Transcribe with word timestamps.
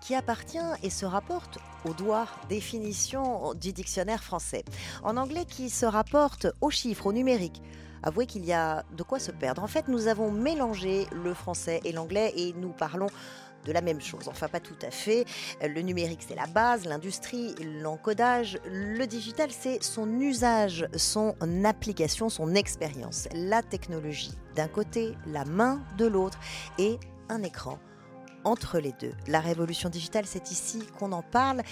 qui 0.00 0.14
appartient 0.14 0.58
et 0.82 0.90
se 0.90 1.06
rapporte 1.06 1.58
au 1.84 1.92
doigt, 1.92 2.26
définition 2.48 3.54
du 3.54 3.72
dictionnaire 3.72 4.22
français. 4.22 4.64
En 5.02 5.16
anglais 5.16 5.44
qui 5.44 5.70
se 5.70 5.86
rapporte 5.86 6.46
aux 6.60 6.70
chiffres, 6.70 7.06
au 7.06 7.12
numérique. 7.12 7.62
Avouez 8.02 8.26
qu'il 8.26 8.44
y 8.44 8.52
a 8.52 8.84
de 8.96 9.02
quoi 9.02 9.18
se 9.18 9.30
perdre. 9.30 9.62
En 9.62 9.68
fait, 9.68 9.88
nous 9.88 10.08
avons 10.08 10.30
mélangé 10.30 11.06
le 11.12 11.34
français 11.34 11.80
et 11.84 11.92
l'anglais 11.92 12.32
et 12.36 12.52
nous 12.54 12.70
parlons 12.70 13.06
de 13.64 13.72
la 13.72 13.80
même 13.80 14.00
chose. 14.00 14.28
Enfin, 14.28 14.48
pas 14.48 14.60
tout 14.60 14.76
à 14.82 14.90
fait. 14.90 15.24
Le 15.62 15.80
numérique, 15.82 16.24
c'est 16.26 16.34
la 16.34 16.46
base, 16.46 16.84
l'industrie, 16.84 17.54
l'encodage. 17.80 18.58
Le 18.66 19.04
digital, 19.06 19.50
c'est 19.52 19.82
son 19.82 20.20
usage, 20.20 20.88
son 20.96 21.34
application, 21.64 22.28
son 22.28 22.54
expérience. 22.54 23.28
La 23.34 23.62
technologie 23.62 24.32
d'un 24.56 24.68
côté, 24.68 25.14
la 25.26 25.44
main 25.44 25.80
de 25.96 26.06
l'autre 26.06 26.38
et 26.78 26.98
un 27.28 27.42
écran 27.42 27.78
entre 28.44 28.78
les 28.78 28.92
deux. 29.00 29.12
La 29.28 29.40
révolution 29.40 29.88
digitale, 29.88 30.24
c'est 30.26 30.50
ici 30.50 30.80
qu'on 30.98 31.12
en 31.12 31.22
parle. 31.22 31.62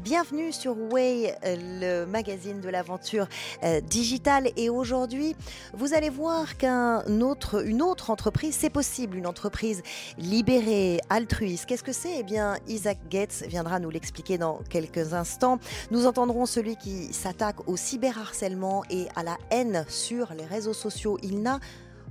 Bienvenue 0.00 0.52
sur 0.52 0.76
Way, 0.92 1.34
le 1.44 2.04
magazine 2.04 2.60
de 2.60 2.68
l'aventure 2.68 3.26
euh, 3.62 3.80
digitale. 3.80 4.50
Et 4.56 4.70
aujourd'hui, 4.70 5.36
vous 5.74 5.94
allez 5.94 6.10
voir 6.10 6.56
qu'une 6.56 7.22
autre, 7.22 7.64
une 7.66 7.82
autre 7.82 8.10
entreprise, 8.10 8.56
c'est 8.58 8.70
possible, 8.70 9.16
une 9.16 9.26
entreprise 9.26 9.82
libérée, 10.16 11.00
altruiste. 11.10 11.66
Qu'est-ce 11.66 11.84
que 11.84 11.92
c'est? 11.92 12.18
Eh 12.18 12.22
bien, 12.22 12.56
Isaac 12.66 12.98
Gates 13.10 13.44
viendra 13.48 13.78
nous 13.78 13.90
l'expliquer 13.90 14.38
dans 14.38 14.60
quelques 14.68 15.14
instants. 15.14 15.58
Nous 15.90 16.06
entendrons 16.06 16.46
celui 16.46 16.76
qui 16.76 17.12
s'attaque 17.12 17.68
au 17.68 17.76
cyberharcèlement 17.76 18.84
et 18.90 19.08
à 19.16 19.22
la 19.22 19.36
haine 19.50 19.84
sur 19.88 20.32
les 20.34 20.44
réseaux 20.44 20.74
sociaux. 20.74 21.18
Il 21.22 21.42
n'a 21.42 21.60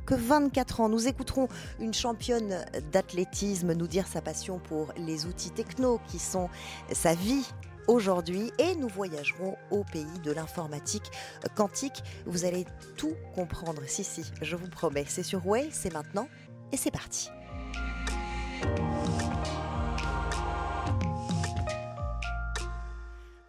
que 0.08 0.16
24 0.16 0.82
ans. 0.82 0.90
Nous 0.90 1.08
écouterons 1.08 1.48
une 1.80 1.94
championne 1.94 2.66
d'athlétisme 2.92 3.74
nous 3.74 3.88
dire 3.88 4.08
sa 4.08 4.22
passion 4.22 4.58
pour 4.58 4.92
les 4.98 5.28
outils 5.28 5.52
techno 5.52 6.00
qui 6.08 6.18
sont 6.18 6.50
sa 6.92 7.14
vie 7.14 7.46
aujourd'hui 7.88 8.52
et 8.58 8.76
nous 8.76 8.88
voyagerons 8.88 9.58
au 9.70 9.84
pays 9.84 10.20
de 10.24 10.32
l'informatique 10.32 11.12
quantique. 11.56 12.02
Vous 12.26 12.46
allez 12.46 12.66
tout 12.96 13.14
comprendre. 13.36 13.82
Si, 13.86 14.04
si, 14.04 14.24
je 14.42 14.56
vous 14.56 14.68
promets. 14.68 15.06
C'est 15.08 15.24
sur 15.24 15.46
Way, 15.46 15.70
c'est 15.72 15.94
maintenant 15.94 16.28
et 16.72 16.78
c'est 16.78 16.92
parti. 16.92 17.30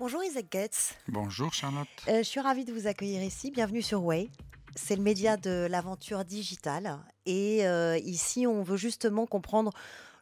Bonjour 0.01 0.25
Isaac 0.25 0.47
Getz. 0.51 0.95
Bonjour 1.09 1.53
Charlotte. 1.53 1.89
Euh, 2.09 2.19
je 2.19 2.23
suis 2.23 2.41
ravie 2.41 2.65
de 2.65 2.73
vous 2.73 2.87
accueillir 2.87 3.23
ici. 3.23 3.51
Bienvenue 3.51 3.83
sur 3.83 4.03
Way 4.05 4.31
c'est 4.79 4.97
le 4.97 5.03
média 5.03 5.37
de 5.37 5.67
l'aventure 5.69 6.25
digitale. 6.25 6.99
Et 7.27 7.67
euh, 7.67 7.99
ici, 7.99 8.47
on 8.47 8.63
veut 8.63 8.77
justement 8.77 9.27
comprendre 9.27 9.73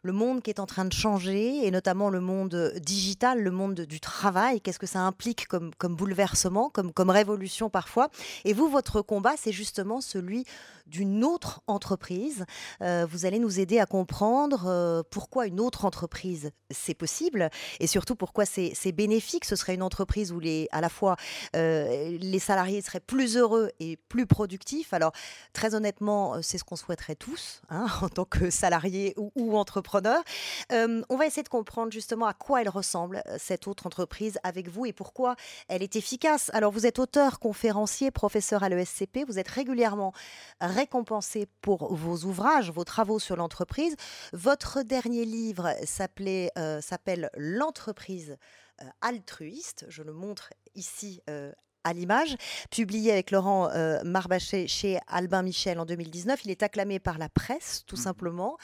le 0.03 0.11
monde 0.11 0.41
qui 0.41 0.49
est 0.49 0.59
en 0.59 0.65
train 0.65 0.85
de 0.85 0.93
changer, 0.93 1.65
et 1.65 1.71
notamment 1.71 2.09
le 2.09 2.19
monde 2.19 2.73
digital, 2.81 3.41
le 3.41 3.51
monde 3.51 3.81
du 3.81 3.99
travail, 3.99 4.61
qu'est-ce 4.61 4.79
que 4.79 4.87
ça 4.87 4.99
implique 4.99 5.47
comme, 5.47 5.71
comme 5.77 5.95
bouleversement, 5.95 6.69
comme, 6.69 6.91
comme 6.91 7.09
révolution 7.09 7.69
parfois? 7.69 8.09
Et 8.45 8.53
vous, 8.53 8.69
votre 8.69 9.01
combat, 9.01 9.33
c'est 9.37 9.51
justement 9.51 10.01
celui 10.01 10.45
d'une 10.87 11.23
autre 11.23 11.61
entreprise. 11.67 12.45
Euh, 12.81 13.05
vous 13.09 13.25
allez 13.25 13.39
nous 13.39 13.59
aider 13.59 13.79
à 13.79 13.85
comprendre 13.85 14.65
euh, 14.67 15.03
pourquoi 15.09 15.47
une 15.47 15.59
autre 15.59 15.85
entreprise, 15.85 16.51
c'est 16.71 16.93
possible, 16.93 17.49
et 17.79 17.87
surtout 17.87 18.15
pourquoi 18.15 18.45
c'est 18.45 18.91
bénéfique. 18.91 19.45
Ce 19.45 19.55
serait 19.55 19.75
une 19.75 19.83
entreprise 19.83 20.31
où 20.31 20.39
les, 20.39 20.67
à 20.71 20.81
la 20.81 20.89
fois 20.89 21.17
euh, 21.55 22.17
les 22.19 22.39
salariés 22.39 22.81
seraient 22.81 22.99
plus 22.99 23.37
heureux 23.37 23.69
et 23.79 23.97
plus 23.97 24.25
productifs. 24.25 24.93
Alors, 24.93 25.11
très 25.53 25.75
honnêtement, 25.75 26.41
c'est 26.41 26.57
ce 26.57 26.63
qu'on 26.63 26.75
souhaiterait 26.75 27.15
tous, 27.15 27.61
hein, 27.69 27.87
en 28.01 28.09
tant 28.09 28.25
que 28.25 28.49
salariés 28.49 29.13
ou, 29.17 29.31
ou. 29.35 29.57
On 29.95 31.17
va 31.17 31.25
essayer 31.25 31.43
de 31.43 31.49
comprendre 31.49 31.91
justement 31.91 32.25
à 32.25 32.33
quoi 32.33 32.61
elle 32.61 32.69
ressemble, 32.69 33.23
cette 33.37 33.67
autre 33.67 33.87
entreprise, 33.87 34.39
avec 34.43 34.67
vous, 34.69 34.85
et 34.85 34.93
pourquoi 34.93 35.35
elle 35.67 35.83
est 35.83 35.95
efficace. 35.95 36.49
Alors, 36.53 36.71
vous 36.71 36.85
êtes 36.85 36.99
auteur, 36.99 37.39
conférencier, 37.39 38.11
professeur 38.11 38.63
à 38.63 38.69
l'ESCP, 38.69 39.25
vous 39.27 39.39
êtes 39.39 39.47
régulièrement 39.47 40.13
récompensé 40.59 41.47
pour 41.61 41.93
vos 41.93 42.25
ouvrages, 42.25 42.71
vos 42.71 42.83
travaux 42.83 43.19
sur 43.19 43.35
l'entreprise. 43.35 43.95
Votre 44.33 44.83
dernier 44.83 45.25
livre 45.25 45.67
euh, 45.67 46.81
s'appelle 46.81 47.29
L'entreprise 47.35 48.37
euh, 48.81 48.85
altruiste. 49.01 49.85
Je 49.89 50.03
le 50.03 50.13
montre 50.13 50.53
ici 50.75 51.21
euh, 51.29 51.51
à 51.87 51.93
l'image, 51.93 52.35
publié 52.69 53.11
avec 53.11 53.31
Laurent 53.31 53.69
Marbaché 54.03 54.67
chez 54.67 54.99
Albin 55.07 55.41
Michel 55.41 55.79
en 55.79 55.85
2019. 55.85 56.41
Il 56.45 56.51
est 56.51 56.63
acclamé 56.63 56.99
par 56.99 57.17
la 57.17 57.29
presse, 57.29 57.83
tout 57.87 57.95
mmh. 57.95 57.99
simplement. 57.99 58.57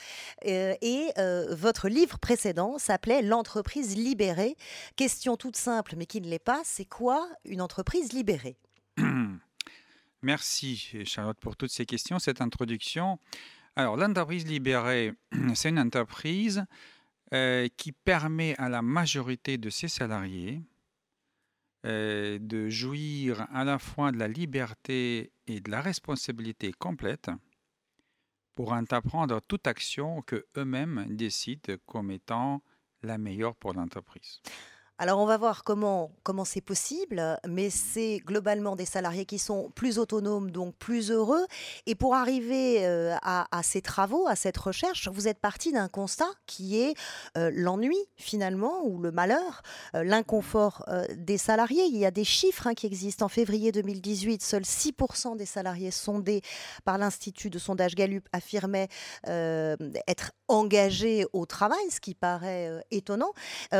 et 0.44 1.07
votre 1.51 1.88
livre 1.88 2.19
précédent 2.19 2.78
s'appelait 2.78 3.22
L'entreprise 3.22 3.95
libérée. 3.95 4.56
Question 4.95 5.38
toute 5.38 5.56
simple, 5.56 5.95
mais 5.97 6.06
qui 6.06 6.22
ne 6.22 6.28
l'est 6.28 6.39
pas, 6.39 6.61
c'est 6.66 6.85
quoi 6.85 7.28
une 7.45 7.61
entreprise 7.61 8.13
libérée? 8.13 8.57
Merci 10.22 11.03
Charlotte 11.05 11.38
pour 11.40 11.57
toutes 11.57 11.72
ces 11.72 11.85
questions, 11.85 12.19
cette 12.19 12.41
introduction. 12.41 13.19
Alors 13.75 13.97
l'entreprise 13.97 14.45
libérée, 14.45 15.13
c'est 15.55 15.69
une 15.69 15.79
entreprise 15.79 16.66
euh, 17.34 17.67
qui 17.78 17.91
permet 17.91 18.55
à 18.57 18.69
la 18.69 18.81
majorité 18.81 19.57
de 19.57 19.69
ses 19.69 19.88
salariés 19.88 20.61
euh, 20.61 20.72
de 21.83 22.69
jouir 22.69 23.47
à 23.53 23.63
la 23.63 23.77
fois 23.77 24.11
de 24.11 24.17
la 24.17 24.27
liberté 24.27 25.31
et 25.47 25.59
de 25.59 25.69
la 25.69 25.81
responsabilité 25.81 26.71
complète 26.71 27.29
pour 28.55 28.71
entreprendre 28.71 29.41
toute 29.41 29.67
action 29.67 30.22
que 30.22 30.45
eux-mêmes 30.57 31.05
décident 31.09 31.75
comme 31.85 32.11
étant 32.11 32.61
la 33.01 33.17
meilleure 33.17 33.55
pour 33.55 33.73
l'entreprise. 33.73 34.41
Alors 34.99 35.19
on 35.19 35.25
va 35.25 35.37
voir 35.37 35.63
comment 35.63 36.11
comment 36.21 36.45
c'est 36.45 36.61
possible, 36.61 37.39
mais 37.47 37.71
c'est 37.71 38.21
globalement 38.23 38.75
des 38.75 38.85
salariés 38.85 39.25
qui 39.25 39.39
sont 39.39 39.71
plus 39.73 39.97
autonomes, 39.97 40.51
donc 40.51 40.75
plus 40.75 41.09
heureux. 41.09 41.45
Et 41.87 41.95
pour 41.95 42.13
arriver 42.13 42.85
euh, 42.85 43.15
à, 43.23 43.63
ces 43.63 43.81
travaux, 43.81 44.27
à 44.27 44.35
cette 44.35 44.57
recherche, 44.57 45.07
vous 45.07 45.27
êtes 45.27 45.39
parti 45.39 45.71
d'un 45.71 45.87
constat 45.87 46.29
qui 46.45 46.79
est 46.79 46.93
euh, 47.37 47.49
l'ennui 47.51 47.97
finalement, 48.17 48.85
ou 48.85 49.01
le 49.01 49.11
malheur, 49.11 49.63
euh, 49.95 50.03
l'inconfort 50.03 50.85
des 51.17 51.39
salariés. 51.39 51.85
Il 51.85 51.97
y 51.97 52.05
a 52.05 52.11
des 52.11 52.23
chiffres 52.23 52.67
hein, 52.67 52.75
qui 52.75 52.85
existent. 52.85 53.25
En 53.25 53.29
février 53.29 53.71
2018, 53.71 54.43
seuls 54.43 54.61
6% 54.61 55.37
des 55.37 55.45
salariés 55.47 55.91
sondés 55.91 56.41
par 56.85 56.99
l'Institut 56.99 57.49
de 57.49 57.57
sondage 57.57 57.95
Gallup 57.95 58.27
affirmaient 58.31 58.89
être 59.25 60.31
engagés 60.47 61.25
au 61.33 61.45
travail, 61.45 61.89
ce 61.89 61.99
qui 61.99 62.13
paraît 62.13 62.69
étonnant. 62.91 63.31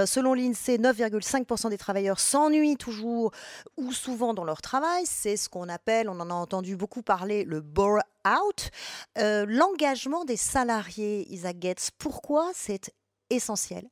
selon 0.06 0.34
l'INSEE, 0.34 0.78
9, 0.78 1.03
5% 1.10 1.70
des 1.70 1.78
travailleurs 1.78 2.20
s'ennuient 2.20 2.78
toujours 2.78 3.32
ou 3.78 3.92
souvent 3.92 4.34
dans 4.34 4.44
leur 4.44 4.62
travail. 4.62 5.06
C'est 5.06 5.38
ce 5.38 5.50
qu'on 5.50 5.70
appelle, 5.70 6.10
on 6.10 6.20
en 6.20 6.30
a 6.30 6.34
entendu 6.34 6.76
beaucoup 6.76 7.02
parler, 7.02 7.44
le 7.44 7.62
bore-out. 7.62 8.70
Euh, 9.18 9.46
l'engagement 9.48 10.26
des 10.26 10.38
salariés, 10.38 11.32
Isaac 11.32 11.58
Getz, 11.62 11.92
pourquoi 11.98 12.52
c'est 12.54 12.94
essentiel? 13.30 13.88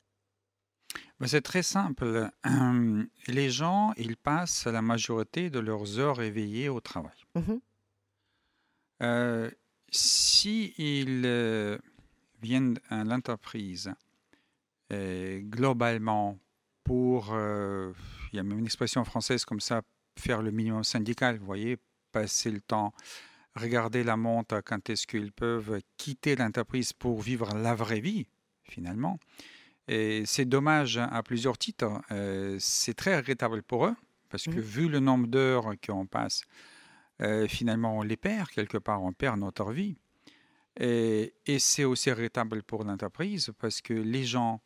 Ben, 1.20 1.28
c'est 1.28 1.42
très 1.42 1.64
simple. 1.64 2.30
Les 3.28 3.50
gens, 3.50 3.94
ils 3.98 4.18
passent 4.18 4.66
la 4.66 4.82
majorité 4.82 5.50
de 5.50 5.60
leurs 5.60 6.00
heures 6.00 6.22
éveillées 6.22 6.70
au 6.70 6.82
travail. 6.82 7.12
Mm-hmm. 7.36 7.60
Euh, 9.04 9.52
si 9.90 10.74
ils 10.78 11.24
euh, 11.26 11.78
viennent 12.42 12.80
à 12.90 13.04
l'entreprise 13.04 13.92
globalement 14.94 16.38
pour, 16.92 17.30
euh, 17.32 17.94
il 18.34 18.36
y 18.36 18.40
a 18.40 18.44
même 18.44 18.60
une 18.60 18.66
expression 18.66 19.06
française 19.06 19.46
comme 19.46 19.62
ça, 19.62 19.82
faire 20.20 20.42
le 20.42 20.52
minimum 20.52 20.84
syndical, 20.84 21.38
vous 21.38 21.46
voyez, 21.46 21.78
passer 22.12 22.52
le 22.52 22.60
temps, 22.60 22.94
regarder 23.56 24.04
la 24.04 24.18
montre, 24.18 24.60
quand 24.60 24.90
est-ce 24.90 25.08
qu'ils 25.08 25.32
peuvent 25.32 25.80
quitter 25.96 26.36
l'entreprise 26.36 26.92
pour 26.92 27.22
vivre 27.22 27.56
la 27.56 27.76
vraie 27.76 28.02
vie, 28.02 28.28
finalement. 28.66 29.22
Et 29.88 30.24
c'est 30.26 30.44
dommage 30.44 30.98
à 30.98 31.24
plusieurs 31.24 31.58
titres. 31.58 32.02
Euh, 32.12 32.58
c'est 32.60 32.94
très 32.94 33.16
regrettable 33.16 33.64
pour 33.64 33.86
eux, 33.86 33.96
parce 34.28 34.44
que 34.44 34.60
mmh. 34.60 34.60
vu 34.60 34.90
le 34.90 35.00
nombre 35.00 35.28
d'heures 35.28 35.72
qu'on 35.86 36.06
passe, 36.06 36.44
euh, 37.22 37.48
finalement, 37.48 38.00
on 38.00 38.02
les 38.02 38.18
perd 38.18 38.50
quelque 38.50 38.78
part, 38.78 39.02
on 39.02 39.14
perd 39.14 39.40
notre 39.40 39.72
vie. 39.72 39.96
Et, 40.78 41.36
et 41.46 41.58
c'est 41.58 41.86
aussi 41.86 42.12
regrettable 42.12 42.64
pour 42.64 42.84
l'entreprise, 42.84 43.50
parce 43.60 43.80
que 43.80 43.94
les 43.94 44.26
gens 44.26 44.62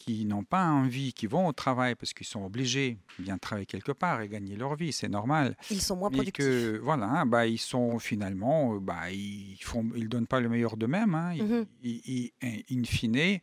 qui 0.00 0.24
n'ont 0.24 0.44
pas 0.44 0.66
envie, 0.66 1.12
qui 1.12 1.26
vont 1.26 1.46
au 1.46 1.52
travail 1.52 1.94
parce 1.94 2.14
qu'ils 2.14 2.26
sont 2.26 2.42
obligés 2.42 2.96
de 3.18 3.24
bien 3.24 3.36
travailler 3.36 3.66
quelque 3.66 3.92
part 3.92 4.22
et 4.22 4.28
gagner 4.28 4.56
leur 4.56 4.74
vie, 4.74 4.92
c'est 4.92 5.10
normal. 5.10 5.56
Ils 5.70 5.82
sont 5.82 5.94
moins 5.94 6.10
productifs. 6.10 6.42
Que, 6.42 6.80
voilà, 6.82 7.04
hein, 7.04 7.26
bah, 7.26 7.46
ils 7.46 7.58
sont 7.58 7.98
finalement, 7.98 8.74
euh, 8.74 8.80
bah, 8.80 9.10
ils 9.10 9.58
font, 9.60 9.86
ils 9.94 10.08
donnent 10.08 10.26
pas 10.26 10.40
le 10.40 10.48
meilleur 10.48 10.78
d'eux-mêmes. 10.78 11.14
Hein, 11.14 11.34
mm 11.36 11.66
in 12.72 12.84
fine, 12.84 13.40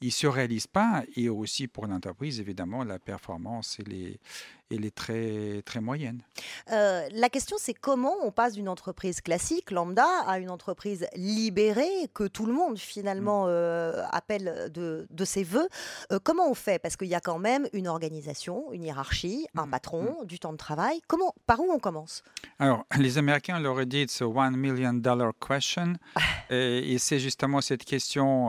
ils 0.00 0.12
se 0.12 0.26
réalisent 0.26 0.66
pas. 0.66 1.04
Et 1.14 1.28
aussi 1.28 1.68
pour 1.68 1.86
l'entreprise, 1.86 2.40
évidemment, 2.40 2.82
la 2.82 2.98
performance 2.98 3.78
et 3.78 3.84
les, 3.84 4.20
elle 4.70 4.84
est 4.84 4.94
très, 4.94 5.62
très 5.64 5.80
moyenne. 5.80 6.22
Euh, 6.72 7.08
la 7.12 7.28
question, 7.28 7.56
c'est 7.58 7.74
comment 7.74 8.14
on 8.22 8.30
passe 8.30 8.54
d'une 8.54 8.68
entreprise 8.68 9.20
classique, 9.20 9.70
lambda, 9.70 10.06
à 10.26 10.38
une 10.38 10.50
entreprise 10.50 11.06
libérée, 11.16 12.08
que 12.14 12.24
tout 12.24 12.46
le 12.46 12.52
monde 12.52 12.78
finalement 12.78 13.44
mm. 13.44 13.50
euh, 13.50 14.04
appelle 14.10 14.70
de, 14.72 15.06
ses 15.24 15.44
voeux. 15.44 15.68
Euh, 16.12 16.18
comment 16.22 16.48
on 16.48 16.54
fait? 16.54 16.78
Parce 16.78 16.96
qu'il 16.96 17.08
y 17.08 17.14
a 17.14 17.20
quand 17.20 17.38
même 17.38 17.68
une 17.72 17.88
organisation, 17.88 18.72
une 18.72 18.84
hiérarchie, 18.84 19.46
un 19.56 19.66
mm. 19.66 19.70
patron, 19.70 20.16
mm. 20.22 20.26
du 20.26 20.38
temps 20.38 20.52
de 20.52 20.58
travail. 20.58 21.00
Comment, 21.06 21.34
par 21.46 21.60
où 21.60 21.70
on 21.70 21.78
commence? 21.78 22.22
Alors, 22.58 22.84
les 22.96 23.18
Américains 23.18 23.58
l'auraient 23.58 23.86
dit, 23.86 24.02
it's 24.02 24.22
a 24.22 24.26
one 24.26 24.56
million 24.56 24.94
dollar 24.94 25.32
question. 25.46 25.94
et, 26.50 26.98
c'est 26.98 27.18
justement 27.18 27.60
cette 27.60 27.84
question 27.84 28.48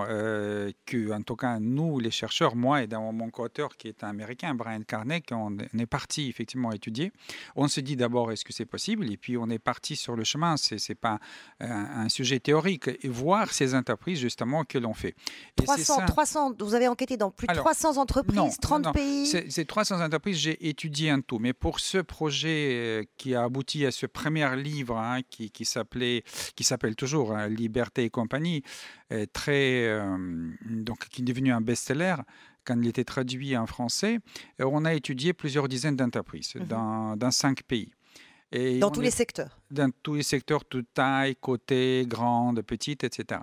que, 0.85 1.11
en 1.11 1.21
tout 1.21 1.35
cas, 1.35 1.59
nous, 1.59 1.99
les 1.99 2.11
chercheurs, 2.11 2.55
moi 2.55 2.83
et 2.83 2.87
dans 2.87 3.11
mon 3.11 3.29
co-auteur 3.29 3.77
qui 3.77 3.87
est 3.87 4.03
un 4.03 4.09
Américain, 4.09 4.53
Brian 4.55 4.81
Carney, 4.85 5.23
on 5.31 5.57
est 5.57 5.85
parti 5.85 6.10
effectivement 6.19 6.71
étudier. 6.71 7.11
On 7.55 7.67
se 7.67 7.79
dit 7.79 7.95
d'abord 7.95 8.31
est-ce 8.31 8.45
que 8.45 8.53
c'est 8.53 8.65
possible? 8.65 9.11
Et 9.11 9.17
puis 9.17 9.37
on 9.37 9.49
est 9.49 9.59
parti 9.59 9.95
sur 9.95 10.15
le 10.15 10.23
chemin. 10.23 10.57
C'est 10.57 10.77
n'est 10.89 10.95
pas 10.95 11.19
un, 11.59 12.09
sujet 12.09 12.39
théorique 12.39 12.89
et 13.01 13.07
voir 13.07 13.51
ces 13.53 13.73
entreprises 13.75 14.19
justement 14.19 14.63
que 14.65 14.77
l'on 14.77 14.93
fait. 14.93 15.15
300, 15.55 16.05
300, 16.07 16.55
vous 16.59 16.73
avez 16.73 16.87
enquêté 16.87 17.15
dans 17.17 17.31
plus 17.31 17.47
de 17.47 17.53
300 17.53 17.97
entreprises, 17.97 18.57
30 18.59 18.93
pays. 18.93 19.25
C'est 19.25 19.65
300 19.65 20.03
entreprises, 20.03 20.37
j'ai 20.37 20.67
étudié 20.67 21.09
un 21.09 21.21
tout. 21.21 21.39
Mais 21.39 21.53
pour 21.53 21.79
ce 21.79 21.99
projet 21.99 22.71
euh, 22.73 23.03
qui 23.17 23.35
a 23.35 23.43
abouti 23.43 23.85
à 23.85 23.91
ce 23.91 24.05
premier 24.05 24.55
livre 24.57 24.97
hein, 24.97 25.21
qui, 25.29 25.51
qui 25.51 25.65
s'appelait, 25.65 26.23
qui 26.55 26.63
s'appelle 26.63 26.95
toujours 26.95 27.33
hein, 27.33 27.47
Liberté 27.47 28.03
et 28.03 28.09
compagnie, 28.09 28.63
très 29.33 29.85
euh, 29.87 30.17
donc 30.65 31.07
qui 31.09 31.21
est 31.21 31.25
devenu 31.25 31.51
un 31.51 31.61
best-seller 31.61 32.15
quand 32.65 32.79
il 32.81 32.87
était 32.87 33.03
traduit 33.03 33.55
en 33.57 33.65
français, 33.65 34.19
euh, 34.59 34.65
on 34.71 34.85
a 34.85 34.93
étudié 34.93 35.33
plusieurs 35.33 35.67
dizaines 35.67 35.95
d'entreprises 35.95 36.55
mhm. 36.55 36.65
dans, 36.65 37.31
cinq 37.31 37.63
pays. 37.63 37.91
Et 38.51 38.79
dans 38.79 38.91
tous 38.91 39.01
les 39.01 39.11
secteurs 39.11 39.59
Dans 39.69 39.91
tous 40.03 40.15
les 40.15 40.23
secteurs, 40.23 40.65
toute 40.65 40.87
taille, 40.93 41.35
côté, 41.37 42.05
grande, 42.07 42.61
petite, 42.61 43.03
etc. 43.05 43.41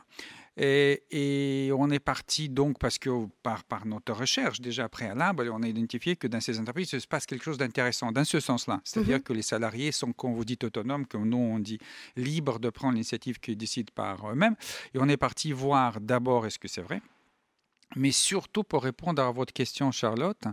Et, 0.61 1.71
on 1.73 1.89
est 1.91 2.01
parti 2.01 2.49
donc 2.49 2.79
parce 2.79 2.99
que 2.99 3.11
par, 3.43 3.63
par 3.65 3.87
notre 3.87 4.13
recherche 4.13 4.61
déjà 4.61 4.89
préalable, 4.89 5.51
on 5.53 5.63
a 5.63 5.69
identifié 5.69 6.17
que 6.17 6.27
dans 6.27 6.41
ces 6.41 6.59
entreprises, 6.59 6.93
il 6.93 7.01
se 7.01 7.07
passe 7.07 7.27
quelque 7.27 7.45
chose 7.45 7.59
d'intéressant 7.59 8.11
dans 8.11 8.25
ce 8.25 8.41
sens-là. 8.41 8.81
C'est-à-dire 8.85 9.19
mhm. 9.19 9.23
que 9.23 9.33
les 9.33 9.43
salariés 9.43 9.93
sont, 9.93 10.13
comme 10.13 10.35
vous 10.35 10.45
dites, 10.45 10.65
autonomes, 10.65 11.07
comme 11.07 11.29
nous 11.29 11.39
on 11.39 11.59
dit, 11.61 11.79
libres 12.17 12.59
de 12.59 12.71
prendre 12.71 12.95
l'initiative 12.95 13.39
qu'ils 13.39 13.57
décident 13.57 13.93
par 13.95 14.31
eux-mêmes. 14.31 14.57
Et 14.95 14.99
on 14.99 15.09
est 15.09 15.17
parti 15.17 15.53
voir 15.53 16.01
d'abord 16.01 16.45
est-ce 16.45 16.59
que 16.59 16.69
c'est 16.69 16.83
vrai? 16.83 17.01
Mais 17.97 18.13
surtout 18.13 18.65
pour 18.65 18.83
répondre 18.83 19.23
à 19.23 19.31
votre 19.31 19.53
question, 19.53 19.91
Charlotte, 19.93 20.45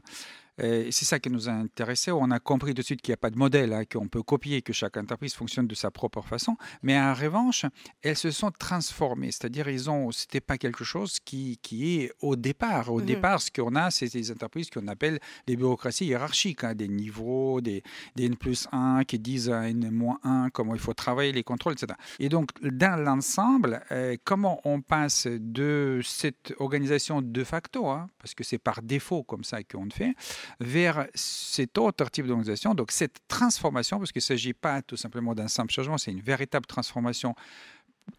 c'est 0.57 1.05
ça 1.05 1.19
qui 1.19 1.29
nous 1.29 1.49
a 1.49 1.51
intéressé. 1.51 2.11
On 2.11 2.31
a 2.31 2.39
compris 2.39 2.73
de 2.73 2.81
suite 2.81 3.01
qu'il 3.01 3.11
n'y 3.11 3.15
a 3.15 3.17
pas 3.17 3.29
de 3.29 3.37
modèle, 3.37 3.73
hein, 3.73 3.83
qu'on 3.85 4.07
peut 4.07 4.23
copier, 4.23 4.61
que 4.61 4.73
chaque 4.73 4.97
entreprise 4.97 5.33
fonctionne 5.33 5.67
de 5.67 5.75
sa 5.75 5.91
propre 5.91 6.21
façon. 6.21 6.57
Mais 6.81 6.99
en 6.99 7.13
revanche, 7.13 7.65
elles 8.01 8.17
se 8.17 8.31
sont 8.31 8.51
transformées. 8.51 9.31
C'est-à-dire, 9.31 9.67
ils 9.69 9.89
ont, 9.89 10.11
c'était 10.11 10.41
pas 10.41 10.57
quelque 10.57 10.83
chose 10.83 11.19
qui, 11.23 11.59
qui 11.61 11.99
est 11.99 12.11
au 12.21 12.35
départ. 12.35 12.91
Au 12.91 12.99
mmh 12.99 13.05
départ, 13.05 13.41
ce 13.41 13.51
qu'on 13.51 13.75
a, 13.75 13.91
c'est 13.91 14.11
des 14.11 14.31
entreprises 14.31 14.69
qu'on 14.69 14.87
appelle 14.87 15.19
des 15.47 15.55
bureaucraties 15.55 16.05
hiérarchiques, 16.05 16.63
hein, 16.63 16.73
des 16.73 16.87
niveaux, 16.87 17.61
des, 17.61 17.83
des 18.15 18.25
N 18.25 18.35
plus 18.35 18.67
1 18.71 19.03
qui 19.03 19.19
disent 19.19 19.49
à 19.49 19.69
N 19.69 19.89
moins 19.91 20.19
1 20.23 20.49
comment 20.51 20.73
il 20.73 20.81
faut 20.81 20.93
travailler, 20.93 21.31
les 21.31 21.43
contrôles, 21.43 21.73
etc. 21.73 21.93
Et 22.19 22.29
donc, 22.29 22.49
dans 22.61 23.01
l'ensemble, 23.01 23.81
euh, 23.91 24.15
comment 24.23 24.61
on 24.63 24.81
passe 24.81 25.27
de 25.27 26.01
cette 26.03 26.53
organisation 26.59 27.21
de 27.21 27.43
facto, 27.43 27.87
hein, 27.87 28.07
parce 28.19 28.33
que 28.33 28.43
c'est 28.43 28.57
par 28.57 28.81
défaut 28.81 29.23
comme 29.23 29.43
ça 29.43 29.63
qu'on 29.63 29.89
fait, 29.89 30.13
vers 30.59 31.07
cet 31.13 31.77
autre 31.77 32.09
type 32.09 32.27
d'organisation. 32.27 32.73
Donc 32.73 32.91
cette 32.91 33.19
transformation, 33.27 33.97
parce 33.99 34.11
qu'il 34.11 34.19
ne 34.19 34.23
s'agit 34.23 34.53
pas 34.53 34.81
tout 34.81 34.97
simplement 34.97 35.33
d'un 35.35 35.47
simple 35.47 35.71
changement, 35.71 35.97
c'est 35.97 36.11
une 36.11 36.21
véritable 36.21 36.65
transformation 36.65 37.35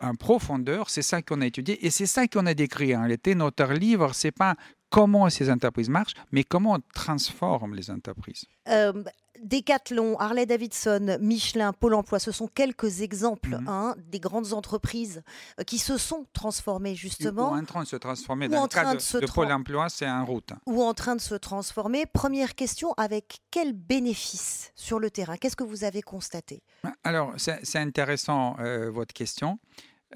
en 0.01 0.15
profondeur, 0.15 0.91
c'est 0.91 1.03
ça 1.03 1.23
qu'on 1.23 1.41
a 1.41 1.47
étudié 1.47 1.85
et 1.87 1.91
c'est 1.91 2.07
ça 2.07 2.27
qu'on 2.27 2.47
a 2.47 2.55
décrit. 2.55 2.95
En 2.97 3.01
réalité, 3.01 3.35
notre 3.35 3.73
livre, 3.73 4.15
c'est 4.15 4.33
pas 4.33 4.57
comment 4.91 5.29
ces 5.31 5.51
entreprises 5.51 5.89
marchent, 5.89 6.15
mais 6.33 6.45
comment 6.45 6.75
on 6.75 6.83
transforme 6.95 7.75
les 7.75 7.91
entreprises. 7.91 8.45
Euh, 8.69 8.93
Decathlon, 9.43 10.17
Harley 10.19 10.47
Davidson, 10.47 11.19
Michelin, 11.21 11.73
Pôle 11.73 11.95
Emploi, 11.95 12.19
ce 12.19 12.33
sont 12.33 12.49
quelques 12.49 13.01
exemples 13.01 13.57
mhm. 13.59 13.69
hein, 13.69 13.95
des 14.09 14.21
grandes 14.21 14.53
entreprises 14.53 15.23
euh, 15.59 15.65
qui 15.65 15.79
se 15.79 15.97
sont 15.99 16.27
transformées 16.33 16.95
justement. 16.95 17.53
Ou 17.53 17.57
en 17.57 17.65
train 17.65 17.83
de 17.83 17.89
se 17.89 17.97
transformer. 17.97 18.49
Dans 18.49 18.63
le 18.63 18.69
cas 18.69 18.95
de, 18.95 19.33
Pôle 19.33 19.53
Emploi, 19.53 19.89
c'est 19.89 20.09
en 20.09 20.25
route. 20.25 20.51
Ou 20.67 20.83
en 20.83 20.95
train 20.95 21.17
de 21.17 21.21
se 21.21 21.35
transformer. 21.35 22.07
Première 22.07 22.55
question, 22.55 22.93
avec 22.97 23.41
quel 23.51 23.73
bénéfice 23.73 24.73
sur 24.75 24.99
le 24.99 25.11
terrain? 25.11 25.37
Qu'est-ce 25.37 25.57
que 25.57 25.65
vous 25.65 25.85
avez 25.85 26.03
constaté? 26.03 26.63
Alors, 27.05 27.33
c'est 27.37 27.79
intéressant 27.79 28.57
euh, 28.59 28.91
votre 28.91 29.15
question. 29.15 29.59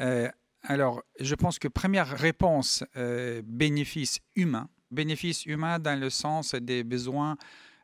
Euh, 0.01 0.29
alors, 0.63 1.03
je 1.19 1.35
pense 1.35 1.59
que 1.59 1.69
première 1.69 2.09
réponse, 2.09 2.85
bénéfice 3.45 4.19
humain. 4.37 4.69
Bénéfice 4.91 5.47
humain 5.47 5.79
dans 5.79 5.99
le 5.99 6.11
sens 6.11 6.55
des 6.55 6.85
besoins 6.85 7.37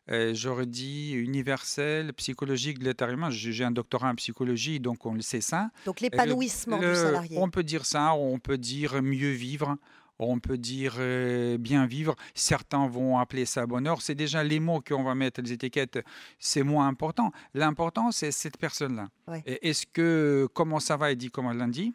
j'aurais 0.08 0.66
dit 0.66 1.12
universel, 1.12 2.12
psychologique 2.14 2.78
de 2.78 2.84
l'être 2.84 3.08
humain. 3.08 3.30
J'ai 3.30 3.64
un 3.64 3.70
doctorat 3.70 4.10
en 4.10 4.14
psychologie, 4.14 4.80
donc 4.80 5.04
on 5.06 5.14
le 5.14 5.22
sait 5.22 5.40
ça. 5.40 5.70
Donc 5.84 6.00
l'épanouissement 6.00 6.78
du 6.78 6.94
salarié. 6.94 7.38
On 7.38 7.50
peut 7.50 7.64
dire 7.64 7.84
ça, 7.84 8.14
on 8.14 8.38
peut 8.38 8.58
dire 8.58 9.02
mieux 9.02 9.32
vivre. 9.32 9.76
On 10.18 10.38
peut 10.38 10.56
dire 10.56 10.94
euh, 10.98 11.58
bien 11.58 11.86
vivre. 11.86 12.16
Certains 12.34 12.88
vont 12.88 13.18
appeler 13.18 13.44
ça 13.44 13.66
bonheur. 13.66 14.00
C'est 14.00 14.14
déjà 14.14 14.42
les 14.42 14.60
mots 14.60 14.80
qu'on 14.80 15.02
va 15.02 15.14
mettre, 15.14 15.42
les 15.42 15.52
étiquettes, 15.52 15.98
c'est 16.38 16.62
moins 16.62 16.88
important. 16.88 17.32
L'important, 17.52 18.10
c'est 18.12 18.32
cette 18.32 18.56
personne-là. 18.56 19.08
Est-ce 19.44 19.86
que 19.86 20.48
comment 20.54 20.80
ça 20.80 20.96
va, 20.96 21.12
il 21.12 21.16
dit 21.16 21.30
comment 21.30 21.52
lundi 21.52 21.92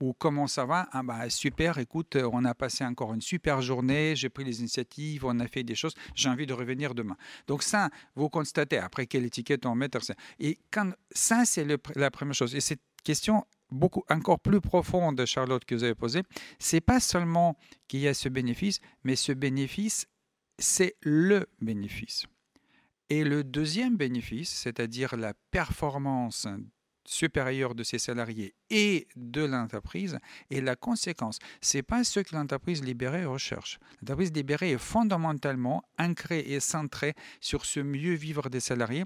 ou 0.00 0.12
comment 0.12 0.46
ça 0.46 0.64
va? 0.64 0.88
Ah 0.92 1.02
bah, 1.02 1.28
Super, 1.30 1.78
écoute, 1.78 2.16
on 2.16 2.44
a 2.44 2.54
passé 2.54 2.84
encore 2.84 3.14
une 3.14 3.20
super 3.20 3.62
journée, 3.62 4.14
j'ai 4.16 4.28
pris 4.28 4.44
les 4.44 4.60
initiatives, 4.60 5.24
on 5.24 5.40
a 5.40 5.46
fait 5.46 5.62
des 5.62 5.74
choses, 5.74 5.94
j'ai 6.14 6.28
envie 6.28 6.46
de 6.46 6.52
revenir 6.52 6.94
demain. 6.94 7.16
Donc 7.46 7.62
ça, 7.62 7.90
vous 8.14 8.28
constatez 8.28 8.78
après 8.78 9.06
quelle 9.06 9.24
étiquette 9.24 9.66
on 9.66 9.74
met. 9.74 9.88
Et 10.38 10.58
ça, 11.12 11.44
c'est 11.44 11.66
la 11.94 12.10
première 12.10 12.34
chose. 12.34 12.54
Et 12.54 12.60
cette 12.60 12.82
question 13.04 13.44
beaucoup 13.70 14.04
encore 14.08 14.40
plus 14.40 14.60
profonde, 14.60 15.24
Charlotte, 15.24 15.64
que 15.64 15.74
vous 15.74 15.84
avez 15.84 15.94
posée, 15.94 16.22
c'est 16.58 16.80
pas 16.80 17.00
seulement 17.00 17.56
qu'il 17.88 18.00
y 18.00 18.08
a 18.08 18.14
ce 18.14 18.28
bénéfice, 18.28 18.80
mais 19.04 19.16
ce 19.16 19.32
bénéfice, 19.32 20.06
c'est 20.58 20.96
le 21.02 21.46
bénéfice. 21.60 22.26
Et 23.08 23.22
le 23.22 23.44
deuxième 23.44 23.96
bénéfice, 23.96 24.50
c'est-à-dire 24.50 25.16
la 25.16 25.34
performance 25.50 26.48
supérieur 27.06 27.74
de 27.74 27.82
ses 27.82 27.98
salariés 27.98 28.54
et 28.70 29.06
de 29.16 29.44
l'entreprise 29.44 30.18
et 30.50 30.60
la 30.60 30.76
conséquence. 30.76 31.38
Ce 31.60 31.78
n'est 31.78 31.82
pas 31.82 32.04
ce 32.04 32.20
que 32.20 32.34
l'entreprise 32.34 32.82
libérée 32.82 33.24
recherche. 33.24 33.78
L'entreprise 34.00 34.32
libérée 34.32 34.72
est 34.72 34.78
fondamentalement 34.78 35.82
ancrée 35.98 36.40
et 36.40 36.60
centrée 36.60 37.14
sur 37.40 37.64
ce 37.64 37.80
mieux 37.80 38.14
vivre 38.14 38.48
des 38.48 38.60
salariés 38.60 39.04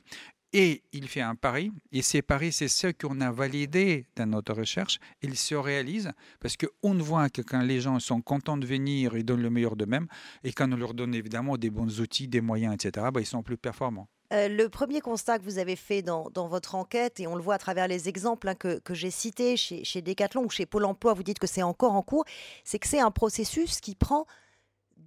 et 0.53 0.83
il 0.93 1.07
fait 1.07 1.21
un 1.21 1.37
pari, 1.37 1.71
et 1.93 2.03
ces 2.03 2.23
paris, 2.23 2.51
c'est 2.51 2.67
ce 2.67 2.89
qu'on 2.89 3.21
a 3.21 3.31
validé 3.31 4.07
dans 4.17 4.27
notre 4.27 4.53
recherche, 4.53 4.99
ils 5.23 5.37
se 5.37 5.55
réalisent 5.55 6.11
parce 6.41 6.57
qu'on 6.57 6.95
voit 6.95 7.31
que 7.31 7.41
quand 7.43 7.63
les 7.63 7.81
gens 7.81 8.01
sont 8.01 8.21
contents 8.21 8.57
de 8.57 8.67
venir, 8.67 9.17
ils 9.17 9.25
donnent 9.25 9.43
le 9.43 9.51
meilleur 9.51 9.77
d'eux-mêmes, 9.77 10.09
et 10.43 10.53
quand 10.53 10.71
on 10.73 10.77
leur 10.77 10.95
donne 10.95 11.15
évidemment 11.15 11.57
des 11.57 11.71
bons 11.71 12.01
outils, 12.01 12.27
des 12.27 12.41
moyens, 12.41 12.75
etc., 12.75 13.07
bah, 13.13 13.21
ils 13.21 13.27
sont 13.27 13.45
plus 13.45 13.57
performants. 13.57 14.09
Euh, 14.33 14.49
le 14.49 14.69
premier 14.69 15.01
constat 15.01 15.39
que 15.39 15.45
vous 15.45 15.59
avez 15.59 15.75
fait 15.75 16.03
dans, 16.03 16.31
votre 16.35 16.77
enquête, 16.77 17.19
et 17.19 17.27
on 17.27 17.35
le 17.35 17.43
voit 17.43 17.55
à 17.55 17.59
travers 17.59 17.89
les 17.89 18.09
exemples 18.09 18.49
hein, 18.49 18.55
que, 18.55 18.81
j'ai 18.91 19.11
cités 19.11 19.57
chez, 19.57 19.83
chez 19.85 20.03
Decathlon 20.03 20.45
ou 20.45 20.51
chez 20.51 20.67
Pôle 20.67 20.85
Emploi, 20.85 21.15
vous 21.15 21.25
dites 21.25 21.41
que 21.41 21.49
c'est 21.49 21.63
encore 21.63 21.95
en 21.95 22.03
cours, 22.03 22.25
c'est 22.65 22.79
que 22.79 22.87
c'est 22.87 23.01
un 23.01 23.11
processus 23.11 23.81
qui 23.81 23.97
prend 23.97 24.27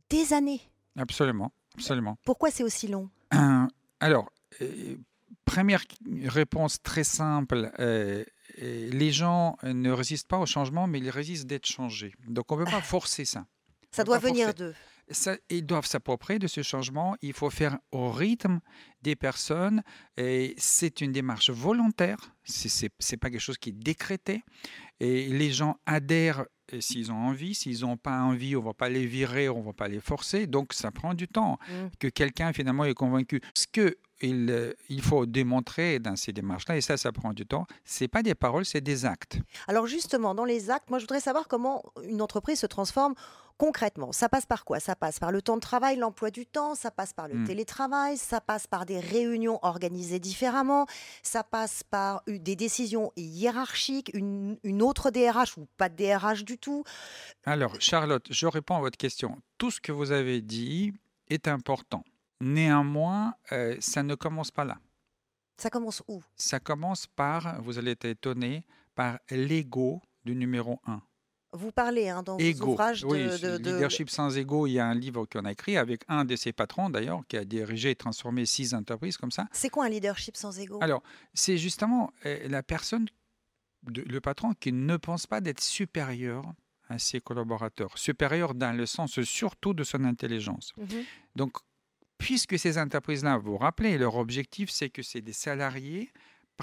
des 0.09 0.33
années. 0.33 0.61
Absolument, 0.97 1.53
absolument. 1.75 2.17
Pourquoi 2.25 2.51
c'est 2.51 2.63
aussi 2.63 2.87
long? 2.87 3.09
Euh, 3.33 3.65
Alors, 4.01 4.29
euh, 4.61 4.97
première 5.45 5.83
réponse 6.25 6.81
très 6.81 7.05
simple. 7.05 7.71
les 8.57 9.11
gens 9.11 9.57
ne 9.63 9.91
résistent 9.91 10.27
pas 10.27 10.37
au 10.37 10.45
changement, 10.45 10.85
mais 10.85 10.99
ils 10.99 11.09
résistent 11.09 11.47
d'être 11.47 11.65
changés. 11.65 12.13
Donc 12.27 12.51
on 12.51 12.57
ne 12.57 12.65
peut 12.65 12.71
pas 12.71 12.81
forcer 12.81 13.23
ça. 13.23 13.45
Ça 13.91 14.03
doit 14.03 14.19
venir 14.19 14.53
d'eux 14.53 14.75
ils 15.49 15.65
doivent 15.65 15.85
s'approprier 15.85 16.39
de 16.39 16.47
ce 16.47 16.61
changement. 16.61 17.15
Il 17.21 17.33
faut 17.33 17.49
faire 17.49 17.77
au 17.91 18.11
rythme 18.11 18.59
des 19.01 19.15
personnes. 19.15 19.83
Et 20.17 20.55
c'est 20.57 21.01
une 21.01 21.11
démarche 21.11 21.49
volontaire. 21.49 22.17
Ce 22.45 22.85
n'est 22.85 23.17
pas 23.17 23.29
quelque 23.29 23.39
chose 23.39 23.57
qui 23.57 23.69
est 23.69 23.73
décrété. 23.73 24.43
Et 24.99 25.27
les 25.27 25.51
gens 25.51 25.77
adhèrent 25.85 26.45
s'ils 26.79 27.11
ont 27.11 27.17
envie. 27.17 27.55
S'ils 27.55 27.81
n'ont 27.81 27.97
pas 27.97 28.21
envie, 28.21 28.55
on 28.55 28.61
ne 28.61 28.65
va 28.65 28.73
pas 28.73 28.89
les 28.89 29.05
virer, 29.05 29.49
on 29.49 29.59
ne 29.59 29.65
va 29.65 29.73
pas 29.73 29.87
les 29.87 29.99
forcer. 29.99 30.47
Donc 30.47 30.73
ça 30.73 30.91
prend 30.91 31.13
du 31.13 31.27
temps 31.27 31.59
mmh. 31.67 31.73
que 31.99 32.07
quelqu'un 32.07 32.53
finalement 32.53 32.85
est 32.85 32.93
convaincu. 32.93 33.41
Ce 33.53 33.67
que 33.67 33.97
il, 34.23 34.49
euh, 34.49 34.73
il 34.89 35.01
faut 35.01 35.25
démontrer 35.25 35.99
dans 35.99 36.15
ces 36.15 36.31
démarches-là, 36.31 36.77
et 36.77 36.81
ça, 36.81 36.97
ça 36.97 37.11
prend 37.11 37.33
du 37.33 37.45
temps. 37.45 37.67
C'est 37.83 38.07
pas 38.07 38.23
des 38.23 38.35
paroles, 38.35 38.65
c'est 38.65 38.81
des 38.81 39.05
actes. 39.05 39.37
Alors 39.67 39.85
justement, 39.87 40.33
dans 40.33 40.45
les 40.45 40.69
actes, 40.69 40.89
moi 40.89 40.99
je 40.99 41.03
voudrais 41.03 41.19
savoir 41.19 41.47
comment 41.47 41.83
une 42.07 42.21
entreprise 42.21 42.59
se 42.59 42.65
transforme 42.65 43.15
concrètement. 43.57 44.11
Ça 44.11 44.29
passe 44.29 44.45
par 44.45 44.65
quoi? 44.65 44.79
Ça 44.79 44.95
passe 44.95 45.19
par 45.19 45.31
le 45.31 45.41
temps 45.41 45.55
de 45.55 45.61
travail, 45.61 45.95
l'emploi 45.97 46.31
du 46.31 46.45
temps, 46.45 46.75
ça 46.75 46.91
passe 46.91 47.13
par 47.13 47.27
le 47.27 47.35
Hmm. 47.35 47.43
télétravail, 47.45 48.17
ça 48.17 48.41
passe 48.41 48.67
par 48.67 48.85
des 48.85 48.99
réunions 48.99 49.59
organisées 49.63 50.19
différemment, 50.19 50.85
ça 51.21 51.43
passe 51.43 51.83
par 51.83 52.23
des 52.27 52.55
décisions 52.55 53.11
hiérarchiques, 53.15 54.11
une, 54.13 54.57
une 54.63 54.81
autre 54.81 55.11
DRH 55.11 55.57
ou 55.57 55.67
pas 55.77 55.89
de 55.89 55.95
DRH 55.95 56.43
du 56.43 56.57
tout. 56.57 56.83
Alors, 57.45 57.75
Charlotte, 57.79 58.25
je 58.29 58.47
réponds 58.47 58.75
à 58.77 58.79
votre 58.81 58.97
question. 58.97 59.41
Tout 59.57 59.71
ce 59.71 59.79
que 59.81 59.91
vous 59.91 60.11
avez 60.11 60.41
dit 60.41 60.93
est 61.29 61.47
important. 61.47 62.03
Néanmoins, 62.41 63.35
euh, 63.51 63.75
ça 63.79 64.03
ne 64.03 64.15
commence 64.15 64.51
pas 64.51 64.65
là. 64.65 64.77
Ça 65.57 65.69
commence 65.69 66.03
où? 66.07 66.21
Ça 66.35 66.59
commence 66.59 67.07
par, 67.07 67.61
vous 67.61 67.77
allez 67.77 67.91
être 67.91 68.05
étonné, 68.05 68.65
par 68.95 69.17
l'ego 69.29 70.01
du 70.25 70.35
numéro 70.35 70.79
un. 70.85 71.01
Vous 71.55 71.71
parlez 71.71 72.09
hein, 72.09 72.23
dans 72.23 72.37
vos 72.37 72.43
Ego. 72.43 72.71
ouvrages 72.71 73.01
de, 73.01 73.07
Oui, 73.07 73.23
de- 73.25 73.29
sur 73.37 73.59
de- 73.59 73.71
Leadership 73.71 74.09
sans 74.09 74.35
ego, 74.37 74.65
il 74.67 74.73
y 74.73 74.79
a 74.79 74.87
un 74.87 74.95
livre 74.95 75.25
qu'on 75.25 75.45
a 75.45 75.51
écrit 75.51 75.77
avec 75.77 76.01
un 76.07 76.25
de 76.25 76.35
ses 76.35 76.51
patrons 76.51 76.89
d'ailleurs, 76.89 77.21
qui 77.27 77.37
a 77.37 77.45
dirigé 77.45 77.91
et 77.91 77.95
transformé 77.95 78.45
six 78.45 78.73
entreprises 78.73 79.17
comme 79.17 79.31
ça. 79.31 79.47
C'est 79.51 79.69
quoi 79.69 79.85
un 79.85 79.89
leadership 79.89 80.35
sans 80.35 80.59
ego 80.59 80.79
Alors, 80.81 81.03
c'est 81.33 81.57
justement 81.57 82.11
euh, 82.25 82.47
la 82.47 82.63
personne, 82.63 83.07
le 83.87 84.19
patron, 84.19 84.53
qui 84.53 84.71
ne 84.71 84.97
pense 84.97 85.27
pas 85.27 85.41
d'être 85.41 85.61
supérieur 85.61 86.43
à 86.89 86.97
ses 86.99 87.21
collaborateurs. 87.21 87.97
Supérieur 87.97 88.53
dans 88.55 88.75
le 88.75 88.85
sens 88.85 89.21
surtout 89.21 89.73
de 89.73 89.83
son 89.83 90.03
intelligence. 90.05 90.73
Mhm. 90.77 91.03
Donc, 91.35 91.57
puisque 92.17 92.57
ces 92.57 92.77
entreprises-là, 92.77 93.37
vous 93.37 93.51
vous 93.51 93.57
rappelez, 93.57 93.97
leur 93.97 94.15
objectif, 94.15 94.69
c'est 94.69 94.89
que 94.89 95.01
ces 95.01 95.21
des 95.21 95.33
salariés 95.33 96.11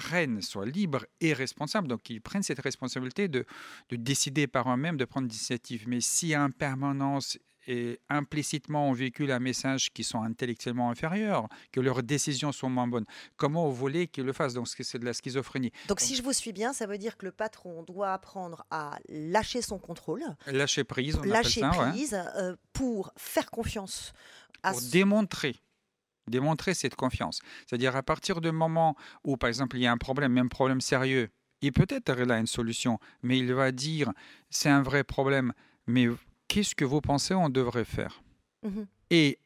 prennent, 0.00 0.40
soient 0.42 0.66
libres 0.66 1.04
et 1.20 1.32
responsables. 1.34 1.88
Donc, 1.88 2.08
ils 2.10 2.20
prennent 2.20 2.42
cette 2.42 2.60
responsabilité 2.60 3.28
de, 3.28 3.44
de 3.90 3.96
décider 3.96 4.46
par 4.46 4.64
eux-mêmes, 4.72 4.96
de 4.96 5.04
prendre 5.04 5.26
l'initiative. 5.28 5.84
Mais 5.88 6.00
si 6.00 6.36
en 6.36 6.50
permanence 6.50 7.38
et 7.66 8.00
implicitement 8.08 8.88
on 8.88 8.92
véhicule 8.94 9.30
un 9.30 9.38
message 9.38 9.92
qui 9.92 10.02
sont 10.02 10.22
intellectuellement 10.22 10.90
inférieurs, 10.90 11.46
que 11.72 11.80
leurs 11.80 12.02
décisions 12.02 12.52
sont 12.52 12.70
moins 12.70 12.88
bonnes, 12.88 13.04
comment 13.36 13.68
vous 13.68 13.74
voulez 13.74 14.06
qu'ils 14.08 14.24
le 14.24 14.32
fassent? 14.32 14.54
Donc, 14.54 14.66
c'est 14.66 14.98
de 14.98 15.04
la 15.04 15.12
schizophrénie. 15.12 15.70
Donc 15.88 16.00
si 16.00 16.16
je 16.16 16.22
vous 16.22 16.32
suis 16.32 16.52
bien, 16.52 16.72
ça 16.72 16.86
veut 16.86 16.96
dire 16.98 17.18
que 17.18 17.26
le 17.26 17.32
patron 17.32 17.82
doit 17.82 18.12
apprendre 18.14 18.64
à 18.70 18.98
lâcher 19.10 19.60
son 19.60 19.78
contrôle, 19.78 20.24
Lâcher 20.46 20.84
prise, 20.84 21.16
on 21.16 21.22
lâcher 21.22 21.62
ouais, 21.62 21.90
prise 21.92 22.14
euh, 22.14 22.56
pour 22.72 23.12
faire 23.16 23.50
confiance 23.50 24.14
à 24.62 24.70
pour 24.72 24.80
son- 24.80 24.90
démontrer 24.90 25.54
démontrer 26.30 26.74
cette 26.74 26.94
confiance. 26.94 27.40
C'est-à-dire 27.66 27.96
à 27.96 28.02
partir 28.02 28.40
du 28.40 28.52
moment 28.52 28.96
où, 29.24 29.36
par 29.36 29.48
exemple, 29.48 29.76
il 29.76 29.82
y 29.82 29.86
a 29.86 29.92
un 29.92 29.98
problème, 29.98 30.32
même 30.32 30.48
problème 30.48 30.80
sérieux, 30.80 31.28
il 31.62 31.72
peut-être 31.72 32.12
là 32.12 32.38
une 32.38 32.46
solution, 32.46 32.98
mais 33.22 33.38
il 33.38 33.52
va 33.52 33.72
dire 33.72 34.12
c'est 34.48 34.70
un 34.70 34.82
vrai 34.82 35.04
problème, 35.04 35.52
mais 35.86 36.08
qu'est-ce 36.48 36.74
que 36.74 36.84
vous 36.84 37.00
pensez 37.00 37.34
on 37.34 37.48
devrait 37.48 37.84
faire? 37.84 38.22
Mhm. 38.62 38.86
Et 39.10 39.38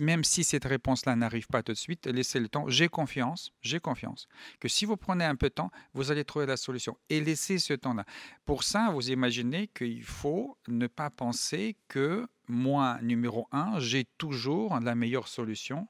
même 0.00 0.24
si 0.24 0.44
cette 0.44 0.64
réponse-là 0.64 1.16
n'arrive 1.16 1.46
pas 1.46 1.62
tout 1.62 1.72
de 1.72 1.78
suite, 1.78 2.06
laissez 2.06 2.40
le 2.40 2.48
temps. 2.48 2.68
J'ai 2.68 2.88
confiance, 2.88 3.52
j'ai 3.60 3.80
confiance 3.80 4.26
que 4.60 4.68
si 4.68 4.84
vous 4.84 4.96
prenez 4.96 5.24
un 5.24 5.36
peu 5.36 5.48
de 5.48 5.54
temps, 5.54 5.70
vous 5.94 6.10
allez 6.10 6.24
trouver 6.24 6.46
la 6.46 6.56
solution. 6.56 6.96
Et 7.08 7.20
laissez 7.20 7.58
ce 7.58 7.74
temps-là. 7.74 8.04
Pour 8.44 8.62
ça, 8.62 8.90
vous 8.90 9.10
imaginez 9.10 9.68
qu'il 9.68 10.02
faut 10.02 10.56
ne 10.68 10.86
pas 10.86 11.10
penser 11.10 11.76
que 11.88 12.26
moi, 12.48 12.98
numéro 13.02 13.48
un, 13.52 13.78
j'ai 13.78 14.06
toujours 14.18 14.78
la 14.80 14.94
meilleure 14.94 15.28
solution 15.28 15.86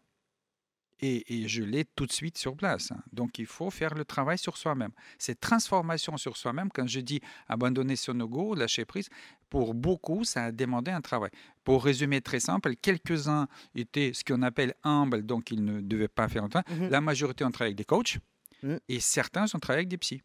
et, 1.00 1.42
et 1.42 1.48
je 1.48 1.62
l'ai 1.62 1.84
tout 1.84 2.06
de 2.06 2.12
suite 2.12 2.38
sur 2.38 2.56
place. 2.56 2.90
hein. 2.92 3.02
Donc, 3.12 3.38
il 3.38 3.46
faut 3.46 3.70
faire 3.70 3.94
le 3.94 4.04
travail 4.04 4.38
sur 4.38 4.56
soi-même. 4.56 4.92
Cette 5.18 5.40
transformation 5.40 6.16
sur 6.16 6.36
soi-même, 6.36 6.70
quand 6.72 6.86
je 6.86 7.00
dis 7.00 7.20
abandonner 7.48 7.96
son 7.96 8.18
ego, 8.20 8.54
lâcher 8.54 8.84
prise, 8.84 9.08
pour 9.50 9.74
beaucoup, 9.74 10.24
ça 10.24 10.44
a 10.46 10.52
demandé 10.52 10.90
un 10.90 11.00
travail. 11.00 11.30
Pour 11.64 11.84
résumer 11.84 12.20
très 12.20 12.40
simple, 12.40 12.74
quelques-uns 12.76 13.46
étaient 13.74 14.12
ce 14.14 14.24
qu'on 14.24 14.42
appelle 14.42 14.74
humbles, 14.84 15.24
donc 15.24 15.50
ils 15.50 15.64
ne 15.64 15.80
devaient 15.80 16.08
pas 16.08 16.28
faire 16.28 16.48
travail. 16.48 16.64
Mhm. 16.80 16.88
La 16.88 17.00
majorité 17.00 17.44
ont 17.44 17.50
travaillé 17.50 17.70
avec 17.70 17.78
des 17.78 17.84
coachs 17.84 18.18
Mhm. 18.62 18.78
et 18.88 19.00
certains 19.00 19.44
ont 19.54 19.58
travaillé 19.58 19.80
avec 19.80 19.88
des 19.88 19.98
psys. 19.98 20.22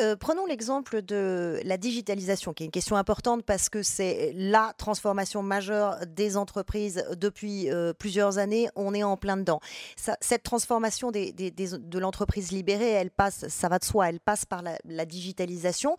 Euh, 0.00 0.14
prenons 0.14 0.46
l'exemple 0.46 1.02
de 1.02 1.60
la 1.64 1.76
digitalisation, 1.76 2.52
qui 2.52 2.62
est 2.62 2.66
une 2.66 2.72
question 2.72 2.96
importante 2.96 3.42
parce 3.44 3.68
que 3.68 3.82
c'est 3.82 4.32
la 4.36 4.72
transformation 4.78 5.42
majeure 5.42 5.96
des 6.06 6.36
entreprises 6.36 7.04
depuis 7.16 7.68
euh, 7.70 7.92
plusieurs 7.92 8.38
années. 8.38 8.68
On 8.76 8.94
est 8.94 9.02
en 9.02 9.16
plein 9.16 9.36
dedans. 9.36 9.60
Cette 9.96 10.44
transformation 10.44 11.10
de 11.10 11.98
l'entreprise 11.98 12.52
libérée, 12.52 12.90
elle 12.90 13.10
passe, 13.10 13.48
ça 13.48 13.68
va 13.68 13.80
de 13.80 13.84
soi, 13.84 14.08
elle 14.08 14.20
passe 14.20 14.44
par 14.44 14.62
la 14.62 15.04
digitalisation. 15.04 15.96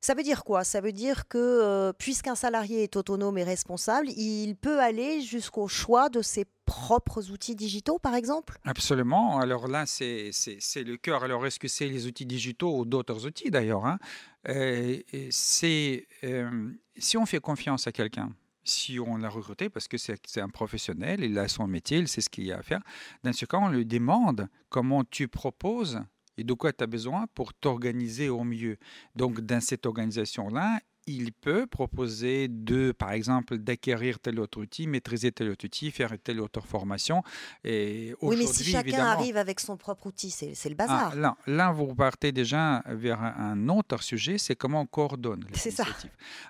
Ça 0.00 0.14
veut 0.14 0.22
dire 0.22 0.44
quoi? 0.44 0.64
Ça 0.64 0.80
veut 0.80 0.92
dire 0.92 1.28
que 1.28 1.38
euh, 1.38 1.92
puisqu'un 1.92 2.34
salarié 2.34 2.82
est 2.82 2.96
autonome 2.96 3.36
et 3.36 3.44
responsable, 3.44 4.08
il 4.10 4.56
peut 4.56 4.80
aller 4.80 5.20
jusqu'au 5.20 5.68
choix 5.68 6.08
de 6.08 6.22
ses 6.22 6.46
propres 6.64 7.30
outils 7.30 7.56
digitaux, 7.56 7.98
par 7.98 8.14
exemple? 8.14 8.58
Absolument. 8.64 9.38
Alors 9.40 9.68
là, 9.68 9.84
c'est 9.86 10.30
le 10.76 10.96
cœur. 10.96 11.24
Alors, 11.24 11.44
est-ce 11.46 11.58
que 11.58 11.68
c'est 11.68 11.88
les 11.88 12.06
outils 12.06 12.26
digitaux 12.26 12.78
ou 12.78 12.84
d'autres 12.84 13.26
outils 13.26 13.50
d'ailleurs 13.50 13.84
hein? 13.84 13.98
Euh, 14.48 14.96
C'est 15.30 16.06
euh, 16.24 16.70
si 16.96 17.18
on 17.18 17.26
fait 17.26 17.40
confiance 17.40 17.86
à 17.86 17.92
quelqu'un, 17.92 18.30
si 18.64 18.98
on 19.00 19.16
l'a 19.16 19.28
recruté 19.28 19.68
parce 19.68 19.88
que 19.88 19.98
c'est 19.98 20.40
un 20.40 20.48
professionnel, 20.48 21.24
il 21.24 21.38
a 21.38 21.48
son 21.48 21.66
métier, 21.66 21.98
il 21.98 22.08
sait 22.08 22.20
ce 22.20 22.30
qu'il 22.30 22.44
y 22.44 22.52
a 22.52 22.58
à 22.58 22.62
faire. 22.62 22.80
Dans 23.24 23.32
ce 23.32 23.44
cas, 23.44 23.58
on 23.58 23.68
lui 23.68 23.84
demande 23.84 24.48
comment 24.68 25.04
tu 25.04 25.28
proposes 25.28 26.00
et 26.40 26.44
de 26.44 26.54
quoi 26.54 26.72
tu 26.72 26.82
as 26.82 26.86
besoin 26.86 27.26
pour 27.34 27.52
t'organiser 27.52 28.30
au 28.30 28.44
mieux? 28.44 28.78
Donc, 29.14 29.40
dans 29.40 29.60
cette 29.60 29.84
organisation-là, 29.84 30.80
il 31.16 31.32
peut 31.32 31.66
proposer 31.66 32.48
de, 32.48 32.92
par 32.92 33.12
exemple, 33.12 33.58
d'acquérir 33.58 34.18
tel 34.20 34.38
autre 34.40 34.60
outil, 34.60 34.86
maîtriser 34.86 35.32
tel 35.32 35.50
autre 35.50 35.64
outil, 35.66 35.90
faire 35.90 36.12
telle 36.22 36.40
autre 36.40 36.60
formation. 36.66 37.22
Et 37.64 38.14
Oui, 38.22 38.36
mais 38.38 38.46
si 38.46 38.64
chacun 38.64 38.80
évidemment, 38.88 39.10
arrive 39.10 39.36
avec 39.36 39.60
son 39.60 39.76
propre 39.76 40.06
outil, 40.06 40.30
c'est 40.30 40.68
le 40.68 40.76
ah, 40.78 40.86
bazar. 40.86 41.16
là, 41.16 41.36
là, 41.46 41.72
vous 41.72 41.94
partez 41.94 42.32
déjà 42.32 42.82
vers 42.86 43.20
un 43.22 43.68
autre 43.68 44.02
sujet, 44.02 44.38
c'est 44.38 44.56
comment 44.56 44.82
on 44.82 44.86
coordonne 44.86 45.44
les 45.50 45.56
C'est 45.58 45.70
ça. 45.70 45.84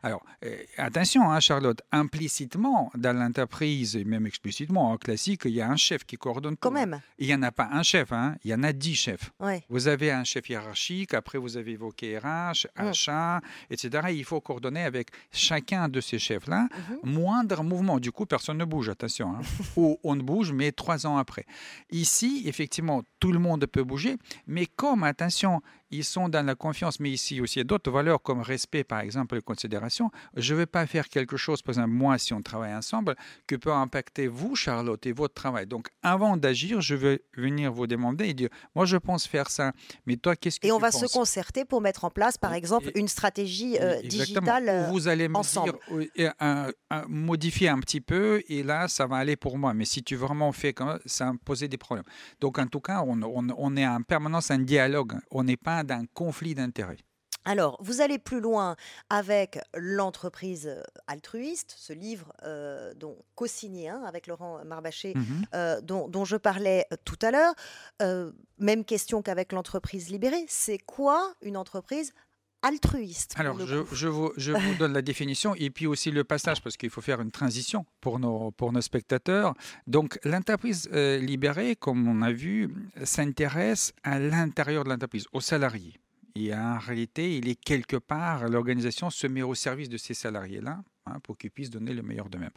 Alors, 0.02 0.24
euh, 0.44 0.56
attention, 0.76 1.30
hein, 1.30 1.40
Charlotte, 1.40 1.80
implicitement 1.92 2.90
dans 2.96 3.16
l'entreprise, 3.16 3.96
et 3.96 4.04
même 4.04 4.26
explicitement 4.26 4.90
en 4.92 4.96
classique, 4.98 5.42
il 5.46 5.52
y 5.52 5.60
a 5.60 5.68
un 5.70 5.76
chef 5.76 6.04
qui 6.04 6.16
coordonne 6.16 6.56
Quand 6.56 6.68
tout. 6.68 6.74
même, 6.74 7.00
Il 7.18 7.26
n'y 7.26 7.34
en 7.34 7.42
a 7.42 7.52
pas 7.52 7.68
un 7.72 7.82
chef, 7.82 8.12
hein, 8.12 8.36
il 8.44 8.50
y 8.50 8.54
en 8.54 8.62
a 8.62 8.72
dix 8.72 8.94
chefs. 8.94 9.30
ouais. 9.40 9.62
Vous 9.68 9.88
avez 9.88 10.10
un 10.10 10.24
chef 10.24 10.48
hiérarchique, 10.48 11.14
après 11.14 11.38
vous 11.38 11.56
avez 11.56 11.72
évoqué 11.72 12.18
RH, 12.18 12.66
Mm. 12.76 12.80
achat, 12.88 13.40
etc. 13.70 14.08
Il 14.10 14.24
faut 14.24 14.40
coordonner 14.50 14.82
avec 14.82 15.10
chacun 15.30 15.88
de 15.88 16.00
ces 16.00 16.18
chefs-là. 16.18 16.62
Mhm. 17.04 17.12
Moindre 17.12 17.62
mouvement, 17.62 18.00
du 18.00 18.10
coup, 18.10 18.26
personne 18.26 18.58
ne 18.58 18.64
bouge, 18.64 18.88
attention. 18.88 19.28
hein. 19.36 19.40
Ou 19.76 19.96
on 20.02 20.16
ne 20.16 20.22
bouge, 20.22 20.50
mais 20.52 20.72
trois 20.72 21.06
ans 21.06 21.18
après. 21.18 21.46
Ici, 21.92 22.42
effectivement, 22.46 23.02
tout 23.20 23.30
le 23.30 23.38
monde 23.38 23.64
peut 23.66 23.84
bouger, 23.84 24.16
mais 24.48 24.66
comme, 24.66 25.04
attention, 25.04 25.62
ils 25.90 26.04
sont 26.04 26.28
dans 26.28 26.44
la 26.44 26.54
confiance, 26.54 27.00
mais 27.00 27.10
ici 27.10 27.40
aussi, 27.40 27.56
il 27.56 27.58
y 27.58 27.62
a 27.62 27.64
d'autres 27.64 27.90
valeurs 27.90 28.22
comme 28.22 28.40
respect, 28.40 28.84
par 28.84 29.00
exemple, 29.00 29.36
et 29.36 29.40
considération. 29.40 30.10
Je 30.36 30.54
ne 30.54 30.58
vais 30.60 30.66
pas 30.66 30.86
faire 30.86 31.08
quelque 31.08 31.36
chose, 31.36 31.62
par 31.62 31.72
exemple, 31.74 31.90
moi, 31.90 32.16
si 32.18 32.32
on 32.32 32.42
travaille 32.42 32.74
ensemble, 32.74 33.16
que 33.46 33.56
peut 33.56 33.72
impacter 33.72 34.26
vous, 34.28 34.54
Charlotte, 34.56 35.04
et 35.06 35.12
votre 35.12 35.34
travail. 35.34 35.66
Donc, 35.66 35.88
avant 36.02 36.36
d'agir, 36.36 36.80
je 36.80 36.94
vais 36.94 37.22
venir 37.36 37.72
vous 37.72 37.86
demander 37.86 38.26
et 38.28 38.34
dire, 38.34 38.48
moi, 38.74 38.84
je 38.86 38.96
pense 38.96 39.26
faire 39.26 39.50
ça, 39.50 39.72
mais 40.06 40.16
toi, 40.16 40.36
qu'est-ce 40.36 40.60
que 40.60 40.66
Et 40.66 40.72
on 40.72 40.76
tu 40.76 40.82
va 40.82 40.90
penses? 40.90 41.06
se 41.06 41.12
concerter 41.12 41.64
pour 41.64 41.80
mettre 41.80 42.04
en 42.04 42.10
place, 42.10 42.36
par 42.38 42.54
exemple, 42.54 42.90
et- 42.94 42.98
une 43.00 43.08
stratégie 43.08 43.76
euh, 43.80 44.00
digitale. 44.02 44.68
Euh, 44.68 44.88
vous 44.90 45.08
allez 45.08 45.28
me 45.28 45.36
ensemble. 45.36 45.72
dire, 45.72 45.80
oui, 45.90 46.10
et 46.16 46.28
un- 46.40 46.70
un- 46.90 47.04
modifier 47.08 47.68
un 47.68 47.80
petit 47.80 48.00
peu, 48.00 48.42
et 48.48 48.62
là, 48.62 48.88
ça 48.88 49.06
va 49.06 49.16
aller 49.16 49.36
pour 49.36 49.58
moi. 49.58 49.74
Mais 49.74 49.84
si 49.84 50.02
tu 50.02 50.16
vraiment 50.16 50.52
fais 50.52 50.72
comme 50.72 50.90
ça, 50.90 50.98
ça 51.06 51.24
va 51.26 51.32
poser 51.44 51.68
des 51.68 51.76
problèmes. 51.76 52.04
Donc, 52.40 52.58
en 52.58 52.66
tout 52.66 52.80
cas, 52.80 53.02
on, 53.06 53.20
on- 53.22 53.46
on 53.56 53.76
est 53.76 53.86
en 53.86 54.02
permanence 54.02 54.50
en 54.50 54.58
dialogue. 54.58 55.14
On 55.30 55.44
n'est 55.44 55.56
pas 55.56 55.79
dans 55.84 55.94
un 56.00 56.06
conflit 56.06 56.54
d'intérêts. 56.54 56.98
Alors, 57.46 57.78
vous 57.80 58.02
allez 58.02 58.18
plus 58.18 58.38
loin 58.40 58.76
avec 59.08 59.58
l'entreprise 59.74 60.66
euh, 60.66 60.82
altruiste, 61.06 61.74
ce 61.78 61.94
livre 61.94 62.32
euh, 62.42 62.92
dont 62.94 63.16
co-signé 63.34 63.88
hein, 63.88 64.02
avec 64.06 64.26
Laurent 64.26 64.62
Marbaché, 64.66 65.14
Mhm. 65.16 65.44
euh, 65.54 65.80
dont, 65.80 66.06
dont 66.06 66.26
je 66.26 66.36
parlais 66.36 66.86
euh, 66.92 66.96
tout 67.04 67.18
à 67.22 67.30
l'heure. 67.30 67.54
Euh, 68.02 68.30
même 68.58 68.84
question 68.84 69.22
qu'avec 69.22 69.52
l'entreprise 69.52 70.10
libérée. 70.10 70.44
C'est 70.48 70.76
quoi 70.78 71.32
une 71.40 71.56
entreprise 71.56 72.12
altruiste 72.62 73.34
Alors, 73.36 73.56
le 73.56 73.66
je, 73.66 73.78
coup 73.78 73.94
je 73.94 74.08
vous, 74.08 74.32
je 74.36 74.52
vous 74.52 74.74
donne 74.78 74.92
la 74.92 75.02
définition 75.02 75.54
et 75.56 75.70
puis 75.70 75.86
aussi 75.86 76.10
le 76.10 76.24
passage 76.24 76.62
parce 76.62 76.76
qu'il 76.76 76.90
faut 76.90 77.00
faire 77.00 77.20
une 77.20 77.30
transition 77.30 77.86
pour 78.00 78.18
nos, 78.18 78.50
pour 78.50 78.72
nos 78.72 78.80
spectateurs. 78.80 79.54
Donc, 79.86 80.18
l'entreprise 80.24 80.88
euh, 80.92 81.18
libérée, 81.18 81.76
comme 81.76 82.06
on 82.08 82.22
a 82.22 82.32
vu, 82.32 82.74
s'intéresse 83.04 83.92
à 84.02 84.18
l'intérieur 84.18 84.84
de 84.84 84.90
l'entreprise, 84.90 85.26
aux 85.32 85.40
salariés. 85.40 85.94
Et 86.34 86.54
en 86.54 86.78
réalité, 86.78 87.36
il 87.36 87.48
est 87.48 87.60
quelque 87.60 87.96
part, 87.96 88.48
l'organisation 88.48 89.10
se 89.10 89.26
met 89.26 89.42
au 89.42 89.54
service 89.54 89.88
de 89.88 89.96
ces 89.96 90.14
salariés-là. 90.14 90.82
Hein, 91.14 91.20
pour 91.22 91.36
qu'ils 91.36 91.50
puissent 91.50 91.70
donner 91.70 91.92
le 91.92 92.02
meilleur 92.02 92.28
d'eux-mêmes. 92.28 92.50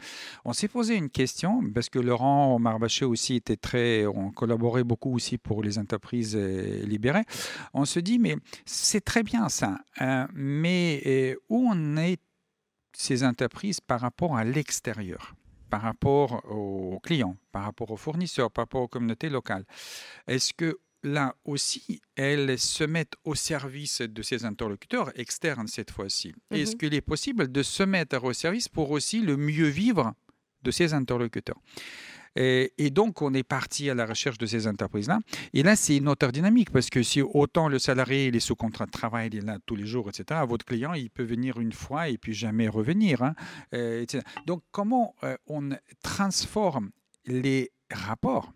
On 0.45 0.53
s'est 0.53 0.67
posé 0.67 0.95
une 0.95 1.09
question, 1.09 1.61
parce 1.73 1.89
que 1.89 1.99
Laurent 1.99 2.59
Marbaché 2.59 3.05
aussi 3.05 3.35
était 3.35 3.57
très, 3.57 4.05
on 4.05 4.31
collaborait 4.31 4.83
beaucoup 4.83 5.13
aussi 5.13 5.37
pour 5.37 5.63
les 5.63 5.77
entreprises 5.77 6.35
euh, 6.35 6.85
libérées. 6.85 7.25
On 7.73 7.85
se 7.85 7.99
dit, 7.99 8.19
mais 8.19 8.35
c'est 8.65 9.03
très 9.03 9.23
bien 9.23 9.49
ça, 9.49 9.79
hein, 9.99 10.27
mais 10.33 11.01
euh, 11.05 11.35
où 11.49 11.67
on 11.69 11.97
est 11.97 12.19
ces 12.95 13.23
entreprises 13.23 13.81
par 13.81 14.01
rapport 14.01 14.37
à 14.37 14.43
l'extérieur 14.43 15.35
par 15.69 15.81
rapport 15.81 16.45
aux 16.51 16.99
clients, 17.01 17.35
par 17.51 17.63
rapport 17.63 17.89
aux 17.89 17.97
fournisseurs, 17.97 18.51
par 18.51 18.65
rapport 18.65 18.83
aux 18.83 18.87
communautés 18.87 19.29
locales? 19.29 19.65
Est-ce 20.27 20.53
que 20.53 20.77
là 21.03 21.35
aussi, 21.45 22.01
elles 22.15 22.57
se 22.57 22.83
mettent 22.83 23.15
au 23.23 23.35
service 23.35 24.01
de 24.01 24.21
ces 24.21 24.45
interlocuteurs 24.45 25.17
externes 25.19 25.67
cette 25.67 25.91
fois-ci. 25.91 26.33
Est-ce 26.51 26.71
mhm. 26.71 26.77
qu'il 26.77 26.93
est 26.93 27.01
possible 27.01 27.51
de 27.51 27.63
se 27.63 27.83
mettre 27.83 28.23
au 28.23 28.33
service 28.33 28.69
pour 28.69 28.91
aussi 28.91 29.21
le 29.21 29.37
mieux 29.37 29.67
vivre 29.67 30.13
de 30.63 30.71
ces 30.71 30.93
interlocuteurs? 30.93 31.59
Et, 32.35 32.89
donc, 32.89 33.21
on 33.21 33.33
est 33.33 33.43
parti 33.43 33.89
à 33.89 33.93
la 33.93 34.05
recherche 34.05 34.37
de 34.39 34.47
ces 34.47 34.65
entreprises-là. 34.65 35.19
Et 35.53 35.61
là, 35.61 35.75
c'est 35.75 35.97
une 35.97 36.07
autre 36.07 36.31
dynamique 36.31 36.71
parce 36.71 36.89
que 36.89 37.03
si 37.03 37.21
autant 37.21 37.67
le 37.67 37.77
salarié, 37.77 38.27
il 38.27 38.35
est 38.35 38.39
sous 38.39 38.55
contrat 38.55 38.87
de 38.87 38.91
travail, 38.91 39.29
il 39.31 39.37
est 39.37 39.45
là 39.45 39.59
tous 39.65 39.75
les 39.75 39.85
jours, 39.85 40.09
etc., 40.09 40.41
votre 40.47 40.65
client, 40.65 40.93
il 40.93 41.09
peut 41.09 41.23
venir 41.23 41.59
une 41.59 41.73
fois 41.73 42.09
et 42.09 42.17
puis 42.17 42.33
jamais 42.33 42.67
revenir. 42.67 43.21
Hein, 43.21 43.35
euh, 43.73 44.05
donc, 44.47 44.63
comment 44.71 45.13
euh, 45.23 45.37
on 45.45 45.69
transforme 46.01 46.89
les 47.25 47.71
rapports 47.91 48.51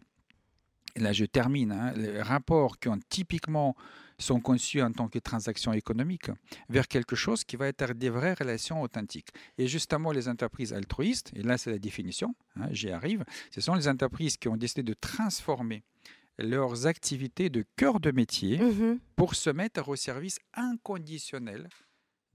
là 0.97 1.13
je 1.13 1.25
termine, 1.25 1.71
hein, 1.71 1.93
les 1.95 2.21
rapports 2.21 2.79
qui 2.79 2.89
ont 2.89 2.99
typiquement 3.09 3.75
sont 4.19 4.39
conçus 4.39 4.81
en 4.81 4.91
tant 4.91 5.07
que 5.07 5.19
transactions 5.19 5.73
économiques 5.73 6.31
vers 6.69 6.87
quelque 6.87 7.15
chose 7.15 7.43
qui 7.43 7.55
va 7.55 7.67
être 7.67 7.93
des 7.93 8.09
vraies 8.09 8.33
relations 8.33 8.81
authentiques. 8.81 9.29
Et 9.57 9.67
justement, 9.67 10.11
les 10.11 10.27
entreprises 10.27 10.73
altruistes, 10.73 11.31
et 11.35 11.43
là 11.43 11.57
c'est 11.57 11.71
la 11.71 11.77
définition, 11.77 12.33
hein, 12.55 12.67
j'y 12.71 12.89
arrive, 12.89 13.23
ce 13.51 13.61
sont 13.61 13.75
les 13.75 13.87
entreprises 13.87 14.37
qui 14.37 14.47
ont 14.47 14.57
décidé 14.57 14.83
de 14.83 14.93
transformer 14.93 15.83
leurs 16.39 16.85
activités 16.87 17.49
de 17.49 17.63
cœur 17.75 17.99
de 17.99 18.11
métier 18.11 18.59
mmh 18.59 18.99
pour 19.15 19.33
se 19.33 19.49
mettre 19.49 19.89
au 19.89 19.95
service 19.95 20.37
inconditionnel 20.53 21.69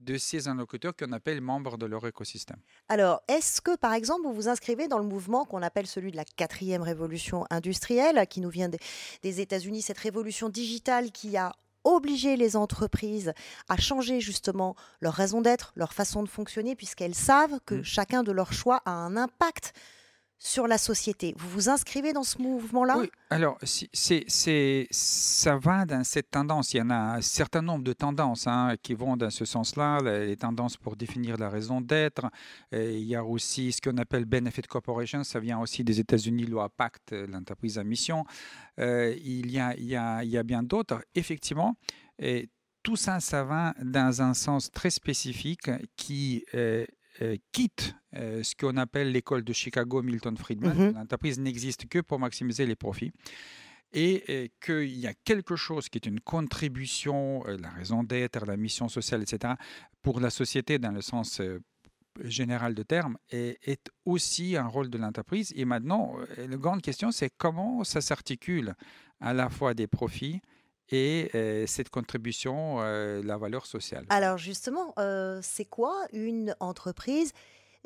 de 0.03 0.17
ces 0.17 0.47
interlocuteurs 0.47 0.95
qu'on 0.95 1.11
appelle 1.11 1.41
membres 1.41 1.77
de 1.77 1.85
leur 1.85 2.05
écosystème. 2.05 2.59
Alors, 2.89 3.21
est-ce 3.27 3.61
que, 3.61 3.75
par 3.75 3.93
exemple, 3.93 4.23
vous 4.23 4.33
vous 4.33 4.47
inscrivez 4.49 4.87
dans 4.87 4.97
le 4.97 5.05
mouvement 5.05 5.45
qu'on 5.45 5.61
appelle 5.61 5.87
celui 5.87 6.11
de 6.11 6.17
la 6.17 6.25
quatrième 6.25 6.81
révolution 6.81 7.45
industrielle, 7.49 8.25
qui 8.27 8.41
nous 8.41 8.49
vient 8.49 8.69
des, 8.69 9.41
États-Unis, 9.41 9.81
cette 9.81 9.97
révolution 9.97 10.49
digitale 10.49 11.11
qui 11.11 11.37
a 11.37 11.53
obligé 11.83 12.37
les 12.37 12.55
entreprises 12.55 13.33
à 13.67 13.77
changer 13.77 14.21
justement 14.21 14.75
leur 15.01 15.13
raison 15.13 15.41
d'être, 15.41 15.73
leur 15.75 15.93
façon 15.93 16.23
de 16.23 16.29
fonctionner, 16.29 16.75
puisqu'elles 16.75 17.15
savent 17.15 17.59
que 17.65 17.75
mmh. 17.75 17.83
chacun 17.83 18.23
de 18.23 18.31
leurs 18.31 18.53
choix 18.53 18.81
a 18.85 18.91
un 18.91 19.17
impact 19.17 19.73
sur 20.43 20.67
la 20.67 20.77
société. 20.77 21.33
Vous 21.37 21.47
vous 21.49 21.69
inscrivez 21.69 22.11
dans 22.11 22.23
ce 22.23 22.37
mouvement-là? 22.37 22.97
Oui, 22.97 23.09
alors 23.29 23.57
c'est, 23.63 24.87
ça 24.91 25.57
va 25.57 25.85
dans 25.85 26.03
cette 26.03 26.31
tendance. 26.31 26.73
Il 26.73 26.77
y 26.77 26.81
en 26.81 26.89
a 26.89 27.15
un 27.15 27.21
certain 27.21 27.61
nombre 27.61 27.85
de 27.85 27.93
tendances 27.93 28.45
hein, 28.45 28.75
qui 28.83 28.93
vont 28.93 29.15
dans 29.15 29.29
ce 29.29 29.45
sens-là, 29.45 29.99
les 30.01 30.35
tendances 30.35 30.75
pour 30.75 30.97
définir 30.97 31.37
la 31.37 31.49
raison 31.49 31.79
d'être. 31.79 32.29
il 32.73 33.05
y 33.05 33.15
a 33.15 33.23
aussi 33.23 33.71
ce 33.71 33.79
qu'on 33.79 33.97
appelle 33.97 34.25
Benefit 34.25 34.63
Corporation, 34.63 35.23
ça 35.23 35.39
vient 35.39 35.59
aussi 35.59 35.85
des 35.85 36.01
États-Unis, 36.01 36.45
loi 36.45 36.67
Pacte, 36.67 37.13
l'entreprise 37.13 37.77
à 37.77 37.85
mission. 37.85 38.25
Euh, 38.79 39.15
il, 39.23 39.49
y 39.49 39.59
a, 39.59 40.43
bien 40.43 40.61
d'autres. 40.61 41.05
Effectivement, 41.15 41.77
tout 42.83 42.97
ça, 42.97 43.21
ça 43.21 43.45
va 43.45 43.73
dans 43.81 44.21
un 44.21 44.33
sens 44.33 44.69
très 44.71 44.89
spécifique 44.89 45.71
qui 45.95 46.43
euh, 46.53 46.85
euh, 47.21 47.37
quitte 47.51 47.95
euh, 48.15 48.41
ce 48.41 48.55
qu'on 48.55 48.77
appelle 48.77 49.11
l'école 49.11 49.43
de 49.43 49.53
Chicago 49.53 50.01
Milton 50.01 50.35
Friedman. 50.35 50.75
Mhm. 50.75 50.93
L'entreprise 50.95 51.39
n'existe 51.39 51.87
que 51.87 51.99
pour 51.99 52.19
maximiser 52.19 52.65
les 52.65 52.75
profits. 52.75 53.11
Et, 53.93 54.23
euh, 54.29 54.47
qu'il 54.59 54.97
y 54.97 55.05
a 55.05 55.13
quelque 55.13 55.55
chose 55.55 55.89
qui 55.89 55.99
est 55.99 56.07
une 56.07 56.19
contribution, 56.19 57.43
la 57.45 57.69
raison 57.69 58.03
d'être, 58.03 58.43
la 58.45 58.57
mission 58.57 58.89
sociale, 58.89 59.21
etc., 59.21 59.53
pour 60.01 60.19
la 60.19 60.31
société 60.31 60.79
dans 60.79 60.91
le 60.91 61.01
sens 61.01 61.39
général 62.23 62.73
de 62.73 62.83
terme, 62.83 63.17
est 63.29 63.89
aussi 64.05 64.55
un 64.55 64.67
rôle 64.67 64.89
de 64.89 64.97
l'entreprise. 64.97 65.53
Et 65.55 65.65
maintenant, 65.65 66.15
la 66.37 66.57
grande 66.57 66.81
question, 66.81 67.11
c'est 67.11 67.31
comment 67.37 67.83
ça 67.83 68.01
s'articule 68.01 68.73
à 69.19 69.33
la 69.33 69.49
fois 69.49 69.73
des 69.75 69.87
profits 69.87 70.41
et 70.93 71.65
cette 71.67 71.89
contribution, 71.89 72.79
la 72.79 73.37
valeur 73.37 73.65
sociale. 73.65 74.05
Alors 74.09 74.37
justement, 74.37 74.93
c'est 75.41 75.65
quoi 75.65 75.95
une 76.13 76.55
entreprise 76.59 77.33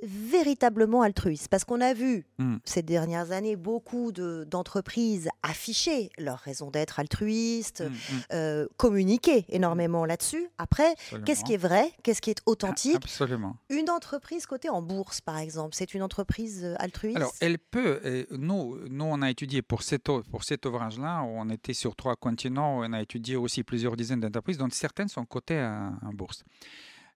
véritablement 0.04 1.02
altruiste 1.02 1.48
Parce 1.50 1.64
qu'on 1.64 1.82
a 1.82 1.94
vu 1.94 2.26
mmh. 2.38 2.58
ces 2.66 2.82
dernières 2.82 3.32
années 3.32 3.56
beaucoup 3.56 4.12
d'entreprises 4.12 5.30
afficher 5.44 6.10
leur 6.18 6.40
raison 6.40 6.70
d'être 6.72 7.00
altruiste, 7.00 7.82
mmh. 7.82 7.94
Euh, 8.34 8.68
communiquer 8.78 9.46
énormément 9.50 10.06
là-dessus. 10.06 10.50
Après, 10.58 10.96
qu'est-ce 11.26 11.44
qui 11.44 11.54
est 11.54 11.58
vrai 11.58 11.92
Qu'est-ce 12.04 12.22
qui 12.22 12.30
est 12.30 12.42
authentique? 12.46 12.96
Absolument. 12.96 13.56
Une 13.70 13.90
entreprise 13.90 14.46
cotée 14.46 14.70
en 14.70 14.82
bourse, 14.82 15.22
par 15.22 15.38
exemple, 15.38 15.76
c'est 15.76 15.94
une 15.94 16.04
entreprise 16.04 16.64
euh, 16.64 16.76
altruiste? 16.80 17.18
Alors, 17.18 17.34
elle 17.40 17.60
peut. 17.60 18.28
nous, 18.32 18.78
nous, 18.90 19.06
on 19.06 19.22
a 19.22 19.30
étudié 19.30 19.62
pour, 19.62 19.82
cette, 19.82 20.04
pour 20.04 20.44
cet 20.44 20.66
ouvrage-là, 20.66 21.24
on 21.24 21.50
était 21.50 21.74
sur 21.74 21.96
trois 21.96 22.16
continents, 22.16 22.80
on 22.80 22.94
a 22.94 23.02
étudié 23.02 23.36
aussi 23.36 23.64
plusieurs 23.64 23.96
dizaines 23.96 24.20
d'entreprises, 24.20 24.58
dont 24.58 24.70
certaines 24.72 25.08
sont 25.08 25.26
cotées 25.26 25.62
en 25.62 26.14
bourse. 26.14 26.44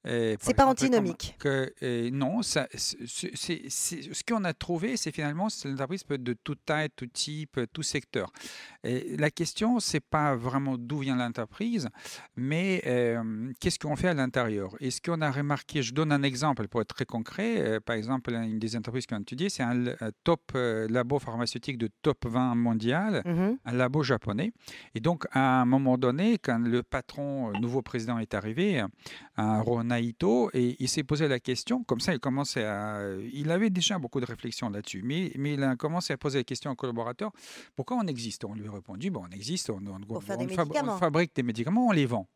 C'est 0.04 0.56
pas 0.56 0.66
antinomique. 0.66 1.36
Que, 1.40 2.10
non, 2.10 2.42
ça, 2.42 2.68
ce 2.74 4.24
qu'on 4.24 4.44
a 4.44 4.54
trouvé, 4.54 4.98
c'est 4.98 5.12
finalement 5.12 5.48
que 5.48 5.68
l'entreprise 5.68 6.04
peut 6.04 6.16
être 6.16 6.24
de 6.24 6.34
toute 6.34 6.66
taille, 6.66 6.90
tout 6.96 7.08
type, 7.08 7.60
tout 7.72 7.84
secteur. 7.84 8.32
Et 8.84 9.16
la 9.18 9.30
question, 9.30 9.80
c'est 9.80 10.00
pas 10.00 10.36
vraiment 10.36 10.78
d'où 10.78 11.00
vient 11.00 11.16
l'entreprise, 11.16 11.90
mais 12.36 12.82
qu'est-ce 13.60 13.80
qu'on 13.80 13.96
fait 13.96 14.10
à 14.10 14.14
l'intérieur? 14.14 14.76
Et 14.80 14.92
ce 14.92 15.02
qu'on 15.02 15.22
a 15.22 15.32
remarqué, 15.32 15.84
je 15.84 15.94
donne 15.94 16.12
un 16.12 16.24
exemple 16.24 16.68
pour 16.68 16.82
être 16.82 16.96
très 16.96 17.06
concret. 17.06 17.80
par 17.86 17.96
exemple, 17.96 18.34
une 18.34 18.60
des 18.60 18.76
entreprises 18.76 19.06
qu'on 19.06 19.18
a 19.18 19.22
étudiées, 19.22 19.50
c'est 19.50 19.64
un, 19.64 19.84
top 20.24 20.52
labo 20.54 21.20
pharmaceutique 21.20 21.78
de 21.78 21.90
top 22.02 22.26
20 22.26 22.56
mondial, 22.56 23.22
mmh 23.26 23.42
un 23.66 23.74
labo 23.74 24.02
japonais. 24.02 24.54
Et 24.96 25.00
donc, 25.00 25.26
à 25.32 25.62
un 25.62 25.66
moment 25.66 25.98
donné, 25.98 26.38
quand 26.38 26.60
le 26.60 26.84
patron, 26.84 27.52
nouveau 27.60 27.82
président 27.82 28.18
est 28.18 28.34
arrivé, 28.34 28.84
un 29.38 29.62
Ron 29.62 29.91
Naito 29.92 30.50
et 30.54 30.76
il 30.80 30.88
s'est 30.88 31.04
posé 31.04 31.28
la 31.28 31.40
question, 31.40 31.84
comme 31.84 32.00
ça 32.00 32.14
il 32.14 32.20
commençait 32.20 32.64
à... 32.64 33.02
Il 33.34 33.52
avait 33.52 33.70
déjà 33.70 34.00
beaucoup 34.00 34.20
de 34.20 34.26
réflexions 34.26 34.70
là-dessus, 34.70 35.02
mais, 35.04 35.32
mais 35.38 35.54
il 35.54 35.64
a 35.64 35.76
commencé 35.76 36.14
à 36.14 36.18
poser 36.18 36.40
la 36.40 36.44
question 36.44 36.72
aux 36.72 36.76
collaborateurs, 36.76 37.32
pourquoi 37.76 37.98
on 37.98 38.08
existe? 38.08 38.46
On 38.46 38.54
lui 38.54 38.68
a 38.68 38.72
répondu, 38.72 39.12
bon 39.12 39.24
on 39.28 39.32
existe, 39.32 39.70
on, 39.70 39.82
fabrique 40.98 41.36
des 41.36 41.44
médicaments, 41.44 41.88
on 41.88 41.92
les 41.92 42.06
vend. 42.06 42.28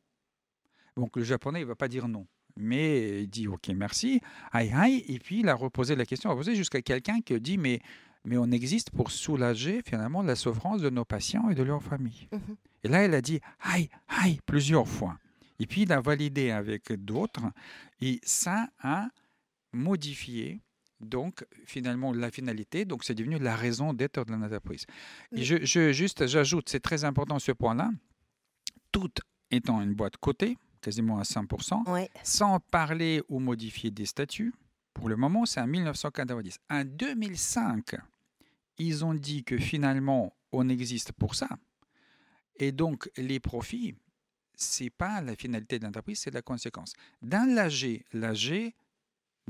Donc 0.95 1.15
le 1.15 1.23
japonais 1.23 1.59
il 1.59 1.63
ne 1.63 1.69
va 1.69 1.75
pas 1.75 1.87
dire 1.87 2.07
non. 2.07 2.27
Mais 2.57 3.23
il 3.23 3.29
dit 3.29 3.47
ok 3.47 3.69
merci, 3.75 4.21
aïe 4.51 4.71
aïe, 4.73 5.03
et 5.07 5.19
puis 5.19 5.39
il 5.39 5.49
a 5.49 5.55
reposé 5.55 5.95
la 5.95 6.05
question, 6.05 6.29
il 6.29 6.33
a 6.33 6.35
posé 6.35 6.55
jusqu'à 6.55 6.81
quelqu'un 6.81 7.19
qui 7.21 7.39
dit 7.39 7.57
mais, 7.57 7.79
mais 8.23 8.37
on 8.37 8.51
existe 8.51 8.91
pour 8.91 9.11
soulager 9.11 9.81
finalement 9.85 10.21
la 10.21 10.35
souffrance 10.35 10.81
de 10.81 10.89
nos 10.89 11.05
patients 11.05 11.49
et 11.49 11.55
de 11.55 11.63
leurs 11.63 11.83
familles. 11.83 12.27
Mmh 12.31 12.37
et 12.83 12.87
là 12.87 13.03
il 13.03 13.15
a 13.15 13.21
dit 13.21 13.39
aïe 13.61 13.89
aïe 14.07 14.39
plusieurs 14.45 14.87
fois. 14.87 15.17
Et 15.59 15.67
puis, 15.67 15.83
il 15.83 15.91
a 15.91 16.01
validé 16.01 16.51
avec 16.51 16.91
d'autres. 16.93 17.51
Et 18.01 18.19
ça 18.23 18.69
a 18.79 19.07
modifié 19.73 20.61
donc 21.01 21.45
finalement 21.65 22.13
la 22.13 22.31
finalité, 22.31 22.85
donc 22.85 23.03
c'est 23.03 23.15
devenu 23.15 23.37
la 23.37 23.55
raison 23.55 23.93
d'être 23.93 24.23
de 24.25 24.31
l'entreprise. 24.31 24.85
Et 25.33 25.43
je, 25.43 25.91
juste, 25.91 26.25
j'ajoute, 26.27 26.69
c'est 26.69 26.79
très 26.79 27.03
important 27.03 27.37
ce 27.39 27.51
point-là, 27.51 27.91
tout 28.91 29.11
étant 29.51 29.81
une 29.81 29.93
boîte 29.93 30.17
cotée, 30.17 30.57
quasiment 30.81 31.19
à 31.19 31.23
100%, 31.23 32.07
sans 32.23 32.59
parler 32.59 33.21
ou 33.29 33.39
modifier 33.39 33.91
des 33.91 34.05
statuts. 34.05 34.53
Pour 34.93 35.09
le 35.09 35.17
moment, 35.17 35.45
c'est 35.45 35.59
en 35.59 35.67
1990. 35.67 36.59
En 36.69 36.85
2005, 36.85 37.95
ils 38.77 39.03
ont 39.03 39.13
dit 39.13 39.43
que 39.43 39.57
finalement, 39.57 40.33
on 40.51 40.69
existe 40.69 41.11
pour 41.11 41.35
ça. 41.35 41.49
Et 42.57 42.71
donc, 42.71 43.09
les 43.17 43.41
profits, 43.41 43.95
c'est 44.57 44.89
pas 44.89 45.21
la 45.21 45.35
finalité 45.35 45.79
de 45.79 45.85
l'entreprise, 45.85 46.19
c'est 46.19 46.33
la 46.33 46.41
conséquence. 46.41 46.93
Dans 47.21 47.47
l'AG, 47.53 48.03
l'AG 48.13 48.73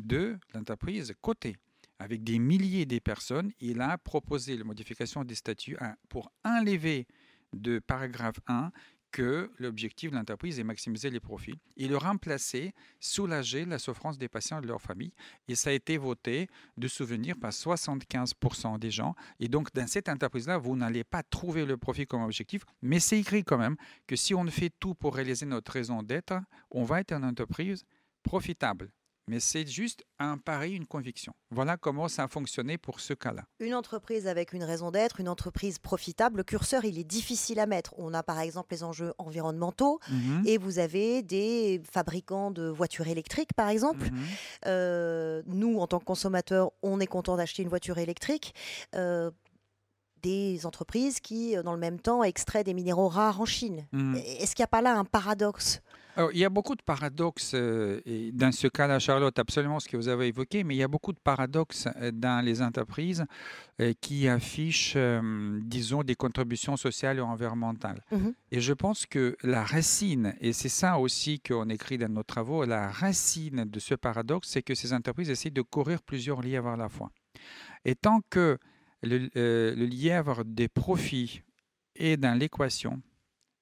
de 0.01 0.37
l'entreprise 0.53 1.13
côté, 1.21 1.55
avec 1.99 2.23
des 2.23 2.39
milliers 2.39 2.85
de 2.85 2.99
personnes, 2.99 3.51
il 3.59 3.81
a 3.81 3.97
proposé 3.97 4.57
la 4.57 4.63
modification 4.63 5.23
des 5.23 5.35
statuts 5.35 5.77
pour 6.09 6.31
enlever 6.43 7.07
de 7.53 7.79
paragraphe 7.79 8.39
1 8.47 8.71
que 9.15 9.49
l'objectif 9.59 10.11
de 10.11 10.17
l'entreprise 10.17 10.59
est 10.59 10.65
maximiser 10.65 11.09
les 11.09 11.21
profits 11.21 11.57
et 11.77 11.87
le 11.87 11.95
remplacer, 11.95 12.73
soulager 12.99 13.63
la 13.63 13.79
souffrance 13.79 14.17
des 14.17 14.27
patients 14.27 14.57
et 14.57 14.61
de 14.61 14.67
leurs 14.67 14.81
familles. 14.81 15.13
Et 15.47 15.55
ça 15.55 15.69
a 15.69 15.73
été 15.73 15.97
voté 15.97 16.49
de 16.75 16.85
souvenir 16.89 17.37
par 17.37 17.51
75% 17.51 18.77
des 18.77 18.91
gens. 18.91 19.15
Et 19.39 19.47
donc, 19.47 19.73
dans 19.73 19.87
cette 19.87 20.09
entreprise-là, 20.09 20.57
vous 20.57 20.75
n'allez 20.75 21.05
pas 21.05 21.23
trouver 21.23 21.65
le 21.65 21.77
profit 21.77 22.05
comme 22.05 22.23
objectif, 22.23 22.65
mais 22.81 22.99
c'est 22.99 23.17
écrit 23.17 23.45
quand 23.45 23.57
même 23.57 23.77
que 24.05 24.17
si 24.17 24.35
on 24.35 24.45
fait 24.47 24.71
tout 24.81 24.95
pour 24.95 25.15
réaliser 25.15 25.45
notre 25.45 25.71
raison 25.71 26.03
d'être, 26.03 26.33
on 26.69 26.83
va 26.83 26.99
être 26.99 27.13
une 27.13 27.23
entreprise 27.23 27.85
profitable 28.21 28.91
mais 29.27 29.39
c'est 29.39 29.65
juste 29.67 30.03
un 30.19 30.37
pari, 30.37 30.73
une 30.73 30.85
conviction. 30.85 31.33
Voilà 31.51 31.77
comment 31.77 32.07
ça 32.07 32.23
a 32.23 32.27
fonctionné 32.27 32.77
pour 32.77 32.99
ce 32.99 33.13
cas-là. 33.13 33.43
Une 33.59 33.73
entreprise 33.73 34.27
avec 34.27 34.53
une 34.53 34.63
raison 34.63 34.91
d'être, 34.91 35.19
une 35.19 35.29
entreprise 35.29 35.79
profitable, 35.79 36.37
le 36.37 36.43
curseur, 36.43 36.85
il 36.85 36.99
est 36.99 37.03
difficile 37.03 37.59
à 37.59 37.65
mettre. 37.65 37.93
On 37.97 38.13
a 38.13 38.21
par 38.23 38.39
exemple 38.39 38.67
les 38.71 38.83
enjeux 38.83 39.13
environnementaux 39.17 39.99
Mhm. 40.09 40.43
et 40.45 40.57
vous 40.57 40.79
avez 40.79 41.23
des 41.23 41.81
fabricants 41.91 42.51
de 42.51 42.67
voitures 42.67 43.07
électriques, 43.07 43.53
par 43.53 43.69
exemple. 43.69 44.05
Mhm. 44.11 44.23
Euh, 44.67 45.41
nous, 45.47 45.79
en 45.79 45.87
tant 45.87 45.99
que 45.99 46.05
consommateurs, 46.05 46.71
on 46.83 46.99
est 46.99 47.07
content 47.07 47.35
d'acheter 47.37 47.63
une 47.63 47.69
voiture 47.69 47.97
électrique. 47.97 48.53
Euh, 48.95 49.31
des 50.21 50.65
entreprises 50.65 51.19
qui, 51.19 51.55
euh, 51.55 51.61
dans 51.61 51.73
le 51.73 51.79
même 51.79 51.99
temps, 51.99 52.23
extraient 52.23 52.63
des 52.63 52.73
minéraux 52.73 53.09
rares 53.09 53.41
en 53.41 53.45
Chine. 53.45 53.85
Mhm. 53.91 54.15
Est-ce 54.39 54.55
qu'il 54.55 54.63
n'y 54.63 54.65
a 54.65 54.67
pas 54.67 54.81
là 54.81 54.95
un 54.97 55.05
paradoxe? 55.05 55.81
Alors, 56.17 56.31
il 56.31 56.37
y 56.37 56.45
a 56.45 56.49
beaucoup 56.49 56.75
de 56.75 56.81
paradoxes 56.81 57.51
euh, 57.55 57.99
et 58.05 58.31
dans 58.31 58.53
ce 58.53 58.67
cas-là, 58.67 58.99
Charlotte, 58.99 59.37
absolument 59.37 59.81
ce 59.81 59.89
que 59.89 59.97
vous 59.97 60.07
avez 60.07 60.27
évoqué, 60.27 60.63
mais 60.63 60.73
il 60.73 60.77
y 60.77 60.83
a 60.83 60.87
beaucoup 60.87 61.11
de 61.11 61.19
paradoxes 61.19 61.89
euh, 61.97 62.11
dans 62.13 62.43
les 62.43 62.61
entreprises 62.61 63.25
euh, 63.81 63.91
qui 63.99 64.29
affichent, 64.29 64.93
euh, 64.95 65.59
disons, 65.61 66.03
des 66.03 66.15
contributions 66.15 66.77
sociales 66.77 67.17
et 67.17 67.21
environnementales. 67.21 68.01
Mhm. 68.11 68.33
Et 68.51 68.61
je 68.61 68.71
pense 68.71 69.05
que 69.05 69.35
la 69.43 69.65
racine, 69.65 70.35
et 70.39 70.53
c'est 70.53 70.69
ça 70.69 70.99
aussi 70.99 71.41
qu'on 71.41 71.67
écrit 71.67 71.97
dans 71.97 72.07
nos 72.07 72.23
travaux, 72.23 72.63
la 72.63 72.89
racine 72.89 73.65
de 73.65 73.79
ce 73.79 73.95
paradoxe, 73.95 74.47
c'est 74.49 74.63
que 74.63 74.73
ces 74.73 74.93
entreprises 74.93 75.29
essaient 75.29 75.49
de 75.49 75.61
courir 75.61 76.01
plusieurs 76.01 76.41
lièvres 76.41 76.69
à 76.69 76.77
la 76.77 76.87
fois. 76.87 77.11
Et 77.83 77.95
tant 77.95 78.21
que 78.29 78.57
le, 79.03 79.29
le 79.35 79.85
lièvre 79.85 80.45
des 80.45 80.69
profits 80.69 81.41
est 81.95 82.15
dans 82.15 82.39
l'équation, 82.39 83.01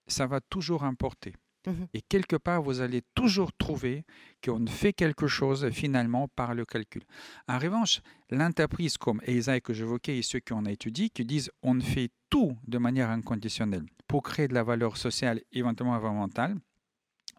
ça 0.06 0.28
va 0.28 0.40
toujours 0.40 0.84
importer. 0.84 1.34
Mhm. 1.66 1.88
Et 1.94 2.02
quelque 2.02 2.36
part, 2.36 2.62
vous 2.62 2.82
allez 2.82 3.02
toujours 3.16 3.54
trouver 3.54 4.06
qu'on 4.44 4.66
fait 4.68 4.94
quelque 4.94 5.28
chose 5.28 5.70
finalement 5.70 6.28
par 6.28 6.54
le 6.54 6.66
calcul. 6.66 7.04
En 7.48 7.58
revanche, 7.58 8.02
l'entreprise 8.30 8.98
comme 8.98 9.22
ESA 9.26 9.62
que 9.62 9.74
j'évoquais 9.74 10.18
et 10.18 10.22
ceux 10.22 10.40
qui 10.40 10.54
a 10.54 10.72
étudié, 10.72 11.10
qui 11.10 11.24
disent 11.26 11.52
on 11.62 11.80
fait 11.80 12.10
tout 12.30 12.58
de 12.68 12.78
manière 12.78 13.10
inconditionnelle 13.10 13.86
pour 14.08 14.24
créer 14.24 14.48
de 14.48 14.54
la 14.54 14.64
valeur 14.64 14.98
sociale, 14.98 15.42
éventuellement 15.52 15.96
environnementale, 15.96 16.58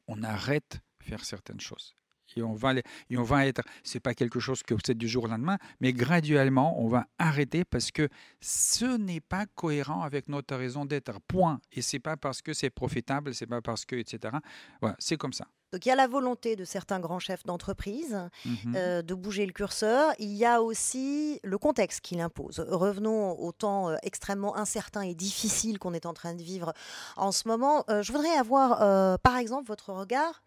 on 0.07 0.23
arrête 0.23 0.81
faire 1.01 1.25
certaines 1.25 1.61
choses. 1.61 1.95
Et 2.37 2.43
on 2.43 2.55
va, 2.55 2.75
et 2.75 3.17
on 3.17 3.23
va 3.23 3.47
être, 3.47 3.63
c'est 3.83 4.01
pas 4.01 4.15
quelque 4.15 4.41
chose 4.41 4.63
que 4.63 4.75
c'est 4.85 4.97
du 4.97 5.09
jour 5.09 5.25
au 5.25 5.29
lendemain, 5.29 5.59
mais 5.81 5.93
graduellement, 5.93 6.81
on 6.81 6.89
va 6.89 7.07
arrêter 7.19 7.65
parce 7.65 7.91
que 7.91 8.09
ce 8.41 8.97
n'est 8.97 9.21
pas 9.21 9.47
cohérent 9.55 10.03
avec 10.03 10.29
notre 10.29 10.57
raison 10.57 10.85
d'être. 10.85 11.13
Point. 11.29 11.61
Et 11.73 11.83
c'est 11.83 11.99
pas 12.01 12.17
parce 12.17 12.43
que 12.43 12.53
c'est 12.53 12.71
profitable, 12.71 13.35
c'est 13.35 13.47
pas 13.47 13.61
parce 13.61 13.85
que, 13.85 13.97
etc. 13.97 14.37
Voilà, 14.81 14.97
c'est 14.99 15.17
comme 15.17 15.33
ça. 15.33 15.47
Donc 15.73 15.87
il 15.87 15.89
y 15.89 15.93
a 15.93 15.97
la 15.97 16.07
volonté 16.07 16.55
de 16.55 16.65
certains 16.65 17.01
grands 17.01 17.19
chefs 17.19 17.43
d'entreprise 17.45 18.29
Mhm. 18.45 18.75
euh, 18.77 19.03
de 19.03 19.13
bouger 19.15 19.45
le 19.45 19.53
curseur. 19.53 20.13
Il 20.21 20.33
y 20.33 20.45
a 20.45 20.63
aussi 20.63 21.41
le 21.43 21.59
contexte 21.59 22.01
qui 22.01 22.15
l'impose. 22.15 22.61
Revenons 22.69 23.33
au 23.41 23.51
temps 23.51 23.91
euh, 23.91 23.97
extrêmement 24.03 24.57
incertain 24.57 25.01
et 25.03 25.15
difficile 25.15 25.79
qu'on 25.81 25.93
est 25.95 26.07
en 26.07 26.15
train 26.15 26.35
de 26.35 26.43
vivre 26.43 26.73
en 27.17 27.33
ce 27.33 27.49
moment. 27.49 27.85
Euh, 27.89 28.03
je 28.03 28.13
voudrais 28.13 28.37
avoir, 28.37 29.19
par 29.21 29.37
exemple, 29.37 29.67
votre 29.67 29.93
regard 29.93 30.43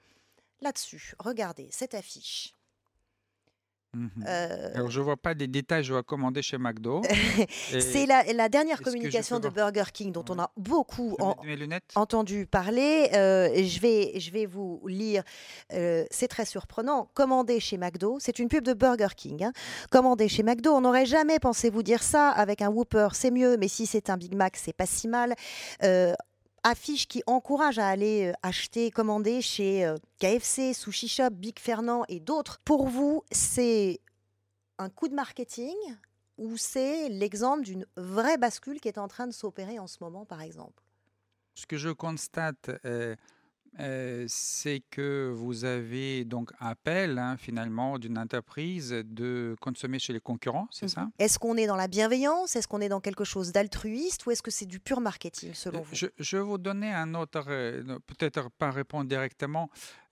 là-dessus. 0.62 1.14
Regardez 1.20 1.68
cette 1.72 1.94
affiche. 1.94 2.54
Mhm. 3.94 4.12
Euh, 4.28 4.72
Alors, 4.76 4.92
je 4.92 5.00
vois 5.02 5.16
pas 5.16 5.34
des 5.34 5.48
détails, 5.48 5.84
je 5.84 5.94
vois 5.94 6.04
commander 6.04 6.42
chez 6.42 6.58
McDo. 6.58 7.02
Et- 7.74 7.80
C'est 7.82 8.06
la, 8.06 8.22
la 8.34 8.50
dernière 8.50 8.82
communication 8.82 9.40
de 9.40 9.48
voir 9.48 9.72
Burger 9.72 9.90
King 9.94 10.12
dont 10.12 10.26
on 10.30 10.38
a 10.38 10.52
beaucoup 10.58 11.16
en- 11.20 11.36
entendu 11.96 12.46
parler. 12.46 13.10
Euh, 13.14 13.50
je, 13.64 13.80
vais, 13.80 14.20
je 14.20 14.30
vais 14.32 14.46
vous 14.46 14.82
lire. 14.88 15.24
Euh, 15.74 16.06
c'est 16.12 16.28
très 16.28 16.46
surprenant. 16.46 17.10
Commandez 17.14 17.60
chez 17.62 17.78
McDo. 17.78 18.18
C'est 18.20 18.40
une 18.40 18.50
pub 18.50 18.64
de 18.66 18.74
Burger 18.74 19.16
King. 19.16 19.46
hein. 19.46 19.54
Commandez 19.90 20.28
chez 20.28 20.44
McDo. 20.44 20.74
On 20.74 20.82
n'aurait 20.82 21.06
jamais 21.08 21.40
pensé 21.40 21.70
vous 21.70 21.82
dire 21.82 22.04
ça. 22.04 22.30
Avec 22.32 22.62
un 22.62 22.70
Whopper, 22.70 23.08
c'est 23.14 23.32
mieux. 23.32 23.56
Mais 23.58 23.70
si 23.70 23.86
c'est 23.88 24.10
un 24.10 24.18
Big 24.18 24.36
Mac, 24.36 24.58
c'est 24.58 24.74
pas 24.74 24.86
si 24.86 25.08
mal. 25.08 25.34
Euh, 26.68 26.72
affiche 26.72 27.08
qui 27.08 27.24
encourage 27.28 27.80
à 27.80 27.88
aller 27.88 28.28
euh, 28.28 28.34
acheter, 28.44 28.92
commander 28.92 29.42
chez 29.42 29.86
euh, 29.86 29.98
KFC, 30.20 30.74
Sushi 30.74 31.08
Shop, 31.08 31.30
Big 31.32 31.60
Fernand 31.60 32.04
et 32.08 32.20
d'autres. 32.20 32.60
Pour 32.66 32.88
vous, 32.88 33.24
c'est 33.32 34.00
un 34.78 34.90
coup 34.90 35.08
de 35.08 35.16
marketing 35.16 35.76
ou 36.38 36.58
c'est 36.58 37.10
l'exemple 37.10 37.64
d'une 37.64 37.86
vraie 37.96 38.38
bascule 38.38 38.80
qui 38.80 38.88
est 38.88 38.98
en 38.98 39.08
train 39.08 39.28
de 39.28 39.34
s'opérer 39.34 39.80
en 39.80 39.88
ce 39.88 39.98
moment, 40.02 40.26
par 40.26 40.42
exemple? 40.42 40.84
Ce 41.56 41.66
que 41.66 41.78
je 41.78 41.90
constate, 41.90 42.70
euh, 42.86 43.16
euh, 43.80 44.26
c'est 44.28 44.82
que 44.90 45.32
vous 45.34 45.66
avez 45.66 46.26
donc 46.26 46.52
appel 46.60 47.18
hein, 47.20 47.38
finalement 47.38 48.00
d'une 48.00 48.18
entreprise 48.18 48.90
de 49.06 49.56
consommer 49.62 50.00
chez 50.00 50.14
les 50.14 50.20
concurrents, 50.20 50.68
c'est 50.72 50.88
ça? 50.88 51.02
Mhm. 51.02 51.12
Est-ce 51.20 51.38
qu'on 51.40 51.56
est 51.58 51.68
dans 51.68 51.76
la 51.76 51.88
bienveillance? 51.88 52.56
Est-ce 52.56 52.68
qu'on 52.68 52.82
est 52.82 52.90
dans 52.90 53.02
quelque 53.02 53.24
chose 53.24 53.52
d'altruiste 53.52 54.26
Ou 54.26 54.32
est-ce 54.32 54.42
que 54.42 54.52
c'est 54.52 54.66
du 54.66 54.80
pur 54.80 55.00
marketing, 55.02 55.54
selon 55.54 55.82
vous? 55.82 55.96
Je, 55.96 56.08
je 56.18 56.38
vais 56.38 56.44
vous 56.44 56.58
donner 56.58 56.92
un 56.94 57.14
autre, 57.14 57.44
peut-être 58.08 58.50
pas 58.52 58.72
répondre 58.72 59.06
directement, 59.08 59.70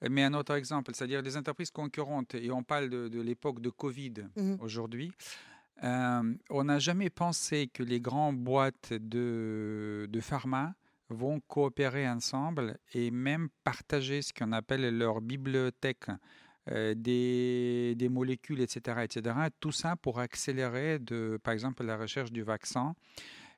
mais 0.09 0.23
un 0.23 0.33
autre 0.33 0.53
exemple, 0.55 0.91
c'est-à-dire 0.93 1.21
les 1.21 1.35
entreprises 1.37 1.71
concurrentes, 1.71 2.35
et 2.35 2.51
on 2.51 2.63
parle 2.63 2.89
de, 2.89 3.07
de 3.07 3.21
l'époque 3.21 3.59
de 3.61 3.69
Covid 3.69 4.13
Mhm. 4.35 4.57
aujourd'hui. 4.61 5.11
euh, 5.83 6.33
on 6.49 6.63
n'a 6.63 6.79
jamais 6.79 7.09
pensé 7.09 7.67
que 7.67 7.83
les 7.83 7.99
grandes 7.99 8.37
boîtes 8.37 8.93
de, 8.93 10.07
de 10.09 10.19
pharma 10.21 10.73
vont 11.09 11.39
coopérer 11.47 12.07
ensemble 12.07 12.77
et 12.93 13.11
même 13.11 13.49
partager 13.63 14.21
ce 14.21 14.33
qu'on 14.33 14.51
appelle 14.51 14.97
leur 14.97 15.21
bibliothèque 15.21 16.07
euh, 16.71 16.95
des, 16.95 17.93
des 17.95 18.09
molécules, 18.09 18.61
etc., 18.61 19.01
etc. 19.03 19.35
Tout 19.59 19.71
ça 19.71 19.95
pour 19.95 20.19
accélérer, 20.19 20.97
de, 20.99 21.39
par 21.43 21.53
exemple, 21.53 21.83
la 21.83 21.95
recherche 21.95 22.31
du 22.31 22.41
vaccin. 22.41 22.95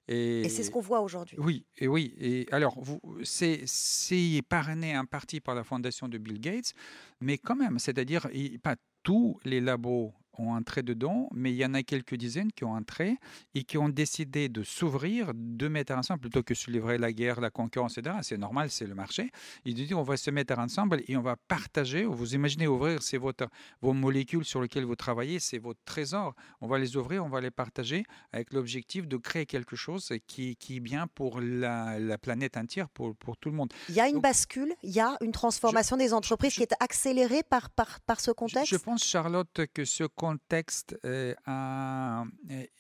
Et 0.09 0.47
c'est 0.47 0.63
ce 0.63 0.71
qu'on 0.71 0.81
voit 0.81 1.01
aujourd'hui. 1.01 1.37
Oui, 1.39 1.65
et 1.77 1.87
oui. 1.87 2.13
Et 2.17 2.47
alors, 2.51 2.81
c'est 3.23 3.61
c'est 3.65 4.41
parrainé 4.47 4.97
en 4.97 5.05
partie 5.05 5.41
par 5.41 5.53
la 5.53 5.63
fondation 5.63 6.07
de 6.07 6.17
Bill 6.17 6.39
Gates, 6.39 6.73
mais 7.19 7.37
quand 7.37 7.55
même, 7.55 7.77
c'est-à-dire, 7.77 8.27
pas 8.63 8.75
tous 9.03 9.37
les 9.43 9.59
labos 9.59 10.13
ont 10.39 10.53
entré 10.53 10.83
dedans, 10.83 11.29
mais 11.33 11.51
il 11.51 11.57
y 11.57 11.65
en 11.65 11.73
a 11.73 11.83
quelques 11.83 12.15
dizaines 12.15 12.51
qui 12.51 12.63
ont 12.63 12.73
entré 12.73 13.17
et 13.55 13.63
qui 13.63 13.77
ont 13.77 13.89
décidé 13.89 14.49
de 14.49 14.63
s'ouvrir, 14.63 15.31
de 15.33 15.67
mettre 15.67 15.93
ensemble, 15.93 16.19
plutôt 16.21 16.43
que 16.43 16.53
se 16.53 16.69
livrer 16.71 16.97
la 16.97 17.11
guerre, 17.11 17.39
la 17.41 17.49
concurrence, 17.49 17.97
etc. 17.97 18.17
C'est 18.21 18.37
normal, 18.37 18.69
c'est 18.69 18.85
le 18.87 18.95
marché. 18.95 19.31
Ils 19.65 19.73
disent, 19.73 19.93
on 19.93 20.03
va 20.03 20.17
se 20.17 20.29
mettre 20.31 20.57
ensemble 20.59 21.01
et 21.07 21.17
on 21.17 21.21
va 21.21 21.35
partager. 21.35 22.05
Vous 22.05 22.35
imaginez 22.35 22.67
ouvrir, 22.67 23.01
c'est 23.01 23.17
votre, 23.17 23.47
vos 23.81 23.93
molécules 23.93 24.45
sur 24.45 24.61
lesquelles 24.61 24.85
vous 24.85 24.95
travaillez, 24.95 25.39
c'est 25.39 25.57
votre 25.57 25.79
trésor. 25.85 26.35
On 26.61 26.67
va 26.67 26.77
les 26.77 26.95
ouvrir, 26.97 27.25
on 27.25 27.29
va 27.29 27.41
les 27.41 27.51
partager 27.51 28.03
avec 28.31 28.53
l'objectif 28.53 29.07
de 29.07 29.17
créer 29.17 29.45
quelque 29.45 29.75
chose 29.75 30.11
qui, 30.27 30.55
qui 30.57 30.77
est 30.77 30.79
bien 30.81 31.07
pour 31.07 31.41
la, 31.41 31.99
la 31.99 32.17
planète 32.17 32.57
entière, 32.57 32.89
pour, 32.89 33.15
pour 33.15 33.37
tout 33.37 33.49
le 33.49 33.55
monde. 33.55 33.73
Il 33.89 33.95
y 33.95 33.99
a 33.99 34.07
une 34.07 34.15
Donc- 34.15 34.23
bascule, 34.23 34.73
il 34.83 34.91
y 34.91 34.99
a 34.99 35.17
une 35.21 35.31
transformation 35.31 35.97
des 35.97 36.13
entreprises 36.13 36.51
je- 36.51 36.57
qui 36.57 36.63
est 36.63 36.73
accélérée 36.79 37.43
par, 37.43 37.69
par, 37.71 37.99
par 38.01 38.19
ce 38.19 38.31
Je- 38.31 38.35
contexte? 38.35 38.67
Je 38.71 38.77
pense, 38.77 39.03
Charlotte, 39.03 39.61
que 39.73 39.83
ce 39.83 40.03
contexte 40.03 40.26
euh, 41.05 41.33
a 41.45 42.23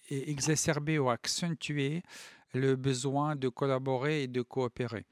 est 0.09 0.29
exacerbé 0.29 0.99
ou 0.99 1.09
accentué 1.09 2.01
le 2.53 2.75
besoin 2.75 3.35
de 3.35 3.49
collaborer 3.49 4.23
et 4.23 4.27
de 4.27 4.41
coopérer. 4.41 5.05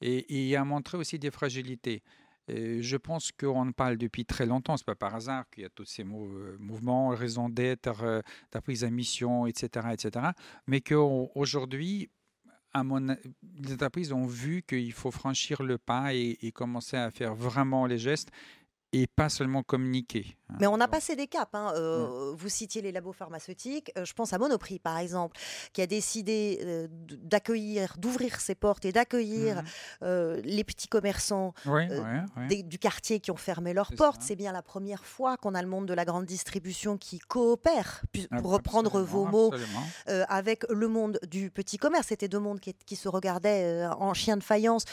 Et, 0.00 0.48
et 0.50 0.56
a 0.56 0.64
montré 0.64 0.98
aussi 0.98 1.18
des 1.18 1.30
fragilités. 1.30 2.02
Euh, 2.48 2.78
je 2.80 2.96
pense 2.96 3.30
qu'on 3.32 3.70
parle 3.72 3.96
depuis 3.96 4.24
très 4.24 4.46
longtemps, 4.46 4.76
ce 4.76 4.82
n'est 4.82 4.86
pas 4.86 4.94
par 4.96 5.14
hasard 5.14 5.48
qu'il 5.50 5.62
y 5.62 5.66
a 5.66 5.68
tous 5.68 5.84
ces 5.84 6.04
mou- 6.04 6.32
euh, 6.32 6.56
mouvements, 6.58 7.10
raison 7.10 7.48
d'être, 7.48 8.02
euh, 8.02 8.22
prise 8.62 8.82
à 8.82 8.90
mission, 8.90 9.46
etc., 9.46 9.88
etc. 9.92 10.26
Mais 10.66 10.80
qu'aujourd'hui, 10.80 12.10
les 12.74 13.72
entreprises 13.74 14.12
ont 14.12 14.26
vu 14.26 14.62
qu'il 14.62 14.92
faut 14.92 15.10
franchir 15.10 15.62
le 15.62 15.76
pas 15.76 16.14
et 16.14 16.52
commencer 16.52 16.96
à 16.96 17.10
faire 17.10 17.34
vraiment 17.34 17.86
les 17.86 17.98
gestes 17.98 18.30
et 18.92 19.06
pas 19.06 19.28
seulement 19.28 19.62
communiquer. 19.62 20.36
hein. 20.48 20.56
Mais 20.60 20.66
on 20.66 20.80
a 20.80 20.88
passé 20.88 21.14
des 21.16 21.26
caps. 21.28 21.50
hein. 21.54 21.72
Euh, 21.76 22.32
Vous 22.36 22.48
citiez 22.48 22.82
les 22.82 22.90
labos 22.92 23.12
pharmaceutiques. 23.12 23.92
Euh, 23.96 24.04
je 24.04 24.12
pense 24.14 24.32
à 24.32 24.38
Monoprix, 24.38 24.78
par 24.80 24.98
exemple, 24.98 25.38
qui 25.72 25.80
a 25.82 25.86
décidé 25.86 26.60
euh, 26.64 26.88
d'accueillir, 26.90 27.94
d'ouvrir 27.98 28.40
ses 28.40 28.54
portes 28.54 28.84
et 28.84 28.92
d'accueillir 28.92 29.62
euh, 30.02 30.40
les 30.44 30.64
petits 30.64 30.88
commerçants 30.88 31.54
Oui, 31.66 31.82
euh, 31.90 32.02
ouais, 32.02 32.20
ouais. 32.36 32.46
des- 32.48 32.62
du 32.64 32.78
quartier 32.78 33.20
qui 33.20 33.30
ont 33.30 33.36
fermé 33.36 33.72
leurs 33.74 33.92
portes. 33.92 34.22
C'est 34.22 34.36
bien 34.36 34.52
la 34.52 34.62
première 34.62 35.04
fois 35.04 35.36
qu'on 35.36 35.54
a 35.54 35.62
le 35.62 35.68
monde 35.68 35.86
de 35.86 35.94
la 35.94 36.04
grande 36.04 36.24
distribution 36.26 36.96
qui 36.98 37.18
coopère, 37.20 38.02
Ah, 38.32 38.40
pour 38.40 38.50
reprendre 38.52 39.00
vos 39.02 39.24
mots, 39.26 39.52
avec 40.28 40.64
le 40.68 40.88
monde 40.88 41.18
du 41.28 41.50
petit 41.50 41.76
commerce. 41.78 42.08
C'était 42.08 42.28
deux 42.28 42.38
mondes 42.40 42.60
qui, 42.60 42.74
qui 42.74 42.96
se 42.96 43.08
regardaient 43.08 43.86
en 43.98 44.14
chien 44.14 44.36
de 44.36 44.42
faïence. 44.42 44.84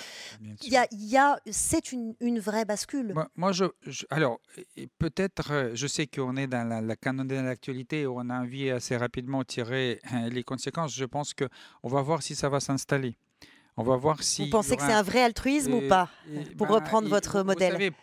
Il 0.63 0.71
y 0.93 1.17
a, 1.17 1.39
c'est 1.49 1.91
une, 1.91 2.13
une 2.19 2.39
vraie 2.39 2.65
bascule. 2.65 3.13
Moi, 3.13 3.27
moi, 3.35 3.51
je, 3.51 3.65
je- 3.89 4.05
alors, 4.09 4.39
et 4.75 4.87
peut-être, 4.99 5.51
euh, 5.51 5.71
je 5.73 5.87
sais 5.87 6.07
qu'on 6.07 6.35
est 6.37 6.47
dans 6.47 6.67
la, 6.67 6.81
la 6.81 6.95
canon 6.95 7.25
de 7.25 7.35
l'actualité, 7.35 8.05
où 8.05 8.19
on 8.19 8.29
a 8.29 8.39
envie 8.39 8.69
assez 8.69 8.95
rapidement 8.97 9.39
de 9.39 9.45
tirer 9.45 9.99
euh, 10.13 10.29
les 10.29 10.43
conséquences. 10.43 10.95
Je 10.95 11.05
pense 11.05 11.33
que 11.33 11.45
on 11.83 11.89
va 11.89 12.01
voir 12.01 12.21
si 12.21 12.35
ça 12.35 12.49
va 12.49 12.59
s'installer. 12.59 13.17
On 13.79 13.83
va 13.83 13.95
voir 13.95 14.23
si. 14.23 14.45
Vous 14.45 14.49
pensez 14.49 14.75
que 14.75 14.81
c'est 14.81 14.91
un 14.91 15.03
vrai 15.03 15.21
altruisme 15.21 15.71
ou 15.73 15.87
pas 15.87 16.09
Pour 16.57 16.65
ben, 16.65 16.73
reprendre 16.73 17.07
votre 17.09 17.43
modèle. 17.43 17.73
Vous 17.73 17.79
savez, 17.79 17.93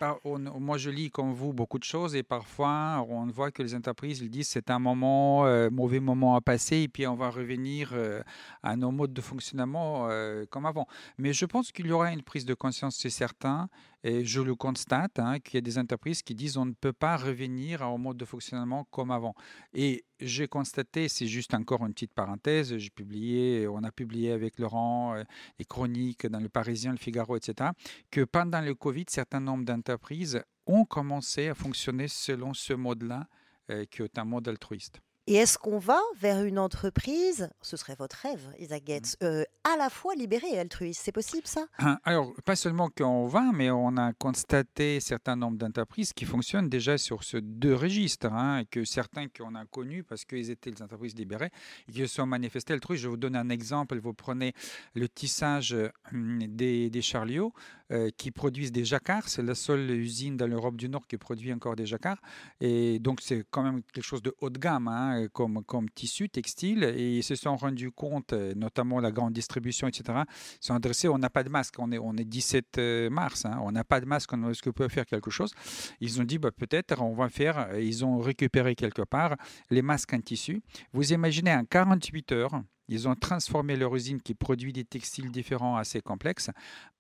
moi 0.61 0.79
je 0.79 0.89
lis 0.89 1.11
comme 1.11 1.33
vous 1.33 1.53
beaucoup 1.53 1.81
de 1.81 1.85
choses 1.85 2.15
et 2.15 2.23
parfois 2.23 3.05
on 3.09 3.27
voit 3.27 3.51
que 3.51 3.61
les 3.61 3.75
entreprises 3.75 4.21
ils 4.21 4.31
disent 4.31 4.47
c'est 4.47 4.71
un 4.71 4.79
moment, 4.79 5.47
euh, 5.47 5.71
mauvais 5.71 5.99
moment 5.99 6.37
à 6.37 6.41
passer 6.41 6.77
et 6.83 6.89
puis 6.89 7.09
on 7.09 7.17
va 7.17 7.29
revenir 7.29 7.91
euh, 7.93 8.23
à 8.63 8.77
nos 8.77 8.93
modes 8.93 9.13
de 9.13 9.21
fonctionnement 9.21 10.07
euh, 10.11 10.45
comme 10.49 10.65
avant. 10.65 10.87
Mais 11.19 11.33
je 11.33 11.45
pense 11.45 11.73
qu'il 11.73 11.89
y 11.89 11.93
aura 11.93 12.13
une 12.13 12.23
prise 12.23 12.45
de 12.45 12.55
conscience, 12.55 12.97
c'est 12.97 13.11
certain. 13.11 13.69
Et 14.07 14.25
je 14.25 14.43
le 14.43 14.55
constate, 14.55 15.19
hein, 15.19 15.41
qu'il 15.41 15.55
y 15.55 15.59
a 15.59 15.63
des 15.63 15.79
entreprises 15.79 16.23
qui 16.23 16.35
disent 16.35 16.59
on 16.59 16.67
ne 16.67 16.75
peut 16.75 16.93
pas 16.93 17.17
revenir 17.17 17.81
au 17.83 17.97
mode 17.97 18.19
de 18.19 18.27
fonctionnement 18.27 18.85
comme 18.91 19.11
avant. 19.11 19.35
Et 19.73 20.05
j'ai 20.21 20.47
constaté, 20.47 21.09
c'est 21.09 21.27
juste 21.27 21.55
encore 21.55 21.87
une 21.87 21.95
petite 21.95 22.13
parenthèse, 22.13 22.77
j'ai 22.77 22.91
publié, 22.91 23.67
on 23.67 23.83
a 23.83 23.91
publié 23.91 24.33
avec 24.33 24.59
Laurent 24.59 25.15
euh, 25.15 25.25
des 25.59 25.65
chroniques 25.65 26.27
dans 26.27 26.41
le 26.41 26.51
Parisien, 26.51 26.93
le 26.93 26.99
Figaro, 26.99 27.37
etc., 27.37 27.71
que 28.11 28.21
pendant 28.25 28.61
le 28.61 28.75
Covid, 28.75 29.07
certains 29.09 29.41
nombre 29.41 29.65
d'entreprises 29.65 30.43
ont 30.67 30.85
commencé 30.85 31.49
à 31.49 31.55
fonctionner 31.55 32.09
selon 32.09 32.53
ce 32.53 32.75
mode-là, 32.75 33.27
euh, 33.71 33.87
qui 33.87 34.03
est 34.03 34.19
un 34.19 34.25
mode 34.25 34.49
altruiste. 34.49 35.01
Et 35.27 35.37
est-ce 35.37 35.57
qu'on 35.57 35.79
va 35.79 35.99
vers 36.21 36.45
une 36.45 36.59
entreprise, 36.59 37.49
ce 37.63 37.79
serait 37.79 37.95
votre 37.99 38.17
rêve, 38.17 38.43
Isaac 38.59 38.83
mmh. 38.83 38.87
Getz, 38.87 39.17
euh, 39.23 39.45
à 39.65 39.79
la 39.79 39.89
fois 39.89 40.15
libérée 40.15 40.51
et 40.53 40.59
altruiste 40.59 41.01
C'est 41.03 41.13
possible 41.13 41.47
ça? 41.47 41.65
Hein, 41.79 41.99
Alors, 42.05 42.35
pas 42.45 42.57
seulement 42.57 42.91
qu'on 42.91 43.27
va, 43.27 43.51
mais 43.55 43.71
on 43.71 43.97
a 43.97 44.13
constaté 44.13 44.97
un 44.97 45.01
certain 45.01 45.35
nombre 45.35 45.57
d'entreprises 45.57 46.13
qui 46.13 46.27
fonctionnent 46.27 46.69
déjà 46.69 46.99
sur 46.99 47.25
ce 47.25 47.39
deux 47.39 47.75
registres, 47.75 48.31
hein, 48.31 48.59
et 48.59 48.67
que 48.67 48.85
certains 48.85 49.29
qu'on 49.29 49.55
a 49.55 49.65
connus 49.65 50.05
parce 50.05 50.27
qu'ils 50.27 50.51
étaient 50.51 50.71
des 50.71 50.83
entreprises 50.83 51.15
libérées 51.15 51.51
et 51.89 51.93
qui 51.93 52.01
se 52.01 52.07
sont 52.07 52.27
manifestés 52.27 52.75
altruistes. 52.75 53.05
Je 53.05 53.09
vous 53.09 53.17
donne 53.17 53.37
un 53.37 53.49
exemple. 53.49 53.99
Vous 53.99 54.13
prenez 54.13 54.53
le 54.95 55.09
tissage 55.09 55.75
hum, 56.13 56.41
des, 56.49 56.91
des 56.91 57.03
charliots 57.03 57.55
euh, 57.93 58.11
qui 58.17 58.31
produisent 58.31 58.73
des 58.73 58.85
jacquards. 58.85 59.29
C'est 59.29 59.43
la 59.43 59.55
seule 59.55 59.91
usine 59.91 60.37
dans 60.37 60.47
l'Europe 60.47 60.77
du 60.77 60.89
Nord 60.89 61.07
qui 61.07 61.17
produit 61.17 61.53
encore 61.53 61.77
des 61.77 61.87
jacquards. 61.87 62.21
Et 62.61 62.99
donc, 62.99 63.21
c'est 63.23 63.45
quand 63.51 63.63
même 63.63 63.83
quelque 63.93 64.05
chose 64.05 64.23
de 64.23 64.35
haut 64.41 64.51
de 64.51 64.59
gamme. 64.59 64.89
Hein, 64.89 65.14
comme, 65.33 65.63
comme 65.65 65.89
tissu 65.91 66.29
textile 66.29 66.85
et 66.85 67.19
ils 67.19 67.23
se 67.23 67.35
sont 67.35 67.57
rendus 67.57 67.91
compte, 67.91 68.33
euh, 68.33 68.55
notamment 68.55 69.01
la 69.01 69.11
grande 69.11 69.33
distribution, 69.33 69.89
etc., 69.89 70.21
sont 70.61 70.75
adressés, 70.75 71.09
on 71.09 71.19
n'a 71.19 71.31
pas 71.31 71.43
de 71.43 71.49
masque, 71.49 71.75
on 71.79 71.93
est, 71.93 71.99
on 71.99 72.17
est 72.17 72.25
17 72.25 72.79
euh, 72.79 73.11
mars, 73.11 73.45
hein, 73.45 73.59
on 73.63 73.73
n'a 73.73 73.85
pas 73.85 74.01
de 74.01 74.07
masque, 74.07 74.33
est-ce 74.33 74.63
qu'on 74.63 74.73
peut 74.73 74.89
faire 74.89 75.07
quelque 75.07 75.31
chose? 75.31 75.53
Ils 76.01 76.21
ont 76.21 76.25
dit, 76.25 76.39
bah, 76.39 76.51
peut-être 76.51 77.01
on 77.03 77.15
va 77.15 77.29
faire, 77.29 77.79
ils 77.79 78.05
ont 78.05 78.19
récupéré 78.19 78.75
quelque 78.75 79.03
part 79.03 79.37
les 79.71 79.83
masques 79.83 80.13
en 80.15 80.21
tissu. 80.21 80.63
Vous 80.93 81.13
imaginez, 81.13 81.53
en 81.53 81.65
48 81.65 82.33
heures, 82.33 82.63
ils 82.89 83.09
ont 83.09 83.15
transformé 83.15 83.77
leur 83.77 83.95
usine 83.97 84.21
qui 84.21 84.35
produit 84.35 84.73
des 84.73 84.85
textiles 84.85 85.31
différents 85.31 85.77
assez 85.77 86.01
complexes 86.01 86.51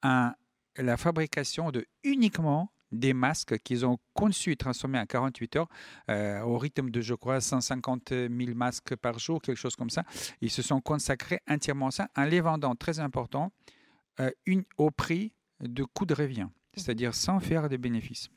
en 0.03 0.33
la 0.77 0.97
fabrication 0.97 1.71
de 1.71 1.87
uniquement 2.03 2.71
des 2.95 3.13
masques 3.13 3.59
qu'ils 3.59 3.85
ont 3.85 3.99
conçus 4.15 4.53
et 4.53 4.57
transformés 4.57 4.99
en 4.99 5.07
48 5.07 5.57
heures 5.57 5.69
euh, 6.11 6.41
au 6.43 6.59
rythme 6.59 6.91
de, 6.91 7.01
je 7.01 7.15
crois, 7.15 7.41
150 7.41 8.11
000 8.11 8.31
masques 8.55 8.97
par 8.97 9.19
jour, 9.19 9.41
quelque 9.43 9.59
chose 9.59 9.77
comme 9.77 9.91
ça. 9.91 10.05
Ils 10.41 10.51
se 10.51 10.63
sont 10.63 10.81
consacrés 10.81 11.41
entièrement 11.49 11.89
à 11.89 11.91
ça 11.91 12.09
en 12.17 12.25
les 12.25 12.41
vendant, 12.41 12.75
très 12.75 13.01
important, 13.01 13.53
euh, 14.21 14.31
une, 14.47 14.65
au 14.79 14.91
prix 14.91 15.33
de 15.61 15.85
coût 15.85 16.07
de 16.07 16.15
revient, 16.15 16.49
c'est-à-dire 16.75 17.15
sans 17.15 17.41
faire 17.41 17.69
de 17.69 17.77
bénéfices 17.77 18.29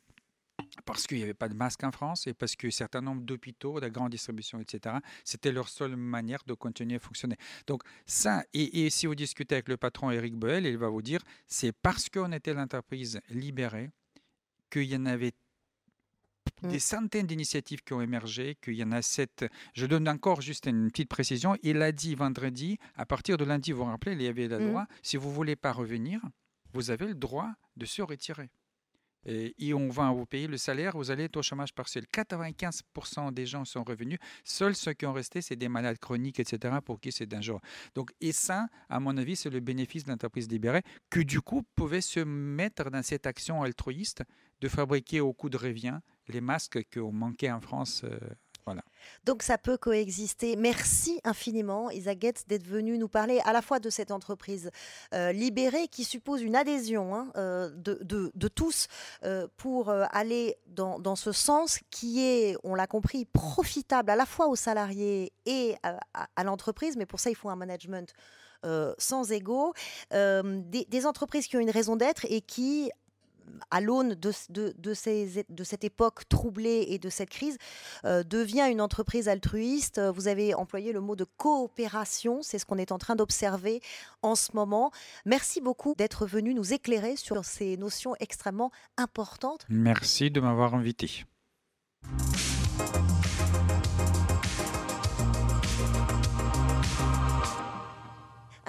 parce 0.85 1.07
qu'il 1.07 1.17
n'y 1.17 1.23
avait 1.23 1.33
pas 1.33 1.49
de 1.49 1.53
masques 1.53 1.83
en 1.83 1.91
France 1.91 2.27
et 2.27 2.33
parce 2.33 2.55
que 2.55 2.69
certain 2.69 3.01
nombre 3.01 3.21
d'hôpitaux, 3.21 3.79
de 3.79 3.87
grande 3.87 4.11
distribution, 4.11 4.59
etc., 4.59 4.95
c'était 5.23 5.51
leur 5.51 5.69
seule 5.69 5.95
manière 5.95 6.43
de 6.45 6.53
continuer 6.53 6.95
à 6.95 6.99
fonctionner. 6.99 7.37
Donc 7.67 7.83
ça, 8.05 8.43
et, 8.53 8.85
et 8.85 8.89
si 8.89 9.07
vous 9.07 9.15
discutez 9.15 9.55
avec 9.55 9.69
le 9.69 9.77
patron 9.77 10.11
Eric 10.11 10.35
Boel, 10.35 10.65
il 10.65 10.77
va 10.77 10.89
vous 10.89 11.01
dire, 11.01 11.21
c'est 11.45 11.71
parce 11.71 12.09
qu'on 12.09 12.31
était 12.31 12.53
l'entreprise 12.53 13.19
libérée 13.29 13.89
qu'il 14.69 14.83
y 14.83 14.95
en 14.95 15.05
avait 15.05 15.33
mmh. 16.61 16.69
des 16.69 16.79
centaines 16.79 17.27
d'initiatives 17.27 17.83
qui 17.83 17.93
ont 17.93 18.01
émergé, 18.01 18.57
qu'il 18.61 18.75
y 18.75 18.83
en 18.83 18.91
a 18.91 19.01
sept. 19.01 19.45
Je 19.73 19.85
donne 19.85 20.07
encore 20.07 20.41
juste 20.41 20.65
une 20.65 20.89
petite 20.91 21.09
précision. 21.09 21.55
Il 21.63 21.81
a 21.81 21.91
dit 21.91 22.15
vendredi, 22.15 22.77
à 22.95 23.05
partir 23.05 23.37
de 23.37 23.45
lundi, 23.45 23.71
vous 23.71 23.79
vous 23.79 23.91
rappelez, 23.91 24.13
il 24.13 24.21
y 24.21 24.27
avait 24.27 24.47
le 24.47 24.59
droit, 24.59 24.83
mmh. 24.83 24.87
si 25.01 25.17
vous 25.17 25.29
ne 25.29 25.33
voulez 25.33 25.55
pas 25.55 25.71
revenir, 25.71 26.21
vous 26.73 26.91
avez 26.91 27.07
le 27.07 27.15
droit 27.15 27.51
de 27.75 27.85
se 27.85 28.01
retirer 28.01 28.49
et, 29.27 29.73
on 29.73 29.89
va 29.89 30.09
vous 30.11 30.25
payer 30.25 30.47
le 30.47 30.57
salaire, 30.57 30.95
vous 30.95 31.11
allez 31.11 31.25
être 31.25 31.37
au 31.37 31.41
chômage 31.41 31.73
partiel. 31.73 32.05
95% 32.05 33.33
des 33.33 33.45
gens 33.45 33.65
sont 33.65 33.83
revenus. 33.83 34.19
Seuls 34.43 34.75
ceux 34.75 34.93
qui 34.93 35.05
ont 35.05 35.13
resté, 35.13 35.41
c'est 35.41 35.55
des 35.55 35.67
malades 35.69 35.99
chroniques, 35.99 36.39
etc., 36.39 36.75
pour 36.83 36.99
qui 36.99 37.11
c'est 37.11 37.25
dangereux. 37.25 37.59
Donc, 37.93 38.11
et 38.21 38.31
ça, 38.31 38.67
à 38.89 38.99
mon 38.99 39.17
avis, 39.17 39.35
c'est 39.35 39.49
le 39.49 39.59
bénéfice 39.59 40.05
de 40.05 40.09
l'entreprise 40.09 40.47
libérée, 40.49 40.81
qui 41.11 41.25
du 41.25 41.41
coup 41.41 41.63
pouvait 41.75 42.01
se 42.01 42.21
mettre 42.21 42.89
dans 42.89 43.03
cette 43.03 43.27
action 43.27 43.63
altruiste 43.63 44.23
de 44.61 44.67
fabriquer 44.67 45.21
au 45.21 45.33
coût 45.33 45.49
de 45.49 45.57
revient 45.57 45.99
les 46.29 46.41
masques 46.41 46.79
qu'on 46.93 47.11
manquait 47.11 47.51
en 47.51 47.61
France. 47.61 48.01
Euh, 48.03 48.17
donc 49.23 49.43
ça 49.43 49.57
peut 49.57 49.77
coexister. 49.77 50.55
Merci 50.55 51.19
infiniment, 51.23 51.89
Getz, 51.91 52.45
d'être 52.47 52.65
venu 52.65 52.97
nous 52.97 53.07
parler 53.07 53.39
à 53.45 53.53
la 53.53 53.61
fois 53.61 53.79
de 53.79 53.89
cette 53.89 54.11
entreprise 54.11 54.71
euh, 55.13 55.31
libérée 55.31 55.87
qui 55.87 56.03
suppose 56.03 56.41
une 56.41 56.55
adhésion 56.55 57.15
hein, 57.15 57.31
euh, 57.37 57.69
de, 57.75 58.47
tous 58.47 58.87
euh, 59.23 59.47
pour 59.57 59.89
aller 59.89 60.57
dans, 60.67 61.15
ce 61.15 61.31
sens 61.31 61.79
qui 61.89 62.23
est, 62.23 62.57
on 62.63 62.75
l'a 62.75 62.87
compris, 62.87 63.25
profitable 63.25 64.11
à 64.11 64.15
la 64.15 64.25
fois 64.25 64.47
aux 64.47 64.55
salariés 64.55 65.33
et 65.45 65.75
à, 65.83 66.43
l'entreprise. 66.43 66.95
Mais 66.97 67.05
pour 67.05 67.19
ça, 67.19 67.29
il 67.29 67.35
faut 67.35 67.49
un 67.49 67.55
management. 67.55 68.13
sans 68.97 69.23
des, 70.11 70.85
des, 70.89 71.05
entreprises 71.05 71.47
qui 71.47 71.57
ont 71.57 71.59
une 71.59 71.69
raison 71.69 71.95
d'être 71.95 72.25
et 72.29 72.41
qui 72.41 72.91
à 73.71 73.81
l'aune 73.81 74.15
de, 74.15 74.31
de, 74.49 74.93
cette 75.63 75.83
époque 75.83 76.27
troublée 76.29 76.85
et 76.89 76.99
de 76.99 77.09
cette 77.09 77.29
crise, 77.29 77.57
euh, 78.05 78.23
devient 78.23 78.67
une 78.69 78.81
entreprise 78.81 79.27
altruiste. 79.27 79.99
Vous 79.99 80.27
avez 80.27 80.53
employé 80.53 80.91
le 80.91 81.01
mot 81.01 81.15
de 81.15 81.25
coopération, 81.37 82.41
c'est 82.41 82.59
ce 82.59 82.65
qu'on 82.65 82.77
est 82.77 82.91
en 82.91 82.97
train 82.97 83.15
d'observer 83.15 83.81
en 84.21 84.35
ce 84.35 84.51
moment. 84.53 84.91
Merci 85.25 85.61
beaucoup 85.61 85.93
d'être 85.97 86.25
venu 86.25 86.53
nous 86.53 86.73
éclairer 86.73 87.15
sur 87.15 87.43
ces 87.45 87.77
notions 87.77 88.15
extrêmement 88.19 88.71
importantes. 88.97 89.65
Merci 89.69 90.31
de 90.31 90.39
m'avoir 90.39 90.75
invité. 90.75 91.25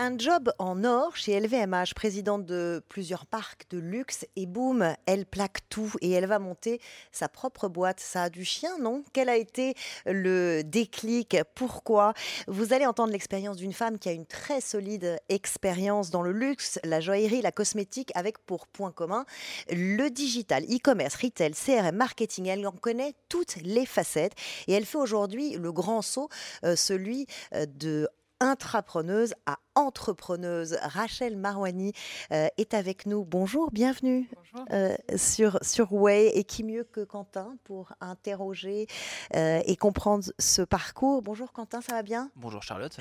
Un 0.08 0.16
job 0.16 0.50
en 0.58 0.84
or 0.84 1.16
chez 1.16 1.38
LVMH, 1.38 1.92
présidente 1.94 2.46
de 2.46 2.82
plusieurs 2.88 3.26
parcs 3.26 3.68
de 3.68 3.76
luxe, 3.76 4.24
et 4.36 4.46
boum, 4.46 4.94
elle 5.04 5.26
plaque 5.26 5.68
tout 5.68 5.92
et 6.00 6.10
elle 6.12 6.24
va 6.24 6.38
monter 6.38 6.80
sa 7.12 7.28
propre 7.28 7.68
boîte. 7.68 8.00
Ça 8.00 8.22
a 8.22 8.30
du 8.30 8.42
chien, 8.42 8.78
non? 8.78 9.04
Quel 9.12 9.28
a 9.28 9.36
été 9.36 9.74
le 10.06 10.62
déclic? 10.64 11.36
Pourquoi? 11.54 12.14
Vous 12.46 12.72
allez 12.72 12.86
entendre 12.86 13.12
l'expérience 13.12 13.58
d'une 13.58 13.74
femme 13.74 13.98
qui 13.98 14.08
a 14.08 14.12
une 14.12 14.24
très 14.24 14.62
solide 14.62 15.18
expérience 15.28 16.08
dans 16.08 16.22
le 16.22 16.32
luxe, 16.32 16.78
la 16.84 17.00
joaillerie, 17.00 17.42
la 17.42 17.52
cosmétique, 17.52 18.10
avec 18.14 18.38
pour 18.38 18.66
point 18.66 18.92
commun 18.92 19.26
le 19.68 20.08
digital, 20.08 20.64
e-commerce, 20.64 21.16
retail, 21.16 21.52
CRM, 21.52 21.94
marketing. 21.94 22.46
Elle 22.46 22.66
en 22.66 22.72
connaît 22.72 23.12
toutes 23.28 23.56
les 23.56 23.84
facettes 23.84 24.32
et 24.68 24.72
elle 24.72 24.86
fait 24.86 24.96
aujourd'hui 24.96 25.56
le 25.58 25.70
grand 25.70 26.00
saut, 26.00 26.30
euh, 26.64 26.76
celui 26.76 27.26
euh, 27.52 27.66
de 27.66 28.08
intrapreneuse 28.40 29.34
à 29.46 29.58
entrepreneuse. 29.78 30.76
Rachel 30.82 31.36
Marwani 31.36 31.92
euh, 32.32 32.48
est 32.58 32.74
avec 32.74 33.06
nous. 33.06 33.24
Bonjour, 33.24 33.70
bienvenue 33.70 34.28
euh, 34.72 34.96
sur, 35.16 35.58
sur 35.62 35.92
Way. 35.92 36.32
Et 36.34 36.42
qui 36.42 36.64
mieux 36.64 36.82
que 36.82 37.04
Quentin 37.04 37.56
pour 37.62 37.92
interroger 38.00 38.88
euh, 39.36 39.60
et 39.64 39.76
comprendre 39.76 40.24
ce 40.40 40.62
parcours 40.62 41.22
Bonjour 41.22 41.52
Quentin, 41.52 41.80
ça 41.80 41.92
va 41.92 42.02
bien? 42.02 42.30
Bonjour 42.34 42.62
Charlotte. 42.64 42.96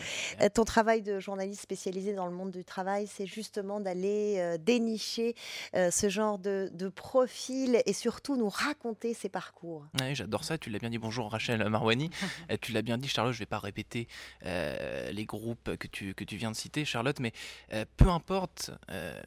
ton 0.53 0.65
travail 0.65 1.01
de 1.01 1.19
journaliste 1.19 1.61
spécialisé 1.61 2.13
dans 2.13 2.27
le 2.27 2.31
monde 2.31 2.51
du 2.51 2.63
travail, 2.63 3.07
c'est 3.07 3.25
justement 3.25 3.79
d'aller 3.79 4.57
dénicher 4.59 5.35
ce 5.73 6.09
genre 6.09 6.37
de, 6.37 6.69
de, 6.73 6.89
profil 6.89 7.81
et 7.85 7.93
surtout 7.93 8.35
nous 8.35 8.49
raconter 8.49 9.15
ces 9.15 9.29
parcours. 9.29 9.85
Oui, 9.99 10.13
j'adore 10.13 10.43
ça. 10.43 10.57
Tu 10.59 10.69
l'as 10.69 10.79
bien 10.79 10.89
dit. 10.91 10.99
Bonjour 10.99 11.31
Rachel 11.31 11.67
Marwani. 11.67 12.11
tu 12.61 12.71
l'as 12.71 12.83
bien 12.83 12.99
dit 12.99 13.07
Charlotte, 13.07 13.33
je 13.33 13.39
ne 13.39 13.41
vais 13.41 13.49
pas 13.49 13.59
répéter 13.59 14.07
les 14.43 15.25
groupes 15.25 15.75
que 15.77 15.87
tu, 15.87 16.13
que 16.13 16.23
tu 16.23 16.37
viens 16.37 16.51
de 16.51 16.55
citer 16.55 16.66
Charlotte, 16.85 17.19
mais 17.19 17.33
euh, 17.73 17.85
peu 17.97 18.09
importe 18.09 18.71
euh, 18.89 19.19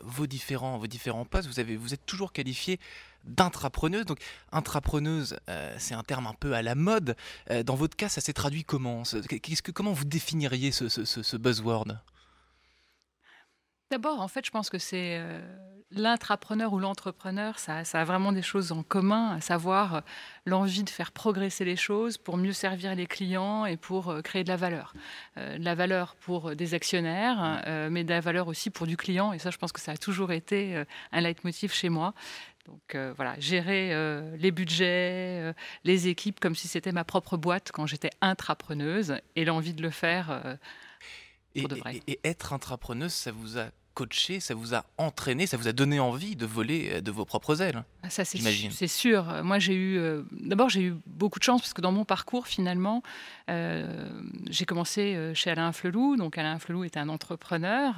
vos 0.00 0.26
différents, 0.26 0.78
vos 0.78 1.24
postes, 1.24 1.48
vous, 1.48 1.60
avez, 1.60 1.76
vous 1.76 1.94
êtes 1.94 2.04
toujours 2.06 2.32
qualifié 2.32 2.78
d'intrapreneuse. 3.24 4.04
Donc, 4.04 4.18
intrapreneuse, 4.50 5.36
euh, 5.48 5.74
c'est 5.78 5.94
un 5.94 6.02
terme 6.02 6.26
un 6.26 6.34
peu 6.34 6.54
à 6.54 6.62
la 6.62 6.74
mode. 6.74 7.16
dans 7.64 7.76
votre 7.76 7.96
cas, 7.96 8.08
ça 8.08 8.20
s'est 8.20 8.32
traduit 8.32 8.64
comment 8.64 9.02
Comment 9.74 9.92
vous 9.92 10.04
définiriez 10.04 10.72
ce, 10.72 11.36
buzzword? 11.36 11.98
D'abord, 13.90 14.20
en 14.20 14.28
fait, 14.28 14.44
je 14.44 14.50
pense 14.50 14.70
que 14.70 14.78
c'est 14.78 15.20
l'intrapreneur 15.94 16.72
ou 16.72 16.78
l'entrepreneur, 16.78 17.58
ça, 17.58 17.82
a 17.92 18.04
vraiment 18.04 18.32
des 18.32 18.42
choses 18.42 18.72
en 18.72 18.82
commun, 18.82 19.36
à 19.36 19.40
savoir 19.40 19.94
euh, 19.96 20.00
l'envie 20.46 20.84
de 20.84 20.90
faire 20.90 21.12
progresser 21.12 21.64
les 21.64 21.76
choses 21.76 22.18
pour 22.18 22.36
mieux 22.36 22.52
servir 22.52 22.94
les 22.94 23.06
clients 23.06 23.66
et 23.66 23.76
pour 23.76 24.10
euh, 24.10 24.22
créer 24.22 24.44
de 24.44 24.48
la 24.48 24.56
valeur. 24.56 24.94
Euh, 25.36 25.58
de 25.58 25.64
la 25.64 25.74
valeur 25.74 26.14
pour 26.16 26.54
des 26.56 26.74
actionnaires, 26.74 27.62
mais 27.90 28.04
de 28.04 28.10
la 28.10 28.20
valeur 28.20 28.48
aussi 28.48 28.70
pour 28.70 28.86
du 28.86 28.96
client. 28.96 29.32
Et 29.32 29.38
ça, 29.38 29.50
je 29.50 29.58
pense 29.58 29.72
que 29.72 29.80
ça 29.80 29.92
a 29.92 29.96
toujours 29.96 30.32
été 30.32 30.82
un 31.12 31.20
leitmotiv 31.20 31.72
chez 31.72 31.88
moi. 31.88 32.14
Donc 32.66 32.96
voilà, 33.16 33.38
gérer 33.38 33.94
les 34.36 34.50
budgets, 34.50 35.54
les 35.84 36.08
équipes 36.08 36.40
comme 36.40 36.54
si 36.54 36.68
c'était 36.68 36.92
ma 36.92 37.04
propre 37.04 37.36
boîte 37.36 37.70
quand 37.72 37.86
j'étais 37.86 38.10
intrapreneuse 38.20 39.16
et 39.36 39.44
l'envie 39.44 39.74
de 39.74 39.82
le 39.82 39.90
faire. 39.90 40.58
pour 41.58 41.68
de 41.68 41.74
vrai. 41.76 42.00
et, 42.06 42.20
être 42.24 42.52
intrapreneuse, 42.52 43.12
ça 43.12 43.32
vous 43.32 43.58
a 43.58 43.70
coaché, 43.94 44.40
ça 44.40 44.54
vous 44.54 44.74
a 44.74 44.84
entraîné, 44.98 45.46
ça 45.46 45.56
vous 45.56 45.68
a 45.68 45.72
donné 45.72 46.00
envie 46.00 46.36
de 46.36 46.46
voler 46.46 46.90
euh, 46.92 47.00
de 47.00 47.10
vos 47.10 47.24
propres 47.24 47.62
ailes 47.62 47.84
ah, 48.02 48.10
Ça, 48.10 48.24
c'est 48.24 48.86
sûr. 48.86 49.42
Moi, 49.42 49.58
j'ai 49.58 49.74
eu. 49.74 49.98
Euh, 49.98 50.22
d'abord, 50.32 50.68
j'ai 50.68 50.82
eu 50.82 50.94
beaucoup 51.06 51.38
de 51.38 51.44
chance 51.44 51.60
parce 51.60 51.72
que 51.72 51.80
dans 51.80 51.92
mon 51.92 52.04
parcours, 52.04 52.46
finalement, 52.46 53.02
euh, 53.50 54.10
j'ai 54.48 54.64
commencé 54.64 55.32
chez 55.34 55.50
Alain 55.50 55.72
Flelou. 55.72 56.16
Donc, 56.16 56.38
Alain 56.38 56.58
Flelou 56.58 56.84
était 56.84 57.00
un 57.00 57.08
entrepreneur, 57.08 57.94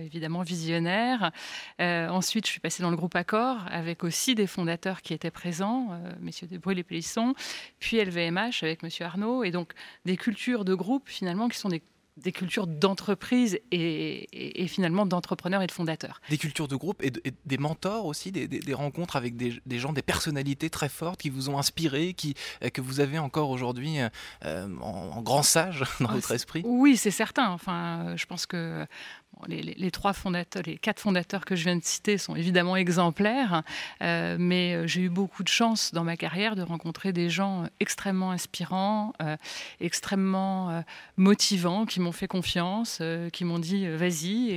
évidemment 0.00 0.42
visionnaire. 0.42 1.30
ensuite, 1.78 2.46
je 2.46 2.50
suis 2.50 2.60
passée 2.60 2.82
dans 2.82 2.90
le 2.90 2.96
groupe 2.96 3.14
Accor 3.16 3.58
avec 3.70 4.04
aussi 4.04 4.34
des 4.34 4.46
fondateurs 4.46 5.02
qui 5.02 5.14
étaient 5.14 5.30
présents, 5.30 5.90
messieurs 6.20 6.46
Desbruyles 6.46 6.78
et 6.78 6.84
Pélisson, 6.84 7.34
puis 7.78 8.02
LVMH 8.02 8.62
avec 8.62 8.82
monsieur 8.82 9.04
Arnaud. 9.04 9.44
Et 9.44 9.50
donc, 9.50 9.72
des 10.04 10.16
cultures 10.16 10.64
de 10.64 10.74
groupe, 10.74 11.08
finalement, 11.08 11.48
qui 11.48 11.58
sont 11.58 11.68
des 11.68 11.82
des 12.16 12.32
cultures 12.32 12.66
d'entreprise 12.66 13.58
et, 13.70 14.66
finalement 14.68 15.06
d'entrepreneurs 15.06 15.62
et 15.62 15.66
de 15.66 15.72
fondateurs. 15.72 16.20
Des 16.30 16.38
cultures 16.38 16.68
de 16.68 16.76
groupe 16.76 17.02
et, 17.02 17.12
des 17.44 17.58
mentors 17.58 18.06
aussi, 18.06 18.32
des, 18.32 18.74
rencontres 18.74 19.16
avec 19.16 19.36
des, 19.36 19.78
gens, 19.78 19.92
des 19.92 20.02
personnalités 20.02 20.70
très 20.70 20.88
fortes 20.88 21.20
qui 21.20 21.30
vous 21.30 21.48
ont 21.48 21.58
inspiré, 21.58 22.14
qui, 22.14 22.34
euh, 22.62 22.70
que 22.70 22.80
vous 22.80 23.00
avez 23.00 23.18
encore 23.18 23.50
aujourd'hui 23.50 24.00
euh, 24.00 24.08
euh, 24.44 24.68
en, 24.80 25.22
grand 25.22 25.42
sage 25.42 25.84
dans 26.00 26.08
ah, 26.08 26.14
votre 26.14 26.32
esprit? 26.32 26.62
Oui, 26.64 26.96
c'est 26.96 27.10
certain. 27.10 27.50
Enfin, 27.50 28.16
je 28.16 28.26
pense 28.26 28.46
que 28.46 28.86
les, 29.48 29.90
trois 29.90 30.12
fondateurs, 30.12 30.62
les 30.64 30.76
quatre 30.76 31.00
fondateurs 31.00 31.44
que 31.44 31.56
je 31.56 31.64
viens 31.64 31.76
de 31.76 31.84
citer 31.84 32.18
sont 32.18 32.36
évidemment 32.36 32.76
exemplaires, 32.76 33.62
euh, 34.02 34.36
mais 34.38 34.74
euh, 34.74 34.86
j'ai 34.86 35.02
eu 35.02 35.08
beaucoup 35.08 35.42
de 35.42 35.48
chance 35.48 35.92
dans 35.92 36.04
ma 36.04 36.16
carrière 36.16 36.56
de 36.56 36.62
rencontrer 36.62 37.12
des 37.12 37.28
gens 37.28 37.64
euh, 37.64 37.66
extrêmement 37.80 38.30
inspirants, 38.30 39.12
extrêmement 39.80 40.82
motivants, 41.16 41.86
qui 41.86 42.00
m'ont 42.00 42.12
fait 42.12 42.26
confiance, 42.26 43.02
qui 43.32 43.44
m'ont 43.44 43.58
dit 43.58 43.86
vas-y. 43.88 44.50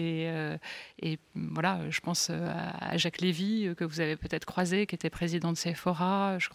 Et, 1.02 1.20
voilà, 1.36 1.80
je 1.90 2.00
pense 2.02 2.30
à 2.30 2.98
Jacques 2.98 3.22
Lévy, 3.22 3.70
que 3.78 3.84
vous 3.84 4.00
avez 4.00 4.16
peut-être 4.16 4.46
croisé, 4.46 4.86
qui 4.86 4.96
était 4.96 5.10
président 5.10 5.52
de 5.52 5.58
Sephora. 5.58 6.38
Je, 6.40 6.50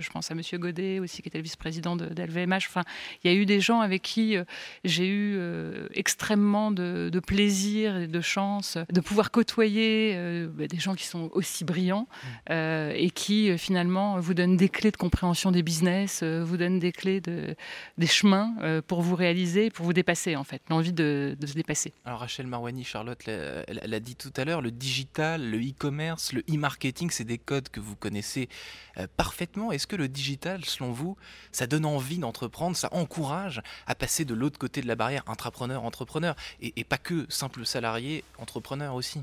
je, 0.00 0.10
pense 0.10 0.30
à 0.30 0.34
Monsieur 0.34 0.58
Godet 0.58 0.98
aussi, 0.98 1.22
qui 1.22 1.28
était 1.28 1.38
le 1.38 1.44
vice-président 1.44 1.96
d'LVMH. 1.96 2.66
Enfin, 2.68 2.82
il 3.22 3.32
y 3.32 3.34
a 3.34 3.36
eu 3.36 3.46
des 3.46 3.60
gens 3.60 3.80
avec 3.80 4.02
qui 4.02 4.36
j'ai 4.84 5.08
eu 5.08 5.38
extrêmement 5.94 6.70
de 6.70 7.20
plaisir 7.20 7.63
et 7.64 8.06
de 8.06 8.20
chance 8.20 8.78
de 8.92 9.00
pouvoir 9.00 9.30
côtoyer 9.30 10.12
euh, 10.14 10.48
bah, 10.48 10.66
des 10.66 10.78
gens 10.78 10.94
qui 10.94 11.04
sont 11.04 11.30
aussi 11.32 11.64
brillants 11.64 12.06
mm. 12.08 12.28
euh, 12.50 12.92
et 12.94 13.10
qui 13.10 13.50
euh, 13.50 13.56
finalement 13.56 14.18
vous 14.20 14.34
donnent 14.34 14.56
des 14.56 14.68
clés 14.68 14.90
de 14.90 14.96
compréhension 14.96 15.50
des 15.50 15.62
business, 15.62 16.22
vous 16.22 16.56
donnent 16.56 16.78
des 16.78 16.92
clés 16.92 17.20
de, 17.20 17.56
des 17.98 18.06
chemins 18.06 18.54
pour 18.86 19.02
vous 19.02 19.14
réaliser, 19.14 19.70
pour 19.70 19.84
vous 19.84 19.92
dépasser 19.92 20.36
en 20.36 20.44
fait, 20.44 20.62
l'envie 20.68 20.92
de, 20.92 21.36
se 21.44 21.54
dépasser. 21.54 21.92
Alors 22.04 22.20
Rachel 22.20 22.46
Marwani, 22.46 22.84
Charlotte 22.84 23.24
l'a 23.26 24.00
dit 24.00 24.16
tout 24.16 24.32
à 24.36 24.44
l'heure, 24.44 24.60
le 24.60 24.70
digital, 24.70 25.48
le 25.50 25.58
e-commerce, 25.58 26.32
le 26.32 26.40
e-marketing, 26.50 27.10
c'est 27.10 27.24
des 27.24 27.38
codes 27.38 27.68
que 27.68 27.80
vous 27.80 27.96
connaissez 27.96 28.48
parfaitement. 29.16 29.72
Est-ce 29.72 29.86
que 29.86 29.96
le 29.96 30.08
digital, 30.08 30.64
selon 30.64 30.92
vous, 30.92 31.16
ça 31.52 31.66
donne 31.66 31.84
envie 31.84 32.18
d'entreprendre, 32.18 32.76
ça 32.76 32.88
encourage 32.92 33.62
à 33.86 33.94
passer 33.94 34.24
de 34.24 34.34
l'autre 34.34 34.58
côté 34.58 34.80
de 34.80 34.86
la 34.86 34.96
barrière, 34.96 35.22
intrapreneur, 35.26 35.84
entrepreneur, 35.84 36.34
et, 36.60 36.72
et 36.76 36.84
pas 36.84 36.98
que 36.98 37.26
simplement 37.28 37.53
le 37.56 37.64
salarié 37.64 38.24
entrepreneur 38.38 38.94
aussi 38.94 39.22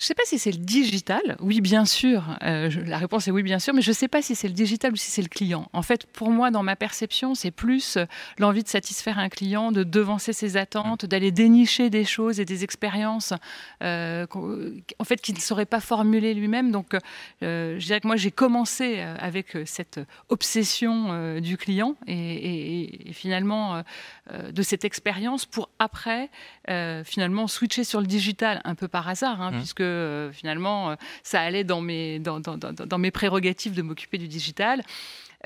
je 0.00 0.06
ne 0.06 0.06
sais 0.06 0.14
pas 0.14 0.24
si 0.24 0.38
c'est 0.38 0.52
le 0.52 0.56
digital. 0.56 1.36
Oui, 1.40 1.60
bien 1.60 1.84
sûr. 1.84 2.24
Euh, 2.42 2.70
la 2.86 2.96
réponse 2.96 3.28
est 3.28 3.30
oui, 3.30 3.42
bien 3.42 3.58
sûr. 3.58 3.74
Mais 3.74 3.82
je 3.82 3.90
ne 3.90 3.94
sais 3.94 4.08
pas 4.08 4.22
si 4.22 4.34
c'est 4.34 4.48
le 4.48 4.54
digital 4.54 4.94
ou 4.94 4.96
si 4.96 5.10
c'est 5.10 5.20
le 5.20 5.28
client. 5.28 5.68
En 5.74 5.82
fait, 5.82 6.06
pour 6.06 6.30
moi, 6.30 6.50
dans 6.50 6.62
ma 6.62 6.74
perception, 6.74 7.34
c'est 7.34 7.50
plus 7.50 7.98
euh, 7.98 8.06
l'envie 8.38 8.62
de 8.62 8.68
satisfaire 8.68 9.18
un 9.18 9.28
client, 9.28 9.72
de 9.72 9.84
devancer 9.84 10.32
ses 10.32 10.56
attentes, 10.56 11.04
d'aller 11.04 11.32
dénicher 11.32 11.90
des 11.90 12.06
choses 12.06 12.40
et 12.40 12.46
des 12.46 12.64
expériences 12.64 13.34
euh, 13.82 14.26
en 14.98 15.04
fait, 15.04 15.20
qu'il 15.20 15.34
ne 15.34 15.40
saurait 15.40 15.66
pas 15.66 15.80
formuler 15.80 16.32
lui-même. 16.32 16.72
Donc, 16.72 16.96
je 17.42 17.84
dirais 17.84 18.00
que 18.00 18.06
moi, 18.06 18.16
j'ai 18.16 18.30
commencé 18.30 19.00
avec 19.00 19.58
cette 19.66 20.00
obsession 20.30 21.40
du 21.40 21.58
client 21.58 21.96
et, 22.06 23.10
finalement 23.12 23.82
de 24.32 24.62
cette 24.62 24.84
expérience 24.84 25.44
pour 25.44 25.68
après, 25.78 26.30
finalement, 27.04 27.48
switcher 27.48 27.84
sur 27.84 28.00
le 28.00 28.06
digital 28.06 28.62
un 28.64 28.74
peu 28.74 28.88
par 28.88 29.08
hasard, 29.08 29.42
hein, 29.42 29.50
mmh. 29.50 29.56
puisque 29.56 29.89
euh, 29.90 30.32
finalement, 30.32 30.90
euh, 30.90 30.94
ça 31.22 31.40
allait 31.40 31.64
dans 31.64 31.80
mes, 31.80 32.18
dans, 32.18 32.40
dans, 32.40 32.98
mes 32.98 33.10
prérogatives 33.10 33.74
de 33.74 33.82
m'occuper 33.82 34.18
du 34.18 34.28
digital. 34.28 34.82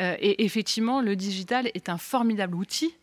Euh, 0.00 0.16
et 0.20 0.44
effectivement, 0.44 1.00
le 1.00 1.16
digital 1.16 1.70
est 1.74 1.88
un 1.88 1.98
formidable 1.98 2.54
outil 2.54 2.94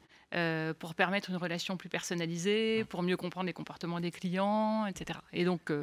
pour 0.79 0.95
permettre 0.95 1.29
une 1.29 1.35
relation 1.35 1.75
plus 1.75 1.89
personnalisée, 1.89 2.85
pour 2.85 3.03
mieux 3.03 3.17
comprendre 3.17 3.47
les 3.47 3.53
comportements 3.53 3.99
des 3.99 4.11
clients, 4.11 4.85
etc. 4.85 5.19
Et 5.33 5.43
donc, 5.43 5.73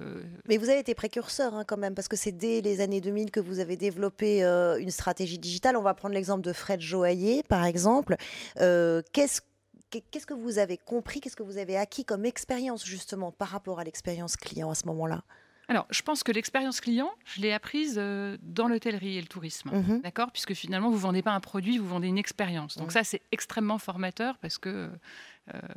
Mais 0.49 0.57
vous 0.57 0.71
avez 0.71 0.79
été 0.79 0.95
précurseur 0.95 1.53
hein, 1.53 1.65
quand 1.67 1.77
même, 1.77 1.95
parce 1.95 2.09
que 2.09 2.17
c'est 2.17 2.33
dès 2.33 2.63
les 2.63 2.81
années 2.81 3.03
2000 3.03 3.31
que 3.31 3.41
vous 3.41 3.59
avez 3.59 3.77
développé 3.77 4.43
une 4.43 4.91
stratégie 4.91 5.39
digitale. 5.39 5.77
On 5.77 5.83
va 5.83 5.93
prendre 5.93 6.15
l'exemple 6.15 6.41
de 6.41 6.55
Fred 6.55 6.81
Joaillier, 6.81 7.43
par 7.47 7.67
exemple. 7.67 8.17
Qu'est-ce 8.55 9.43
Qu'est-ce 9.91 10.27
que 10.27 10.35
vous 10.35 10.59
avez 10.59 10.77
compris, 10.77 11.21
qu'est-ce 11.21 11.37
que 11.37 11.43
vous 11.43 11.57
avez 11.57 11.79
acquis 11.79 12.05
comme 12.05 12.27
expérience 12.27 12.85
justement 12.85 13.33
par 13.33 13.49
rapport 13.49 13.81
à 13.81 13.85
l'expérience 13.85 14.37
client 14.37 14.71
à 14.71 14.75
ce 14.75 14.87
moment-là? 14.87 15.23
Alors, 15.69 15.87
je 15.91 16.01
pense 16.01 16.23
que 16.23 16.33
l'expérience 16.33 16.81
client, 16.81 17.11
je 17.27 17.43
l'ai 17.43 17.53
apprise 17.53 17.97
euh, 17.99 18.39
dans 18.41 18.69
l'hôtellerie 18.69 19.19
et 19.19 19.21
le 19.21 19.27
tourisme, 19.27 19.71
mmh 19.71 20.01
d'accord? 20.01 20.33
Puisque 20.33 20.55
finalement, 20.55 20.91
vous 20.91 20.97
vendez 20.97 21.21
pas 21.21 21.33
un 21.33 21.41
produit, 21.41 21.77
vous 21.77 21.87
vendez 21.87 22.09
une 22.09 22.17
expérience. 22.17 22.79
Donc 22.79 22.89
mmh. 22.89 22.93
ça, 22.93 23.05
c'est 23.05 23.21
extrêmement 23.33 23.77
formateur 23.77 24.39
parce 24.39 24.57
que 24.57 24.69
euh, 24.71 24.89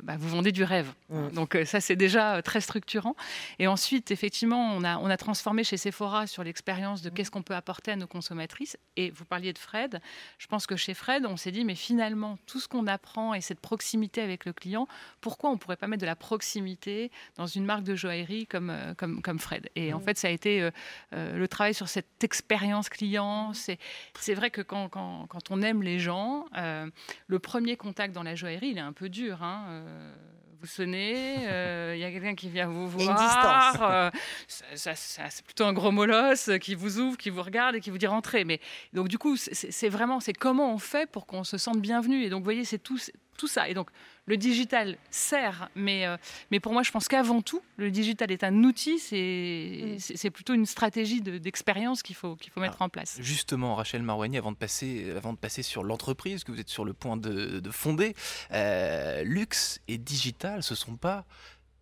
bah, 0.02 0.16
vous 0.18 0.28
vendez 0.28 0.52
du 0.52 0.64
rêve. 0.64 0.92
Mmh. 1.08 1.28
Donc 1.30 1.54
euh, 1.54 1.64
ça, 1.64 1.80
c'est 1.80 1.96
déjà 1.96 2.36
euh, 2.36 2.42
très 2.42 2.60
structurant. 2.60 3.14
Et 3.58 3.66
ensuite, 3.66 4.10
effectivement, 4.10 4.74
on 4.74 4.84
a, 4.84 4.98
on 4.98 5.06
a 5.06 5.16
transformé 5.16 5.64
chez 5.64 5.76
Sephora 5.76 6.26
sur 6.26 6.44
l'expérience 6.44 7.02
de 7.02 7.10
mmh. 7.10 7.14
qu'est-ce 7.14 7.30
qu'on 7.30 7.42
peut 7.42 7.54
apporter 7.54 7.92
à 7.92 7.96
nos 7.96 8.06
consommatrices. 8.06 8.76
Et 8.96 9.10
vous 9.10 9.24
parliez 9.24 9.52
de 9.52 9.58
Fred. 9.58 10.00
Je 10.38 10.46
pense 10.46 10.66
que 10.66 10.76
chez 10.76 10.94
Fred, 10.94 11.24
on 11.26 11.36
s'est 11.36 11.52
dit, 11.52 11.64
mais 11.64 11.74
finalement, 11.74 12.38
tout 12.46 12.60
ce 12.60 12.68
qu'on 12.68 12.86
apprend 12.86 13.34
et 13.34 13.40
cette 13.40 13.60
proximité 13.60 14.20
avec 14.20 14.44
le 14.44 14.52
client, 14.52 14.86
pourquoi 15.20 15.50
on 15.50 15.54
ne 15.54 15.58
pourrait 15.58 15.76
pas 15.76 15.86
mettre 15.86 16.02
de 16.02 16.06
la 16.06 16.16
proximité 16.16 17.10
dans 17.36 17.46
une 17.46 17.64
marque 17.64 17.84
de 17.84 17.94
joaillerie 17.94 18.46
comme, 18.46 18.74
comme, 18.96 19.22
comme 19.22 19.38
Fred? 19.38 19.70
Et 19.76 19.92
en 19.92 19.98
mmh. 19.98 20.02
fait, 20.02 20.18
ça 20.18 20.28
a 20.28 20.30
été 20.30 20.70
le 21.12 21.46
travail 21.48 21.74
sur 21.74 21.88
cette 21.88 22.22
expérience 22.22 22.88
client. 22.88 23.52
C'est 23.54 24.34
vrai 24.34 24.50
que 24.50 24.60
quand, 24.60 24.88
quand, 24.88 25.26
quand, 25.28 25.50
on 25.50 25.62
aime 25.62 25.82
les 25.82 25.98
gens, 25.98 26.46
le 26.54 27.38
premier 27.38 27.76
contact 27.76 28.14
dans 28.14 28.22
la 28.22 28.34
joaillerie, 28.34 28.70
il 28.70 28.78
est 28.78 28.80
un 28.82 28.92
peu 28.92 29.08
dur. 29.08 29.42
Hein 29.42 29.61
euh, 29.68 30.14
vous 30.60 30.68
sonnez, 30.68 31.42
il 31.42 31.48
euh, 31.48 31.96
y 31.96 32.04
a 32.04 32.10
quelqu'un 32.12 32.36
qui 32.36 32.48
vient 32.48 32.68
vous 32.68 32.88
voir. 32.88 33.82
Euh, 33.82 34.10
c'est 34.46 35.44
plutôt 35.44 35.64
un 35.64 35.72
gros 35.72 35.90
molosse 35.90 36.50
qui 36.60 36.76
vous 36.76 37.00
ouvre, 37.00 37.16
qui 37.16 37.30
vous 37.30 37.42
regarde 37.42 37.74
et 37.74 37.80
qui 37.80 37.90
vous 37.90 37.98
dit 37.98 38.06
rentrez. 38.06 38.44
Mais 38.44 38.60
donc 38.92 39.08
du 39.08 39.18
coup, 39.18 39.36
c'est 39.36 39.88
vraiment, 39.88 40.20
c'est 40.20 40.32
comment 40.32 40.72
on 40.72 40.78
fait 40.78 41.10
pour 41.10 41.26
qu'on 41.26 41.42
se 41.42 41.58
sente 41.58 41.80
bienvenu? 41.80 42.22
Et 42.22 42.30
donc, 42.30 42.40
vous 42.40 42.44
voyez, 42.44 42.64
c'est 42.64 42.78
tout, 42.78 42.98
tout 43.36 43.48
ça. 43.48 43.68
Et 43.68 43.74
donc, 43.74 43.90
le 44.26 44.36
digital 44.36 44.96
sert, 45.10 45.68
mais, 45.74 46.06
euh, 46.06 46.16
mais 46.50 46.60
pour 46.60 46.72
moi, 46.72 46.82
je 46.82 46.90
pense 46.90 47.08
qu'avant 47.08 47.42
tout, 47.42 47.62
le 47.76 47.90
digital 47.90 48.30
est 48.30 48.44
un 48.44 48.62
outil, 48.64 48.98
c'est 48.98 49.96
c'est 49.98 50.30
plutôt 50.30 50.54
une 50.54 50.66
stratégie 50.66 51.20
d'expérience 51.20 52.02
qu'il 52.02 52.16
faut, 52.16 52.36
qu'il 52.36 52.52
faut 52.52 52.60
mettre 52.60 52.82
en 52.82 52.88
place. 52.88 53.16
Justement, 53.20 53.74
Rachel 53.74 54.02
Marouani, 54.02 54.38
avant 54.38 54.52
de 54.52 54.56
passer, 54.56 55.12
avant 55.16 55.32
de 55.32 55.38
passer 55.38 55.62
sur 55.62 55.82
l'entreprise 55.82 56.44
que 56.44 56.52
vous 56.52 56.60
êtes 56.60 56.68
sur 56.68 56.84
le 56.84 56.92
point 56.92 57.16
de, 57.16 57.60
de 57.60 57.70
fonder, 57.70 58.14
euh, 58.52 59.22
luxe 59.24 59.80
et 59.88 59.98
digital, 59.98 60.62
ce 60.62 60.74
ne 60.74 60.78
sont 60.78 60.96
pas 60.96 61.24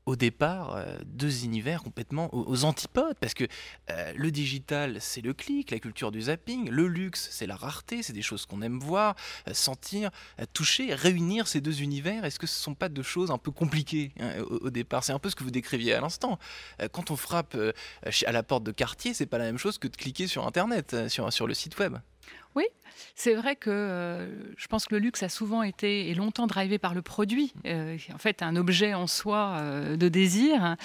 au 0.07 0.17
départ 0.17 0.77
euh, 0.77 0.99
deux 1.05 1.45
univers 1.45 1.83
complètement 1.83 2.29
aux, 2.33 2.65
antipodes 2.65 3.17
parce 3.21 3.35
que 3.35 3.45
euh, 3.91 4.13
le 4.17 4.31
digital 4.31 4.97
c'est 5.01 5.21
le 5.21 5.33
clic, 5.33 5.71
la 5.71 5.79
culture 5.79 6.11
du 6.11 6.23
zapping, 6.23 6.69
le 6.69 6.89
luxe 6.89 7.29
c'est 7.31 7.47
la 7.47 7.57
rareté, 7.57 8.03
c'est 8.03 8.13
des 8.13 8.23
choses 8.23 8.47
qu'on 8.47 8.63
aime 8.63 8.79
voir, 8.79 9.15
euh, 9.49 9.55
sentir, 9.55 10.11
toucher, 10.53 10.95
réunir 10.95 11.49
ces 11.49 11.61
deux 11.61 11.83
univers. 11.83 12.25
Est-ce 12.25 12.39
que 12.39 12.47
ce 12.47 12.59
ne 12.59 12.63
sont 12.63 12.75
pas 12.75 12.89
deux 12.89 13.03
choses 13.03 13.31
un 13.31 13.39
peu 13.39 13.51
compliquées 13.51 14.13
hein, 14.21 14.41
au, 14.49 14.71
départ? 14.71 15.05
C'est 15.05 15.13
un 15.13 15.19
peu 15.19 15.31
ce 15.31 15.37
que 15.37 15.45
vous 15.45 15.51
décriviez 15.51 15.95
à 15.95 16.01
l'instant. 16.01 16.39
quand 16.93 17.11
on 17.11 17.17
frappe 17.17 17.57
à 18.27 18.33
la 18.33 18.43
porte 18.43 18.65
de 18.65 18.73
quartier, 18.73 19.15
c'est 19.15 19.27
pas 19.27 19.39
la 19.39 19.45
même 19.45 19.59
chose 19.59 19.79
que 19.79 19.89
de 19.89 19.97
cliquer 19.97 20.27
sur 20.27 20.47
internet, 20.47 21.09
sur, 21.09 21.33
sur 21.33 21.47
le 21.47 21.55
site 21.55 21.79
web. 21.79 21.97
Oui, 22.57 22.65
c'est 23.15 23.35
vrai 23.35 23.55
que 23.55 23.71
euh, 23.71 24.27
je 24.57 24.67
pense 24.67 24.87
que 24.87 24.95
le 24.95 25.01
luxe 25.01 25.23
a 25.23 25.29
souvent 25.29 25.63
été 25.63 26.09
et 26.09 26.15
longtemps 26.15 26.47
drivé 26.47 26.79
par 26.79 26.95
le 26.95 27.03
produit, 27.03 27.53
euh, 27.67 27.97
en 28.13 28.19
fait 28.19 28.43
un 28.43 28.57
objet 28.57 28.95
en 28.95 29.07
soi 29.07 29.57
euh, 29.59 29.97
de 29.97 30.09
désir. 30.09 30.77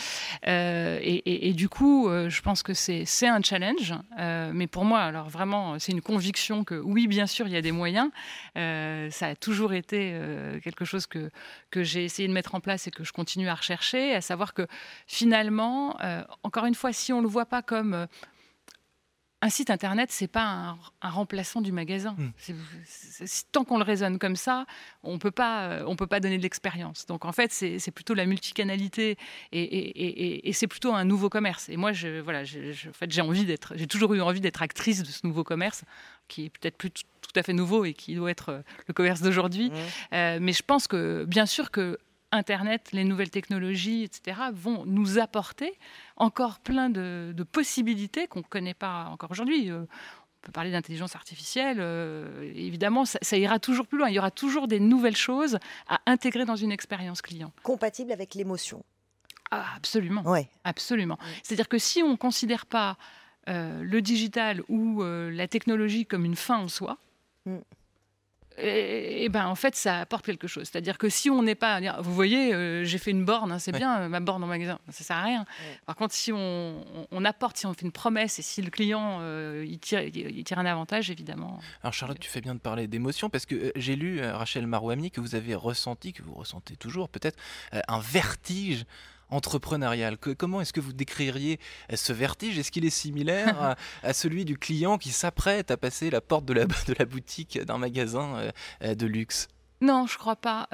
Et, 0.46 1.54
du 1.56 1.70
coup, 1.70 2.10
je 2.10 2.42
pense 2.42 2.62
que 2.62 2.74
c'est 2.74 3.28
un 3.28 3.42
challenge. 3.42 3.94
mais 4.54 4.68
pour 4.68 4.86
moi, 4.86 5.00
alors 5.00 5.30
vraiment, 5.30 5.80
c'est 5.80 5.92
une 5.92 6.02
conviction 6.02 6.64
que 6.64 6.76
oui, 6.76 7.08
bien 7.08 7.28
sûr, 7.28 7.48
il 7.48 7.54
y 7.54 7.58
a 7.58 7.62
des 7.62 7.72
moyens. 7.72 8.10
ça 8.56 9.28
a 9.28 9.36
toujours 9.36 9.74
été 9.74 10.20
quelque 10.64 10.86
chose 10.86 11.08
que, 11.08 11.30
que 11.72 11.84
j'ai 11.84 12.04
essayé 12.04 12.28
de 12.28 12.34
mettre 12.34 12.56
en 12.56 12.60
place 12.60 12.88
et 12.88 12.92
que 12.92 13.04
je 13.04 13.14
continue 13.14 13.48
à 13.48 13.56
rechercher, 13.56 14.14
à 14.14 14.22
savoir 14.22 14.54
que 14.54 14.68
finalement, 15.08 15.98
encore 16.44 16.66
une 16.66 16.76
fois, 16.76 16.94
si 16.94 17.14
on 17.14 17.18
ne 17.18 17.24
le 17.24 17.30
voit 17.30 17.46
pas 17.46 17.62
comme 17.62 18.08
un 19.42 19.50
site 19.50 19.70
internet, 19.70 20.12
c'est 20.12 20.28
pas 20.28 20.76
un, 21.02 21.10
remplaçant 21.10 21.62
du 21.62 21.72
magasin. 21.72 22.16
Hmm. 22.18 22.32
tant 23.52 23.64
qu'on 23.64 23.78
le 23.78 23.84
raisonne 23.84 24.18
comme 24.18 24.36
ça, 24.36 24.66
on 25.04 25.20
peut 25.20 25.32
pas, 25.32 25.66
euh, 25.66 25.84
on 25.88 25.96
peut 25.96 26.08
pas 26.08 26.20
donner 26.20 26.38
de 26.38 26.44
l'expérience. 26.44 27.06
Donc 27.06 27.26
en 27.26 27.32
fait, 27.32 27.52
c'est 27.52 27.92
plutôt 27.92 28.14
la 28.14 28.26
multicanalité 28.26 29.18
et, 29.52 30.52
c'est 30.54 30.68
plutôt 30.68 30.94
un 30.94 31.06
nouveau 31.06 31.30
commerce. 31.30 31.70
Et 31.70 31.78
moi, 31.78 31.92
je, 31.92 32.22
voilà, 32.22 32.42
en 32.42 32.94
fait, 32.94 33.12
j'ai 33.12 33.22
envie 33.22 33.46
d'être, 33.46 33.74
j'ai 33.76 33.88
toujours 33.88 34.14
eu 34.14 34.22
envie 34.22 34.42
d'être 34.42 34.62
actrice 34.62 35.04
de 35.04 35.10
ce 35.10 35.28
nouveau 35.28 35.44
commerce 35.44 35.84
qui 36.28 36.46
est 36.46 36.50
peut-être 36.50 36.78
plus 36.78 36.92
tout 36.92 37.40
à 37.40 37.44
fait 37.44 37.54
nouveau 37.54 37.86
et 37.86 37.94
qui 37.94 38.16
doit 38.16 38.32
être 38.32 38.50
euh, 38.50 38.62
le 38.88 38.94
commerce 38.94 39.22
d'aujourd'hui. 39.22 39.72
Euh, 40.14 40.40
mais 40.42 40.54
je 40.54 40.64
pense 40.64 40.88
que, 40.88 41.26
bien 41.26 41.46
sûr, 41.46 41.72
que 41.72 42.00
Internet, 42.36 42.90
les 42.92 43.04
nouvelles 43.04 43.30
technologies, 43.30 44.04
etc., 44.04 44.40
vont 44.54 44.86
nous 44.86 45.20
apporter 45.20 45.74
encore 46.18 46.60
plein 46.60 46.90
de, 46.90 47.34
possibilités 47.52 48.28
qu'on 48.28 48.40
ne 48.40 48.46
connaît 48.46 48.74
pas 48.74 49.06
encore 49.06 49.32
aujourd'hui. 49.32 49.72
Euh, 49.72 49.82
on 49.82 50.46
peut 50.46 50.52
parler 50.52 50.72
d'intelligence 50.72 51.16
artificielle, 51.16 51.78
euh, 51.80 52.52
évidemment, 52.56 53.06
ça, 53.06 53.38
ira 53.38 53.60
toujours 53.60 53.88
plus 53.88 53.98
loin. 53.98 54.10
Il 54.10 54.16
y 54.16 54.20
aura 54.20 54.32
toujours 54.32 54.68
des 54.68 54.80
nouvelles 54.80 55.16
choses 55.16 55.58
à 55.88 56.02
intégrer 56.06 56.46
dans 56.46 56.56
une 56.56 56.72
expérience 56.72 57.22
client. 57.22 57.52
Compatible 57.64 58.12
avec 58.12 58.36
l'émotion. 58.36 58.84
Ah, 59.50 59.66
absolument. 59.76 60.22
Ouais. 60.24 60.48
Absolument. 60.64 61.18
C'est-à-dire 61.42 61.68
que 61.68 61.78
si 61.78 62.04
on 62.04 62.12
ne 62.12 62.16
considère 62.16 62.66
pas 62.66 62.98
euh, 63.48 63.82
le 63.84 64.02
digital 64.02 64.62
ou 64.70 65.04
la 65.04 65.48
technologie 65.48 66.06
comme 66.06 66.26
une 66.26 66.36
fin 66.36 66.58
en 66.58 66.68
soi, 66.68 66.98
mm 67.46 67.58
et, 68.58 69.30
ben 69.30 69.48
en 69.48 69.56
fait 69.56 69.76
ça 69.76 70.00
apporte 70.02 70.26
quelque 70.26 70.48
chose. 70.48 70.64
C'est-à-dire 70.72 70.98
que 70.98 71.10
si 71.10 71.30
on 71.30 71.44
n'est 71.44 71.56
pas, 71.56 71.80
vous 72.02 72.14
voyez, 72.14 72.54
euh, 72.54 72.84
j'ai 72.84 72.98
fait 72.98 73.12
une 73.12 73.26
borne, 73.26 73.52
hein, 73.52 73.60
c'est 73.60 73.72
bien 73.72 74.02
euh, 74.02 74.10
ma 74.10 74.20
borne 74.20 74.44
en 74.44 74.48
magasin, 74.48 74.80
ça 74.90 75.04
sert 75.04 75.18
à 75.18 75.24
rien. 75.24 75.46
Par 75.86 75.96
contre, 75.96 76.14
si 76.14 76.32
on, 76.32 77.26
apporte, 77.26 77.58
si 77.58 77.66
on 77.66 77.74
fait 77.74 77.86
une 77.86 77.92
promesse 77.92 78.40
et 78.40 78.42
si 78.42 78.62
le 78.62 78.70
client 78.70 79.20
euh, 79.22 79.66
il, 79.68 79.80
tire, 79.80 80.02
il, 80.02 80.44
tire, 80.44 80.60
un 80.60 80.66
avantage, 80.66 81.10
évidemment. 81.10 81.60
Alors 81.82 81.94
Charlotte, 81.94 82.20
tu 82.20 82.30
fais 82.30 82.42
bien 82.42 82.56
de 82.56 82.60
parler 82.60 82.88
d'émotion 82.88 83.30
parce 83.30 83.46
que 83.46 83.72
j'ai 83.76 83.96
lu 83.96 84.22
Rachel 84.22 84.68
Marouami 84.68 85.12
que 85.12 85.22
vous 85.22 85.36
avez 85.36 85.56
ressenti, 85.56 86.14
que 86.14 86.24
vous 86.24 86.34
ressentez 86.34 86.76
toujours 86.76 87.10
peut-être 87.10 87.38
un 87.72 88.00
vertige 88.00 88.86
entrepreneurial. 89.30 90.18
comment 90.18 90.62
est-ce 90.62 90.74
que 90.74 90.80
vous 90.80 90.94
décririez 90.94 91.60
euh, 91.92 91.96
ce 91.96 92.14
vertige? 92.14 92.58
Est-ce 92.58 92.72
qu'il 92.72 92.86
est 92.86 92.90
similaire 92.90 93.76
à, 94.04 94.14
celui 94.14 94.46
du 94.46 94.58
client 94.58 94.98
qui 94.98 95.10
s'apprête 95.10 95.72
à 95.72 95.78
passer 95.78 96.10
la 96.10 96.22
porte 96.22 96.46
de 96.46 96.54
la, 96.54 96.66
de 96.66 96.96
la 96.98 97.06
boutique 97.06 97.60
d'un 97.60 97.78
magasin 97.78 98.36
euh, 98.36 98.52
euh, 98.84 98.96
de 98.96 99.06
luxe? 99.06 99.48
Non, 99.82 100.08
je 100.08 100.18
crois 100.18 100.38
pas. 100.38 100.68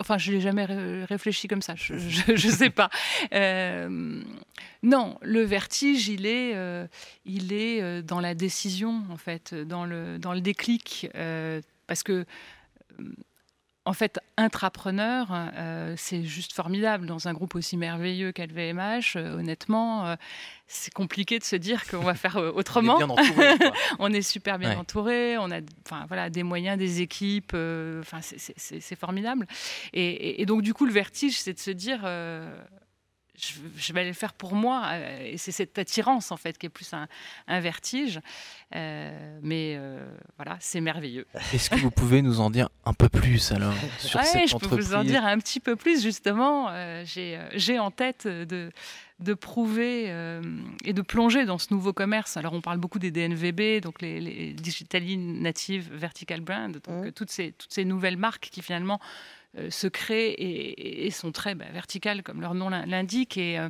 enfin, 0.00 0.18
je 0.18 0.30
l'ai 0.30 0.40
jamais 0.40 0.64
réfléchi 0.64 1.48
comme 1.48 1.62
ça. 1.62 1.74
Je 1.74 1.94
ne 2.32 2.52
sais 2.52 2.70
pas. 2.70 2.90
non, 4.82 5.18
le 5.20 5.42
vertige, 5.42 6.08
il 6.08 6.26
est, 6.26 6.54
il 7.24 7.52
est 7.52 8.02
dans 8.02 8.20
la 8.20 8.34
décision, 8.34 9.02
en 9.10 9.16
fait, 9.16 9.52
dans 9.52 9.84
le, 9.84 10.18
dans 10.18 10.32
le 10.32 10.40
déclic. 10.40 11.08
parce 11.88 12.04
que 12.04 12.24
en 13.86 13.92
fait, 13.92 14.18
intrapreneur, 14.36 15.28
euh, 15.30 15.94
c'est 15.96 16.24
juste 16.24 16.52
formidable. 16.52 17.06
Dans 17.06 17.28
un 17.28 17.32
groupe 17.32 17.54
aussi 17.54 17.76
merveilleux 17.76 18.32
qu'LVMH, 18.32 19.14
euh, 19.14 19.38
honnêtement, 19.38 20.06
euh, 20.06 20.16
c'est 20.66 20.92
compliqué 20.92 21.38
de 21.38 21.44
se 21.44 21.54
dire 21.54 21.86
qu'on 21.86 22.00
va 22.02 22.14
faire 22.14 22.36
autrement. 22.36 22.96
On 22.96 23.00
est, 23.00 23.04
entouré, 23.04 23.48
on 24.00 24.12
est 24.12 24.22
super 24.22 24.58
bien 24.58 24.76
entouré, 24.76 25.38
on 25.38 25.52
a 25.52 25.60
voilà, 26.08 26.30
des 26.30 26.42
moyens, 26.42 26.76
des 26.76 27.00
équipes, 27.00 27.54
enfin, 28.00 28.18
c'est 28.20 28.96
formidable. 28.98 29.46
Et, 29.92 30.42
et, 30.42 30.46
donc, 30.46 30.62
du 30.62 30.74
coup, 30.74 30.84
le 30.84 30.92
vertige, 30.92 31.38
c'est 31.38 31.54
de 31.54 31.60
se 31.60 31.70
dire 31.70 32.00
je, 33.38 33.92
vais 33.92 34.00
aller 34.00 34.10
le 34.10 34.14
faire 34.14 34.32
pour 34.32 34.54
moi. 34.54 34.82
Euh, 34.92 35.32
et 35.32 35.36
c'est 35.36 35.52
cette 35.52 35.78
attirance, 35.78 36.32
en 36.32 36.36
fait, 36.36 36.58
qui 36.58 36.66
est 36.66 36.70
plus 36.70 36.92
un, 36.92 37.60
vertige. 37.60 38.20
Euh, 38.74 39.38
mais 39.42 39.74
euh, 39.76 40.06
voilà, 40.36 40.56
c'est 40.60 40.80
merveilleux. 40.80 41.26
Est-ce 41.52 41.70
que 41.70 41.76
vous 41.76 41.90
pouvez 41.90 42.22
nous 42.22 42.40
en 42.40 42.50
dire 42.50 42.68
un 42.84 42.92
peu 42.94 43.08
plus, 43.08 43.52
alors, 43.52 43.74
sur 43.98 44.22
cette 44.22 44.48
je 44.48 44.56
peux 44.56 44.76
vous 44.76 44.94
en 44.94 45.04
dire 45.04 45.24
un 45.24 45.38
petit 45.38 45.60
peu 45.60 45.76
plus, 45.76 46.02
justement. 46.02 46.70
J'ai 47.04 47.78
en 47.78 47.90
tête 47.90 48.26
de 48.26 48.70
de 49.18 49.32
prouver 49.32 50.14
et 50.84 50.92
de 50.92 51.00
plonger 51.00 51.46
dans 51.46 51.56
ce 51.56 51.72
nouveau 51.72 51.94
commerce. 51.94 52.36
Alors, 52.36 52.52
on 52.52 52.60
parle 52.60 52.76
beaucoup 52.76 52.98
des 52.98 53.10
DNVB, 53.10 53.80
donc 53.80 54.02
les, 54.02 54.20
les 54.20 54.52
Digitally 54.52 55.16
Native 55.16 55.88
Vertical 55.90 56.42
Brand, 56.42 56.78
donc 56.86 57.06
mmh. 57.06 57.12
toutes, 57.12 57.30
ces, 57.30 57.52
toutes 57.52 57.72
ces 57.72 57.86
nouvelles 57.86 58.18
marques 58.18 58.50
qui 58.50 58.60
finalement 58.60 59.00
se 59.70 59.86
créent 59.86 60.34
et, 60.38 61.10
sont 61.10 61.32
très 61.32 61.54
bah, 61.54 61.66
verticales, 61.72 62.22
comme 62.22 62.40
leur 62.40 62.54
nom 62.54 62.68
l'indique, 62.68 63.38
euh, 63.38 63.68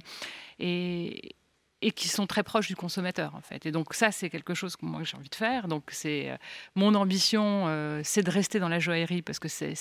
et, 0.58 1.34
et, 1.82 1.90
qui 1.92 2.08
sont 2.08 2.26
très 2.26 2.42
proches 2.42 2.68
du 2.68 2.76
consommateur, 2.76 3.34
en 3.34 3.40
fait. 3.40 3.66
Et 3.66 3.72
donc 3.72 3.94
ça, 3.94 4.10
c'est 4.10 4.30
quelque 4.30 4.54
chose 4.54 4.76
que 4.76 4.86
moi 4.86 5.02
j'ai 5.04 5.16
envie 5.16 5.28
de 5.28 5.34
faire. 5.34 5.68
Donc 5.68 5.84
c'est 5.92 6.30
euh, 6.30 6.36
mon 6.74 6.94
ambition, 6.94 7.66
c'est 8.02 8.22
de 8.22 8.30
rester 8.30 8.58
dans 8.58 8.68
la 8.68 8.78
joaillerie 8.78 9.22
parce 9.22 9.38
que 9.38 9.48
c'est 9.48 9.74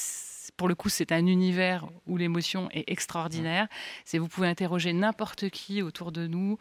pour 0.58 0.68
le 0.68 0.76
coup, 0.76 0.90
c'est 0.90 1.12
un 1.12 1.26
univers 1.26 1.88
où 2.06 2.18
l'émotion 2.18 2.70
est 2.72 2.90
extraordinaire. 2.90 3.68
C'est 4.06 4.20
vous 4.20 4.28
pouvez 4.28 4.48
interroger 4.48 4.94
n'importe 4.94 5.50
qui 5.50 5.82
autour 5.82 6.12
de 6.12 6.28
nous. 6.28 6.58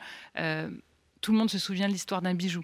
tout 1.21 1.33
le 1.33 1.39
monde 1.39 1.51
se 1.51 1.59
souvient 1.59 1.87
de 1.87 1.93
l'histoire 1.93 2.23
d'un 2.23 2.35
bijou 2.35 2.63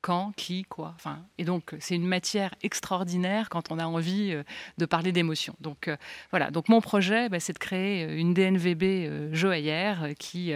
quand, 0.00 0.32
qui, 0.36 0.62
quoi. 0.64 0.92
Enfin, 0.94 1.24
et 1.38 1.44
donc, 1.44 1.74
c'est 1.80 1.94
une 1.94 2.06
matière 2.06 2.54
extraordinaire 2.62 3.48
quand 3.48 3.72
on 3.72 3.78
a 3.78 3.84
envie 3.84 4.32
euh, 4.32 4.42
de 4.78 4.86
parler 4.86 5.12
d'émotion. 5.12 5.54
Donc, 5.60 5.88
euh, 5.88 5.96
voilà. 6.30 6.50
Donc, 6.50 6.68
mon 6.68 6.80
projet, 6.80 7.28
bah, 7.28 7.40
c'est 7.40 7.52
de 7.52 7.58
créer 7.58 8.04
euh, 8.04 8.16
une 8.16 8.34
DNVB 8.34 9.32
joaillère 9.32 10.10
qui, 10.18 10.52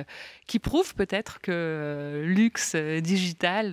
qui 0.46 0.58
prouve 0.58 0.94
peut-être 0.94 1.40
que 1.40 2.22
luxe 2.24 2.76
digital 2.76 3.70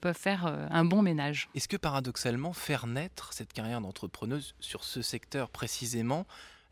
peuvent 0.00 0.16
faire 0.16 0.46
un 0.70 0.84
bon 0.84 1.02
ménage. 1.02 1.48
Est-ce 1.54 1.68
que 1.68 1.76
paradoxalement, 1.76 2.52
faire 2.52 2.86
naître 2.86 3.32
cette 3.32 3.52
carrière 3.52 3.80
d'entrepreneuse 3.80 4.54
sur 4.60 4.84
ce 4.84 5.02
secteur 5.02 5.50
précisément, 5.50 6.26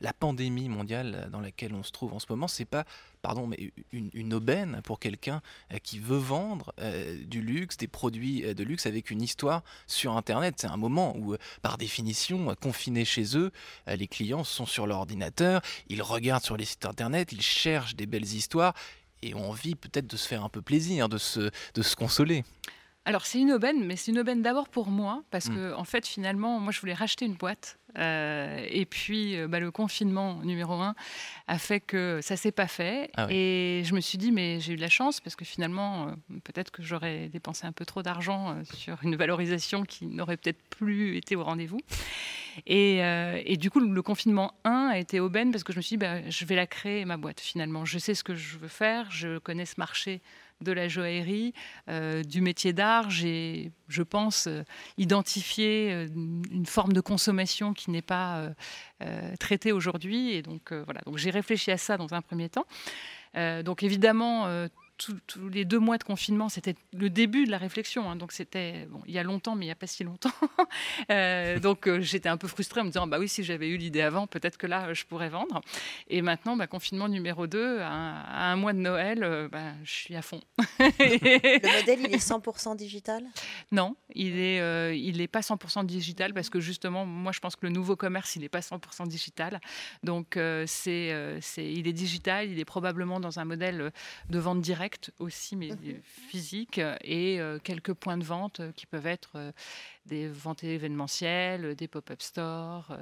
la 0.04 0.12
pandémie 0.12 0.68
mondiale 0.68 1.28
dans 1.32 1.40
laquelle 1.40 1.74
on 1.74 1.82
se 1.82 1.90
trouve 1.90 2.12
en 2.12 2.18
ce 2.18 2.26
moment, 2.28 2.46
c'est 2.46 2.66
pas 2.66 2.84
pardon, 3.22 3.46
mais 3.46 3.72
une, 3.90 4.34
aubaine 4.34 4.82
pour 4.84 5.00
quelqu'un 5.00 5.40
euh, 5.72 5.78
qui 5.82 5.98
veut 5.98 6.18
vendre 6.18 6.74
euh, 6.78 7.24
du 7.24 7.40
luxe, 7.40 7.78
des 7.78 7.88
produits 7.88 8.44
euh, 8.44 8.52
de 8.52 8.62
luxe 8.62 8.84
avec 8.84 9.10
une 9.10 9.22
histoire 9.22 9.62
sur 9.86 10.14
Internet. 10.14 10.56
C'est 10.58 10.66
un 10.66 10.76
moment 10.76 11.16
où, 11.16 11.34
par 11.62 11.78
définition, 11.78 12.54
confinés 12.60 13.06
chez 13.06 13.38
eux, 13.38 13.50
les 13.86 14.08
clients 14.08 14.44
sont 14.44 14.66
sur 14.66 14.86
l'ordinateur, 14.86 15.62
ils 15.88 16.02
regardent 16.02 16.44
sur 16.44 16.58
les 16.58 16.66
sites 16.66 16.84
Internet, 16.84 17.32
ils 17.32 17.40
cherchent 17.40 17.96
des 17.96 18.06
belles 18.06 18.24
histoires 18.24 18.74
et 19.22 19.34
ont 19.34 19.48
envie 19.48 19.74
peut-être 19.74 20.06
de 20.06 20.16
se 20.18 20.28
faire 20.28 20.44
un 20.44 20.50
peu 20.50 20.60
plaisir, 20.60 21.08
de 21.08 21.16
se, 21.16 21.50
de 21.72 21.82
se 21.82 21.96
consoler. 21.96 22.44
Alors 23.04 23.26
c'est 23.26 23.38
une 23.38 23.52
aubaine, 23.52 23.84
mais 23.84 23.96
c'est 23.96 24.12
une 24.12 24.18
aubaine 24.18 24.42
d'abord 24.42 24.68
pour 24.68 24.88
moi, 24.88 25.22
parce 25.30 25.48
mm. 25.48 25.54
que 25.54 25.74
en 25.74 25.84
fait 25.84 26.06
finalement, 26.06 26.58
moi 26.58 26.72
je 26.72 26.80
voulais 26.80 26.94
racheter 26.94 27.26
une 27.26 27.34
boîte 27.34 27.78
euh, 27.98 28.66
et 28.68 28.86
puis, 28.86 29.36
euh, 29.36 29.46
bah, 29.46 29.60
le 29.60 29.70
confinement 29.70 30.40
numéro 30.42 30.74
un 30.74 30.94
a 31.46 31.58
fait 31.58 31.80
que 31.80 32.20
ça 32.22 32.36
s'est 32.36 32.52
pas 32.52 32.66
fait. 32.66 33.10
Ah 33.16 33.26
et 33.30 33.82
je 33.84 33.94
me 33.94 34.00
suis 34.00 34.18
dit, 34.18 34.32
mais 34.32 34.60
j'ai 34.60 34.72
eu 34.72 34.76
de 34.76 34.80
la 34.80 34.88
chance 34.88 35.20
parce 35.20 35.36
que 35.36 35.44
finalement, 35.44 36.08
euh, 36.08 36.38
peut-être 36.42 36.70
que 36.70 36.82
j'aurais 36.82 37.28
dépensé 37.28 37.66
un 37.66 37.72
peu 37.72 37.84
trop 37.84 38.02
d'argent 38.02 38.56
sur 38.72 38.98
une 39.02 39.16
valorisation 39.16 39.84
qui 39.84 40.06
n'aurait 40.06 40.36
peut-être 40.36 40.62
plus 40.70 41.16
été 41.16 41.36
au 41.36 41.44
rendez-vous. 41.44 41.80
Et, 42.66 42.98
et, 42.98 43.56
du 43.56 43.68
coup, 43.68 43.80
le 43.80 44.02
confinement 44.02 44.54
1 44.64 44.90
a 44.92 44.98
été 44.98 45.18
aubaine 45.18 45.50
parce 45.50 45.64
que 45.64 45.72
je 45.72 45.78
me 45.78 45.82
suis 45.82 45.96
dit, 45.96 45.98
bah, 45.98 46.28
je 46.28 46.44
vais 46.44 46.54
la 46.54 46.68
créer, 46.68 47.04
ma 47.04 47.16
boîte, 47.16 47.40
finalement. 47.40 47.84
Je 47.84 47.98
sais 47.98 48.14
ce 48.14 48.22
que 48.22 48.36
je 48.36 48.58
veux 48.58 48.68
faire, 48.68 49.10
je 49.10 49.38
connais 49.38 49.66
ce 49.66 49.74
marché 49.78 50.22
de 50.64 50.72
la 50.72 50.88
joaillerie, 50.88 51.52
euh, 51.88 52.22
du 52.24 52.40
métier 52.40 52.72
d'art. 52.72 53.10
J'ai, 53.10 53.70
je 53.88 54.02
pense, 54.02 54.46
euh, 54.48 54.62
identifié 54.98 55.92
euh, 55.92 56.08
une 56.50 56.66
forme 56.66 56.92
de 56.92 57.00
consommation 57.00 57.74
qui 57.74 57.90
n'est 57.90 58.02
pas 58.02 58.48
traitée 59.38 59.72
aujourd'hui. 59.72 60.32
Et 60.32 60.42
donc, 60.42 60.72
voilà. 60.72 61.00
Donc, 61.04 61.18
j'ai 61.18 61.30
réfléchi 61.30 61.70
à 61.70 61.76
ça 61.76 61.96
dans 61.98 62.14
un 62.14 62.22
premier 62.22 62.48
temps. 62.48 62.64
donc, 63.64 63.82
évidemment, 63.82 64.48
tous 65.26 65.48
les 65.48 65.64
deux 65.64 65.78
mois 65.78 65.98
de 65.98 66.04
confinement, 66.04 66.48
c'était 66.48 66.74
le 66.92 67.10
début 67.10 67.44
de 67.44 67.50
la 67.50 67.58
réflexion. 67.58 68.10
Hein. 68.10 68.16
donc 68.16 68.32
c'était 68.32 68.86
bon, 68.90 69.00
il 69.06 69.14
y 69.14 69.18
a 69.18 69.22
longtemps, 69.22 69.54
mais 69.54 69.64
il 69.64 69.68
n'y 69.68 69.72
a 69.72 69.76
pas 69.76 69.86
si 69.86 70.04
longtemps. 70.04 70.30
Euh, 71.10 71.58
donc 71.58 71.86
euh, 71.86 72.00
j'étais 72.00 72.28
un 72.28 72.36
peu 72.36 72.48
frustrée 72.48 72.80
en 72.80 72.84
me 72.84 72.88
disant 72.88 73.06
bah 73.06 73.18
oui, 73.18 73.28
si 73.28 73.44
j'avais 73.44 73.68
eu 73.68 73.76
l'idée 73.76 74.00
avant, 74.00 74.26
peut-être 74.26 74.56
que 74.56 74.66
là 74.66 74.92
je 74.94 75.04
pourrais 75.04 75.28
vendre. 75.28 75.60
Et 76.08 76.22
maintenant, 76.22 76.56
bah, 76.56 76.66
confinement 76.66 77.08
numéro 77.08 77.46
2, 77.46 77.80
à, 77.80 78.50
un 78.50 78.56
mois 78.56 78.72
de 78.72 78.78
Noël, 78.78 79.48
bah, 79.50 79.72
je 79.82 79.92
suis 79.92 80.16
à 80.16 80.22
fond. 80.22 80.40
le 80.78 81.78
modèle, 81.78 82.00
il 82.00 82.14
est 82.14 82.26
100% 82.26 82.76
digital? 82.76 83.24
Non, 83.72 83.96
il 84.14 84.38
est, 84.38 84.98
il 84.98 85.20
est 85.20 85.28
pas 85.28 85.40
100% 85.40 85.84
digital 85.84 86.32
parce 86.32 86.48
que 86.48 86.60
justement, 86.60 87.04
moi 87.04 87.32
je 87.32 87.40
pense 87.40 87.56
que 87.56 87.66
le 87.66 87.72
nouveau 87.72 87.96
commerce, 87.96 88.36
il 88.36 88.42
n'est 88.42 88.48
pas 88.48 88.60
100% 88.60 89.06
digital. 89.06 89.60
Donc 90.02 90.38
c'est, 90.66 91.38
c'est, 91.40 91.72
il 91.72 91.86
est 91.86 91.92
digital, 91.92 92.50
il 92.50 92.58
est 92.58 92.64
probablement 92.64 93.20
dans 93.20 93.38
un 93.38 93.44
modèle 93.44 93.92
de 94.30 94.38
vente 94.38 94.60
directe 94.60 94.93
aussi, 95.18 95.56
mais 95.56 95.70
mhm. 95.70 96.00
physique, 96.02 96.80
et 97.02 97.40
euh, 97.40 97.58
quelques 97.58 97.94
points 97.94 98.18
de 98.18 98.24
vente 98.24 98.60
euh, 98.60 98.72
qui 98.72 98.86
peuvent 98.86 99.06
être 99.06 99.32
euh, 99.36 99.52
des 100.06 100.28
ventes 100.28 100.64
événementielles, 100.64 101.74
des 101.74 101.88
pop-up 101.88 102.22
stores. 102.22 102.96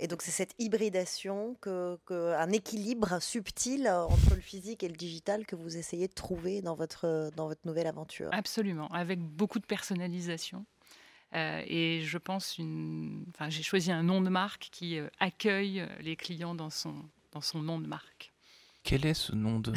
Et 0.00 0.08
donc 0.08 0.22
c'est 0.22 0.32
cette 0.32 0.54
hybridation, 0.58 1.56
que, 1.60 1.98
un 2.34 2.50
équilibre 2.50 3.22
subtil 3.22 3.88
entre 3.88 4.34
le 4.34 4.40
physique 4.40 4.82
et 4.82 4.88
le 4.88 4.96
digital 4.96 5.46
que 5.46 5.56
vous 5.56 5.76
essayez 5.76 6.08
de 6.08 6.12
trouver 6.12 6.62
dans 6.62 6.74
votre, 6.74 7.30
dans 7.36 7.46
votre 7.46 7.64
nouvelle 7.64 7.86
aventure. 7.86 8.28
Absolument, 8.32 8.88
avec 8.88 9.20
beaucoup 9.20 9.60
de 9.60 9.66
personnalisation. 9.66 10.66
et 11.32 12.00
je 12.02 12.18
pense, 12.18 12.58
une... 12.58 13.24
enfin, 13.30 13.50
j'ai 13.50 13.62
choisi 13.62 13.92
un 13.92 14.02
nom 14.02 14.20
de 14.20 14.30
marque 14.30 14.68
qui 14.72 14.98
accueille 15.20 15.86
les 16.00 16.16
clients 16.16 16.56
dans 16.56 16.70
son, 16.70 16.94
dans 17.30 17.40
son 17.40 17.60
nom 17.60 17.78
de 17.78 17.86
marque. 17.86 18.33
Quel 18.84 19.06
est 19.06 19.14
ce 19.14 19.34
nom 19.34 19.60
de, 19.60 19.72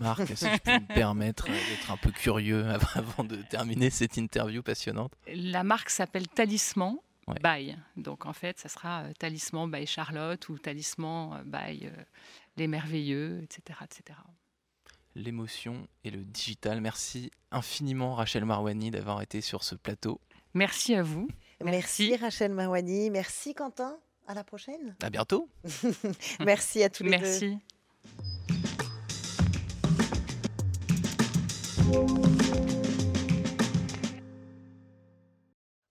marque 0.00 0.36
Si 0.36 0.44
je 0.44 0.58
peux 0.58 0.72
me 0.72 0.94
permettre 0.94 1.46
d'être 1.46 1.92
un 1.92 1.96
peu 1.96 2.10
curieux 2.10 2.66
avant 2.94 3.22
de 3.22 3.36
terminer 3.36 3.88
cette 3.88 4.16
interview 4.16 4.62
passionnante? 4.62 5.12
La 5.32 5.62
marque 5.62 5.90
s'appelle 5.90 6.26
Talisman 6.26 6.96
by. 7.42 7.76
Donc 7.96 8.26
en 8.26 8.32
fait, 8.32 8.58
ça 8.58 8.68
sera 8.68 9.02
euh, 9.02 9.12
Talisman 9.18 9.70
by 9.70 9.86
Charlotte 9.86 10.48
ou 10.48 10.58
Talisman 10.58 11.40
euh, 11.40 11.44
by 11.44 11.86
euh, 11.86 11.90
Les 12.56 12.66
Merveilleux, 12.66 13.42
etc. 13.44 13.78
etc. 13.84 14.18
L'émotion 15.14 15.86
et 16.02 16.10
le 16.10 16.24
digital. 16.24 16.80
Merci 16.80 17.30
infiniment 17.52 18.14
Rachel 18.14 18.44
Marwani 18.44 18.90
d'avoir 18.90 19.22
été 19.22 19.40
sur 19.40 19.62
ce 19.62 19.76
plateau. 19.76 20.20
Merci 20.54 20.94
à 20.94 21.02
vous. 21.02 21.28
Merci, 21.64 22.16
Rachel 22.16 22.52
Marwani. 22.52 23.10
Merci 23.10 23.54
Quentin. 23.54 23.98
À 24.26 24.34
la 24.34 24.44
prochaine. 24.44 24.96
À 25.02 25.10
bientôt. 25.10 25.48
Merci 26.44 26.82
à 26.82 26.90
tous 26.90 27.04
les 27.04 27.10
deux. 27.10 27.18
Merci. 27.18 27.58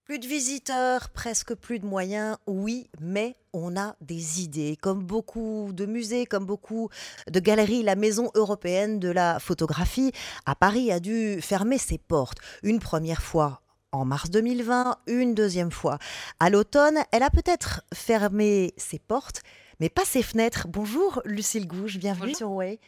Plus 0.04 0.20
de 0.20 0.28
visiteurs, 0.28 1.10
presque 1.10 1.54
plus 1.54 1.80
de 1.80 1.86
moyens, 1.86 2.38
oui, 2.48 2.90
mais 3.02 3.36
on 3.54 3.76
a 3.76 3.96
des 4.02 4.42
idées. 4.42 4.78
Comme 4.82 5.04
beaucoup 5.04 5.72
de 5.74 5.86
musées, 5.86 6.26
comme 6.26 6.46
beaucoup 6.46 6.90
de 7.30 7.40
galeries, 7.40 7.84
la 7.84 7.96
Maison 7.96 8.32
européenne 8.34 9.00
de 9.00 9.10
la 9.10 9.40
photographie 9.40 10.12
à 10.46 10.56
Paris 10.56 10.92
a 10.92 11.00
dû 11.00 11.42
fermer 11.42 11.78
ses 11.78 11.98
portes. 11.98 12.38
Une 12.64 12.80
première 12.80 13.22
fois 13.22 13.62
en 13.92 14.06
mars 14.06 14.30
2020, 14.30 14.98
une 15.08 15.34
deuxième 15.34 15.72
fois 15.72 15.98
à 16.40 16.50
l'automne. 16.50 17.00
Elle 17.12 17.24
a 17.24 17.30
peut-être 17.30 17.82
fermé 17.94 18.74
ses 18.78 19.00
portes, 19.00 19.42
mais 19.80 19.90
pas 19.90 20.06
ses 20.06 20.24
fenêtres. 20.24 20.68
Bonjour 20.68 21.22
Lucille 21.26 21.68
Gouge, 21.68 21.98
bienvenue 21.98 22.34
sur 22.34 22.52
Way. 22.52 22.80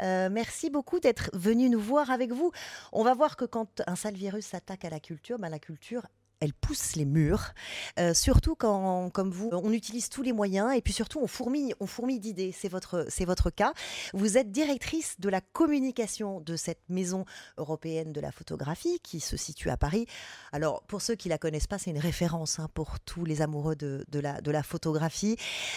Euh, 0.00 0.28
merci 0.30 0.70
beaucoup 0.70 1.00
d'être 1.00 1.30
venu 1.32 1.68
nous 1.68 1.80
voir 1.80 2.10
avec 2.10 2.32
vous. 2.32 2.50
On 2.92 3.04
va 3.04 3.14
voir 3.14 3.36
que 3.36 3.44
quand 3.44 3.82
un 3.86 3.96
sale 3.96 4.14
virus 4.14 4.46
s'attaque 4.46 4.84
à 4.84 4.90
la 4.90 5.00
culture, 5.00 5.38
ben 5.38 5.48
la 5.48 5.58
culture, 5.58 6.06
elle 6.42 6.52
pousse 6.52 6.96
les 6.96 7.04
murs, 7.04 7.54
euh, 8.00 8.14
surtout 8.14 8.56
quand, 8.56 9.10
comme 9.10 9.30
vous, 9.30 9.48
on 9.52 9.72
utilise 9.72 10.08
tous 10.08 10.22
les 10.22 10.32
moyens 10.32 10.74
et 10.74 10.82
puis 10.82 10.92
surtout 10.92 11.20
on 11.20 11.28
fourmille, 11.28 11.72
on 11.78 11.86
fourmille 11.86 12.18
d'idées. 12.18 12.50
C'est 12.50 12.68
votre, 12.68 13.06
c'est 13.08 13.24
votre 13.24 13.50
cas. 13.50 13.72
Vous 14.12 14.36
êtes 14.36 14.50
directrice 14.50 15.20
de 15.20 15.28
la 15.28 15.40
communication 15.40 16.40
de 16.40 16.56
cette 16.56 16.82
maison 16.88 17.26
européenne 17.58 18.12
de 18.12 18.20
la 18.20 18.32
photographie 18.32 18.98
qui 19.04 19.20
se 19.20 19.36
situe 19.36 19.70
à 19.70 19.76
Paris. 19.76 20.06
Alors 20.50 20.82
pour 20.82 21.00
ceux 21.00 21.14
qui 21.14 21.28
la 21.28 21.38
connaissent 21.38 21.68
pas, 21.68 21.78
c'est 21.78 21.90
une 21.92 21.98
référence 22.00 22.58
hein, 22.58 22.68
pour 22.74 22.98
tous 22.98 23.24
les 23.24 23.40
amoureux 23.40 23.76
de, 23.76 24.04
la, 24.12 24.40
de 24.40 24.50
la 24.50 24.64
photographie. 24.64 25.36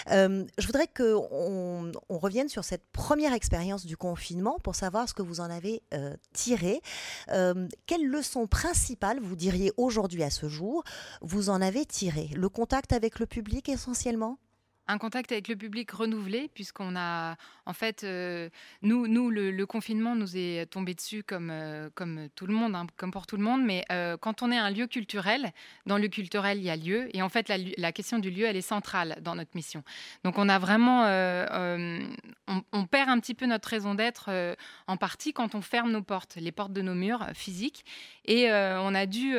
Euh, 0.09 0.45
je 0.57 0.65
voudrais 0.65 0.87
qu'on 0.87 1.91
on 2.09 2.17
revienne 2.17 2.49
sur 2.49 2.63
cette 2.63 2.85
première 2.91 3.33
expérience 3.33 3.85
du 3.85 3.97
confinement 3.97 4.57
pour 4.63 4.73
savoir 4.73 5.07
ce 5.07 5.13
que 5.13 5.21
vous 5.21 5.41
en 5.41 5.51
avez 5.51 5.83
euh, 5.93 6.15
tiré. 6.33 6.81
quelles 7.85 8.07
leçons 8.07 8.47
principales 8.47 9.19
vous 9.21 9.35
diriez 9.35 9.71
aujourd'hui 9.77 10.23
à 10.23 10.31
ce 10.31 10.49
jour 10.49 10.54
vous 11.21 11.49
en 11.49 11.61
avez 11.61 11.85
tiré. 11.85 12.29
Le 12.35 12.49
contact 12.49 12.93
avec 12.93 13.19
le 13.19 13.25
public 13.25 13.69
essentiellement 13.69 14.37
un 14.87 14.97
contact 14.97 15.31
avec 15.31 15.47
le 15.47 15.55
public 15.55 15.89
renouvelé, 15.91 16.49
puisqu'on 16.53 16.95
a, 16.95 17.37
en 17.65 17.73
fait, 17.73 18.03
euh, 18.03 18.49
nous, 18.81 19.07
nous 19.07 19.29
le, 19.31 19.65
confinement 19.65 20.15
nous 20.15 20.37
est 20.37 20.67
tombé 20.67 20.93
dessus 20.93 21.23
comme, 21.23 21.49
euh, 21.49 21.89
comme 21.95 22.27
tout 22.35 22.45
le 22.45 22.53
monde, 22.53 22.75
hein, 22.75 22.85
comme 22.95 23.11
pour 23.11 23.25
tout 23.25 23.37
le 23.37 23.43
monde, 23.43 23.63
mais 23.63 23.83
euh, 23.91 24.15
quand 24.17 24.43
on 24.43 24.51
est 24.51 24.57
un 24.57 24.69
lieu 24.69 24.85
culturel, 24.85 25.51
dans 25.85 25.97
le 25.97 26.07
culturel, 26.07 26.59
il 26.59 26.65
y 26.65 26.69
a 26.69 26.75
lieu, 26.75 27.15
et 27.15 27.21
en 27.21 27.29
fait, 27.29 27.51
la, 27.77 27.91
question 27.91 28.19
du 28.19 28.29
lieu, 28.29 28.45
elle 28.45 28.57
est 28.57 28.61
centrale 28.61 29.17
dans 29.21 29.35
notre 29.35 29.55
mission. 29.55 29.83
Donc, 30.23 30.37
on 30.37 30.49
a 30.49 30.59
vraiment, 30.59 31.03
on, 32.47 32.85
perd 32.85 33.09
un 33.09 33.19
petit 33.19 33.33
peu 33.33 33.45
notre 33.45 33.69
raison 33.69 33.95
d'être 33.95 34.29
en 34.87 34.97
partie 34.97 35.33
quand 35.33 35.55
on 35.55 35.61
ferme 35.61 35.91
nos 35.91 36.01
portes, 36.01 36.35
les 36.35 36.51
portes 36.51 36.73
de 36.73 36.81
nos 36.81 36.93
murs 36.93 37.25
physiques, 37.33 37.85
et 38.25 38.51
on 38.51 38.93
a 38.93 39.05
dû 39.05 39.37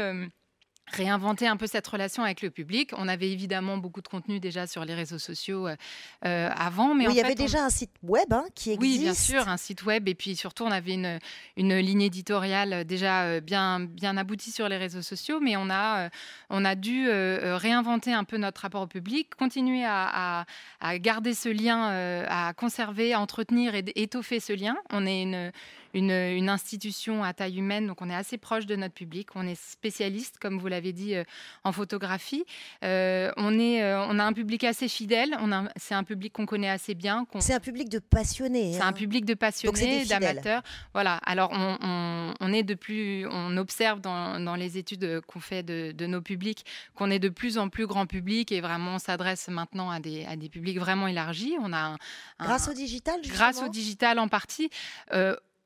réinventer 0.93 1.49
un 1.49 1.57
peu 1.57 1.66
cette 1.66 1.87
relation 1.87 2.22
avec 2.22 2.43
le 2.43 2.51
public. 2.51 2.93
On 2.97 3.09
avait 3.09 3.30
évidemment 3.30 3.76
beaucoup 3.76 4.03
de 4.03 4.09
contenu 4.09 4.39
déjà 4.39 4.66
sur 4.66 4.84
les 4.84 4.95
réseaux 4.95 5.18
sociaux 5.18 5.66
euh, 5.66 5.76
euh, 6.24 6.49
avant, 6.57 6.95
mais 6.95 7.05
il 7.05 7.14
y 7.14 7.20
avait 7.20 7.34
déjà 7.34 7.64
un 7.64 7.70
site 7.70 7.91
web 8.03 8.32
hein, 8.32 8.45
qui 8.55 8.70
existe. 8.70 8.80
Oui, 8.80 8.99
bien 9.03 9.14
sûr, 9.14 9.49
un 9.49 9.57
site 9.57 9.84
web, 9.84 10.09
et 10.09 10.14
puis 10.14 10.37
surtout 10.37 10.64
on 10.64 10.70
avait 10.70 10.95
une, 10.95 11.18
une 11.57 11.76
ligne 11.76 12.03
éditoriale 12.03 12.84
déjà 12.84 13.24
euh, 13.24 13.41
bien 13.41 13.80
bien 13.80 14.16
aboutie 14.16 14.53
sur 14.53 14.68
les 14.68 14.76
réseaux 14.76 15.03
sociaux, 15.03 15.41
mais 15.41 15.57
on 15.57 15.70
a 15.70 16.09
on 16.51 16.64
a 16.64 16.74
dû 16.74 17.09
réinventer 17.11 18.12
un 18.12 18.24
peu 18.24 18.37
notre 18.37 18.61
rapport 18.62 18.82
au 18.82 18.87
public, 18.87 19.34
continuer 19.34 19.84
à, 19.84 20.47
à, 20.80 20.99
garder 20.99 21.34
ce 21.34 21.49
lien, 21.49 22.24
à 22.28 22.53
conserver, 22.55 23.12
à 23.12 23.20
entretenir 23.20 23.74
et 23.74 23.84
étoffer 23.97 24.41
ce 24.41 24.53
lien. 24.53 24.76
On 24.91 25.07
est 25.07 25.22
une 25.22 25.53
une, 25.95 26.49
institution 26.49 27.24
à 27.24 27.32
taille 27.32 27.59
humaine, 27.59 27.87
donc 27.87 28.03
on 28.03 28.11
est 28.11 28.14
assez 28.14 28.39
proche 28.39 28.66
de 28.66 28.76
notre 28.76 28.95
public. 28.95 29.28
On 29.34 29.47
est 29.47 29.61
spécialiste, 29.61 30.39
comme 30.39 30.59
vous 30.59 30.68
l'avez 30.68 30.93
dit, 30.93 31.14
euh, 31.14 31.24
en 31.64 31.72
photographie. 31.72 32.45
Euh, 32.84 33.32
on, 33.37 33.59
est, 33.59 33.82
euh, 33.82 34.05
on 34.09 34.18
a 34.18 34.24
un 34.24 34.32
public 34.32 34.64
assez 34.64 34.89
fidèle. 34.89 35.37
C'est 35.76 35.95
un 35.95 36.05
public 36.05 36.32
qu'on 36.32 36.47
connaît 36.47 36.68
assez 36.68 36.95
bien. 36.95 37.26
C'est 37.41 37.55
un 37.55 37.61
public 37.61 37.89
de 37.89 37.99
passionnés. 37.99 38.74
C'est 38.74 38.80
un 38.80 38.89
hein. 38.89 38.93
public 38.93 39.24
de 39.24 39.34
passionnés, 39.34 40.05
d'amateurs. 40.05 40.62
Voilà. 40.93 41.16
Alors 41.24 41.51
on, 41.53 42.34
on, 42.41 42.53
est 42.53 42.62
de 42.62 42.74
plus, 42.74 43.26
on 43.30 43.57
observe 43.57 44.01
dans, 44.01 44.41
dans 44.41 44.55
les 44.55 44.78
études 44.78 45.20
qu'on 45.26 45.41
fait 45.41 45.62
de, 45.62 45.93
de, 45.93 46.07
nos 46.07 46.20
publics 46.20 46.64
qu'on 46.95 47.11
est 47.11 47.18
de 47.18 47.28
plus 47.28 47.59
en 47.59 47.68
plus 47.68 47.87
grand 47.87 48.07
public 48.07 48.53
et 48.53 48.61
vraiment 48.61 48.95
on 48.95 48.99
s'adresse 48.99 49.49
maintenant 49.49 49.91
à 49.91 50.01
des, 50.01 50.24
à 50.26 50.37
des 50.37 50.49
publics 50.49 50.78
vraiment 50.78 51.07
élargis. 51.07 51.57
On 51.61 51.72
a 51.72 51.97
grâce 52.41 52.68
au 52.68 52.72
digital. 52.72 53.16
Justement. 53.22 53.37
Grâce 53.37 53.62
au 53.62 53.68
digital 53.68 54.18
en 54.18 54.28
partie 54.28 54.70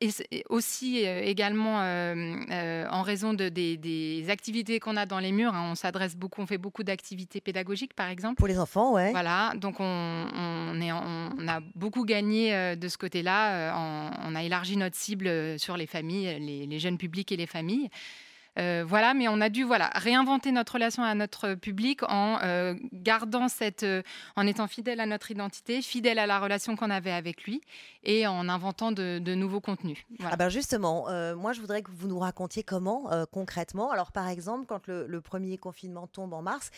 et 0.01 0.44
aussi 0.48 1.07
euh, 1.07 1.22
également 1.22 1.82
euh, 1.82 2.34
euh, 2.51 2.86
en 2.90 3.03
raison 3.03 3.34
de, 3.34 3.48
des, 3.48 4.24
activités 4.30 4.80
qu'on 4.80 4.96
a 4.96 5.05
dans 5.05 5.18
les 5.18 5.32
murs. 5.32 5.55
Hein, 5.55 5.68
on 5.70 5.74
s'adresse 5.74 6.16
beaucoup, 6.16 6.40
on 6.40 6.46
fait 6.46 6.59
beaucoup 6.59 6.82
d'activités 6.82 7.40
pédagogiques, 7.40 7.94
par 7.94 8.09
exemple. 8.09 8.36
Pour 8.36 8.48
les 8.48 8.59
enfants, 8.59 8.92
ouais. 8.92 9.11
Voilà, 9.11 9.53
donc 9.57 9.76
on, 9.80 9.84
on, 9.84 10.80
est, 10.80 10.92
on 10.92 11.48
a 11.48 11.61
beaucoup 11.74 12.05
gagné 12.05 12.76
de 12.76 12.88
ce 12.88 12.96
côté-là. 12.96 13.74
on 13.76 14.34
a 14.34 14.42
élargi 14.42 14.76
notre 14.76 14.96
cible 14.96 15.59
sur 15.59 15.76
les 15.76 15.86
familles, 15.86 16.38
les, 16.40 16.66
les 16.66 16.78
jeunes 16.78 16.98
publics 16.98 17.30
et 17.32 17.36
les 17.36 17.46
familles. 17.46 17.90
Euh, 18.59 18.84
voilà, 18.86 19.14
mais 19.14 19.28
on 19.28 19.40
a 19.40 19.48
dû 19.48 19.64
voilà 19.64 19.90
réinventer 19.94 20.53
notre 20.53 20.74
relation 20.74 21.03
à 21.03 21.14
notre 21.14 21.55
public 21.55 22.03
en 22.03 22.38
euh, 22.42 22.74
gardant 22.92 23.48
cette, 23.48 23.84
euh, 23.84 24.03
en 24.36 24.46
étant 24.46 24.66
fidèle 24.66 25.01
à 25.01 25.07
notre 25.07 25.30
identité, 25.30 25.82
fidèle 25.82 26.18
à 26.18 26.26
la 26.26 26.40
relation 26.40 26.76
qu'on 26.76 26.90
avait 26.90 27.12
avec 27.12 27.44
lui 27.44 27.61
et 28.03 28.26
en 28.26 28.48
inventant 28.48 28.92
de, 28.92 29.18
nouveaux 29.34 29.61
contenus. 29.61 29.98
Ah 30.24 30.36
ben 30.36 30.48
justement, 30.48 31.07
moi 31.36 31.53
je 31.53 31.61
voudrais 31.61 31.82
que 31.82 31.90
vous 31.92 32.09
nous 32.09 32.18
racontiez 32.18 32.62
comment 32.62 33.09
concrètement. 33.30 33.90
Alors 33.90 34.11
par 34.11 34.28
exemple, 34.28 34.66
quand 34.66 34.86
le, 34.88 35.20
premier 35.20 35.57
confinement 35.59 36.07
tombe 36.07 36.32
en 36.32 36.42
mars, 36.42 36.70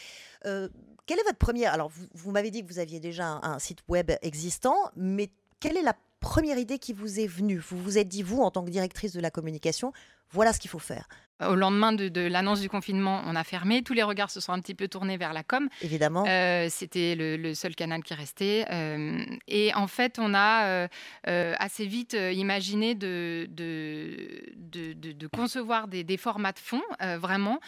quelle 0.43 1.18
est 1.18 1.25
votre 1.25 1.39
première 1.39 1.73
Alors 1.73 1.91
vous, 2.12 2.31
m'avez 2.31 2.51
dit 2.51 2.62
que 2.62 2.68
vous 2.68 2.79
aviez 2.79 3.01
déjà 3.01 3.27
un, 3.27 3.43
un 3.43 3.59
site 3.59 3.83
web 3.89 4.11
existant, 4.20 4.77
mais 4.97 5.31
quelle 5.61 5.77
est 5.77 5.83
la 5.83 5.95
première 6.20 6.59
idée 6.59 6.79
qui 6.79 6.93
vous 6.93 7.20
est 7.20 7.27
venue? 7.27 7.59
Vous 7.59 7.79
vous 7.79 7.99
êtes 7.99 8.09
dit, 8.09 8.23
vous, 8.23 8.43
en 8.43 8.51
tant 8.51 8.64
que 8.64 8.70
directrice 8.70 9.12
de 9.12 9.20
la 9.20 9.31
communication, 9.31 9.93
voilà 10.31 10.53
ce 10.53 10.59
qu'il 10.59 10.70
faut 10.70 10.79
faire. 10.79 11.09
Au 11.49 11.55
lendemain 11.55 11.93
de, 11.93 12.20
l'annonce 12.20 12.61
du 12.61 12.68
confinement, 12.68 13.22
on 13.26 13.36
a 13.36 13.45
fermé. 13.45 13.82
Tous 13.82 13.95
les 13.95 14.03
regards 14.03 14.30
se 14.30 14.40
sont 14.40 14.53
un 14.53 14.61
petit 14.61 14.74
peu 14.74 14.88
tournés 14.88 15.16
vers 15.16 15.32
la 15.32 15.43
com. 15.43 15.68
Évidemment. 15.82 16.24
Euh, 16.26 16.68
c'était 16.70 17.14
le, 17.16 17.55
seul 17.55 17.74
canal 17.74 18.03
qui 18.03 18.14
restait. 18.14 18.64
Euh, 18.70 19.24
et 19.49 19.74
en 19.74 19.86
fait, 19.86 20.18
on 20.18 20.34
a 20.34 20.88
euh, 21.26 21.55
assez 21.59 21.86
vite 21.86 22.16
imaginé 22.32 22.95
de, 22.95 23.47
de, 23.51 25.26
concevoir 25.28 25.88
des, 25.88 26.16
formats 26.16 26.53
de 26.53 26.59
fond, 26.59 26.82
vraiment. 27.18 27.61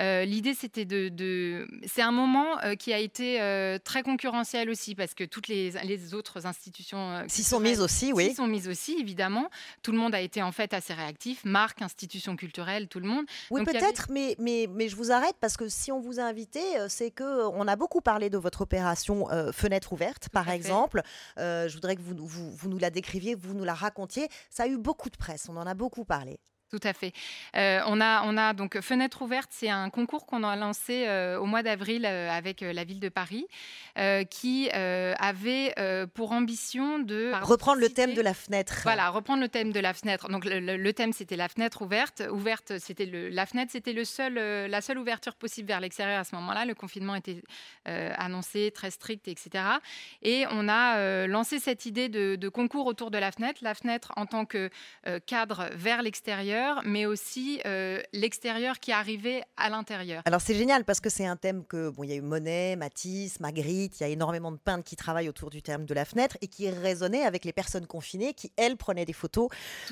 L'idée, 0.00 0.54
c'était 0.54 0.84
de. 0.84 1.66
C'est 1.86 2.02
un 2.02 2.12
moment 2.12 2.56
qui 2.78 2.92
a 2.92 2.98
été 2.98 3.38
très 3.84 4.02
concurrentiel 4.02 4.70
aussi, 4.70 4.94
parce 4.94 5.14
que 5.14 5.24
toutes 5.24 5.48
les, 5.48 5.70
les 5.84 6.14
autres 6.14 6.46
institutions. 6.46 7.24
S'y 7.28 7.42
sont 7.42 7.60
mises 7.60 7.80
aussi, 7.80 8.12
oui. 8.12 8.30
S'y 8.30 8.34
sont 8.34 8.46
mises 8.46 8.68
aussi, 8.68 8.96
évidemment. 8.98 9.48
Tout 9.82 9.92
le 9.92 9.98
monde 9.98 10.14
a 10.14 10.20
été 10.20 10.42
en 10.42 10.52
fait 10.52 10.74
assez 10.74 10.94
réactif. 10.94 11.44
Marques, 11.44 11.82
institutions 11.82 12.36
culturelles, 12.36 12.88
tout 12.88 13.00
le 13.00 13.08
monde. 13.08 13.21
Oui, 13.50 13.64
peut-être, 13.64 14.06
mais, 14.10 14.36
mais, 14.38 14.66
mais 14.70 14.88
je 14.88 14.96
vous 14.96 15.12
arrête 15.12 15.36
parce 15.40 15.56
que 15.56 15.68
si 15.68 15.92
on 15.92 16.00
vous 16.00 16.20
a 16.20 16.24
invité, 16.24 16.60
euh, 16.78 16.86
c'est 16.88 17.10
que 17.10 17.24
euh, 17.24 17.50
on 17.54 17.66
a 17.68 17.76
beaucoup 17.76 18.00
parlé 18.00 18.30
de 18.30 18.38
votre 18.38 18.62
opération 18.62 19.30
euh, 19.30 19.52
Fenêtre 19.52 19.92
ouverte, 19.92 20.28
par 20.28 20.48
exemple. 20.48 21.02
je 21.36 21.72
voudrais 21.72 21.96
que 21.96 22.02
vous, 22.02 22.14
vous, 22.18 22.50
vous 22.50 22.68
nous 22.68 22.78
la 22.78 22.90
décriviez, 22.90 23.34
vous 23.34 23.54
nous 23.54 23.64
la 23.64 23.74
racontiez. 23.74 24.28
Ça 24.50 24.64
a 24.64 24.66
eu 24.66 24.78
beaucoup 24.78 25.10
de 25.10 25.16
presse, 25.16 25.48
on 25.48 25.56
en 25.56 25.66
a 25.66 25.74
beaucoup 25.74 26.04
parlé. 26.04 26.38
Tout 26.72 26.80
à 26.84 26.94
fait. 26.94 27.12
Euh, 27.54 27.82
on, 27.86 28.00
a, 28.00 28.22
on 28.24 28.38
a 28.38 28.54
donc 28.54 28.80
Fenêtre 28.80 29.20
ouverte, 29.20 29.50
c'est 29.52 29.68
un 29.68 29.90
concours 29.90 30.24
qu'on 30.24 30.42
a 30.42 30.56
lancé 30.56 31.04
euh, 31.06 31.38
au 31.38 31.44
mois 31.44 31.62
d'avril 31.62 32.06
euh, 32.06 32.30
avec 32.30 32.62
la 32.62 32.84
ville 32.84 32.98
de 32.98 33.10
Paris, 33.10 33.46
qui 34.30 34.70
avait 34.70 35.74
pour 36.14 36.32
ambition 36.32 36.98
de 36.98 37.32
reprendre 37.42 37.78
le 37.78 37.90
thème 37.90 38.14
de 38.14 38.22
la 38.22 38.32
fenêtre. 38.32 38.80
Voilà, 38.84 39.10
reprendre 39.10 39.42
le 39.42 39.50
thème 39.50 39.70
de 39.70 39.80
la 39.80 39.92
fenêtre. 39.92 40.30
Donc 40.30 40.46
le, 40.46 40.92
thème 40.92 41.12
c'était 41.12 41.36
la 41.36 41.50
fenêtre 41.50 41.82
ouverte. 41.82 42.22
Ouverte, 42.30 42.78
c'était 42.78 43.04
la 43.04 43.44
fenêtre, 43.44 43.72
c'était 43.72 43.92
le 43.92 44.06
seul, 44.06 44.34
la 44.34 44.80
seule 44.80 44.96
ouverture 44.96 45.34
possible 45.34 45.68
vers 45.68 45.80
l'extérieur 45.80 46.20
à 46.20 46.24
ce 46.24 46.34
moment-là. 46.36 46.64
Le 46.64 46.74
confinement 46.74 47.14
était 47.14 47.42
annoncé 47.84 48.70
très 48.74 48.90
strict, 48.90 49.28
etc. 49.28 49.62
Et 50.22 50.46
on 50.50 50.70
a 50.70 51.26
lancé 51.26 51.58
cette 51.58 51.84
idée 51.84 52.08
de, 52.08 52.36
de, 52.36 52.48
concours 52.48 52.86
autour 52.86 53.10
de 53.10 53.18
la 53.18 53.30
fenêtre. 53.30 53.60
La 53.62 53.74
fenêtre 53.74 54.12
en 54.16 54.24
tant 54.24 54.46
que 54.46 54.70
cadre 55.26 55.68
vers 55.74 56.00
l'extérieur 56.00 56.61
mais 56.84 57.06
aussi 57.06 57.60
euh, 57.66 58.00
l'extérieur 58.12 58.78
qui 58.80 58.92
arrivait 58.92 59.42
à 59.56 59.70
l'intérieur. 59.70 60.22
Alors 60.24 60.40
c'est 60.40 60.54
génial 60.54 60.84
parce 60.84 61.00
que 61.00 61.10
c'est 61.10 61.26
un 61.26 61.36
thème 61.36 61.64
que, 61.64 61.90
bon, 61.90 62.04
il 62.04 62.10
y 62.10 62.12
a 62.12 62.16
eu 62.16 62.20
Monet, 62.20 62.76
Matisse, 62.76 63.40
Magritte, 63.40 64.00
il 64.00 64.02
y 64.02 64.06
a 64.06 64.08
énormément 64.08 64.52
de 64.52 64.58
peintres 64.58 64.84
qui 64.84 64.96
travaillent 64.96 65.28
autour 65.28 65.50
du 65.50 65.62
thème 65.62 65.86
de 65.86 65.94
la 65.94 66.04
fenêtre 66.04 66.36
et 66.40 66.48
qui 66.48 66.68
résonnaient 66.70 67.24
avec 67.24 67.44
les 67.44 67.52
personnes 67.52 67.86
confinées 67.86 68.34
qui, 68.34 68.52
elles, 68.56 68.76
prenaient 68.76 69.04
des 69.04 69.12
photos 69.12 69.48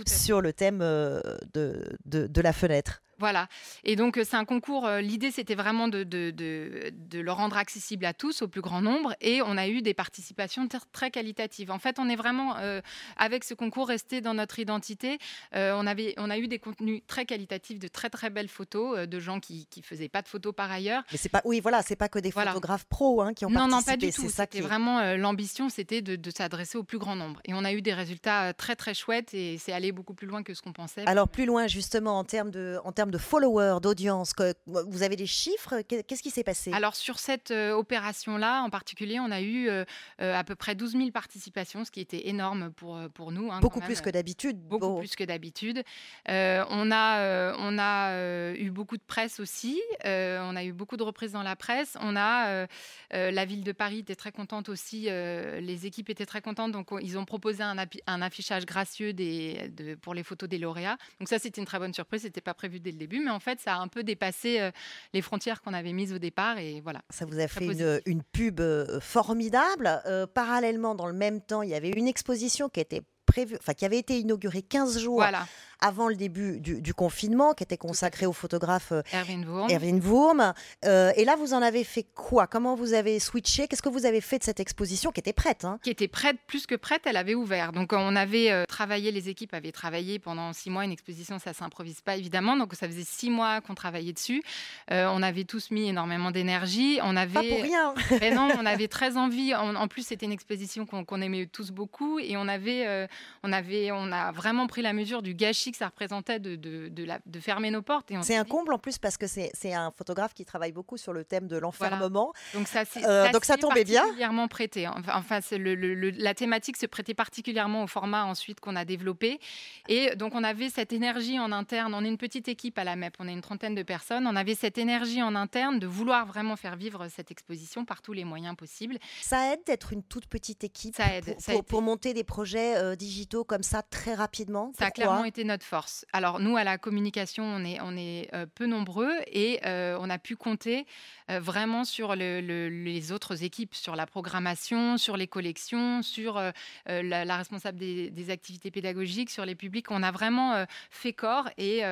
sur 0.06 0.40
le 0.40 0.52
thème 0.52 0.80
euh, 0.82 1.20
de, 1.52 1.84
de 2.06 2.40
la 2.40 2.52
fenêtre. 2.52 3.02
Voilà. 3.20 3.48
Et 3.84 3.96
donc, 3.96 4.16
euh, 4.16 4.24
c'est 4.24 4.36
un 4.36 4.46
concours. 4.46 4.86
Euh, 4.86 5.02
l'idée, 5.02 5.30
c'était 5.30 5.54
vraiment 5.54 5.88
de, 5.88 6.04
de, 6.04 6.30
de, 6.30 7.20
le 7.20 7.32
rendre 7.32 7.58
accessible 7.58 8.06
à 8.06 8.14
tous, 8.14 8.40
au 8.40 8.48
plus 8.48 8.62
grand 8.62 8.80
nombre. 8.80 9.14
Et 9.20 9.42
on 9.42 9.58
a 9.58 9.68
eu 9.68 9.82
des 9.82 9.92
participations 9.92 10.66
très 10.90 11.10
qualitatives. 11.10 11.70
En 11.70 11.78
fait, 11.78 11.98
on 11.98 12.08
est 12.08 12.16
vraiment, 12.16 12.56
euh, 12.56 12.80
avec 13.18 13.44
ce 13.44 13.52
concours, 13.52 13.88
resté 13.88 14.22
dans 14.22 14.32
notre 14.32 14.58
identité. 14.58 15.18
on, 15.52 15.86
avait, 15.86 16.14
on 16.16 16.30
a 16.30 16.38
eu 16.38 16.48
des 16.48 16.58
contenus 16.58 17.02
très 17.06 17.26
qualitatifs, 17.26 17.78
de 17.78 17.88
très, 17.88 18.08
très 18.08 18.30
belles 18.30 18.48
photos 18.48 19.06
de 19.06 19.20
gens 19.20 19.38
qui 19.38 19.68
ne 19.76 19.82
faisaient 19.82 20.08
pas 20.08 20.22
de 20.22 20.28
photos 20.28 20.54
par 20.54 20.70
ailleurs. 20.70 21.02
Mais 21.12 21.18
c'est 21.18 21.28
pas, 21.28 21.42
oui, 21.44 21.60
voilà, 21.60 21.82
c'est 21.82 21.96
pas 21.96 22.08
que 22.08 22.18
des 22.18 22.30
photographes 22.30 22.86
pros 22.86 23.20
hein, 23.20 23.34
qui 23.34 23.44
ont 23.44 23.48
participé. 23.50 23.70
Non, 23.70 23.76
non, 23.76 23.82
pas 23.82 23.96
du 23.98 24.10
tout. 24.10 24.30
C'était 24.30 24.62
vraiment 24.62 25.14
l'ambition, 25.16 25.68
c'était 25.68 26.00
de, 26.00 26.30
s'adresser 26.30 26.78
au 26.78 26.84
plus 26.84 26.98
grand 26.98 27.16
nombre. 27.16 27.40
Et 27.44 27.52
on 27.52 27.64
a 27.64 27.72
eu 27.74 27.82
des 27.82 27.92
résultats 27.92 28.54
très, 28.54 28.76
très 28.76 28.94
chouettes 28.94 29.34
et 29.34 29.58
c'est 29.58 29.72
allé 29.72 29.92
beaucoup 29.92 30.14
plus 30.14 30.26
loin 30.26 30.42
que 30.42 30.54
ce 30.54 30.62
qu'on 30.62 30.72
pensait. 30.72 31.02
Alors, 31.06 31.28
plus 31.28 31.44
loin, 31.44 31.66
justement, 31.66 32.18
en 32.18 32.24
termes 32.24 32.50
de, 32.50 32.78
en 32.84 32.92
termes 32.92 33.09
de 33.10 33.18
followers, 33.18 33.78
d'audience 33.80 34.32
Vous 34.66 35.02
avez 35.02 35.16
des 35.16 35.26
chiffres? 35.26 35.80
Qu'est-ce 35.82 36.22
qui 36.22 36.30
s'est 36.30 36.44
passé? 36.44 36.72
Alors 36.72 36.94
sur 36.96 37.18
cette 37.18 37.50
euh, 37.50 37.72
opération-là 37.72 38.62
en 38.62 38.70
particulier, 38.70 39.20
on 39.20 39.30
a 39.30 39.40
eu 39.40 39.68
euh, 39.68 39.84
euh, 40.20 40.34
à 40.34 40.44
peu 40.44 40.54
près 40.54 40.74
12 40.74 40.92
000 40.92 41.10
participations, 41.10 41.84
ce 41.84 41.90
qui 41.90 42.00
était 42.00 42.28
énorme 42.28 42.70
pour, 42.72 42.98
pour 43.14 43.32
nous. 43.32 43.50
Hein, 43.50 43.60
beaucoup 43.60 43.80
plus 43.80 44.00
que 44.00 44.10
d'habitude. 44.10 44.58
Beaucoup 44.60 44.98
plus 44.98 45.16
que 45.16 45.24
d'habitude. 45.24 45.82
on 46.26 46.90
a, 46.92 47.54
on 47.58 47.78
a 47.78 48.54
eu 48.54 48.70
beaucoup 48.70 48.96
de 48.96 49.02
presse 49.02 49.40
aussi. 49.40 49.80
on 50.04 50.56
a 50.56 50.64
eu 50.64 50.72
beaucoup 50.72 50.96
de 50.96 51.02
reprises 51.02 51.32
dans 51.32 51.42
la 51.42 51.56
presse. 51.56 51.96
On 52.00 52.16
a 52.16 52.66
la 53.10 53.44
ville 53.44 53.64
de 53.64 53.72
Paris 53.72 53.98
était 53.98 54.16
très 54.16 54.32
contente 54.32 54.68
aussi. 54.68 55.02
les 55.04 55.86
équipes 55.86 56.10
étaient 56.10 56.26
très 56.26 56.42
contentes, 56.42 56.72
donc 56.72 56.88
ils 57.00 57.18
ont 57.18 57.24
proposé 57.24 57.62
un, 57.62 57.76
un 58.06 58.22
affichage 58.22 58.66
gracieux 58.66 59.12
des, 59.12 59.68
de, 59.68 59.94
pour 59.94 60.14
les 60.14 60.22
photos 60.22 60.48
des 60.48 60.58
lauréats. 60.58 60.98
Donc 61.18 61.28
ça, 61.28 61.38
c'était 61.38 61.60
une 61.60 61.66
très 61.66 61.78
bonne 61.78 61.94
surprise. 61.94 62.22
C'était 62.22 62.40
pas 62.40 62.54
prévu 62.54 62.80
dès 62.80 62.92
le 62.92 62.98
début, 63.00 63.20
mais 63.20 63.30
en 63.30 63.40
fait, 63.40 63.60
ça 63.60 63.74
a 63.74 63.78
un 63.78 63.88
peu 63.88 64.02
dépassé 64.04 64.60
euh, 64.60 64.70
les 65.12 65.22
frontières 65.22 65.60
qu'on 65.62 65.74
avait 65.74 65.92
mises 65.92 66.12
au 66.12 66.18
départ. 66.18 66.58
Et 66.58 66.80
voilà. 66.80 67.02
Ça 67.10 67.24
vous 67.24 67.40
a 67.40 67.48
fait 67.48 67.66
une, 68.06 68.22
pub 68.22 68.60
euh, 68.60 69.00
formidable. 69.00 70.00
Euh, 70.06 70.26
parallèlement, 70.26 70.94
dans 70.94 71.06
le 71.06 71.14
même 71.14 71.40
temps, 71.40 71.62
il 71.62 71.70
y 71.70 71.74
avait 71.74 71.90
une 71.90 72.06
exposition 72.06 72.68
qui 72.68 72.80
était 72.80 73.02
prévue, 73.26 73.56
enfin 73.58 73.74
qui 73.74 73.84
avait 73.84 73.98
été 73.98 74.18
inaugurée 74.18 74.62
15 74.62 74.98
jours 74.98 75.16
voilà 75.16 75.46
avant 75.80 76.08
le 76.08 76.16
début 76.16 76.60
du, 76.60 76.94
confinement, 76.94 77.54
qui 77.54 77.62
était 77.62 77.76
consacré 77.76 78.26
au 78.26 78.32
photographe 78.32 78.92
euh, 78.92 79.02
Erwin 79.12 80.00
Wurm. 80.00 80.52
Euh, 80.84 81.12
et 81.16 81.24
là, 81.24 81.36
vous 81.36 81.54
en 81.54 81.62
avez 81.62 81.84
fait 81.84 82.04
quoi? 82.14 82.46
Comment 82.46 82.74
vous 82.74 82.92
avez 82.94 83.18
switché? 83.18 83.68
Qu'est-ce 83.68 83.82
que 83.82 83.88
vous 83.88 84.06
avez 84.06 84.20
fait 84.20 84.38
de 84.38 84.44
cette 84.44 84.60
exposition 84.60 85.10
qui 85.12 85.20
était 85.20 85.32
prête 85.32 85.64
hein? 85.64 85.78
Qui 85.82 85.90
était 85.90 86.08
prête, 86.08 86.36
plus 86.46 86.66
que 86.66 86.74
prête, 86.74 87.02
elle 87.04 87.16
avait 87.16 87.34
ouvert. 87.34 87.72
Donc 87.72 87.92
on 87.92 88.16
avait 88.16 88.50
euh, 88.50 88.64
travaillé, 88.64 89.12
les 89.12 89.28
équipes 89.28 89.54
avaient 89.54 89.72
travaillé 89.72 90.18
pendant 90.18 90.52
six 90.52 90.70
mois. 90.70 90.84
Une 90.84 90.92
exposition, 90.92 91.38
ça 91.38 91.52
s'improvise 91.52 92.00
pas 92.00 92.16
évidemment. 92.16 92.56
Donc 92.56 92.74
ça 92.74 92.86
faisait 92.86 93.04
six 93.06 93.30
mois 93.30 93.60
qu'on 93.60 93.74
travaillait 93.74 94.12
dessus. 94.12 94.42
on 94.90 95.22
avait 95.22 95.44
tous 95.44 95.70
mis 95.70 95.88
énormément 95.88 96.30
d'énergie. 96.30 96.98
On 97.02 97.16
avait 97.16 97.32
pas 97.32 97.42
pour 97.42 97.62
rien. 97.62 97.94
Mais 98.20 98.32
non, 98.32 98.48
on 98.58 98.66
avait 98.66 98.88
très 98.88 99.16
envie. 99.16 99.54
En, 99.54 99.88
plus, 99.88 100.06
c'était 100.06 100.26
une 100.26 100.32
exposition 100.32 100.86
qu'on 100.86 101.20
aimait 101.20 101.46
tous 101.46 101.70
beaucoup 101.70 102.18
et 102.18 102.36
on 102.36 102.48
avait, 102.48 103.08
on 103.42 103.52
avait, 103.52 103.90
on 103.92 104.12
a 104.12 104.32
vraiment 104.32 104.66
pris 104.66 104.82
la 104.82 104.92
mesure 104.92 105.22
du 105.22 105.34
gâchis 105.34 105.69
que 105.70 105.76
ça 105.76 105.86
représentait 105.86 106.38
de, 106.38 106.56
de, 106.56 106.88
de, 106.88 107.40
fermer 107.40 107.70
nos 107.70 107.82
portes. 107.82 108.12
C'est 108.22 108.36
un 108.36 108.44
comble 108.44 108.72
en 108.72 108.78
plus 108.78 108.98
parce 108.98 109.16
que 109.16 109.26
c'est 109.26 109.72
un 109.72 109.90
photographe 109.90 110.34
qui 110.34 110.44
travaille 110.44 110.72
beaucoup 110.72 110.96
sur 110.96 111.12
le 111.12 111.24
thème 111.24 111.46
de 111.46 111.56
l'enfermement. 111.56 112.32
Donc 112.54 112.68
ça, 112.68 112.82
euh, 113.04 113.30
donc 113.32 113.44
ça 113.44 113.56
tombait 113.56 113.84
bien. 113.84 114.02
Particulièrement 114.02 114.48
prêté. 114.48 114.88
Enfin, 114.88 115.40
le, 115.52 115.74
la 116.10 116.34
thématique 116.34 116.76
se 116.76 116.86
prêtait 116.86 117.14
particulièrement 117.14 117.84
au 117.84 117.86
format 117.86 118.24
ensuite 118.24 118.60
qu'on 118.60 118.76
a 118.76 118.84
développé. 118.84 119.40
Et 119.88 120.14
donc 120.16 120.34
on 120.34 120.44
avait 120.44 120.70
cette 120.70 120.92
énergie 120.92 121.38
en 121.38 121.52
interne. 121.52 121.94
On 121.94 122.04
est 122.04 122.08
une 122.08 122.18
petite 122.18 122.48
équipe 122.48 122.78
à 122.78 122.84
la 122.84 122.96
MEP, 122.96 123.16
on 123.18 123.28
est 123.28 123.32
une 123.32 123.40
trentaine 123.40 123.74
de 123.74 123.82
personnes. 123.82 124.26
On 124.26 124.36
avait 124.36 124.54
cette 124.54 124.78
énergie 124.78 125.22
en 125.22 125.34
interne 125.34 125.78
de 125.78 125.86
vouloir 125.86 126.26
vraiment 126.26 126.56
faire 126.56 126.76
vivre 126.76 127.08
cette 127.08 127.30
exposition 127.30 127.84
par 127.84 128.02
tous 128.02 128.12
les 128.12 128.24
moyens 128.24 128.56
possibles. 128.56 128.98
Ça 129.22 129.52
aide 129.52 129.60
d'être 129.66 129.92
une 129.92 130.02
toute 130.02 130.26
petite 130.26 130.64
équipe 130.64 130.96
ça 130.96 131.14
aide, 131.14 131.36
pour, 131.44 131.64
pour, 131.64 131.82
monter 131.82 132.14
des 132.14 132.24
projets 132.24 132.76
euh, 132.76 132.96
digitaux 132.96 133.44
comme 133.44 133.62
ça 133.62 133.82
très 133.82 134.14
rapidement? 134.14 134.72
Ça 134.78 134.86
a 134.86 134.90
clairement 134.90 135.24
été 135.24 135.44
notre 135.44 135.59
force. 135.62 136.04
Alors 136.12 136.40
nous, 136.40 136.56
à 136.56 136.64
la 136.64 136.78
communication, 136.78 137.44
on 137.44 137.64
est, 137.64 137.80
on 137.80 137.96
est 137.96 138.28
euh, 138.34 138.46
peu 138.54 138.66
nombreux 138.66 139.12
et 139.26 139.60
euh, 139.64 139.96
on 140.00 140.10
a 140.10 140.18
pu 140.18 140.36
compter 140.36 140.86
euh, 141.30 141.40
vraiment 141.40 141.84
sur 141.84 142.14
les 142.14 143.12
autres 143.12 143.42
équipes, 143.42 143.74
sur 143.74 143.96
la 143.96 144.06
programmation, 144.06 144.98
sur 144.98 145.16
les 145.16 145.26
collections, 145.26 146.02
sur 146.02 146.40
la, 146.86 147.36
responsable 147.36 147.78
des, 147.78 148.30
activités 148.30 148.70
pédagogiques, 148.70 149.30
sur 149.30 149.44
les 149.44 149.54
publics. 149.54 149.90
On 149.90 150.02
a 150.02 150.10
vraiment 150.10 150.64
fait 150.90 151.12
corps 151.12 151.48
et, 151.56 151.84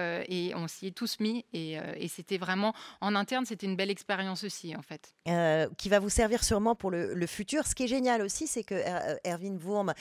on 0.55 0.69
s'y 0.69 0.89
est 0.89 0.97
tous 0.97 1.21
mis 1.21 1.45
et, 1.53 1.79
c'était 2.09 2.39
vraiment 2.39 2.75
en 3.01 3.15
interne, 3.15 3.45
c'était 3.45 3.67
une 3.67 3.77
belle 3.77 3.91
expérience 3.91 4.45
aussi 4.45 4.75
en 4.75 4.83
fait. 4.83 5.15
qui 5.77 5.89
va 5.89 5.99
vous 5.99 6.09
servir 6.09 6.43
sûrement 6.43 6.75
pour 6.75 6.91
le, 6.91 7.27
futur. 7.27 7.67
Ce 7.67 7.75
qui 7.75 7.85
est 7.85 7.89
génial 7.89 8.23
aussi, 8.23 8.47
c'est 8.47 8.65
que 8.65 8.75
Erwin 9.27 9.59
Wurm, 9.63 9.93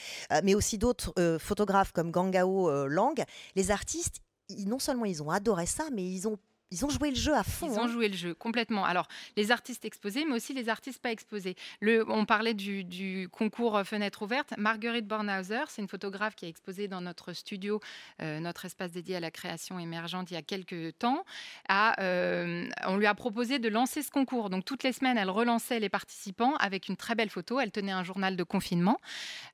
mais 0.44 0.56
aussi 0.56 0.78
d'autres 0.78 1.14
photographes 1.40 1.92
comme 1.92 2.12
Gangao 2.12 2.88
Lang, 2.88 3.24
les 3.58 3.72
artistes, 3.72 4.22
non 4.66 4.78
seulement 4.78 5.06
ils 5.06 5.24
ont 5.24 5.32
adoré 5.32 5.66
ça, 5.66 5.90
mais 5.92 6.06
ils 6.06 6.28
ont 6.28 6.38
ils 6.72 6.86
ont 6.86 6.90
joué 6.90 7.10
le 7.12 7.16
jeu 7.16 7.34
à 7.34 7.44
fond. 7.44 7.68
Ils 7.68 7.80
ont 7.80 7.84
hein. 7.84 7.88
joué 7.88 8.10
le 8.10 8.16
jeu 8.16 8.34
complètement. 8.34 8.84
Alors, 8.84 9.08
les 9.38 9.52
artistes 9.52 9.86
exposés, 9.86 10.26
mais 10.26 10.36
aussi 10.36 10.54
les 10.54 10.68
artistes 10.68 11.02
pas 11.02 11.12
exposés. 11.12 11.56
Le, 11.80 12.10
on 12.10 12.26
parlait 12.26 12.54
du, 12.54 13.30
concours 13.32 13.82
Fenêtre 13.86 14.22
ouverte. 14.24 14.54
Marguerite 14.58 15.08
Bornhauser, 15.08 15.64
c'est 15.70 15.82
une 15.82 15.88
photographe 15.88 16.36
qui 16.36 16.46
a 16.46 16.48
exposé 16.50 16.88
dans 16.88 17.00
notre 17.00 17.32
studio, 17.34 17.80
euh, 18.22 18.40
notre 18.40 18.66
espace 18.66 18.92
dédié 18.92 19.16
à 19.16 19.20
la 19.20 19.32
création 19.32 19.80
émergente 19.80 20.30
il 20.32 20.34
y 20.34 20.38
a 20.38 20.42
quelques 20.42 20.98
temps. 21.00 21.24
Euh, 21.72 22.68
on 22.86 22.98
lui 22.98 23.06
a 23.06 23.16
proposé 23.16 23.60
de 23.60 23.70
lancer 23.70 24.02
ce 24.02 24.12
concours. 24.12 24.50
Donc, 24.50 24.66
toutes 24.66 24.84
les 24.84 24.92
semaines, 24.92 25.18
elle 25.18 25.30
relançait 25.30 25.80
les 25.80 25.90
participants 25.90 26.56
avec 26.58 26.90
une 26.90 26.98
très 26.98 27.16
belle 27.16 27.30
photo. 27.30 27.60
Elle 27.60 27.72
tenait 27.72 27.92
un 27.92 28.04
journal 28.04 28.36
de 28.36 28.44
confinement. 28.44 29.00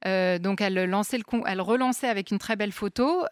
Euh, 0.06 0.40
donc, 0.40 0.62
elle, 0.62 0.86
lançait 0.86 1.18
le, 1.18 1.24
elle 1.46 1.62
relançait 1.62 2.10
avec 2.10 2.32
une 2.32 2.40
très 2.40 2.56
belle 2.56 2.72
photo 2.72 3.24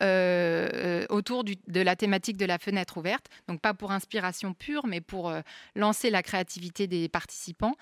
autour 1.10 1.44
de 1.44 1.82
la 1.82 1.96
thématique 1.96 2.38
de 2.38 2.46
la 2.46 2.60
fenêtre 2.60 2.98
ouverte. 2.98 3.28
Donc, 3.48 3.60
pas 3.60 3.71
pour 3.74 3.92
inspiration 3.92 4.54
pure, 4.54 4.88
mais 4.88 5.02
pour 5.02 5.34
lancer 5.76 6.10
la 6.10 6.24
créativité 6.24 6.88
des 6.88 7.10
participants. 7.10 7.76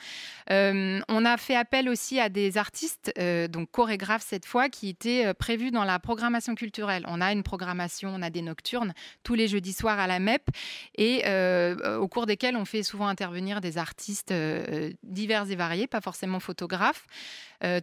on 0.50 1.26
a 1.26 1.38
fait 1.38 1.56
appel 1.56 1.90
aussi 1.90 2.20
à 2.20 2.30
des 2.30 2.58
artistes, 2.58 3.12
donc 3.50 3.72
chorégraphes 3.72 4.26
cette 4.26 4.46
fois, 4.46 4.70
qui 4.70 4.90
étaient 4.90 5.34
prévus 5.34 5.72
dans 5.72 5.84
la 5.84 6.00
programmation 6.00 6.56
culturelle. 6.56 7.04
On 7.08 7.22
a 7.22 7.32
une 7.32 7.44
programmation, 7.44 8.10
on 8.14 8.22
a 8.22 8.30
des 8.30 8.42
nocturnes 8.42 8.94
tous 9.24 9.36
les 9.36 9.48
jeudis 9.48 9.74
soirs 9.74 10.00
à 10.00 10.08
la 10.08 10.20
MEP, 10.20 10.50
et 10.96 11.24
au 11.98 12.08
cours 12.08 12.26
desquels 12.26 12.56
on 12.56 12.66
fait 12.66 12.84
souvent 12.84 13.08
intervenir 13.08 13.62
des 13.62 13.78
artistes 13.78 14.34
divers 15.04 15.50
et 15.52 15.56
variés, 15.56 15.88
pas 15.88 16.02
forcément 16.02 16.40
photographes. 16.40 17.06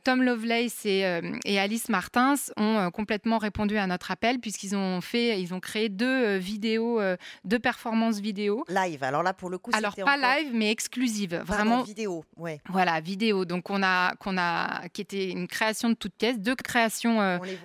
Tom 0.05 0.23
Lovelace 0.23 0.87
et, 0.87 1.21
et 1.45 1.59
Alice 1.59 1.89
Martins 1.89 2.35
ont 2.57 2.91
complètement 2.91 3.39
répondu 3.39 3.77
à 3.77 3.87
notre 3.87 4.11
appel 4.11 4.39
puisqu'ils 4.39 4.75
ont 4.77 5.01
fait, 5.01 5.41
ils 5.41 5.53
ont 5.55 5.61
créé 5.61 5.89
deux 5.89 6.37
vidéos, 6.37 7.01
deux 7.45 7.59
performances 7.59 8.21
vidéo. 8.21 8.65
Live. 8.69 9.03
Alors 9.03 9.23
là, 9.23 9.33
pour 9.35 9.51
le 9.51 9.59
coup, 9.59 9.71
alors 9.75 9.95
pas 9.95 10.17
live, 10.17 10.51
mais 10.53 10.71
exclusive, 10.71 11.43
vraiment 11.45 11.83
vidéo. 11.83 12.25
Ouais. 12.37 12.61
Voilà, 12.69 13.01
vidéo. 13.01 13.45
Donc 13.45 13.71
on 13.71 13.83
a, 13.83 14.15
qu'on 14.17 14.39
a, 14.39 14.89
qui 14.89 15.01
était 15.01 15.31
une 15.31 15.49
création 15.49 15.91
de 15.91 15.95
toute 15.95 16.15
pièce, 16.15 16.39
deux 16.39 16.55
créations 16.55 17.21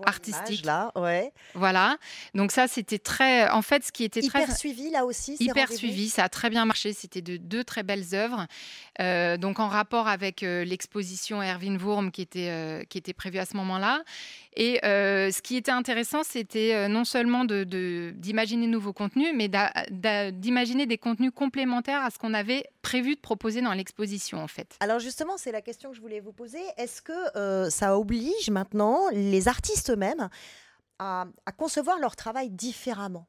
artistiques. 0.05 0.65
Là, 0.65 0.91
ouais. 0.95 1.31
Voilà. 1.53 1.97
Donc 2.33 2.51
ça, 2.51 2.67
c'était 2.67 2.99
très, 2.99 3.49
en 3.49 3.61
fait, 3.61 3.83
ce 3.83 3.91
qui 3.91 4.03
était 4.03 4.21
hyper 4.21 4.43
très 4.43 4.55
suivi 4.55 4.89
là 4.89 5.05
aussi. 5.05 5.37
Hyper 5.39 5.71
suivi. 5.71 6.09
Ça 6.09 6.25
a 6.25 6.29
très 6.29 6.49
bien 6.49 6.65
marché. 6.65 6.93
C'était 6.93 7.21
de 7.21 7.37
deux 7.37 7.63
très 7.63 7.83
belles 7.83 8.13
œuvres. 8.13 8.47
Euh, 8.99 9.37
donc 9.37 9.59
en 9.59 9.67
rapport 9.67 10.07
avec 10.07 10.43
euh, 10.43 10.63
l'exposition 10.65 11.41
Erwin 11.41 11.77
Wurm 11.77 12.00
qui 12.09 12.21
était, 12.21 12.49
euh, 12.49 12.83
qui 12.85 12.97
était 12.97 13.13
prévue 13.13 13.37
à 13.37 13.45
ce 13.45 13.55
moment-là. 13.57 14.03
Et 14.55 14.79
ce 14.83 15.41
qui 15.41 15.55
était 15.55 15.71
intéressant, 15.71 16.23
c'était 16.23 16.89
non 16.89 17.05
seulement 17.05 17.45
d'imaginer 17.45 18.65
de, 18.65 18.71
nouveaux 18.71 18.91
contenus, 18.93 19.29
mais 19.35 19.49
d'imaginer 20.31 20.85
des 20.85 20.97
contenus 20.97 21.31
complémentaires 21.33 22.03
à 22.03 22.09
ce 22.09 22.17
qu'on 22.17 22.33
avait 22.33 22.65
prévu 22.81 23.15
de 23.15 23.21
proposer 23.21 23.61
dans 23.61 23.73
l'exposition, 23.73 24.39
en 24.43 24.47
fait. 24.47 24.75
Alors 24.81 24.99
justement, 24.99 25.37
c'est 25.37 25.53
la 25.53 25.61
question 25.61 25.91
que 25.91 25.95
je 25.95 26.01
voulais 26.01 26.19
vous 26.19 26.33
poser. 26.33 26.59
Est-ce 26.77 27.01
que 27.01 27.69
ça 27.69 27.97
oblige 27.97 28.49
maintenant 28.49 28.99
les 29.13 29.47
artistes 29.47 29.91
eux-mêmes 29.91 30.29
à 30.99 31.25
concevoir 31.57 31.97
leur 31.99 32.17
travail 32.17 32.49
différemment? 32.49 33.27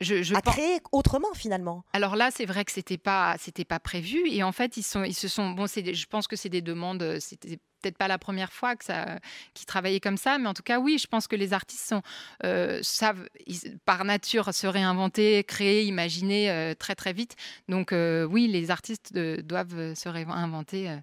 Je, 0.00 0.34
à 0.34 0.40
créer 0.40 0.80
autrement 0.92 1.32
finalement. 1.34 1.84
Alors 1.92 2.16
là, 2.16 2.30
c'est 2.30 2.46
vrai 2.46 2.64
que 2.64 2.72
c'était 2.72 2.98
pas 2.98 3.36
c'était 3.38 3.64
pas 3.64 3.78
prévu. 3.78 4.28
Et 4.28 4.42
en 4.42 4.52
fait 4.52 4.76
ils 4.76 4.82
sont 4.82 5.04
ils 5.04 5.14
se 5.14 5.28
sont 5.28 5.50
bon 5.50 5.66
c'est 5.66 5.94
je 5.94 6.06
pense 6.06 6.26
que 6.26 6.36
c'est 6.36 6.48
des 6.48 6.62
demandes 6.62 7.02
euh, 7.02 7.18
c'était 7.20 7.58
peut-être 7.82 7.96
pas 7.96 8.08
la 8.08 8.18
première 8.18 8.52
fois 8.52 8.76
que 8.76 8.84
ça 8.84 9.18
qu'ils 9.52 9.66
travaillaient 9.66 10.00
comme 10.00 10.16
ça. 10.16 10.38
Mais 10.38 10.48
en 10.48 10.54
tout 10.54 10.62
cas 10.62 10.78
oui 10.78 10.98
je 10.98 11.06
pense 11.06 11.26
que 11.26 11.36
les 11.36 11.52
artistes 11.52 11.86
sont 11.86 12.02
euh, 12.44 12.80
savent 12.82 13.28
par 13.84 14.04
nature 14.04 14.54
se 14.54 14.66
réinventer 14.66 15.44
créer 15.44 15.84
imaginer 15.84 16.50
euh, 16.50 16.74
très 16.74 16.94
très 16.94 17.12
vite. 17.12 17.36
Donc 17.68 17.92
oui 17.92 18.48
les 18.48 18.70
artistes 18.70 19.14
doivent 19.14 19.94
se 19.94 20.08
réinventer 20.08 20.98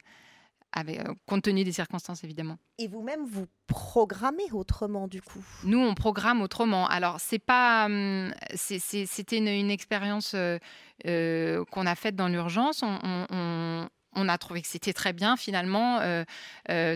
avec, 0.78 1.00
euh, 1.00 1.14
compte 1.26 1.44
tenu 1.44 1.64
des 1.64 1.72
circonstances 1.72 2.24
évidemment. 2.24 2.58
Et 2.78 2.88
vous-même, 2.88 3.26
vous 3.26 3.48
programmez 3.66 4.52
autrement 4.52 5.08
du 5.08 5.22
coup? 5.22 5.44
Nous, 5.64 5.80
on 5.80 5.96
programme 5.96 6.42
autrement. 6.42 6.88
Alors, 6.88 7.20
c'est 7.20 7.40
pas, 7.40 7.86
hum, 7.86 8.32
c'était 8.54 9.38
une, 9.38 9.72
expérience 9.72 10.34
euh, 10.36 10.60
euh, 11.08 11.66
qu'on 11.72 11.88
a 11.88 11.96
faite 11.96 12.16
dans 12.16 12.28
l'urgence. 12.28 12.84
On, 12.84 14.30
a 14.30 14.38
trouvé 14.40 14.62
que 14.62 14.68
c'était 14.68 14.94
très 14.94 15.14
bien 15.14 15.36
finalement. 15.38 16.00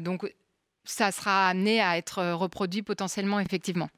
donc, 0.01 0.31
ça 0.83 1.11
sera 1.11 1.49
amené 1.49 1.79
à 1.79 1.97
être 1.97 2.31
reproduit 2.33 2.81
potentiellement, 2.81 3.39
effectivement. 3.39 3.89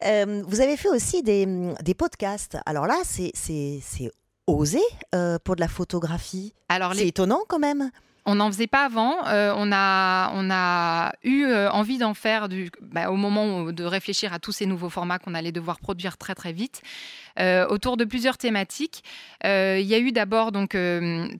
vous 0.00 0.60
avez 0.60 0.76
fait 0.76 0.88
aussi 0.88 1.22
des, 1.22 1.46
des 1.82 1.94
podcasts. 1.94 2.56
Alors 2.64 2.86
là, 2.86 2.96
c'est 3.04 3.32
osé 4.46 4.80
pour 5.44 5.56
de 5.56 5.60
la 5.60 5.68
photographie? 5.68 6.54
Alors 6.68 6.94
c'est 6.94 7.08
étonnant 7.08 7.42
quand 7.48 7.58
même. 7.58 7.90
On 8.28 8.34
n'en 8.34 8.48
faisait 8.50 8.66
pas 8.66 8.84
avant. 8.84 9.24
Euh, 9.28 9.54
on, 9.56 9.70
a, 9.72 10.32
on 10.34 10.50
a 10.50 11.12
eu 11.22 11.44
euh, 11.44 11.70
envie 11.70 11.98
d'en 11.98 12.12
faire 12.12 12.48
du, 12.48 12.70
bah, 12.82 13.10
au 13.10 13.16
moment 13.16 13.70
de 13.70 13.84
réfléchir 13.84 14.32
à 14.32 14.40
tous 14.40 14.52
ces 14.52 14.66
nouveaux 14.66 14.90
formats 14.90 15.20
qu'on 15.20 15.32
allait 15.32 15.52
devoir 15.52 15.78
produire 15.78 16.18
très 16.18 16.34
très 16.34 16.52
vite. 16.52 16.82
Euh, 17.38 17.66
autour 17.68 17.96
de 17.96 18.04
plusieurs 18.04 18.38
thématiques. 18.38 19.02
il 19.44 19.82
y 19.82 19.94
a 19.94 19.98
eu 19.98 20.12
d'abord 20.12 20.52
donc 20.52 20.76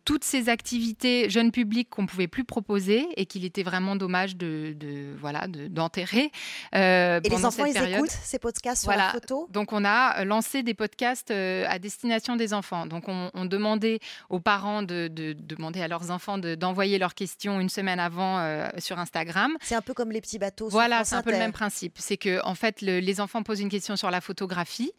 toutes 0.04 0.24
ces 0.24 0.48
activités 0.48 1.28
jeunes 1.30 1.50
publics 1.50 1.88
qu'on 1.90 2.06
pouvait 2.06 2.28
plus 2.28 2.44
proposer 2.44 3.06
et 3.16 3.26
qu'il 3.26 3.44
était 3.44 3.62
vraiment 3.62 3.96
dommage 3.96 4.36
de, 4.36 4.74
de 4.78 5.14
voilà 5.18 5.46
d'enterrer. 5.48 6.30
et 6.72 7.20
les 7.28 7.44
enfants 7.44 7.64
ils 7.64 7.76
écoutent 7.76 8.10
ces 8.10 8.38
podcasts 8.38 8.82
sur 8.82 8.92
la 8.92 9.10
photo? 9.10 9.48
Donc 9.50 9.72
on 9.72 9.84
a 9.84 10.24
lancé 10.24 10.62
des 10.62 10.74
podcasts 10.74 11.30
à 11.30 11.78
destination 11.78 12.36
des 12.36 12.54
enfants. 12.54 12.86
Donc 12.86 13.04
on, 13.08 13.44
demandait 13.46 14.00
aux 14.28 14.40
parents 14.40 14.82
de, 14.82 15.08
demander 15.08 15.80
à 15.80 15.88
leurs 15.88 16.10
enfants 16.10 16.38
d'envoyer 16.38 16.76
envoyer 16.76 16.98
leurs 16.98 17.14
questions 17.14 17.58
une 17.58 17.70
semaine 17.70 17.98
avant 17.98 18.38
euh, 18.38 18.68
sur 18.78 18.98
Instagram. 18.98 19.56
C'est 19.62 19.74
un 19.74 19.80
peu 19.80 19.94
comme 19.94 20.12
les 20.12 20.20
petits 20.20 20.38
bateaux. 20.38 20.68
Voilà, 20.68 21.04
c'est 21.04 21.14
un 21.14 21.22
peu 21.22 21.30
le 21.30 21.38
même 21.38 21.52
principe. 21.52 21.96
C'est 21.98 22.18
que 22.18 22.44
en 22.44 22.54
fait, 22.54 22.82
les 22.82 23.20
enfants 23.20 23.42
posent 23.42 23.60
une 23.60 23.70
question 23.70 23.96
sur 23.96 24.10
la 24.10 24.20
photographie. 24.20 24.92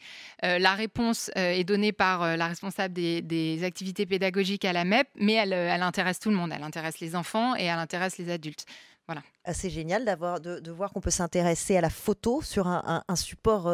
Euh, 0.43 0.57
la 0.57 0.73
réponse 0.73 0.86
euh, 0.99 1.51
est 1.51 1.63
donnée 1.63 1.91
par 1.91 2.37
la 2.37 2.47
responsable 2.47 2.93
des, 2.93 3.59
activités 3.63 4.05
pédagogiques 4.05 4.65
à 4.65 4.73
la 4.73 4.85
MEP, 4.85 5.07
mais 5.15 5.33
elle, 5.33 5.53
elle 5.53 5.81
intéresse 5.81 6.19
tout 6.19 6.29
le 6.29 6.35
monde. 6.35 6.51
Elle 6.55 6.63
intéresse 6.63 6.99
les 6.99 7.15
enfants 7.15 7.55
et 7.55 7.63
elle 7.63 7.79
intéresse 7.79 8.17
les 8.17 8.29
adultes. 8.29 8.65
Voilà. 9.07 9.21
Ah, 9.45 9.53
c'est 9.53 9.69
génial 9.69 10.03
d'avoir 10.03 10.41
de, 10.41 10.69
voir 10.69 10.91
qu'on 10.91 10.99
peut 10.99 11.09
s'intéresser 11.09 11.77
à 11.77 11.81
la 11.81 11.89
photo 11.89 12.41
sur 12.41 12.67
un, 12.67 13.03
support 13.15 13.71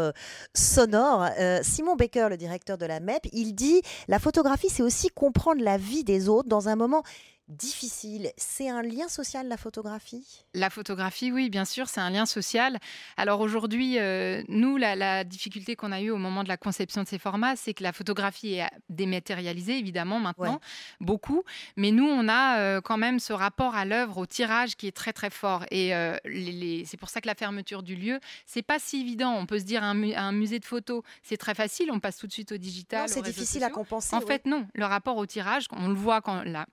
sonore. 0.53 1.28
Simon 1.64 1.95
Baker, 1.95 2.28
le 2.30 2.38
directeur 2.38 2.78
de 2.78 2.86
la 2.86 2.99
MEP, 2.99 3.28
il 3.32 3.55
dit 3.55 3.82
la 4.07 4.20
photographie, 4.20 4.70
c'est 4.70 4.84
aussi 4.84 5.09
comprendre 5.09 5.64
la 5.64 5.78
vie 5.78 6.03
des 6.03 6.30
autres 6.30 6.49
dans 6.49 6.70
un 6.70 6.76
moment 6.76 7.01
difficile. 7.48 8.32
C'est 8.38 8.70
un 8.70 8.82
lien 8.82 9.08
social, 9.08 9.48
la 9.48 9.58
photographie? 9.58 10.26
La 10.54 10.70
photographie, 10.70 11.32
oui, 11.32 11.50
bien 11.50 11.66
sûr, 11.66 11.89
c'est 11.89 12.00
un 12.00 12.10
lien 12.10 12.26
social. 12.26 12.80
Alors 13.18 13.41
aujourd'hui, 13.41 14.00
euh, 14.00 14.44
nous, 14.48 14.78
la, 14.78 15.24
difficulté 15.24 15.76
qu'on 15.76 15.91
a 15.91 16.02
eue 16.02 16.10
au 16.10 16.18
moment 16.18 16.44
de 16.44 16.48
la 16.48 16.58
conception 16.58 17.04
de 17.04 17.08
ces 17.08 17.20
formats, 17.20 17.56
c'est 17.56 17.74
que 17.74 17.84
la 17.84 17.91
photographie 17.91 18.56
est 18.56 18.70
dématérialisée, 18.89 19.78
évidemment, 19.78 20.20
maintenant, 20.20 20.60
beaucoup. 21.00 21.44
Mais 21.76 21.91
nous, 21.91 22.06
on 22.06 22.28
a 22.28 22.60
euh, 22.60 22.82
quand 22.82 22.98
même 22.98 23.20
ce 23.20 23.34
rapport 23.34 23.76
à 23.76 23.86
l'œuvre, 23.86 24.18
au 24.18 24.26
tirage 24.26 24.76
qui 24.76 24.88
est 24.88 24.96
très, 24.96 25.14
très 25.14 25.30
fort. 25.30 25.66
Et 25.72 25.94
euh, 25.96 26.18
c'est 26.86 26.98
pour 26.98 27.10
ça 27.10 27.22
que 27.22 27.28
la 27.28 27.36
fermeture 27.36 27.84
du 27.84 27.96
lieu, 27.96 28.20
c'est 28.46 28.62
pas 28.62 28.80
si 28.80 29.02
évident. 29.02 29.34
On 29.34 29.46
peut 29.46 29.60
se 29.60 29.66
dire 29.66 29.84
un, 29.84 30.02
un 30.14 30.32
musée 30.32 30.60
de 30.60 30.66
photos, 30.66 31.04
c'est 31.22 31.38
très 31.38 31.56
facile, 31.56 31.91
on 31.91 32.00
passe 32.00 32.18
tout 32.18 32.28
de 32.28 32.34
suite 32.34 32.54
au 32.54 32.58
digital. 32.58 33.10
c'est 33.10 33.22
difficile 33.22 33.64
à 33.64 33.70
compenser. 33.70 34.16
En 34.16 34.22
fait, 34.22 34.46
non. 34.46 34.68
Le 34.74 34.86
rapport 34.86 35.18
au 35.18 35.26
tirage, 35.26 35.68
on 35.72 35.88
le 35.88 35.96
voit 35.96 36.22
quand 36.22 36.44
la, 36.44 36.66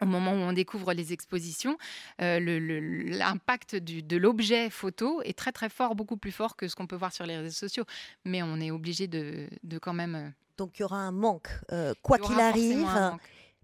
au 0.00 0.06
moment 0.06 0.32
où 0.32 0.36
on 0.36 0.52
découvre 0.52 0.92
les 0.92 1.12
expositions, 1.12 1.76
euh, 2.20 2.38
l'impact 2.40 3.76
de 3.76 4.16
l'objet 4.16 4.70
photo 4.70 5.22
est 5.22 5.36
très 5.36 5.52
très 5.52 5.68
fort, 5.68 5.94
beaucoup 5.94 6.16
plus 6.16 6.32
fort 6.32 6.56
que 6.56 6.68
ce 6.68 6.76
qu'on 6.76 6.86
peut 6.86 6.96
voir 6.96 7.12
sur 7.12 7.26
les 7.26 7.36
réseaux 7.36 7.54
sociaux. 7.54 7.84
Mais 8.24 8.42
on 8.42 8.60
est 8.60 8.70
obligé 8.70 9.06
de, 9.06 9.48
quand 9.80 9.94
même... 9.94 10.14
Euh, 10.14 10.28
Donc 10.56 10.78
il 10.78 10.82
y 10.82 10.84
aura 10.84 10.98
un 10.98 11.12
manque, 11.12 11.48
euh, 11.72 11.94
quoi 12.02 12.18
qu'il 12.18 12.38
arrive. 12.38 12.86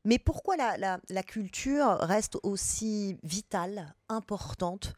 Mais 0.07 0.19
pourquoi 0.19 0.57
la, 0.57 1.01
la, 1.09 1.23
culture 1.23 1.97
reste 2.01 2.37
aussi 2.43 3.17
vitale, 3.23 3.95
importante, 4.11 4.93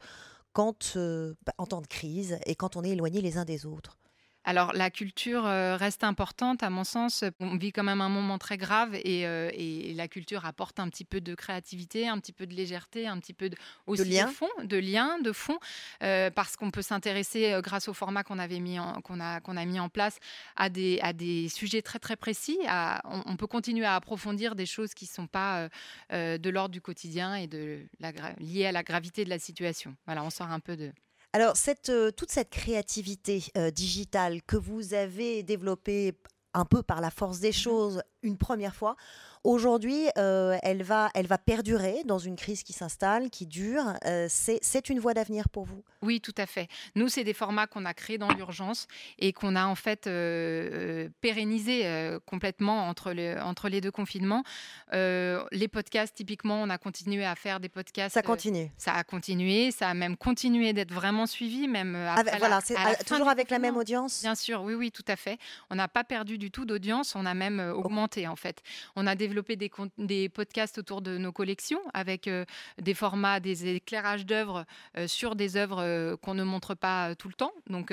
quand, 0.51 0.97
bah, 0.97 1.53
en 1.57 1.65
temps 1.65 1.81
de 1.81 1.87
crise 1.87 2.37
et 2.45 2.55
quand 2.55 2.75
on 2.75 2.83
est 2.83 2.89
éloigné 2.89 3.21
les 3.21 3.37
uns 3.37 3.45
des 3.45 3.65
autres? 3.65 3.97
Alors 4.47 4.71
la 4.71 4.89
culture 4.89 5.45
euh, 5.45 5.75
reste 5.75 6.05
importante 6.05 6.63
à 6.63 6.69
mon 6.69 6.85
sens. 6.85 7.25
On 7.41 7.57
vit 7.57 7.73
quand 7.73 7.83
même 7.83 7.99
un 7.99 8.07
moment 8.07 8.37
très 8.37 8.57
grave 8.57 8.95
et, 8.95 9.27
euh, 9.27 9.51
la 9.93 10.07
culture 10.07 10.45
apporte 10.45 10.79
un 10.79 10.87
petit 10.87 11.03
peu 11.03 11.19
de 11.19 11.35
créativité, 11.35 12.07
un 12.07 12.17
petit 12.17 12.31
peu 12.31 12.47
de 12.47 12.53
légèreté, 12.53 13.07
un 13.07 13.19
petit 13.19 13.33
peu 13.33 13.49
de, 13.49 13.57
aussi 13.87 14.05
de, 14.05 14.09
lien. 14.09 14.27
fond, 14.27 14.47
de 14.63 14.77
lien, 14.77 15.19
de 15.19 15.33
fond, 15.33 15.59
euh, 16.01 16.29
parce 16.29 16.55
qu'on 16.55 16.71
peut 16.71 16.81
s'intéresser 16.81 17.59
grâce 17.61 17.89
au 17.89 17.93
format 17.93 18.23
qu'on 18.23 18.39
avait 18.39 18.61
mis 18.61 18.77
qu'on 19.03 19.19
a 19.19 19.41
qu'on 19.41 19.57
a 19.57 19.65
mis 19.65 19.81
en 19.81 19.89
place 19.89 20.17
à 20.55 20.69
des 20.69 21.01
à 21.01 21.11
des 21.11 21.49
sujets 21.49 21.81
très 21.81 21.99
très 21.99 22.15
précis. 22.15 22.57
on, 23.03 23.35
peut 23.35 23.47
continuer 23.47 23.85
à 23.85 23.95
approfondir 23.95 24.55
des 24.55 24.65
choses 24.65 24.93
qui 24.93 25.07
sont 25.07 25.27
pas 25.27 25.67
de 26.09 26.49
l'ordre 26.49 26.71
du 26.71 26.79
quotidien 26.79 27.35
et 27.35 27.47
de 27.47 27.81
la, 27.99 28.13
liées 28.39 28.67
à 28.67 28.71
la 28.71 28.83
gravité 28.83 29.25
de 29.25 29.29
la 29.29 29.39
situation. 29.39 29.93
Voilà, 30.05 30.23
on 30.23 30.29
sort 30.29 30.51
un 30.51 30.61
peu 30.61 30.77
de 30.77 30.93
alors, 31.37 31.53
euh, 31.89 32.09
toute 32.09 32.31
cette 32.31 32.49
créativité 32.49 33.43
euh, 33.57 33.69
digitale 33.69 34.41
que 34.41 34.57
vous 34.57 34.95
avez 34.95 35.43
développée 35.43 36.17
un 36.55 36.65
peu 36.65 36.81
par 36.81 36.99
la 36.99 37.11
force 37.11 37.39
des 37.39 37.49
mmh 37.49 37.53
choses 37.53 38.01
une 38.23 38.39
première 38.39 38.73
fois, 38.73 38.95
aujourd'hui, 39.43 40.07
elle, 40.15 40.83
va, 40.83 41.09
elle 41.13 41.27
va 41.27 41.37
perdurer 41.37 42.03
dans 42.05 42.19
une 42.19 42.35
crise 42.35 42.63
qui 42.63 42.73
s'installe, 42.73 43.29
qui 43.29 43.45
dure. 43.45 43.93
c'est 44.29 44.89
une 44.89 44.99
voie 44.99 45.13
d'avenir 45.13 45.49
pour 45.49 45.65
vous 45.65 45.83
Oui, 46.01 46.21
tout 46.21 46.35
à 46.37 46.45
fait. 46.45 46.67
Nous, 46.95 47.09
c'est 47.09 47.23
des 47.23 47.33
formats 47.33 47.67
qu'on 47.67 47.85
a 47.85 47.93
créés 47.93 48.17
dans 48.17 48.29
l'urgence 48.29 48.87
et 49.19 49.33
qu'on 49.33 49.55
a 49.55 49.65
en 49.65 49.75
fait 49.75 50.09
pérennisés 51.21 52.17
complètement 52.25 52.87
entre, 52.87 53.13
le, 53.13 53.39
entre 53.41 53.69
les 53.69 53.81
deux 53.81 53.91
confinements. 53.91 54.43
les 54.91 55.67
podcasts, 55.71 56.15
typiquement, 56.15 56.61
on 56.61 56.69
a 56.69 56.77
continué 56.77 57.25
à 57.25 57.35
faire 57.35 57.59
des 57.59 57.69
podcasts. 57.69 58.13
Ça 58.13 58.21
continue. 58.21 58.71
ça 58.77 58.93
a 58.93 59.03
continué, 59.03 59.71
ça 59.71 59.89
a 59.89 59.93
même 59.93 60.17
continué 60.17 60.73
d'être 60.73 60.93
vraiment 60.93 61.25
suivi, 61.25 61.67
même 61.67 61.95
après 61.95 62.37
voilà, 62.37 62.61
c'est 62.61 62.75
toujours 63.05 63.29
avec 63.29 63.49
la 63.49 63.59
même 63.59 63.77
audience. 63.77 64.21
Bien 64.21 64.35
sûr, 64.35 64.61
oui, 64.63 64.73
oui, 64.73 64.91
tout 64.91 65.05
à 65.07 65.15
fait. 65.15 65.37
On 65.69 65.75
n'a 65.75 65.87
pas 65.87 66.03
perdu 66.03 66.37
du 66.37 66.51
tout 66.51 66.65
d'audience, 66.65 67.15
on 67.15 67.25
a 67.25 67.33
même 67.33 67.59
augmenté 67.59 68.27
en 68.27 68.35
fait. 68.35 68.61
On 68.95 69.07
a 69.07 69.15
développé 69.15 69.36
des, 69.41 69.71
des 69.97 70.29
podcasts 70.29 70.77
autour 70.77 71.01
de 71.01 71.17
nos 71.17 71.31
collections 71.31 71.81
avec 71.93 72.29
des 72.81 72.93
formats, 72.93 73.39
des 73.39 73.75
éclairages 73.75 74.25
d'œuvres 74.25 74.65
sur 75.07 75.35
des 75.35 75.57
œuvres 75.57 76.15
qu'on 76.17 76.33
ne 76.33 76.43
montre 76.43 76.75
pas 76.75 77.15
tout 77.15 77.27
le 77.27 77.33
temps. 77.33 77.53
Donc 77.69 77.91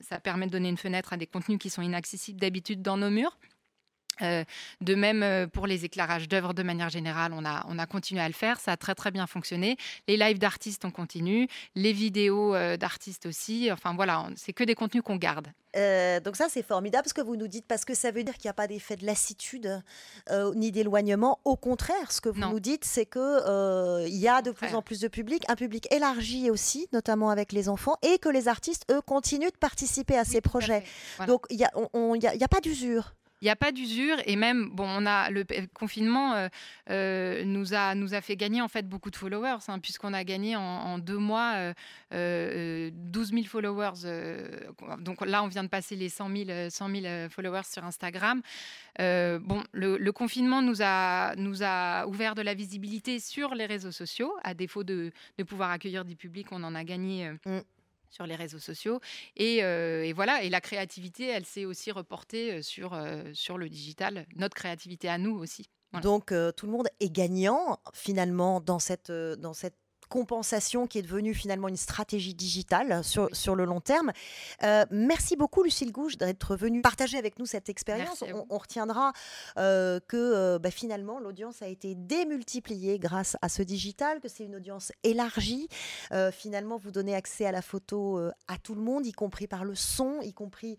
ça 0.00 0.20
permet 0.20 0.46
de 0.46 0.52
donner 0.52 0.68
une 0.68 0.78
fenêtre 0.78 1.12
à 1.12 1.16
des 1.16 1.26
contenus 1.26 1.58
qui 1.58 1.70
sont 1.70 1.82
inaccessibles 1.82 2.40
d'habitude 2.40 2.82
dans 2.82 2.96
nos 2.96 3.10
murs. 3.10 3.36
Euh, 4.22 4.44
de 4.80 4.94
même 4.94 5.22
euh, 5.22 5.46
pour 5.46 5.66
les 5.66 5.84
éclairages 5.84 6.28
d'œuvres 6.28 6.54
de 6.54 6.62
manière 6.62 6.88
générale, 6.90 7.32
on 7.34 7.44
a, 7.44 7.64
on 7.68 7.78
a 7.78 7.86
continué 7.86 8.20
à 8.20 8.28
le 8.28 8.34
faire, 8.34 8.60
ça 8.60 8.72
a 8.72 8.76
très 8.76 8.94
très 8.94 9.10
bien 9.10 9.26
fonctionné. 9.26 9.76
Les 10.08 10.16
lives 10.16 10.38
d'artistes, 10.38 10.84
on 10.84 10.90
continue, 10.90 11.48
les 11.74 11.92
vidéos 11.92 12.54
euh, 12.54 12.76
d'artistes 12.76 13.26
aussi. 13.26 13.70
Enfin 13.72 13.94
voilà, 13.94 14.28
c'est 14.36 14.52
que 14.52 14.64
des 14.64 14.74
contenus 14.74 15.02
qu'on 15.02 15.16
garde. 15.16 15.48
donc 16.24 16.36
ça 16.36 16.48
c'est 16.48 16.64
formidable 16.64 17.08
ce 17.08 17.14
que 17.14 17.20
vous 17.20 17.36
nous 17.36 17.46
dites 17.46 17.66
parce 17.66 17.84
que 17.84 17.94
ça 17.94 18.10
veut 18.10 18.24
dire 18.24 18.34
qu'il 18.34 18.48
n'y 18.48 18.50
a 18.50 18.54
pas 18.54 18.66
d'effet 18.66 18.96
de 18.96 19.06
lassitude 19.06 19.82
ni 20.54 20.72
d'éloignement. 20.72 21.38
Au 21.44 21.56
contraire, 21.56 22.10
ce 22.10 22.20
que 22.20 22.28
vous 22.28 22.40
nous 22.40 22.60
dites, 22.60 22.84
c'est 22.84 23.06
que 23.06 24.06
il 24.06 24.16
y 24.16 24.28
a 24.28 24.42
de 24.42 24.50
plus 24.50 24.74
en 24.74 24.82
plus 24.82 25.00
de 25.00 25.08
public, 25.08 25.44
un 25.48 25.56
public 25.56 25.86
élargi 25.92 26.50
aussi, 26.50 26.88
notamment 26.92 27.30
avec 27.30 27.52
les 27.52 27.68
enfants, 27.68 27.96
et 28.02 28.18
que 28.18 28.28
les 28.28 28.48
artistes 28.48 28.84
eux 28.90 29.00
continuent 29.00 29.52
de 29.52 29.56
participer 29.58 30.16
à 30.18 30.24
ces 30.24 30.40
projets. 30.40 30.82
Donc 31.26 31.46
il 31.50 31.56
n'y 31.58 31.64
a, 31.64 31.70
a, 31.70 32.44
a 32.44 32.48
pas 32.48 32.60
d'usure. 32.60 33.14
Il 33.40 33.46
n'y 33.46 33.50
a 33.50 33.56
pas 33.56 33.72
d'usure 33.72 34.16
et 34.26 34.36
même, 34.36 34.70
bon, 34.70 34.86
on 34.86 35.06
a 35.06 35.30
le 35.30 35.44
confinement 35.72 36.34
euh, 36.34 36.48
euh, 36.90 37.44
nous, 37.44 37.72
a, 37.72 37.94
nous 37.94 38.14
a 38.14 38.20
fait 38.20 38.36
gagner 38.36 38.60
en 38.60 38.68
fait 38.68 38.86
beaucoup 38.86 39.10
de 39.10 39.16
followers, 39.16 39.58
hein, 39.68 39.78
puisqu'on 39.78 40.12
a 40.12 40.24
gagné 40.24 40.56
en, 40.56 40.98
deux 40.98 41.16
mois 41.16 41.72
12 42.10 42.14
euh, 42.14 42.90
000 43.10 43.44
followers. 43.44 44.60
donc 44.98 45.24
là, 45.24 45.42
on 45.42 45.48
vient 45.48 45.64
de 45.64 45.68
passer 45.68 45.96
les 45.96 46.08
100 46.08 46.28
000, 46.28 47.28
followers 47.30 47.64
sur 47.64 47.84
Instagram. 47.84 48.42
bon, 48.98 49.62
le, 49.72 50.10
confinement 50.10 50.60
nous 50.60 50.82
a, 50.82 51.34
nous 51.36 51.62
a 51.62 52.06
ouvert 52.06 52.34
de 52.34 52.42
la 52.42 52.54
visibilité 52.54 53.20
sur 53.20 53.54
les 53.54 53.66
réseaux 53.66 53.92
sociaux. 53.92 54.32
À 54.44 54.52
défaut 54.52 54.84
de, 54.84 55.12
de 55.38 55.44
pouvoir 55.44 55.70
accueillir 55.70 56.04
du 56.04 56.16
public, 56.16 56.48
on 56.50 56.62
en 56.62 56.74
a 56.74 56.84
gagné. 56.84 57.30
Mmh 57.46 57.60
sur 58.10 58.26
les 58.26 58.34
réseaux 58.34 58.58
sociaux. 58.58 59.00
Euh, 59.40 60.02
et, 60.02 60.12
voilà, 60.12 60.42
et 60.42 60.50
la 60.50 60.60
créativité, 60.60 61.28
elle 61.28 61.46
s'est 61.46 61.64
aussi 61.64 61.90
reportée 61.92 62.52
euh, 62.52 62.62
sur, 62.62 62.94
euh, 62.94 63.22
sur 63.32 63.56
le 63.56 63.68
digital, 63.68 64.26
notre 64.36 64.54
créativité 64.54 65.08
à 65.08 65.18
nous 65.18 65.36
aussi. 65.36 65.70
Donc 66.02 66.26
tout 66.56 66.66
le 66.66 66.72
monde 66.72 66.86
est 67.00 67.10
gagnant 67.10 67.80
finalement 67.92 68.60
dans 68.60 68.78
cette, 68.78 69.10
dans 69.10 69.54
cette 69.54 69.74
compensation 70.10 70.86
qui 70.86 70.98
est 70.98 71.02
devenue 71.02 71.32
finalement 71.32 71.68
une 71.68 71.76
stratégie 71.76 72.34
digitale 72.34 73.02
sur, 73.04 73.34
sur 73.34 73.54
le 73.54 73.64
long 73.64 73.80
terme. 73.80 74.12
Euh, 74.62 74.84
merci 74.90 75.36
beaucoup, 75.36 75.62
Lucille 75.62 75.92
Gouge, 75.92 76.18
d'être 76.18 76.56
venue 76.56 76.82
partager 76.82 77.16
avec 77.16 77.38
nous 77.38 77.46
cette 77.46 77.70
expérience. 77.70 78.22
On, 78.50 78.58
retiendra 78.58 79.12
euh, 79.56 80.00
que 80.08 80.16
euh, 80.16 80.58
bah, 80.58 80.70
finalement, 80.70 81.20
l'audience 81.20 81.62
a 81.62 81.68
été 81.68 81.94
démultipliée 81.94 82.98
grâce 82.98 83.36
à 83.40 83.48
ce 83.48 83.62
digital, 83.62 84.20
que 84.20 84.28
c'est 84.28 84.44
une 84.44 84.56
audience 84.56 84.92
élargie. 85.04 85.68
finalement, 86.32 86.76
vous 86.76 86.90
donnez 86.90 87.14
accès 87.14 87.46
à 87.46 87.52
la 87.52 87.62
photo 87.62 88.18
à 88.48 88.58
tout 88.58 88.74
le 88.74 88.82
monde, 88.82 89.06
y 89.06 89.12
compris 89.12 89.46
par 89.46 89.64
le 89.64 89.76
son, 89.76 90.20
y 90.22 90.32
compris 90.32 90.76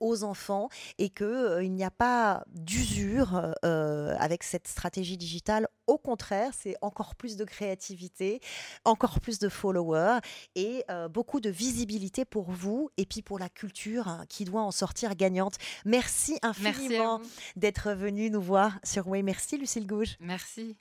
aux 0.00 0.24
enfants, 0.24 0.68
et 0.98 1.10
qu'il 1.10 1.72
n'y 1.72 1.84
a 1.84 1.90
pas 1.90 2.44
d'usure 2.48 3.54
avec 3.62 4.42
cette 4.42 4.66
stratégie 4.66 5.16
digitale. 5.16 5.68
Au 5.86 5.98
contraire, 5.98 6.52
c'est 6.58 6.76
encore 6.82 7.14
plus 7.14 7.36
de 7.36 7.44
créativité 7.44 8.31
encore 8.84 9.20
plus 9.20 9.38
de 9.38 9.48
followers 9.48 10.18
et 10.54 10.84
euh, 10.90 11.08
beaucoup 11.08 11.40
de 11.40 11.50
visibilité 11.50 12.24
pour 12.24 12.50
vous 12.50 12.90
et 12.96 13.06
puis 13.06 13.22
pour 13.22 13.38
la 13.38 13.48
culture 13.48 14.08
hein, 14.08 14.24
qui 14.28 14.44
doit 14.44 14.62
en 14.62 14.70
sortir 14.70 15.14
gagnante. 15.14 15.56
Merci 15.84 16.38
infiniment 16.42 17.20
d'être 17.56 17.92
venu 17.92 18.30
nous 18.30 18.42
voir 18.42 18.78
sur 18.84 19.08
Way. 19.08 19.22
Merci 19.22 19.58
Lucille 19.58 19.86
Gouge. 19.86 20.16
Merci. 20.20 20.76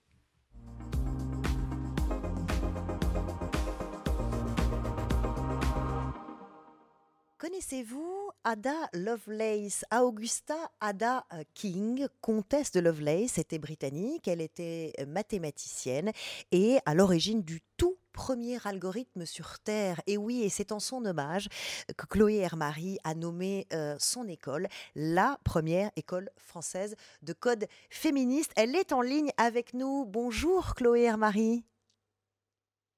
Connaissez-vous 7.41 8.29
Ada 8.43 8.87
Lovelace? 8.93 9.83
Augusta 9.91 10.53
Ada 10.79 11.25
euh, 11.33 11.41
King, 11.55 12.07
comtesse 12.21 12.69
de 12.69 12.79
Lovelace, 12.79 13.39
était 13.39 13.57
britannique, 13.57 14.27
elle 14.27 14.41
était 14.41 14.93
euh, 14.99 15.07
mathématicienne 15.07 16.11
et 16.51 16.77
à 16.85 16.93
l'origine 16.93 17.41
du 17.41 17.61
tout 17.77 17.97
premier 18.13 18.59
algorithme 18.63 19.25
sur 19.25 19.57
Terre. 19.57 20.01
Et 20.05 20.19
oui, 20.19 20.43
et 20.43 20.49
c'est 20.49 20.71
en 20.71 20.79
son 20.79 21.03
hommage 21.03 21.49
que 21.97 22.05
Chloé 22.05 22.35
Hermary 22.35 22.99
a 23.03 23.15
nommé 23.15 23.65
euh, 23.73 23.95
son 23.97 24.27
école 24.27 24.67
la 24.93 25.39
première 25.43 25.89
école 25.95 26.29
française 26.37 26.95
de 27.23 27.33
code 27.33 27.65
féministe. 27.89 28.51
Elle 28.55 28.75
est 28.75 28.93
en 28.93 29.01
ligne 29.01 29.31
avec 29.37 29.73
nous. 29.73 30.05
Bonjour 30.05 30.75
Chloé 30.75 31.01
Hermary. 31.01 31.63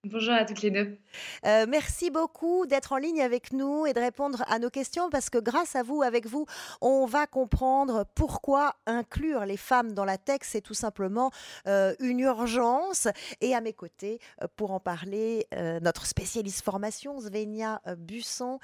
Bonjour 0.06 0.34
à 0.34 0.44
toutes 0.44 0.62
les 0.62 0.70
deux. 0.70 0.98
Euh, 1.46 1.66
merci 1.66 2.12
beaucoup 2.12 2.66
d'être 2.66 2.92
en 2.92 2.98
ligne 2.98 3.22
avec 3.22 3.54
nous 3.54 3.86
et 3.86 3.94
de 3.94 4.02
répondre 4.02 4.44
à 4.48 4.60
nos 4.60 4.70
questions 4.70 5.10
parce 5.10 5.30
que 5.30 5.38
grâce 5.38 5.78
à 5.78 5.84
vous, 5.84 6.02
avec 6.02 6.28
vous, 6.28 6.46
on 6.82 7.06
va 7.06 7.26
comprendre 7.26 8.06
pourquoi 8.14 8.76
inclure 8.86 9.46
les 9.46 9.56
femmes 9.56 9.94
dans 9.94 10.04
la 10.04 10.18
tech, 10.18 10.40
c'est 10.42 10.60
tout 10.60 10.74
simplement 10.74 11.32
euh, 11.68 11.96
une 12.02 12.20
urgence. 12.20 13.08
Et 13.40 13.56
à 13.56 13.62
mes 13.62 13.72
côtés, 13.72 14.20
euh, 14.42 14.48
pour 14.58 14.72
en 14.72 14.82
parler, 14.82 15.48
notre 15.82 16.06
spécialiste 16.06 16.66
formation, 16.66 17.22
Svenia 17.22 17.82
Busson. 17.98 18.60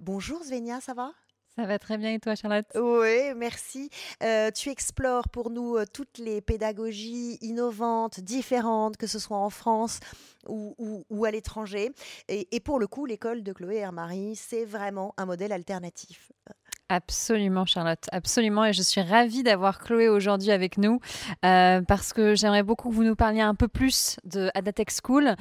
bonjour 0.00 0.42
Svenia, 0.42 0.80
ça 0.80 0.94
va? 0.94 1.12
Ça 1.56 1.66
va 1.66 1.78
très 1.78 1.98
bien 1.98 2.12
et 2.14 2.18
toi 2.18 2.34
Charlotte? 2.34 2.66
Oui, 2.74 3.34
merci. 3.36 3.90
Euh, 4.22 4.50
tu 4.50 4.70
explores 4.70 5.28
pour 5.28 5.50
nous 5.50 5.76
euh, 5.76 5.84
toutes 5.84 6.16
les 6.18 6.40
pédagogies 6.40 7.36
innovantes, 7.42 8.20
différentes, 8.20 8.96
que 8.96 9.06
ce 9.06 9.18
soit 9.18 9.36
en 9.36 9.50
France 9.50 10.00
ou, 10.48 11.04
ou, 11.08 11.24
à 11.24 11.30
l'étranger. 11.30 11.92
Et, 12.28 12.58
pour 12.60 12.80
le 12.80 12.86
coup, 12.86 13.06
l'école 13.06 13.42
de 13.42 13.52
Chloé 13.52 13.76
Hermary, 13.76 14.34
c'est 14.34 14.64
vraiment 14.64 15.14
un 15.16 15.26
modèle 15.26 15.52
alternatif. 15.52 16.32
Absolument, 16.88 17.64
Charlotte, 17.64 18.06
absolument. 18.10 18.64
Et 18.64 18.72
je 18.72 18.82
suis 18.82 19.00
ravie 19.00 19.42
d'avoir 19.42 19.78
Chloé 19.78 20.08
aujourd'hui 20.08 20.50
avec 20.50 20.78
nous 20.78 21.00
euh, 21.44 21.80
parce 21.82 22.12
que 22.12 22.34
j'aimerais 22.34 22.64
beaucoup 22.64 22.88
que 22.88 22.94
vous 22.94 23.04
nous 23.04 23.14
parliez 23.14 23.40
un 23.40 23.54
peu 23.54 23.68
plus 23.68 24.16
de 24.24 24.50
Adatech 24.54 24.90
School. 24.90 25.36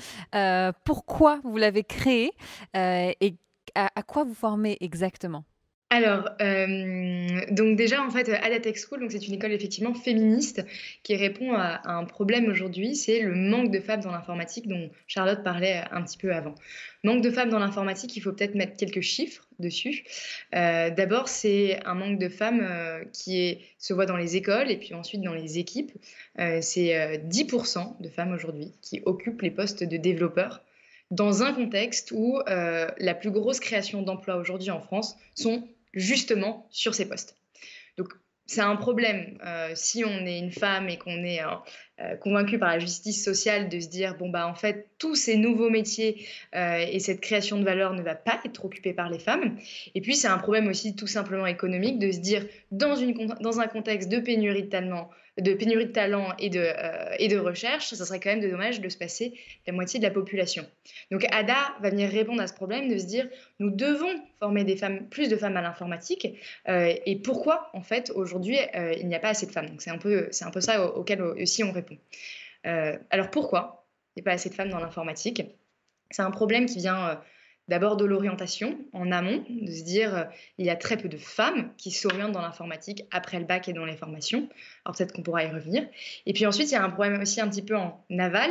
pourquoi 0.86 1.40
vous 1.44 1.58
l'avez 1.58 1.84
créée 1.84 2.32
et 2.76 3.36
à 3.76 4.04
quoi 4.04 4.24
vous 4.24 4.36
formez 4.36 4.78
exactement? 4.82 5.46
Alors, 5.94 6.30
euh, 6.42 7.42
donc 7.52 7.76
déjà, 7.76 8.02
en 8.02 8.10
fait, 8.10 8.30
Adatech 8.30 8.78
School, 8.78 9.02
donc 9.02 9.12
c'est 9.12 9.28
une 9.28 9.34
école 9.34 9.52
effectivement 9.52 9.94
féministe 9.94 10.66
qui 11.04 11.18
répond 11.18 11.52
à, 11.54 11.82
un 11.84 12.06
problème 12.06 12.46
aujourd'hui, 12.46 12.96
c'est 12.96 13.20
le 13.20 13.36
manque 13.36 13.72
de 13.72 13.82
femmes 13.82 14.00
dans 14.00 14.12
l'informatique 14.12 14.70
dont 14.70 14.90
Charlotte 15.08 15.44
parlait 15.44 15.84
un 15.92 16.02
petit 16.02 16.18
peu 16.18 16.34
avant. 16.34 16.56
Manque 17.04 17.22
de 17.22 17.30
femmes 17.30 17.50
dans 17.50 17.60
l'informatique, 17.60 18.16
il 18.16 18.22
faut 18.22 18.32
peut-être 18.32 18.56
mettre 18.56 18.78
quelques 18.78 19.02
chiffres 19.02 19.46
dessus. 19.60 20.06
Euh, 20.56 20.92
d'abord, 20.92 21.28
c'est 21.28 21.86
un 21.86 21.96
manque 21.96 22.20
de 22.20 22.30
femmes 22.30 22.62
euh, 22.64 23.04
qui 23.12 23.58
se 23.78 23.94
voit 23.94 24.06
dans 24.06 24.16
les 24.16 24.38
écoles 24.38 24.72
et 24.72 24.78
puis 24.78 24.94
ensuite 24.94 25.22
dans 25.22 25.34
les 25.34 25.60
équipes. 25.60 25.92
c'est 26.38 27.22
10% 27.28 28.02
de 28.02 28.08
femmes 28.08 28.32
aujourd'hui 28.32 28.72
qui 28.82 29.02
occupent 29.06 29.42
les 29.42 29.52
postes 29.52 29.84
de 29.84 29.98
développeurs 29.98 30.64
dans 31.10 31.44
un 31.44 31.52
contexte 31.52 32.14
où 32.16 32.40
la 32.48 33.14
plus 33.14 33.32
grosse 33.32 33.60
création 33.60 34.04
d'emplois 34.04 34.38
aujourd'hui 34.38 34.72
en 34.72 34.80
France 34.80 35.18
sont 35.36 35.68
justement 35.94 36.68
sur 36.72 36.96
ces 36.96 37.08
postes. 37.08 37.38
Donc 37.98 38.14
c'est 38.46 38.62
un 38.62 38.76
problème 38.76 39.38
euh, 39.46 39.72
si 39.76 40.04
on 40.04 40.26
est 40.26 40.40
une 40.40 40.52
femme 40.52 40.90
et 40.90 40.98
qu'on 40.98 41.24
est 41.24 41.42
euh, 41.42 41.56
convaincu 42.20 42.58
par 42.60 42.70
la 42.70 42.80
justice 42.80 43.24
sociale 43.24 43.70
de 43.70 43.80
se 43.80 43.88
dire 43.88 44.16
bon 44.18 44.30
bah 44.30 44.48
en 44.48 44.56
fait 44.56 44.88
tous 44.98 45.16
ces 45.16 45.36
nouveaux 45.36 45.70
métiers 45.70 46.26
euh, 46.56 46.78
et 46.78 47.00
cette 47.00 47.22
création 47.22 47.58
de 47.58 47.64
valeur 47.64 47.94
ne 47.94 48.04
va 48.04 48.14
pas 48.14 48.40
être 48.46 48.64
occupée 48.64 48.94
par 48.94 49.10
les 49.10 49.18
femmes. 49.18 49.58
Et 49.96 50.02
puis 50.02 50.16
c'est 50.16 50.28
un 50.28 50.38
problème 50.38 50.68
aussi 50.68 50.96
tout 50.96 51.08
simplement 51.08 51.48
économique 51.48 51.98
de 51.98 52.12
se 52.12 52.20
dire 52.20 52.46
dans, 52.72 52.96
une, 52.96 53.14
dans 53.42 53.60
un 53.60 53.68
contexte 53.68 54.10
de 54.10 54.20
pénurie 54.20 54.64
de 54.64 54.70
talent, 54.70 55.10
de 55.40 55.54
pénurie 55.54 55.88
de 55.88 55.92
et 56.40 56.50
de, 56.50 56.60
euh, 56.60 57.16
et 57.18 57.28
de 57.30 57.38
recherche, 57.38 57.94
ça 57.94 58.06
serait 58.06 58.20
quand 58.20 58.30
même 58.30 58.48
dommage 58.48 58.80
de 58.80 58.90
se 58.90 58.98
passer 58.98 59.34
la 59.66 59.74
moitié 59.74 60.00
de 60.00 60.06
la 60.06 60.12
population. 60.12 60.66
Donc 61.10 61.26
ADA 61.32 61.56
va 61.82 61.90
venir 61.90 62.10
répondre 62.10 62.42
à 62.42 62.48
ce 62.48 62.54
problème 62.54 62.88
de 62.88 62.98
se 62.98 63.06
dire 63.06 63.28
nous 63.60 63.72
devons 63.72 64.14
former 64.40 64.64
des 64.64 64.78
femmes, 64.78 65.08
plus 65.10 65.30
de 65.30 65.36
femmes 65.36 65.58
à 65.58 65.62
l'informatique 65.62 66.28
euh, 66.68 66.94
et 67.06 67.16
pourquoi 67.16 67.70
en 67.74 67.82
fait 67.82 68.12
aujourd'hui 68.14 68.58
euh, 68.76 68.94
il 69.00 69.08
n'y 69.08 69.16
a 69.16 69.20
pas 69.20 69.30
assez 69.30 69.48
de 69.48 69.52
femmes. 69.52 69.70
Donc 69.70 69.82
c'est 69.82 69.92
un 69.92 69.98
peu, 69.98 70.28
c'est 70.32 70.46
un 70.46 70.52
peu 70.52 70.62
ça 70.62 70.86
auquel 70.86 71.22
aussi 71.22 71.64
on 71.64 71.72
répond. 71.72 71.91
Alors 72.64 73.32
pourquoi 73.32 73.88
il 74.16 74.20
n'y 74.20 74.24
a 74.24 74.26
pas 74.32 74.36
assez 74.36 74.50
de 74.50 74.56
femmes 74.56 74.70
dans 74.70 74.80
l'informatique? 74.80 75.44
C'est 76.10 76.22
un 76.22 76.32
problème 76.32 76.66
qui 76.66 76.78
vient 76.78 77.22
D'abord 77.68 77.96
de 77.96 78.04
l'orientation 78.04 78.78
en 78.92 79.12
amont, 79.12 79.46
de 79.50 79.72
se 79.72 79.84
dire 79.84 80.14
euh, 80.14 80.24
il 80.58 80.66
y 80.66 80.70
a 80.70 80.76
très 80.76 80.98
peu 80.98 81.08
de 81.08 81.18
femmes 81.18 81.72
qui 81.78 81.92
s'orientent 81.92 82.34
dans 82.34 82.42
l'informatique 82.42 83.06
après 83.12 83.40
le 83.40 83.46
bac 83.46 83.70
et 83.70 83.74
dans 83.74 83.86
les 83.86 83.96
formations. 83.96 84.50
Alors 84.84 84.98
peut-être 84.98 85.14
qu'on 85.14 85.24
pourra 85.24 85.44
y 85.44 85.48
revenir. 85.48 85.88
Et 86.26 86.34
puis 86.34 86.46
ensuite, 86.46 86.70
il 86.70 86.74
y 86.74 86.78
a 86.78 86.84
un 86.84 86.90
problème 86.90 87.22
aussi 87.22 87.40
un 87.40 87.48
petit 87.48 87.62
peu 87.62 87.78
en 87.78 88.04
aval, 88.18 88.50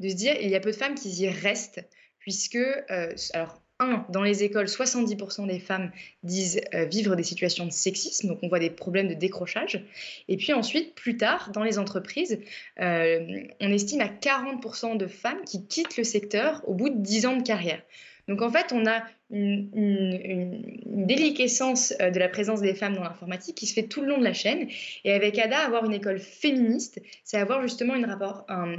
de 0.00 0.08
se 0.08 0.14
dire 0.14 0.36
il 0.40 0.48
y 0.48 0.54
a 0.54 0.60
peu 0.60 0.70
de 0.70 0.76
femmes 0.76 0.94
qui 0.94 1.10
y 1.10 1.28
restent, 1.28 1.86
puisque, 2.18 2.56
euh, 2.56 3.14
alors, 3.34 3.60
dans 4.08 4.22
les 4.22 4.44
écoles, 4.44 4.66
70% 4.66 5.46
des 5.46 5.58
femmes 5.58 5.90
disent 6.22 6.60
euh, 6.74 6.84
vivre 6.84 7.16
des 7.16 7.22
situations 7.22 7.66
de 7.66 7.72
sexisme, 7.72 8.28
donc 8.28 8.38
on 8.42 8.48
voit 8.48 8.58
des 8.58 8.70
problèmes 8.70 9.08
de 9.08 9.14
décrochage. 9.14 9.84
Et 10.28 10.36
puis 10.36 10.52
ensuite, 10.52 10.94
plus 10.94 11.16
tard, 11.16 11.50
dans 11.52 11.62
les 11.62 11.78
entreprises, 11.78 12.38
on 12.78 13.72
estime 13.72 14.00
à 14.00 14.08
40% 14.08 14.96
de 14.96 15.06
femmes 15.06 15.42
qui 15.46 15.66
quittent 15.66 15.96
le 15.96 16.04
secteur 16.04 16.62
au 16.66 16.74
bout 16.74 16.88
de 16.88 16.98
10 16.98 17.26
ans 17.26 17.36
de 17.36 17.42
carrière. 17.42 17.82
Donc 18.28 18.40
en 18.40 18.50
fait, 18.50 18.72
on 18.72 18.86
a 18.86 19.02
une, 19.30 21.06
déliquescence 21.06 21.94
euh, 22.00 22.10
de 22.10 22.18
la 22.18 22.28
présence 22.28 22.60
des 22.60 22.74
femmes 22.74 22.94
dans 22.94 23.02
l'informatique 23.02 23.56
qui 23.56 23.66
se 23.66 23.74
fait 23.74 23.88
tout 23.88 24.02
le 24.02 24.08
long 24.08 24.18
de 24.18 24.24
la 24.24 24.32
chaîne. 24.32 24.68
Et 25.04 25.12
avec 25.12 25.38
ADA, 25.38 25.58
avoir 25.58 25.84
une 25.84 25.94
école 25.94 26.18
féministe, 26.18 27.00
c'est 27.24 27.38
avoir 27.38 27.62
justement 27.62 27.94
une, 27.94 28.06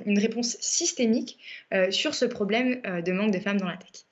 une 0.05 0.19
réponse 0.19 0.57
systémique 0.59 1.39
euh, 1.73 1.91
sur 1.91 2.13
ce 2.13 2.25
problème 2.25 2.81
euh, 2.85 3.01
de 3.01 3.11
manque 3.11 3.31
de 3.31 3.39
femmes 3.39 3.59
dans 3.59 3.67
la 3.67 3.77
tech. 3.77 4.05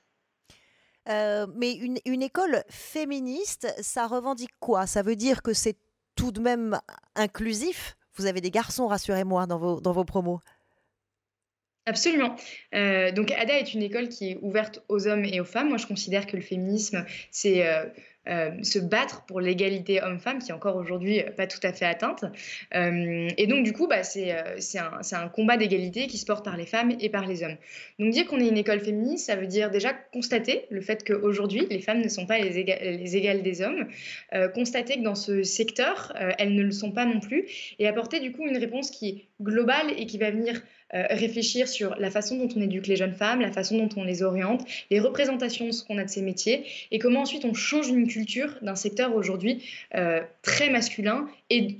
Mais 1.06 1.72
une, 1.72 2.22
école 2.22 2.62
féministe, 2.68 3.74
ça 3.80 4.06
revendique 4.06 4.52
quoi? 4.60 4.86
Ça 4.86 5.02
veut 5.02 5.16
dire 5.16 5.42
que 5.42 5.52
c'est 5.52 5.76
tout 6.14 6.32
de 6.32 6.40
même 6.40 6.78
inclusif? 7.14 7.96
Vous 8.16 8.26
avez 8.26 8.40
des 8.40 8.50
garçons, 8.50 8.86
rassurez-moi, 8.86 9.46
dans 9.46 9.58
vos, 9.58 9.80
dans 9.80 9.92
vos 9.92 10.04
promos. 10.04 10.40
Absolument. 11.86 12.36
Euh, 12.74 13.10
donc 13.10 13.32
ADA 13.32 13.58
est 13.58 13.74
une 13.74 13.82
école 13.82 14.08
qui 14.08 14.30
est 14.30 14.38
ouverte 14.40 14.82
aux 14.88 15.08
hommes 15.08 15.24
et 15.24 15.40
aux 15.40 15.44
femmes. 15.44 15.68
Moi, 15.68 15.78
je 15.78 15.86
considère 15.86 16.26
que 16.26 16.36
le 16.36 16.42
féminisme, 16.42 17.04
c'est 17.32 17.66
euh, 17.66 17.86
euh, 18.28 18.50
se 18.62 18.78
battre 18.78 19.24
pour 19.26 19.40
l'égalité 19.40 20.02
homme-femme, 20.02 20.38
qui 20.38 20.50
est 20.50 20.54
encore 20.54 20.76
aujourd'hui 20.76 21.22
pas 21.36 21.46
tout 21.46 21.60
à 21.62 21.72
fait 21.72 21.84
atteinte. 21.84 22.24
et 22.72 23.46
donc, 23.46 23.64
du 23.64 23.72
coup, 23.72 23.86
bah, 23.86 24.02
c'est 24.02 24.32
un, 24.78 25.00
un, 25.12 25.28
combat 25.28 25.56
d'égalité 25.56 26.06
qui 26.06 26.18
se 26.18 26.26
porte 26.26 26.44
par 26.44 26.56
les 26.56 26.66
femmes 26.66 26.92
et 27.00 27.08
par 27.08 27.26
les 27.26 27.42
hommes. 27.42 27.56
Donc, 27.98 28.12
dire 28.12 28.26
qu'on 28.26 28.40
est 28.40 28.48
une 28.48 28.56
école 28.56 28.80
féministe, 28.80 29.26
ça 29.26 29.36
veut 29.36 29.46
dire 29.46 29.70
déjà 29.70 29.92
constater 29.92 30.66
le 30.70 30.80
fait 30.80 31.04
qu'aujourd'hui, 31.04 31.66
les 31.70 31.80
femmes 31.80 32.00
ne 32.00 32.08
sont 32.08 32.26
pas 32.26 32.38
les, 32.38 32.64
les 32.64 33.16
égales 33.16 33.42
des 33.42 33.62
hommes, 33.62 33.88
constater 34.54 34.96
que 34.96 35.02
dans 35.02 35.14
ce 35.14 35.42
secteur, 35.42 36.12
elles 36.38 36.54
ne 36.54 36.62
le 36.62 36.72
sont 36.72 36.92
pas 36.92 37.04
non 37.04 37.20
plus, 37.20 37.46
et 37.78 37.86
apporter 37.86 38.20
du 38.20 38.32
coup 38.32 38.46
une 38.46 38.56
réponse 38.56 38.90
qui 38.90 39.08
est 39.08 39.24
globale 39.40 39.92
et 39.96 40.06
qui 40.06 40.18
va 40.18 40.30
venir 40.30 40.62
euh, 40.94 41.06
réfléchir 41.08 41.68
sur 41.68 41.96
la 41.98 42.10
façon 42.10 42.36
dont 42.36 42.48
on 42.54 42.60
éduque 42.60 42.86
les 42.86 42.96
jeunes 42.96 43.14
femmes, 43.14 43.40
la 43.40 43.50
façon 43.50 43.78
dont 43.78 43.88
on 43.96 44.04
les 44.04 44.22
oriente, 44.22 44.62
les 44.90 45.00
représentations 45.00 45.70
qu'on 45.88 45.96
a 45.96 46.04
de 46.04 46.10
ces 46.10 46.20
métiers, 46.20 46.66
et 46.90 46.98
comment 46.98 47.20
ensuite 47.20 47.46
on 47.46 47.54
change 47.54 47.88
une 47.88 48.06
d'un 48.62 48.74
secteur 48.74 49.14
aujourd'hui 49.14 49.64
euh, 49.94 50.20
très 50.42 50.70
masculin 50.70 51.28
et, 51.50 51.78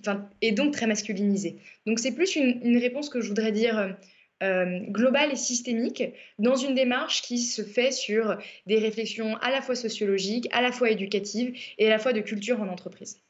donc 0.52 0.72
très 0.72 0.86
masculinisé. 0.86 1.58
Donc 1.86 1.98
c'est 1.98 2.12
plus 2.12 2.36
une, 2.36 2.76
réponse 2.76 3.08
que 3.08 3.20
je 3.20 3.28
voudrais 3.28 3.52
dire 3.52 3.96
euh, 4.42 4.78
globale 4.88 5.32
et 5.32 5.36
systémique 5.36 6.02
dans 6.38 6.56
une 6.56 6.74
démarche 6.74 7.22
qui 7.22 7.38
se 7.38 7.62
fait 7.62 7.92
sur 7.92 8.38
des 8.66 8.78
réflexions 8.78 9.36
à 9.36 9.50
la 9.50 9.62
fois 9.62 9.74
sociologiques, 9.74 10.48
à 10.52 10.62
la 10.62 10.72
fois 10.72 10.90
éducatives 10.90 11.56
et 11.78 11.86
à 11.86 11.90
la 11.90 11.98
fois 11.98 12.12
de 12.12 12.20
culture 12.20 12.60
en 12.60 12.68
entreprise. 12.68 13.22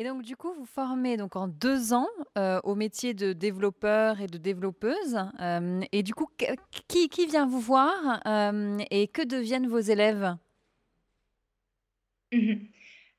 Et 0.00 0.04
donc, 0.04 0.22
du 0.22 0.34
coup, 0.34 0.54
vous 0.54 0.64
formez 0.64 1.18
donc 1.18 1.36
en 1.36 1.46
deux 1.46 1.92
ans 1.92 2.08
euh, 2.38 2.58
au 2.64 2.74
métier 2.74 3.12
de 3.12 3.34
développeur 3.34 4.22
et 4.22 4.28
de 4.28 4.38
développeuse. 4.38 5.18
Euh, 5.40 5.82
et 5.92 6.02
du 6.02 6.14
coup, 6.14 6.26
qui, 6.88 7.26
vient 7.26 7.46
vous 7.46 7.60
voir 7.60 8.22
euh, 8.26 8.78
et 8.90 9.08
que 9.08 9.20
deviennent 9.20 9.66
vos 9.66 9.78
élèves? 9.78 10.36
Mmh 12.32 12.54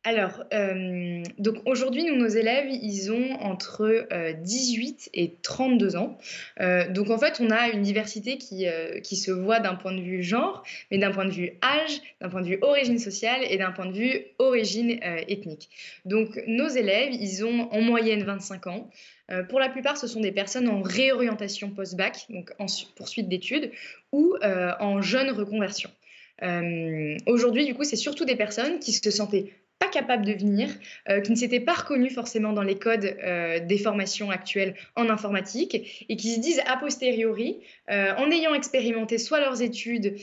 alors, 0.03 0.43
euh, 0.51 1.21
donc 1.37 1.57
aujourd'hui, 1.65 2.03
nous, 2.03 2.15
nos 2.15 2.27
élèves, 2.27 2.65
ils 2.71 3.11
ont 3.11 3.33
entre 3.33 4.07
18 4.41 5.09
euh, 5.09 5.09
et 5.13 5.35
32 5.43 5.95
ans. 5.95 6.17
Euh, 6.59 6.89
donc 6.89 7.11
en 7.11 7.19
fait, 7.19 7.39
on 7.39 7.51
a 7.51 7.69
une 7.69 7.83
diversité 7.83 8.39
qui, 8.39 8.65
qui 9.03 9.15
se 9.15 9.29
voit 9.29 9.59
d'un 9.59 9.75
point 9.75 9.93
de 9.93 10.01
vue 10.01 10.23
genre, 10.23 10.63
mais 10.89 10.97
d'un 10.97 11.11
point 11.11 11.25
de 11.25 11.31
vue 11.31 11.51
âge, 11.63 12.01
d'un 12.19 12.29
point 12.29 12.41
de 12.41 12.47
vue 12.47 12.57
origine 12.61 12.97
sociale 12.97 13.41
et 13.47 13.57
d'un 13.57 13.71
point 13.71 13.85
de 13.85 13.93
vue 13.93 14.21
origine 14.39 14.99
ethnique. 15.27 15.69
Donc 16.05 16.41
nos 16.47 16.67
élèves, 16.67 17.13
ils 17.13 17.45
ont 17.45 17.71
en 17.71 17.81
moyenne 17.81 18.23
25 18.23 18.67
ans. 18.67 18.89
pour 19.49 19.59
la 19.59 19.69
plupart, 19.69 19.97
ce 19.97 20.07
sont 20.07 20.19
des 20.19 20.31
personnes 20.31 20.67
en 20.67 20.81
réorientation 20.81 21.69
post-bac, 21.69 22.25
donc 22.29 22.51
en 22.57 22.65
poursuite 22.95 23.29
d'études, 23.29 23.71
ou 24.11 24.35
en 24.41 25.01
jeune 25.01 25.29
reconversion. 25.29 25.91
Aujourd'hui, 27.27 27.65
du 27.65 27.73
coup, 27.73 27.83
c'est 27.83 27.95
surtout 27.95 28.25
des 28.25 28.35
personnes 28.35 28.79
qui 28.79 28.91
se 28.91 29.11
sentaient 29.11 29.53
pas 29.81 29.87
capables 29.87 30.25
de 30.25 30.33
venir, 30.33 30.69
euh, 31.09 31.21
qui 31.21 31.31
ne 31.31 31.35
s'étaient 31.35 31.59
pas 31.59 31.73
reconnus 31.73 32.13
forcément 32.13 32.53
dans 32.53 32.61
les 32.61 32.77
codes 32.77 33.17
euh, 33.23 33.59
des 33.59 33.79
formations 33.79 34.29
actuelles 34.29 34.75
en 34.95 35.09
informatique 35.09 36.05
et 36.07 36.15
qui 36.15 36.35
se 36.35 36.39
disent 36.39 36.61
a 36.67 36.77
posteriori, 36.77 37.57
euh, 37.89 38.13
en 38.15 38.29
ayant 38.29 38.53
expérimenté 38.53 39.17
soit 39.17 39.39
leurs 39.39 39.63
études, 39.63 40.17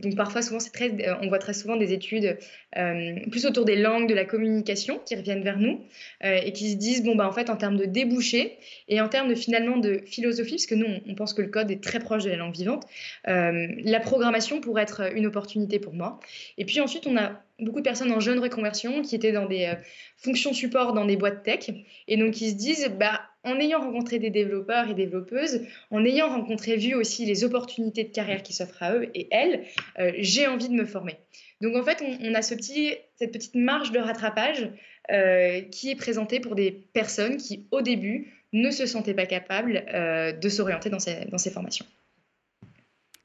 donc 0.00 0.16
parfois, 0.16 0.42
souvent, 0.42 0.58
c'est 0.58 0.72
très, 0.72 0.90
euh, 0.90 1.14
on 1.22 1.28
voit 1.28 1.38
très 1.38 1.52
souvent 1.52 1.76
des 1.76 1.92
études 1.92 2.36
euh, 2.76 3.14
plus 3.30 3.46
autour 3.46 3.64
des 3.64 3.76
langues, 3.76 4.08
de 4.08 4.14
la 4.14 4.24
communication 4.24 5.00
qui 5.06 5.14
reviennent 5.14 5.44
vers 5.44 5.58
nous 5.58 5.84
euh, 6.24 6.40
et 6.44 6.52
qui 6.52 6.72
se 6.72 6.76
disent 6.76 7.04
bon 7.04 7.14
bah 7.14 7.28
en 7.28 7.32
fait 7.32 7.48
en 7.48 7.56
termes 7.56 7.76
de 7.76 7.84
débouchés 7.84 8.58
et 8.88 9.00
en 9.00 9.08
termes 9.08 9.28
de 9.28 9.36
finalement 9.36 9.76
de 9.76 10.00
philosophie, 10.04 10.56
parce 10.56 10.66
que 10.66 10.74
nous 10.74 10.86
on, 11.06 11.14
pense 11.14 11.32
que 11.32 11.42
le 11.42 11.48
code 11.48 11.70
est 11.70 11.82
très 11.82 12.00
proche 12.00 12.24
de 12.24 12.30
la 12.30 12.36
langue 12.36 12.54
vivante, 12.54 12.84
la 13.24 14.00
programmation 14.00 14.60
pourrait 14.60 14.82
être 14.82 15.14
une 15.14 15.26
opportunité 15.26 15.78
pour 15.78 15.94
moi. 15.94 16.18
Et 16.58 16.64
puis 16.64 16.80
ensuite 16.80 17.06
on 17.06 17.16
a 17.16 17.40
beaucoup 17.60 17.78
de 17.78 17.84
personnes 17.84 18.10
en 18.10 18.20
jeune 18.20 18.40
reconversion 18.40 19.02
qui 19.02 19.14
étaient 19.14 19.32
dans 19.32 19.46
des 19.46 19.72
fonctions 20.16 20.52
support 20.52 20.92
dans 20.92 21.04
des 21.04 21.16
boîtes 21.16 21.44
tech 21.44 21.70
et 22.08 22.16
donc 22.16 22.32
qui 22.32 22.50
se 22.50 22.56
disent 22.56 22.90
bah 22.98 23.20
en 23.44 23.58
ayant 23.60 23.80
rencontré 23.80 24.18
des 24.18 24.30
développeurs 24.30 24.90
et 24.90 24.94
développeuses, 24.94 25.62
en 25.90 26.04
ayant 26.04 26.28
rencontré, 26.28 26.76
vu 26.76 26.94
aussi 26.94 27.26
les 27.26 27.44
opportunités 27.44 28.04
de 28.04 28.10
carrière 28.10 28.42
qui 28.42 28.52
s'offrent 28.52 28.82
à 28.82 28.94
eux 28.94 29.10
et 29.14 29.28
elles, 29.30 29.64
euh, 29.98 30.12
j'ai 30.18 30.46
envie 30.46 30.68
de 30.68 30.74
me 30.74 30.84
former. 30.84 31.16
Donc 31.60 31.76
en 31.76 31.82
fait, 31.82 32.02
on, 32.22 32.34
a 32.34 32.42
ce 32.42 32.54
petit, 32.54 32.94
cette 33.16 33.32
petite 33.32 33.54
marge 33.54 33.92
de 33.92 33.98
rattrapage 33.98 34.70
euh, 35.10 35.60
qui 35.60 35.90
est 35.90 35.96
présentée 35.96 36.40
pour 36.40 36.54
des 36.54 36.72
personnes 36.92 37.36
qui, 37.36 37.66
au 37.70 37.80
début, 37.80 38.32
ne 38.52 38.70
se 38.70 38.86
sentaient 38.86 39.14
pas 39.14 39.26
capables 39.26 39.84
euh, 39.92 40.32
de 40.32 40.48
s'orienter 40.48 40.90
dans 40.90 40.98
ces 40.98 41.50
formations. 41.50 41.86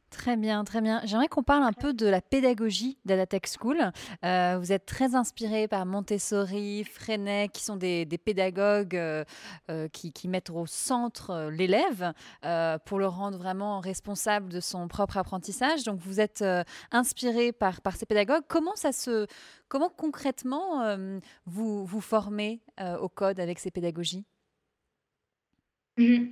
Très 0.10 0.38
bien, 0.38 0.64
très 0.64 0.82
bien. 0.82 1.02
J'aimerais 1.06 1.28
qu'on 1.28 1.44
parle 1.44 1.64
un 1.64 1.74
peu 1.74 1.94
de 1.94 2.08
la 2.08 2.20
pédagogie 2.20 2.98
d'Adatech 3.06 3.48
School. 3.48 3.92
Euh, 4.26 4.58
vous 4.60 4.72
êtes 4.72 4.86
très 4.86 5.14
inspiré 5.14 5.68
par 5.68 5.86
Montessori, 5.86 6.84
Freinet, 6.84 7.50
qui 7.50 7.64
sont 7.64 7.76
des, 7.76 8.06
pédagogues 8.24 8.96
euh, 8.96 9.24
euh, 9.70 9.88
qui, 9.88 10.28
mettent 10.28 10.50
au 10.50 10.66
centre 10.66 11.50
l'élève 11.52 12.14
pour 12.86 13.00
le 13.00 13.08
rendre 13.08 13.38
vraiment 13.38 13.80
responsable 13.80 14.50
de 14.50 14.60
son 14.60 14.88
propre 14.88 15.18
apprentissage. 15.18 15.84
Donc 15.84 16.00
vous 16.00 16.20
êtes 16.20 16.44
inspiré 16.92 17.52
par, 17.52 17.82
par 17.82 17.96
ces 17.96 18.06
pédagogues. 18.06 18.44
Comment 18.48 18.76
ça 18.76 18.92
se, 18.92 19.28
comment 19.68 19.90
concrètement 19.90 20.98
vous 21.46 21.86
vous 21.86 22.02
formez 22.02 22.62
au 23.00 23.10
code 23.10 23.40
avec 23.40 23.60
ces 23.60 23.72
pédagogies? 23.72 24.26
Mhm. 26.00 26.30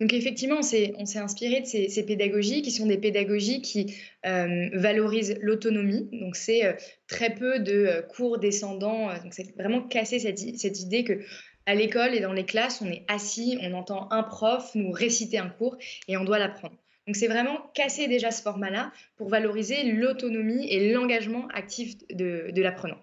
Donc 0.00 0.14
effectivement, 0.14 0.60
on 0.60 0.62
s'est 0.62 0.94
inspiré 1.16 1.60
de 1.60 1.66
ces, 1.66 2.06
pédagogies 2.06 2.62
qui 2.62 2.70
sont 2.70 2.86
des 2.86 2.96
pédagogies 2.96 3.60
qui 3.60 3.94
euh, 4.24 4.70
valorisent 4.72 5.36
l'autonomie. 5.42 6.08
Donc 6.12 6.36
c'est 6.36 6.64
euh, 6.64 6.72
très 7.06 7.34
peu 7.34 7.58
de 7.60 7.72
euh, 7.72 8.02
cours 8.02 8.38
descendants. 8.38 9.08
donc 9.22 9.34
c'est 9.34 9.54
vraiment 9.56 9.82
casser 9.82 10.18
cette, 10.18 10.80
idée 10.80 11.04
que 11.04 11.20
à 11.66 11.74
l'école 11.74 12.14
et 12.14 12.20
dans 12.20 12.32
les 12.32 12.46
classes, 12.46 12.80
on 12.80 12.90
est 12.90 13.04
assis, 13.08 13.58
on 13.60 13.74
entend 13.74 14.10
un 14.10 14.22
prof 14.22 14.70
nous 14.74 14.90
réciter 14.90 15.36
un 15.36 15.50
cours 15.50 15.76
et 16.08 16.16
on 16.16 16.24
doit 16.24 16.38
l'apprendre. 16.38 16.74
Donc 17.06 17.14
c'est 17.14 17.28
vraiment 17.28 17.58
casser 17.74 18.08
déjà 18.08 18.30
ce 18.30 18.40
format-là 18.40 18.90
pour 19.18 19.28
valoriser 19.28 19.82
l'autonomie 19.82 20.66
et 20.66 20.92
l'engagement 20.92 21.46
actif 21.48 21.98
de, 22.08 22.50
de 22.50 22.62
l'apprenant. 22.62 22.98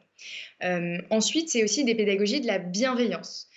ensuite, 1.12 1.50
c'est 1.50 1.64
aussi 1.64 1.84
des 1.84 1.94
pédagogies 1.94 2.42
de 2.42 2.48
la 2.48 2.58
bienveillance. 2.58 3.50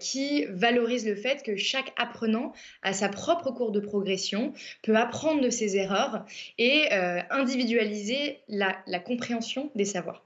Qui 0.00 0.44
valorise 0.46 1.06
le 1.06 1.14
fait 1.14 1.42
que 1.42 1.56
chaque 1.56 1.92
apprenant 1.96 2.52
a 2.82 2.92
sa 2.92 3.08
propre 3.08 3.52
cour 3.52 3.70
de 3.70 3.80
progression, 3.80 4.52
peut 4.82 4.96
apprendre 4.96 5.40
de 5.40 5.50
ses 5.50 5.76
erreurs 5.76 6.24
et 6.58 6.90
individualiser 7.30 8.40
la 8.48 8.98
compréhension 8.98 9.70
des 9.74 9.84
savoirs. 9.84 10.24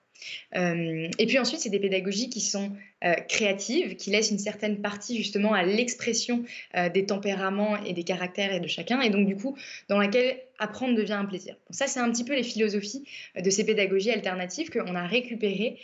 Euh, 0.55 1.09
et 1.19 1.27
puis 1.27 1.39
ensuite, 1.39 1.61
c'est 1.61 1.71
des 1.71 1.79
pédagogies 1.79 2.29
qui 2.29 2.41
sont 2.41 2.73
euh, 3.05 3.15
créatives, 3.29 3.97
qui 3.97 4.11
laissent 4.11 4.31
une 4.31 4.39
certaine 4.39 4.81
partie 4.81 5.17
justement 5.17 5.53
à 5.53 5.63
l'expression 5.63 6.45
euh, 6.77 6.89
des 6.89 7.07
tempéraments 7.07 7.77
et 7.85 7.93
des 7.93 8.05
caractères 8.05 8.53
et 8.53 8.61
de 8.61 8.69
chacun, 8.69 9.01
et 9.01 9.11
donc 9.11 9.27
du 9.27 9.37
coup, 9.37 9.57
dans 9.89 9.99
laquelle 9.99 10.41
apprendre 10.59 10.95
devient 10.95 11.13
un 11.13 11.27
plaisir. 11.27 11.57
ça, 11.71 11.87
c'est 11.87 12.01
un 12.01 12.11
petit 12.11 12.25
peu 12.25 12.35
les 12.35 12.43
philosophies 12.43 13.07
de 13.39 13.51
ces 13.51 13.65
pédagogies 13.65 14.11
alternatives 14.11 14.71
qu'on 14.71 14.95
a 14.95 15.07
récupérées 15.07 15.79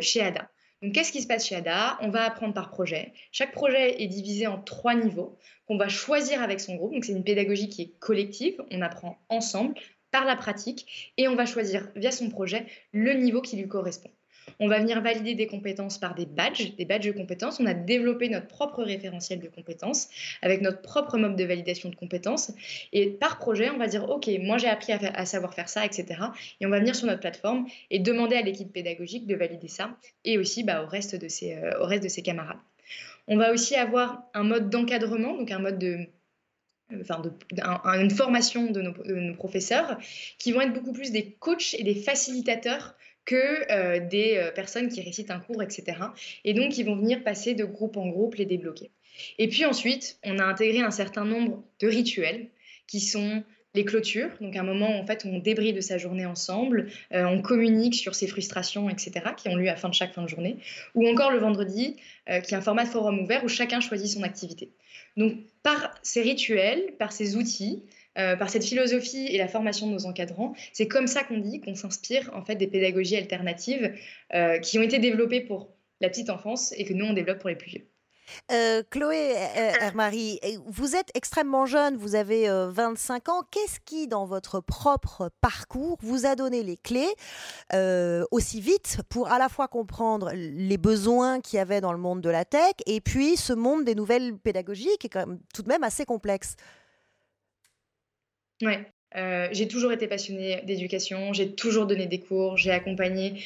chez 0.00 0.20
ADA. 0.20 0.50
Donc, 0.82 0.92
qu'est-ce 0.92 1.12
qui 1.12 1.22
se 1.22 1.26
passe 1.26 1.46
chez 1.46 1.56
ADA? 1.56 1.98
On 2.02 2.10
va 2.10 2.24
apprendre 2.24 2.54
par 2.54 2.70
projet. 2.70 3.12
Chaque 3.32 3.52
projet 3.52 4.02
est 4.02 4.06
divisé 4.06 4.46
en 4.46 4.60
trois 4.60 4.94
niveaux 4.94 5.36
qu'on 5.66 5.76
va 5.76 5.88
choisir 5.88 6.42
avec 6.42 6.60
son 6.60 6.76
groupe. 6.76 6.92
Donc, 6.92 7.04
c'est 7.04 7.12
une 7.12 7.24
pédagogie 7.24 7.68
qui 7.68 7.82
est 7.82 7.98
collective. 7.98 8.62
On 8.70 8.80
apprend 8.82 9.18
ensemble 9.28 9.74
par 10.10 10.24
la 10.24 10.36
pratique 10.36 11.12
et 11.16 11.28
on 11.28 11.34
va 11.34 11.46
choisir 11.46 11.88
via 11.96 12.10
son 12.10 12.30
projet 12.30 12.66
le 12.92 13.12
niveau 13.14 13.42
qui 13.42 13.56
lui 13.56 13.68
correspond. 13.68 14.10
On 14.60 14.68
va 14.68 14.78
venir 14.80 15.00
valider 15.00 15.34
des 15.34 15.46
compétences 15.46 15.98
par 15.98 16.14
des 16.14 16.26
badges, 16.26 16.74
des 16.76 16.84
badges 16.84 17.06
de 17.06 17.12
compétences. 17.12 17.60
On 17.60 17.66
a 17.66 17.74
développé 17.74 18.28
notre 18.28 18.46
propre 18.46 18.82
référentiel 18.82 19.40
de 19.40 19.48
compétences 19.48 20.08
avec 20.42 20.60
notre 20.60 20.82
propre 20.82 21.18
mode 21.18 21.36
de 21.36 21.44
validation 21.44 21.88
de 21.88 21.94
compétences. 21.94 22.52
Et 22.92 23.10
par 23.10 23.38
projet, 23.38 23.70
on 23.70 23.78
va 23.78 23.86
dire, 23.86 24.08
OK, 24.08 24.28
moi 24.40 24.58
j'ai 24.58 24.68
appris 24.68 24.92
à, 24.92 25.26
savoir 25.26 25.54
faire 25.54 25.68
ça, 25.68 25.84
etc. 25.84 26.06
Et 26.60 26.66
on 26.66 26.70
va 26.70 26.78
venir 26.78 26.94
sur 26.94 27.06
notre 27.06 27.20
plateforme 27.20 27.66
et 27.90 27.98
demander 27.98 28.36
à 28.36 28.42
l'équipe 28.42 28.72
pédagogique 28.72 29.26
de 29.26 29.34
valider 29.34 29.68
ça 29.68 29.96
et 30.24 30.38
aussi 30.38 30.64
bah, 30.64 30.82
au, 30.82 30.86
reste 30.86 31.16
de 31.16 31.28
ses, 31.28 31.54
euh, 31.54 31.80
au 31.80 31.86
reste 31.86 32.02
de 32.02 32.08
ses 32.08 32.22
camarades. 32.22 32.58
On 33.26 33.36
va 33.36 33.52
aussi 33.52 33.74
avoir 33.74 34.22
un 34.34 34.42
mode 34.42 34.70
d'encadrement, 34.70 35.36
donc 35.36 35.50
un 35.50 35.58
mode 35.58 35.78
de 35.78 36.06
enfin 37.02 37.20
de, 37.20 37.32
une 38.00 38.10
formation 38.10 38.70
de 38.70 38.80
nos, 38.80 39.34
professeurs, 39.34 39.98
qui 40.38 40.52
vont 40.52 40.60
être 40.60 40.72
beaucoup 40.72 40.92
plus 40.92 41.12
des 41.12 41.32
coachs 41.32 41.74
et 41.74 41.84
des 41.84 41.94
facilitateurs 41.94 42.94
que 43.28 43.70
euh, 43.70 44.00
des 44.00 44.38
euh, 44.38 44.50
personnes 44.50 44.88
qui 44.88 45.02
récitent 45.02 45.30
un 45.30 45.38
cours, 45.38 45.62
etc. 45.62 45.98
Et 46.44 46.54
donc, 46.54 46.78
ils 46.78 46.86
vont 46.86 46.96
venir 46.96 47.22
passer 47.22 47.52
de 47.52 47.64
groupe 47.64 47.98
en 47.98 48.08
groupe, 48.08 48.36
les 48.36 48.46
débloquer. 48.46 48.90
Et 49.36 49.48
puis 49.48 49.66
ensuite, 49.66 50.18
on 50.24 50.38
a 50.38 50.44
intégré 50.44 50.80
un 50.80 50.90
certain 50.90 51.26
nombre 51.26 51.62
de 51.80 51.88
rituels 51.88 52.48
qui 52.86 53.00
sont 53.00 53.44
les 53.74 53.84
clôtures, 53.84 54.30
donc 54.40 54.56
un 54.56 54.62
moment 54.62 54.88
où, 54.88 54.98
en 54.98 55.04
fait, 55.04 55.26
on 55.26 55.40
débride 55.40 55.76
de 55.76 55.82
sa 55.82 55.98
journée 55.98 56.24
ensemble, 56.24 56.88
euh, 57.12 57.24
on 57.26 57.42
communique 57.42 57.96
sur 57.96 58.14
ses 58.14 58.26
frustrations, 58.26 58.88
etc., 58.88 59.20
qui 59.36 59.50
ont 59.50 59.56
lieu 59.56 59.68
à 59.68 59.76
fin 59.76 59.90
de 59.90 59.94
chaque 59.94 60.14
fin 60.14 60.22
de 60.22 60.28
journée, 60.28 60.56
ou 60.94 61.06
encore 61.06 61.30
le 61.30 61.38
vendredi, 61.38 61.96
qui 62.44 62.54
est 62.54 62.56
un 62.56 62.62
format 62.62 62.84
de 62.84 62.88
forum 62.88 63.20
ouvert 63.20 63.44
où 63.44 63.48
chacun 63.48 63.80
choisit 63.80 64.08
son 64.08 64.22
activité. 64.22 64.70
Donc, 65.18 65.34
par 65.62 65.94
ces 66.02 66.22
rituels, 66.22 66.94
par 66.98 67.12
ces 67.12 67.36
outils, 67.36 67.82
euh, 68.18 68.36
par 68.36 68.50
cette 68.50 68.64
philosophie 68.64 69.26
et 69.26 69.38
la 69.38 69.46
formation 69.46 69.86
de 69.86 69.92
nos 69.92 70.06
encadrants, 70.06 70.54
c'est 70.72 70.88
comme 70.88 71.06
ça 71.06 71.22
qu'on 71.22 71.38
dit 71.38 71.60
qu'on 71.60 71.76
s'inspire 71.76 72.30
en 72.34 72.44
fait 72.44 72.56
des 72.56 72.66
pédagogies 72.66 73.16
alternatives 73.16 73.94
euh, 74.34 74.58
qui 74.58 74.78
ont 74.78 74.82
été 74.82 74.98
développées 74.98 75.40
pour 75.40 75.68
la 76.00 76.08
petite 76.08 76.28
enfance 76.28 76.74
et 76.76 76.84
que 76.84 76.94
nous 76.94 77.06
on 77.06 77.12
développe 77.12 77.38
pour 77.38 77.48
les 77.48 77.56
plus 77.56 77.70
vieux. 77.70 77.86
Euh, 78.52 78.82
Chloé 78.90 79.34
Hermarie, 79.80 80.38
vous 80.66 80.96
êtes 80.96 81.10
extrêmement 81.14 81.64
jeune, 81.64 81.96
vous 81.96 82.14
avez 82.14 82.46
25 82.46 83.30
ans. 83.30 83.42
Qu'est-ce 83.50 83.80
qui, 83.80 84.06
dans 84.06 84.26
votre 84.26 84.60
propre 84.60 85.30
parcours, 85.40 85.96
vous 86.02 86.26
a 86.26 86.34
donné 86.34 86.62
les 86.62 86.76
clés 86.76 87.08
aussi 88.30 88.60
vite 88.60 88.98
pour 89.08 89.32
à 89.32 89.38
la 89.38 89.48
fois 89.48 89.66
comprendre 89.66 90.30
les 90.34 90.76
besoins 90.76 91.40
qu'il 91.40 91.56
y 91.56 91.60
avait 91.60 91.80
dans 91.80 91.92
le 91.92 91.98
monde 91.98 92.20
de 92.20 92.28
la 92.28 92.44
tech 92.44 92.74
et 92.84 93.00
puis 93.00 93.38
ce 93.38 93.54
monde 93.54 93.84
des 93.84 93.94
nouvelles 93.94 94.36
pédagogies 94.36 94.98
qui 95.00 95.06
est 95.06 95.10
quand 95.10 95.26
même 95.26 95.38
tout 95.54 95.62
de 95.62 95.68
même 95.68 95.82
assez 95.82 96.04
complexe? 96.04 96.56
Ouais. 98.62 98.80
j'ai 99.52 99.68
toujours 99.68 99.92
été 99.92 100.06
passionnée 100.08 100.62
d'éducation, 100.64 101.32
j'ai 101.32 101.54
toujours 101.54 101.86
donné 101.86 102.06
des 102.06 102.20
cours, 102.20 102.56
j'ai 102.56 102.70
accompagné 102.70 103.42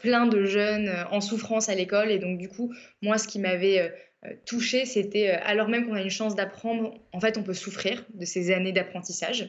plein 0.00 0.26
de 0.26 0.44
jeunes 0.44 0.90
en 1.10 1.20
souffrance 1.20 1.68
à 1.68 1.74
l'école 1.74 2.10
et 2.10 2.18
donc 2.18 2.38
du 2.38 2.48
coup, 2.48 2.72
moi, 3.02 3.18
ce 3.18 3.28
qui 3.28 3.38
m'avait 3.38 3.92
euh, 4.24 4.30
touché, 4.46 4.84
c'était 4.84 5.30
euh, 5.30 5.38
alors 5.44 5.68
même 5.68 5.86
qu'on 5.86 5.94
a 5.94 6.02
une 6.02 6.10
chance 6.10 6.34
d'apprendre, 6.34 6.94
en 7.12 7.20
fait, 7.20 7.38
on 7.38 7.44
peut 7.44 7.54
souffrir 7.54 8.04
de 8.14 8.24
ces 8.24 8.50
années 8.50 8.72
d'apprentissage. 8.72 9.42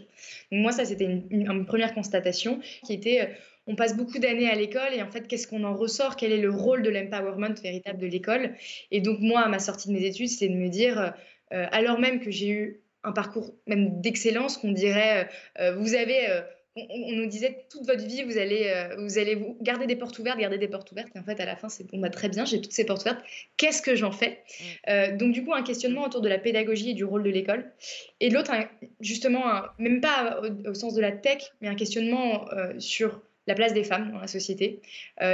Donc 0.51 0.61
moi, 0.61 0.71
ça, 0.71 0.85
c'était 0.85 1.05
une, 1.05 1.65
première 1.65 1.95
constatation 1.95 2.59
qui 2.85 2.93
était, 2.93 3.21
euh, 3.21 3.33
on 3.65 3.75
passe 3.75 3.97
beaucoup 3.97 4.19
d'années 4.19 4.47
à 4.47 4.53
l'école 4.53 4.93
et 4.93 5.01
en 5.01 5.09
fait, 5.09 5.27
qu'est-ce 5.27 5.47
qu'on 5.47 5.63
en 5.63 5.75
ressort? 5.75 6.15
Quel 6.15 6.31
est 6.31 6.41
le 6.41 6.51
rôle 6.51 6.83
de 6.83 6.89
l'empowerment 6.91 7.55
véritable 7.63 7.97
de 7.97 8.07
l'école? 8.07 8.53
Et 8.91 9.01
donc 9.01 9.19
moi, 9.21 9.41
à 9.41 9.49
ma 9.49 9.59
sortie 9.59 9.87
de 9.87 9.93
mes 9.93 10.05
études, 10.05 10.29
c'est 10.29 10.49
de 10.49 10.55
me 10.55 10.69
dire, 10.69 11.13
alors 11.51 11.99
même 11.99 12.19
que 12.19 12.31
j'ai 12.31 12.49
eu 12.49 12.81
un 13.03 13.11
parcours 13.11 13.53
même 13.67 14.01
d'excellence, 14.01 14.57
qu'on 14.57 14.71
dirait, 14.71 15.29
vous 15.77 15.93
avez 15.95 16.43
on, 16.75 17.15
nous 17.15 17.25
disait 17.25 17.65
toute 17.69 17.85
votre 17.85 18.05
vie, 18.05 18.23
vous 18.23 18.37
allez, 18.37 18.67
euh, 18.67 18.95
vous 18.97 19.17
allez 19.17 19.35
vous 19.35 19.57
garder 19.61 19.87
des 19.87 19.95
portes 19.95 20.17
ouvertes, 20.19 20.39
garder 20.39 20.57
des 20.57 20.67
portes 20.67 20.91
ouvertes. 20.91 21.09
Et 21.15 21.19
en 21.19 21.23
fait, 21.23 21.39
à 21.39 21.45
la 21.45 21.55
fin, 21.55 21.69
c'est 21.69 21.89
bon, 21.89 21.99
bah, 21.99 22.09
très 22.09 22.29
bien, 22.29 22.45
j'ai 22.45 22.61
toutes 22.61 22.71
ces 22.71 22.85
portes 22.85 23.01
ouvertes. 23.01 23.23
Qu'est-ce 23.57 23.81
que 23.81 23.95
j'en 23.95 24.11
fais? 24.11 24.39
Mm. 24.39 24.63
euh, 24.89 25.17
Donc, 25.17 25.31
du 25.33 25.43
coup, 25.43 25.53
un 25.53 25.63
questionnement 25.63 26.05
autour 26.05 26.21
de 26.21 26.29
la 26.29 26.37
pédagogie 26.37 26.91
et 26.91 26.93
du 26.93 27.03
rôle 27.03 27.23
de 27.23 27.29
l'école. 27.29 27.71
Et 28.19 28.29
l'autre, 28.29 28.51
justement, 28.99 29.43
même 29.77 30.01
pas 30.01 30.41
au, 30.65 30.73
sens 30.73 30.93
de 30.93 31.01
la 31.01 31.11
tech, 31.11 31.51
mais 31.61 31.67
un 31.67 31.75
questionnement 31.75 32.49
euh, 32.51 32.79
sur 32.79 33.21
la 33.49 33.55
place 33.55 33.73
des 33.73 33.83
femmes 33.83 34.11
dans 34.11 34.19
la 34.19 34.27
société 34.27 34.81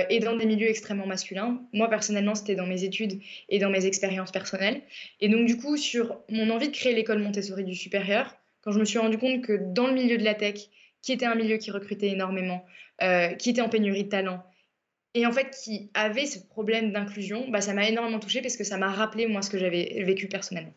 et 0.10 0.20
dans 0.20 0.36
des 0.36 0.46
milieux 0.46 0.70
extrêmement 0.70 1.06
masculins. 1.06 1.62
Moi, 1.74 1.90
personnellement, 1.90 2.34
c'était 2.34 2.56
dans 2.56 2.66
mes 2.66 2.84
études 2.84 3.20
et 3.50 3.60
dans 3.60 3.70
mes 3.70 3.86
expériences 3.86 4.32
personnelles. 4.32 4.82
Et 5.22 5.30
donc, 5.30 5.46
du 5.46 5.58
coup, 5.58 5.78
sur 5.78 6.20
mon 6.30 6.50
envie 6.50 6.70
de 6.70 6.76
créer 6.76 6.94
l'école 6.94 7.20
Montessori 7.20 7.64
du 7.64 7.76
supérieur, 7.76 8.36
quand 8.62 8.72
je 8.72 8.80
me 8.80 8.86
suis 8.86 8.98
rendu 8.98 9.18
compte 9.18 9.44
que 9.44 9.60
dans 9.74 9.88
le 9.88 9.94
milieu 9.94 10.18
de 10.18 10.24
la 10.24 10.34
tech, 10.34 10.56
qui 11.02 11.12
était 11.12 11.28
un 11.28 11.36
milieu 11.36 11.58
qui 11.58 11.70
recrutait 11.70 12.10
énormément, 12.10 12.66
euh, 13.04 13.34
qui 13.34 13.52
était 13.52 13.62
en 13.62 13.70
pénurie 13.70 14.06
de 14.06 14.10
talent, 14.10 14.44
et 15.14 15.26
en 15.26 15.32
fait 15.32 15.52
qui 15.64 15.92
avait 15.94 16.26
ce 16.26 16.40
problème 16.40 16.92
d'inclusion, 16.92 17.48
bah, 17.50 17.62
ça 17.62 17.74
m'a 17.74 17.88
énormément 17.88 18.20
touchée 18.20 18.42
parce 18.42 18.58
que 18.58 18.64
ça 18.64 18.78
m'a 18.78 18.92
rappelé 18.92 19.28
moi 19.28 19.42
ce 19.42 19.50
que 19.50 19.60
j'avais 19.60 20.04
vécu 20.04 20.28
personnellement. 20.28 20.74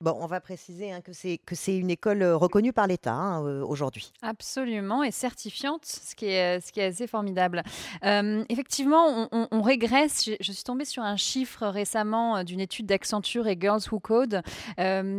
Bon, 0.00 0.16
on 0.20 0.26
va 0.26 0.40
préciser 0.40 0.92
hein, 0.92 1.00
que 1.00 1.12
c'est 1.12 1.38
que 1.38 1.56
une 1.72 1.90
école 1.90 2.22
euh, 2.22 2.36
reconnue 2.36 2.72
par 2.72 2.86
l'État 2.86 3.14
hein, 3.14 3.44
euh, 3.44 3.64
aujourd'hui. 3.64 4.12
Absolument, 4.22 5.02
et 5.02 5.10
certifiante, 5.10 5.84
ce 5.86 6.14
qui 6.14 6.26
est, 6.26 6.60
ce 6.60 6.70
qui 6.70 6.78
est 6.78 6.84
assez 6.84 7.08
formidable. 7.08 7.64
Euh, 8.04 8.44
effectivement, 8.48 9.28
on, 9.32 9.60
régresse. 9.60 10.30
Je, 10.40 10.52
suis 10.52 10.62
tombée 10.62 10.84
sur 10.84 11.02
un 11.02 11.16
chiffre 11.16 11.66
récemment 11.66 12.44
d'une 12.44 12.60
étude 12.60 12.86
d'Accenture 12.86 13.48
et 13.48 13.58
Girls 13.60 13.80
Who 13.90 13.98
Code 13.98 14.42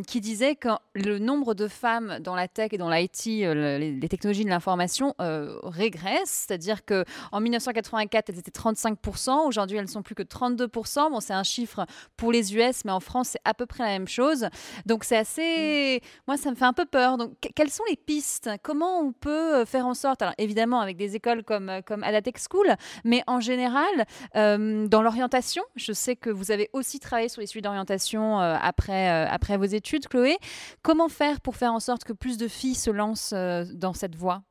qui 0.08 0.22
disait 0.22 0.56
que 0.56 0.70
le 0.96 1.20
nombre 1.20 1.56
de 1.56 1.68
femmes 1.68 2.20
dans 2.22 2.36
la 2.36 2.48
tech 2.48 2.70
et 2.72 2.78
dans 2.78 2.90
l'IT, 2.90 3.26
les, 3.26 4.08
technologies 4.10 4.46
de 4.46 4.50
l'information, 4.50 5.14
régresse. 5.20 6.46
C'est-à-dire 6.48 6.86
qu'en 6.86 7.40
1984, 7.42 8.30
elles 8.30 8.40
étaient 8.40 8.52
35%. 8.52 9.46
Aujourd'hui, 9.46 9.78
elles 9.78 9.84
ne 9.84 9.90
sont 9.90 10.04
plus 10.04 10.16
que 10.16 10.24
32%. 10.24 11.12
Bon, 11.12 11.20
c'est 11.20 11.34
un 11.34 11.44
chiffre 11.44 11.86
pour 12.16 12.32
les 12.32 12.56
US, 12.56 12.86
mais 12.86 12.92
en 12.92 13.02
France, 13.02 13.30
c'est 13.34 13.42
à 13.44 13.54
peu 13.54 13.66
près 13.66 13.84
la 13.84 13.90
même 13.90 14.08
chose. 14.08 14.48
Donc 14.86 15.04
c'est 15.04 15.18
assez... 15.18 16.02
Moi, 16.28 16.38
ça 16.38 16.52
me 16.52 16.56
fait 16.56 16.66
un 16.66 16.74
peu 16.74 16.86
peur. 16.86 17.18
Donc 17.18 17.34
quelles 17.56 17.70
sont 17.70 17.84
les 17.90 17.96
pistes? 17.96 18.50
Comment 18.64 19.00
on 19.02 19.12
peut 19.12 19.56
euh, 19.56 19.66
faire 19.66 19.86
en 19.86 19.94
sorte, 19.94 20.22
alors 20.22 20.34
évidemment 20.38 20.80
avec 20.80 20.98
des 20.98 21.16
écoles 21.16 21.44
comme, 21.44 21.70
euh, 21.70 21.82
comme 21.82 22.04
Adatech 22.04 22.38
School, 22.40 22.76
mais 23.04 23.24
en 23.28 23.40
général, 23.40 24.06
euh, 24.36 24.88
dans 24.88 25.02
l'orientation, 25.02 25.64
je 25.76 25.94
sais 25.94 26.16
que 26.16 26.30
vous 26.30 26.52
avez 26.52 26.70
aussi 26.74 27.00
travaillé 27.00 27.30
sur 27.30 27.42
les 27.42 27.48
sujets 27.48 27.62
d'orientation 27.62 28.40
après, 28.40 29.10
après 29.10 29.58
vos 29.58 29.66
études, 29.66 30.08
Chloé. 30.08 30.38
Comment 30.82 31.10
faire 31.10 31.42
pour 31.42 31.56
faire 31.56 31.74
en 31.74 31.80
sorte 31.80 32.04
que 32.04 32.14
plus 32.14 32.38
de 32.38 32.48
filles 32.48 32.76
se 32.76 32.90
lancent 32.90 33.34
dans 33.34 33.94
cette 33.94 34.16
voie? 34.16 34.44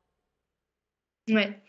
Ouais. 1.28 1.60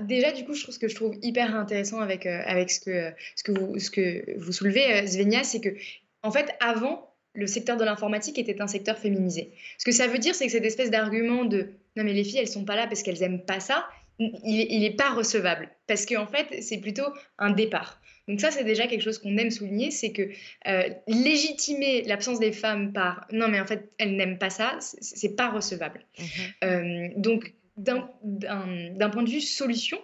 déjà, 0.00 0.32
du 0.32 0.44
coup, 0.44 0.54
je 0.54 0.62
trouve 0.62 0.74
ce 0.74 0.78
que 0.78 0.88
je 0.88 0.94
trouve 0.94 1.16
hyper 1.22 1.54
intéressant 1.54 2.00
avec, 2.00 2.26
avec 2.26 2.70
ce, 2.70 2.80
que, 2.80 3.12
ce, 3.36 3.42
que 3.42 3.52
vous, 3.52 3.78
ce 3.78 3.90
que 3.90 4.38
vous 4.38 4.52
soulevez, 4.52 5.06
Svenia, 5.06 5.44
c'est 5.44 5.60
que, 5.60 5.76
en 6.22 6.30
fait, 6.30 6.54
avant, 6.60 7.15
le 7.36 7.46
secteur 7.46 7.76
de 7.76 7.84
l'informatique 7.84 8.38
était 8.38 8.60
un 8.60 8.66
secteur 8.66 8.98
féminisé. 8.98 9.52
Ce 9.78 9.84
que 9.84 9.92
ça 9.92 10.06
veut 10.06 10.18
dire, 10.18 10.34
c'est 10.34 10.46
que 10.46 10.52
cette 10.52 10.64
espèce 10.64 10.90
d'argument 10.90 11.44
de 11.44 11.68
non 11.96 12.04
mais 12.04 12.12
les 12.12 12.24
filles, 12.24 12.38
elles 12.38 12.48
sont 12.48 12.64
pas 12.64 12.76
là 12.76 12.86
parce 12.86 13.02
qu'elles 13.02 13.22
aiment 13.22 13.44
pas 13.44 13.60
ça, 13.60 13.86
il 14.18 14.80
n'est 14.80 14.96
pas 14.96 15.10
recevable. 15.10 15.68
Parce 15.86 16.06
qu'en 16.06 16.26
fait, 16.26 16.62
c'est 16.62 16.78
plutôt 16.78 17.06
un 17.38 17.50
départ. 17.50 18.00
Donc 18.28 18.40
ça, 18.40 18.50
c'est 18.50 18.64
déjà 18.64 18.86
quelque 18.86 19.02
chose 19.02 19.18
qu'on 19.18 19.36
aime 19.36 19.50
souligner, 19.50 19.90
c'est 19.90 20.12
que 20.12 20.22
euh, 20.66 20.88
légitimer 21.06 22.02
l'absence 22.02 22.40
des 22.40 22.52
femmes 22.52 22.92
par 22.92 23.26
non 23.30 23.48
mais 23.48 23.60
en 23.60 23.66
fait, 23.66 23.92
elles 23.98 24.16
n'aiment 24.16 24.38
pas 24.38 24.50
ça, 24.50 24.76
c'est 24.80 25.36
pas 25.36 25.50
recevable. 25.50 26.04
Mmh 26.18 26.22
euh, 26.64 27.08
donc 27.16 27.52
d'un 27.76 29.10
point 29.10 29.22
de 29.22 29.28
vue 29.28 29.42
solution, 29.42 29.98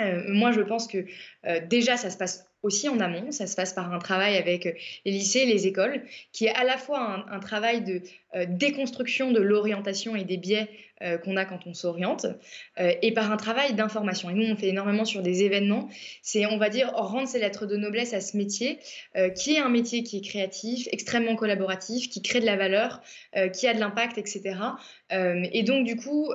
euh, 0.00 0.22
moi 0.28 0.50
je 0.50 0.62
pense 0.62 0.86
que 0.88 1.04
déjà 1.68 1.98
ça 1.98 2.08
se 2.08 2.16
passe 2.16 2.46
aussi 2.62 2.88
en 2.88 3.00
amont. 3.00 3.32
Ça 3.32 3.46
se 3.46 3.56
passe 3.56 3.72
par 3.72 3.92
un 3.92 3.98
travail 3.98 4.36
avec 4.36 4.66
euh, 4.66 4.72
les 5.04 5.12
lycées, 5.12 5.44
les 5.44 5.66
écoles, 5.66 6.02
qui 6.32 6.46
est 6.46 6.54
à 6.54 6.64
la 6.64 6.78
fois 6.78 7.24
un, 7.28 7.40
travail 7.40 7.82
de 7.82 8.02
euh, 8.34 8.46
déconstruction 8.48 9.32
de 9.32 9.40
l'orientation 9.40 10.16
et 10.16 10.24
des 10.24 10.36
biais 10.36 10.68
euh, 11.02 11.18
qu'on 11.18 11.36
a 11.36 11.44
quand 11.44 11.66
on 11.66 11.74
s'oriente, 11.74 12.26
et 12.78 13.12
par 13.12 13.32
un 13.32 13.36
travail 13.36 13.74
d'information. 13.74 14.30
Et 14.30 14.34
nous, 14.34 14.46
on 14.46 14.56
fait 14.56 14.68
énormément 14.68 15.04
sur 15.04 15.22
des 15.22 15.42
événements. 15.42 15.88
C'est, 16.22 16.46
on 16.46 16.58
va 16.58 16.68
dire, 16.68 16.92
rendre 16.94 17.26
ses 17.26 17.40
lettres 17.40 17.66
de 17.66 17.76
noblesse 17.76 18.14
à 18.14 18.20
ce 18.20 18.36
métier, 18.36 18.78
qui 19.36 19.54
est 19.54 19.58
un 19.58 19.68
métier 19.68 20.04
qui 20.04 20.18
est 20.18 20.20
créatif, 20.20 20.88
extrêmement 20.92 21.34
collaboratif, 21.34 22.08
qui 22.08 22.22
crée 22.22 22.40
de 22.40 22.46
la 22.46 22.56
valeur, 22.56 23.02
qui 23.52 23.66
a 23.66 23.74
de 23.74 23.80
l'impact, 23.80 24.16
etc. 24.16 24.56
et 25.10 25.62
donc, 25.64 25.84
du 25.84 25.96
coup, 25.96 26.32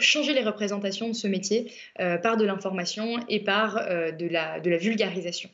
changer 0.00 0.32
les 0.34 0.42
représentations 0.42 1.08
de 1.08 1.14
ce 1.14 1.26
métier 1.26 1.72
euh, 2.00 2.18
par 2.18 2.36
de 2.36 2.44
l'information 2.44 3.18
et 3.28 3.40
par 3.40 3.76
euh, 3.76 4.10
de, 4.12 4.26
la, 4.26 4.60
de 4.60 4.70
la 4.70 4.76
vulgarisation. 4.76 5.50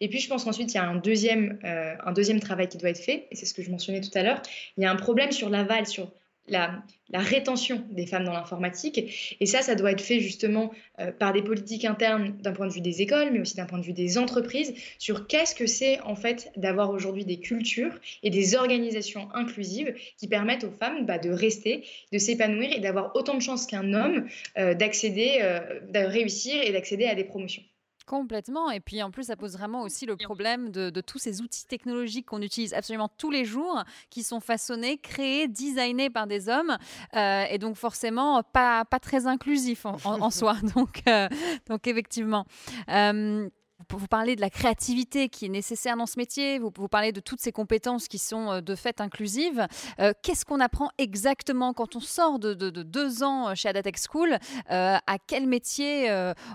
Et 0.00 0.08
puis, 0.08 0.20
je 0.20 0.28
pense 0.28 0.44
qu'ensuite, 0.44 0.72
il 0.72 0.76
y 0.76 0.80
a 0.80 0.84
un 0.84 0.96
deuxième, 0.96 1.58
euh, 1.64 1.94
un 2.04 2.12
deuxième 2.12 2.40
travail 2.40 2.68
qui 2.68 2.78
doit 2.78 2.90
être 2.90 3.02
fait, 3.02 3.26
et 3.30 3.36
c'est 3.36 3.46
ce 3.46 3.54
que 3.54 3.62
je 3.62 3.70
mentionnais 3.70 4.00
tout 4.00 4.10
à 4.14 4.22
l'heure. 4.22 4.40
Il 4.76 4.82
y 4.82 4.86
a 4.86 4.90
un 4.90 4.96
problème 4.96 5.32
sur 5.32 5.48
l'aval, 5.48 5.86
sur 5.86 6.10
la, 6.48 6.82
rétention 7.12 7.84
des 7.90 8.06
femmes 8.06 8.24
dans 8.24 8.32
l'informatique. 8.32 9.36
Et 9.40 9.46
ça, 9.46 9.62
ça 9.62 9.74
doit 9.74 9.92
être 9.92 10.00
fait 10.00 10.20
justement 10.20 10.70
euh, 11.00 11.12
par 11.12 11.32
des 11.32 11.42
politiques 11.42 11.84
internes 11.84 12.36
d'un 12.42 12.52
point 12.52 12.66
de 12.66 12.72
vue 12.72 12.80
des 12.80 13.02
écoles, 13.02 13.30
mais 13.32 13.40
aussi 13.40 13.56
d'un 13.56 13.66
point 13.66 13.78
de 13.78 13.84
vue 13.84 13.92
des 13.92 14.18
entreprises, 14.18 14.74
sur 14.98 15.26
qu'est-ce 15.26 15.54
que 15.54 15.66
c'est 15.66 16.00
en 16.00 16.16
fait 16.16 16.50
d'avoir 16.56 16.90
aujourd'hui 16.90 17.24
des 17.24 17.38
cultures 17.38 17.92
et 18.22 18.30
des 18.30 18.56
organisations 18.56 19.28
inclusives 19.34 19.94
qui 20.18 20.28
permettent 20.28 20.64
aux 20.64 20.70
femmes 20.70 21.06
bah, 21.06 21.18
de 21.18 21.30
rester, 21.30 21.84
de 22.12 22.18
s'épanouir 22.18 22.72
et 22.72 22.80
d'avoir 22.80 23.14
autant 23.14 23.34
de 23.34 23.42
chances 23.42 23.66
qu'un 23.66 23.94
homme 23.94 24.26
euh, 24.58 24.74
d'accéder, 24.74 25.38
euh, 25.42 25.80
de 25.88 26.00
réussir 26.00 26.60
et 26.62 26.72
d'accéder 26.72 27.06
à 27.06 27.14
des 27.14 27.24
promotions. 27.24 27.62
Complètement. 28.06 28.70
Et 28.70 28.78
puis 28.78 29.02
en 29.02 29.10
plus, 29.10 29.24
ça 29.24 29.36
pose 29.36 29.54
vraiment 29.54 29.82
aussi 29.82 30.06
le 30.06 30.16
problème 30.16 30.70
de, 30.70 31.00
tous 31.00 31.18
ces 31.18 31.42
outils 31.42 31.66
technologiques 31.66 32.26
qu'on 32.26 32.40
utilise 32.40 32.72
absolument 32.72 33.10
tous 33.18 33.30
les 33.30 33.44
jours, 33.44 33.82
qui 34.10 34.22
sont 34.22 34.38
façonnés, 34.38 34.98
créés, 34.98 35.48
designés 35.48 36.08
par 36.08 36.28
des 36.28 36.48
hommes, 36.48 36.78
euh, 37.14 37.44
et 37.50 37.58
donc 37.58 37.76
forcément 37.76 38.42
pas, 38.44 38.84
pas 38.84 39.00
très 39.00 39.26
inclusifs 39.26 39.86
en, 39.86 40.30
soi. 40.30 40.56
Donc, 40.76 41.02
euh, 41.08 41.28
donc 41.68 41.86
effectivement. 41.88 42.46
Euh, 42.88 43.48
vous 43.90 44.06
parlez 44.06 44.36
de 44.36 44.40
la 44.40 44.50
créativité 44.50 45.28
qui 45.28 45.46
est 45.46 45.50
nécessaire 45.50 45.96
dans 45.96 46.06
ce 46.06 46.18
métier, 46.18 46.58
vous, 46.58 46.70
vous 46.76 46.88
parlez 46.88 47.12
de 47.12 47.20
toutes 47.20 47.40
ces 47.40 47.52
compétences 47.52 48.08
qui 48.08 48.18
sont 48.18 48.50
euh, 48.50 48.60
de 48.60 48.74
fait 48.74 49.00
inclusives. 49.00 49.66
Euh, 50.00 50.12
qu'est-ce 50.22 50.44
qu'on 50.44 50.60
apprend 50.60 50.90
exactement 50.98 51.72
quand 51.72 51.96
on 51.96 52.00
sort 52.00 52.38
de, 52.38 52.54
deux 52.54 53.22
ans 53.22 53.54
chez 53.54 53.68
Adatech 53.68 53.96
School 53.98 54.38
euh, 54.70 54.96
À 55.06 55.18
quel 55.26 55.46
métier 55.46 56.10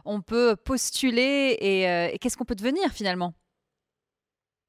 on 0.05 0.21
peut 0.21 0.55
postuler 0.55 1.57
et 1.59 2.17
qu'est-ce 2.19 2.37
qu'on 2.37 2.45
peut 2.45 2.55
devenir 2.55 2.91
finalement? 2.91 3.33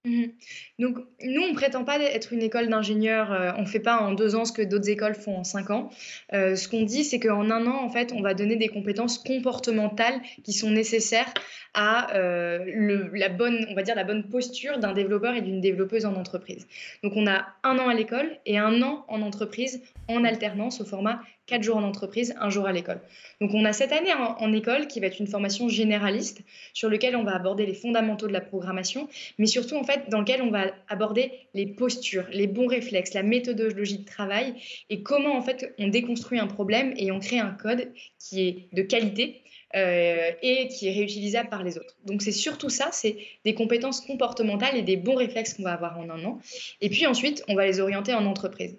Mhm. 0.04 0.32
Donc, 0.80 0.98
nous, 1.22 1.42
on 1.42 1.54
prétend 1.54 1.84
pas 1.84 2.00
être 2.00 2.32
une 2.32 2.42
école 2.42 2.68
d'ingénieurs. 2.68 3.30
Euh, 3.30 3.52
on 3.56 3.66
fait 3.66 3.78
pas 3.78 3.98
en 3.98 4.12
deux 4.12 4.34
ans 4.34 4.44
ce 4.44 4.52
que 4.52 4.62
d'autres 4.62 4.88
écoles 4.88 5.14
font 5.14 5.36
en 5.36 5.44
cinq 5.44 5.70
ans. 5.70 5.90
Euh, 6.32 6.56
ce 6.56 6.66
qu'on 6.66 6.82
dit, 6.82 7.04
c'est 7.04 7.20
qu'en 7.20 7.48
un 7.50 7.66
an, 7.68 7.84
en 7.84 7.88
fait, 7.88 8.12
on 8.12 8.20
va 8.20 8.34
donner 8.34 8.56
des 8.56 8.66
compétences 8.66 9.18
comportementales 9.18 10.20
qui 10.42 10.52
sont 10.52 10.70
nécessaires 10.70 11.32
à 11.74 12.16
euh, 12.16 13.10
la 13.12 13.28
bonne, 13.28 13.64
on 13.70 13.74
va 13.74 13.82
dire, 13.82 13.94
la 13.94 14.02
bonne 14.02 14.28
posture 14.28 14.78
d'un 14.78 14.92
développeur 14.92 15.36
et 15.36 15.40
d'une 15.40 15.60
développeuse 15.60 16.04
en 16.04 16.16
entreprise. 16.16 16.66
Donc, 17.04 17.12
on 17.14 17.28
a 17.28 17.46
un 17.62 17.78
an 17.78 17.88
à 17.88 17.94
l'école 17.94 18.38
et 18.44 18.58
un 18.58 18.82
an 18.82 19.04
en 19.06 19.22
entreprise 19.22 19.82
en 20.08 20.24
alternance 20.24 20.80
au 20.80 20.84
format 20.84 21.20
quatre 21.46 21.62
jours 21.62 21.76
en 21.76 21.82
entreprise, 21.82 22.34
un 22.38 22.50
jour 22.50 22.66
à 22.66 22.72
l'école. 22.72 23.00
Donc 23.40 23.52
on 23.54 23.64
a 23.64 23.72
cette 23.72 23.92
année 23.92 24.12
en, 24.12 24.52
école 24.52 24.86
qui 24.86 25.00
va 25.00 25.06
être 25.06 25.18
une 25.18 25.26
formation 25.26 25.68
généraliste 25.68 26.42
sur 26.72 26.88
laquelle 26.88 27.16
on 27.16 27.24
va 27.24 27.34
aborder 27.34 27.66
les 27.66 27.74
fondamentaux 27.74 28.28
de 28.28 28.32
la 28.32 28.40
programmation, 28.40 29.08
mais 29.38 29.46
surtout 29.46 29.76
en 29.76 29.84
fait 29.84 30.08
dans 30.08 30.20
lequel 30.20 30.42
on 30.42 30.50
va 30.50 30.66
aborder 30.88 31.32
les 31.54 31.66
postures, 31.66 32.26
les 32.30 32.46
bons 32.46 32.66
réflexes, 32.66 33.14
la 33.14 33.22
méthodologie 33.22 33.98
de 33.98 34.04
travail 34.04 34.54
et 34.90 35.02
comment 35.02 35.36
en 35.36 35.42
fait 35.42 35.74
on 35.78 35.88
déconstruit 35.88 36.38
un 36.38 36.46
problème 36.46 36.94
et 36.96 37.10
on 37.10 37.18
crée 37.18 37.38
un 37.38 37.50
code 37.50 37.92
qui 38.18 38.42
est 38.42 38.68
de 38.72 38.82
qualité 38.82 39.42
euh, 39.74 40.30
et 40.42 40.68
qui 40.68 40.88
est 40.88 40.92
réutilisable 40.92 41.48
par 41.48 41.64
les 41.64 41.78
autres. 41.78 41.96
Donc 42.04 42.20
c'est 42.20 42.30
surtout 42.30 42.68
ça, 42.68 42.90
c'est 42.92 43.16
des 43.46 43.54
compétences 43.54 44.02
comportementales 44.02 44.76
et 44.76 44.82
des 44.82 44.98
bons 44.98 45.14
réflexes 45.14 45.54
qu'on 45.54 45.62
va 45.62 45.72
avoir 45.72 45.98
en 45.98 46.10
un 46.10 46.22
an. 46.24 46.38
Et 46.82 46.90
puis 46.90 47.06
ensuite, 47.06 47.42
on 47.48 47.54
va 47.54 47.64
les 47.64 47.80
orienter 47.80 48.12
en 48.12 48.26
entreprise. 48.26 48.76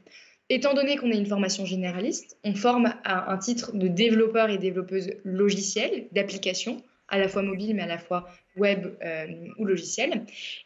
Étant 0.54 0.76
donné 0.76 0.98
qu'on 0.98 1.10
est 1.10 1.18
une 1.18 1.26
formation 1.26 1.66
généraliste, 1.66 2.38
on 2.44 2.54
forme 2.54 2.94
à 3.04 3.34
un 3.34 3.38
titre 3.40 3.76
de 3.76 3.88
développeur 3.88 4.52
et 4.52 4.60
développeuse 4.60 5.10
logicielle, 5.24 6.06
d'applications, 6.12 6.84
à 7.10 7.20
la 7.20 7.28
fois 7.28 7.42
mobile 7.42 7.76
mais 7.76 7.84
à 7.84 7.88
la 7.88 7.98
fois 7.98 8.28
web 8.56 8.88
euh, 9.04 9.26
ou 9.58 9.66
logiciel. 9.66 10.26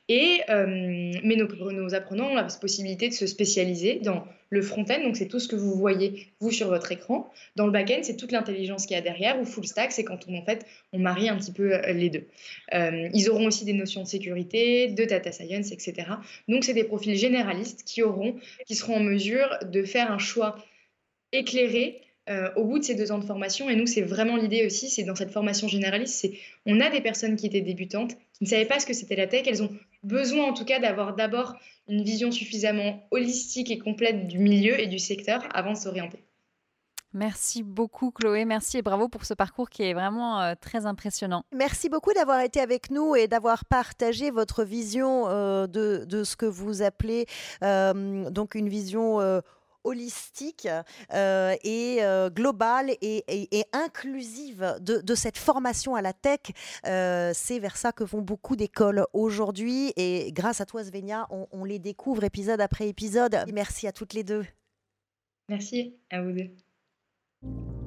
Et, 0.09 0.41
euh, 0.49 0.65
mais 1.23 1.35
nos, 1.35 1.93
apprenants 1.93 2.31
ont 2.31 2.35
la 2.35 2.43
possibilité 2.43 3.09
de 3.09 3.13
se 3.13 3.27
spécialiser 3.27 3.99
dans 3.99 4.25
le 4.49 4.61
front-end, 4.61 5.03
donc 5.03 5.17
c'est 5.17 5.27
tout 5.27 5.39
ce 5.39 5.47
que 5.49 5.57
vous 5.57 5.75
voyez 5.75 6.27
vous 6.39 6.51
sur 6.51 6.69
votre 6.69 6.91
écran. 6.91 7.29
Dans 7.57 7.65
le 7.65 7.71
back-end, 7.71 7.99
c'est 8.03 8.15
toute 8.15 8.31
l'intelligence 8.31 8.85
qu'il 8.85 8.95
y 8.95 8.99
a 8.99 9.01
derrière, 9.01 9.39
ou 9.41 9.45
full 9.45 9.67
stack, 9.67 9.91
c'est 9.91 10.05
quand 10.05 10.19
on, 10.29 10.37
en 10.37 10.45
fait, 10.45 10.65
on 10.93 10.99
marie 10.99 11.27
un 11.27 11.37
petit 11.37 11.51
peu 11.51 11.73
euh, 11.73 11.91
les 11.91 12.09
deux. 12.09 12.27
ils 12.71 13.29
auront 13.29 13.47
aussi 13.47 13.65
des 13.65 13.73
notions 13.73 14.03
de 14.03 14.07
sécurité, 14.07 14.87
de 14.87 15.03
data 15.03 15.31
science, 15.31 15.71
etc. 15.71 16.07
Donc 16.47 16.63
c'est 16.63 16.73
des 16.73 16.85
profils 16.85 17.15
généralistes 17.15 17.83
qui, 17.85 18.03
auront, 18.03 18.35
qui 18.65 18.75
seront 18.75 18.95
en 18.95 19.03
mesure 19.03 19.57
de 19.63 19.83
faire 19.83 20.11
un 20.11 20.17
choix 20.17 20.57
éclairé 21.33 22.01
euh, 22.29 22.49
au 22.57 22.65
bout 22.65 22.79
de 22.79 22.83
ces 22.83 22.95
deux 22.95 23.11
ans 23.13 23.19
de 23.19 23.23
formation. 23.23 23.69
Et 23.69 23.75
nous, 23.75 23.85
c'est 23.85 24.01
vraiment 24.01 24.35
l'idée 24.35 24.65
aussi, 24.65 24.89
c'est 24.89 25.03
dans 25.03 25.15
cette 25.15 25.31
formation 25.31 25.69
généraliste, 25.69 26.15
c'est 26.15 26.33
on 26.65 26.81
a 26.81 26.89
des 26.89 26.99
personnes 26.99 27.37
qui 27.37 27.47
étaient 27.47 27.61
débutantes, 27.61 28.15
qui 28.33 28.43
ne 28.43 28.49
savaient 28.49 28.65
pas 28.65 28.79
ce 28.79 28.85
que 28.85 28.93
c'était 28.93 29.15
la 29.15 29.27
tech. 29.27 29.43
Elles 29.47 29.63
ont 29.63 29.69
besoin 30.03 30.45
en 30.45 30.53
tout 30.53 30.65
cas 30.65 30.79
d'avoir 30.79 31.15
d'abord 31.15 31.55
une 31.87 32.03
vision 32.03 32.31
suffisamment 32.31 33.07
holistique 33.11 33.71
et 33.71 33.79
complète 33.79 34.27
du 34.27 34.39
milieu 34.39 34.77
et 34.77 34.87
du 34.87 34.99
secteur 34.99 35.47
avant 35.53 35.71
de 35.71 35.77
s'orienter. 35.77 36.19
Merci 37.13 37.63
beaucoup 37.63 38.11
Chloé, 38.11 38.43
merci 38.43 38.79
et 38.79 38.81
bravo 38.81 39.07
pour 39.07 39.23
ce 39.25 39.33
parcours 39.33 39.69
qui 39.69 39.83
est 39.83 39.93
vraiment 39.93 40.41
euh, 40.41 40.53
très 40.59 40.85
impressionnant. 40.85 41.43
Merci 41.53 41.87
beaucoup 41.87 42.11
d'avoir 42.11 42.41
été 42.41 42.59
avec 42.59 42.91
nous 42.91 43.15
et 43.15 43.29
d'avoir 43.29 43.63
partagé 43.63 44.29
votre 44.29 44.65
vision 44.65 45.29
euh, 45.29 45.65
de, 45.65 46.03
de, 46.05 46.25
ce 46.25 46.35
que 46.35 46.45
vous 46.45 46.81
appelez 46.81 47.25
donc 47.61 48.55
une 48.55 48.67
vision 48.67 49.41
holistique 49.87 50.67
euh, 51.13 51.55
et 51.63 51.97
euh, 52.01 52.29
globale 52.29 52.91
et, 53.01 53.23
inclusive 53.73 54.77
de, 54.81 55.15
cette 55.15 55.37
formation 55.37 55.95
à 55.95 56.01
la 56.01 56.13
tech. 56.13 56.39
Euh, 56.85 57.31
c'est 57.33 57.59
vers 57.59 57.77
ça 57.77 57.91
que 57.91 58.03
vont 58.03 58.21
beaucoup 58.21 58.55
d'écoles 58.55 59.05
aujourd'hui 59.13 59.93
et 59.95 60.31
grâce 60.31 60.61
à 60.61 60.65
toi 60.65 60.83
Svenia, 60.83 61.27
on, 61.29 61.47
on 61.51 61.63
les 61.63 61.79
découvre 61.79 62.23
épisode 62.23 62.61
après 62.61 62.87
épisode. 62.87 63.37
Merci 63.51 63.87
à 63.87 63.91
toutes 63.91 64.13
les 64.13 64.23
deux. 64.23 64.45
Merci 65.49 65.95
à 66.09 66.21
vous 66.21 66.31
deux. 66.33 67.86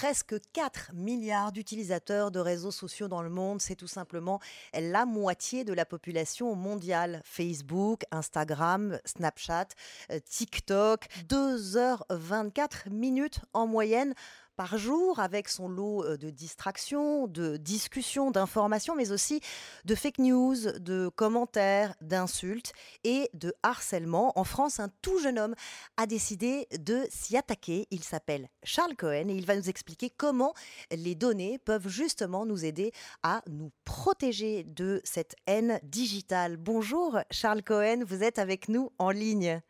Presque 0.00 0.36
4 0.54 0.92
milliards 0.94 1.52
d'utilisateurs 1.52 2.30
de 2.30 2.40
réseaux 2.40 2.70
sociaux 2.70 3.06
dans 3.06 3.20
le 3.20 3.28
monde. 3.28 3.60
C'est 3.60 3.74
tout 3.74 3.86
simplement 3.86 4.40
la 4.72 5.04
moitié 5.04 5.62
de 5.62 5.74
la 5.74 5.84
population 5.84 6.54
mondiale. 6.54 7.20
Facebook, 7.22 8.04
Instagram, 8.10 8.98
Snapchat, 9.04 9.66
euh, 10.10 10.18
TikTok. 10.26 11.06
2h24 11.28 12.88
minutes 12.88 13.40
en 13.52 13.66
moyenne 13.66 14.14
par 14.60 14.76
jour 14.76 15.20
avec 15.20 15.48
son 15.48 15.70
lot 15.70 16.04
euh, 16.04 16.18
de 16.18 16.28
distractions, 16.28 17.26
de 17.26 17.56
discussions, 17.56 18.30
d'informations, 18.30 18.94
mais 18.94 19.10
aussi 19.10 19.40
de 19.86 19.94
fake 19.94 20.18
news, 20.18 20.54
de 20.78 21.08
commentaires, 21.08 21.94
d'insultes 22.02 22.74
et 23.02 23.30
de 23.32 23.54
harcèlement. 23.62 24.38
En 24.38 24.44
France, 24.44 24.78
un 24.78 24.90
tout 25.00 25.18
jeune 25.18 25.38
homme 25.38 25.54
a 25.96 26.04
décidé 26.04 26.68
de 26.78 27.06
s'y 27.08 27.38
attaquer. 27.38 27.86
Il 27.90 28.04
s'appelle 28.04 28.50
Charles 28.62 28.96
Cohen 28.96 29.30
et 29.30 29.34
il 29.34 29.46
va 29.46 29.56
nous 29.56 29.70
expliquer 29.70 30.10
comment 30.10 30.52
les 30.90 31.14
données 31.14 31.58
peuvent 31.58 31.88
justement 31.88 32.44
nous 32.44 32.62
aider 32.62 32.92
à 33.22 33.40
nous 33.48 33.72
protéger 33.86 34.64
de 34.64 35.00
cette 35.04 35.36
haine 35.46 35.80
digitale. 35.84 36.58
Bonjour 36.58 37.16
Charles 37.30 37.62
Cohen, 37.62 38.04
vous 38.06 38.22
êtes 38.22 38.38
avec 38.38 38.68
nous 38.68 38.92
en 38.98 39.08
ligne. 39.08 39.62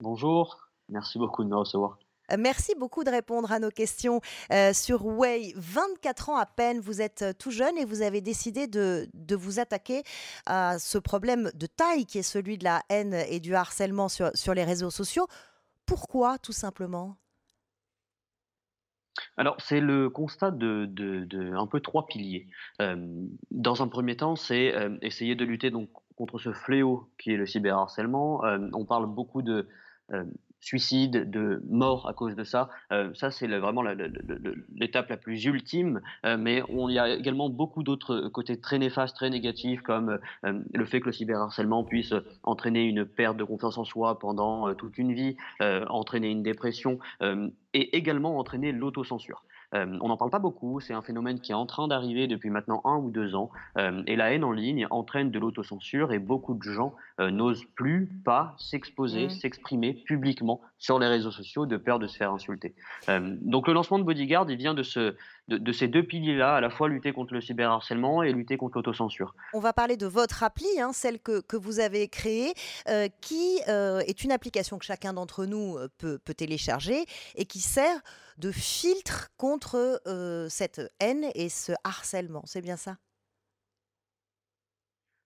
Bonjour, 0.00 0.70
merci 0.88 1.18
beaucoup 1.18 1.44
de 1.44 1.50
me 1.50 1.56
recevoir. 1.56 1.98
Euh, 2.32 2.36
merci 2.38 2.74
beaucoup 2.74 3.04
de 3.04 3.10
répondre 3.10 3.50
à 3.52 3.58
nos 3.58 3.70
questions 3.70 4.20
euh, 4.52 4.72
sur 4.72 5.06
Way. 5.06 5.52
24 5.56 6.30
ans 6.30 6.36
à 6.36 6.46
peine, 6.46 6.80
vous 6.80 7.00
êtes 7.00 7.22
euh, 7.22 7.32
tout 7.32 7.50
jeune 7.50 7.76
et 7.78 7.84
vous 7.84 8.02
avez 8.02 8.20
décidé 8.20 8.66
de, 8.66 9.08
vous 9.34 9.60
attaquer 9.60 10.02
à 10.46 10.78
ce 10.78 10.98
problème 10.98 11.50
de 11.54 11.66
taille 11.66 12.04
qui 12.04 12.18
est 12.18 12.22
celui 12.22 12.58
de 12.58 12.64
la 12.64 12.82
haine 12.88 13.14
et 13.14 13.40
du 13.40 13.54
harcèlement 13.54 14.08
sur, 14.08 14.30
sur 14.34 14.54
les 14.54 14.64
réseaux 14.64 14.90
sociaux. 14.90 15.26
Pourquoi, 15.86 16.38
tout 16.38 16.52
simplement? 16.52 17.16
Alors, 19.36 19.56
c'est 19.60 19.80
le 19.80 20.10
constat 20.10 20.50
de, 20.50 21.54
un 21.54 21.66
peu 21.66 21.80
trois 21.80 22.06
piliers. 22.06 22.48
dans 23.50 23.82
un 23.82 23.88
premier 23.88 24.16
temps, 24.16 24.36
c'est 24.36 24.74
essayer 25.02 25.34
de 25.34 25.44
lutter 25.44 25.70
donc 25.70 25.90
contre 26.16 26.38
ce 26.38 26.52
fléau 26.52 27.10
qui 27.18 27.32
est 27.32 27.36
le 27.36 27.46
cyberharcèlement. 27.46 28.42
on 28.72 28.84
parle 28.84 29.06
beaucoup 29.06 29.42
de 29.42 29.68
suicide, 30.60 31.30
de 31.30 31.62
mort 31.68 32.08
à 32.08 32.12
cause 32.12 32.34
de 32.34 32.44
ça. 32.44 32.68
Euh, 32.92 33.10
ça, 33.14 33.30
c'est 33.30 33.46
vraiment 33.46 33.82
l'étape 33.82 35.08
la, 35.08 35.16
plus 35.16 35.44
ultime. 35.44 36.00
Euh, 36.26 36.36
mais 36.38 36.62
il 36.68 36.92
y 36.92 36.98
a 36.98 37.14
également 37.14 37.48
beaucoup 37.48 37.82
d'autres 37.82 38.28
côtés 38.28 38.60
très 38.60 38.78
néfastes, 38.78 39.16
très 39.16 39.30
négatifs, 39.30 39.82
comme 39.82 40.18
euh, 40.44 40.60
le 40.72 40.84
fait 40.84 41.00
que 41.00 41.06
le 41.06 41.12
cyberharcèlement 41.12 41.84
puisse 41.84 42.14
entraîner 42.42 42.84
une 42.84 43.04
perte 43.04 43.36
de 43.36 43.44
confiance 43.44 43.78
en 43.78 43.84
soi 43.84 44.18
pendant 44.18 44.74
toute 44.74 44.98
une 44.98 45.12
vie, 45.12 45.36
entraîner 45.60 46.30
une 46.30 46.42
dépression 46.42 46.98
et 47.74 47.96
également 47.96 48.38
entraîner 48.38 48.72
l'autocensure. 48.72 49.44
Euh, 49.74 49.98
on 50.00 50.08
n'en 50.08 50.16
parle 50.16 50.30
pas 50.30 50.38
beaucoup, 50.38 50.80
c'est 50.80 50.94
un 50.94 51.02
phénomène 51.02 51.40
qui 51.40 51.52
est 51.52 51.56
en 51.56 51.66
train 51.66 51.88
d'arriver 51.88 52.26
depuis 52.26 52.50
maintenant 52.50 52.80
un 52.84 52.96
ou 52.96 53.10
deux 53.10 53.34
ans, 53.34 53.50
euh, 53.76 54.02
et 54.06 54.16
la 54.16 54.32
haine 54.32 54.44
en 54.44 54.52
ligne 54.52 54.86
entraîne 54.90 55.30
de 55.30 55.38
l'autocensure 55.38 56.12
et 56.12 56.18
beaucoup 56.18 56.54
de 56.54 56.62
gens 56.62 56.94
euh, 57.20 57.30
n'osent 57.30 57.64
plus 57.74 58.08
pas 58.24 58.54
s'exposer, 58.58 59.26
mmh. 59.26 59.30
s'exprimer 59.30 59.94
publiquement 59.94 60.60
sur 60.78 60.98
les 60.98 61.06
réseaux 61.06 61.30
sociaux 61.30 61.66
de 61.66 61.76
peur 61.76 61.98
de 61.98 62.06
se 62.06 62.16
faire 62.16 62.32
insulter. 62.32 62.74
donc 63.08 63.66
le 63.66 63.74
lancement 63.74 63.98
de 63.98 64.04
Bodyguard, 64.04 64.50
il 64.50 64.56
vient 64.56 64.74
de, 64.74 64.82
de, 65.48 65.72
ces 65.72 65.88
deux 65.88 66.02
piliers-là, 66.02 66.56
à 66.56 66.60
la 66.60 66.70
fois 66.70 66.88
lutter 66.88 67.12
contre 67.12 67.34
le 67.34 67.40
cyberharcèlement 67.40 68.22
et 68.22 68.32
lutter 68.32 68.56
contre 68.56 68.78
l'autocensure. 68.78 69.34
On 69.54 69.60
va 69.60 69.72
parler 69.72 69.96
de 69.96 70.06
votre 70.06 70.42
appli, 70.42 70.80
hein, 70.80 70.92
celle 70.92 71.18
que, 71.20 71.56
vous 71.56 71.80
avez 71.80 72.08
créée, 72.08 72.54
qui 73.20 73.58
est 73.66 74.24
une 74.24 74.32
application 74.32 74.78
que 74.78 74.84
chacun 74.84 75.12
d'entre 75.12 75.44
nous 75.46 75.76
peut, 75.98 76.18
peut 76.18 76.34
télécharger 76.34 77.04
et 77.34 77.44
qui 77.44 77.60
sert 77.60 78.00
de 78.38 78.52
filtre 78.52 79.30
contre 79.36 80.00
euh, 80.06 80.48
cette 80.48 80.80
haine 81.00 81.26
et 81.34 81.48
ce 81.48 81.72
harcèlement. 81.84 82.42
C'est 82.46 82.62
bien 82.62 82.76
ça? 82.76 82.96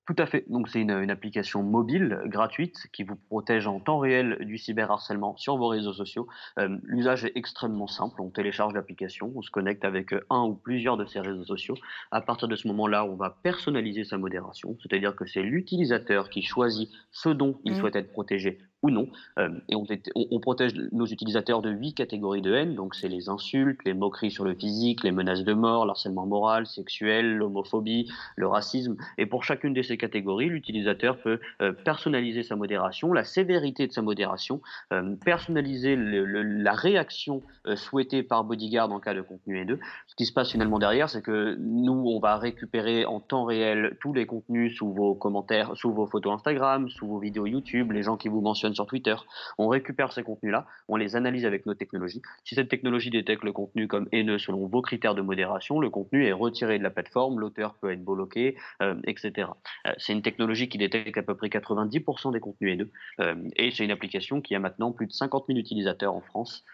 Tout 0.07 0.17
à 0.19 0.27
fait. 0.27 0.45
Donc 0.49 0.69
c'est 0.69 0.81
une, 0.81 0.91
application 1.11 1.63
mobile 1.63 2.21
gratuite 2.27 2.89
qui 2.93 3.05
vous 3.05 3.17
protège 3.17 3.67
en 3.67 3.79
temps 3.79 3.99
réel 3.99 4.39
du 4.41 4.59
cyberharcèlement 4.59 5.37
sur 5.37 5.57
vos 5.57 5.69
réseaux 5.69 5.93
sociaux. 5.93 6.27
Euh, 6.59 6.77
l'usage 6.83 7.25
est 7.25 7.33
extrêmement 7.37 7.87
simple. 7.87 8.21
On 8.21 8.31
télécharge 8.31 8.75
l'application, 8.75 9.33
on 9.37 9.43
se 9.43 9.51
connecte 9.51 9.85
avec 9.85 10.13
euh, 10.13 10.25
un 10.31 10.43
ou 10.43 10.55
plusieurs 10.55 10.97
de 10.97 11.05
ces 11.05 11.21
réseaux 11.21 11.45
sociaux. 11.45 11.77
À 12.11 12.21
partir 12.21 12.49
de 12.49 12.57
ce 12.57 12.67
moment-là, 12.69 13.05
on 13.05 13.15
va 13.15 13.39
personnaliser 13.43 14.05
sa 14.05 14.19
modération, 14.19 14.77
c'est-à-dire 14.83 15.15
que 15.15 15.27
c'est 15.27 15.43
l'utilisateur 15.43 16.31
qui 16.31 16.43
choisit 16.43 16.91
ce 17.13 17.29
dont 17.29 17.61
il 17.65 17.73
mmh. 17.73 17.77
souhaite 17.77 17.97
être 17.97 18.13
protégé 18.13 18.59
ou 18.83 18.91
non. 18.91 19.09
Euh, 19.39 19.49
et 19.69 19.77
on, 19.77 20.41
protège 20.41 20.75
nos 20.91 21.07
utilisateurs 21.07 21.63
de 21.63 21.71
huit 21.71 21.95
catégories 21.95 22.43
de 22.43 22.53
haine. 22.53 22.75
Donc, 22.75 22.97
c'est 22.97 23.09
les 23.09 23.29
insultes, 23.29 23.79
les 23.85 23.95
moqueries 23.95 24.33
sur 24.33 24.45
le 24.45 24.55
physique, 24.55 25.05
les 25.05 25.13
menaces 25.13 25.45
de 25.45 25.55
mort, 25.55 25.87
l'harcèlement 25.87 26.27
moral, 26.27 26.67
sexuel, 26.67 27.37
l'homophobie, 27.37 28.11
le 28.37 28.49
racisme. 28.49 28.97
Et 29.19 29.27
pour 29.27 29.45
chacune 29.45 29.73
de 29.73 29.83
ces 29.83 29.97
catégories, 29.97 30.49
l'utilisateur 30.49 31.19
peut 31.19 31.39
euh, 31.61 31.73
personnaliser 31.73 32.43
sa 32.43 32.57
modération, 32.57 33.13
la 33.13 33.25
sévérité 33.25 33.87
de 33.87 33.93
sa 33.93 34.03
modération, 34.03 34.61
euh, 34.93 35.15
personnaliser 35.25 35.97
la 35.97 36.73
réaction 36.73 37.43
souhaitée 37.77 38.23
par 38.25 38.43
Bodyguard 38.43 38.91
en 38.91 38.99
cas 38.99 39.15
de 39.15 39.23
contenu 39.23 39.61
haineux. 39.61 39.79
Ce 40.09 40.17
qui 40.17 40.27
se 40.27 40.33
passe 40.33 40.51
finalement 40.51 40.81
derrière, 40.81 41.09
c'est 41.09 41.23
que 41.23 41.57
nous, 41.61 42.05
on 42.09 42.19
va 42.19 42.37
récupérer 42.37 43.05
en 43.05 43.21
temps 43.21 43.45
réel 43.45 43.97
tous 44.01 44.13
les 44.13 44.27
contenus 44.27 44.77
sous 44.77 44.93
vos 44.93 45.15
commentaires, 45.15 45.77
sous 45.77 45.93
vos 45.93 46.07
photos 46.07 46.35
Instagram, 46.35 46.89
sous 46.89 47.07
vos 47.07 47.19
vidéos 47.19 47.47
YouTube, 47.47 47.93
les 47.93 48.03
gens 48.03 48.17
qui 48.17 48.29
vous 48.29 48.41
mentionnent 48.41 48.72
sur 48.75 48.87
Twitter. 48.87 49.15
On 49.59 49.69
récupère 49.69 50.13
ces 50.13 50.23
contenus-là, 50.23 50.67
on 50.89 50.97
les 50.97 51.17
analyse 51.17 51.45
avec 51.45 51.67
nos 51.67 51.75
technologies. 51.75 52.23
Si 52.45 52.55
cette 52.55 52.69
technologie 52.69 53.11
détecte 53.11 53.45
le 53.45 53.53
contenu 53.53 53.89
comme 53.89 54.09
haineux 54.13 54.39
selon 54.39 54.67
vos 54.67 54.83
critères 54.83 55.15
de 55.15 55.23
modération, 55.23 55.81
le 55.81 55.91
contenu 55.91 56.27
est 56.27 56.33
retiré 56.33 56.79
de 56.79 56.83
la 56.83 56.91
plateforme, 56.91 57.41
l'auteur 57.41 57.75
peut 57.75 57.93
être 57.93 58.05
bloqué, 58.05 58.57
euh, 58.81 58.95
etc. 59.05 59.49
Euh, 59.87 59.93
c'est 59.99 60.13
une 60.13 60.23
technologie 60.23 60.69
qui 60.69 60.79
détecte 60.79 61.17
à 61.17 61.23
peu 61.23 61.35
près 61.35 61.49
90% 61.49 62.33
des 62.33 62.41
contenus 62.41 62.73
haineux. 62.73 62.91
Euh, 63.21 63.35
et 63.57 63.71
c'est 63.71 63.85
une 63.85 63.91
application 63.91 64.41
qui 64.41 64.55
a 64.55 64.59
maintenant 64.59 64.93
plus 64.93 65.07
de 65.07 65.13
50 65.13 65.45
000 65.49 65.59
utilisateurs 65.59 66.15
en 66.15 66.21
France. 66.21 66.65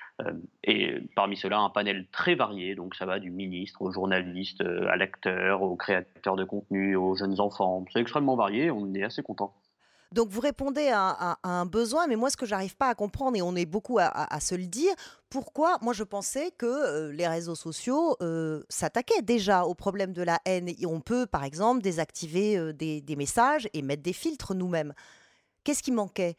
et 0.65 0.99
parmi 1.15 1.37
ceux-là, 1.37 1.61
un 1.61 1.71
panel 1.71 2.07
très 2.11 2.35
varié. 2.35 2.75
Donc 2.75 2.97
ça 2.97 3.07
va 3.07 3.21
du 3.21 3.31
ministre 3.31 3.83
au 3.83 3.93
journaliste, 3.93 4.63
à 4.63 4.97
l'acteur, 4.97 5.63
aux 5.63 5.77
créateurs 5.77 6.35
de 6.35 6.45
contenu, 6.45 6.97
aux 6.97 7.15
jeunes 7.15 7.41
enfants. 7.41 7.85
C'est 7.93 8.01
extrêmement 8.01 8.35
varié, 8.35 8.71
on 8.71 8.93
est 8.95 9.05
assez 9.05 9.23
content. 9.23 9.55
Donc 10.13 10.31
vous 10.31 10.41
répondez 10.41 10.89
à, 10.91 11.39
un 11.43 11.67
besoin, 11.67 12.07
mais 12.07 12.17
moi 12.17 12.31
ce 12.31 12.37
que 12.37 12.47
j'arrive 12.47 12.77
pas 12.77 12.89
à 12.89 12.95
comprendre, 12.95 13.37
et 13.37 13.43
on 13.43 13.55
est 13.55 13.67
beaucoup 13.67 13.99
à, 14.01 14.41
se 14.41 14.55
le 14.55 14.67
dire, 14.67 14.93
pourquoi 15.29 15.77
moi 15.83 15.93
je 15.93 16.03
pensais 16.03 16.51
que 16.57 16.67
euh, 16.67 17.13
les 17.13 17.29
réseaux 17.29 17.55
sociaux 17.55 18.17
euh, 18.23 18.63
s'attaquaient 18.71 19.21
déjà 19.21 19.65
au 19.65 19.75
problème 19.75 20.15
de 20.15 20.23
la 20.23 20.41
haine. 20.47 20.71
Et 20.71 20.87
on 20.87 21.01
peut 21.01 21.27
par 21.27 21.45
exemple 21.45 21.83
désactiver 21.83 22.57
euh, 22.57 22.73
des 22.73 23.17
messages 23.17 23.69
et 23.75 23.83
mettre 23.83 24.03
des 24.03 24.15
filtres 24.15 24.55
nous-mêmes. 24.55 24.95
Qu'est-ce 25.65 25.83
qui 25.83 25.93
manquait? 25.93 26.37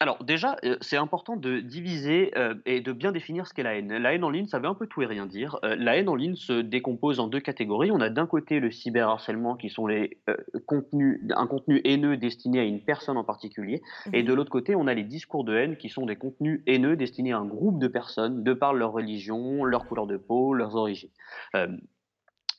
Alors 0.00 0.24
déjà, 0.24 0.56
euh, 0.64 0.76
c'est 0.80 0.96
important 0.96 1.36
de 1.36 1.60
diviser 1.60 2.32
euh, 2.36 2.54
et 2.66 2.80
de 2.80 2.92
bien 2.92 3.12
définir 3.12 3.46
ce 3.46 3.54
qu'est 3.54 3.62
la 3.62 3.76
haine. 3.76 3.96
La 3.96 4.12
haine 4.12 4.24
en 4.24 4.30
ligne, 4.30 4.46
ça 4.46 4.58
veut 4.58 4.66
un 4.66 4.74
peu 4.74 4.88
tout 4.88 5.02
et 5.02 5.06
rien 5.06 5.24
dire. 5.24 5.58
Euh, 5.64 5.76
la 5.78 5.96
haine 5.96 6.08
en 6.08 6.16
ligne 6.16 6.34
se 6.34 6.52
décompose 6.52 7.20
en 7.20 7.28
deux 7.28 7.38
catégories. 7.38 7.92
On 7.92 8.00
a 8.00 8.10
d'un 8.10 8.26
côté 8.26 8.58
le 8.58 8.72
cyberharcèlement, 8.72 9.54
qui 9.54 9.70
sont 9.70 9.86
les 9.86 10.18
contenus, 10.66 11.20
un 11.36 11.46
contenu 11.46 11.80
haineux 11.84 12.16
destiné 12.16 12.58
à 12.58 12.64
une 12.64 12.80
personne 12.80 13.16
en 13.16 13.24
particulier, 13.24 13.82
et 14.12 14.24
de 14.24 14.34
l'autre 14.34 14.50
côté, 14.50 14.74
on 14.74 14.88
a 14.88 14.94
les 14.94 15.04
discours 15.04 15.44
de 15.44 15.54
haine, 15.54 15.76
qui 15.76 15.88
sont 15.88 16.06
des 16.06 16.16
contenus 16.16 16.60
haineux 16.66 16.96
destinés 16.96 17.32
à 17.32 17.38
un 17.38 17.46
groupe 17.46 17.78
de 17.78 17.88
personnes, 17.88 18.42
de 18.42 18.52
par 18.52 18.74
leur 18.74 18.92
religion, 18.92 19.64
leur 19.64 19.86
couleur 19.86 20.06
de 20.06 20.16
peau, 20.16 20.54
leurs 20.54 20.74
origines 20.74 21.10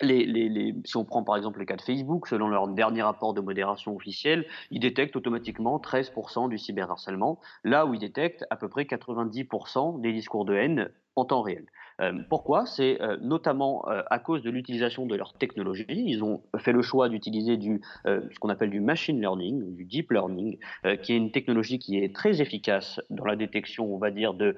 si 0.01 0.97
on 0.97 1.05
prend 1.05 1.23
par 1.23 1.37
exemple 1.37 1.59
le 1.59 1.65
cas 1.65 1.75
de 1.75 1.81
Facebook, 1.81 2.27
selon 2.27 2.47
leur 2.47 2.67
dernier 2.67 3.01
rapport 3.01 3.33
de 3.33 3.41
modération 3.41 3.95
officiel, 3.95 4.45
ils 4.71 4.79
détectent 4.79 5.15
automatiquement 5.15 5.77
13% 5.77 6.49
du 6.49 6.57
cyberharcèlement, 6.57 7.39
là 7.63 7.85
où 7.85 7.93
ils 7.93 7.99
détectent 7.99 8.45
à 8.49 8.55
peu 8.55 8.67
près 8.69 8.83
90% 8.83 10.01
des 10.01 10.13
discours 10.13 10.45
de 10.45 10.55
haine 10.55 10.89
en 11.15 11.25
temps 11.25 11.41
réel. 11.41 11.65
Euh, 12.01 12.13
pourquoi? 12.29 12.65
C'est 12.65 13.01
euh, 13.01 13.17
notamment 13.21 13.87
euh, 13.87 14.01
à 14.09 14.19
cause 14.19 14.41
de 14.43 14.49
l'utilisation 14.49 15.05
de 15.05 15.15
leur 15.15 15.33
technologie. 15.33 15.85
Ils 15.87 16.23
ont 16.23 16.41
fait 16.57 16.71
le 16.71 16.81
choix 16.81 17.09
d'utiliser 17.09 17.57
du 17.57 17.81
ce 18.05 18.39
qu'on 18.39 18.49
appelle 18.49 18.69
du 18.69 18.79
machine 18.79 19.19
learning, 19.19 19.75
du 19.75 19.85
deep 19.85 20.11
learning, 20.11 20.57
qui 21.01 21.13
est 21.13 21.17
une 21.17 21.31
technologie 21.31 21.79
qui 21.79 21.99
est 21.99 22.13
très 22.13 22.41
efficace 22.41 23.01
dans 23.09 23.25
la 23.25 23.35
détection, 23.35 23.93
on 23.93 23.97
va 23.97 24.11
dire, 24.11 24.33
de 24.33 24.55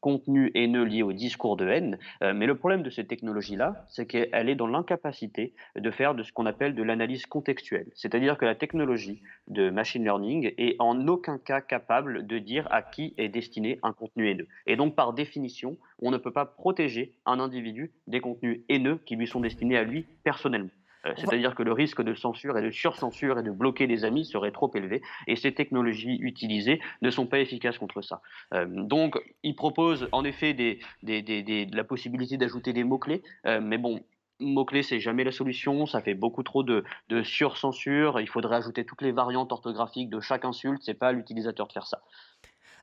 contenus 0.00 0.50
haineux 0.54 0.84
liés 0.84 1.02
au 1.02 1.12
discours 1.12 1.56
de 1.56 1.66
haine. 1.66 1.98
mais 2.20 2.46
le 2.46 2.56
problème 2.56 2.82
de 2.82 2.90
cette 2.90 3.08
technologie-là, 3.08 3.86
c'est 3.88 4.06
qu'elle 4.06 4.48
est 4.48 4.54
dans 4.54 4.66
l'incapacité 4.66 5.54
de 5.76 5.90
faire 5.90 6.14
de 6.14 6.22
ce 6.22 6.32
qu'on 6.32 6.46
appelle 6.46 6.74
de 6.74 6.82
l'analyse 6.82 7.26
contextuelle. 7.26 7.86
C'est-à-dire 7.94 8.38
que 8.38 8.44
la 8.44 8.54
technologie 8.54 9.22
de 9.48 9.70
machine 9.70 10.02
learning 10.02 10.52
est 10.58 10.76
en 10.78 11.06
aucun 11.08 11.38
cas 11.38 11.60
capable 11.60 12.26
de 12.26 12.38
dire 12.38 12.66
à 12.70 12.82
qui 12.82 13.14
est 13.18 13.28
destiné 13.28 13.78
un 13.82 13.92
contenu 13.92 14.30
haineux. 14.30 14.48
Et 14.66 14.76
donc, 14.76 14.94
par 14.94 15.12
définition, 15.12 15.76
on 16.00 16.10
ne 16.10 16.16
peut 16.16 16.32
pas 16.32 16.46
protéger 16.46 17.14
un 17.26 17.40
individu 17.40 17.92
des 18.06 18.20
contenus 18.20 18.62
haineux 18.68 19.00
qui 19.06 19.16
lui 19.16 19.26
sont 19.26 19.40
destinés 19.40 19.76
à 19.76 19.84
lui 19.84 20.06
personnellement. 20.24 20.70
Euh, 21.06 21.12
c'est-à-dire 21.16 21.54
que 21.54 21.62
le 21.62 21.72
risque 21.72 22.02
de 22.02 22.14
censure 22.14 22.58
et 22.58 22.62
de 22.62 22.70
surcensure 22.70 23.38
et 23.38 23.42
de 23.42 23.50
bloquer 23.50 23.86
des 23.86 24.04
amis 24.04 24.24
serait 24.24 24.50
trop 24.50 24.70
élevé, 24.74 25.02
et 25.26 25.36
ces 25.36 25.52
technologies 25.54 26.18
utilisées 26.20 26.80
ne 27.02 27.10
sont 27.10 27.26
pas 27.26 27.38
efficaces 27.38 27.78
contre 27.78 28.02
ça. 28.02 28.20
Euh, 28.54 28.66
donc, 28.68 29.16
ils 29.42 29.54
proposent 29.54 30.08
en 30.12 30.24
effet 30.24 30.54
des, 30.54 30.80
la 31.72 31.84
possibilité 31.84 32.36
d'ajouter 32.36 32.72
des 32.72 32.84
mots-clés, 32.84 33.22
euh, 33.46 33.60
mais 33.60 33.78
bon, 33.78 34.00
mots-clés, 34.40 34.82
c'est 34.82 35.00
jamais 35.00 35.24
la 35.24 35.32
solution, 35.32 35.86
ça 35.86 36.00
fait 36.00 36.14
beaucoup 36.14 36.42
trop 36.42 36.62
de, 36.62 36.84
de 37.08 37.22
surcensure, 37.22 38.20
il 38.20 38.28
faudrait 38.28 38.56
ajouter 38.56 38.84
toutes 38.84 39.02
les 39.02 39.12
variantes 39.12 39.52
orthographiques 39.52 40.10
de 40.10 40.20
chaque 40.20 40.44
insulte, 40.44 40.82
c'est 40.82 40.94
pas 40.94 41.08
à 41.08 41.12
l'utilisateur 41.12 41.68
de 41.68 41.72
faire 41.72 41.86
ça. 41.86 42.02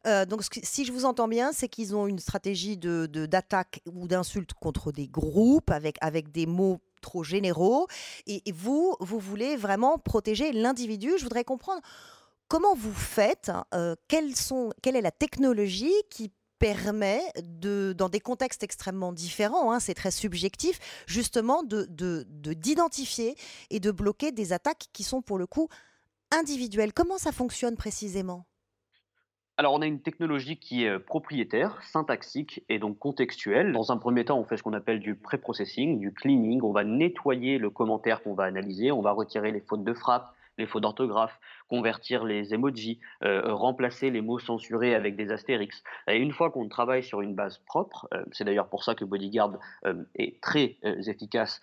Euh, 0.05 0.25
donc, 0.25 0.43
si 0.63 0.85
je 0.85 0.91
vous 0.91 1.05
entends 1.05 1.27
bien, 1.27 1.51
c'est 1.51 1.67
qu'ils 1.67 1.95
ont 1.95 2.07
une 2.07 2.19
stratégie 2.19 2.77
d'attaque 2.77 3.81
ou 3.91 4.07
d'insulte 4.07 4.53
contre 4.53 4.91
des 4.91 5.07
groupes 5.07 5.71
avec, 5.71 6.31
des 6.31 6.45
mots 6.45 6.79
trop 7.01 7.23
généraux. 7.23 7.87
Et, 8.27 8.41
vous, 8.51 8.95
vous 8.99 9.19
voulez 9.19 9.55
vraiment 9.55 9.97
protéger 9.97 10.51
l'individu. 10.51 11.13
Je 11.17 11.23
voudrais 11.23 11.43
comprendre 11.43 11.81
comment 12.47 12.75
vous 12.75 12.93
faites, 12.93 13.51
euh, 13.73 13.95
sont, 14.35 14.71
quelle 14.81 14.95
est 14.95 15.01
la 15.01 15.11
technologie 15.11 15.93
qui 16.09 16.31
permet, 16.59 17.21
dans 17.53 18.09
des 18.09 18.19
contextes 18.19 18.63
extrêmement 18.63 19.11
différents, 19.11 19.73
hein, 19.73 19.79
c'est 19.79 19.93
très 19.93 20.09
subjectif, 20.09 20.79
justement 21.05 21.63
de, 21.63 21.85
de, 21.89 22.25
d'identifier 22.53 23.35
et 23.69 23.79
de 23.79 23.91
bloquer 23.91 24.31
des 24.31 24.53
attaques 24.53 24.87
qui 24.93 25.03
sont 25.03 25.21
pour 25.21 25.37
le 25.37 25.47
coup 25.47 25.67
individuelles. 26.31 26.93
Comment 26.93 27.17
ça 27.17 27.31
fonctionne 27.31 27.75
précisément? 27.75 28.45
Alors, 29.57 29.73
on 29.73 29.81
a 29.81 29.85
une 29.85 30.01
technologie 30.01 30.57
qui 30.57 30.83
est 30.83 30.89
euh, 30.89 30.99
propriétaire, 30.99 31.81
syntaxique 31.81 32.65
et 32.67 32.77
donc 32.77 32.99
contextuelle. 32.99 33.71
Dans 33.71 33.89
un 33.93 33.97
premier 33.97 34.25
temps, 34.25 34.37
on 34.37 34.43
fait 34.43 34.57
ce 34.57 34.63
qu'on 34.63 34.73
appelle 34.73 34.99
du 34.99 35.15
pré-processing, 35.15 35.97
du 35.97 36.11
cleaning. 36.11 36.61
On 36.61 36.73
va 36.73 36.83
nettoyer 36.83 37.57
le 37.57 37.69
commentaire 37.69 38.21
qu'on 38.21 38.33
va 38.33 38.43
analyser, 38.43 38.91
on 38.91 39.01
va 39.01 39.13
retirer 39.13 39.53
les 39.53 39.61
fautes 39.61 39.85
de 39.85 39.93
frappe, 39.93 40.35
les 40.57 40.65
fautes 40.65 40.83
d'orthographe, 40.83 41.39
convertir 41.69 42.23
les 42.23 42.53
emojis, 42.53 42.99
remplacer 43.21 44.09
les 44.09 44.21
mots 44.21 44.39
censurés 44.39 44.95
avec 44.95 45.15
des 45.15 45.31
astérix. 45.31 45.83
Et 46.07 46.17
une 46.17 46.31
fois 46.31 46.51
qu'on 46.51 46.67
travaille 46.67 47.03
sur 47.03 47.21
une 47.21 47.35
base 47.35 47.59
propre, 47.65 48.07
c'est 48.31 48.43
d'ailleurs 48.43 48.69
pour 48.69 48.83
ça 48.83 48.95
que 48.95 49.05
Bodyguard 49.05 49.53
est 50.15 50.41
très 50.41 50.77
efficace 51.07 51.61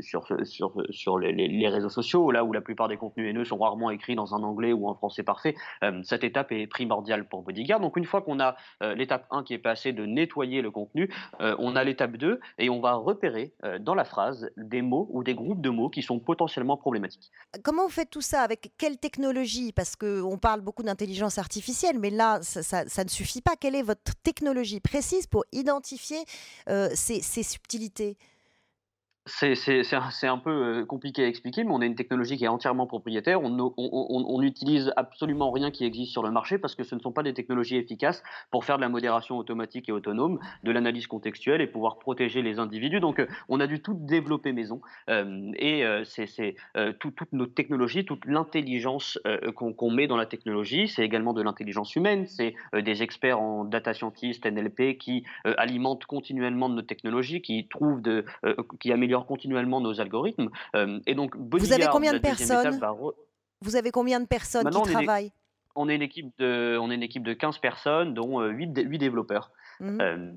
sur, 0.00 1.18
les, 1.18 1.68
réseaux 1.68 1.88
sociaux, 1.88 2.30
là 2.30 2.44
où 2.44 2.52
la 2.52 2.60
plupart 2.60 2.88
des 2.88 2.96
contenus 2.96 3.30
haineux 3.30 3.44
sont 3.44 3.58
rarement 3.58 3.90
écrits 3.90 4.14
dans 4.14 4.34
un 4.34 4.42
anglais 4.42 4.72
ou 4.72 4.88
en 4.88 4.94
français 4.94 5.22
parfait. 5.22 5.54
cette 6.02 6.24
étape 6.24 6.52
est 6.52 6.66
primordiale 6.66 7.28
pour 7.28 7.42
Bodyguard. 7.42 7.80
Donc 7.80 7.96
une 7.96 8.04
fois 8.04 8.22
qu'on 8.22 8.40
a 8.40 8.56
l'étape 8.80 9.26
1 9.30 9.42
qui 9.44 9.54
est 9.54 9.58
passée 9.58 9.92
de 9.92 10.06
nettoyer 10.06 10.62
le 10.62 10.70
contenu, 10.70 11.12
on 11.40 11.76
a 11.76 11.84
l'étape 11.84 12.16
2 12.16 12.40
et 12.58 12.70
on 12.70 12.80
va 12.80 12.94
repérer 12.94 13.54
dans 13.80 13.94
la 13.94 14.04
phrase 14.04 14.50
des 14.56 14.82
mots 14.82 15.08
ou 15.10 15.22
des 15.24 15.34
groupes 15.34 15.60
de 15.60 15.70
mots 15.70 15.90
qui 15.90 16.02
sont 16.02 16.18
potentiellement 16.18 16.76
problématiques. 16.76 17.30
Comment 17.62 17.84
vous 17.84 17.90
faites 17.90 18.10
tout 18.10 18.20
ça? 18.20 18.42
Avec 18.42 18.72
quelle 18.78 18.98
technologie? 18.98 19.31
Parce 19.74 19.96
qu'on 19.96 20.38
parle 20.38 20.60
beaucoup 20.60 20.82
d'intelligence 20.82 21.38
artificielle, 21.38 21.98
mais 21.98 22.10
là, 22.10 22.40
ça, 22.42 23.04
ne 23.04 23.08
suffit 23.08 23.40
pas. 23.40 23.56
Quelle 23.56 23.74
est 23.74 23.82
votre 23.82 24.14
technologie 24.22 24.80
précise 24.80 25.26
pour 25.26 25.44
identifier 25.52 26.22
ces 26.94 27.42
subtilités? 27.42 28.16
C'est 29.24 30.26
un 30.26 30.38
peu 30.38 30.84
compliqué 30.84 31.24
à 31.24 31.28
expliquer, 31.28 31.62
mais 31.62 31.70
on 31.70 31.80
a 31.80 31.86
une 31.86 31.94
technologie 31.94 32.36
qui 32.36 32.44
est 32.44 32.48
entièrement 32.48 32.88
propriétaire. 32.88 33.40
On 33.42 34.40
n'utilise 34.40 34.92
absolument 34.96 35.52
rien 35.52 35.70
qui 35.70 35.84
existe 35.84 36.10
sur 36.10 36.24
le 36.24 36.32
marché 36.32 36.58
parce 36.58 36.74
que 36.74 36.82
ce 36.82 36.96
ne 36.96 37.00
sont 37.00 37.12
pas 37.12 37.22
des 37.22 37.32
technologies 37.32 37.76
efficaces 37.76 38.22
pour 38.50 38.64
faire 38.64 38.76
de 38.78 38.82
la 38.82 38.88
modération 38.88 39.38
automatique 39.38 39.88
et 39.88 39.92
autonome, 39.92 40.40
de 40.64 40.72
l'analyse 40.72 41.06
contextuelle 41.06 41.60
et 41.60 41.68
pouvoir 41.68 41.98
protéger 41.98 42.42
les 42.42 42.58
individus. 42.58 42.98
Donc, 42.98 43.24
on 43.48 43.60
a 43.60 43.68
dû 43.68 43.80
tout 43.80 43.94
développer 43.94 44.52
maison. 44.52 44.80
et 45.08 45.84
c'est 46.04 46.56
toutes 46.98 47.32
nos 47.32 47.46
technologies, 47.46 48.04
toute 48.04 48.24
l'intelligence 48.26 49.20
qu'on 49.54 49.90
met 49.90 50.08
dans 50.08 50.16
la 50.16 50.26
technologie, 50.26 50.88
c'est 50.88 51.04
également 51.04 51.32
de 51.32 51.42
l'intelligence 51.42 51.94
humaine. 51.94 52.26
C'est 52.26 52.54
des 52.76 53.02
experts 53.04 53.40
en 53.40 53.64
data 53.64 53.94
scientist, 53.94 54.44
NLP 54.44 54.98
qui 54.98 55.24
alimentent 55.44 56.06
continuellement 56.06 56.68
nos 56.68 56.82
technologies, 56.82 57.40
qui 57.40 57.68
trouvent 57.68 58.02
de, 58.02 58.24
qui 58.80 58.90
améliorent 58.92 59.11
continuellement 59.20 59.80
nos 59.80 60.00
algorithmes. 60.00 60.50
Euh, 60.74 61.00
et 61.06 61.14
donc, 61.14 61.34
vous 61.36 61.72
avez 61.72 61.86
combien 61.90 62.12
de 62.12 62.18
personnes 62.18 62.80
Vous 63.60 63.76
avez 63.76 63.90
combien 63.90 64.20
de 64.20 64.26
personnes 64.26 64.68
qui 64.68 64.92
travaillent? 64.92 65.32
on 65.74 65.88
est, 65.88 65.94
une 65.96 66.02
équipe 66.02 66.30
de, 66.38 66.76
on 66.78 66.90
est 66.90 66.94
une 66.94 67.02
équipe 67.02 67.22
de 67.22 67.32
15 67.32 67.58
personnes, 67.58 68.12
dont 68.12 68.42
8, 68.42 68.78
euh, 68.78 68.82
8 68.82 68.98
développeurs. 68.98 69.52
Mmh. 69.80 70.00
Euh, 70.02 70.32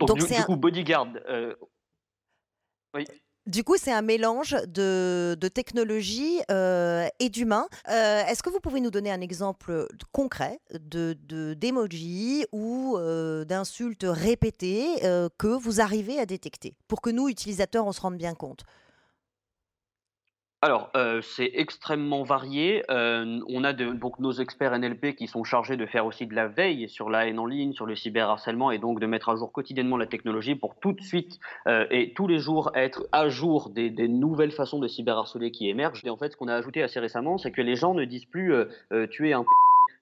donc, 0.00 0.18
du, 0.18 0.44
coup, 0.44 0.56
Bodyguard. 0.56 1.08
oui. 2.94 3.04
Du 3.46 3.62
coup, 3.62 3.76
c'est 3.78 3.92
un 3.92 4.02
mélange 4.02 4.56
de, 4.66 5.36
technologie 5.54 6.40
euh, 6.50 7.06
et 7.20 7.28
d'humain. 7.28 7.68
Euh, 7.88 8.24
est-ce 8.26 8.42
que 8.42 8.50
vous 8.50 8.58
pouvez 8.58 8.80
nous 8.80 8.90
donner 8.90 9.12
un 9.12 9.20
exemple 9.20 9.86
concret 10.10 10.58
de 10.74 11.14
d'emoji 11.54 12.44
ou 12.50 12.96
euh, 12.98 13.44
d'insultes 13.44 14.04
répétées 14.06 14.98
que 15.38 15.46
vous 15.46 15.80
arrivez 15.80 16.18
à 16.18 16.26
détecter 16.26 16.74
pour 16.88 17.00
que 17.00 17.10
nous, 17.10 17.28
utilisateurs, 17.28 17.86
on 17.86 17.92
se 17.92 18.00
rende 18.00 18.16
bien 18.16 18.34
compte? 18.34 18.64
Alors, 20.62 20.90
euh, 20.96 21.20
c'est 21.20 21.50
extrêmement 21.52 22.22
varié. 22.22 22.82
Euh, 22.90 23.40
on 23.48 23.62
a 23.62 23.74
donc 23.74 24.18
nos 24.18 24.32
experts 24.32 24.78
NLP 24.78 25.14
qui 25.14 25.26
sont 25.26 25.44
chargés 25.44 25.76
de 25.76 25.84
faire 25.84 26.06
aussi 26.06 26.26
de 26.26 26.34
la 26.34 26.48
veille 26.48 26.88
sur 26.88 27.10
la 27.10 27.26
haine 27.26 27.38
en 27.38 27.44
ligne, 27.44 27.74
sur 27.74 27.84
le 27.84 27.94
cyberharcèlement 27.94 28.70
et 28.70 28.78
donc 28.78 28.98
de 28.98 29.06
mettre 29.06 29.28
à 29.28 29.36
jour 29.36 29.52
quotidiennement 29.52 29.98
la 29.98 30.06
technologie 30.06 30.54
pour 30.54 30.74
tout 30.80 30.92
de 30.92 31.02
suite 31.02 31.38
euh, 31.68 31.86
et 31.90 32.14
tous 32.14 32.26
les 32.26 32.38
jours 32.38 32.70
être 32.74 33.06
à 33.12 33.28
jour 33.28 33.68
des, 33.68 33.90
nouvelles 34.08 34.50
façons 34.50 34.78
de 34.78 34.88
cyberharceler 34.88 35.50
qui 35.50 35.68
émergent. 35.68 36.02
Et 36.04 36.10
en 36.10 36.16
fait, 36.16 36.32
ce 36.32 36.36
qu'on 36.38 36.48
a 36.48 36.54
ajouté 36.54 36.82
assez 36.82 37.00
récemment, 37.00 37.36
c'est 37.36 37.52
que 37.52 37.60
les 37.60 37.76
gens 37.76 37.92
ne 37.92 38.04
disent 38.04 38.24
plus 38.24 38.54
tuer 39.10 39.34
un 39.34 39.42
p 39.42 39.48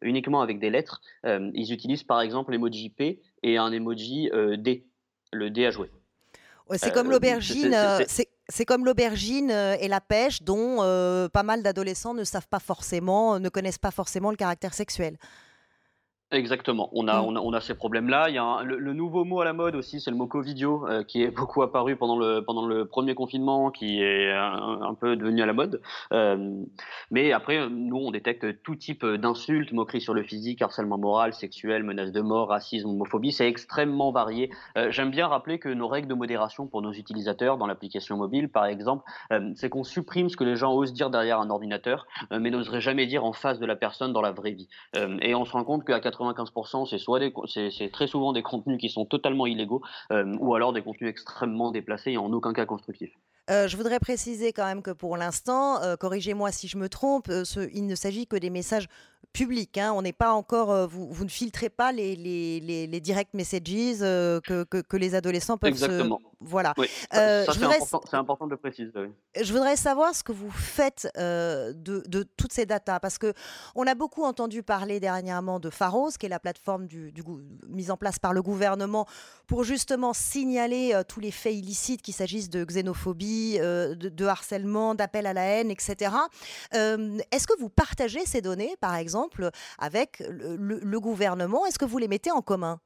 uniquement 0.03 0.41
avec 0.41 0.61
des 0.61 0.71
lettres. 0.71 1.01
ils 1.25 1.73
utilisent 1.73 2.05
par 2.05 2.21
exemple 2.21 2.53
l'emoji 2.53 2.91
P 2.91 3.19
et 3.43 3.59
un 3.59 3.73
emoji 3.73 4.31
D, 4.59 4.85
le 5.33 5.51
D 5.51 5.67
à 5.67 5.71
jouer. 5.71 5.91
c'est 6.71 6.93
comme 6.93 7.11
l'aubergine. 7.11 7.75
C'est 8.07 8.29
comme 8.67 8.85
l'aubergine 8.85 9.51
euh, 9.51 9.77
et 9.81 9.89
la 9.89 10.01
pêche 10.01 10.43
dont 10.43 10.79
euh, 10.81 11.29
pas 11.29 11.43
mal 11.43 11.63
d'adolescents 11.63 12.15
ne 12.15 12.25
savent 12.25 12.49
pas 12.49 12.59
forcément, 12.59 13.39
ne 13.39 13.49
connaissent 13.49 13.79
pas 13.79 13.91
forcément 13.91 14.31
le 14.31 14.37
caractère 14.37 14.75
sexuel. 14.75 15.17
Exactement. 16.31 16.89
On 16.93 17.07
a, 17.07 17.21
mmh. 17.21 17.37
on 17.37 17.53
a, 17.53 17.61
ces 17.61 17.75
problèmes-là. 17.75 18.29
Il 18.29 18.35
y 18.35 18.39
a 18.39 18.63
le, 18.63 18.93
nouveau 18.93 19.25
mot 19.25 19.41
à 19.41 19.45
la 19.45 19.53
mode 19.53 19.77
aussi, 19.77 20.01
c'est 20.01 20.11
le 20.11 20.17
mot 20.17 20.27
Covidio, 20.27 20.89
euh, 20.89 21.05
qui 21.05 21.23
est 21.23 21.31
beaucoup 21.31 21.63
apparu 21.63 21.97
pendant 21.97 22.19
le, 22.19 22.41
pendant 22.41 22.67
le 22.67 22.87
premier 22.87 23.15
confinement, 23.15 23.71
qui 23.71 24.03
est 24.03 24.33
un, 24.33 24.95
peu 24.99 25.17
devenu 25.17 25.43
à 25.43 25.47
la 25.47 25.53
mode. 25.53 25.81
Euh, 26.13 26.63
mais 27.11 27.33
après, 27.33 27.69
nous, 27.69 27.99
on 27.99 28.11
détecte 28.11 28.63
tout 28.63 28.75
type 28.75 29.05
d'insultes, 29.05 29.73
moqueries 29.73 30.01
sur 30.01 30.15
le 30.15 30.23
physique, 30.23 30.63
harcèlement 30.63 30.99
moral, 30.99 31.35
sexuel, 31.35 31.85
menaces 31.85 32.13
de 32.13 32.21
mort, 32.21 32.49
racisme, 32.49 32.89
homophobie. 32.89 33.33
C'est 33.33 33.49
extrêmement 33.49 34.11
varié. 34.11 34.51
Euh, 34.79 34.91
j'aime 34.91 35.11
bien 35.11 35.29
rappeler 35.29 35.59
que 35.59 35.69
nos 35.69 35.89
règles 35.89 36.09
de 36.09 36.15
modération 36.15 36.67
pour 36.67 36.81
nos 36.81 36.93
utilisateurs 36.93 37.59
dans 37.59 37.67
l'application 37.67 38.17
mobile, 38.17 38.49
par 38.49 38.65
exemple, 38.65 39.05
c'est 39.57 39.69
qu'on 39.69 39.85
supprime 39.85 40.29
ce 40.29 40.37
que 40.37 40.45
les 40.45 40.57
gens 40.57 40.73
osent 40.73 40.93
dire 40.93 41.11
derrière 41.11 41.41
un 41.41 41.51
ordinateur, 41.51 42.07
mais 42.31 42.51
n'oseraient 42.51 42.81
jamais 42.81 43.07
dire 43.07 43.25
en 43.25 43.33
face 43.33 43.59
de 43.59 43.67
la 43.67 43.77
personne 43.77 44.13
dans 44.13 44.21
la 44.21 44.33
vraie 44.33 44.53
vie. 44.53 44.69
et 45.21 45.35
on 45.35 45.45
se 45.45 45.53
rend 45.53 45.65
compte 45.65 45.85
qu'à 45.85 46.01
95%, 46.19 46.89
c'est 46.89 46.99
soit 46.99 47.21
c'est 47.47 47.91
très 47.93 48.07
souvent 48.07 48.33
des 48.33 48.43
contenus 48.43 48.79
qui 48.79 48.89
sont 48.89 49.05
totalement 49.05 49.47
illégaux 49.47 49.83
euh, 50.13 50.37
ou 50.39 50.55
alors 50.55 50.73
des 50.73 50.83
contenus 50.83 51.11
extrêmement 51.11 51.71
déplacés 51.71 52.13
et 52.13 52.19
en 52.19 52.33
aucun 52.33 52.53
cas 52.53 52.67
constructifs. 52.67 53.13
Euh, 53.51 53.69
je 53.69 53.77
voudrais 53.77 54.01
préciser 54.01 54.53
quand 54.53 54.65
même 54.65 54.81
que 54.81 54.91
pour 54.91 55.17
l'instant, 55.17 55.83
euh, 55.83 55.97
corrigez-moi 55.97 56.51
si 56.51 56.67
je 56.67 56.79
me 56.79 56.89
trompe, 56.89 57.31
il 57.75 57.87
ne 57.87 57.95
s'agit 57.95 58.27
que 58.27 58.37
des 58.37 58.51
messages 58.51 58.87
publics. 59.35 59.77
Hein. 59.77 59.93
On 59.95 60.01
n'est 60.01 60.15
pas 60.15 60.33
encore, 60.33 60.89
vous, 60.89 61.09
vous, 61.13 61.25
ne 61.25 61.31
filtrez 61.31 61.69
pas 61.69 61.93
les, 61.93 62.17
les, 62.17 62.87
les, 62.87 63.01
direct 63.01 63.35
messages 63.35 63.61
que, 63.61 64.65
que, 64.65 64.81
que, 64.81 64.97
les 64.97 65.15
adolescents 65.15 65.59
peuvent 65.59 65.71
Exactement. 65.71 66.21
Voilà. 66.45 66.75
Euh, 67.15 67.47
c'est 67.49 68.17
important, 68.17 68.47
de 68.47 68.51
le 68.51 68.57
préciser. 68.57 69.11
Je 69.41 69.53
voudrais 69.53 69.77
savoir 69.77 70.15
ce 70.15 70.23
que 70.23 70.33
vous 70.33 70.51
faites 70.51 71.09
euh, 71.17 71.73
de, 71.75 72.23
toutes 72.37 72.53
ces 72.53 72.67
datas, 72.67 73.01
parce 73.01 73.19
que 73.19 73.33
on 73.75 73.87
a 73.87 73.95
beaucoup 73.95 74.25
entendu 74.25 74.63
parler 74.63 75.01
dernièrement 75.01 75.59
de 75.61 75.71
Pharos, 75.71 76.11
qui 76.19 76.27
est 76.27 76.29
la 76.29 76.39
plateforme 76.39 76.87
du, 76.87 77.13
mise 77.69 77.91
en 77.91 77.97
place 77.97 78.19
par 78.19 78.33
le 78.33 78.43
gouvernement 78.43 79.07
pour 79.47 79.65
justement 79.65 80.13
signaler 80.13 80.93
euh, 80.95 81.03
tous 81.03 81.21
les 81.21 81.31
faits 81.31 81.55
illicites, 81.55 82.03
qu'il 82.03 82.15
s'agisse 82.15 82.51
de 82.51 82.65
xénophobie, 82.65 83.59
de, 83.59 84.27
harcèlement, 84.27 84.95
d'appel 84.95 85.27
à 85.27 85.33
la 85.33 85.43
haine, 85.43 85.71
etc. 85.71 86.15
Est-ce 86.73 87.47
que 87.47 87.59
vous 87.59 87.71
partagez 87.71 88.27
ces 88.27 88.43
données, 88.43 88.77
par 88.81 88.95
exemple, 88.97 89.51
avec 89.79 90.23
le 90.29 91.01
gouvernement? 91.01 91.65
Est-ce 91.67 91.79
que 91.79 91.85
vous 91.85 91.99
les 91.99 92.09
mettez 92.09 92.31
en 92.31 92.43
commun? 92.43 92.81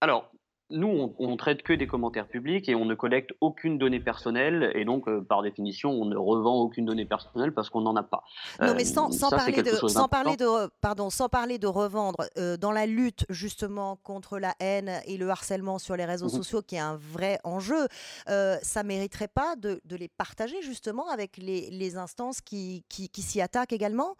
Alors, 0.00 0.30
nous, 0.70 1.14
on, 1.18 1.30
ne 1.30 1.36
traite 1.36 1.62
que 1.62 1.72
des 1.72 1.86
commentaires 1.86 2.26
publics 2.26 2.68
et 2.68 2.74
on 2.74 2.84
ne 2.84 2.94
collecte 2.94 3.30
aucune 3.40 3.78
donnée 3.78 4.00
personnelle 4.00 4.70
et 4.74 4.84
donc, 4.84 5.08
euh, 5.08 5.22
par 5.22 5.42
définition, 5.42 5.90
on 5.90 6.04
ne 6.04 6.16
revend 6.16 6.56
aucune 6.56 6.84
donnée 6.84 7.06
personnelle 7.06 7.52
parce 7.52 7.70
qu'on 7.70 7.80
n'en 7.80 7.96
a 7.96 8.02
pas. 8.02 8.22
Non, 8.60 8.74
mais 8.74 8.84
sans, 8.84 9.10
euh, 9.10 9.30
parler, 9.30 9.62
de, 9.62 9.70
sans 9.88 10.08
parler, 10.08 10.36
de, 10.36 10.70
pardon, 10.80 11.10
sans 11.10 11.28
parler 11.28 11.58
de 11.58 11.66
revendre, 11.66 12.18
euh, 12.36 12.56
dans 12.56 12.72
la 12.72 12.86
lutte 12.86 13.24
justement 13.30 13.96
contre 14.02 14.38
la 14.38 14.54
haine 14.60 15.00
et 15.06 15.16
le 15.16 15.30
harcèlement 15.30 15.78
sur 15.78 15.96
les 15.96 16.04
réseaux 16.04 16.26
mmh 16.26 16.30
sociaux, 16.30 16.62
qui 16.62 16.76
est 16.76 16.80
un 16.80 16.96
vrai 16.96 17.38
enjeu, 17.44 17.86
ça 18.26 18.82
mériterait 18.82 19.28
pas 19.28 19.56
de, 19.56 19.80
les 19.90 20.08
partager 20.08 20.60
justement 20.62 21.08
avec 21.08 21.36
les, 21.38 21.96
instances 21.96 22.40
qui, 22.40 22.84
qui 22.88 23.22
s'y 23.22 23.40
attaquent 23.40 23.72
également? 23.72 24.16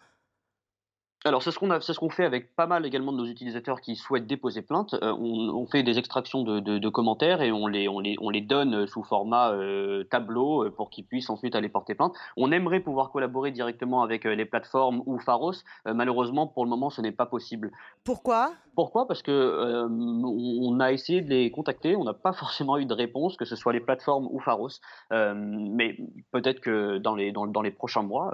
Alors 1.25 1.43
c'est 1.43 1.51
ce 1.51 1.59
qu'on 1.59 1.81
ce 1.81 1.99
qu'on 1.99 2.09
fait 2.09 2.23
avec 2.23 2.55
pas 2.55 2.65
mal 2.65 2.85
également 2.85 3.11
de 3.11 3.17
nos 3.17 3.25
utilisateurs 3.25 3.81
qui 3.81 3.97
souhaitent 3.97 4.25
déposer 4.25 4.61
plainte. 4.61 4.95
Euh, 5.03 5.11
on, 5.11 5.65
fait 5.67 5.83
des 5.83 5.97
extractions 5.97 6.43
de, 6.43 6.89
commentaires 6.89 7.41
et 7.41 7.51
on 7.51 7.67
les, 7.67 7.89
on 7.89 7.99
les, 7.99 8.15
on 8.21 8.29
les 8.29 8.39
donne 8.39 8.87
sous 8.87 9.03
format 9.03 9.51
euh, 9.51 10.05
tableau 10.05 10.63
euh, 10.63 10.71
pour 10.71 10.89
qu'ils 10.89 11.05
puissent 11.05 11.29
ensuite 11.29 11.55
aller 11.55 11.67
porter 11.67 11.93
plainte. 11.93 12.15
On 12.37 12.53
aimerait 12.53 12.79
pouvoir 12.79 13.11
collaborer 13.11 13.51
directement 13.51 14.01
avec 14.01 14.23
les 14.23 14.45
plateformes 14.45 15.03
ou 15.05 15.19
Pharos. 15.19 15.55
malheureusement, 15.85 16.47
pour 16.47 16.63
le 16.63 16.69
moment, 16.69 16.89
ce 16.89 17.01
n'est 17.01 17.11
pas 17.11 17.25
possible. 17.25 17.71
Pourquoi? 18.05 18.53
Pourquoi? 18.75 19.05
Parce 19.05 19.21
que 19.21 19.85
on 19.89 20.79
a 20.79 20.93
essayé 20.93 21.19
de 21.21 21.29
les 21.29 21.51
contacter, 21.51 21.97
on 21.97 22.05
n'a 22.05 22.13
pas 22.13 22.31
forcément 22.43 22.77
eu 22.77 22.85
de 22.85 22.93
réponse, 22.93 23.35
que 23.35 23.43
ce 23.45 23.57
soit 23.57 23.73
les 23.73 23.81
plateformes 23.81 24.27
ou 24.31 24.39
Pharos. 24.39 24.79
mais 25.11 25.97
peut-être 26.31 26.61
que 26.61 26.97
dans 26.97 27.15
les, 27.15 27.33
dans, 27.33 27.45
dans 27.45 27.61
les 27.61 27.71
prochains 27.71 28.03
mois, 28.03 28.33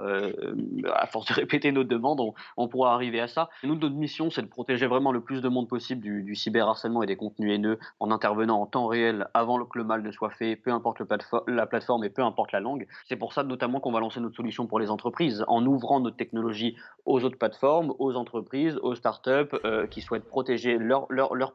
à 0.94 1.06
force 1.08 1.26
de 1.26 1.34
répéter 1.34 1.72
nos 1.72 1.84
demandes, 1.84 2.20
on, 2.20 2.34
on 2.56 2.68
arriver 2.84 3.20
à 3.20 3.28
ça. 3.28 3.48
nous, 3.62 3.74
notre 3.74 3.94
mission, 3.94 4.30
c'est 4.30 4.42
de 4.42 4.46
protéger 4.46 4.86
vraiment 4.86 5.12
le 5.12 5.20
plus 5.20 5.40
de 5.40 5.48
monde 5.48 5.68
possible 5.68 6.02
du, 6.02 6.34
cyberharcèlement 6.34 7.02
et 7.02 7.06
des 7.06 7.16
contenus 7.16 7.54
haineux 7.54 7.78
en 8.00 8.10
intervenant 8.10 8.60
en 8.60 8.66
temps 8.66 8.86
réel 8.86 9.28
avant 9.34 9.64
que 9.64 9.78
le 9.78 9.84
mal 9.84 10.02
ne 10.02 10.10
soit 10.10 10.30
fait, 10.30 10.56
peu 10.56 10.70
importe 10.70 11.00
la 11.46 11.66
plateforme 11.66 12.04
et 12.04 12.10
peu 12.10 12.22
importe 12.22 12.52
la 12.52 12.60
langue. 12.60 12.86
C'est 13.08 13.16
pour 13.16 13.32
ça 13.32 13.42
notamment 13.42 13.80
qu'on 13.80 13.92
va 13.92 14.00
lancer 14.00 14.20
notre 14.20 14.36
solution 14.36 14.66
pour 14.66 14.78
les 14.78 14.90
entreprises 14.90 15.44
en 15.48 15.64
ouvrant 15.64 16.00
notre 16.00 16.16
technologie 16.16 16.76
aux 17.04 17.24
autres 17.24 17.38
plateformes, 17.38 17.94
aux 17.98 18.14
entreprises, 18.16 18.78
aux 18.82 18.94
startups 18.94 19.54
euh, 19.64 19.86
qui 19.86 20.00
souhaitent 20.00 20.28
protéger 20.28 20.78
leur, 20.78 21.06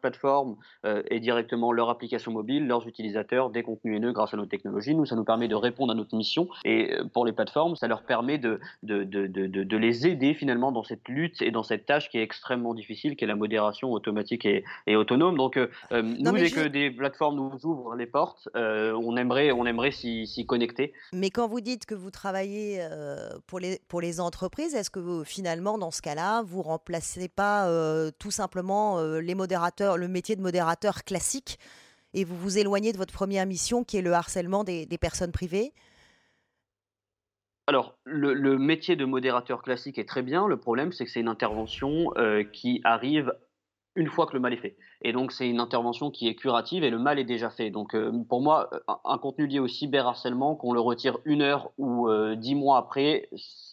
plateforme 0.02 0.56
euh, 0.86 1.04
et 1.10 1.20
directement 1.20 1.72
leur 1.72 1.90
application 1.90 2.32
mobile, 2.32 2.68
leurs 2.68 2.88
utilisateurs 2.88 3.50
des 3.50 3.64
contenus 3.64 3.98
haineux 3.98 4.14
grâce 4.14 4.34
à 4.34 4.38
nos 4.38 4.46
technologies. 4.46 4.96
Nous, 4.96 5.06
ça 5.06 5.16
nous 5.16 5.26
permet 5.26 5.48
de 5.48 5.56
répondre 5.56 5.92
à 5.92 5.96
notre 5.96 6.16
mission 6.16 6.48
et 6.64 6.94
euh, 6.94 7.04
pour 7.14 7.26
les 7.26 7.34
plateformes, 7.34 7.76
ça 7.76 7.88
leur 7.88 8.04
permet 8.04 8.38
de, 8.38 8.60
de 8.84 9.78
les 9.78 10.08
aider 10.08 10.34
finalement 10.34 10.72
dans 10.72 10.84
cette 10.84 11.08
lutte 11.12 11.42
et 11.42 11.52
dans 11.52 11.64
cette 11.64 11.86
tâche 11.86 12.10
qui 12.10 12.18
est 12.18 12.24
extrêmement 12.24 12.74
difficile, 12.74 13.16
qui 13.16 13.24
est 13.24 13.28
la 13.28 13.36
modération 13.36 13.92
automatique 13.92 14.46
et, 14.46 14.64
et 14.88 14.96
autonome. 14.96 15.38
Donc, 15.38 15.60
nous, 15.92 16.32
dès 16.32 16.50
que 16.50 16.68
des 16.68 16.92
plateformes 16.92 17.36
nous 17.36 17.66
ouvrent 17.66 17.96
les 17.96 18.06
portes, 18.06 18.50
on 18.56 19.18
aimerait, 19.18 19.52
on 19.52 19.66
aimerait 19.66 19.92
s'y 19.92 20.46
connecter. 20.48 20.94
Mais 21.14 21.30
quand 21.30 21.48
vous 21.48 21.62
dites 21.62 21.86
que 21.86 21.96
vous 21.96 22.12
travaillez 22.12 22.86
pour, 23.48 23.60
les, 23.60 23.80
pour 23.88 24.02
les 24.02 24.20
entreprises, 24.20 24.74
est-ce 24.74 24.90
que 24.90 25.00
vous, 25.00 25.24
finalement, 25.24 25.78
dans 25.78 25.92
ce 25.92 26.02
cas-là, 26.02 26.42
vous 26.44 26.62
remplacez 26.62 27.28
pas 27.28 27.70
tout 28.20 28.32
simplement 28.32 29.02
les 29.02 29.36
modérateurs, 29.36 29.98
le 29.98 30.08
métier 30.08 30.36
de 30.36 30.42
modérateur 30.42 31.04
classique 31.04 31.60
et 32.14 32.24
vous 32.24 32.38
vous 32.38 32.58
éloignez 32.58 32.92
de 32.92 32.98
votre 32.98 33.14
première 33.14 33.46
mission 33.46 33.84
qui 33.84 33.98
est 33.98 34.02
le 34.02 34.14
harcèlement 34.14 34.64
des, 34.64 34.86
personnes 35.00 35.32
privées? 35.32 35.74
Alors, 37.68 37.98
le, 38.06 38.58
métier 38.58 38.96
de 38.96 39.06
modérateur 39.06 39.62
classique 39.62 39.98
est 39.98 40.08
très 40.08 40.24
bien. 40.24 40.48
Le 40.48 40.58
problème, 40.58 40.92
c'est 40.92 41.06
que 41.06 41.12
c'est 41.12 41.22
une 41.22 41.28
intervention 41.28 42.12
qui 42.52 42.82
arrive 42.84 43.32
une 43.96 44.08
fois 44.08 44.26
que 44.26 44.34
le 44.34 44.40
mal 44.40 44.54
est 44.54 44.58
fait. 44.58 44.78
Et 45.02 45.12
donc, 45.12 45.32
c'est 45.32 45.50
une 45.50 45.60
intervention 45.60 46.12
qui 46.12 46.28
est 46.28 46.36
curative 46.36 46.84
et 46.84 46.90
le 46.90 46.98
mal 46.98 47.20
est 47.20 47.26
déjà 47.26 47.50
fait. 47.50 47.70
Donc, 47.70 47.94
euh, 47.94 48.12
pour 48.30 48.42
moi, 48.42 48.70
un, 49.04 49.18
contenu 49.18 49.48
lié 49.48 49.60
au 49.60 49.68
cyberharcèlement, 49.68 50.56
qu'on 50.56 50.72
le 50.74 50.80
retire 50.80 51.18
une 51.26 51.42
heure 51.42 51.72
ou 51.78 52.08
euh, 52.08 52.36
dix 52.36 52.56
mois 52.56 52.78
après, 52.78 53.28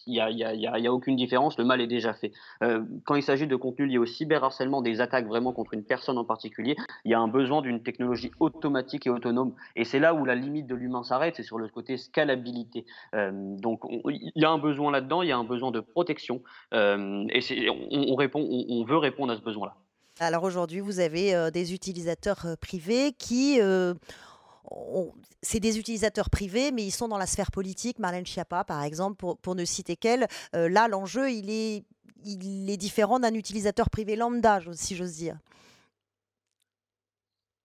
il 0.07 0.13
n'y 0.13 0.19
a, 0.19 0.29
y 0.29 0.43
a, 0.43 0.53
y 0.53 0.87
a, 0.87 0.93
aucune 0.93 1.15
différence, 1.15 1.57
le 1.57 1.63
mal 1.63 1.79
est 1.79 1.87
déjà 1.87 2.13
fait. 2.13 2.33
Euh, 2.63 2.83
quand 3.05 3.15
il 3.15 3.23
s'agit 3.23 3.47
de 3.47 3.55
contenu 3.55 3.85
lié 3.85 3.97
au 3.97 4.05
cyberharcèlement, 4.05 4.81
des 4.81 4.99
attaques 4.99 5.27
vraiment 5.27 5.53
contre 5.53 5.73
une 5.73 5.83
personne 5.83 6.17
en 6.17 6.25
particulier, 6.25 6.75
il 7.05 7.11
y 7.11 7.13
a 7.13 7.19
un 7.19 7.27
besoin 7.29 7.61
d'une 7.61 7.81
technologie 7.81 8.31
automatique 8.39 9.07
et 9.07 9.09
autonome. 9.09 9.53
Et 9.77 9.85
c'est 9.85 9.99
là 9.99 10.13
où 10.13 10.25
la 10.25 10.35
limite 10.35 10.67
de 10.67 10.75
l'humain 10.75 11.03
s'arrête, 11.03 11.35
c'est 11.37 11.43
sur 11.43 11.57
le 11.57 11.69
côté 11.69 11.95
scalabilité. 11.97 12.85
donc, 13.13 13.81
il 14.09 14.31
y 14.35 14.45
a 14.45 14.49
un 14.49 14.57
besoin 14.57 14.91
là-dedans, 14.91 15.21
il 15.21 15.29
y 15.29 15.31
a 15.31 15.37
un 15.37 15.43
besoin 15.43 15.71
de 15.71 15.79
protection. 15.79 16.41
et 16.73 17.69
on, 17.69 18.11
on, 18.11 18.15
répond, 18.15 18.45
on 18.69 18.83
veut 18.83 18.97
répondre 18.97 19.31
à 19.31 19.37
ce 19.37 19.41
besoin-là. 19.41 19.75
Alors 20.19 20.43
aujourd'hui, 20.43 20.79
vous 20.79 20.99
avez 20.99 21.49
des 21.51 21.73
utilisateurs 21.73 22.45
privés 22.59 23.13
qui... 23.17 23.59
c'est 25.41 25.59
des 25.59 25.79
utilisateurs 25.79 26.29
privés, 26.29 26.71
mais 26.71 26.83
ils 26.85 26.91
sont 26.91 27.07
dans 27.07 27.17
la 27.17 27.25
sphère 27.25 27.51
politique. 27.51 27.99
Marlène 27.99 28.25
Schiappa, 28.25 28.63
par 28.63 28.83
exemple, 28.83 29.15
pour, 29.41 29.55
ne 29.55 29.65
citer 29.65 29.95
qu'elle. 29.95 30.27
là, 30.53 30.87
l'enjeu, 30.87 31.31
il 31.31 31.49
est 31.49 32.77
différent 32.77 33.19
d'un 33.19 33.33
utilisateur 33.33 33.89
privé 33.89 34.15
lambda, 34.15 34.59
si 34.73 34.95
j'ose 34.95 35.13
dire. 35.13 35.37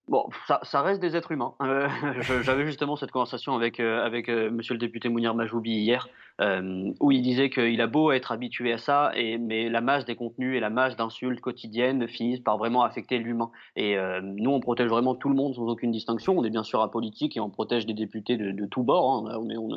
Bon, 0.08 0.28
ça, 0.62 0.82
reste 0.82 1.00
des 1.00 1.16
êtres 1.16 1.32
humains. 1.32 1.54
Euh, 1.62 1.88
j'avais 2.42 2.66
justement 2.66 2.96
cette 2.96 3.10
conversation 3.10 3.54
avec, 3.54 3.80
avec 3.80 4.28
monsieur 4.28 4.74
le 4.74 4.78
député 4.78 5.08
Mounir 5.08 5.34
Majoubi 5.34 5.72
hier, 5.72 6.08
euh, 6.40 6.92
où 6.98 7.12
il 7.12 7.22
disait 7.22 7.48
qu'il 7.48 7.80
a 7.80 7.86
beau 7.86 8.10
être 8.10 8.32
habitué 8.32 8.72
à 8.72 8.78
ça, 8.78 9.12
mais 9.38 9.68
la 9.68 9.80
masse 9.80 10.04
des 10.04 10.16
contenus 10.16 10.56
et 10.56 10.60
la 10.60 10.70
masse 10.70 10.96
d'insultes 10.96 11.40
quotidiennes 11.40 12.08
finissent 12.08 12.40
par 12.40 12.58
vraiment 12.58 12.82
affecter 12.82 13.18
l'humain. 13.18 13.50
Et 13.76 13.96
euh, 13.96 14.20
nous, 14.20 14.50
on 14.50 14.58
protège 14.58 14.88
vraiment 14.88 15.14
tout 15.14 15.28
le 15.28 15.36
monde 15.36 15.54
sans 15.54 15.68
aucune 15.68 15.92
distinction. 15.92 16.36
On 16.36 16.42
est 16.42 16.50
bien 16.50 16.64
sûr 16.64 16.82
apolitique 16.82 17.36
et 17.36 17.40
on 17.40 17.50
protège 17.50 17.86
des 17.86 17.94
députés 17.94 18.36
de, 18.36 18.66
tous 18.66 18.82
bords. 18.82 19.28
Hein. 19.28 19.36
On 19.38 19.48
est, 19.48 19.56
on 19.56 19.68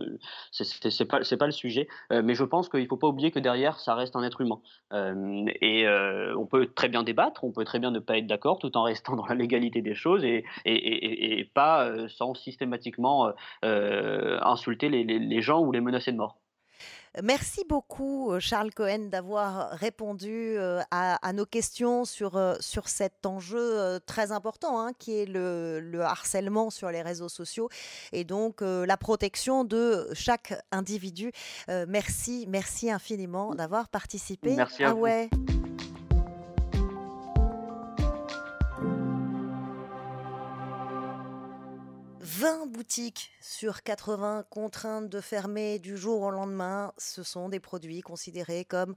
c'est 0.52 1.06
pas, 1.08 1.20
pas 1.20 1.46
le 1.46 1.52
sujet. 1.52 1.88
Euh, 2.12 2.24
mais 2.24 2.34
je 2.34 2.44
pense 2.44 2.70
qu'il 2.70 2.82
ne 2.82 2.88
faut 2.88 2.98
pas 2.98 3.08
oublier 3.08 3.30
que 3.30 3.40
derrière, 3.40 3.80
ça 3.80 3.94
reste 3.94 4.16
un 4.16 4.24
être 4.24 4.42
humain. 4.42 4.60
et 5.62 5.86
on 6.36 6.46
peut 6.48 6.68
très 6.74 6.90
bien 6.90 7.04
débattre, 7.04 7.44
on 7.44 7.52
peut 7.52 7.66
très 7.66 7.80
bien 7.80 7.92
ne 7.92 8.00
pas 8.00 8.18
être 8.18 8.28
d'accord 8.28 8.58
tout 8.58 8.76
en 8.78 8.84
restant 8.84 9.16
dans 9.16 9.26
la 9.28 9.36
légalité 9.36 9.82
des 9.82 9.94
choses 9.94 10.17
et, 10.24 10.46
et, 10.66 10.74
et, 10.74 11.40
et 11.40 11.46
pas 11.46 11.92
sans 12.10 12.34
systématiquement 12.34 13.32
insulter 13.64 14.90
les, 14.90 15.04
les, 15.04 15.20
les 15.20 15.42
gens 15.42 15.62
ou 15.62 15.72
les 15.72 15.82
menacer 15.82 16.12
de 16.12 16.18
mort. 16.18 16.40
Merci 17.24 17.64
beaucoup, 17.68 18.32
euh, 18.32 18.40
Charles 18.40 18.72
Cohen, 18.74 19.08
d'avoir 19.10 19.72
répondu 19.72 20.56
euh, 20.58 20.82
à, 20.92 21.34
nos 21.34 21.46
questions 21.46 22.06
sur, 22.06 22.38
euh, 22.38 22.56
sur 22.60 22.90
cet 22.90 23.26
enjeu 23.26 24.00
très 24.06 24.32
important 24.32 24.80
hein, 24.80 24.92
qui 24.98 25.18
est 25.18 25.26
le, 25.26 26.00
harcèlement 26.02 26.70
sur 26.70 26.92
les 26.92 27.02
réseaux 27.02 27.30
sociaux 27.30 27.70
et 28.12 28.24
donc 28.24 28.62
la 28.62 28.98
protection 28.98 29.64
de 29.64 30.08
chaque 30.14 30.54
individu. 30.72 31.32
merci, 31.88 32.46
merci 32.48 32.92
infiniment 32.92 33.56
d'avoir 33.56 33.90
participé. 33.90 34.56
Merci 34.56 34.84
à 34.84 34.90
ah 34.90 34.96
ouais. 34.96 35.30
20 42.40 42.68
boutiques 42.68 43.32
sur 43.42 43.82
80 43.82 44.46
contraintes 44.52 45.10
de 45.10 45.22
fermer 45.22 45.80
du 45.80 45.98
jour 45.98 46.22
au 46.22 46.30
lendemain. 46.30 46.94
Ce 47.00 47.24
sont 47.24 47.50
des 47.50 47.60
produits 47.60 48.02
considérés 48.02 48.64
comme 48.64 48.96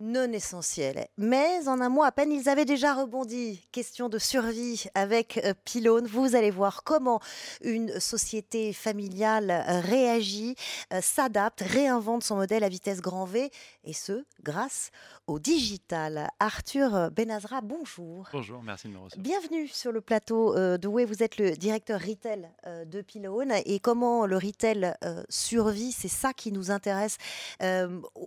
non 0.00 0.30
essentiels. 0.32 1.08
Mais 1.16 1.66
en 1.68 1.80
un 1.80 1.88
mois 1.88 2.06
à 2.06 2.12
peine, 2.12 2.30
ils 2.30 2.48
avaient 2.48 2.64
déjà 2.64 2.94
rebondi. 2.94 3.66
Question 3.72 4.08
de 4.08 4.18
survie 4.18 4.84
avec 4.94 5.40
euh, 5.44 5.54
Pylone. 5.64 6.06
Vous 6.06 6.36
allez 6.36 6.50
voir 6.50 6.84
comment 6.84 7.20
une 7.62 7.98
société 7.98 8.72
familiale 8.72 9.50
euh, 9.50 9.80
réagit, 9.80 10.54
euh, 10.92 11.00
s'adapte, 11.00 11.62
réinvente 11.62 12.24
son 12.24 12.36
modèle 12.36 12.62
à 12.62 12.68
vitesse 12.68 13.00
grand 13.00 13.24
V, 13.24 13.50
et 13.84 13.92
ce, 13.92 14.24
grâce 14.42 14.90
au 15.26 15.38
digital. 15.38 16.28
Arthur 16.40 17.10
Benazra, 17.10 17.60
bonjour. 17.62 18.28
Bonjour, 18.32 18.62
merci 18.62 18.88
de 18.88 18.92
me 18.92 18.98
recevoir. 18.98 19.22
Bienvenue 19.22 19.66
sur 19.66 19.92
le 19.92 20.00
plateau 20.00 20.54
de 20.54 20.88
Way. 20.88 21.04
Vous 21.04 21.22
êtes 21.22 21.38
le 21.38 21.52
directeur 21.52 22.00
retail 22.00 22.48
de 22.64 23.00
Pylone. 23.00 23.52
Et 23.64 23.80
comment 23.80 24.26
le 24.26 24.36
retail 24.36 24.94
survit, 25.28 25.92
c'est 25.92 26.08
ça 26.08 26.32
qui 26.32 26.52
nous 26.52 26.70
intéresse. 26.70 27.18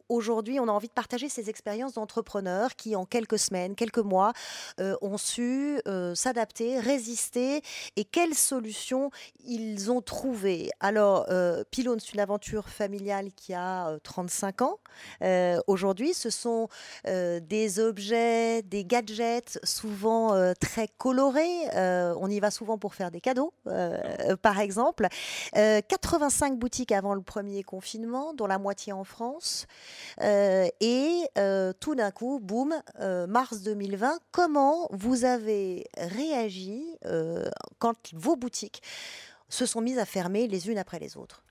Aujourd'hui, 0.10 0.60
on 0.60 0.68
a 0.68 0.72
envie 0.72 0.88
de 0.88 0.94
partager 0.94 1.30
ces 1.30 1.50
expériences 1.50 1.59
expérience 1.60 1.95
d'entrepreneurs 1.95 2.77
qui, 2.77 2.95
en 2.95 3.03
quelques 3.03 3.38
semaines, 3.38 3.76
quelques 3.76 3.98
mois, 3.98 4.31
euh, 4.80 4.95
ont 5.02 5.18
su 5.18 5.81
euh, 5.88 6.15
s'adapter, 6.15 6.80
résister 6.80 7.61
et 7.98 8.06
quelles 8.06 8.34
solutions 8.34 9.11
ils 9.45 9.91
ont 9.91 10.02
trouvées. 10.02 10.69
Alors, 10.80 11.26
euh, 11.30 11.64
c'est 11.73 12.14
une 12.14 12.19
aventure 12.22 12.69
familiale 12.69 13.31
qui 13.36 13.53
a 13.53 13.98
35 14.03 14.61
ans. 14.61 14.80
Aujourd'hui, 15.68 16.14
ce 16.14 16.30
sont 16.30 16.68
des 17.06 17.80
objets, 17.80 18.61
des 18.61 18.86
gadgets 18.86 19.60
souvent 19.64 20.53
très 20.60 20.88
colorés. 20.98 21.68
on 21.73 22.30
y 22.30 22.40
va 22.40 22.52
souvent 22.52 22.77
pour 22.77 22.94
faire 22.95 23.11
des 23.11 23.22
cadeaux, 23.22 23.53
par 24.41 24.60
exemple. 24.60 25.07
85 25.53 26.57
boutiques 26.57 26.91
avant 26.91 27.14
le 27.14 27.22
premier 27.22 27.64
confinement, 27.64 28.34
dont 28.34 28.48
la 28.48 28.60
moitié 28.60 28.94
en 28.94 29.03
France. 29.03 29.68
et 30.22 31.23
euh, 31.50 31.74
tout 31.80 31.96
d'un 31.96 32.12
coup, 32.12 32.40
boum, 32.40 32.74
euh, 33.00 33.26
mars 33.26 33.64
2020, 33.64 34.20
comment 34.32 34.88
vous 34.92 35.26
avez 35.26 35.86
réagi 35.98 36.84
euh, 37.06 37.46
quand 37.80 38.14
vos 38.14 38.36
boutiques 38.36 38.82
se 39.50 39.66
sont 39.66 39.82
mises 39.82 39.98
à 39.98 40.06
fermer 40.06 40.48
les 40.48 40.70
unes 40.70 40.78
après 40.78 41.00
les 41.00 41.18
autres? 41.18 41.44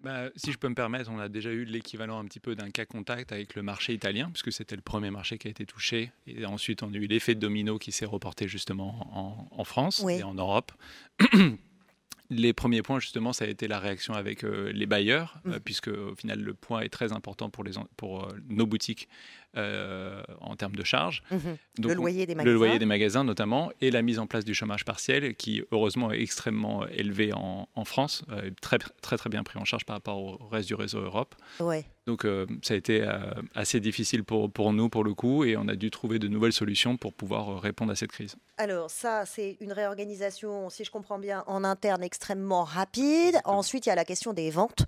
Bah, 0.00 0.28
si 0.36 0.52
je 0.52 0.58
peux 0.58 0.68
me 0.68 0.74
permettre, 0.74 1.10
on 1.10 1.18
a 1.18 1.28
déjà 1.28 1.50
eu 1.50 1.64
l'équivalent 1.64 2.18
un 2.18 2.26
petit 2.26 2.38
peu 2.38 2.54
d'un 2.54 2.70
cas 2.70 2.84
contact 2.84 3.32
avec 3.32 3.54
le 3.54 3.62
marché 3.62 3.94
italien, 3.94 4.28
puisque 4.30 4.52
c'était 4.52 4.76
le 4.76 4.82
premier 4.82 5.10
marché 5.10 5.38
qui 5.38 5.48
a 5.48 5.50
été 5.50 5.64
touché. 5.64 6.12
Et 6.26 6.44
ensuite, 6.44 6.82
on 6.82 6.92
a 6.92 6.96
eu 6.96 7.06
l'effet 7.06 7.34
de 7.34 7.40
domino 7.40 7.78
qui 7.78 7.92
s'est 7.92 8.04
reporté 8.04 8.46
justement 8.46 9.48
en, 9.58 9.64
France 9.64 10.04
et 10.08 10.22
en 10.22 10.34
Europe. 10.34 10.70
les 12.30 12.52
premiers 12.52 12.82
points, 12.82 13.00
justement, 13.00 13.32
ça 13.32 13.46
a 13.46 13.48
été 13.48 13.68
la 13.68 13.78
réaction 13.78 14.12
avec 14.12 14.42
les 14.42 14.86
bailleurs, 14.86 15.40
mmh. 15.44 15.58
puisque 15.64 15.88
au 15.88 16.14
final, 16.14 16.40
le 16.40 16.52
point 16.52 16.82
est 16.82 16.90
très 16.90 17.12
important 17.12 17.48
pour, 17.48 17.64
les, 17.64 17.72
pour 17.96 18.28
nos 18.48 18.66
boutiques 18.66 19.08
euh, 19.56 20.22
en 20.40 20.54
termes 20.54 20.76
de 20.76 20.84
charges. 20.84 21.22
Mhm. 21.30 21.56
le 21.88 21.94
loyer 21.94 22.26
des 22.26 22.34
magasins. 22.34 22.52
Le 22.52 22.56
loyer 22.56 22.78
des 22.78 22.84
magasins 22.84 23.24
notamment, 23.24 23.70
et 23.80 23.90
la 23.90 24.02
mise 24.02 24.18
en 24.18 24.26
place 24.26 24.44
du 24.44 24.52
chômage 24.52 24.84
partiel, 24.84 25.34
qui 25.34 25.64
heureusement 25.72 26.12
est 26.12 26.20
extrêmement 26.20 26.86
élevé 26.88 27.32
en, 27.32 27.66
France, 27.84 28.22
euh, 28.30 28.50
très, 28.60 28.78
très 28.78 29.16
très 29.16 29.30
bien 29.30 29.42
pris 29.44 29.58
en 29.58 29.64
charge 29.64 29.86
par 29.86 29.96
rapport 29.96 30.18
au 30.18 30.36
reste 30.48 30.68
du 30.68 30.74
réseau 30.74 31.00
Europe. 31.00 31.34
Ouais. 31.60 31.86
Donc 32.06 32.24
euh, 32.24 32.46
ça 32.62 32.74
a 32.74 32.76
été 32.76 33.06
assez 33.54 33.80
difficile 33.80 34.24
pour, 34.24 34.52
pour 34.52 34.72
nous 34.74 34.90
pour 34.90 35.04
le 35.04 35.14
coup, 35.14 35.44
et 35.44 35.56
on 35.56 35.68
a 35.68 35.74
dû 35.74 35.90
trouver 35.90 36.18
de 36.18 36.28
nouvelles 36.28 36.52
solutions 36.52 36.98
pour 36.98 37.14
pouvoir 37.14 37.60
répondre 37.60 37.92
à 37.92 37.96
cette 37.96 38.12
crise. 38.12 38.36
Alors 38.58 38.90
ça, 38.90 39.24
c'est 39.24 39.56
une 39.60 39.72
réorganisation, 39.72 40.68
si 40.68 40.84
je 40.84 40.90
comprends 40.90 41.18
bien, 41.18 41.44
en 41.46 41.64
interne 41.64 42.02
extrêmement 42.02 42.64
rapide. 42.64 43.40
Ensuite, 43.44 43.86
il 43.86 43.88
y 43.88 43.92
a 43.92 43.96
la 43.96 44.04
question 44.04 44.34
des 44.34 44.50
ventes. 44.50 44.84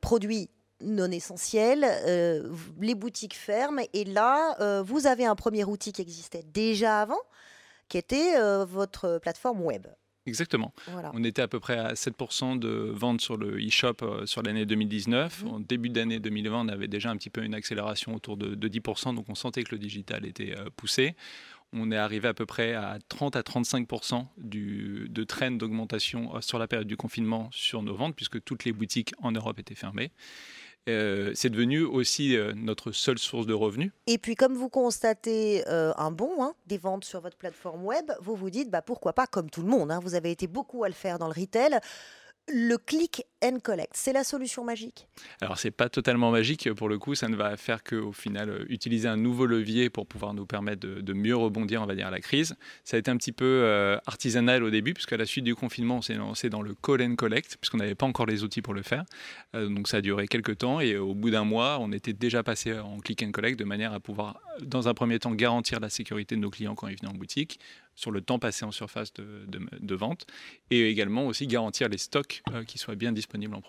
produits 0.00 0.50
non 0.80 1.10
essentiels, 1.10 1.86
les 2.80 2.94
boutiques 2.94 3.34
ferment, 3.34 3.82
et 3.92 4.04
là, 4.04 4.82
vous 4.82 5.06
avez 5.06 5.24
un 5.24 5.34
premier 5.34 5.64
outil 5.64 5.92
qui 5.92 6.02
existait 6.02 6.42
déjà 6.42 7.00
avant, 7.00 7.20
qui 7.88 7.98
était 7.98 8.38
votre 8.64 9.18
plateforme 9.18 9.62
web. 9.62 9.86
Exactement. 10.26 10.74
On 11.14 11.22
était 11.22 11.42
à 11.42 11.48
peu 11.48 11.60
près 11.60 11.78
à 11.78 11.94
7% 11.94 12.58
de 12.58 12.90
ventes 12.92 13.20
sur 13.20 13.36
le 13.36 13.58
e-shop 13.64 13.94
euh, 14.02 14.26
sur 14.26 14.42
l'année 14.42 14.66
2019. 14.66 15.44
Mmh. 15.44 15.48
En 15.48 15.60
début 15.60 15.88
d'année 15.88 16.18
2020, 16.18 16.66
on 16.66 16.68
avait 16.68 16.88
déjà 16.88 17.10
un 17.10 17.16
petit 17.16 17.30
peu 17.30 17.44
une 17.44 17.54
accélération 17.54 18.14
autour 18.14 18.36
de, 18.36 18.68
10%, 18.68 19.14
donc 19.14 19.26
on 19.28 19.36
sentait 19.36 19.62
que 19.62 19.72
le 19.72 19.78
digital 19.78 20.26
était 20.26 20.56
euh, 20.58 20.68
poussé. 20.76 21.14
On 21.72 21.90
est 21.92 21.96
arrivé 21.96 22.28
à 22.28 22.34
peu 22.34 22.46
près 22.46 22.74
à 22.74 22.98
30 23.08 23.36
à 23.36 23.42
35% 23.42 24.26
du, 24.38 25.06
de 25.08 25.24
train 25.24 25.52
d'augmentation 25.52 26.34
euh, 26.34 26.40
sur 26.40 26.58
la 26.58 26.66
période 26.66 26.88
du 26.88 26.96
confinement 26.96 27.48
sur 27.52 27.82
nos 27.82 27.94
ventes, 27.94 28.16
puisque 28.16 28.42
toutes 28.42 28.64
les 28.64 28.72
boutiques 28.72 29.14
en 29.22 29.30
Europe 29.30 29.60
étaient 29.60 29.76
fermées. 29.76 30.10
Euh, 30.88 31.32
c'est 31.34 31.50
devenu 31.50 31.82
aussi 31.82 32.36
euh, 32.36 32.52
notre 32.54 32.92
seule 32.92 33.18
source 33.18 33.46
de 33.46 33.54
revenus. 33.54 33.90
Et 34.06 34.18
puis, 34.18 34.36
comme 34.36 34.54
vous 34.54 34.68
constatez 34.68 35.64
euh, 35.66 35.92
un 35.96 36.12
bon 36.12 36.42
hein, 36.42 36.54
des 36.66 36.78
ventes 36.78 37.04
sur 37.04 37.20
votre 37.20 37.36
plateforme 37.36 37.84
web, 37.84 38.12
vous 38.20 38.36
vous 38.36 38.50
dites 38.50 38.70
bah, 38.70 38.82
pourquoi 38.82 39.12
pas, 39.12 39.26
comme 39.26 39.50
tout 39.50 39.62
le 39.62 39.68
monde, 39.68 39.90
hein, 39.90 39.98
vous 40.00 40.14
avez 40.14 40.30
été 40.30 40.46
beaucoup 40.46 40.84
à 40.84 40.88
le 40.88 40.94
faire 40.94 41.18
dans 41.18 41.26
le 41.26 41.38
retail, 41.38 41.80
le 42.48 42.76
click 42.76 43.24
and 43.42 43.58
collect, 43.62 43.90
c'est 43.94 44.12
la 44.12 44.22
solution 44.22 44.64
magique 44.64 45.08
Alors 45.40 45.58
c'est 45.58 45.72
pas 45.72 45.88
totalement 45.88 46.30
magique 46.30 46.72
pour 46.74 46.88
le 46.88 46.98
coup, 46.98 47.14
ça 47.14 47.28
ne 47.28 47.34
va 47.34 47.56
faire 47.56 47.82
qu'au 47.82 48.12
final 48.12 48.50
euh, 48.50 48.64
utiliser 48.68 49.08
un 49.08 49.16
nouveau 49.16 49.46
levier 49.46 49.90
pour 49.90 50.06
pouvoir 50.06 50.32
nous 50.32 50.46
permettre 50.46 50.86
de, 50.86 51.12
mieux 51.12 51.36
rebondir, 51.36 51.82
on 51.82 51.86
va 51.86 51.94
dire, 51.94 52.06
à 52.06 52.10
la 52.10 52.20
crise. 52.20 52.56
Ça 52.84 52.96
a 52.96 53.00
été 53.00 53.10
un 53.10 53.16
petit 53.16 53.32
peu 53.32 53.44
euh, 53.44 53.98
artisanal 54.06 54.62
au 54.62 54.70
début, 54.70 54.94
puisqu'à 54.94 55.16
la 55.16 55.26
suite 55.26 55.44
du 55.44 55.54
confinement, 55.54 55.96
on 55.96 56.02
s'est 56.02 56.14
lancé 56.14 56.48
dans 56.48 56.62
le 56.62 56.74
call 56.74 57.02
and 57.02 57.16
collect, 57.16 57.56
puisqu'on 57.60 57.78
n'avait 57.78 57.94
pas 57.94 58.06
encore 58.06 58.26
les 58.26 58.44
outils 58.44 58.62
pour 58.62 58.74
le 58.74 58.82
faire. 58.82 59.04
Euh, 59.54 59.68
donc 59.68 59.88
ça 59.88 59.98
a 59.98 60.00
duré 60.00 60.28
quelques 60.28 60.58
temps 60.58 60.80
et 60.80 60.96
au 60.96 61.14
bout 61.14 61.30
d'un 61.30 61.44
mois, 61.44 61.78
on 61.80 61.90
était 61.92 62.12
déjà 62.12 62.42
passé 62.42 62.78
en 62.78 62.98
click 62.98 63.22
and 63.22 63.32
collect 63.32 63.58
de 63.58 63.64
manière 63.64 63.92
à 63.92 64.00
pouvoir, 64.00 64.40
dans 64.62 64.88
un 64.88 64.94
premier 64.94 65.18
temps, 65.18 65.32
garantir 65.32 65.80
la 65.80 65.90
sécurité 65.90 66.36
de 66.36 66.40
nos 66.40 66.50
clients 66.50 66.74
quand 66.74 66.88
ils 66.88 66.96
venaient 66.96 67.12
en 67.12 67.16
boutique, 67.16 67.58
sur 67.96 68.12
le 68.12 68.20
temps 68.20 68.38
passé 68.38 68.64
en 68.64 68.70
surface 68.70 69.12
de, 69.14 69.94
vente 69.94 70.26
et 70.70 70.88
également 70.88 71.26
aussi 71.26 71.46
garantir 71.46 71.88
les 71.88 71.98
stocks 71.98 72.42
euh, 72.52 72.62
qui 72.64 72.78
soient 72.78 72.94
bien 72.94 73.10
disponibles 73.10 73.54
en, 73.54 73.62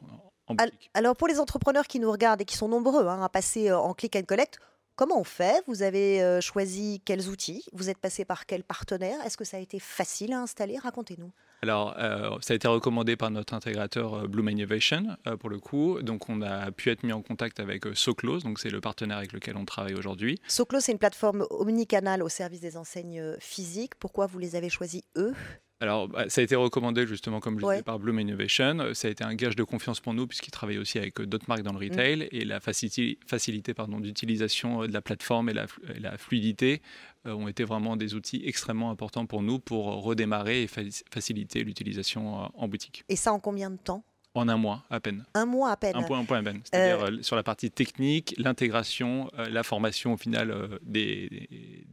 en, 0.48 0.56
boutique. 0.56 0.91
Alors 0.94 1.16
pour 1.16 1.28
les 1.28 1.40
entrepreneurs 1.40 1.88
qui 1.88 1.99
nous 1.99 2.12
regardent 2.12 2.41
et 2.41 2.45
qui 2.45 2.58
sont 2.58 2.68
nombreux 2.68 3.08
hein, 3.08 3.24
à 3.24 3.30
passer 3.30 3.70
euh, 3.70 3.80
en 3.80 3.94
click 3.94 4.16
and 4.16 4.24
collect, 4.24 4.60
Comment 4.98 5.20
on 5.20 5.24
fait? 5.24 5.64
Vous 5.68 5.84
avez 5.84 6.24
euh, 6.24 6.41
choisi 6.41 7.04
quels 7.06 7.30
outils? 7.30 7.64
Vous 7.72 7.91
êtes 7.91 7.99
passé 7.99 8.26
par 8.26 8.48
quels 8.48 8.64
partenaires 8.64 9.24
Est-ce 9.24 9.38
que 9.38 9.44
ça 9.44 9.58
a 9.58 9.60
été 9.60 9.80
facile 9.80 10.34
à 10.34 10.41
installer? 10.41 10.80
Racontez-nous. 10.80 11.32
Alors, 11.61 11.95
euh, 11.97 12.38
ça 12.41 12.53
a 12.53 12.55
été 12.55 12.67
recommandé 12.67 13.15
par 13.15 13.31
notre 13.31 13.53
intégrateur 13.53 14.13
euh, 14.13 14.27
Bloom 14.27 14.49
Innovation, 14.49 15.17
pour 15.39 15.49
le 15.49 15.59
coup. 15.59 16.01
Donc, 16.01 16.29
on 16.29 16.41
a 16.41 16.71
pu 16.71 16.89
être 16.89 17.03
mis 17.03 17.13
en 17.13 17.21
contact 17.21 17.59
avec 17.59 17.85
Soclose, 17.93 18.43
donc 18.43 18.59
c'est 18.59 18.69
le 18.69 18.81
partenaire 18.81 19.17
avec 19.17 19.34
lequel 19.34 19.57
on 19.57 19.65
travaille 19.65 19.95
aujourd'hui. 19.95 20.39
Soclose, 20.47 20.84
c'est 20.84 20.91
une 20.91 20.99
plateforme 20.99 21.45
omnicanal 21.49 22.21
au 22.21 22.29
service 22.29 22.61
des 22.61 22.77
enseignes 22.77 23.35
physiques. 23.39 23.95
Pourquoi 23.95 24.27
vous 24.27 24.39
les 24.39 24.55
avez 24.55 24.69
choisis, 24.69 25.01
eux? 25.15 25.34
Alors, 25.80 26.08
bah, 26.08 26.28
ça 26.28 26.41
a 26.41 26.44
été 26.44 26.56
recommandé 26.56 27.06
justement, 27.06 27.40
comme 27.40 27.60
je 27.60 27.66
disais, 27.66 27.84
par 27.84 27.99
Bloom 27.99 28.20
Innovation. 28.20 28.94
Ça 28.94 29.08
a 29.08 29.12
été 29.12 29.24
un 29.24 29.36
gage 29.36 29.56
de 29.56 29.64
confiance 29.64 29.99
pour 29.99 30.14
nous, 30.14 30.26
puisqu'ils 30.26 30.52
travaillent 30.52 30.80
aussi 30.80 30.98
avec 30.98 31.22
d'autres 31.22 31.45
marques 31.48 31.62
dans 31.62 31.74
le 31.74 31.80
mm. 31.80 31.90
retail. 31.90 32.30
Et 32.32 32.45
la 32.45 32.60
facilité, 32.60 33.20
facilité 33.28 33.74
d'utilisation 33.99 34.88
de 34.88 34.91
la 34.91 35.02
plateforme 35.02 35.49
et 35.49 35.54
la, 35.54 35.68
la 35.99 36.18
fluidité 36.18 36.82
euh, 37.28 37.34
ont 37.34 37.48
été 37.48 37.64
vraiment 37.64 37.95
des 37.95 38.16
outils 38.16 38.41
extrêmement 38.45 38.90
importants 38.90 39.26
pour 39.26 39.44
nous 39.44 39.60
pour 39.60 39.86
redémarrer 40.04 40.64
et 40.64 40.68
faciliter 40.68 41.64
l'utilisation 41.64 42.44
euh, 42.44 42.48
en 42.56 42.68
boutique. 42.68 43.04
Et 43.10 43.16
ça 43.16 43.32
en 43.34 43.40
combien 43.40 43.70
de 43.70 43.78
temps? 43.78 44.04
En 44.38 44.47
un 44.49 44.57
mois 44.57 44.84
à 44.89 44.99
peine. 44.99 45.26
Un 45.34 45.45
mois 45.45 45.72
à 45.72 45.77
peine. 45.77 45.95
Un 45.95 46.03
point, 46.03 46.19
un 46.19 46.26
point 46.26 46.39
à 46.39 46.43
peine. 46.43 46.61
C'est-à-dire 46.64 47.05
euh, 47.05 47.22
sur 47.22 47.35
la 47.35 47.43
partie 47.43 47.72
technique, 47.72 48.34
l'intégration, 48.38 49.30
la 49.38 49.64
formation 49.64 50.14
au 50.14 50.18
final 50.18 50.80
des, 50.84 51.49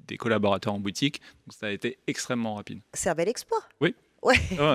des, 0.07 0.17
collaborateurs 0.17 0.75
en 0.75 0.81
boutique. 0.81 1.21
Donc 1.47 1.55
ça 1.59 1.67
a 1.67 1.71
été 1.71 1.99
extrêmement 2.07 2.55
rapide. 2.55 2.81
C'est 2.93 3.11
un 3.11 3.15
bel 3.15 3.29
exploit. 3.29 3.63
Oui. 3.81 3.95
Ouais. 4.25 4.37
Oh, 4.59 4.73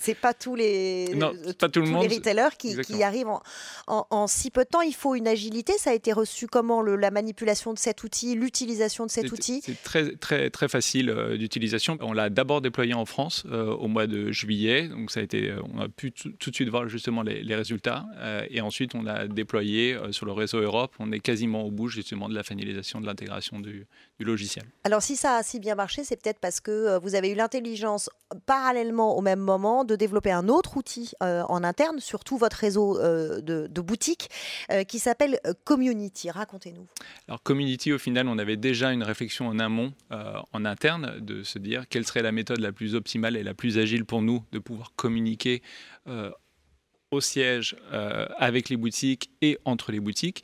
c'est 0.00 0.14
pas 0.14 0.32
tous 0.32 0.54
les, 0.54 1.10
non, 1.14 1.34
pas 1.58 1.68
tout 1.68 1.82
le 1.82 1.86
monde. 1.86 2.08
les 2.08 2.16
retailers 2.16 2.56
qui, 2.58 2.74
qui 2.80 3.02
arrivent 3.02 3.28
en, 3.28 3.42
en, 3.86 4.26
si 4.26 4.50
peu 4.50 4.64
de 4.64 4.68
temps. 4.68 4.80
Il 4.80 4.94
faut 4.94 5.14
une 5.14 5.28
agilité. 5.28 5.74
Ça 5.76 5.90
a 5.90 5.92
été 5.92 6.14
reçu 6.14 6.46
comment 6.46 6.80
le, 6.80 6.96
la 6.96 7.10
manipulation 7.10 7.74
de 7.74 7.78
cet 7.78 8.04
outil, 8.04 8.34
l'utilisation 8.34 9.04
de 9.04 9.10
cet 9.10 9.30
outil? 9.30 9.60
C'est 9.62 9.82
très, 9.82 10.12
très, 10.16 10.48
très 10.48 10.68
facile 10.68 11.10
euh, 11.10 11.36
d'utilisation. 11.36 11.98
On 12.00 12.14
l'a 12.14 12.30
d'abord 12.30 12.62
déployé 12.62 12.94
en 12.94 13.04
France 13.04 13.44
euh, 13.50 13.66
au 13.66 13.86
mois 13.86 14.06
de 14.06 14.32
juillet. 14.32 14.88
Donc 14.88 15.10
ça 15.10 15.20
a 15.20 15.22
été, 15.22 15.50
euh, 15.50 15.60
on 15.74 15.80
a 15.80 15.88
pu 15.90 16.10
tout 16.10 16.50
de 16.50 16.54
suite 16.54 16.70
voir 16.70 16.88
justement 16.88 17.22
les, 17.22 17.42
les 17.42 17.54
résultats. 17.54 18.06
et 18.48 18.62
ensuite, 18.62 18.94
on 18.94 19.02
l'a 19.02 19.28
déployé 19.28 19.98
sur 20.10 20.24
le 20.24 20.32
réseau 20.32 20.58
Europe. 20.58 20.94
On 20.98 21.12
est 21.12 21.20
quasiment 21.20 21.64
au 21.64 21.70
bout 21.70 21.88
justement 21.88 22.30
de 22.30 22.34
la 22.34 22.42
finalisation 22.42 22.98
de 23.00 23.06
l'intégration 23.06 23.60
du, 23.60 23.86
du 24.18 24.24
logiciel. 24.24 24.64
Alors 24.84 25.02
si 25.02 25.16
ça 25.16 25.36
a 25.36 25.42
si 25.42 25.60
bien 25.60 25.74
marché, 25.74 26.02
c'est 26.02 26.16
peut-être 26.16 26.38
parce 26.38 26.60
que 26.60 26.98
vous 26.98 27.14
avez 27.14 27.30
eu 27.30 27.34
l'intelligence 27.34 28.05
parallèlement 28.46 29.16
au 29.16 29.20
même 29.20 29.38
moment 29.38 29.84
de 29.84 29.96
développer 29.96 30.32
un 30.32 30.48
autre 30.48 30.76
outil 30.76 31.12
euh, 31.22 31.42
en 31.48 31.62
interne 31.62 32.00
sur 32.00 32.24
tout 32.24 32.36
votre 32.36 32.56
réseau 32.56 32.98
euh, 32.98 33.40
de, 33.40 33.80
boutiques 33.80 34.30
euh, 34.70 34.84
qui 34.84 34.98
s'appelle 34.98 35.40
Community. 35.64 36.30
Racontez-nous. 36.30 36.86
Alors 37.28 37.42
Community, 37.42 37.92
au 37.92 37.98
final, 37.98 38.28
on 38.28 38.38
avait 38.38 38.56
déjà 38.56 38.92
une 38.92 39.02
réflexion 39.02 39.46
en 39.46 39.58
amont, 39.58 39.92
en 40.10 40.64
interne, 40.64 41.20
de 41.20 41.42
se 41.42 41.58
dire 41.58 41.88
quelle 41.88 42.06
serait 42.06 42.22
la 42.22 42.32
méthode 42.32 42.60
la 42.60 42.72
plus 42.72 42.94
optimale 42.94 43.36
et 43.36 43.42
la 43.42 43.54
plus 43.54 43.78
agile 43.78 44.04
pour 44.04 44.22
nous 44.22 44.42
de 44.52 44.58
pouvoir 44.58 44.92
communiquer 44.96 45.62
au 47.10 47.20
siège 47.20 47.76
avec 48.38 48.68
les 48.68 48.76
boutiques 48.76 49.30
et 49.40 49.58
entre 49.64 49.92
les 49.92 50.00
boutiques. 50.00 50.42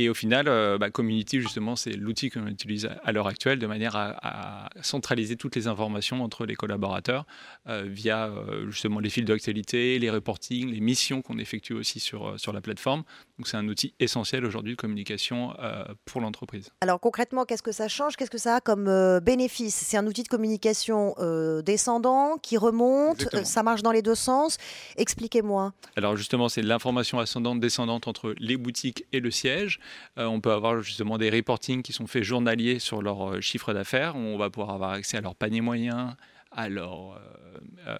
Et 0.00 0.08
au 0.08 0.14
final, 0.14 0.48
euh, 0.48 0.78
bah, 0.78 0.90
Community, 0.90 1.42
justement, 1.42 1.76
c'est 1.76 1.92
l'outil 1.92 2.30
qu'on 2.30 2.46
utilise 2.46 2.88
à 3.04 3.12
l'heure 3.12 3.26
actuelle 3.26 3.58
de 3.58 3.66
manière 3.66 3.96
à, 3.96 4.70
centraliser 4.80 5.36
toutes 5.36 5.56
les 5.56 5.66
informations 5.66 6.22
entre 6.24 6.46
les 6.46 6.54
collaborateurs 6.54 7.26
euh, 7.68 7.84
via 7.86 8.28
euh, 8.28 8.70
justement 8.70 8.98
les 8.98 9.10
fils 9.10 9.26
d'actualité, 9.26 9.98
les 9.98 10.08
reportings, 10.08 10.70
les 10.72 10.80
missions 10.80 11.20
qu'on 11.20 11.36
effectue 11.36 11.74
aussi 11.74 12.00
sur, 12.00 12.40
sur 12.40 12.54
la 12.54 12.62
plateforme. 12.62 13.02
Donc 13.40 13.48
c'est 13.48 13.56
un 13.56 13.68
outil 13.68 13.94
essentiel 14.00 14.44
aujourd'hui 14.44 14.72
de 14.72 14.76
communication 14.76 15.54
pour 16.04 16.20
l'entreprise. 16.20 16.68
Alors 16.82 17.00
concrètement, 17.00 17.46
qu'est-ce 17.46 17.62
que 17.62 17.72
ça 17.72 17.88
change? 17.88 18.16
Qu'est-ce 18.16 18.30
que 18.30 18.36
ça 18.36 18.56
a 18.56 18.60
comme 18.60 18.84
bénéfice? 19.20 19.74
C'est 19.74 19.96
un 19.96 20.06
outil 20.06 20.24
de 20.24 20.28
communication 20.28 21.14
descendant 21.64 22.36
qui 22.36 22.58
remonte, 22.58 23.34
ça 23.44 23.62
marche 23.62 23.80
dans 23.80 23.92
les 23.92 24.02
deux 24.02 24.14
sens. 24.14 24.58
Expliquez-moi. 24.98 25.72
Alors 25.96 26.16
justement, 26.16 26.50
c'est 26.50 26.60
l'information 26.60 27.18
ascendante, 27.18 27.60
descendante 27.60 28.08
entre 28.08 28.34
les 28.38 28.58
boutiques 28.58 29.06
et 29.12 29.20
le 29.20 29.30
siège. 29.30 29.80
Euh, 30.18 30.26
on 30.26 30.40
peut 30.40 30.52
avoir 30.52 30.82
justement 30.82 31.18
des 31.18 31.30
reportings 31.30 31.82
qui 31.82 31.92
sont 31.92 32.06
faits 32.06 32.22
journaliers 32.22 32.78
sur 32.78 33.02
leur 33.02 33.30
euh, 33.30 33.40
chiffre 33.40 33.72
d'affaires. 33.72 34.16
On 34.16 34.36
va 34.36 34.50
pouvoir 34.50 34.74
avoir 34.74 34.90
accès 34.90 35.16
à 35.16 35.20
leur 35.20 35.34
panier 35.34 35.60
moyen, 35.60 36.16
à 36.50 36.68
leur, 36.68 37.20
euh, 37.86 37.96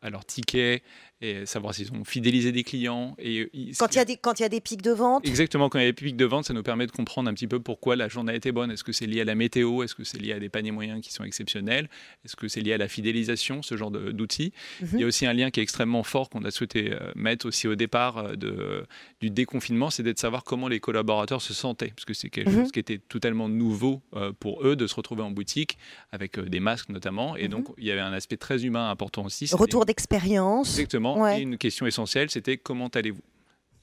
à 0.00 0.10
leur 0.10 0.24
ticket, 0.24 0.82
et 1.22 1.46
savoir 1.46 1.72
s'ils 1.72 1.92
ont 1.92 2.04
fidélisé 2.04 2.50
des 2.50 2.64
clients. 2.64 3.14
Et, 3.18 3.48
quand, 3.78 3.94
il 3.94 3.96
y 3.96 4.00
a 4.00 4.04
des, 4.04 4.16
quand 4.16 4.40
il 4.40 4.42
y 4.42 4.44
a 4.44 4.48
des 4.48 4.60
pics 4.60 4.82
de 4.82 4.90
vente? 4.90 5.26
Exactement, 5.26 5.68
quand 5.68 5.78
il 5.78 5.82
y 5.82 5.86
a 5.86 5.92
des 5.92 5.94
pics 5.94 6.16
de 6.16 6.24
vente, 6.24 6.46
ça 6.46 6.52
nous 6.52 6.64
permet 6.64 6.86
de 6.86 6.90
comprendre 6.90 7.30
un 7.30 7.34
petit 7.34 7.46
peu 7.46 7.60
pourquoi 7.60 7.94
la 7.94 8.08
journée 8.08 8.32
a 8.32 8.34
été 8.34 8.50
bonne. 8.50 8.72
Est-ce 8.72 8.82
que 8.82 8.90
c'est 8.90 9.06
lié 9.06 9.20
à 9.20 9.24
la 9.24 9.36
météo? 9.36 9.84
Est-ce 9.84 9.94
que 9.94 10.02
c'est 10.02 10.18
lié 10.18 10.32
à 10.32 10.40
des 10.40 10.48
paniers 10.48 10.72
moyens 10.72 11.00
qui 11.00 11.12
sont 11.12 11.22
exceptionnels? 11.22 11.88
Est-ce 12.24 12.34
que 12.34 12.48
c'est 12.48 12.60
lié 12.60 12.72
à 12.72 12.76
la 12.76 12.88
fidélisation, 12.88 13.62
ce 13.62 13.76
genre 13.76 13.92
d'outils? 13.92 14.52
Mhm. 14.80 14.88
Il 14.94 15.00
y 15.00 15.04
a 15.04 15.06
aussi 15.06 15.24
un 15.24 15.32
lien 15.32 15.52
qui 15.52 15.60
est 15.60 15.62
extrêmement 15.62 16.02
fort 16.02 16.28
qu'on 16.28 16.42
a 16.44 16.50
souhaité 16.50 16.92
euh, 16.92 17.12
mettre 17.14 17.46
aussi 17.46 17.68
au 17.68 17.76
départ 17.76 18.18
euh, 18.18 18.34
de, 18.34 18.84
du 19.20 19.30
déconfinement, 19.30 19.90
c'est 19.90 20.02
de 20.02 20.12
savoir 20.16 20.42
comment 20.42 20.66
les 20.66 20.80
collaborateurs 20.80 21.40
se 21.40 21.54
sentaient, 21.54 21.92
parce 21.94 22.04
que 22.04 22.14
c'est 22.14 22.30
quelque 22.30 22.50
mhm. 22.50 22.62
chose 22.62 22.72
qui 22.72 22.80
était 22.80 22.98
totalement 22.98 23.48
nouveau 23.48 24.02
euh, 24.14 24.32
pour 24.32 24.66
eux 24.66 24.74
de 24.74 24.88
se 24.88 24.94
retrouver 24.96 25.22
en 25.22 25.30
boutique 25.30 25.78
avec 26.10 26.40
des 26.40 26.58
masques 26.58 26.88
notamment. 26.88 27.36
Et 27.36 27.44
mhm. 27.44 27.50
donc, 27.50 27.68
il 27.78 27.84
y 27.84 27.92
avait 27.92 28.00
un 28.00 28.12
aspect 28.12 28.36
très 28.36 28.64
humain 28.64 28.90
important 28.90 29.24
aussi. 29.24 29.48
Retour 29.52 29.86
d'expérience. 29.86 30.70
Exactement 30.70 31.11
et 31.28 31.40
une 31.40 31.58
question 31.58 31.86
essentielle, 31.86 32.30
c'était 32.30 32.56
comment 32.56 32.88
allez-vous? 32.88 33.22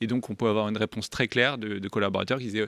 Et 0.01 0.07
donc, 0.07 0.29
on 0.29 0.35
peut 0.35 0.47
avoir 0.47 0.69
une 0.69 0.77
réponse 0.77 1.09
très 1.09 1.27
claire 1.27 1.57
de, 1.57 1.87
collaborateurs 1.87 2.39
qui 2.39 2.45
disaient 2.45 2.67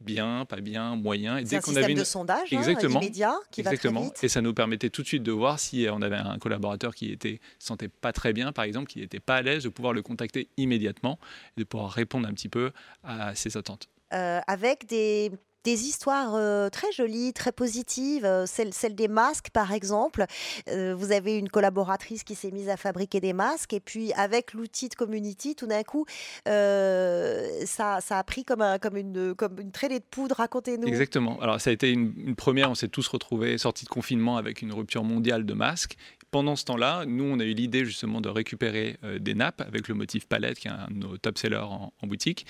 bien, 0.00 0.44
pas 0.46 0.60
bien, 0.60 0.96
moyen. 0.96 1.36
Et 1.36 1.44
dès 1.44 1.60
qu'on 1.60 1.76
avait 1.76 1.92
une... 1.92 1.98
de 1.98 2.04
sondage 2.04 2.52
hein, 2.52 2.58
Exactement. 2.58 3.00
immédiat 3.00 3.36
qui 3.52 3.60
Exactement. 3.60 4.00
Va 4.00 4.06
très 4.06 4.14
vite. 4.16 4.24
Et 4.24 4.28
ça 4.28 4.40
nous 4.40 4.52
permettait 4.52 4.90
tout 4.90 5.02
de 5.02 5.06
suite 5.06 5.22
de 5.22 5.30
voir 5.30 5.60
si 5.60 5.86
on 5.90 6.02
avait 6.02 6.16
un 6.16 6.38
collaborateur 6.38 6.94
qui 6.94 7.12
était 7.12 7.40
sentait 7.60 7.88
pas 7.88 8.12
très 8.12 8.32
bien, 8.32 8.50
par 8.52 8.64
exemple, 8.64 8.88
qui 8.88 8.98
n'était 8.98 9.20
pas 9.20 9.36
à 9.36 9.42
l'aise, 9.42 9.62
de 9.62 9.68
pouvoir 9.68 9.92
le 9.92 10.02
contacter 10.02 10.48
immédiatement 10.56 11.20
et 11.56 11.60
de 11.60 11.64
pouvoir 11.64 11.90
répondre 11.92 12.26
un 12.28 12.32
petit 12.32 12.48
peu 12.48 12.72
à 13.04 13.34
ses 13.36 13.56
attentes. 13.56 13.88
Euh, 14.12 14.40
avec 14.46 14.86
des 14.88 15.30
des 15.64 15.84
histoires 15.84 16.70
très 16.70 16.90
jolies, 16.92 17.32
très 17.32 17.52
positives, 17.52 18.28
celle, 18.46 18.72
celle, 18.72 18.94
des 18.94 19.08
masques 19.08 19.50
par 19.50 19.72
exemple. 19.72 20.24
vous 20.66 21.12
avez 21.12 21.38
une 21.38 21.48
collaboratrice 21.48 22.24
qui 22.24 22.34
s'est 22.34 22.50
mise 22.50 22.68
à 22.68 22.76
fabriquer 22.76 23.20
des 23.20 23.32
masques 23.32 23.72
et 23.72 23.80
puis 23.80 24.12
avec 24.14 24.54
l'outil 24.54 24.88
de 24.88 24.94
Community, 24.94 25.54
tout 25.54 25.66
d'un 25.66 25.82
coup, 25.82 26.06
ça, 26.44 27.98
a 28.10 28.24
pris 28.24 28.44
comme, 28.44 28.62
un, 28.62 28.78
comme, 28.78 28.96
une, 28.96 29.34
traînée 29.72 29.98
de 29.98 30.04
poudre. 30.04 30.36
Racontez-nous. 30.36 30.86
Exactement. 30.86 31.40
Alors 31.40 31.60
ça 31.60 31.70
a 31.70 31.72
été 31.72 31.90
une 31.90 32.34
première, 32.34 32.70
on 32.70 32.74
s'est 32.74 32.88
tous 32.88 33.06
retrouvés 33.08 33.58
sortis 33.58 33.84
de 33.84 33.90
confinement 33.90 34.36
avec 34.36 34.62
une 34.62 34.72
rupture 34.72 35.04
mondiale 35.04 35.44
de 35.44 35.54
masques 35.54 35.96
pendant 36.32 36.56
ce 36.56 36.64
temps-là, 36.64 37.04
nous, 37.06 37.24
on 37.24 37.38
a 37.38 37.44
eu 37.44 37.52
l'idée 37.52 37.84
justement 37.84 38.20
de 38.20 38.28
récupérer 38.28 38.96
euh, 39.04 39.18
des 39.20 39.34
nappes 39.34 39.60
avec 39.60 39.86
le 39.86 39.94
motif 39.94 40.26
palette, 40.26 40.58
qui 40.58 40.66
est 40.66 40.72
un 40.72 40.88
de 40.90 40.94
nos 40.94 41.18
top-sellers 41.18 41.58
en, 41.58 41.92
boutique. 42.04 42.46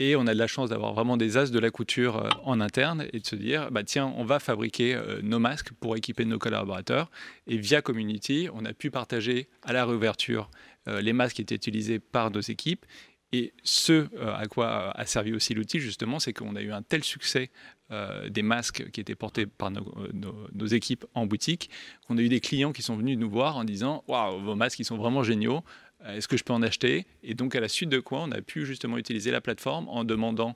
Et 0.00 0.16
on 0.16 0.26
a 0.26 0.32
de 0.32 0.38
la 0.38 0.46
chance 0.46 0.70
d'avoir 0.70 0.94
vraiment 0.94 1.16
des 1.16 1.36
as 1.36 1.50
de 1.50 1.58
la 1.58 1.70
couture 1.70 2.16
euh, 2.16 2.30
en 2.44 2.60
interne 2.60 3.06
et 3.12 3.20
de 3.20 3.26
se 3.26 3.36
dire, 3.36 3.70
bah, 3.70 3.84
tiens, 3.84 4.12
on 4.16 4.24
va 4.24 4.40
fabriquer 4.40 4.94
euh, 4.94 5.20
nos 5.22 5.38
masques 5.38 5.72
pour 5.74 5.94
équiper 5.94 6.24
nos 6.24 6.38
collaborateurs. 6.38 7.10
Et 7.46 7.58
via 7.58 7.82
Community, 7.82 8.48
on 8.54 8.64
a 8.64 8.72
pu 8.72 8.90
partager 8.90 9.48
à 9.62 9.72
la 9.72 9.84
réouverture 9.84 10.50
les 10.86 11.12
masques 11.12 11.36
qui 11.36 11.42
étaient 11.42 11.54
utilisés 11.54 11.98
par 11.98 12.30
nos 12.30 12.40
équipes 12.40 12.86
et 13.32 13.52
ce 13.62 14.08
à 14.26 14.46
quoi 14.46 14.90
a 14.96 15.04
servi 15.04 15.34
aussi 15.34 15.52
l'outil, 15.52 15.80
justement, 15.80 16.18
c'est 16.18 16.32
qu'on 16.32 16.56
a 16.56 16.62
eu 16.62 16.72
un 16.72 16.80
tel 16.80 17.04
succès 17.04 17.50
euh, 17.90 18.28
des 18.28 18.42
masques 18.42 18.90
qui 18.90 19.00
étaient 19.00 19.14
portés 19.14 19.46
par 19.46 19.70
euh, 19.70 20.12
nos, 20.52 20.66
équipes 20.66 21.06
en 21.14 21.24
boutique, 21.24 21.70
qu'on 22.06 22.18
a 22.18 22.20
eu 22.20 22.28
des 22.28 22.40
clients 22.40 22.72
qui 22.72 22.82
sont 22.82 22.96
venus 22.96 23.16
nous 23.16 23.30
voir 23.30 23.56
en 23.56 23.64
disant 23.64 24.04
Waouh, 24.08 24.42
vos 24.42 24.54
masques, 24.54 24.78
ils 24.78 24.84
sont 24.84 24.98
vraiment 24.98 25.22
géniaux. 25.22 25.64
Euh, 26.04 26.16
est-ce 26.16 26.28
que 26.28 26.36
je 26.36 26.44
peux 26.44 26.52
en 26.52 26.60
acheter? 26.60 27.06
Et 27.22 27.32
donc, 27.32 27.54
à 27.54 27.60
la 27.60 27.68
suite 27.68 27.88
de 27.88 27.98
quoi, 27.98 28.20
on 28.20 28.30
a 28.30 28.42
pu 28.42 28.66
justement 28.66 28.98
utiliser 28.98 29.30
la 29.30 29.40
plateforme 29.40 29.88
en 29.88 30.04
demandant 30.04 30.54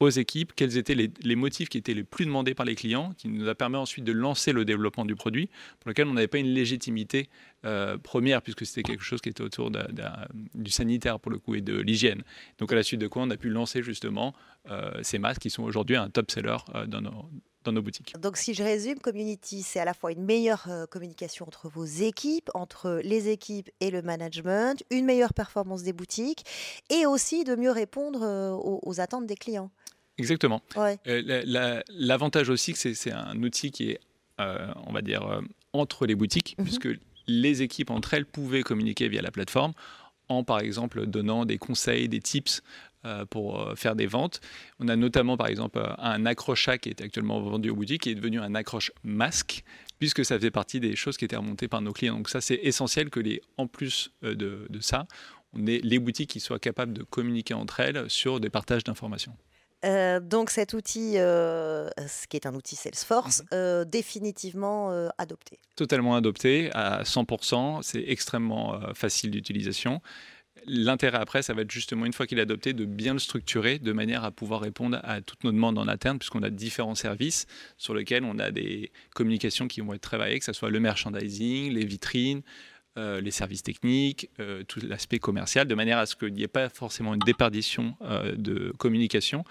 aux 0.00 0.08
équipes 0.08 0.52
quels 0.56 0.76
étaient 0.76 0.94
les, 0.94 1.36
motifs 1.36 1.68
qui 1.68 1.78
étaient 1.78 1.94
les 1.94 2.04
plus 2.04 2.24
demandés 2.24 2.54
par 2.54 2.66
les 2.66 2.74
clients, 2.74 3.12
qui 3.16 3.28
nous 3.28 3.48
a 3.48 3.54
permis 3.54 3.76
ensuite 3.76 4.04
de 4.04 4.12
lancer 4.12 4.52
le 4.52 4.64
développement 4.64 5.04
du 5.04 5.14
produit, 5.14 5.50
pour 5.78 5.90
lequel 5.90 6.08
on 6.08 6.14
n'avait 6.14 6.26
pas 6.26 6.38
une 6.38 6.52
légitimité 6.52 7.28
euh, 7.64 7.98
première, 7.98 8.42
puisque 8.42 8.66
c'était 8.66 8.82
quelque 8.82 9.02
chose 9.02 9.20
qui 9.20 9.28
était 9.28 9.42
autour 9.42 9.70
du 10.54 10.70
sanitaire 10.70 11.20
pour 11.20 11.30
le 11.30 11.38
coup 11.38 11.54
et 11.54 11.60
de 11.60 11.78
l'hygiène. 11.78 12.22
Donc 12.58 12.72
à 12.72 12.74
la 12.74 12.82
suite 12.82 13.00
de 13.00 13.06
quoi 13.06 13.22
on 13.22 13.30
a 13.30 13.36
pu 13.36 13.48
lancer 13.48 13.82
justement 13.82 14.34
euh, 14.70 14.92
ces 15.02 15.18
masques 15.18 15.42
qui 15.42 15.50
sont 15.50 15.62
aujourd'hui 15.62 15.96
un 15.96 16.10
top 16.10 16.30
seller 16.30 16.56
euh, 16.74 16.86
dans 16.86 17.00
nos, 17.00 17.24
dans 17.64 17.72
nos 17.72 17.82
boutiques. 17.82 18.14
Donc 18.18 18.36
si 18.36 18.54
je 18.54 18.62
résume, 18.62 18.98
Community, 18.98 19.62
c'est 19.62 19.80
à 19.80 19.84
la 19.84 19.94
fois 19.94 20.12
une 20.12 20.24
meilleure 20.24 20.68
communication 20.90 21.46
entre 21.46 21.68
vos 21.68 21.84
équipes, 21.84 22.50
entre 22.54 23.00
les 23.04 23.28
équipes 23.28 23.70
et 23.80 23.90
le 23.90 24.02
management, 24.02 24.82
une 24.90 25.04
meilleure 25.04 25.34
performance 25.34 25.82
des 25.82 25.92
boutiques 25.92 26.44
et 26.88 27.06
aussi 27.06 27.44
de 27.44 27.54
mieux 27.56 27.70
répondre 27.70 28.20
aux 28.82 29.00
attentes 29.00 29.26
des 29.26 29.36
clients. 29.36 29.70
Exactement. 30.20 30.62
Euh, 30.76 31.82
l'avantage 31.88 32.50
aussi, 32.50 32.74
c'est 32.74 32.94
c'est 32.94 33.12
un 33.12 33.42
outil 33.42 33.70
qui 33.70 33.90
est, 33.90 34.00
euh, 34.40 34.72
on 34.86 34.92
va 34.92 35.02
dire, 35.02 35.26
euh, 35.26 35.40
entre 35.72 36.06
les 36.06 36.14
boutiques, 36.14 36.56
mhm. 36.58 36.64
puisque 36.64 36.88
les 37.26 37.62
équipes 37.62 37.90
entre 37.90 38.14
elles 38.14 38.26
pouvaient 38.26 38.62
communiquer 38.62 39.08
via 39.08 39.22
la 39.22 39.30
plateforme 39.30 39.72
en, 40.28 40.44
par 40.44 40.60
exemple, 40.60 41.06
donnant 41.06 41.44
des 41.44 41.58
conseils, 41.58 42.08
des 42.08 42.20
tips 42.20 42.62
pour 43.30 43.72
faire 43.76 43.96
des 43.96 44.06
ventes. 44.06 44.40
On 44.78 44.88
a 44.88 44.94
notamment, 44.94 45.36
par 45.36 45.48
exemple, 45.48 45.82
un 45.98 46.26
accroche 46.26 46.68
qui 46.80 46.90
est 46.90 47.00
actuellement 47.00 47.40
vendu 47.40 47.70
aux 47.70 47.74
boutiques, 47.74 48.02
qui 48.02 48.10
est 48.10 48.14
devenu 48.14 48.38
un 48.38 48.54
accroche 48.54 48.92
masque, 49.02 49.64
puisque 49.98 50.24
ça 50.24 50.38
fait 50.38 50.50
partie 50.50 50.78
des 50.78 50.94
choses 50.94 51.16
qui 51.16 51.24
étaient 51.24 51.36
remontées 51.36 51.66
par 51.66 51.80
nos 51.80 51.92
clients. 51.92 52.16
Donc 52.16 52.28
ça, 52.28 52.40
c'est 52.40 52.60
essentiel 52.62 53.10
que 53.10 53.18
les, 53.18 53.40
en 53.56 53.66
plus 53.66 54.12
de, 54.22 54.66
de 54.68 54.80
ça, 54.80 55.06
on 55.52 55.66
ait 55.66 55.80
les 55.82 55.98
boutiques 55.98 56.30
qui 56.30 56.40
soient 56.40 56.60
capables 56.60 56.92
de 56.92 57.02
communiquer 57.02 57.54
entre 57.54 57.80
elles 57.80 58.08
sur 58.08 58.38
des 58.38 58.50
partages 58.50 58.84
d'informations. 58.84 59.36
Euh, 59.84 60.20
donc 60.20 60.50
cet 60.50 60.74
outil, 60.74 61.14
euh, 61.16 61.88
ce 62.06 62.26
qui 62.26 62.36
est 62.36 62.46
un 62.46 62.54
outil 62.54 62.76
Salesforce, 62.76 63.42
mmh 63.42 63.46
euh, 63.52 63.84
définitivement 63.84 64.90
adopté. 65.18 65.58
Totalement 65.76 66.14
adopté 66.14 66.70
à 66.72 67.02
100%, 67.02 67.82
c'est 67.82 68.04
extrêmement 68.06 68.80
facile 68.94 69.30
d'utilisation. 69.30 70.00
L'intérêt 70.66 71.18
après, 71.18 71.42
ça 71.42 71.54
va 71.54 71.62
être 71.62 71.70
justement, 71.70 72.06
une 72.06 72.12
fois 72.12 72.26
qu'il 72.26 72.38
est 72.38 72.42
adopté, 72.42 72.72
de 72.72 72.84
bien 72.84 73.14
le 73.14 73.18
structurer 73.18 73.78
de 73.78 73.92
manière 73.92 74.24
à 74.24 74.30
pouvoir 74.30 74.60
répondre 74.60 75.00
à 75.02 75.20
toutes 75.20 75.44
nos 75.44 75.52
demandes 75.52 75.78
en 75.78 75.88
interne, 75.88 76.18
puisqu'on 76.18 76.42
a 76.42 76.50
différents 76.50 76.94
services 76.94 77.46
sur 77.76 77.94
lesquels 77.94 78.24
on 78.24 78.38
a 78.38 78.50
des 78.50 78.92
communications 79.14 79.68
qui 79.68 79.80
vont 79.80 79.94
être 79.94 80.02
travaillées, 80.02 80.38
que 80.38 80.44
ce 80.44 80.52
soit 80.52 80.70
le 80.70 80.80
merchandising, 80.80 81.72
les 81.72 81.84
vitrines, 81.84 82.42
les 82.96 83.30
services 83.30 83.62
techniques, 83.62 84.30
tout 84.68 84.80
l'aspect 84.82 85.18
commercial, 85.18 85.66
de 85.66 85.74
manière 85.74 85.98
à 85.98 86.06
ce 86.06 86.16
qu'il 86.16 86.32
n'y 86.32 86.42
ait 86.42 86.48
pas 86.48 86.68
forcément 86.68 87.14
une 87.14 87.20
déperdition 87.20 87.96
de 88.36 88.72
communication, 88.78 89.44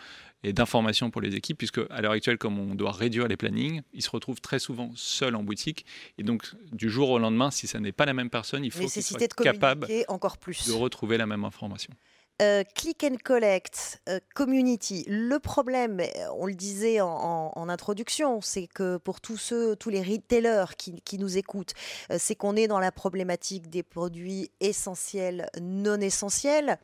et 0.43 0.53
d'information 0.53 1.11
pour 1.11 1.21
les 1.21 1.35
équipes, 1.35 1.57
puisque 1.57 1.81
à 1.89 2.01
l'heure 2.01 2.13
actuelle, 2.13 2.37
comme 2.37 2.59
on 2.59 2.75
doit 2.75 2.93
réduire 2.93 3.27
les 3.27 3.35
plannings, 3.35 3.81
ils 3.93 4.01
se 4.01 4.09
retrouvent 4.09 4.39
très 4.39 4.59
souvent 4.59 4.91
seuls 4.95 5.35
en 5.35 5.43
boutique. 5.43 5.85
Et 6.17 6.23
donc, 6.23 6.43
du 6.71 6.89
jour 6.89 7.09
au 7.09 7.19
lendemain, 7.19 7.51
si 7.51 7.67
ça 7.67 7.79
n'est 7.79 7.91
pas 7.91 8.05
la 8.05 8.13
même 8.13 8.29
personne, 8.29 8.63
il 8.63 8.71
faut 8.71 8.87
qu'ils 8.87 9.03
soient 9.03 9.19
capables 9.43 9.87
encore 10.07 10.37
plus. 10.37 10.67
de 10.67 10.71
retrouver 10.71 11.17
la 11.17 11.25
même 11.25 11.43
information. 11.43 11.93
Euh, 12.41 12.63
click 12.73 13.03
and 13.03 13.17
collect, 13.21 14.01
euh, 14.07 14.19
community. 14.33 15.03
Le 15.09 15.39
problème, 15.39 16.01
on 16.37 16.45
le 16.45 16.53
disait 16.53 17.01
en, 17.01 17.67
introduction, 17.67 18.39
c'est 18.39 18.67
que 18.67 18.95
pour 18.95 19.19
tous 19.19 19.51
les 19.87 20.01
retailers 20.01 20.75
qui, 20.77 21.17
nous 21.17 21.37
écoutent, 21.37 21.73
euh, 22.11 22.15
c'est 22.17 22.35
qu'on 22.35 22.55
est 22.55 22.67
dans 22.67 22.79
la 22.79 22.93
problématique 22.93 23.69
des 23.69 23.83
produits 23.83 24.51
essentiels, 24.61 25.49
non 25.61 25.99
essentiels. 25.99 26.79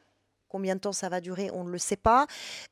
Combien 0.50 0.76
de 0.76 0.82
temps 0.82 0.92
ça 0.92 1.08
va 1.08 1.22
durer, 1.22 1.50
on 1.54 1.64
ne 1.64 1.72
le 1.72 1.78
sait 1.78 1.96
pas. 1.96 2.28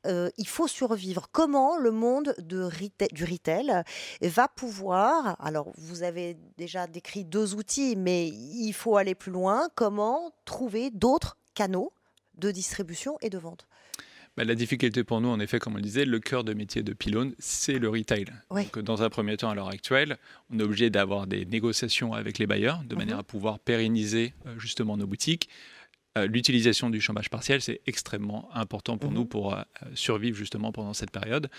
Euh, 0.05 0.29
il 0.37 0.47
faut 0.47 0.67
survivre. 0.67 1.29
Comment 1.31 1.77
le 1.77 1.91
monde 1.91 2.35
de 2.37 2.69
du 3.13 3.23
retail 3.23 3.83
va 4.21 4.47
pouvoir, 4.49 5.37
alors 5.39 5.71
vous 5.77 6.03
avez 6.03 6.37
déjà 6.57 6.87
décrit 6.87 7.23
deux 7.23 7.55
outils, 7.55 7.95
mais 7.95 8.27
il 8.27 8.73
faut 8.73 8.97
aller 8.97 9.15
plus 9.15 9.31
loin, 9.31 9.69
comment 9.75 10.33
trouver 10.45 10.91
d'autres 10.91 11.37
canaux 11.55 11.93
de 12.35 12.51
distribution 12.51 13.17
et 13.21 13.29
de 13.29 13.37
vente 13.37 13.67
bah, 14.35 14.43
la 14.43 14.55
difficulté 14.55 15.03
pour 15.03 15.21
nous, 15.21 15.29
en 15.29 15.39
effet, 15.39 15.59
comme 15.59 15.73
on 15.73 15.77
le 15.77 15.83
disait, 15.83 16.05
le 16.05 16.19
cœur 16.19 16.43
de 16.43 16.53
métier 16.53 16.81
de 16.81 16.93
Pylone, 16.93 17.35
c'est 17.37 17.77
le 17.77 17.87
retail. 17.89 18.25
Donc, 18.49 18.79
dans 18.79 19.03
un 19.03 19.09
premier 19.09 19.37
temps, 19.37 19.49
à 19.49 19.55
l'heure 19.55 19.69
actuelle, 19.69 20.17
on 20.49 20.59
est 20.59 20.63
obligé 20.63 20.89
d'avoir 20.89 21.27
des 21.27 21.45
négociations 21.45 22.13
avec 22.13 22.39
les 22.39 22.47
bailleurs 22.47 22.81
de 22.83 22.95
manière 22.95 23.17
mhm. 23.17 23.21
à 23.21 23.23
pouvoir 23.23 23.59
pérenniser 23.59 24.33
euh, 24.47 24.57
justement 24.57 24.97
nos 24.97 25.05
boutiques. 25.05 25.49
Euh, 26.17 26.25
l'utilisation 26.25 26.89
du 26.89 26.99
chômage 26.99 27.29
partiel, 27.29 27.61
c'est 27.61 27.81
extrêmement 27.85 28.49
important 28.55 28.97
pour 28.97 29.11
nous 29.11 29.21
mhm. 29.21 29.27
pour 29.27 29.53
euh, 29.53 29.61
survivre 29.93 30.35
justement 30.35 30.71
pendant 30.71 30.93
cette 30.93 31.11
période. 31.11 31.49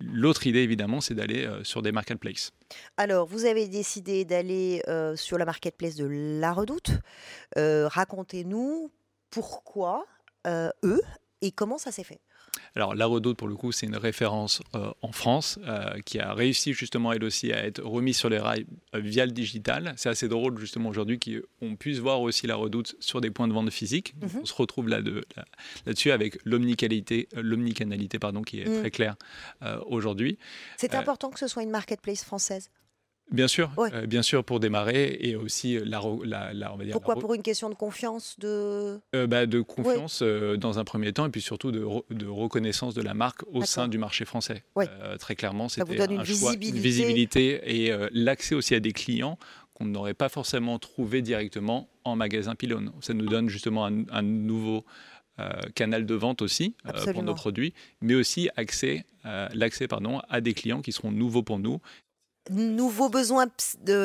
L'autre 0.00 0.46
idée, 0.46 0.60
évidemment, 0.60 1.00
c'est 1.00 1.14
d'aller 1.14 1.48
sur 1.64 1.82
des 1.82 1.90
marketplaces. 1.90 2.52
Alors, 2.98 3.26
vous 3.26 3.46
avez 3.46 3.66
décidé 3.66 4.24
d'aller 4.24 4.80
sur 5.16 5.38
la 5.38 5.44
marketplace 5.44 5.96
de 5.96 6.06
La 6.06 6.52
Redoute. 6.52 6.92
Racontez-nous 7.56 8.92
pourquoi 9.30 10.06
eux 10.46 11.02
et 11.40 11.52
comment 11.52 11.78
ça 11.78 11.92
s'est 11.92 12.04
fait? 12.04 12.20
Alors 12.74 12.94
la 12.94 13.06
Redoute, 13.06 13.36
pour 13.36 13.48
le 13.48 13.54
coup, 13.54 13.72
c'est 13.72 13.86
une 13.86 13.96
référence 13.96 14.62
euh, 14.74 14.90
en 15.02 15.12
France 15.12 15.58
euh, 15.66 16.00
qui 16.04 16.18
a 16.18 16.32
réussi 16.32 16.72
justement 16.72 17.12
elle 17.12 17.24
aussi 17.24 17.52
à 17.52 17.64
être 17.64 17.82
remise 17.82 18.16
sur 18.16 18.28
les 18.28 18.38
rails 18.38 18.66
euh, 18.94 19.00
via 19.00 19.26
le 19.26 19.32
digital. 19.32 19.94
C'est 19.96 20.08
assez 20.08 20.28
drôle 20.28 20.58
justement 20.58 20.88
aujourd'hui 20.88 21.18
qu'on 21.18 21.76
puisse 21.76 21.98
voir 21.98 22.20
aussi 22.20 22.46
la 22.46 22.56
Redoute 22.56 22.96
sur 23.00 23.20
des 23.20 23.30
points 23.30 23.48
de 23.48 23.52
vente 23.52 23.70
physiques. 23.70 24.14
Mhm. 24.20 24.40
On 24.42 24.44
se 24.44 24.54
retrouve 24.54 24.88
là 24.88 25.02
de, 25.02 25.24
là-dessus 25.86 26.10
avec 26.10 26.38
l'omnicanalité, 26.44 27.28
l'omnicanalité 27.34 28.18
pardon, 28.18 28.42
qui 28.42 28.60
est 28.60 28.68
mm. 28.68 28.80
très 28.80 28.90
claire 28.90 29.16
aujourd'hui. 29.86 30.38
C'est 30.76 30.94
important 30.94 31.30
que 31.30 31.38
ce 31.38 31.46
soit 31.46 31.62
une 31.62 31.70
marketplace 31.70 32.24
française? 32.24 32.70
Bien 33.30 33.48
sûr, 33.48 33.70
euh, 33.78 34.06
bien 34.06 34.22
sûr 34.22 34.42
pour 34.42 34.58
démarrer 34.58 35.18
et 35.20 35.36
aussi 35.36 35.76
euh, 35.76 35.84
la, 35.84 36.00
la, 36.54 36.72
on 36.72 36.76
va 36.76 36.84
dire 36.84 36.92
Pourquoi 36.92 37.16
Pour 37.16 37.34
une 37.34 37.42
question 37.42 37.68
de 37.68 37.74
confiance 37.74 38.36
de 38.38 39.00
euh, 39.14 39.26
bah, 39.26 39.44
de 39.44 39.60
confiance 39.60 40.22
dans 40.22 40.78
un 40.78 40.84
premier 40.84 41.12
temps 41.12 41.26
et 41.26 41.30
puis 41.30 41.42
surtout 41.42 41.70
de, 41.70 41.86
de 42.10 42.26
reconnaissance 42.26 42.94
de 42.94 43.02
la 43.02 43.14
marque 43.14 43.42
au 43.52 43.64
sein 43.64 43.88
du 43.88 43.98
marché 43.98 44.24
français. 44.24 44.64
très 45.18 45.34
clairement, 45.34 45.68
c'était 45.68 46.00
un 46.00 46.24
choix, 46.24 46.54
une 46.54 46.78
visibilité. 46.78 47.60
et 47.64 47.92
l'accès 48.12 48.54
aussi 48.54 48.74
à 48.74 48.80
des 48.80 48.92
clients 48.92 49.38
qu'on 49.74 49.84
n'aurait 49.84 50.14
pas 50.14 50.28
forcément 50.28 50.78
trouvé 50.78 51.22
directement 51.22 51.88
en 52.04 52.16
magasin 52.16 52.54
Pylone. 52.54 52.92
Ça 53.00 53.14
nous 53.14 53.26
donne 53.26 53.48
justement 53.48 53.86
un, 53.86 54.22
nouveau 54.22 54.84
canal 55.74 56.06
de 56.06 56.14
vente 56.14 56.42
aussi 56.42 56.74
pour 57.12 57.22
nos 57.22 57.34
produits, 57.34 57.74
mais 58.00 58.14
aussi 58.14 58.48
accès, 58.56 59.04
l'accès 59.52 59.86
pardon, 59.86 60.20
à 60.28 60.40
des 60.40 60.54
clients 60.54 60.80
qui 60.80 60.92
seront 60.92 61.12
nouveaux 61.12 61.42
pour 61.42 61.58
nous 61.58 61.80
nouveaux 62.50 63.08
besoins 63.08 63.46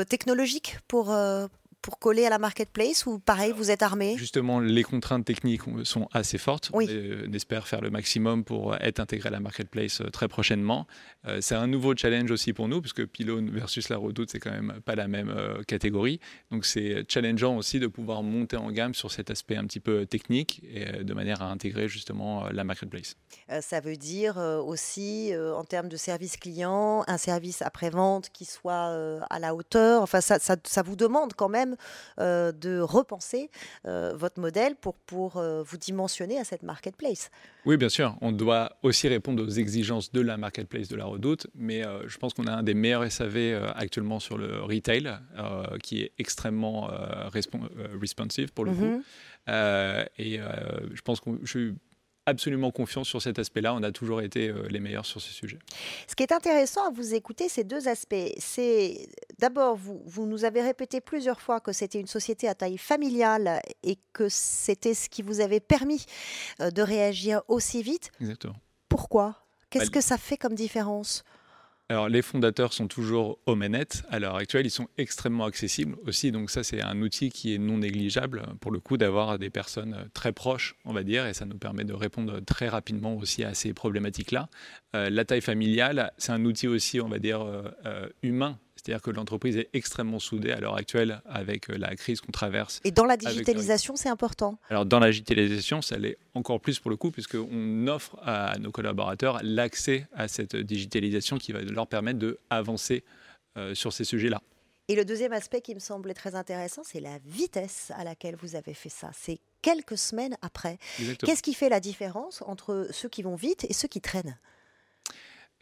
technologiques 0.03 0.77
pour, 0.87 1.11
euh, 1.11 1.47
pour 1.83 1.99
coller 1.99 2.25
à 2.25 2.29
la 2.29 2.39
marketplace 2.39 3.05
ou 3.05 3.19
pareil, 3.19 3.53
vous 3.55 3.69
êtes 3.69 3.83
armé? 3.83 4.15
Justement, 4.17 4.59
les 4.59 4.83
contraintes 4.83 5.25
techniques 5.25 5.61
sont 5.83 6.07
assez 6.13 6.37
fortes. 6.37 6.71
On 6.73 6.79
espère 6.79 7.67
faire 7.67 7.81
le 7.81 7.91
maximum 7.91 8.45
pour 8.45 8.75
être 8.77 8.99
intégré 8.99 9.27
à 9.27 9.31
la 9.31 9.41
marketplace 9.41 10.01
très 10.11 10.27
prochainement. 10.27 10.87
c'est 11.41 11.55
un 11.55 11.67
nouveau 11.67 11.93
challenge 11.95 12.31
aussi 12.31 12.53
pour 12.53 12.69
nous, 12.69 12.81
puisque 12.81 13.05
Pylone 13.05 13.51
versus 13.51 13.89
la 13.89 13.97
Redoute, 13.97 14.31
c'est 14.31 14.39
quand 14.39 14.51
même 14.51 14.79
pas 14.85 14.95
la 14.95 15.07
même 15.09 15.35
catégorie. 15.67 16.21
Donc 16.51 16.65
c'est 16.65 17.03
challengeant 17.09 17.57
aussi 17.57 17.79
de 17.79 17.87
pouvoir 17.87 18.23
monter 18.23 18.55
en 18.55 18.71
gamme 18.71 18.93
sur 18.93 19.11
cet 19.11 19.29
aspect 19.29 19.57
un 19.57 19.65
petit 19.65 19.81
peu 19.81 20.05
technique 20.05 20.63
et 20.73 21.03
de 21.03 21.13
manière 21.13 21.41
à 21.41 21.51
intégrer 21.51 21.89
justement 21.89 22.47
la 22.49 22.63
marketplace. 22.63 23.17
ça 23.59 23.81
veut 23.81 23.97
dire 23.97 24.37
aussi, 24.37 25.33
en 25.35 25.65
termes 25.65 25.89
de 25.89 25.97
service 25.97 26.37
client, 26.37 27.03
un 27.07 27.17
service 27.17 27.61
après-vente 27.61 28.29
qui 28.29 28.45
soit 28.45 29.19
à 29.29 29.39
la 29.39 29.53
hauteur? 29.53 30.01
Enfin, 30.01 30.21
ça, 30.21 30.39
ça 30.39 30.81
vous 30.81 30.95
demande 30.95 31.33
quand 31.33 31.49
même 31.49 31.72
euh, 32.19 32.51
de 32.51 32.79
repenser 32.79 33.49
euh, 33.85 34.13
votre 34.15 34.39
modèle 34.39 34.75
pour, 34.75 34.95
pour 34.95 35.37
euh, 35.37 35.63
vous 35.63 35.77
dimensionner 35.77 36.39
à 36.39 36.43
cette 36.43 36.63
marketplace. 36.63 37.29
Oui, 37.65 37.77
bien 37.77 37.89
sûr. 37.89 38.15
On 38.21 38.31
doit 38.31 38.77
aussi 38.83 39.07
répondre 39.07 39.43
aux 39.43 39.49
exigences 39.49 40.11
de 40.11 40.21
la 40.21 40.37
marketplace 40.37 40.87
de 40.87 40.95
la 40.95 41.05
Redoute, 41.05 41.47
mais 41.55 41.83
je 42.07 42.17
pense 42.17 42.33
qu'on 42.33 42.47
a 42.47 42.51
un 42.51 42.63
des 42.63 42.73
meilleurs 42.73 43.09
SAV 43.09 43.71
actuellement 43.75 44.19
sur 44.19 44.37
le 44.37 44.61
retail, 44.61 45.17
qui 45.81 46.01
est 46.01 46.11
extrêmement 46.17 46.89
responsive 47.31 48.51
pour 48.51 48.65
le 48.65 48.71
coup. 48.73 49.03
Mm-hmm. 49.47 50.07
et 50.17 50.39
je 50.93 51.01
pense 51.01 51.21
que 51.21 51.29
je 51.43 51.49
suis 51.49 51.75
absolument 52.25 52.71
confiance 52.71 53.07
sur 53.07 53.21
cet 53.21 53.39
aspect-là. 53.39 53.73
On 53.73 53.83
a 53.83 53.91
toujours 53.91 54.21
été 54.21 54.53
les 54.69 54.79
meilleurs 54.79 55.05
sur 55.05 55.21
ce 55.21 55.31
sujet. 55.31 55.59
Ce 56.07 56.15
qui 56.15 56.23
est 56.23 56.31
intéressant 56.31 56.87
à 56.87 56.91
vous 56.91 57.13
écouter, 57.13 57.49
c'est 57.49 57.63
deux 57.63 57.87
aspects. 57.87 58.15
C'est 58.37 59.07
d'abord, 59.43 59.75
vous, 59.75 60.01
vous 60.05 60.25
nous 60.25 60.45
avez 60.45 60.61
répété 60.61 61.01
plusieurs 61.01 61.41
fois 61.41 61.59
que 61.59 61.73
c'était 61.73 61.99
une 61.99 62.07
société 62.07 62.47
à 62.47 62.55
taille 62.55 62.77
familiale 62.77 63.59
et 63.83 63.97
que 64.13 64.29
c'était 64.29 64.93
ce 64.93 65.09
qui 65.09 65.21
vous 65.21 65.41
avait 65.41 65.59
permis 65.59 66.05
euh, 66.61 66.71
de 66.71 66.81
réagir 66.81 67.41
aussi 67.49 67.83
vite. 67.83 68.09
Exactement. 68.21 68.55
Pourquoi? 68.87 69.35
Qu'est-ce 69.69 69.87
bah, 69.87 69.95
que 69.95 70.01
ça 70.01 70.17
fait 70.17 70.37
comme 70.37 70.55
différence? 70.55 71.25
Alors, 71.89 72.07
les 72.07 72.21
fondateurs 72.21 72.71
sont 72.71 72.87
toujours 72.87 73.37
aux 73.45 73.55
manettes. 73.55 74.03
À 74.09 74.17
l'heure 74.17 74.37
actuelle, 74.37 74.65
ils 74.65 74.71
sont 74.71 74.87
extrêmement 74.97 75.43
accessibles 75.43 75.97
aussi. 76.07 76.31
Donc, 76.31 76.49
ça, 76.49 76.63
c'est 76.63 76.81
un 76.81 77.01
outil 77.01 77.29
qui 77.29 77.53
est 77.53 77.57
non 77.57 77.79
négligeable 77.79 78.43
pour 78.61 78.71
le 78.71 78.79
coup 78.79 78.95
d'avoir 78.95 79.37
des 79.37 79.49
personnes 79.49 80.09
très 80.13 80.31
proches, 80.31 80.75
on 80.85 80.93
va 80.93 81.03
dire, 81.03 81.27
et 81.27 81.33
ça 81.33 81.45
nous 81.45 81.57
permet 81.57 81.83
de 81.83 81.93
répondre 81.93 82.39
très 82.39 82.69
rapidement 82.69 83.17
aussi 83.17 83.43
à 83.43 83.53
ces 83.53 83.73
problématiques-là. 83.73 84.47
Euh, 84.95 85.09
la 85.09 85.25
taille 85.25 85.41
familiale, 85.41 86.13
c'est 86.17 86.31
un 86.31 86.45
outil 86.45 86.69
aussi, 86.69 87.01
on 87.01 87.09
va 87.09 87.19
dire, 87.19 87.41
euh, 87.41 87.63
euh, 87.85 88.07
humain 88.21 88.57
c'est-à-dire 88.83 89.01
que 89.01 89.11
l'entreprise 89.11 89.55
est 89.57 89.69
extrêmement 89.73 90.19
soudée 90.19 90.51
à 90.51 90.59
l'heure 90.59 90.75
actuelle 90.75 91.21
avec 91.25 91.69
euh, 91.69 91.77
la 91.77 91.95
crise 91.95 92.19
qu'on 92.19 92.33
traverse. 92.33 92.81
Et 92.83 92.91
dans 92.91 93.05
la 93.05 93.15
digitalisation, 93.15 93.95
c'est 93.95 94.09
important 94.09 94.57
Alors 94.69 94.85
dans 94.85 94.99
la 94.99 95.09
digitalisation, 95.09 95.81
ça 95.81 95.97
l'est 95.97 96.17
encore 96.33 96.59
plus 96.59 96.79
pour 96.79 96.91
le 96.91 96.97
coup, 96.97 97.09
puisqu'on 97.09 97.87
offre 97.87 98.17
à 98.23 98.57
nos 98.59 98.71
collaborateurs 98.71 99.39
l'accès 99.41 100.07
à 100.13 100.27
cette 100.27 100.55
digitalisation 100.55 101.37
qui 101.37 101.53
va 101.53 101.61
leur 101.61 101.87
permettre 101.87 102.19
d'avancer 102.19 103.03
euh, 103.57 103.73
sur 103.73 103.93
ces 103.93 104.03
sujets-là. 104.03 104.41
Et 104.89 104.95
le 104.95 105.05
deuxième 105.05 105.31
aspect 105.31 105.61
qui 105.61 105.73
me 105.73 105.79
semblait 105.79 106.13
très 106.13 106.35
intéressant, 106.35 106.81
c'est 106.83 106.99
la 106.99 107.17
vitesse 107.25 107.91
à 107.95 108.03
laquelle 108.03 108.35
vous 108.35 108.55
avez 108.55 108.73
fait 108.73 108.89
ça. 108.89 109.11
C'est 109.13 109.39
quelques 109.61 109.97
semaines 109.97 110.35
après. 110.41 110.77
Qu'est-ce 111.19 111.41
qui 111.41 111.53
fait 111.53 111.69
la 111.69 111.79
différence 111.79 112.41
entre 112.45 112.89
ceux 112.91 113.07
qui 113.07 113.23
vont 113.23 113.35
vite 113.35 113.65
et 113.69 113.73
ceux 113.73 113.87
qui 113.87 114.01
traînent? 114.01 114.37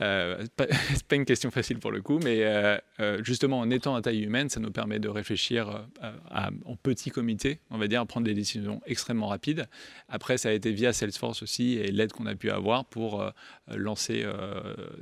Euh, 0.02 0.46
c'est 0.94 1.04
pas 1.04 1.16
une 1.16 1.26
question 1.26 1.52
facile 1.52 1.80
pour 1.80 1.92
le 1.92 2.02
coup, 2.02 2.20
mais 2.24 2.44
euh, 2.44 2.78
euh, 3.00 3.24
justement 3.24 3.60
en 3.60 3.70
étant 3.70 3.96
à 3.96 4.02
taille 4.02 4.24
humaine, 4.24 4.50
ça 4.50 4.60
nous 4.60 4.72
permet 4.72 5.00
de 5.00 5.10
réfléchir 5.10 5.86
en 6.66 6.76
petit 6.76 7.10
comité, 7.10 7.60
on 7.70 7.78
va 7.78 7.88
dire, 7.88 8.02
à 8.02 8.06
prendre 8.06 8.26
des 8.26 8.34
décisions 8.34 8.82
extrêmement 8.86 9.28
rapides. 9.28 9.68
Après, 10.10 10.38
ça 10.38 10.50
a 10.50 10.52
été 10.52 10.72
via 10.72 10.94
Salesforce 10.94 11.44
aussi 11.44 11.74
et 11.74 11.92
l'aide 11.92 12.12
qu'on 12.12 12.26
a 12.26 12.36
pu 12.36 12.50
avoir 12.50 12.86
pour 12.86 13.24
lancer 13.68 14.26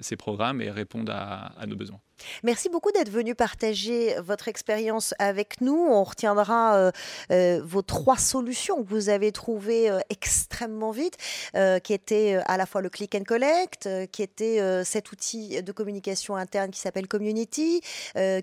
ces 0.01 0.15
programmes 0.15 0.61
et 0.61 0.69
répondre 0.69 1.11
à 1.11 1.65
nos 1.67 1.75
besoins. 1.75 1.99
Merci 2.43 2.69
beaucoup 2.69 2.91
d'être 2.91 3.09
venu 3.09 3.35
partager 3.35 4.15
votre 4.19 4.47
expérience 4.47 5.13
avec 5.19 5.61
nous. 5.61 5.77
On 5.77 6.03
retiendra 6.03 6.75
euh, 6.75 6.91
euh, 7.31 7.61
vos 7.63 7.81
trois 7.81 8.17
solutions 8.17 8.83
que 8.83 8.89
vous 8.89 9.09
avez 9.09 9.31
trouvées 9.31 9.89
euh, 9.89 9.99
extrêmement 10.09 10.91
vite, 10.91 11.17
qui 11.83 11.93
étaient 11.93 12.39
à 12.45 12.57
la 12.57 12.65
fois 12.65 12.81
le 12.81 12.89
click 12.89 13.15
and 13.15 13.23
collect, 13.23 13.89
qui 14.11 14.23
était 14.23 14.83
cet 14.83 15.11
outil 15.11 15.61
de 15.61 15.71
communication 15.71 16.35
interne 16.35 16.71
qui 16.71 16.79
s'appelle 16.79 17.07
Community, 17.07 17.81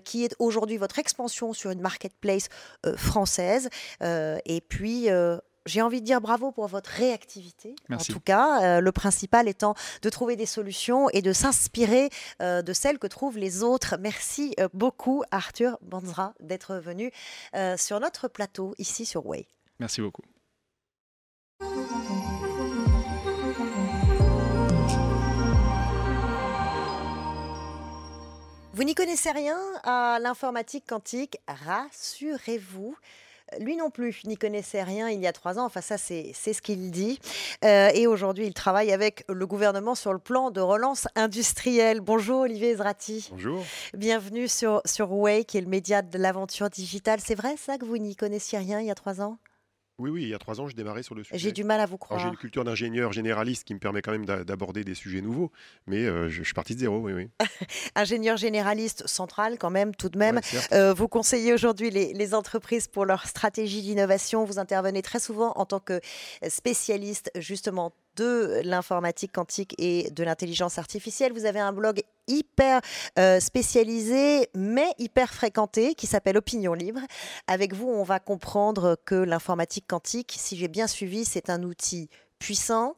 qui 0.03 0.25
est 0.25 0.35
aujourd'hui 0.39 0.77
votre 0.77 0.99
expansion 0.99 1.53
sur 1.53 1.71
une 1.71 1.81
marketplace 1.81 2.49
française, 2.95 3.69
et 4.01 4.61
puis 4.67 5.09
j'ai 5.67 5.81
envie 5.81 6.01
de 6.01 6.05
dire 6.05 6.21
bravo 6.21 6.51
pour 6.51 6.67
votre 6.67 6.89
réactivité. 6.89 7.75
En 7.91 7.97
tout 7.97 8.19
cas, 8.19 8.77
euh, 8.77 8.81
le 8.81 8.91
principal 8.91 9.47
étant 9.47 9.75
de 10.01 10.09
trouver 10.09 10.35
des 10.35 10.45
solutions 10.45 11.09
et 11.09 11.21
de 11.21 11.33
s'inspirer 11.33 12.09
euh, 12.41 12.61
de 12.61 12.73
celles 12.73 12.99
que 12.99 13.07
trouvent 13.07 13.37
les 13.37 13.63
autres. 13.63 13.95
Merci 13.99 14.53
euh, 14.59 14.67
beaucoup, 14.73 15.23
Arthur 15.31 15.77
Banzra, 15.81 16.33
d'être 16.39 16.75
venu 16.75 17.11
sur 17.77 17.99
notre 17.99 18.27
plateau 18.27 18.73
ici 18.77 19.05
sur 19.05 19.25
Way. 19.25 19.47
Merci 19.79 20.01
beaucoup. 20.01 20.23
Vous 28.73 28.83
n'y 28.83 28.93
connaissez 28.93 29.31
rien 29.31 29.57
à 29.83 30.19
l'informatique 30.21 30.85
quantique, 30.87 31.39
rassurez-vous. 31.47 32.95
Lui 33.59 33.77
non 33.77 33.89
plus 33.89 34.23
n'y 34.25 34.37
connaissait 34.37 34.83
rien 34.83 35.09
il 35.09 35.21
y 35.21 35.27
a 35.27 35.33
trois 35.33 35.57
ans. 35.57 35.65
Enfin, 35.65 35.81
ça, 35.81 35.97
c'est 35.97 36.33
ce 36.33 36.61
qu'il 36.61 36.91
dit. 36.91 37.19
Euh, 37.63 37.89
et 37.93 38.07
aujourd'hui, 38.07 38.45
il 38.45 38.53
travaille 38.53 38.91
avec 38.91 39.23
le 39.29 39.47
gouvernement 39.47 39.95
sur 39.95 40.13
le 40.13 40.19
plan 40.19 40.51
de 40.51 40.61
relance 40.61 41.07
industrielle. 41.15 42.01
Bonjour, 42.01 42.41
Olivier 42.41 42.71
Ezrati. 42.71 43.29
Bonjour. 43.31 43.63
Bienvenue 43.93 44.47
sur, 44.47 44.81
sur 44.85 45.11
Way, 45.13 45.45
qui 45.45 45.57
est 45.57 45.61
le 45.61 45.67
média 45.67 46.01
de 46.01 46.17
l'aventure 46.17 46.69
digitale. 46.69 47.19
C'est 47.23 47.35
vrai, 47.35 47.55
ça, 47.57 47.77
que 47.77 47.85
vous 47.85 47.97
n'y 47.97 48.15
connaissiez 48.15 48.57
rien 48.59 48.81
il 48.81 48.87
y 48.87 48.91
a 48.91 48.95
trois 48.95 49.21
ans? 49.21 49.37
Oui, 49.99 50.11
oui, 50.11 50.23
il 50.23 50.29
y 50.29 50.33
a 50.35 50.37
trois 50.37 50.61
ans, 50.61 50.67
je 50.67 50.75
démarrais 50.75 51.01
sur 51.01 51.15
le 51.15 51.23
sujet. 51.23 51.37
J'ai 51.39 51.51
du 51.51 51.63
mal 51.63 51.79
à 51.79 51.87
vous 51.87 51.97
croire. 51.97 52.19
J'ai 52.19 52.27
une 52.27 52.37
culture 52.37 52.63
d'ingénieur 52.63 53.11
généraliste 53.13 53.63
qui 53.63 53.73
me 53.73 53.79
permet 53.79 54.03
quand 54.03 54.11
même 54.11 54.25
d'aborder 54.25 54.83
des 54.83 54.93
sujets 54.93 55.21
nouveaux, 55.21 55.51
mais 55.87 56.05
euh, 56.05 56.29
je, 56.29 56.43
suis 56.43 56.53
parti 56.53 56.75
de 56.75 56.79
zéro, 56.79 56.99
oui, 56.99 57.13
oui. 57.13 57.29
ingénieur 57.95 58.37
généraliste 58.37 59.07
central 59.07 59.57
quand 59.57 59.71
même, 59.71 59.95
tout 59.95 60.09
de 60.09 60.19
même. 60.19 60.39
Euh, 60.71 60.93
vous 60.93 61.07
conseillez 61.07 61.51
aujourd'hui 61.53 61.89
les, 61.89 62.13
les, 62.13 62.33
entreprises 62.35 62.87
pour 62.87 63.05
leur 63.05 63.25
stratégie 63.25 63.81
d'innovation. 63.81 64.45
Vous 64.45 64.59
intervenez 64.59 65.01
très 65.01 65.19
souvent 65.19 65.53
en 65.55 65.65
tant 65.65 65.79
que 65.79 65.99
spécialiste 66.47 67.31
justement 67.35 67.93
de 68.17 68.61
l'informatique 68.63 69.31
quantique 69.31 69.73
et 69.77 70.09
de 70.11 70.23
l'intelligence 70.23 70.77
artificielle. 70.77 71.31
Vous 71.33 71.45
avez 71.45 71.59
un 71.59 71.71
blog 71.71 72.01
hyper 72.27 72.81
euh, 73.17 73.39
spécialisé, 73.39 74.49
mais 74.53 74.89
hyper 74.97 75.33
fréquenté, 75.33 75.95
qui 75.95 76.07
s'appelle 76.07 76.37
Opinion 76.37 76.73
Libre. 76.73 76.99
Avec 77.47 77.73
vous, 77.73 77.87
on 77.87 78.03
va 78.03 78.19
comprendre 78.19 78.97
que 79.05 79.15
l'informatique 79.15 79.85
quantique, 79.87 80.35
si 80.37 80.57
j'ai 80.57 80.67
bien 80.67 80.87
suivi, 80.87 81.23
c'est 81.23 81.49
un 81.49 81.63
outil 81.63 82.09
puissant, 82.39 82.95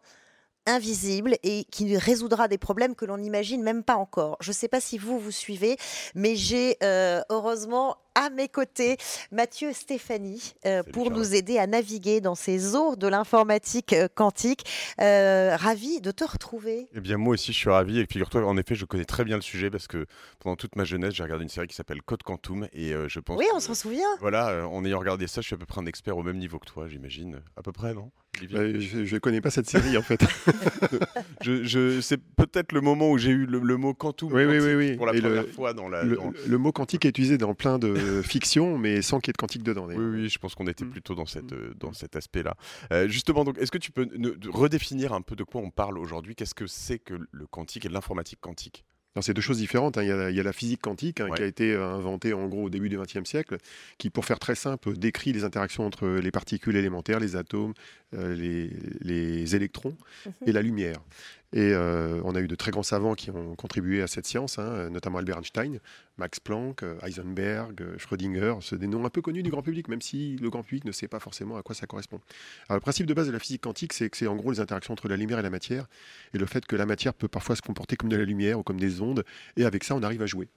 invisible 0.66 1.36
et 1.44 1.66
qui 1.66 1.98
résoudra 1.98 2.48
des 2.48 2.58
problèmes 2.58 2.96
que 2.96 3.06
l'on 3.06 3.18
n'imagine 3.18 3.62
même 3.64 3.84
pas 3.84 3.96
encore. 3.96 4.38
Je 4.40 4.52
ne 4.52 4.56
sais 4.56 4.68
pas 4.68 4.80
si 4.80 4.98
vous 4.98 5.20
vous 5.20 5.32
suivez, 5.32 5.78
mais 6.16 6.36
j'ai 6.36 6.78
euh, 6.84 7.22
heureusement 7.30 7.98
à 8.20 8.30
mes 8.30 8.50
côtés 8.50 8.98
Mathieu 9.32 9.72
Stéphanie 9.72 10.54
euh, 10.66 10.84
pour 10.84 11.10
nous 11.10 11.36
aider 11.36 11.58
à 11.58 11.68
naviguer 11.68 12.20
dans 12.20 12.36
ces 12.36 12.76
eaux 12.76 12.98
de 12.98 13.08
l'informatique 13.08 13.94
euh, 13.94 14.10
quantique. 14.14 14.66
ravi 14.98 16.02
de 16.02 16.12
te 16.12 16.26
retrouver. 16.26 16.90
Eh 16.94 17.00
bien 17.00 17.18
moi 17.18 17.36
aussi 17.36 17.54
je 17.54 17.58
suis 17.58 17.70
ravi 17.70 18.00
et 18.00 18.06
figure-toi 18.06 18.46
en 18.46 18.58
effet 18.58 18.76
je 18.76 18.84
connais 18.84 19.06
très 19.06 19.24
bien 19.24 19.38
le 19.38 19.42
sujet 19.42 19.70
parce 19.70 19.88
que 19.88 20.06
pendant 20.40 20.58
toute 20.58 20.76
ma 20.76 20.84
jeunesse 20.84 21.14
j'ai 21.14 21.24
regardé 21.24 21.44
une 21.44 21.50
série 21.50 21.68
qui 21.68 21.76
s'appelle 21.76 22.02
Code 22.02 22.24
Quantum 22.24 22.68
et 22.74 22.94
je 23.08 23.20
pense 23.22 23.40
Oui 23.40 23.46
on 23.56 23.62
s'en 23.62 23.74
souvient. 23.74 24.18
Voilà 24.20 24.68
en 24.68 24.84
ayant 24.84 25.00
regardé 25.00 25.28
ça 25.28 25.40
je 25.40 25.48
suis 25.48 25.56
à 25.56 25.58
peu 25.58 25.66
près 25.66 25.80
un 25.80 25.86
expert 25.86 26.18
au 26.18 26.24
même 26.24 26.38
niveau 26.38 26.60
que 26.60 26.66
toi 26.66 26.90
j'imagine 26.90 27.42
à 27.56 27.62
peu 27.62 27.72
près 27.72 27.94
non 27.94 28.12
bah, 28.52 28.80
je 28.80 29.14
ne 29.14 29.20
connais 29.20 29.42
pas 29.42 29.50
cette 29.50 29.70
série 29.70 29.98
en 29.98 30.02
fait. 30.02 30.22
je, 31.42 32.00
c'est 32.00 32.18
peut-être 32.18 32.72
le 32.72 32.82
moment 32.82 33.12
où 33.12 33.18
j'ai 33.18 33.32
eu 33.32 33.46
le, 33.46 33.78
mot 33.78 33.94
quantum 33.94 34.32
oui, 34.32 34.46
oui, 34.46 34.60
oui, 34.60 34.96
pour 34.96 35.06
la 35.06 35.14
première 35.14 35.48
fois 35.48 35.74
dans 35.74 35.90
la. 35.90 36.04
Le, 36.04 36.58
mot 36.58 36.72
quantique 36.72 37.06
est 37.06 37.10
utilisé 37.10 37.38
dans 37.38 37.54
plein 37.54 37.80
de 37.80 37.94
fictions, 38.24 38.78
mais 38.78 39.02
sans 39.02 39.20
qu'il 39.20 39.30
y 39.30 39.32
ait 39.32 39.34
de 39.34 39.38
quantique 39.38 39.64
dedans. 39.64 39.88
Oui, 39.88 39.96
oui, 39.96 40.30
je 40.30 40.40
pense 40.40 40.56
qu'on 40.56 40.68
était 40.68 40.86
mm. 40.86 40.92
plutôt 40.92 41.16
dans, 41.16 41.26
cette, 41.26 41.54
euh, 41.54 41.74
dans 41.76 41.94
cet 41.94 42.16
aspect-là. 42.16 42.56
Euh, 42.92 43.08
justement, 43.08 43.44
donc, 43.44 43.58
est-ce 43.58 43.72
que 43.72 43.78
tu 43.78 43.92
peux 43.92 44.08
redéfinir 44.50 45.14
un 45.14 45.22
peu 45.22 45.36
de 45.36 45.44
quoi 45.44 45.62
on 45.62 45.72
parle 45.72 45.98
aujourd'hui? 45.98 46.36
Qu'est-ce 46.36 46.56
que 46.56 46.68
c'est 46.68 47.00
que 47.00 47.16
le 47.32 47.48
quantique 47.48 47.86
et 47.86 47.90
l'informatique 47.90 48.40
quantique? 48.40 48.86
C'est 49.22 49.34
deux 49.34 49.42
choses 49.42 49.58
différentes. 49.58 49.98
Hein. 49.98 50.04
Il, 50.04 50.36
y 50.36 50.40
a, 50.40 50.44
la 50.44 50.54
physique 50.54 50.82
quantique 50.82 51.20
hein, 51.20 51.30
qui 51.36 51.42
a 51.42 51.46
été 51.46 51.74
euh, 51.74 51.86
inventée 51.86 52.34
en 52.34 52.48
gros 52.48 52.66
au 52.66 52.70
début 52.70 52.90
du 52.90 52.98
XXe 52.98 53.28
siècle, 53.28 53.58
qui, 53.98 54.10
pour 54.10 54.26
faire 54.26 54.40
très 54.40 54.56
simple, 54.56 54.94
décrit 54.94 55.34
les 55.34 55.44
interactions 55.44 55.86
entre 55.86 56.08
les 56.08 56.32
particules 56.32 56.76
élémentaires, 56.76 57.20
les 57.20 57.36
atomes, 57.36 57.74
les, 58.12 59.56
électrons 59.56 59.96
mhm. 60.26 60.34
et 60.48 60.52
la 60.52 60.62
lumière. 60.62 61.00
Et 61.52 61.74
euh, 61.74 62.22
on 62.26 62.36
a 62.36 62.42
eu 62.42 62.48
de 62.48 62.54
très 62.54 62.70
grands 62.70 62.84
savants 62.84 63.16
qui 63.16 63.32
ont 63.32 63.56
contribué 63.56 64.04
à 64.04 64.08
cette 64.08 64.28
science, 64.28 64.60
hein, 64.60 64.90
notamment 64.92 65.18
Albert 65.18 65.40
Einstein, 65.40 65.80
Max 66.18 66.40
Planck, 66.40 66.84
euh, 66.84 67.00
Heisenberg, 67.02 67.82
euh, 67.82 67.98
Schrödinger, 67.98 68.56
c'est 68.62 68.78
des 68.78 68.86
noms 68.86 69.04
un 69.04 69.10
peu 69.10 69.22
connus 69.22 69.42
du 69.42 69.50
grand 69.50 69.64
public, 69.64 69.88
même 69.88 70.02
si 70.02 70.36
le 70.36 70.50
grand 70.52 70.62
public 70.62 70.86
ne 70.86 70.92
sait 70.92 71.08
pas 71.08 71.20
forcément 71.20 71.58
à 71.58 71.64
quoi 71.64 71.74
ça 71.74 71.88
correspond. 71.88 72.20
Alors, 72.68 72.78
le 72.78 72.82
principe 72.82 73.08
de 73.08 73.16
base 73.16 73.26
de 73.26 73.32
la 73.32 73.40
physique 73.40 73.62
quantique, 73.62 73.94
c'est 73.94 74.12
que 74.12 74.18
c'est 74.18 74.28
en 74.28 74.36
gros 74.36 74.52
les 74.52 74.60
interactions 74.60 74.94
entre 74.94 75.08
la 75.08 75.18
lumière 75.18 75.40
et 75.40 75.44
la 75.44 75.50
matière, 75.50 75.88
et 76.36 76.38
le 76.38 76.46
fait 76.46 76.68
que 76.68 76.76
la 76.76 76.86
matière 76.86 77.16
peut 77.16 77.28
parfois 77.28 77.56
se 77.56 77.64
comporter 77.64 77.96
comme 77.96 78.10
de 78.10 78.18
la 78.18 78.26
lumière 78.26 78.60
ou 78.60 78.64
comme 78.64 78.80
des 78.80 79.02
ondes, 79.02 79.26
et 79.58 79.66
avec 79.66 79.84
ça, 79.84 79.96
on 79.96 80.04
arrive 80.04 80.22
à 80.22 80.28
jouer 80.28 80.50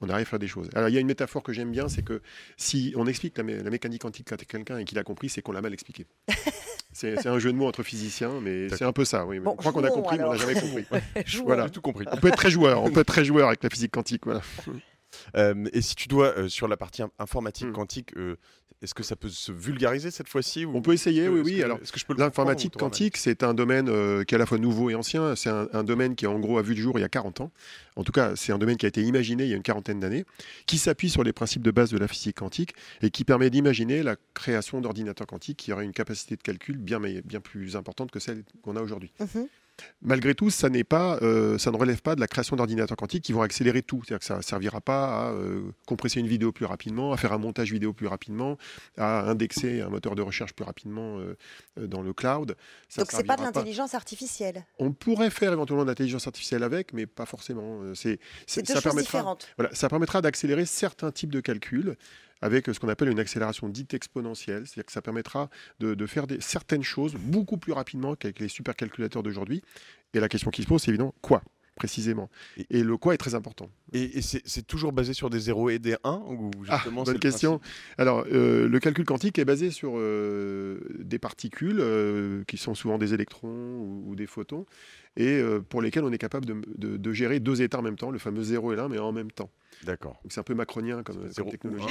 on 0.00 0.08
arrive 0.08 0.26
à 0.26 0.30
faire 0.30 0.38
des 0.38 0.48
choses. 0.48 0.68
Alors 0.74 0.88
il 0.88 0.94
y 0.94 0.98
a 0.98 1.00
une 1.00 1.06
métaphore 1.06 1.42
que 1.42 1.52
j'aime 1.52 1.70
bien, 1.70 1.88
c'est 1.88 2.02
que 2.02 2.20
si 2.56 2.92
on 2.96 3.06
explique 3.06 3.36
la, 3.38 3.44
mécanique 3.44 4.02
quantique 4.02 4.30
à 4.32 4.36
quelqu'un 4.36 4.78
et 4.78 4.84
qu'il 4.84 4.98
a 4.98 5.04
compris, 5.04 5.28
c'est 5.28 5.42
qu'on 5.42 5.52
l'a 5.52 5.62
mal 5.62 5.72
expliqué. 5.72 6.06
c'est 6.92 7.26
un 7.26 7.38
jeu 7.38 7.52
de 7.52 7.56
mots 7.56 7.66
entre 7.66 7.82
physiciens, 7.82 8.40
mais 8.42 8.68
c'est 8.70 8.84
un 8.84 8.92
peu 8.92 9.04
ça. 9.04 9.26
Oui. 9.26 9.40
on 9.44 9.56
croit 9.56 9.72
qu'on 9.72 9.84
a 9.84 9.90
compris, 9.90 10.18
mais 10.18 10.24
on 10.24 10.32
n'a 10.32 10.38
jamais 10.38 10.54
compris. 10.54 10.86
voilà, 11.44 11.68
tout 11.70 11.80
compris. 11.80 12.06
On 12.10 12.16
peut 12.16 12.28
être 12.28 12.36
très 12.36 12.50
joueur, 12.50 12.82
on 12.82 12.90
peut 12.90 13.00
être 13.00 13.06
très 13.06 13.24
joueur 13.24 13.48
avec 13.48 13.62
la 13.62 13.70
physique 13.70 13.92
quantique. 13.92 14.24
Voilà. 14.24 14.42
Euh, 15.36 15.66
et 15.72 15.82
si 15.82 15.94
tu 15.94 16.08
dois, 16.08 16.36
euh, 16.36 16.48
sur 16.48 16.68
la 16.68 16.76
partie 16.76 17.02
informatique 17.18 17.68
hmm. 17.68 17.72
quantique, 17.72 18.16
euh, 18.16 18.36
est-ce 18.82 18.94
que 18.94 19.02
ça 19.02 19.16
peut 19.16 19.30
se 19.30 19.52
vulgariser 19.52 20.10
cette 20.10 20.28
fois-ci 20.28 20.66
On 20.66 20.82
peut 20.82 20.92
essayer, 20.92 21.28
oui, 21.28 21.40
oui. 21.42 21.62
Alors, 21.62 21.78
l'informatique 22.18 22.76
quantique, 22.76 23.16
c'est 23.16 23.42
un 23.42 23.54
domaine 23.54 23.86
qui 24.26 24.34
est 24.34 24.36
à 24.36 24.38
la 24.38 24.44
fois 24.44 24.58
nouveau 24.58 24.90
et 24.90 24.94
ancien. 24.94 25.34
C'est 25.34 25.48
un, 25.48 25.82
domaine 25.82 26.14
qui, 26.14 26.26
en 26.26 26.38
gros, 26.38 26.58
a 26.58 26.62
vu 26.62 26.74
le 26.74 26.80
jour 26.82 26.98
il 26.98 27.00
y 27.00 27.04
a 27.04 27.08
40 27.08 27.40
ans. 27.40 27.52
En 27.96 28.04
tout 28.04 28.12
cas, 28.12 28.36
c'est 28.36 28.52
un 28.52 28.58
domaine 28.58 28.76
qui 28.76 28.84
a 28.84 28.88
été 28.90 29.00
imaginé 29.02 29.44
il 29.44 29.48
y 29.48 29.54
a 29.54 29.56
une 29.56 29.62
quarantaine 29.62 29.98
d'années, 29.98 30.26
qui 30.66 30.76
s'appuie 30.76 31.08
sur 31.08 31.24
les 31.24 31.32
principes 31.32 31.62
de 31.62 31.70
base 31.70 31.90
de 31.90 31.96
la 31.96 32.06
physique 32.06 32.36
quantique 32.36 32.74
et 33.00 33.08
qui 33.08 33.24
permet 33.24 33.48
d'imaginer 33.48 34.02
la 34.02 34.16
création 34.34 34.82
d'ordinateurs 34.82 35.26
quantiques 35.26 35.56
qui 35.56 35.72
auraient 35.72 35.86
une 35.86 35.94
capacité 35.94 36.36
de 36.36 36.42
calcul 36.42 36.76
bien, 36.76 37.00
bien 37.00 37.40
plus 37.40 37.76
importante 37.76 38.10
que 38.10 38.20
celle 38.20 38.44
qu'on 38.62 38.76
a 38.76 38.82
aujourd'hui. 38.82 39.10
Mhm. 39.20 39.48
Malgré 40.02 40.34
tout, 40.34 40.50
ça, 40.50 40.68
pas, 40.88 41.18
euh, 41.22 41.58
ça 41.58 41.70
ne 41.70 41.76
relève 41.76 42.02
pas 42.02 42.14
de 42.14 42.20
la 42.20 42.28
création 42.28 42.56
d'ordinateurs 42.56 42.96
quantiques 42.96 43.24
qui 43.24 43.32
vont 43.32 43.42
accélérer 43.42 43.82
tout. 43.82 44.02
C'est-à-dire 44.04 44.20
que 44.20 44.24
ça 44.24 44.36
ne 44.36 44.42
servira 44.42 44.80
pas 44.80 45.28
à 45.28 45.30
euh, 45.32 45.72
compresser 45.86 46.20
une 46.20 46.28
vidéo 46.28 46.52
plus 46.52 46.64
rapidement, 46.64 47.12
à 47.12 47.16
faire 47.16 47.32
un 47.32 47.38
montage 47.38 47.72
vidéo 47.72 47.92
plus 47.92 48.06
rapidement, 48.06 48.56
à 48.96 49.28
indexer 49.28 49.80
un 49.80 49.88
moteur 49.88 50.14
de 50.14 50.22
recherche 50.22 50.52
plus 50.52 50.64
rapidement 50.64 51.18
euh, 51.18 51.36
dans 51.76 52.02
le 52.02 52.12
cloud. 52.12 52.56
Donc 52.96 53.10
ce 53.10 53.16
n'est 53.16 53.24
pas 53.24 53.36
de 53.36 53.42
l'intelligence 53.42 53.94
artificielle 53.94 54.64
On 54.78 54.92
pourrait 54.92 55.30
faire 55.30 55.52
éventuellement 55.52 55.84
de 55.84 55.90
l'intelligence 55.90 56.26
artificielle 56.26 56.62
avec, 56.62 56.92
mais 56.92 57.06
pas 57.06 57.26
forcément. 57.26 57.80
C'est 57.94 58.18
deux 58.62 58.80
choses 58.80 58.96
différentes. 58.96 59.48
Voilà, 59.56 59.74
ça 59.74 59.88
permettra 59.88 60.20
d'accélérer 60.20 60.66
certains 60.66 61.10
types 61.10 61.32
de 61.32 61.40
calculs 61.40 61.96
avec 62.42 62.66
ce 62.66 62.78
qu'on 62.78 62.88
appelle 62.88 63.08
une 63.08 63.18
accélération 63.18 63.68
dite 63.68 63.94
exponentielle, 63.94 64.66
c'est-à-dire 64.66 64.86
que 64.86 64.92
ça 64.92 65.02
permettra 65.02 65.48
de, 65.80 66.06
faire 66.06 66.26
des, 66.26 66.40
certaines 66.40 66.82
choses 66.82 67.14
beaucoup 67.14 67.56
plus 67.56 67.72
rapidement 67.72 68.14
qu'avec 68.14 68.40
les 68.40 68.48
supercalculateurs 68.48 69.22
d'aujourd'hui. 69.22 69.62
Et 70.14 70.20
la 70.20 70.28
question 70.28 70.50
qui 70.50 70.62
se 70.62 70.66
pose, 70.66 70.82
c'est 70.82 70.90
évidemment 70.90 71.14
quoi 71.20 71.42
précisément? 71.76 72.30
Et, 72.70 72.82
le 72.82 72.96
quoi 72.96 73.14
est 73.14 73.18
très 73.18 73.34
important. 73.34 73.70
Et, 73.92 74.22
c'est 74.22 74.66
toujours 74.66 74.92
basé 74.92 75.12
sur 75.12 75.30
des 75.30 75.38
0 75.38 75.70
et 75.70 75.78
des 75.78 75.94
1 76.02 76.22
ou 76.26 76.50
ah, 76.68 76.82
Bonne 76.90 77.18
question. 77.18 77.60
Alors, 77.98 78.24
euh, 78.32 78.66
le 78.66 78.80
calcul 78.80 79.04
quantique 79.04 79.38
est 79.38 79.44
basé 79.44 79.70
sur 79.70 79.92
euh, 79.96 80.80
des 80.98 81.18
particules 81.18 81.78
euh, 81.78 82.42
qui 82.48 82.56
sont 82.56 82.74
souvent 82.74 82.98
des 82.98 83.14
électrons 83.14 83.48
ou, 83.48 84.04
ou 84.06 84.16
des 84.16 84.26
photons 84.26 84.66
et 85.18 85.42
pour 85.70 85.80
lesquels 85.80 86.04
on 86.04 86.12
est 86.12 86.18
capable 86.18 86.44
de, 86.44 86.60
de, 86.76 86.98
de, 86.98 87.12
gérer 87.12 87.40
deux 87.40 87.62
états 87.62 87.78
en 87.78 87.82
même 87.82 87.96
temps, 87.96 88.10
le 88.10 88.18
fameux 88.18 88.42
0 88.42 88.74
et 88.74 88.76
l'1, 88.76 88.90
mais 88.90 88.98
en 88.98 89.12
même 89.12 89.30
temps. 89.30 89.50
D'accord. 89.84 90.20
C'est 90.28 90.40
un 90.40 90.42
peu 90.42 90.54
macronien 90.54 91.02
comme, 91.02 91.28
technologie. 91.50 91.86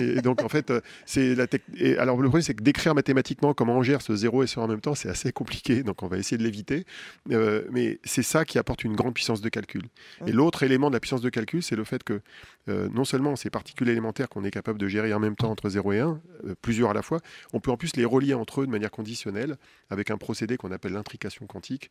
et 0.00 0.20
donc 0.20 0.42
en 0.42 0.48
fait, 0.48 0.70
euh, 0.70 0.80
c'est 1.06 1.34
la 1.34 1.46
et 1.76 1.96
alors 1.96 2.16
le 2.16 2.28
problème 2.28 2.42
c'est 2.42 2.54
que 2.54 2.62
d'écrire 2.62 2.94
mathématiquement 2.94 3.54
comment 3.54 3.76
on 3.76 3.82
gère 3.82 4.02
ce 4.02 4.14
0 4.14 4.44
et 4.44 4.46
ce 4.46 4.60
en 4.60 4.68
même 4.68 4.80
temps, 4.80 4.94
c'est 4.94 5.08
assez 5.08 5.32
compliqué. 5.32 5.82
Donc 5.82 6.02
on 6.02 6.08
va 6.08 6.18
essayer 6.18 6.36
de 6.36 6.42
l'éviter. 6.42 6.84
Euh, 7.30 7.64
mais 7.70 7.98
c'est 8.04 8.22
ça 8.22 8.44
qui 8.44 8.58
apporte 8.58 8.84
une 8.84 8.94
grande 8.94 9.14
puissance 9.14 9.40
de 9.40 9.48
calcul. 9.48 9.82
Et 10.26 10.32
l'autre 10.32 10.62
élément 10.62 10.88
de 10.88 10.94
la 10.94 11.00
puissance 11.00 11.22
de 11.22 11.30
calcul, 11.30 11.62
c'est 11.62 11.76
le 11.76 11.84
fait 11.84 12.04
que 12.04 12.20
euh, 12.68 12.88
non 12.92 13.04
seulement 13.04 13.36
ces 13.36 13.50
particules 13.50 13.88
élémentaires 13.88 14.28
qu'on 14.28 14.44
est 14.44 14.50
capable 14.50 14.78
de 14.78 14.88
gérer 14.88 15.12
en 15.14 15.20
même 15.20 15.36
temps 15.36 15.50
entre 15.50 15.68
0 15.68 15.92
et 15.92 16.00
1, 16.00 16.20
plusieurs 16.62 16.90
à 16.90 16.94
la 16.94 17.02
fois, 17.02 17.20
on 17.52 17.60
peut 17.60 17.70
en 17.70 17.76
plus 17.76 17.96
les 17.96 18.04
relier 18.04 18.34
entre 18.34 18.62
eux 18.62 18.66
de 18.66 18.70
manière 18.70 18.90
conditionnelle 18.90 19.56
avec 19.88 20.10
un 20.10 20.18
procédé 20.18 20.56
qu'on 20.56 20.72
appelle 20.72 20.92
l'intrication 20.92 21.46
quantique 21.46 21.90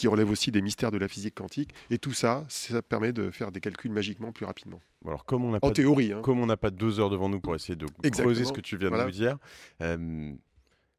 qui 0.00 0.08
relève 0.08 0.30
aussi 0.30 0.50
des 0.50 0.62
mystères 0.62 0.90
de 0.90 0.96
la 0.96 1.08
physique 1.08 1.34
quantique. 1.34 1.74
Et 1.90 1.98
tout 1.98 2.14
ça, 2.14 2.46
ça 2.48 2.80
permet 2.80 3.12
de 3.12 3.30
faire 3.30 3.52
des 3.52 3.60
calculs 3.60 3.92
magiquement 3.92 4.32
plus 4.32 4.46
rapidement. 4.46 4.80
Alors, 5.04 5.26
comme 5.26 5.44
on 5.44 5.50
n'a 5.50 5.60
pas 5.60 5.70
théorie, 5.72 6.14
hein. 6.14 6.22
comme 6.22 6.40
on 6.40 6.46
n'a 6.46 6.56
pas 6.56 6.70
deux 6.70 7.00
heures 7.00 7.10
devant 7.10 7.28
nous 7.28 7.38
pour 7.38 7.54
essayer 7.54 7.76
de 7.76 7.86
creuser 8.10 8.46
ce 8.46 8.52
que 8.52 8.62
tu 8.62 8.78
viens 8.78 8.90
de 8.90 8.96
nous 8.96 9.10
dire, 9.10 9.36
euh, 9.82 10.32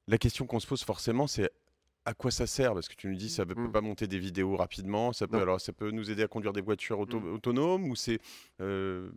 la 0.07 0.17
question 0.19 0.45
qu'on 0.45 0.59
se 0.59 0.67
pose 0.67 0.83
forcément, 0.83 1.25
c'est 1.25 1.49
à 2.05 2.13
quoi 2.13 2.29
ça 2.29 2.45
sert? 2.45 2.75
Parce 2.75 2.89
que 2.89 2.93
tu 2.93 3.07
nous 3.07 3.15
dis 3.15 3.29
ça 3.29 3.43
ne 3.43 3.53
peut 3.55 3.59
mm. 3.59 3.71
pas 3.71 3.81
monter 3.81 4.05
des 4.05 4.19
vidéos 4.19 4.55
rapidement. 4.55 5.13
Ça 5.13 5.27
peut, 5.27 5.41
alors, 5.41 5.59
ça 5.59 5.73
peut 5.73 5.89
nous 5.89 6.11
aider 6.11 6.21
à 6.21 6.27
conduire 6.27 6.53
des 6.53 6.61
voitures 6.61 6.99
mm. 6.99 7.33
autonomes 7.33 7.89
ou 7.89 7.95
c'est 7.95 8.19
euh, 8.59 9.09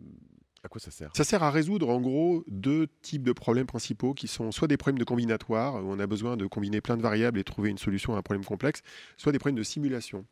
à 0.65 0.67
quoi 0.67 0.81
ça 0.81 0.91
sert? 0.91 1.11
Ça 1.15 1.23
sert 1.23 1.43
à 1.43 1.51
résoudre 1.51 1.89
en 1.89 2.01
gros 2.01 2.43
deux 2.47 2.87
types 3.01 3.23
de 3.23 3.31
problèmes 3.31 3.67
principaux 3.67 4.13
qui 4.13 4.27
sont 4.27 4.51
soit 4.51 4.67
des 4.67 4.77
problèmes 4.77 4.97
de 4.97 5.03
combinatoire, 5.03 5.75
où 5.75 5.91
on 5.91 5.99
a 5.99 6.07
besoin 6.07 6.37
de 6.37 6.47
combiner 6.47 6.81
plein 6.81 6.97
de 6.97 7.01
variables 7.01 7.39
et 7.39 7.43
trouver 7.43 7.69
une 7.69 7.77
solution 7.77 8.15
à 8.15 8.17
un 8.17 8.21
problème 8.21 8.43
complexe, 8.43 8.81
soit 9.17 9.31
des 9.31 9.39
problèmes 9.39 9.57
de 9.57 9.63
simulation. 9.63 10.25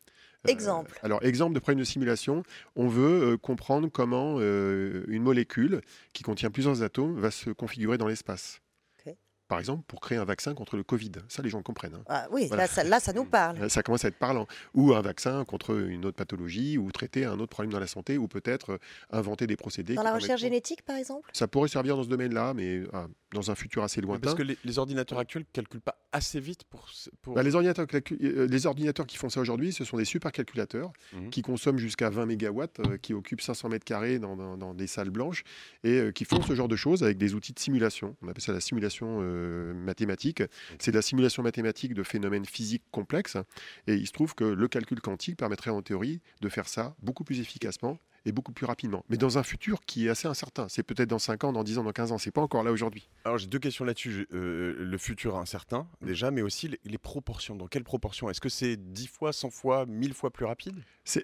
Euh, 0.46 0.52
exemple. 0.52 1.00
alors, 1.04 1.24
exemple 1.24 1.54
de 1.54 1.60
problème 1.60 1.80
de 1.80 1.86
simulation, 1.86 2.44
on 2.76 2.88
veut 2.88 3.34
euh, 3.34 3.38
comprendre 3.38 3.90
comment 3.90 4.36
euh, 4.40 5.06
une 5.08 5.24
molécule 5.24 5.82
qui 6.12 6.24
contient 6.24 6.50
plusieurs 6.50 6.82
atomes 6.82 7.18
va 7.18 7.32
se 7.32 7.52
configurer 7.52 7.98
dans 7.98 8.08
l'espace 8.08 8.60
par 9.54 9.60
exemple, 9.60 9.84
pour 9.88 10.00
créer 10.00 10.18
un 10.18 10.26
vaccin 10.26 10.56
contre 10.56 10.78
le 10.78 10.82
Covid. 10.82 11.12
Ça, 11.28 11.44
les 11.44 11.50
gens 11.50 11.62
comprennent. 11.62 11.94
Hein. 11.94 12.04
Ah, 12.08 12.28
oui, 12.32 12.50
là, 12.50 12.66
ça, 12.66 12.84
là, 12.84 13.00
ça, 13.00 13.14
nous 13.14 13.24
parle. 13.24 13.70
Ça 13.70 13.84
commence 13.84 14.04
à 14.04 14.08
être 14.08 14.18
parlant. 14.18 14.48
Ou 14.74 14.96
un 14.96 15.02
vaccin 15.02 15.46
contre 15.46 15.76
une 15.76 16.06
autre 16.06 16.18
pathologie, 16.18 16.80
ou 16.80 16.92
traiter 16.92 17.26
un 17.26 17.40
autre 17.40 17.52
problème 17.52 17.72
dans 17.72 17.80
la 17.80 17.86
santé, 17.86 18.18
ou 18.18 18.28
peut-être 18.28 18.72
euh, 18.72 18.78
inventer 19.12 19.46
des 19.46 19.56
procédés. 19.56 19.94
Dans 19.94 20.02
la 20.02 20.16
recherche 20.16 20.42
génétique, 20.42 20.82
par 20.82 20.96
exemple? 20.96 21.30
Ça 21.34 21.48
pourrait 21.48 21.68
servir 21.68 21.96
dans 21.96 22.04
ce 22.04 22.10
domaine-là, 22.10 22.56
mais 22.56 22.82
ah, 22.94 23.06
dans 23.34 23.52
un 23.52 23.56
futur 23.56 23.84
assez 23.84 24.02
lointain. 24.02 24.22
Parce 24.22 24.36
que 24.36 24.44
les, 24.44 24.80
ordinateurs 24.80 25.20
actuels 25.20 25.44
ne 25.44 25.54
calculent 25.54 25.82
pas 25.82 25.98
assez 26.12 26.40
vite 26.40 26.64
pour... 26.64 26.88
Bah, 27.34 27.44
les, 27.44 27.56
ordinateurs, 27.56 27.88
euh, 27.94 28.48
les 28.48 28.66
ordinateurs 28.66 29.08
qui 29.08 29.18
font 29.18 29.30
ça 29.30 29.42
aujourd'hui, 29.42 29.74
ce 29.74 29.84
sont 29.84 29.98
des 29.98 30.06
supercalculateurs 30.06 30.92
mmh. 31.14 31.30
qui 31.30 31.42
consomment 31.42 31.78
jusqu'à 31.78 32.10
20 32.10 32.26
mégawatts, 32.26 32.80
euh, 32.80 32.98
qui 32.98 33.14
occupent 33.14 33.42
500 33.42 33.70
mètres 33.70 33.86
carrés 33.86 34.20
dans, 34.20 34.36
dans, 34.36 34.74
des 34.74 34.88
salles 34.88 35.10
blanches, 35.10 35.44
et 35.84 36.12
qui 36.14 36.26
font 36.26 36.42
ce 36.42 36.56
genre 36.56 36.68
de 36.68 36.76
choses 36.76 37.04
avec 37.04 37.18
des 37.18 37.34
outils 37.34 37.54
de 37.54 37.60
simulation. 37.60 38.16
On 38.22 38.28
appelle 38.28 38.44
ça 38.44 38.54
la 38.54 38.60
simulation 38.60 39.22
mathématique 39.74 40.44
c'est 40.80 40.92
de 40.92 40.96
la 40.96 41.02
simulation 41.02 41.44
mathématique 41.44 41.94
de 41.94 42.04
phénomènes 42.04 42.46
physiques 42.46 42.84
complexes. 42.92 43.38
Et 43.88 43.96
il 43.96 44.08
se 44.08 44.12
trouve 44.12 44.36
que 44.36 44.44
le 44.44 44.68
calcul 44.68 45.02
quantique 45.02 45.38
permettrait 45.38 45.72
en 45.72 45.82
théorie 45.82 46.22
de 46.42 46.50
faire 46.50 46.68
ça 46.68 46.96
beaucoup 47.02 47.24
plus 47.24 47.40
efficacement 47.40 48.00
et 48.26 48.32
beaucoup 48.32 48.52
plus 48.52 48.66
rapidement. 48.66 49.04
Mais 49.10 49.18
dans 49.18 49.38
un 49.38 49.44
futur 49.44 49.82
qui 49.86 50.08
est 50.08 50.10
assez 50.10 50.28
incertain. 50.28 50.68
C'est 50.70 50.84
peut-être 50.84 51.10
dans 51.10 51.20
5 51.20 51.44
ans, 51.44 51.54
dans 51.54 51.64
10 51.64 51.80
ans, 51.80 51.84
dans 51.84 51.92
15 51.92 52.12
ans. 52.12 52.18
C'est 52.18 52.32
pas 52.32 52.42
encore 52.42 52.64
là 52.64 52.72
aujourd'hui. 52.72 53.10
Alors 53.26 53.38
j'ai 53.38 53.48
deux 53.48 53.60
questions 53.60 53.86
là-dessus. 53.86 54.28
Euh, 54.34 54.76
le 54.80 54.98
futur 54.98 55.38
incertain, 55.38 55.88
déjà, 56.02 56.32
mais 56.32 56.42
aussi 56.42 56.70
les, 56.84 56.98
proportions. 56.98 57.56
Dans 57.56 57.68
quelle 57.68 57.84
proportion 57.84 58.30
Est-ce 58.30 58.40
que 58.40 58.50
c'est 58.50 58.78
10 58.78 59.08
fois, 59.08 59.34
100 59.34 59.50
fois, 59.50 59.86
1000 59.86 60.14
fois 60.14 60.32
plus 60.32 60.46
rapide? 60.46 60.76
C'est 61.04 61.24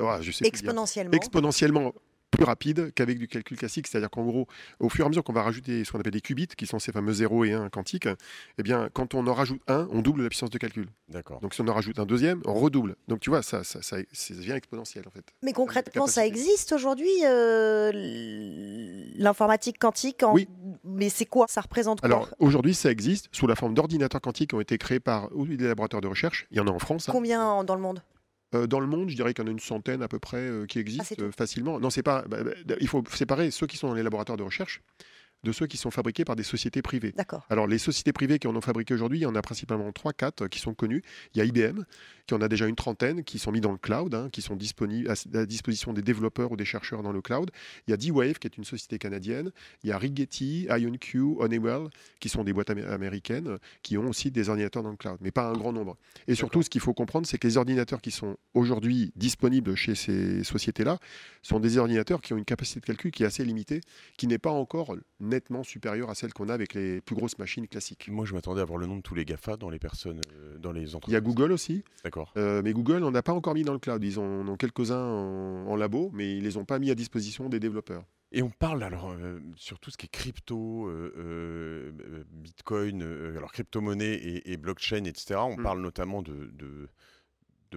oh, 0.00 0.20
exponentiellement. 0.44 1.12
Exponentiellement 1.12 1.92
plus 2.36 2.44
rapide 2.44 2.92
qu'avec 2.94 3.18
du 3.18 3.28
calcul 3.28 3.56
classique. 3.56 3.86
C'est-à-dire 3.86 4.10
qu'en 4.10 4.24
gros, 4.24 4.46
au 4.80 4.88
fur 4.88 5.04
et 5.04 5.06
à 5.06 5.08
mesure 5.08 5.24
qu'on 5.24 5.32
va 5.32 5.42
rajouter 5.42 5.84
ce 5.84 5.92
qu'on 5.92 6.00
appelle 6.00 6.12
des 6.12 6.20
qubits, 6.20 6.48
qui 6.48 6.66
sont 6.66 6.78
ces 6.78 6.92
fameux 6.92 7.12
0 7.12 7.44
et 7.44 7.52
1 7.52 7.68
quantiques, 7.70 8.08
eh 8.58 8.62
bien, 8.62 8.88
quand 8.92 9.14
on 9.14 9.26
en 9.26 9.34
rajoute 9.34 9.60
un, 9.68 9.88
on 9.90 10.02
double 10.02 10.22
la 10.22 10.28
puissance 10.28 10.50
de 10.50 10.58
calcul. 10.58 10.88
D'accord. 11.08 11.40
Donc 11.40 11.54
si 11.54 11.60
on 11.60 11.68
en 11.68 11.74
rajoute 11.74 11.98
un 11.98 12.06
deuxième, 12.06 12.42
on 12.44 12.54
redouble. 12.54 12.96
Donc 13.08 13.20
tu 13.20 13.30
vois, 13.30 13.42
ça, 13.42 13.64
ça, 13.64 13.80
ça, 13.82 13.96
devient 14.30 14.52
exponentiel 14.52 15.04
en 15.06 15.10
fait. 15.10 15.24
Mais 15.42 15.52
concrètement, 15.52 16.06
ça 16.06 16.26
existe 16.26 16.72
aujourd'hui, 16.72 17.24
euh, 17.24 17.90
l'informatique 19.16 19.78
quantique 19.78 20.22
Oui. 20.32 20.48
Mais 20.84 21.08
c'est 21.08 21.26
quoi? 21.26 21.46
Ça 21.48 21.60
représente 21.60 22.00
quoi? 22.00 22.06
Alors 22.06 22.28
aujourd'hui, 22.38 22.74
ça 22.74 22.90
existe 22.90 23.28
sous 23.32 23.46
la 23.46 23.54
forme 23.54 23.74
d'ordinateurs 23.74 24.20
quantiques 24.20 24.50
qui 24.50 24.54
ont 24.56 24.60
été 24.60 24.78
créés 24.78 25.00
par 25.00 25.30
des 25.30 25.68
laboratoires 25.68 26.02
de 26.02 26.08
recherche. 26.08 26.46
Il 26.50 26.56
y 26.56 26.60
en 26.60 26.66
a 26.66 26.70
en 26.70 26.78
France. 26.78 27.08
Hein. 27.08 27.12
Combien 27.12 27.64
dans 27.64 27.74
le 27.74 27.80
monde? 27.80 28.02
Euh, 28.54 28.66
dans 28.66 28.80
le 28.80 28.86
monde, 28.86 29.08
je 29.10 29.16
dirais 29.16 29.34
qu'il 29.34 29.44
y 29.44 29.46
en 29.46 29.48
a 29.48 29.52
une 29.52 29.60
centaine 29.60 30.02
à 30.02 30.08
peu 30.08 30.18
près 30.18 30.38
euh, 30.38 30.66
qui 30.66 30.78
ah, 30.78 30.80
existent 30.80 31.16
euh, 31.20 31.32
facilement. 31.32 31.80
Non, 31.80 31.90
c'est 31.90 32.02
pas. 32.02 32.22
Bah, 32.28 32.38
bah, 32.42 32.74
il 32.80 32.88
faut 32.88 33.02
séparer 33.12 33.50
ceux 33.50 33.66
qui 33.66 33.76
sont 33.76 33.88
dans 33.88 33.94
les 33.94 34.02
laboratoires 34.02 34.38
de 34.38 34.42
recherche 34.42 34.82
de 35.44 35.52
ceux 35.52 35.66
qui 35.66 35.76
sont 35.76 35.90
fabriqués 35.90 36.24
par 36.24 36.36
des 36.36 36.42
sociétés 36.42 36.82
privées. 36.82 37.14
Alors 37.50 37.66
les 37.66 37.78
sociétés 37.78 38.12
privées 38.12 38.38
qui 38.38 38.46
en 38.46 38.56
ont 38.56 38.60
fabriqué 38.60 38.94
aujourd'hui, 38.94 39.18
il 39.18 39.22
y 39.22 39.26
en 39.26 39.34
a 39.34 39.42
principalement 39.42 39.88
3-4 39.90 40.48
qui 40.48 40.58
sont 40.58 40.74
connues. 40.74 41.02
Il 41.34 41.38
y 41.38 41.40
a 41.40 41.44
IBM 41.44 41.84
qui 42.26 42.34
en 42.34 42.40
a 42.40 42.48
déjà 42.48 42.66
une 42.66 42.74
trentaine 42.74 43.22
qui 43.22 43.38
sont 43.38 43.52
mis 43.52 43.60
dans 43.60 43.70
le 43.70 43.78
cloud, 43.78 44.14
hein, 44.14 44.28
qui 44.32 44.42
sont 44.42 44.56
disponibles 44.56 45.08
à 45.08 45.14
la 45.32 45.46
disposition 45.46 45.92
des 45.92 46.02
développeurs 46.02 46.50
ou 46.50 46.56
des 46.56 46.64
chercheurs 46.64 47.02
dans 47.02 47.12
le 47.12 47.22
cloud. 47.22 47.50
Il 47.86 47.92
y 47.92 47.94
a 47.94 47.96
D-Wave 47.96 48.38
qui 48.38 48.48
est 48.48 48.56
une 48.56 48.64
société 48.64 48.98
canadienne. 48.98 49.52
Il 49.84 49.90
y 49.90 49.92
a 49.92 49.98
Rigetti, 49.98 50.66
IonQ, 50.68 51.36
Honeywell 51.38 51.88
qui 52.18 52.28
sont 52.28 52.42
des 52.42 52.52
boîtes 52.52 52.70
américaines 52.70 53.58
qui 53.82 53.96
ont 53.96 54.08
aussi 54.08 54.30
des 54.30 54.48
ordinateurs 54.48 54.82
dans 54.82 54.90
le 54.90 54.96
cloud, 54.96 55.18
mais 55.20 55.30
pas 55.30 55.48
un 55.48 55.52
grand 55.52 55.72
nombre. 55.72 55.96
Et 56.26 56.34
surtout, 56.34 56.62
ce 56.62 56.70
qu'il 56.70 56.80
faut 56.80 56.94
comprendre, 56.94 57.26
c'est 57.26 57.38
que 57.38 57.46
les 57.46 57.56
ordinateurs 57.56 58.00
qui 58.00 58.10
sont 58.10 58.36
aujourd'hui 58.54 59.12
disponibles 59.14 59.76
chez 59.76 59.94
ces 59.94 60.42
sociétés-là 60.42 60.98
sont 61.42 61.60
des 61.60 61.78
ordinateurs 61.78 62.20
qui 62.20 62.32
ont 62.32 62.36
une 62.36 62.44
capacité 62.44 62.80
de 62.80 62.86
calcul 62.86 63.12
qui 63.12 63.22
est 63.22 63.26
assez 63.26 63.44
limitée, 63.44 63.80
qui 64.16 64.26
n'est 64.26 64.38
pas 64.38 64.50
encore 64.50 64.96
nettement 65.36 65.62
supérieure 65.62 66.10
à 66.10 66.14
celle 66.14 66.32
qu'on 66.32 66.48
a 66.48 66.54
avec 66.54 66.74
les 66.74 67.00
plus 67.00 67.14
grosses 67.14 67.38
machines 67.38 67.68
classiques. 67.68 68.08
Moi, 68.08 68.24
je 68.24 68.32
m'attendais 68.32 68.60
à 68.60 68.64
voir 68.64 68.78
le 68.78 68.86
nom 68.86 68.96
de 68.96 69.02
tous 69.02 69.14
les 69.14 69.24
GAFA 69.24 69.56
dans 69.56 69.70
les 69.70 69.78
personnes, 69.78 70.20
euh, 70.34 70.58
dans 70.58 70.72
les 70.72 70.94
entreprises. 70.94 71.12
Il 71.12 71.14
y 71.14 71.16
a 71.16 71.20
Google 71.20 71.52
aussi. 71.52 71.84
D'accord. 72.04 72.32
Euh, 72.36 72.62
mais 72.64 72.72
Google, 72.72 73.04
on 73.04 73.10
n'a 73.10 73.22
pas 73.22 73.32
encore 73.32 73.54
mis 73.54 73.62
dans 73.62 73.74
le 73.74 73.78
cloud. 73.78 74.02
Ils 74.02 74.18
en 74.18 74.48
ont 74.48 74.56
quelques-uns 74.56 74.96
en, 74.96 75.76
labo, 75.76 76.10
mais 76.14 76.36
ils 76.36 76.42
les 76.42 76.56
ont 76.56 76.64
pas 76.64 76.78
mis 76.78 76.90
à 76.90 76.94
disposition 76.94 77.48
des 77.48 77.60
développeurs. 77.60 78.04
Et 78.32 78.42
on 78.42 78.50
parle 78.50 78.82
alors 78.82 79.14
sur 79.54 79.78
tout 79.78 79.90
ce 79.90 79.96
qui 79.96 80.06
est 80.06 80.10
crypto, 80.10 80.90
Bitcoin, 82.32 83.02
alors 83.36 83.52
crypto-monnaie 83.52 84.42
et, 84.44 84.56
blockchain, 84.56 85.04
etc. 85.04 85.36
On 85.36 85.56
mm. 85.56 85.62
parle 85.62 85.80
notamment 85.80 86.22
de, 86.22 86.50
de 86.54 86.88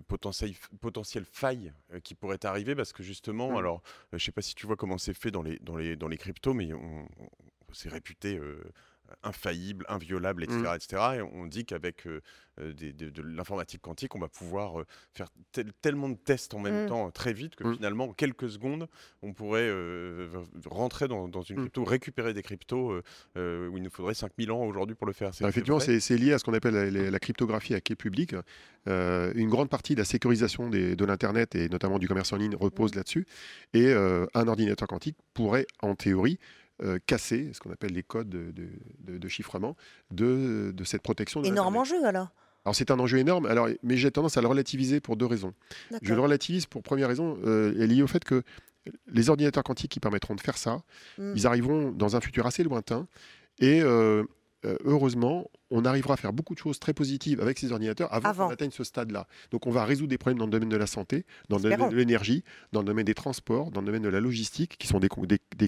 potentielles, 0.08 0.54
potentielles 0.82 1.26
failles 1.26 1.74
euh, 1.94 2.00
qui 2.00 2.16
pourraient 2.16 2.46
arriver 2.46 2.76
parce 2.76 2.94
que 2.94 3.04
justement, 3.04 3.52
mmh. 3.52 3.58
alors, 3.58 3.78
euh, 3.78 4.08
je 4.14 4.16
ne 4.16 4.20
sais 4.20 4.32
pas 4.32 4.42
si 4.42 4.56
tu 4.56 4.66
vois 4.68 4.76
comment 4.76 4.98
c'est 4.98 5.14
fait 5.14 5.32
dans 5.32 5.42
les, 5.42 5.60
dans 5.60 5.76
les, 5.76 5.96
dans 5.96 6.08
les 6.08 6.18
cryptos, 6.18 6.54
mais 6.54 6.74
on, 6.74 7.08
c'est 7.74 7.90
réputé 7.90 8.38
euh, 8.38 8.64
infaillible, 9.24 9.86
inviolable, 9.90 10.44
etc. 10.44 10.60
Mmh. 10.60 10.76
etc. 10.76 11.02
Et 11.18 11.22
on 11.22 11.46
dit 11.46 11.66
qu'avec 11.66 12.08
euh, 12.08 12.22
euh, 12.62 12.74
de, 12.74 13.22
l'informatique 13.22 13.82
quantique, 13.82 14.16
on 14.16 14.20
va 14.20 14.28
pouvoir 14.28 14.80
euh, 14.80 14.86
faire 15.14 15.28
tellement 15.82 16.10
de 16.10 16.16
tests 16.16 16.54
en 16.54 16.60
même 16.60 16.86
mmh. 16.86 16.90
temps 16.90 17.12
très 17.12 17.34
vite 17.34 17.56
que 17.56 17.64
mmh. 17.64 17.76
finalement, 17.76 18.06
en 18.06 18.14
quelques 18.14 18.50
secondes, 18.50 18.88
on 19.22 19.34
pourrait 19.34 19.70
rentrer 20.66 21.08
dans, 21.08 21.28
une 21.42 21.58
crypto, 21.58 21.84
récupérer 21.84 22.34
des 22.34 22.42
cryptos 22.42 22.98
où 23.36 23.78
il 23.78 23.84
nous 23.84 23.90
faudrait 23.90 24.14
5000 24.14 24.52
ans 24.52 24.64
aujourd'hui 24.64 24.96
pour 24.96 25.08
le 25.08 25.14
faire. 25.14 25.32
Bah, 25.42 25.50
effectivement, 25.50 25.80
c'est 25.80 26.18
lié 26.18 26.34
à 26.34 26.40
ce 26.40 26.44
qu'on 26.44 26.54
appelle 26.54 26.94
la, 26.94 27.20
cryptographie 27.20 27.74
à 27.74 27.82
quai 27.82 27.96
public. 27.96 28.36
une 28.88 29.50
grande 29.50 29.70
partie 29.70 29.94
de 29.94 30.00
la 30.00 30.06
sécurisation 30.06 30.70
de 30.70 31.06
l'Internet 31.06 31.56
et 31.56 31.70
notamment 31.70 32.00
du 32.00 32.08
commerce 32.08 32.34
en 32.34 32.38
ligne 32.38 32.56
repose 32.56 32.96
là-dessus. 32.96 33.26
Et 33.74 33.94
un 33.94 34.48
ordinateur 34.48 34.88
quantique 34.88 35.18
pourrait, 35.34 35.68
en 35.82 35.96
théorie, 35.96 36.40
casser 37.06 37.52
ce 37.54 37.60
qu'on 37.60 37.72
appelle 37.72 37.94
les 37.94 38.04
codes 38.04 38.30
de, 38.30 39.28
chiffrement 39.28 39.76
de, 40.12 40.74
cette 40.86 41.02
protection. 41.02 41.44
Énorme 41.44 41.78
enjeu 41.78 42.04
alors 42.06 42.30
alors 42.66 42.76
c'est 42.76 42.92
un 42.92 43.00
enjeu 43.00 43.20
énorme, 43.20 43.46
alors, 43.46 43.70
mais 43.84 43.96
j'ai 43.96 44.12
tendance 44.12 44.36
à 44.36 44.42
le 44.42 44.48
relativiser 44.48 45.00
pour 45.00 45.16
deux 45.16 45.26
raisons. 45.26 45.54
Je 46.02 46.14
le 46.14 46.20
relativise 46.20 46.66
pour 46.66 46.84
première 46.84 47.08
raison, 47.08 47.38
euh, 47.46 47.82
est 47.82 47.88
liée 47.88 48.02
au 48.02 48.08
fait 48.08 48.24
que 48.24 48.44
les 49.08 49.30
ordinateurs 49.30 49.64
quantiques 49.64 49.92
qui 49.92 50.00
permettront 50.00 50.36
de 50.36 50.42
faire 50.42 50.58
ça, 50.58 50.84
hmm. 51.18 51.34
ils 51.36 51.48
arriveront 51.48 51.92
dans 51.92 52.16
un 52.16 52.22
futur 52.22 52.46
assez 52.46 52.64
lointain, 52.64 53.08
et 53.60 53.82
euh, 53.82 54.24
euh, 54.66 54.76
heureusement, 54.84 55.50
on 55.70 55.86
arrivera 55.86 56.16
à 56.16 56.18
faire 56.18 56.34
beaucoup 56.34 56.54
de 56.54 56.60
choses 56.60 56.80
très 56.80 56.94
positives 56.94 57.40
avec 57.40 57.58
ces 57.58 57.72
ordinateurs 57.72 58.14
avant, 58.14 58.48
qu'on 58.48 58.54
atteigne 58.54 58.72
ce 58.72 58.84
stade-là. 58.84 59.28
Donc 59.52 59.68
on 59.68 59.72
va 59.72 59.86
résoudre 59.86 60.10
des 60.10 60.18
problèmes 60.18 60.38
dans 60.38 60.46
le 60.46 60.52
domaine 60.52 60.70
de 60.70 60.76
la 60.76 60.88
santé, 60.88 61.26
dans 61.48 61.58
le 61.58 61.64
domaine 61.64 61.90
de 61.90 61.96
l'énergie, 61.96 62.44
dans 62.74 62.82
le 62.82 62.86
domaine 62.86 63.06
des 63.06 63.14
transports, 63.14 63.72
dans 63.72 63.80
le 63.80 63.86
domaine 63.86 64.02
de 64.02 64.10
la 64.10 64.20
logistique, 64.20 64.78
qui 64.78 64.88
sont 64.88 65.00
des, 65.00 65.10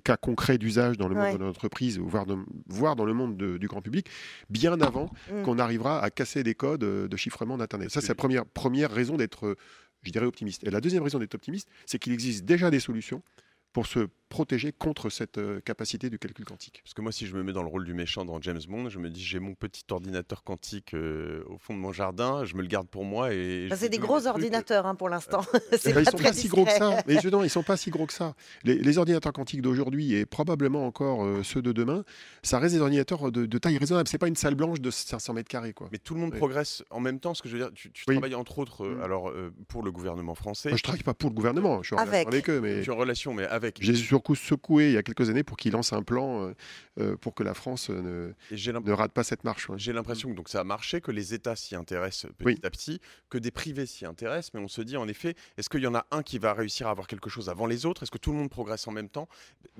cas 0.01 0.17
concrets 0.17 0.57
d'usage 0.57 0.97
dans 0.97 1.07
le 1.07 1.15
monde 1.15 1.37
de 1.37 1.43
l'entreprise, 1.43 1.99
voire, 1.99 2.25
voire, 2.67 2.95
dans 2.95 3.05
le 3.05 3.13
monde 3.13 3.37
du 3.37 3.67
grand 3.67 3.81
public, 3.81 4.07
bien 4.49 4.79
avant 4.81 5.09
mm. 5.31 5.43
qu'on 5.43 5.57
arrivera 5.57 6.03
à 6.03 6.09
casser 6.09 6.43
des 6.43 6.55
codes 6.55 6.81
de 6.81 7.17
chiffrement 7.17 7.57
d'Internet. 7.57 7.91
Ça, 7.91 8.01
c'est 8.01 8.09
la 8.09 8.15
première, 8.15 8.45
première 8.45 8.91
raison 8.91 9.15
d'être, 9.15 9.55
je 10.03 10.11
dirais, 10.11 10.25
optimiste. 10.25 10.65
Et 10.65 10.69
la 10.69 10.81
deuxième 10.81 11.03
raison 11.03 11.19
d'être 11.19 11.35
optimiste, 11.35 11.69
c'est 11.85 11.99
qu'il 11.99 12.11
existe 12.11 12.43
déjà 12.43 12.69
des 12.69 12.81
solutions 12.81 13.23
pour 13.73 13.87
se 13.87 14.07
protéger 14.31 14.71
contre 14.71 15.09
cette 15.09 15.37
euh, 15.37 15.59
capacité 15.59 16.09
du 16.09 16.17
calcul 16.17 16.45
quantique. 16.45 16.81
Parce 16.83 16.93
que 16.93 17.01
moi, 17.01 17.11
si 17.11 17.27
je 17.27 17.35
me 17.35 17.43
mets 17.43 17.51
dans 17.51 17.61
le 17.61 17.67
rôle 17.67 17.83
du 17.83 17.93
méchant 17.93 18.23
dans 18.23 18.41
James 18.41 18.61
Bond, 18.67 18.89
je 18.89 18.97
me 18.97 19.09
dis 19.09 19.21
j'ai 19.21 19.39
mon 19.39 19.53
petit 19.53 19.83
ordinateur 19.91 20.43
quantique 20.43 20.93
euh, 20.93 21.43
au 21.47 21.57
fond 21.57 21.75
de 21.75 21.79
mon 21.79 21.91
jardin, 21.91 22.45
je 22.45 22.55
me 22.55 22.61
le 22.61 22.67
garde 22.67 22.87
pour 22.87 23.03
moi 23.03 23.33
et. 23.33 23.67
c'est 23.75 23.89
des 23.89 23.99
gros 23.99 24.25
ordinateurs 24.25 24.87
hein, 24.87 24.95
pour 24.95 25.09
l'instant. 25.09 25.41
Eh 25.83 25.93
ben, 25.93 26.01
ils 26.01 26.09
sont 26.09 26.17
pas 26.17 26.33
si 26.33 26.47
gros 26.47 26.63
que 26.63 26.71
ça. 26.71 27.03
Mais 27.07 27.19
je, 27.21 27.27
non, 27.27 27.43
ils 27.43 27.49
sont 27.49 27.63
pas 27.63 27.75
si 27.75 27.89
gros 27.89 28.05
que 28.05 28.13
ça. 28.13 28.35
Les, 28.63 28.97
ordinateurs 28.97 29.33
quantiques 29.33 29.61
d'aujourd'hui 29.61 30.13
et 30.13 30.25
probablement 30.25 30.85
encore 30.85 31.25
euh, 31.25 31.43
ceux 31.43 31.61
de 31.61 31.71
demain, 31.71 32.03
ça 32.43 32.59
reste 32.59 32.75
des 32.75 32.81
ordinateurs 32.81 33.31
de, 33.31 33.57
taille 33.57 33.77
raisonnable. 33.77 34.07
C'est 34.07 34.17
pas 34.17 34.27
une 34.27 34.35
salle 34.35 34.55
blanche 34.55 34.79
de 34.79 34.91
500 34.91 35.33
mètres 35.33 35.49
carrés 35.49 35.73
quoi. 35.73 35.89
Mais 35.91 35.97
tout 35.97 36.13
le 36.13 36.21
monde 36.21 36.33
progresse 36.33 36.83
en 36.89 36.99
même 36.99 37.19
temps. 37.19 37.33
Ce 37.33 37.41
que 37.41 37.49
je 37.49 37.57
veux 37.57 37.63
dire, 37.63 37.71
tu, 37.73 37.91
travailles 38.05 38.35
entre 38.35 38.59
autres 38.59 38.85
mm. 38.85 39.01
alors 39.01 39.33
pour 39.67 39.83
le 39.83 39.91
gouvernement 39.91 40.35
français. 40.35 40.69
Moi, 40.69 40.77
je 40.77 40.83
travaille 40.83 41.03
pas 41.03 41.13
pour 41.13 41.29
le 41.29 41.35
gouvernement. 41.35 41.81
Je 41.81 41.87
suis 41.87 41.95
en 41.95 41.99
avec. 41.99 42.27
avec 42.27 42.49
eux, 42.49 42.61
mais. 42.61 42.77
Je 42.77 42.81
suis 42.83 42.91
en 42.91 42.97
relation, 42.97 43.33
mais 43.33 43.45
avec. 43.45 43.60
J'ai 43.79 43.95
surtout 43.95 44.35
secoué 44.35 44.89
il 44.89 44.93
y 44.93 44.97
a 44.97 45.03
quelques 45.03 45.29
années 45.29 45.43
pour 45.43 45.57
qu'il 45.57 45.71
lance 45.71 45.93
un 45.93 46.03
plan 46.03 46.47
euh, 46.47 46.53
euh, 46.99 47.15
pour 47.17 47.33
que 47.35 47.43
la 47.43 47.53
France 47.53 47.89
euh, 47.89 48.33
ne, 48.51 48.79
ne 48.79 48.91
rate 48.91 49.11
pas 49.11 49.23
cette 49.23 49.43
marche. 49.43 49.69
J'ai 49.75 49.93
l'impression 49.93 50.29
que 50.29 50.35
donc 50.35 50.49
ça 50.49 50.61
a 50.61 50.63
marché, 50.63 51.01
que 51.01 51.11
les 51.11 51.33
États 51.33 51.55
s'y 51.55 51.75
intéressent 51.75 52.31
petit 52.37 52.65
à 52.65 52.69
petit, 52.69 52.99
que 53.29 53.37
des 53.37 53.51
privés 53.51 53.85
s'y 53.85 54.05
intéressent, 54.05 54.53
mais 54.53 54.59
on 54.59 54.67
se 54.67 54.81
dit 54.81 54.97
en 54.97 55.07
effet, 55.07 55.35
est-ce 55.57 55.69
qu'il 55.69 55.81
y 55.81 55.87
en 55.87 55.95
a 55.95 56.05
un 56.11 56.23
qui 56.23 56.39
va 56.39 56.53
réussir 56.53 56.87
à 56.87 56.91
avoir 56.91 57.07
quelque 57.07 57.29
chose 57.29 57.49
avant 57.49 57.65
les 57.65 57.85
autres? 57.85 58.03
Est-ce 58.03 58.11
que 58.11 58.17
tout 58.17 58.31
le 58.31 58.37
monde 58.37 58.49
progresse 58.49 58.87
en 58.87 58.91
même 58.91 59.09
temps? 59.09 59.27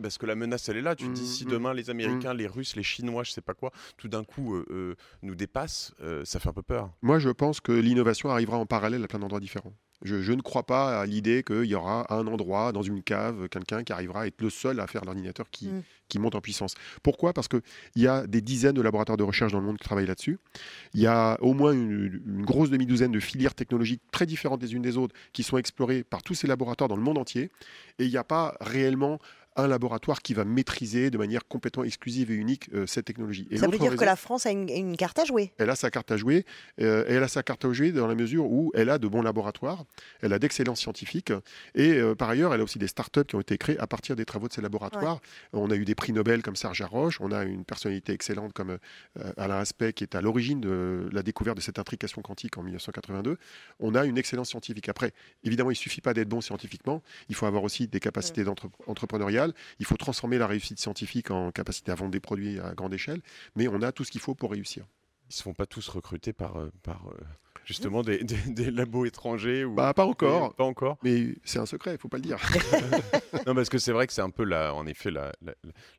Parce 0.02 0.18
que 0.18 0.26
la 0.26 0.36
menace, 0.36 0.70
elle 0.70 0.78
est 0.78 0.82
là. 0.82 0.96
Tu 0.96 1.08
te 1.08 1.14
dis, 1.14 1.28
si 1.28 1.46
mmh, 1.46 1.48
mmh. 1.48 1.52
demain 1.52 1.74
les 1.74 1.90
Américains, 1.90 2.34
mmh. 2.34 2.38
les 2.38 2.48
Russes, 2.48 2.76
les 2.76 2.84
Chinois, 2.84 3.24
je 3.24 3.32
sais 3.32 3.42
pas 3.42 3.54
quoi, 3.54 3.72
tout 3.98 4.08
d'un 4.08 4.24
coup 4.24 4.64
nous 5.22 5.36
dépassent, 5.36 5.94
ça 6.24 6.40
fait 6.40 6.50
un 6.50 6.54
peu 6.54 6.62
peur. 6.62 6.92
Moi, 7.02 7.20
je 7.20 7.30
pense 7.30 7.60
que 7.60 7.72
l'innovation 7.72 8.30
arrivera 8.30 8.58
en 8.58 8.66
parallèle 8.66 9.04
à 9.04 9.08
plein 9.08 9.20
d'endroits 9.20 9.40
différents. 9.40 9.74
Je, 10.04 10.32
ne 10.32 10.42
crois 10.42 10.64
pas 10.64 11.02
à 11.02 11.06
l'idée 11.06 11.44
qu'il 11.44 11.66
y 11.66 11.76
aura 11.76 12.12
un 12.14 12.26
endroit, 12.28 12.72
dans 12.72 12.82
une 12.82 13.04
cave, 13.04 13.48
quelqu'un 13.50 13.84
qui 13.84 13.94
arrivera 13.94 14.22
à 14.22 14.28
être 14.28 14.42
le 14.42 14.50
seul 14.50 14.80
à 14.80 14.88
faire 14.88 15.06
l'ordinateur 15.06 15.50
qui, 15.52 15.68
mm. 15.68 15.84
qui 16.10 16.20
monte 16.20 16.36
en 16.36 16.42
puissance. 16.42 16.76
Pourquoi? 17.04 17.34
Parce 17.34 17.48
qu'il 17.48 17.62
y 17.96 18.08
a 18.08 18.26
des 18.26 18.42
dizaines 18.42 18.74
de 18.74 18.82
laboratoires 18.82 19.18
de 19.18 19.24
recherche 19.24 19.52
dans 19.52 19.60
le 19.60 19.66
monde 19.66 19.78
qui 19.78 19.84
travaillent 19.84 20.08
là-dessus. 20.08 20.40
Il 20.94 21.02
y 21.02 21.08
a 21.08 21.38
au 21.42 21.54
moins 21.54 21.74
une, 21.74 22.22
une 22.26 22.46
grosse 22.46 22.70
demi-douzaine 22.70 23.12
de 23.12 23.20
filières 23.20 23.54
technologiques 23.54 24.02
très 24.12 24.26
différentes 24.26 24.62
les 24.62 24.74
unes 24.74 24.82
des 24.82 24.98
autres 24.98 25.16
qui 25.34 25.44
sont 25.44 25.58
explorées 25.58 26.04
par 26.04 26.24
tous 26.24 26.34
ces 26.34 26.48
laboratoires 26.48 26.88
dans 26.88 26.96
le 26.98 27.04
monde 27.04 27.18
entier. 27.18 27.52
Et 28.00 28.06
il 28.06 28.10
n'y 28.10 28.18
a 28.18 28.24
pas 28.24 28.56
réellement 28.60 29.20
un 29.56 29.68
laboratoire 29.68 30.22
qui 30.22 30.34
va 30.34 30.46
maîtriser 30.46 31.10
de 31.10 31.18
manière 31.18 31.48
complètement 31.48 31.84
exclusive 31.84 32.32
et 32.32 32.36
unique 32.36 32.70
euh, 32.74 32.86
cette 32.88 33.06
technologie. 33.06 33.48
Et 33.52 33.58
ça 33.58 33.68
veut 33.68 33.78
dire 33.78 33.96
que 33.96 34.06
la 34.06 34.16
France 34.16 34.46
a 34.46 34.52
une, 34.52 34.96
carte 34.96 35.20
à 35.20 35.26
jouer 35.26 35.52
Elle 35.58 35.70
a 35.70 35.76
sa 35.76 35.92
carte 35.92 36.12
à 36.12 36.18
jouer. 36.18 36.46
Euh, 36.80 37.04
elle 37.08 37.24
a 37.24 37.28
sa 37.28 37.44
carte 37.44 37.66
à 37.66 37.74
jouer 37.74 37.92
dans 37.92 38.08
la 38.08 38.16
mesure 38.16 38.46
où 38.46 38.72
elle 38.76 38.90
a 38.90 38.98
de 38.98 39.08
bons 39.08 39.22
laboratoires, 39.22 39.86
elle 40.22 40.34
a 40.34 40.40
d'excellents 40.40 40.76
scientifiques, 40.76 41.34
et 41.76 41.94
euh, 41.94 42.16
par 42.16 42.30
ailleurs, 42.30 42.54
elle 42.54 42.62
a 42.62 42.64
aussi 42.64 42.80
des 42.80 42.88
startups 42.88 43.26
qui 43.26 43.36
ont 43.36 43.42
été 43.42 43.58
créées 43.58 43.80
à 43.80 43.88
partir 43.88 44.16
des 44.16 44.26
travaux 44.26 44.48
de 44.48 44.54
ces 44.54 44.62
laboratoires. 44.62 45.20
On 45.54 45.70
a 45.70 45.76
eu 45.76 45.86
des 45.86 45.96
prix 45.96 46.14
Nobel 46.14 46.42
comme 46.42 46.56
Serge 46.56 46.82
Roche, 46.84 47.20
on 47.20 47.32
a 47.32 47.44
une 47.44 47.66
personnalité 47.66 48.14
excellente 48.14 48.54
comme 48.54 48.78
Alain 49.38 49.58
Aspect 49.58 49.94
qui 49.94 50.04
est 50.04 50.16
à 50.16 50.22
l'origine 50.22 50.62
de 50.62 51.10
la 51.12 51.24
découverte 51.24 51.58
de 51.58 51.62
cette 51.62 51.80
intrication 51.80 52.22
quantique 52.22 52.58
en 52.58 52.64
1982. 52.64 53.38
On 53.80 53.96
a 53.96 54.06
une 54.06 54.18
excellence 54.18 54.50
scientifique. 54.50 54.90
Après, 54.90 55.14
évidemment, 55.44 55.72
il 55.72 55.76
ne 55.76 55.80
suffit 55.80 56.02
pas 56.02 56.14
d'être 56.14 56.30
bon 56.30 56.42
scientifiquement, 56.42 57.02
il 57.30 57.36
faut 57.36 57.46
avoir 57.46 57.64
aussi 57.64 57.88
des 57.88 58.00
capacités 58.00 58.44
il 59.80 59.86
faut 59.86 59.98
transformer 59.98 60.38
la 60.38 60.48
réussite 60.48 60.80
scientifique 60.80 61.32
en 61.32 61.52
capacité 61.52 61.92
à 61.92 61.96
vendre 61.96 62.12
des 62.12 62.20
produits 62.20 62.60
à 62.60 62.74
grande 62.74 62.94
échelle, 62.94 63.22
mais 63.56 63.68
on 63.68 63.82
a 63.82 63.92
tout 63.92 64.04
ce 64.04 64.12
qu'il 64.12 64.22
faut 64.22 64.36
pour 64.36 64.52
réussir. 64.52 64.86
Ils 65.30 65.34
ne 65.34 65.34
se 65.36 65.44
font 65.44 65.54
pas 65.54 65.66
tous 65.66 65.88
recruter 65.88 66.34
par, 66.34 66.58
euh, 66.58 66.72
par 66.84 67.08
euh, 67.08 67.18
justement 67.66 68.02
des, 68.02 68.20
labos 68.72 69.06
étrangers 69.06 69.64
ou... 69.64 69.76
Bah, 69.76 69.94
pas 69.94 70.06
encore. 70.06 70.54
Pas 70.56 70.66
encore. 70.66 70.98
Mais 71.04 71.36
c'est 71.46 71.60
un 71.60 71.66
secret, 71.66 71.94
il 71.94 71.98
faut 71.98 72.10
pas 72.10 72.18
le 72.18 72.24
dire. 72.24 72.38
non, 73.48 73.56
parce 73.56 73.70
que 73.70 73.78
c'est 73.78 73.94
vrai 73.94 74.08
que 74.08 74.14
c'est 74.14 74.22
un 74.22 74.30
peu 74.30 74.44
la, 74.44 74.74
en 74.74 74.86
effet 74.86 75.12
la, 75.12 75.32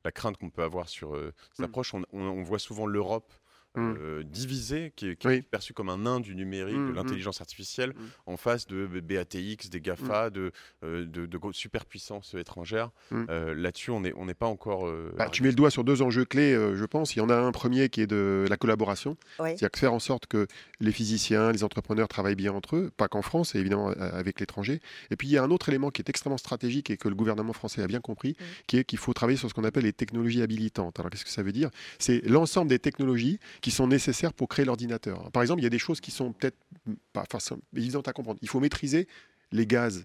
la, 0.05 0.12
crainte 0.12 0.36
qu'on 0.36 0.51
peut 0.51 0.62
avoir 0.62 0.89
sur 0.89 1.14
euh, 1.14 1.32
cette 1.52 1.60
mm. 1.60 1.64
approche. 1.64 1.94
on, 1.94 2.43
voit 2.43 2.59
souvent 2.59 2.86
l'Europe 2.86 3.32
Mmh. 3.74 3.94
Euh, 3.99 4.23
divisé, 4.23 4.93
qui 4.97 5.09
est, 5.09 5.43
perçu 5.43 5.73
comme 5.73 5.89
un 5.89 5.97
nain 5.97 6.20
du 6.20 6.35
numérique, 6.35 6.77
mmh, 6.77 6.89
de 6.89 6.93
mmh. 6.93 6.94
l'intelligence 6.94 7.40
artificielle, 7.40 7.94
en 8.27 8.36
face 8.36 8.66
de 8.66 8.86
BATX, 9.01 9.70
des 9.70 9.81
GAFA, 9.81 10.28
de, 10.28 10.53
euh, 10.85 11.07
de, 11.07 11.24
de, 11.24 11.39
superpuissances 11.53 12.35
étrangères. 12.35 12.90
Euh, 13.12 13.55
là-dessus, 13.55 13.90
on 13.90 14.01
n'est 14.01 14.12
on 14.15 14.27
pas 14.35 14.47
encore. 14.47 14.93
Bah, 15.16 15.31
tu 15.31 15.43
mets 15.43 15.49
le 15.49 15.55
doigt 15.55 15.70
sur 15.70 15.85
deux 15.85 16.03
enjeux 16.03 16.27
clés, 16.27 16.53
je 16.53 16.85
pense. 16.85 17.16
Il 17.16 17.20
y 17.20 17.23
en 17.23 17.31
a 17.31 17.35
un 17.35 17.51
premier 17.51 17.89
qui 17.89 18.03
est 18.03 18.07
de 18.07 18.44
la 18.49 18.59
collaboration, 18.59 19.16
c'est-à-dire 19.39 19.70
faire 19.74 19.94
en 19.94 20.01
sorte 20.01 20.27
que 20.27 20.47
les 20.81 20.93
physiciens, 20.93 21.51
les 21.51 21.65
entrepreneurs 21.65 22.09
travaillent 22.09 22.35
bien 22.35 22.53
entre 22.53 22.77
eux, 22.77 22.90
pas 22.94 23.09
qu'en 23.09 23.23
France, 23.23 23.55
et 23.55 23.59
évidemment 23.59 23.89
avec 23.89 24.39
l'étranger. 24.39 24.81
Et 25.11 25.16
puis 25.16 25.28
il 25.28 25.31
y 25.31 25.39
a 25.39 25.43
un 25.43 25.51
autre 25.51 25.70
élément 25.70 25.90
qui 25.90 26.03
est 26.03 26.11
extrêmement 26.11 26.36
stratégique 26.36 26.90
et 26.90 26.99
que 26.99 27.09
le 27.09 27.15
gouvernement 27.15 27.55
français 27.55 27.82
a 27.82 27.86
bien 27.86 28.01
compris, 28.01 28.36
qui 28.66 28.77
est 28.77 28.85
qu'il 28.85 28.99
faut 28.99 29.15
travailler 29.15 29.39
sur 29.39 29.49
ce 29.49 29.55
qu'on 29.55 29.65
appelle 29.65 29.85
les 29.85 29.94
technologies 29.94 30.43
habilitantes. 30.43 30.99
Alors 30.99 31.11
qu'est-ce 31.11 31.24
que 31.24 31.31
ça 31.31 31.43
veut 31.43 31.53
dire? 31.53 31.70
C'est 31.99 32.20
l'ensemble 32.27 32.69
des 32.69 32.78
technologies 32.78 33.39
qui 33.63 33.71
sont 33.71 33.87
nécessaires 33.87 34.35
pour 34.35 34.49
créer 34.49 34.67
l'ordinateur. 34.67 35.31
Par 35.31 35.43
exemple, 35.43 35.61
il 35.61 35.65
y 35.65 35.67
a 35.67 35.71
des 35.71 35.79
choses 35.79 36.01
qui 36.01 36.11
sont 36.11 36.33
peut-être 36.33 36.59
pas 37.13 37.25
évidentes 37.75 38.09
à 38.09 38.13
comprendre. 38.13 38.39
Il 38.43 38.49
faut 38.49 38.61
maîtriser 38.61 39.09
les 39.53 39.67
gaz 39.67 40.05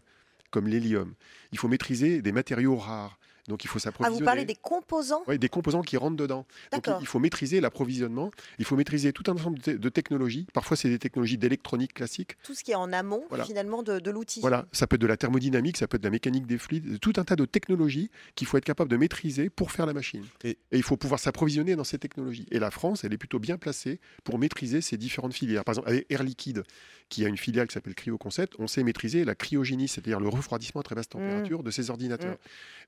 comme 0.51 0.67
l'hélium. 0.67 1.13
Il 1.51 1.57
faut 1.57 1.67
maîtriser 1.67 2.21
des 2.21 2.31
matériaux 2.31 2.77
rares. 2.77 3.19
Donc 3.47 3.63
il 3.63 3.67
faut 3.67 3.79
s'approvisionner. 3.79 4.17
Ah, 4.17 4.19
vous 4.19 4.25
parlez 4.25 4.45
des 4.45 4.55
composants? 4.55 5.23
Oui, 5.27 5.39
des 5.39 5.49
composants 5.49 5.81
qui 5.81 5.97
rentrent 5.97 6.17
dedans. 6.17 6.45
Donc 6.71 6.87
il 6.99 7.07
faut 7.07 7.19
maîtriser 7.19 7.61
l'approvisionnement, 7.61 8.31
il 8.59 8.65
faut 8.65 8.75
maîtriser 8.75 9.13
tout 9.13 9.23
un 9.27 9.33
ensemble 9.33 9.59
de, 9.59 9.89
technologies. 9.89 10.47
Parfois, 10.53 10.77
c'est 10.77 10.89
des 10.89 10.99
technologies 10.99 11.37
d'électronique 11.37 11.93
classique. 11.93 12.37
Tout 12.43 12.53
ce 12.53 12.63
qui 12.63 12.71
est 12.71 12.75
en 12.75 12.91
amont, 12.93 13.23
finalement, 13.45 13.83
de, 13.83 14.11
l'outil. 14.11 14.41
Voilà, 14.41 14.65
ça 14.71 14.87
peut 14.87 14.95
être 14.95 15.01
de 15.01 15.07
la 15.07 15.17
thermodynamique, 15.17 15.77
ça 15.77 15.87
peut 15.87 15.95
être 15.95 16.03
de 16.03 16.07
la 16.07 16.11
mécanique 16.11 16.45
des 16.45 16.57
fluides, 16.57 16.99
tout 16.99 17.13
un 17.17 17.23
tas 17.23 17.35
de 17.35 17.45
technologies 17.45 18.09
qu'il 18.35 18.47
faut 18.47 18.57
être 18.57 18.65
capable 18.65 18.89
de 18.89 18.97
maîtriser 18.97 19.49
pour 19.49 19.71
faire 19.71 19.85
la 19.85 19.93
machine. 19.93 20.23
Et, 20.43 20.57
il 20.71 20.83
faut 20.83 20.97
pouvoir 20.97 21.19
s'approvisionner 21.19 21.75
dans 21.75 21.83
ces 21.83 21.97
technologies. 21.97 22.45
Et 22.51 22.59
la 22.59 22.71
France, 22.71 23.03
elle 23.03 23.13
est 23.13 23.17
plutôt 23.17 23.39
bien 23.39 23.57
placée 23.57 23.99
pour 24.23 24.37
maîtriser 24.37 24.81
ces 24.81 24.97
différentes 24.97 25.33
filières. 25.33 25.63
Par 25.63 25.73
exemple, 25.73 25.89
avec 25.89 26.05
Air 26.11 26.23
Liquide, 26.23 26.63
qui 27.09 27.25
a 27.25 27.27
une 27.27 27.37
filiale 27.37 27.67
qui 27.67 27.73
s'appelle 27.73 27.95
CryoConcept, 27.95 28.55
on 28.59 28.67
sait 28.67 28.83
maîtriser 28.83 29.25
la 29.25 29.35
cryogénie, 29.35 29.87
c'est-à-dire 29.87 30.19
le 30.19 30.29
refroidissement 30.29 30.81
à 30.81 30.83
très 30.83 30.95
basse 30.95 31.09
température 31.09 31.63
de 31.63 31.71
ces 31.71 31.89
ordinateurs. 31.89 32.37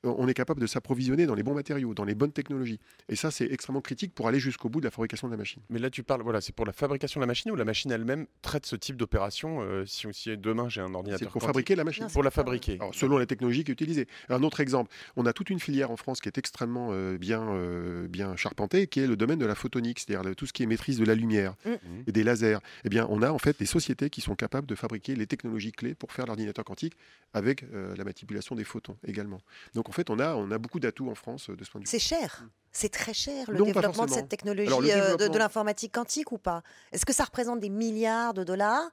On 0.04 0.28
est 0.28 0.34
capable 0.34 0.62
de 0.62 0.68
s'approvisionner 0.68 1.26
dans 1.26 1.36
les 1.36 1.44
bons 1.44 1.54
matériaux, 1.54 1.94
dans 1.94 2.06
les 2.06 2.16
bonnes 2.16 2.32
technologies. 2.32 2.80
Et 3.10 3.16
ça, 3.16 3.32
c'est 3.32 3.52
extrêmement 3.52 3.82
critique 3.82 4.14
pour 4.14 4.28
aller 4.28 4.40
jusqu'au 4.40 4.70
bout 4.70 4.80
de 4.80 4.86
la 4.86 4.92
fabrication 4.92 5.28
de 5.28 5.34
la 5.34 5.38
machine. 5.38 5.62
Mais 5.70 5.80
là, 5.80 5.90
tu 5.90 6.04
parles, 6.04 6.22
voilà, 6.22 6.40
c'est 6.40 6.56
pour 6.56 6.66
la 6.66 6.72
fabrication 6.72 7.20
de 7.20 7.24
la 7.24 7.28
machine 7.28 7.52
ou 7.52 7.56
la 7.56 7.66
machine 7.66 7.92
elle-même 7.92 8.26
traite 8.42 8.66
ce 8.66 8.76
type 8.76 8.96
d'opération 8.96 9.62
euh, 9.62 9.86
si, 9.86 10.08
si, 10.14 10.38
demain 10.38 10.70
j'ai 10.70 10.82
un 10.82 10.94
ordinateur 10.94 11.28
C'est 11.28 11.32
pour 11.32 11.44
fabriquer 11.44 11.76
la 11.76 11.84
machine. 11.84 12.08
pour 12.08 12.24
la 12.24 12.32
fabriquer. 12.32 12.80
selon 12.94 13.18
la 13.18 13.26
technologie 13.26 13.64
qui 13.64 13.72
est 13.72 13.74
utilisée. 13.74 14.08
Un 14.30 14.44
autre 14.44 14.60
exemple, 14.60 14.92
on 15.16 15.26
a 15.26 15.34
toute 15.34 15.50
une 15.50 15.60
filière 15.60 15.92
en 15.92 15.98
France 15.98 16.22
qui 16.22 16.30
est 16.30 16.38
extrêmement 16.38 16.90
euh, 16.92 17.18
bien, 17.18 17.50
euh, 17.50 18.08
bien 18.08 18.36
charpentée, 18.36 18.88
qui 18.88 19.00
est 19.00 19.08
le 19.08 19.18
domaine 19.18 19.40
de 19.40 19.46
la 19.46 19.56
photonique, 19.56 20.00
c'est-à-dire 20.00 20.36
tout 20.36 20.46
ce 20.46 20.54
qui 20.54 20.64
est 20.64 20.68
maîtrise 20.68 20.98
de 20.98 21.06
la 21.06 21.16
lumière 21.16 21.56
mm. 21.66 21.72
et 22.08 22.12
des 22.12 22.24
lasers. 22.24 22.60
Eh 22.86 22.90
bien, 22.90 23.08
on 23.10 23.22
a 23.22 23.32
en 23.32 23.40
fait 23.40 23.58
des 23.60 23.66
sociétés 23.66 24.09
qui 24.10 24.22
sont 24.22 24.36
capables 24.36 24.68
de 24.68 24.76
fabriquer 24.76 25.16
les 25.16 25.28
technologies 25.28 25.72
clés 25.72 25.96
pour 25.96 26.12
faire 26.12 26.26
l'ordinateur 26.26 26.66
quantique 26.66 26.94
avec 27.34 27.64
la 27.72 28.04
manipulation 28.04 28.56
des 28.56 28.64
photons 28.64 28.98
également. 29.06 29.42
Donc 29.74 29.90
en 29.90 29.92
fait, 29.92 30.10
on 30.10 30.20
a, 30.20 30.36
on 30.36 30.52
a 30.52 30.58
beaucoup 30.58 30.80
d'atouts 30.80 31.10
en 31.10 31.16
France 31.16 31.50
de 31.50 31.64
ce 31.64 31.70
point 31.70 31.82
de 31.82 31.86
vue. 31.86 31.90
C'est 31.90 32.00
cher. 32.00 32.44
C'est 32.72 32.90
très 32.90 33.14
cher 33.14 33.50
le 33.50 33.64
développement 33.64 34.06
de 34.06 34.12
cette 34.12 34.30
technologie 34.30 34.70
de, 34.70 35.38
l'informatique 35.38 35.94
quantique 35.94 36.32
ou 36.32 36.38
pas? 36.38 36.64
Est-ce 36.92 37.06
que 37.06 37.14
ça 37.14 37.24
représente 37.24 37.60
des 37.60 37.70
milliards 37.70 38.34
de 38.34 38.44
dollars? 38.44 38.90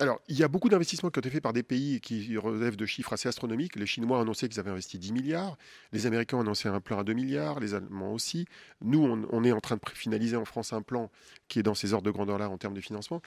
Alors, 0.00 0.20
il 0.28 0.38
y 0.38 0.44
a 0.44 0.48
beaucoup 0.48 0.68
d'investissements 0.68 1.10
qui 1.10 1.18
ont 1.18 1.20
été 1.20 1.30
faits 1.30 1.42
par 1.42 1.52
des 1.52 1.64
pays 1.64 2.00
qui 2.00 2.36
relèvent 2.36 2.76
de 2.76 2.86
chiffres 2.86 3.12
assez 3.12 3.28
astronomiques. 3.28 3.74
Les 3.74 3.86
Chinois 3.86 4.18
ont 4.18 4.20
annoncé 4.20 4.48
qu'ils 4.48 4.60
avaient 4.60 4.70
investi 4.70 4.96
10 4.96 5.12
milliards. 5.12 5.58
Les 5.92 6.06
Américains 6.06 6.36
ont 6.36 6.42
annoncé 6.42 6.68
un 6.68 6.80
plan 6.80 7.00
à 7.00 7.04
2 7.04 7.14
milliards. 7.14 7.58
Les 7.58 7.74
Allemands 7.74 8.12
aussi. 8.12 8.46
Nous, 8.80 9.02
on, 9.02 9.26
on 9.30 9.42
est 9.42 9.50
en 9.50 9.60
train 9.60 9.74
de 9.74 9.80
finaliser 9.92 10.36
en 10.36 10.44
France 10.44 10.72
un 10.72 10.82
plan 10.82 11.10
qui 11.48 11.58
est 11.58 11.64
dans 11.64 11.74
ces 11.74 11.94
ordres 11.94 12.06
de 12.06 12.12
grandeur-là 12.12 12.48
en 12.48 12.58
termes 12.58 12.74
de 12.74 12.80
financement. 12.80 13.20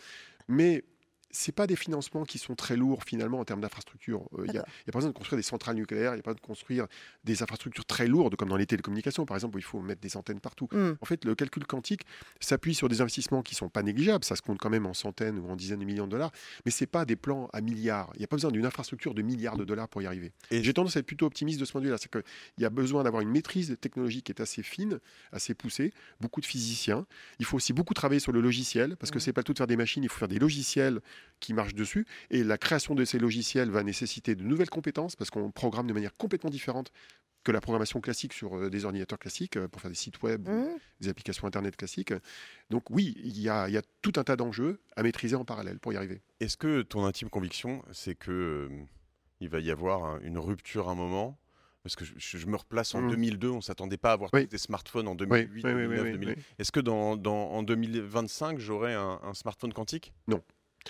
Mais 0.48 0.86
c'est 1.32 1.52
pas 1.52 1.68
des 1.68 1.76
financements 1.76 2.24
qui 2.24 2.38
sont 2.38 2.56
très 2.56 2.76
lourds 2.76 3.04
finalement 3.04 3.40
en 3.40 3.46
termes 3.46 3.62
d'infrastructures. 3.62 4.28
Euh, 4.38 4.46
il 4.46 4.52
n'y 4.52 4.58
a, 4.58 4.64
pas 4.64 5.00
besoin 5.00 5.10
de 5.10 5.18
construire 5.18 5.38
des 5.38 5.44
centrales 5.44 5.76
nucléaires, 5.76 6.12
il 6.14 6.16
n'y 6.16 6.22
a 6.22 6.24
pas 6.24 6.34
de 6.34 6.40
construire 6.40 6.88
des 7.24 7.42
infrastructures 7.44 7.86
très 7.86 8.08
lourdes 8.08 8.36
comme 8.36 8.50
dans 8.50 8.58
les 8.58 8.66
télécommunications 8.66 9.26
par 9.26 9.38
exemple 9.38 9.56
où 9.56 9.60
il 9.60 9.64
faut 9.64 9.82
mettre 9.82 10.02
des 10.02 10.18
antennes 10.18 10.40
partout. 10.40 10.68
Mm. 10.72 10.92
En 11.00 11.06
fait, 11.06 11.26
le 11.26 11.36
calcul 11.36 11.66
quantique 11.66 12.02
s'appuie 12.40 12.76
sur 12.76 12.90
des 12.90 13.02
investissements 13.02 13.42
qui 13.42 13.56
sont 13.56 13.70
pas 13.70 13.84
négligeables, 13.84 14.26
ça 14.26 14.36
se 14.36 14.42
compte 14.42 14.60
quand 14.60 14.70
même 14.70 14.86
en 14.86 14.94
centaines 14.94 15.40
ou 15.40 15.50
en 15.50 15.56
dizaines 15.56 15.80
de 15.80 15.86
millions 15.86 16.06
de 16.06 16.12
dollars, 16.12 16.32
mais 16.66 16.72
c'est 16.72 16.88
pas 16.88 17.06
des 17.06 17.16
plans 17.16 17.50
à 17.54 17.62
milliards. 17.62 18.12
Il 18.16 18.20
n'y 18.20 18.26
a 18.26 18.28
pas 18.28 18.36
besoin 18.36 18.52
d'une 18.52 18.66
infrastructure 18.66 19.14
de 19.14 19.22
milliards 19.22 19.58
de 19.58 19.66
dollars 19.66 19.88
pour 19.88 20.02
y 20.02 20.06
arriver. 20.06 20.32
Et 20.50 20.64
j'ai 20.64 20.74
tendance 20.74 20.96
à 20.98 21.00
être 21.00 21.06
plutôt 21.06 21.26
optimiste 21.26 21.60
de 21.60 21.66
ce 21.66 21.72
point 21.72 21.82
de 21.82 21.86
vue-là, 21.86 21.98
c'est 21.98 22.12
qu'il 22.12 22.24
y 22.58 22.66
a 22.66 22.70
besoin 22.70 23.04
d'avoir 23.04 23.22
une 23.22 23.30
maîtrise 23.30 23.78
technologique 23.80 24.26
qui 24.26 24.32
est 24.32 24.42
assez 24.42 24.64
fine, 24.64 25.00
assez 25.32 25.54
poussée, 25.54 25.94
beaucoup 26.20 26.42
de 26.42 26.46
physiciens. 26.46 27.06
Il 27.40 27.46
faut 27.46 27.58
aussi 27.58 27.74
beaucoup 27.74 27.94
travailler 27.94 28.20
sur 28.20 28.32
le 28.32 28.42
logiciel 28.42 28.96
parce 28.98 29.12
que 29.12 29.18
mm. 29.18 29.22
c'est 29.22 29.34
pas 29.34 29.44
tout 29.44 29.54
de 29.54 29.58
faire 29.58 29.68
des 29.68 29.78
machines, 29.78 30.04
il 30.04 30.10
faut 30.10 30.20
faire 30.20 30.28
des 30.28 30.40
logiciels 30.40 31.00
qui 31.40 31.54
marchent 31.54 31.76
dessus 31.76 32.06
et 32.30 32.44
la 32.44 32.58
création 32.58 32.96
de 32.96 33.04
ces 33.04 33.20
logiciels 33.20 33.70
va 33.70 33.84
nécessiter 33.84 34.36
de 34.36 34.44
nouvelles 34.44 34.70
compétences 34.70 35.16
parce 35.16 35.30
qu'on 35.30 35.52
programme 35.52 35.88
de 35.88 35.94
manière 35.94 36.14
complètement 36.14 36.50
différente 36.50 36.92
que 37.44 37.52
la 37.52 37.62
programmation 37.62 38.02
classique 38.02 38.34
sur 38.34 38.56
euh, 38.56 38.70
des 38.70 38.86
ordinateurs 38.86 39.20
classiques 39.20 39.58
euh, 39.58 39.68
pour 39.68 39.82
faire 39.82 39.90
des 39.90 39.96
sites 39.96 40.22
web, 40.22 40.48
mmh. 40.48 40.66
des 41.00 41.10
applications 41.10 41.48
Internet 41.48 41.76
classiques. 41.76 42.14
Donc 42.70 42.90
oui, 42.90 43.16
il 43.24 43.40
y 43.40 43.50
a, 43.50 43.68
tout 44.02 44.14
un 44.18 44.24
tas 44.24 44.36
d'enjeux 44.36 44.80
à 44.96 45.04
maîtriser 45.04 45.36
en 45.36 45.46
parallèle 45.46 45.80
pour 45.80 45.94
y 45.94 45.96
arriver. 45.96 46.22
Est-ce 46.40 46.58
que 46.58 46.82
ton 46.82 47.06
intime 47.06 47.30
conviction, 47.30 47.84
c'est 47.92 48.16
que 48.16 48.32
euh, 48.32 48.70
il 49.40 49.50
va 49.50 49.60
y 49.60 49.72
avoir 49.72 50.22
une 50.22 50.38
rupture 50.38 50.90
à 50.90 50.92
un 50.92 50.96
moment? 50.96 51.38
Parce 51.84 51.96
que 51.96 52.06
je, 52.06 52.46
me 52.46 52.58
replace 52.58 52.94
en 52.94 53.08
2002, 53.08 53.48
mmh. 53.48 53.52
on 53.52 53.56
ne 53.56 53.62
s'attendait 53.62 53.98
pas 53.98 54.12
à 54.12 54.14
avoir 54.14 54.30
des 54.30 54.58
smartphones 54.60 55.08
en 55.08 55.16
2008, 55.16 55.64
2009, 55.64 56.12
2000. 56.12 56.36
Est-ce 56.60 56.72
que 56.72 56.80
dans, 56.80 57.14
en 57.26 57.64
2025, 57.64 58.60
j'aurai 58.60 58.94
un 58.94 59.34
smartphone 59.34 59.74
quantique? 59.74 60.14
Non. 60.28 60.44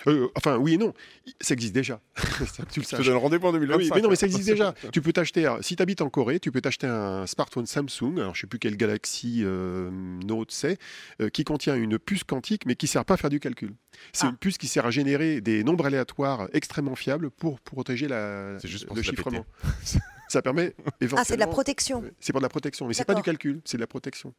Euh, 0.07 0.30
enfin, 0.35 0.57
oui 0.57 0.73
et 0.73 0.77
non. 0.77 0.93
Ça 1.41 1.53
existe 1.53 1.73
déjà. 1.73 2.01
tu 2.72 2.80
le 2.80 2.85
Je 2.85 3.09
donne 3.09 3.18
rendez-vous 3.18 3.47
en 3.47 3.51
2025. 3.53 3.89
Ah 3.91 3.95
mais 3.95 4.01
non, 4.01 4.09
mais 4.09 4.15
ça 4.15 4.26
existe 4.26 4.47
déjà. 4.47 4.73
tu 4.91 5.01
peux 5.01 5.13
t'acheter, 5.13 5.53
si 5.61 5.76
tu 5.76 5.84
habites 5.84 6.01
en 6.01 6.09
Corée, 6.09 6.39
tu 6.39 6.51
peux 6.51 6.61
t'acheter 6.61 6.88
un 6.88 7.27
smartphone 7.27 7.65
Samsung, 7.65 8.18
alors 8.18 8.35
je 8.35 8.41
sais 8.41 8.47
plus 8.47 8.59
quel 8.59 8.77
Galaxy 8.77 9.41
euh, 9.43 9.89
Note 9.91 10.51
c'est, 10.51 10.77
euh, 11.22 11.30
qui 11.30 11.43
contient 11.43 11.76
une 11.76 11.99
puce 11.99 12.23
quantique, 12.23 12.65
mais 12.65 12.76
qui 12.76 12.88
sert 12.88 13.05
pas 13.05 13.15
à 13.15 13.18
faire 13.18 13.30
du 13.30 13.39
calcul. 13.39 13.73
C'est 14.13 14.26
ah. 14.26 14.30
une 14.30 14.38
puce 14.38 14.57
qui 14.57 14.68
sert 14.68 14.85
à 14.85 14.91
générer 14.91 15.41
des 15.41 15.63
nombres 15.63 15.85
aléatoires 15.85 16.47
extrêmement 16.53 16.95
fiables 16.95 17.30
pour, 17.30 17.59
protéger 17.59 18.07
la, 18.07 18.57
juste 18.59 18.88
le 18.93 19.01
chiffrement. 19.01 19.45
ça 20.31 20.41
permet 20.41 20.73
Ah, 21.15 21.23
c'est 21.23 21.35
de 21.35 21.39
la 21.39 21.47
protection. 21.47 22.03
C'est 22.19 22.31
pour 22.31 22.41
de 22.41 22.45
la 22.45 22.49
protection, 22.49 22.87
mais 22.87 22.93
c'est 22.93 23.05
pas 23.05 23.13
du 23.13 23.21
calcul, 23.21 23.61
c'est 23.65 23.77
de 23.77 23.81
la 23.81 23.87
protection. 23.87 24.33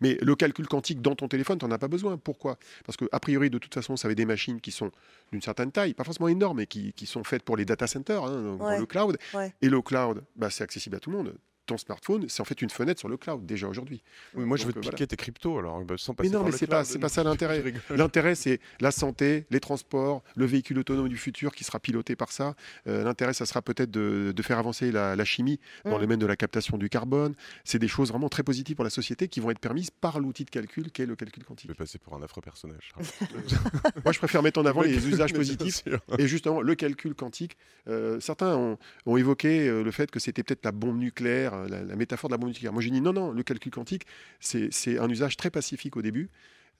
Mais 0.00 0.18
le 0.20 0.34
calcul 0.34 0.66
quantique 0.66 1.00
dans 1.00 1.14
ton 1.14 1.28
téléphone, 1.28 1.58
tu 1.58 1.64
n'en 1.64 1.70
as 1.70 1.78
pas 1.78 1.88
besoin. 1.88 2.16
Pourquoi? 2.18 2.58
Parce 2.84 2.96
que 2.96 3.06
a 3.12 3.20
priori, 3.20 3.50
de 3.50 3.58
toute 3.58 3.74
façon, 3.74 3.96
ça 3.96 4.08
avait 4.08 4.14
des 4.14 4.26
machines 4.26 4.60
qui 4.60 4.72
sont 4.72 4.90
d'une 5.32 5.42
certaine 5.42 5.72
taille, 5.72 5.94
pas 5.94 6.04
forcément 6.04 6.28
énormes, 6.28 6.58
mais 6.58 6.66
qui, 6.66 6.92
sont 7.06 7.24
faites 7.24 7.42
pour 7.42 7.56
les 7.56 7.64
data 7.64 7.86
centers, 7.86 8.24
hein, 8.24 8.56
dans 8.58 8.78
le 8.78 8.86
cloud. 8.86 9.16
Et 9.62 9.68
le 9.68 9.80
cloud, 9.80 10.24
bah, 10.34 10.50
c'est 10.50 10.64
accessible 10.64 10.96
à 10.96 11.00
tout 11.00 11.10
le 11.10 11.16
monde 11.16 11.34
ton 11.66 11.76
smartphone, 11.76 12.26
c'est 12.28 12.40
en 12.40 12.44
fait 12.44 12.62
une 12.62 12.70
fenêtre 12.70 13.00
sur 13.00 13.08
le 13.08 13.16
cloud 13.16 13.44
déjà 13.44 13.68
aujourd'hui. 13.68 14.02
moi, 14.34 14.56
je 14.56 14.66
veux 14.66 14.72
te 14.72 14.78
euh, 14.78 14.82
piquer 14.82 15.06
tes 15.06 15.16
cryptos 15.16 15.58
alors, 15.58 15.84
bah, 15.84 15.96
sans 15.98 16.14
passer 16.14 16.30
Mais 16.30 16.36
non, 16.36 16.44
mais 16.44 16.52
c'est 16.52 16.66
pas, 16.66 16.84
c'est 16.84 16.98
pas 16.98 17.08
ça 17.16 17.24
l'intérêt. 17.24 17.62
L'intérêt, 17.90 18.34
c'est 18.34 18.60
la 18.80 18.90
santé, 18.90 19.46
les 19.50 19.60
transports, 19.60 20.22
le 20.36 20.46
véhicule 20.46 20.78
autonome 20.78 21.08
du 21.08 21.16
futur 21.16 21.54
qui 21.54 21.64
sera 21.64 21.80
piloté 21.80 22.16
par 22.16 22.32
ça. 22.32 22.54
Euh, 22.86 23.04
l'intérêt, 23.04 23.32
ça 23.32 23.46
sera 23.46 23.62
peut-être 23.62 23.90
de, 23.90 24.34
faire 24.42 24.58
avancer 24.58 24.92
la, 24.92 25.24
chimie 25.24 25.58
dans 25.84 25.92
le 25.92 25.96
mm. 25.96 26.00
domaine 26.00 26.18
de 26.20 26.26
la 26.26 26.36
captation 26.36 26.78
du 26.78 26.88
carbone. 26.88 27.34
C'est 27.64 27.80
des 27.80 27.88
choses 27.88 28.10
vraiment 28.10 28.28
très 28.28 28.44
positives 28.44 28.76
pour 28.76 28.84
la 28.84 28.90
société 28.90 29.26
qui 29.26 29.40
vont 29.40 29.50
être 29.50 29.58
permises 29.58 29.90
par 29.90 30.20
l'outil 30.20 30.44
de 30.44 30.50
calcul 30.50 30.92
qu'est 30.92 31.06
le 31.06 31.16
calcul 31.16 31.44
quantique. 31.44 31.68
Je 31.68 31.72
vais 31.72 31.76
passer 31.76 31.98
pour 31.98 32.14
un 32.14 32.22
affreux 32.22 32.42
personnage. 32.42 32.92
moi, 34.04 34.12
je 34.12 34.18
préfère 34.18 34.42
mettre 34.42 34.60
en 34.60 34.66
avant 34.66 34.82
les 34.82 35.08
usages 35.08 35.32
positifs 35.32 35.82
et 36.16 36.28
justement 36.28 36.60
le 36.60 36.74
calcul 36.76 37.14
quantique. 37.14 37.56
Euh, 37.88 38.20
certains 38.20 38.56
ont, 38.56 38.78
évoqué 39.16 39.68
le 39.68 39.90
fait 39.90 40.10
que 40.10 40.20
c'était 40.20 40.42
peut-être 40.42 40.64
la 40.64 40.72
bombe 40.72 40.98
nucléaire, 40.98 41.54
la, 41.68 41.82
la 41.82 41.96
métaphore 41.96 42.28
de 42.28 42.34
la 42.34 42.38
bombe 42.38 42.48
nucléaire. 42.48 42.72
Moi, 42.72 42.82
j'ai 42.82 42.90
dit 42.90 43.00
non, 43.00 43.12
non, 43.12 43.32
le 43.32 43.42
calcul 43.42 43.72
quantique, 43.72 44.06
c'est 44.40 44.98
un 44.98 45.08
usage 45.08 45.36
très 45.36 45.50
pacifique 45.50 45.96
au 45.96 46.02
début, 46.02 46.30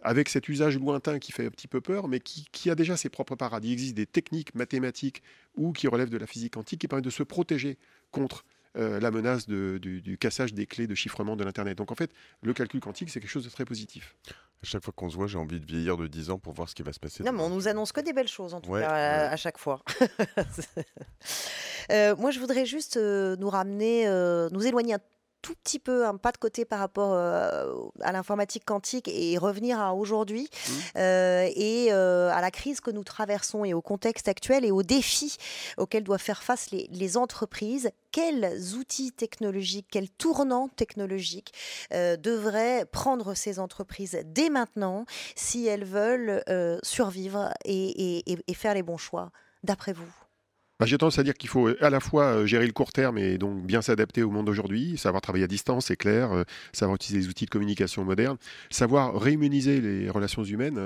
avec 0.02 0.28
cet 0.28 0.48
usage 0.48 0.78
lointain 0.78 1.18
qui 1.18 1.32
fait 1.32 1.46
un 1.46 1.50
petit 1.50 1.68
peu 1.68 1.80
peur, 1.80 2.08
mais 2.08 2.20
qui, 2.20 2.70
a 2.70 2.74
déjà 2.74 2.96
ses 2.96 3.08
propres 3.08 3.36
paradis. 3.36 3.68
Il 3.68 3.72
existe 3.72 3.94
des 3.94 4.06
techniques 4.06 4.54
mathématiques 4.54 5.22
ou 5.56 5.72
qui 5.72 5.88
relèvent 5.88 6.10
de 6.10 6.18
la 6.18 6.26
physique 6.26 6.54
quantique 6.54 6.80
qui 6.80 6.88
permettent 6.88 7.04
de 7.04 7.10
se 7.10 7.22
protéger 7.22 7.78
contre 8.10 8.44
euh, 8.76 9.00
la 9.00 9.10
menace 9.10 9.48
du, 9.48 10.18
cassage 10.20 10.52
des 10.52 10.66
clés 10.66 10.86
de 10.86 10.94
chiffrement 10.94 11.36
de 11.36 11.44
l'Internet. 11.44 11.78
Donc 11.78 11.92
en 11.92 11.94
fait, 11.94 12.12
le 12.42 12.52
calcul 12.52 12.80
quantique, 12.80 13.10
c'est 13.10 13.20
quelque 13.20 13.30
chose 13.30 13.44
de 13.44 13.50
très 13.50 13.64
positif. 13.64 14.14
Chaque 14.66 14.84
fois 14.84 14.92
qu'on 14.96 15.08
se 15.08 15.16
voit, 15.16 15.26
j'ai 15.28 15.38
envie 15.38 15.60
de 15.60 15.66
vieillir 15.66 15.96
de 15.96 16.06
10 16.06 16.30
ans 16.30 16.38
pour 16.38 16.52
voir 16.52 16.68
ce 16.68 16.74
qui 16.74 16.82
va 16.82 16.92
se 16.92 16.98
passer. 16.98 17.22
Non, 17.22 17.32
mais 17.32 17.42
on 17.42 17.50
nous 17.50 17.68
annonce 17.68 17.92
que 17.92 18.00
des 18.00 18.12
belles 18.12 18.28
choses, 18.28 18.52
en 18.52 18.60
tout 18.60 18.72
cas, 18.72 19.28
à, 19.30 19.36
chaque 19.36 19.58
fois. 19.58 19.82
Euh, 21.92 22.16
moi, 22.16 22.32
je 22.32 22.40
voudrais 22.40 22.66
juste 22.66 22.96
euh, 22.96 23.36
nous 23.36 23.48
ramener, 23.48 24.08
nous 24.50 24.66
éloigner 24.66 24.94
un 24.94 25.00
tout 25.46 25.54
petit 25.62 25.78
peu 25.78 26.04
un 26.04 26.16
pas 26.16 26.32
de 26.32 26.38
côté 26.38 26.64
par 26.64 26.80
rapport 26.80 27.12
euh, 27.12 27.72
à 28.00 28.10
l'informatique 28.10 28.64
quantique 28.64 29.06
et 29.06 29.38
revenir 29.38 29.78
à 29.78 29.94
aujourd'hui 29.94 30.50
mmh. 30.50 30.72
euh, 30.96 31.48
et 31.54 31.92
euh, 31.92 32.32
à 32.32 32.40
la 32.40 32.50
crise 32.50 32.80
que 32.80 32.90
nous 32.90 33.04
traversons 33.04 33.64
et 33.64 33.72
au 33.72 33.80
contexte 33.80 34.26
actuel 34.26 34.64
et 34.64 34.72
aux 34.72 34.82
défis 34.82 35.36
auxquels 35.76 36.02
doivent 36.02 36.20
faire 36.20 36.42
face 36.42 36.72
les, 36.72 37.16
entreprises. 37.16 37.90
Quels 38.10 38.74
outils 38.74 39.12
technologiques, 39.12 39.86
quels 39.88 40.10
tournants 40.10 40.68
technologiques 40.74 41.52
devraient 41.92 42.84
prendre 42.84 43.34
ces 43.34 43.60
entreprises 43.60 44.18
dès 44.24 44.50
maintenant 44.50 45.04
si 45.36 45.66
elles 45.66 45.84
veulent 45.84 46.42
survivre 46.82 47.54
et 47.64 48.24
faire 48.54 48.74
les 48.74 48.82
bons 48.82 48.98
choix, 48.98 49.30
d'après 49.62 49.92
vous? 49.92 50.25
Bah, 50.78 50.84
j'ai 50.84 50.98
tendance 50.98 51.18
à 51.18 51.22
dire 51.22 51.34
qu'il 51.34 51.48
faut 51.48 51.68
euh, 51.68 51.84
à 51.84 51.88
la 51.88 52.00
fois 52.00 52.24
euh, 52.24 52.46
gérer 52.46 52.66
le 52.66 52.72
court 52.72 52.92
terme 52.92 53.16
et 53.16 53.38
donc 53.38 53.64
bien 53.64 53.80
s'adapter 53.80 54.22
au 54.22 54.30
monde 54.30 54.46
d'aujourd'hui, 54.46 54.98
savoir 54.98 55.22
travailler 55.22 55.44
à 55.44 55.48
distance, 55.48 55.86
c'est 55.86 55.96
clair, 55.96 56.32
euh, 56.32 56.44
savoir 56.72 56.96
utiliser 56.96 57.24
les 57.24 57.28
outils 57.30 57.46
de 57.46 57.50
communication 57.50 58.04
modernes, 58.04 58.36
savoir 58.68 59.18
réimmuniser 59.18 59.80
les 59.80 60.10
relations 60.10 60.44
humaines, 60.44 60.78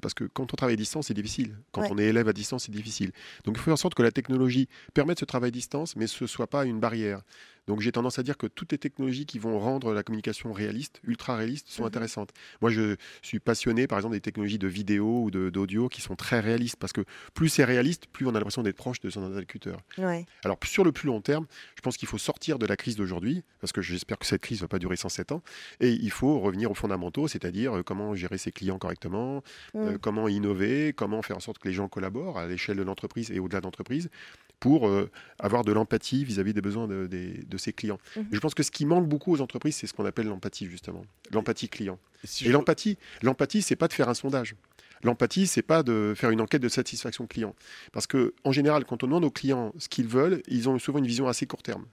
parce 0.00 0.14
que 0.14 0.24
quand 0.24 0.52
on 0.52 0.56
travaille 0.56 0.74
à 0.74 0.76
distance, 0.76 1.06
c'est 1.06 1.14
difficile. 1.14 1.56
Quand 1.72 1.84
on 1.90 1.98
est 1.98 2.04
élève 2.04 2.28
à 2.28 2.32
distance, 2.32 2.64
c'est 2.64 2.72
difficile. 2.72 3.12
Donc 3.44 3.56
il 3.56 3.58
faut 3.58 3.64
faire 3.66 3.74
en 3.74 3.76
sorte 3.76 3.94
que 3.94 4.02
la 4.02 4.10
technologie 4.10 4.68
permette 4.94 5.20
ce 5.20 5.24
travail 5.24 5.48
à 5.48 5.50
distance, 5.52 5.94
mais 5.96 6.06
ce 6.06 6.24
ne 6.24 6.28
soit 6.28 6.48
pas 6.48 6.64
une 6.64 6.80
barrière. 6.80 7.22
Donc 7.68 7.82
j'ai 7.82 7.92
tendance 7.92 8.18
à 8.18 8.22
dire 8.22 8.36
que 8.38 8.46
toutes 8.46 8.72
les 8.72 8.78
technologies 8.78 9.26
qui 9.26 9.38
vont 9.38 9.58
rendre 9.58 9.92
la 9.92 10.02
communication 10.02 10.52
réaliste, 10.52 11.00
ultra 11.04 11.36
réaliste, 11.36 11.68
sont 11.68 11.82
mhm. 11.82 11.88
intéressantes. 11.88 12.30
Moi, 12.62 12.70
je 12.70 12.96
suis 13.22 13.38
passionné, 13.38 13.86
par 13.86 13.98
exemple, 13.98 14.14
des 14.14 14.20
technologies 14.20 14.58
de 14.58 14.66
vidéo 14.66 15.22
ou 15.24 15.30
d'audio 15.30 15.88
qui 15.88 16.00
sont 16.00 16.16
très 16.16 16.40
réalistes, 16.40 16.76
parce 16.76 16.94
que 16.94 17.02
plus 17.34 17.50
c'est 17.50 17.64
réaliste, 17.64 18.06
plus 18.06 18.26
on 18.26 18.30
a 18.30 18.32
l'impression 18.34 18.62
d'être 18.62 18.76
proche 18.76 19.00
de 19.00 19.10
son 19.10 19.22
interlocuteur. 19.22 19.80
Alors 20.44 20.58
sur 20.64 20.82
le 20.82 20.92
plus 20.92 21.06
long 21.06 21.20
terme, 21.20 21.46
je 21.76 21.82
pense 21.82 21.96
qu'il 21.96 22.08
faut 22.08 22.18
sortir 22.18 22.58
de 22.58 22.66
la 22.66 22.76
crise 22.76 22.96
d'aujourd'hui, 22.96 23.44
parce 23.60 23.72
que 23.72 23.82
j'espère 23.82 24.18
que 24.18 24.26
cette 24.26 24.40
crise 24.40 24.58
ne 24.58 24.64
va 24.64 24.68
pas 24.68 24.78
durer 24.78 24.96
107 24.96 25.32
ans, 25.32 25.42
et 25.80 25.90
il 25.92 26.10
faut 26.10 26.40
revenir 26.40 26.70
aux 26.70 26.74
fondamentaux, 26.74 27.28
c'est-à-dire 27.28 27.78
euh, 27.78 27.82
comment 27.82 28.14
gérer 28.14 28.38
ses 28.38 28.50
clients 28.50 28.78
correctement, 28.78 29.42
euh, 29.74 29.92
mm. 29.92 29.98
comment 29.98 30.28
innover, 30.28 30.94
comment 30.94 31.20
faire 31.20 31.36
en 31.36 31.40
sorte 31.40 31.58
que 31.58 31.68
les 31.68 31.74
gens 31.74 31.88
collaborent 31.88 32.38
à 32.38 32.46
l'échelle 32.46 32.78
de 32.78 32.82
l'entreprise 32.82 33.30
et 33.30 33.40
au-delà 33.40 33.60
de 33.60 33.64
l'entreprise 33.64 34.08
pour 34.60 34.88
euh, 34.88 35.10
avoir 35.38 35.64
de 35.64 35.72
l'empathie 35.72 36.24
vis-à-vis 36.24 36.52
des 36.52 36.60
besoins 36.60 36.88
de, 36.88 37.56
ses 37.56 37.72
clients. 37.72 37.98
Mhm. 38.16 38.26
Je 38.32 38.38
pense 38.38 38.54
que 38.54 38.62
ce 38.62 38.70
qui 38.70 38.84
manque 38.86 39.08
beaucoup 39.08 39.32
aux 39.32 39.40
entreprises, 39.40 39.76
c'est 39.76 39.86
ce 39.86 39.94
qu'on 39.94 40.04
appelle 40.04 40.26
l'empathie, 40.26 40.66
justement. 40.66 41.04
L'empathie 41.32 41.68
client. 41.68 41.98
Et, 42.42 42.48
l'empathie, 42.48 42.98
l'empathie, 43.22 43.62
c'est 43.62 43.76
pas 43.76 43.88
de 43.88 43.92
faire 43.92 44.08
un 44.08 44.14
sondage. 44.14 44.54
L'empathie, 45.04 45.46
c'est 45.46 45.62
pas 45.62 45.82
de 45.82 46.12
faire 46.16 46.30
une 46.30 46.40
enquête 46.40 46.62
de 46.62 46.68
satisfaction 46.68 47.26
client. 47.26 47.54
Parce 47.92 48.06
que, 48.06 48.34
en 48.44 48.52
général, 48.52 48.84
quand 48.84 49.02
on 49.04 49.06
demande 49.06 49.24
aux 49.24 49.30
clients 49.30 49.72
ce 49.78 49.88
qu'ils 49.88 50.08
veulent, 50.08 50.42
ils 50.48 50.68
ont 50.68 50.78
souvent 50.78 50.98
une 50.98 51.06
vision 51.06 51.28
assez 51.28 51.46
court 51.46 51.62
terme. 51.62 51.86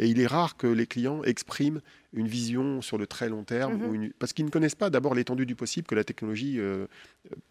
Et 0.00 0.08
il 0.08 0.20
est 0.20 0.26
rare 0.26 0.56
que 0.56 0.66
les 0.66 0.86
clients 0.86 1.22
expriment 1.22 1.80
une 2.12 2.26
vision 2.26 2.82
sur 2.82 2.98
le 2.98 3.06
très 3.06 3.28
long 3.28 3.44
terme, 3.44 3.74
mhm. 3.74 4.12
parce 4.18 4.32
qu'ils 4.32 4.44
ne 4.44 4.50
connaissent 4.50 4.74
pas 4.74 4.90
d'abord 4.90 5.14
l'étendue 5.14 5.46
du 5.46 5.54
possible 5.54 5.86
que 5.86 5.94
la 5.94 6.04
technologie 6.04 6.58
euh, 6.58 6.86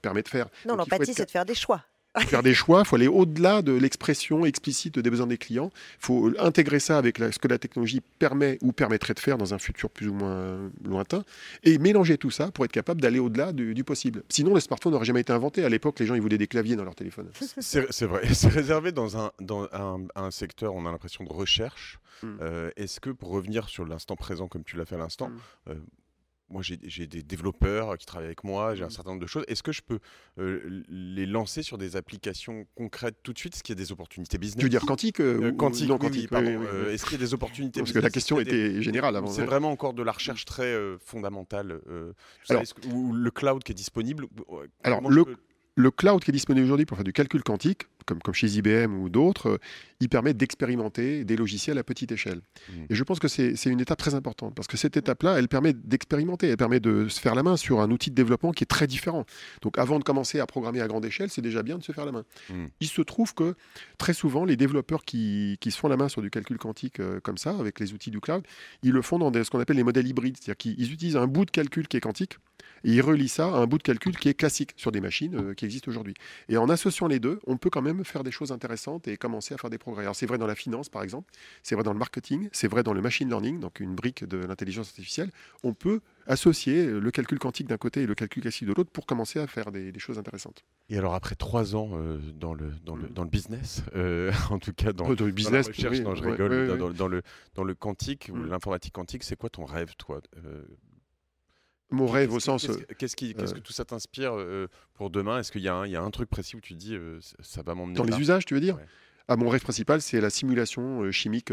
permet 0.02 0.24
de 0.24 0.28
faire. 0.28 0.48
Non, 0.66 0.76
l'empathie, 0.76 1.14
c'est 1.14 1.26
de 1.26 1.32
faire 1.32 1.46
des 1.46 1.56
choix 1.56 1.86
faire 2.22 2.44
des 2.44 2.54
choix, 2.54 2.82
il 2.82 2.86
faut 2.86 2.96
aller 2.96 3.08
au-delà 3.08 3.62
de 3.62 3.74
l'expression 3.74 4.46
explicite 4.46 5.00
des 5.00 5.10
besoins 5.10 5.28
des 5.28 5.38
clients. 5.38 5.72
Il 6.02 6.06
faut 6.06 6.32
intégrer 6.40 6.80
ça 6.80 6.98
avec 6.98 7.18
ce 7.18 7.40
que 7.40 7.48
la 7.48 7.58
technologie 7.58 8.02
permet 8.20 8.58
ou 8.62 8.72
permettrait 8.72 9.14
de 9.14 9.20
faire 9.20 9.38
dans 9.38 9.54
un 9.54 9.60
futur 9.60 9.90
plus 9.90 10.08
ou 10.08 10.14
moins 10.14 10.72
lointain 10.84 11.24
et 11.64 11.78
mélanger 11.78 12.18
tout 12.18 12.32
ça 12.32 12.52
pour 12.52 12.66
être 12.66 12.72
capable 12.72 13.02
d'aller 13.02 13.20
au-delà 13.20 13.52
du, 13.52 13.84
possible. 13.84 14.24
Sinon, 14.30 14.54
le 14.54 14.60
smartphone 14.60 14.94
n'aurait 14.94 15.06
jamais 15.06 15.22
été 15.22 15.34
inventé. 15.34 15.66
À 15.66 15.70
l'époque, 15.70 16.00
les 16.00 16.06
gens 16.06 16.16
ils 16.16 16.22
voulaient 16.22 16.38
des 16.38 16.48
claviers 16.48 16.76
dans 16.76 16.86
leur 16.86 16.96
téléphone. 16.96 17.30
C'est 17.60 18.06
vrai. 18.06 18.22
C'est 18.34 18.50
réservé 18.50 18.92
dans, 18.92 19.18
un, 19.18 19.32
dans 19.40 19.68
un, 20.16 20.32
secteur, 20.32 20.74
on 20.76 20.86
a 20.86 20.92
l'impression, 20.92 21.24
de 21.24 21.32
recherche. 21.32 22.00
Hmm. 22.22 22.38
Euh, 22.42 22.72
est-ce 22.78 23.00
que, 23.00 23.10
pour 23.10 23.30
revenir 23.30 23.68
sur 23.70 23.86
l'instant 23.86 24.16
présent, 24.16 24.48
comme 24.48 24.64
tu 24.64 24.78
l'as 24.78 24.86
fait 24.86 24.96
à 24.96 25.00
l'instant, 25.00 25.30
hmm. 25.30 25.72
euh, 25.72 25.76
moi, 26.54 26.62
j'ai 26.62 27.08
des 27.08 27.24
développeurs 27.24 27.98
qui 27.98 28.06
travaillent 28.06 28.28
avec 28.28 28.44
moi, 28.44 28.76
j'ai 28.76 28.84
un 28.84 28.88
mmh. 28.88 28.92
certain 28.92 29.10
nombre 29.10 29.22
de 29.22 29.28
choses. 29.28 29.44
Est-ce 29.48 29.64
que 29.64 29.72
je 29.72 29.82
peux 29.82 30.00
euh, 30.40 30.84
les 30.88 31.26
lancer 31.26 31.64
sur 31.64 31.78
des 31.78 31.96
applications 31.96 32.66
concrètes 32.76 33.18
tout 33.24 33.34
de 33.34 33.40
suite 33.40 33.56
Est-ce 33.56 33.64
qu'il 33.64 33.78
y 33.78 33.80
a 33.80 33.84
des 33.84 33.92
opportunités 33.92 34.38
business? 34.38 34.60
Tu 34.60 34.66
veux 34.66 34.70
dire 34.70 34.86
quantique 34.86 35.20
euh, 35.20 35.52
Quantique, 35.52 35.90
non, 35.90 35.98
quantique 35.98 36.30
pardon. 36.30 36.64
Euh, 36.64 36.94
est-ce 36.94 37.04
qu'il 37.04 37.14
y 37.14 37.22
a 37.22 37.26
des 37.26 37.34
opportunités 37.34 37.82
Parce 37.82 37.92
que 37.92 38.00
la 38.00 38.10
question 38.10 38.40
était 38.40 38.82
générale 38.82 39.16
avant. 39.16 39.28
C'est 39.28 39.46
vraiment 39.46 39.72
encore 39.72 39.94
de 39.94 40.04
la 40.04 40.12
recherche 40.12 40.46
très 40.46 40.74
fondamentale. 41.04 41.82
Alors, 42.50 42.64
ou 42.92 43.14
le 43.14 43.32
cloud 43.32 43.64
qui 43.64 43.72
est 43.72 43.76
disponible. 43.76 44.28
Alors, 44.84 45.10
le, 45.10 45.26
le 45.76 45.92
cloud 45.92 46.24
qui 46.24 46.32
est 46.32 46.34
disponible 46.34 46.66
aujourd'hui 46.66 46.86
pour 46.86 46.98
faire 46.98 47.04
du 47.04 47.14
calcul 47.14 47.44
quantique, 47.44 47.88
comme, 48.06 48.20
comme 48.20 48.34
chez 48.34 48.48
IBM 48.48 48.94
ou 48.94 49.10
d'autres, 49.10 49.50
euh, 49.50 49.58
il 50.00 50.10
permet 50.10 50.34
d'expérimenter 50.34 51.24
des 51.24 51.36
logiciels 51.36 51.78
à 51.78 51.84
petite 51.84 52.12
échelle. 52.12 52.42
Mmh. 52.70 52.74
Et 52.90 52.96
je 52.96 53.04
pense 53.04 53.20
que 53.20 53.28
c'est 53.28 53.66
une 53.66 53.80
étape 53.80 53.98
très 53.98 54.16
importante, 54.16 54.54
parce 54.56 54.68
que 54.68 54.78
cette 54.78 54.98
étape-là, 54.98 55.40
elle 55.40 55.48
permet 55.48 55.74
d'expérimenter, 55.74 56.50
elle 56.50 56.58
permet 56.58 56.80
de 56.80 57.08
se 57.08 57.20
faire 57.20 57.36
la 57.36 57.44
main 57.44 57.58
sur 57.58 57.80
un 57.80 57.90
outil 57.92 58.10
de 58.10 58.16
développement 58.16 58.52
qui 58.52 58.64
est 58.64 58.68
très 58.68 58.88
différent. 58.88 59.26
Donc 59.62 59.78
avant 59.78 60.00
de 60.00 60.04
commencer 60.04 60.40
à 60.40 60.46
programmer 60.46 60.82
à 60.82 60.88
grande 60.88 61.06
échelle, 61.06 61.30
c'est 61.30 61.42
déjà 61.42 61.64
bien 61.64 61.78
de 61.78 61.84
se 61.84 61.92
faire 61.92 62.06
la 62.06 62.12
main. 62.12 62.26
Mmh. 62.50 62.66
Il 62.80 62.88
se 62.88 63.02
trouve 63.02 63.34
que 63.34 63.56
très 63.98 64.14
souvent, 64.14 64.46
les 64.46 64.58
développeurs 64.58 65.06
qui, 65.06 65.58
qui, 65.62 65.72
se 65.72 65.78
font 65.78 65.88
la 65.88 65.98
main 65.98 66.10
sur 66.10 66.22
du 66.22 66.30
calcul 66.30 66.58
quantique 66.58 67.00
euh, 67.00 67.20
comme 67.22 67.38
ça, 67.38 67.52
avec 67.58 67.80
les 67.80 67.94
outils 67.94 68.12
du 68.12 68.20
cloud, 68.20 68.44
ils 68.84 68.92
le 68.92 69.02
font 69.02 69.20
dans 69.20 69.32
ce 69.34 69.50
qu'on 69.50 69.60
appelle 69.60 69.78
les 69.78 69.84
modèles 69.84 70.08
hybrides, 70.08 70.38
c'est-à-dire 70.38 70.58
qu'ils 70.58 70.92
utilisent 70.92 71.18
un 71.18 71.28
bout 71.28 71.46
de 71.46 71.52
calcul 71.52 71.88
qui 71.88 71.98
est 71.98 72.02
quantique, 72.02 72.38
et 72.84 72.92
ils 72.92 73.02
relient 73.02 73.30
ça 73.30 73.46
à 73.46 73.58
un 73.58 73.66
bout 73.66 73.78
de 73.78 73.84
calcul 73.84 74.18
qui 74.18 74.30
est 74.30 74.34
classique 74.34 74.74
sur 74.76 74.92
des 74.92 75.02
machines 75.02 75.36
euh, 75.36 75.54
qui 75.54 75.66
existent 75.66 75.90
aujourd'hui. 75.90 76.14
Et 76.50 76.58
en 76.58 76.70
associant 76.70 77.08
les 77.08 77.20
deux, 77.20 77.40
on 77.48 77.58
peut 77.58 77.70
quand 77.70 77.82
même 77.82 77.93
faire 78.02 78.24
des 78.24 78.32
choses 78.32 78.52
intéressantes 78.52 79.08
et 79.08 79.18
commencer 79.18 79.54
à 79.54 79.58
faire 79.58 79.70
des 79.70 79.78
progrès. 79.78 80.04
Alors 80.04 80.16
c'est 80.16 80.26
vrai 80.26 80.38
dans 80.38 80.48
la 80.48 80.56
finance 80.56 80.90
par 80.90 81.04
exemple, 81.04 81.32
c'est 81.62 81.76
vrai 81.76 81.84
dans 81.84 81.94
le 81.94 82.00
marketing, 82.00 82.50
c'est 82.52 82.68
vrai 82.68 82.84
dans 82.84 82.94
le 82.94 83.02
machine 83.02 83.30
learning, 83.30 83.60
donc 83.60 83.80
une 83.80 83.94
brique 83.94 84.24
de 84.24 84.38
l'intelligence 84.38 84.88
artificielle. 84.88 85.30
On 85.64 85.74
peut 85.74 86.02
associer 86.26 86.86
le 86.86 87.12
calcul 87.12 87.38
quantique 87.38 87.68
d'un 87.68 87.78
côté 87.78 88.02
et 88.02 88.06
le 88.08 88.16
calcul 88.16 88.42
classique 88.42 88.68
de 88.68 88.74
l'autre 88.74 88.90
pour 88.92 89.06
commencer 89.06 89.40
à 89.40 89.48
faire 89.48 89.72
des, 89.72 89.94
choses 90.00 90.18
intéressantes. 90.18 90.64
Et 90.90 90.98
alors 90.98 91.14
après 91.14 91.36
trois 91.36 91.76
ans 91.76 91.92
euh, 91.94 92.18
dans, 92.36 92.54
le, 92.54 92.72
dans, 92.84 92.96
le, 92.96 93.08
dans 93.10 93.24
le 93.24 93.30
business, 93.30 93.84
euh, 93.96 94.32
en 94.50 94.58
tout 94.58 94.74
cas 94.74 94.94
dans, 94.94 95.10
le 95.10 95.32
business, 95.32 95.68
la 95.68 95.74
recherche, 95.74 95.98
je 95.98 96.24
rigole, 96.24 96.78
dans, 96.96 97.08
le, 97.08 97.22
dans 97.54 97.64
le 97.64 97.76
quantique 97.76 98.30
ou 98.34 98.38
mm. 98.38 98.50
l'informatique 98.50 98.94
quantique, 98.94 99.24
c'est 99.24 99.36
quoi 99.36 99.50
ton 99.50 99.66
rêve 99.66 99.94
toi 99.98 100.22
mon 101.94 102.08
rêve 102.08 102.34
au 102.34 102.40
sens. 102.40 102.68
Qu'est-ce 102.98 103.16
qui, 103.16 103.34
qu'est-ce 103.34 103.54
que 103.54 103.60
tout 103.60 103.74
ça 103.74 103.86
t'inspire 103.86 104.34
pour 104.94 105.10
demain? 105.10 105.40
Est-ce 105.40 105.52
qu'il 105.52 105.62
y, 105.62 105.66
y, 105.66 105.68
a 105.70 106.02
un 106.02 106.12
truc 106.12 106.30
précis 106.30 106.56
où 106.56 106.62
tu 106.62 106.74
dis 106.74 106.98
ça 107.42 107.62
va 107.62 107.76
m'emmener 107.76 107.96
Dans 107.96 108.04
les 108.04 108.20
usages, 108.20 108.46
tu 108.46 108.54
veux 108.54 108.62
dire? 108.62 108.78
Ah, 109.30 109.38
Mon 109.38 109.48
rêve 109.48 109.62
principal, 109.62 110.02
c'est 110.02 110.20
la 110.20 110.30
simulation 110.30 111.10
chimique 111.12 111.52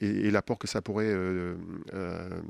et, 0.00 0.30
l'apport 0.30 0.58
que 0.58 0.66
ça 0.66 0.80
pourrait 0.80 1.14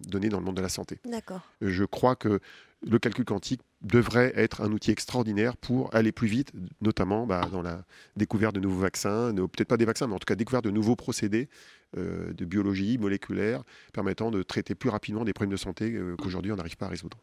donner 0.09 0.29
dans 0.29 0.39
le 0.39 0.45
monde 0.45 0.57
de 0.57 0.63
la 0.63 0.69
santé. 0.69 0.99
D'accord. 1.05 1.43
Je 1.61 1.85
crois 1.85 2.15
que 2.15 2.41
le 2.83 2.99
calcul 2.99 3.25
quantique 3.25 3.61
devrait 3.83 4.33
être 4.37 4.63
un 4.63 4.73
outil 4.73 4.91
extraordinaire 4.91 5.57
pour 5.57 5.95
aller 5.95 6.13
plus 6.13 6.29
vite, 6.29 6.53
notamment 6.81 7.27
bah, 7.27 7.49
dans 7.51 7.63
la 7.63 7.85
découverte 8.17 8.55
de 8.55 8.61
nouveaux 8.61 8.81
vaccins, 8.81 9.35
peut-être 9.35 9.69
pas 9.69 9.77
des 9.77 9.85
vaccins, 9.85 10.07
mais 10.07 10.15
en 10.15 10.19
tout 10.19 10.27
cas 10.27 10.35
découverte 10.37 10.65
de 10.65 10.71
nouveaux 10.71 10.97
procédés 10.97 11.49
de 11.97 12.45
biologie 12.45 12.97
moléculaire 12.99 13.65
permettant 13.93 14.31
de 14.31 14.43
traiter 14.43 14.75
plus 14.75 14.91
rapidement 14.91 15.25
des 15.25 15.33
problèmes 15.33 15.51
de 15.51 15.57
santé 15.57 15.99
qu'aujourd'hui 16.19 16.53
on 16.53 16.57
n'arrive 16.57 16.77
pas 16.77 16.87
à 16.87 16.91
résoudre. 16.91 17.19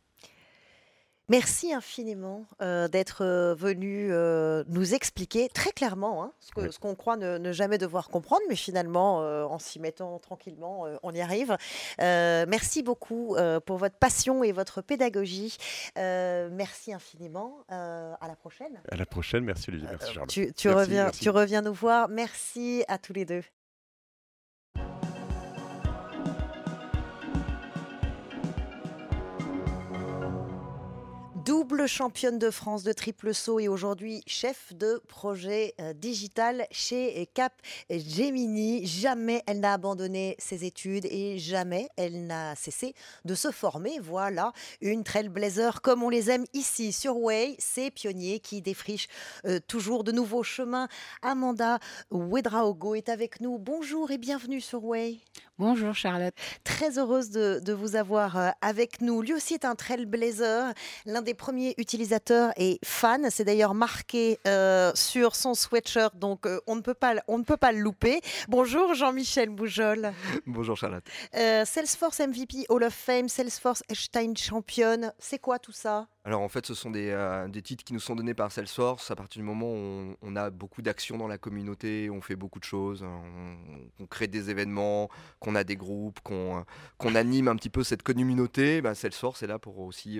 Merci 1.29 1.73
infiniment 1.73 2.45
euh, 2.61 2.87
d'être 2.87 3.21
euh, 3.21 3.53
venu 3.53 4.13
euh, 4.13 4.63
nous 4.69 4.93
expliquer 4.93 5.49
très 5.49 5.71
clairement 5.71 6.23
hein, 6.23 6.31
ce 6.39 6.79
qu'on 6.79 6.95
croit 6.95 7.17
ne, 7.17 7.51
jamais 7.51 7.77
devoir 7.77 8.07
comprendre, 8.07 8.43
mais 8.47 8.55
finalement, 8.55 9.17
en 9.17 9.59
s'y 9.59 9.79
mettant 9.79 10.19
tranquillement, 10.19 10.85
on 11.03 11.13
y 11.13 11.21
arrive. 11.21 11.57
merci 11.99 12.83
beaucoup 12.83 13.35
pour 13.65 13.77
votre 13.77 13.95
passion 13.95 14.43
et 14.43 14.51
votre 14.51 14.81
pédagogie. 14.81 15.57
merci 15.95 16.93
infiniment. 16.93 17.57
à 17.69 18.27
la 18.27 18.35
prochaine. 18.35 18.81
À 18.89 18.95
la 18.95 19.05
prochaine. 19.05 19.43
Merci 19.43 19.69
Olivier. 19.69 19.87
Merci 19.89 20.13
Charles. 20.13 20.27
Tu, 20.27 20.69
reviens, 20.69 21.11
tu 21.11 21.29
reviens 21.29 21.61
nous 21.61 21.73
voir. 21.73 22.09
Merci 22.09 22.83
à 22.87 22.97
tous 22.97 23.13
les 23.13 23.25
deux. 23.25 23.43
Double 31.67 31.85
championne 31.85 32.39
de 32.39 32.49
France 32.49 32.83
de 32.83 32.93
triple 32.93 33.33
saut 33.33 33.59
et 33.59 33.67
aujourd'hui 33.67 34.23
chef 34.25 34.73
de 34.73 35.01
projet 35.09 35.73
euh, 35.81 35.91
digital 35.91 36.65
chez 36.71 37.27
Cap 37.33 37.51
Gemini. 37.89 38.85
Jamais 38.85 39.43
elle 39.47 39.59
n'a 39.59 39.73
abandonné 39.73 40.37
ses 40.39 40.63
études 40.63 41.05
et 41.11 41.37
jamais 41.39 41.89
elle 41.97 42.25
n'a 42.25 42.55
cessé 42.55 42.95
de 43.25 43.35
se 43.35 43.51
former. 43.51 43.99
Voilà 43.99 44.53
une 44.79 45.03
trailblazer 45.03 45.81
comme 45.81 46.03
on 46.03 46.09
les 46.09 46.31
aime 46.31 46.45
ici 46.53 46.93
sur 46.93 47.17
Way, 47.17 47.57
ces 47.59 47.91
pionniers 47.91 48.39
qui 48.39 48.61
défrichent 48.61 49.09
euh, 49.45 49.59
toujours 49.67 50.05
de 50.05 50.13
nouveaux 50.13 50.43
chemins. 50.43 50.87
Amanda 51.21 51.79
Wedraogo 52.11 52.95
est 52.95 53.09
avec 53.09 53.41
nous. 53.41 53.57
Bonjour 53.57 54.09
et 54.11 54.17
bienvenue 54.17 54.61
sur 54.61 54.85
Way. 54.85 55.19
Bonjour 55.59 55.95
Charlotte. 55.95 56.35
Très 56.63 56.99
heureuse 56.99 57.31
de, 57.31 57.73
vous 57.73 57.95
avoir 57.95 58.37
euh, 58.37 58.49
avec 58.61 59.01
nous. 59.01 59.23
Lui 59.23 59.33
aussi 59.33 59.55
est 59.55 59.65
un 59.65 59.73
trailblazer, 59.73 60.71
l'un 61.07 61.23
des 61.23 61.33
premiers 61.33 61.73
utilisateurs 61.79 62.51
et 62.57 62.79
fan. 62.85 63.27
C'est 63.31 63.43
d'ailleurs 63.43 63.73
marqué 63.73 64.37
euh, 64.45 64.91
sur 64.93 65.35
son 65.35 65.55
sweatshirt, 65.55 66.15
donc 66.15 66.45
euh, 66.45 66.59
on, 66.67 66.75
ne 66.75 66.81
peut 66.81 66.93
pas, 66.93 67.15
on 67.27 67.39
ne 67.39 67.43
peut 67.43 67.57
pas 67.57 67.71
le 67.71 67.79
louper. 67.79 68.21
Bonjour 68.47 68.93
Jean-Michel 68.93 69.49
Boujol. 69.49 70.11
Bonjour 70.45 70.77
Charlotte. 70.77 71.05
Salesforce 71.33 72.19
MVP 72.19 72.67
Hall 72.69 72.83
of 72.83 72.93
Fame, 72.93 73.27
Salesforce 73.27 73.81
Einstein 73.89 74.37
Champion, 74.37 75.11
c'est 75.17 75.39
quoi 75.39 75.57
tout 75.57 75.71
ça? 75.71 76.07
Alors 76.27 76.41
en 76.41 76.49
fait, 76.49 76.65
ce 76.65 76.73
sont 76.73 76.91
des, 76.91 77.15
des, 77.47 77.61
titres 77.61 77.85
qui 77.85 77.93
nous 77.93 78.01
sont 78.01 78.13
donnés 78.13 78.33
par 78.33 78.51
Salesforce 78.51 79.11
à 79.11 79.15
partir 79.15 79.39
du 79.39 79.47
moment 79.47 79.71
où 79.71 80.17
on, 80.21 80.35
a 80.35 80.49
beaucoup 80.49 80.81
d'actions 80.81 81.17
dans 81.17 81.29
la 81.29 81.37
communauté, 81.37 82.09
on 82.09 82.19
fait 82.19 82.35
beaucoup 82.35 82.59
de 82.59 82.65
choses, 82.65 83.01
on, 83.01 84.05
crée 84.07 84.27
des 84.27 84.49
événements, 84.49 85.09
qu'on 85.39 85.55
a 85.55 85.63
des 85.63 85.77
groupes, 85.77 86.19
qu'on 86.19 87.15
anime 87.15 87.47
un 87.47 87.55
petit 87.55 87.69
peu 87.69 87.81
cette 87.81 88.03
communauté. 88.03 88.81
Bah, 88.81 88.93
Salesforce 88.93 89.41
est 89.41 89.47
là 89.47 89.57
pour 89.57 89.79
aussi 89.79 90.19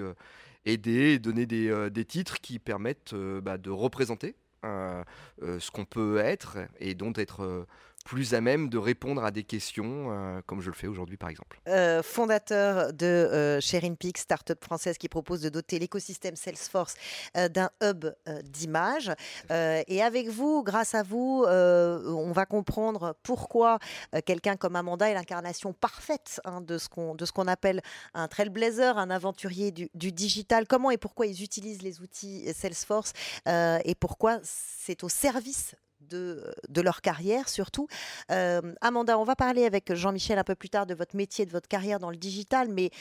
aider 0.64 1.16
et 1.16 1.20
donner 1.20 1.46
des, 1.46 2.06
titres 2.06 2.40
qui 2.40 2.58
permettent 2.58 3.14
bah, 3.14 3.58
de 3.58 3.70
représenter 3.70 4.38
ce 4.64 5.72
qu'on 5.72 5.84
peut 5.84 6.20
être 6.20 6.58
et 6.80 6.96
donc 6.96 7.18
être 7.18 7.68
plus 8.08 8.34
à 8.34 8.40
même 8.40 8.70
de 8.70 8.78
répondre 8.78 9.22
à 9.26 9.32
des 9.32 9.44
questions, 9.44 10.08
euh, 10.12 10.40
comme 10.46 10.62
je 10.62 10.70
le 10.70 10.76
fais 10.76 10.88
aujourd'hui 10.88 11.18
par 11.18 11.28
exemple. 11.28 11.60
Euh, 11.68 12.02
fondateur 12.02 12.94
de 12.94 13.06
euh, 13.06 13.60
SharingPeak, 13.60 14.18
start-up 14.18 14.64
française 14.64 14.98
qui 14.98 15.10
propose 15.10 15.42
de 15.42 15.50
doter 15.50 15.78
l'écosystème 15.78 16.38
Salesforce 16.38 16.96
euh, 17.36 17.50
d'un 17.50 17.70
hub 17.84 18.06
d'images. 18.46 19.12
et 19.50 20.02
avec 20.02 20.30
vous, 20.30 20.64
grâce 20.64 20.96
à 20.96 21.04
vous, 21.04 21.44
on 21.48 22.32
va 22.32 22.46
comprendre 22.46 23.16
pourquoi 23.24 23.80
quelqu'un 24.26 24.56
comme 24.56 24.76
Amanda 24.76 25.10
est 25.10 25.14
l'incarnation 25.14 25.74
parfaite 25.74 26.40
hein, 26.46 26.62
de 26.62 26.78
ce 26.78 26.88
qu'on 26.88 27.48
appelle 27.48 27.82
un 28.14 28.28
trailblazer, 28.28 28.98
un 28.98 29.10
aventurier 29.10 29.72
du, 29.72 29.90
du, 29.94 30.12
digital. 30.12 30.66
Comment 30.68 30.92
et 30.92 30.98
pourquoi 30.98 31.26
ils 31.26 31.44
utilisent 31.44 31.82
les 31.82 32.00
outils 32.00 32.54
Salesforce 32.54 33.12
et 33.48 33.96
pourquoi 34.00 34.40
c'est 34.44 35.04
au 35.04 35.10
service 35.10 35.76
de, 36.08 36.54
de 36.70 36.82
leur 36.82 37.02
carrière 37.02 37.50
surtout. 37.50 37.88
Euh, 38.32 38.62
Amanda, 38.82 39.18
on 39.20 39.24
va 39.24 39.36
parler 39.36 39.66
avec 39.66 39.94
Jean-Michel 39.94 40.40
un 40.40 40.44
peu 40.44 40.56
plus 40.56 40.70
tard 40.70 40.86
de 40.86 40.94
votre 40.94 41.16
métier, 41.16 41.46
de 41.46 41.52
votre 41.52 41.68
carrière 41.68 42.00
dans 42.00 42.10
le 42.10 42.18
digital, 42.18 42.70
mais 42.70 42.92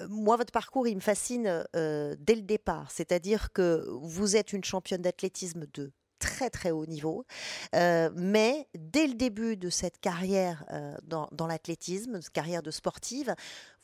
euh, 0.00 0.06
moi, 0.08 0.36
votre 0.36 0.52
parcours, 0.52 0.88
il 0.88 0.96
me 0.96 1.00
fascine 1.00 1.64
euh, 1.74 2.14
dès 2.18 2.34
le 2.34 2.42
départ. 2.42 2.90
C'est-à-dire 2.90 3.52
que 3.52 3.86
vous 3.88 4.36
êtes 4.36 4.52
une 4.52 4.64
championne 4.64 5.02
d'athlétisme 5.02 5.66
de 5.74 5.92
très 6.18 6.48
très 6.48 6.70
haut 6.70 6.86
niveau. 6.86 7.26
mais 7.74 8.66
dès 8.74 9.06
le 9.06 9.14
début 9.14 9.56
de 9.58 9.68
cette 9.68 10.00
carrière 10.00 10.64
dans, 11.02 11.46
l'athlétisme, 11.46 12.20
carrière 12.32 12.62
de 12.62 12.70
sportive, 12.70 13.34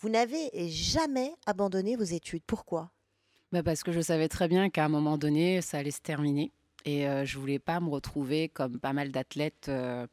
vous 0.01 0.09
n'avez 0.09 0.51
jamais 0.71 1.35
abandonné 1.45 1.95
vos 1.95 2.05
études. 2.05 2.43
Pourquoi? 2.47 2.91
Bah 3.53 3.63
Parce 3.63 3.83
que 3.83 3.93
je 3.93 4.01
savais 4.01 4.29
très 4.29 4.49
bien 4.49 4.71
qu'à 4.71 4.87
un 4.87 4.89
moment 4.89 5.19
donné, 5.19 5.61
ça 5.61 5.77
allait 5.77 5.91
se 5.91 6.01
terminer. 6.01 6.53
Et 6.85 7.07
euh, 7.07 7.25
je 7.25 7.39
voulais 7.39 7.59
pas 7.59 7.81
me 7.81 7.89
retrouver 7.89 8.49
comme 8.49 8.79
pas 8.79 8.93
mal 8.93 9.11
d'athlètes, 9.11 9.67
euh, 9.69 10.07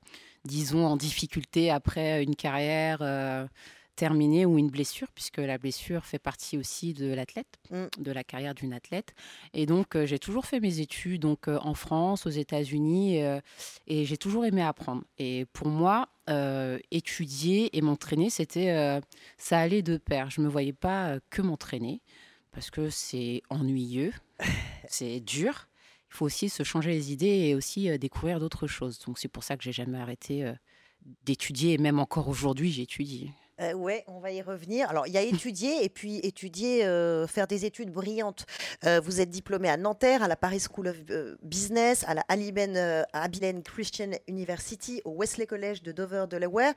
disons, 0.46 0.86
en 0.86 0.98
difficulté 0.98 1.70
après 1.72 2.24
une 2.24 2.36
carrière 2.36 3.00
euh, 3.02 3.48
terminée 3.96 4.46
ou 4.46 4.58
une 4.58 4.70
blessure, 4.70 5.08
puisque 5.14 5.38
la 5.38 5.58
blessure 5.58 6.06
fait 6.06 6.20
partie 6.20 6.58
aussi 6.58 6.94
de 6.94 7.14
l'athlète, 7.14 7.60
mmh. 7.72 7.86
de 8.00 8.12
la 8.12 8.24
carrière 8.24 8.56
d'une 8.56 8.74
athlète. 8.74 9.14
Et 9.54 9.66
donc, 9.66 9.98
j'ai 10.06 10.20
toujours 10.20 10.46
fait 10.46 10.60
mes 10.60 10.80
études 10.80 11.22
donc, 11.22 11.48
en 11.48 11.74
France, 11.74 12.26
aux 12.26 12.30
États-Unis, 12.30 13.22
et 13.88 14.06
j'ai 14.06 14.18
toujours 14.18 14.46
aimé 14.46 14.62
apprendre. 14.62 15.04
Et 15.18 15.46
pour 15.52 15.68
moi, 15.68 16.08
étudier 16.92 17.76
et 17.78 17.82
m'entraîner, 17.82 18.30
c'était, 18.30 19.02
ça 19.38 19.60
allait 19.60 19.82
de 19.82 19.98
pair. 19.98 20.30
Je 20.30 20.40
ne 20.40 20.46
me 20.46 20.50
voyais 20.50 20.72
pas 20.72 21.18
que 21.30 21.42
m'entraîner, 21.42 22.02
parce 22.54 22.72
que 22.72 22.90
c'est 22.90 23.42
ennuyeux, 23.50 24.14
c'est 24.88 25.20
dur 25.20 25.69
il 26.10 26.16
faut 26.16 26.26
aussi 26.26 26.50
se 26.50 26.64
changer 26.64 26.92
les 26.92 27.12
idées 27.12 27.48
et 27.50 27.56
aussi 27.56 27.90
euh, 27.90 27.98
découvrir 27.98 28.40
d'autres 28.40 28.68
choses. 28.68 29.00
Donc 29.00 29.20
c'est 29.20 29.28
pour 29.28 29.44
ça 29.44 29.58
que 29.58 29.64
j'ai 29.64 29.72
jamais 29.72 30.00
arrêté 30.00 30.44
euh, 30.44 30.54
d'étudier 31.26 31.74
et 31.74 31.78
même 31.78 32.00
encore 32.00 32.28
aujourd'hui 32.28 32.72
j'étudie. 32.72 33.32
Euh, 33.60 33.74
ouais, 33.74 34.04
on 34.08 34.20
va 34.20 34.32
y 34.32 34.42
revenir. 34.42 34.90
Alors, 34.90 35.08
il 35.08 35.14
y 35.14 35.18
a 35.18 35.22
étudier 35.40 35.84
et 35.84 35.90
puis 35.90 36.18
étudier, 36.24 36.86
euh, 36.86 37.28
faire 37.28 37.48
des 37.48 37.66
études 37.66 37.92
brillantes. 37.92 38.46
vous 39.04 39.22
êtes 39.22 39.30
diplômé 39.30 39.70
à 39.70 39.78
Nanterre, 39.78 40.24
à 40.24 40.28
la 40.28 40.36
Paris 40.36 40.60
School 40.62 40.88
of 40.88 40.98
Business, 41.44 42.04
à 42.08 42.14
la 42.14 42.24
Abilene 42.30 43.64
Christian 43.64 44.12
University, 44.28 45.02
au 45.06 45.16
Wesley 45.16 45.46
College 45.46 45.82
de 45.84 45.92
Dover, 45.92 46.26
Delaware. 46.30 46.74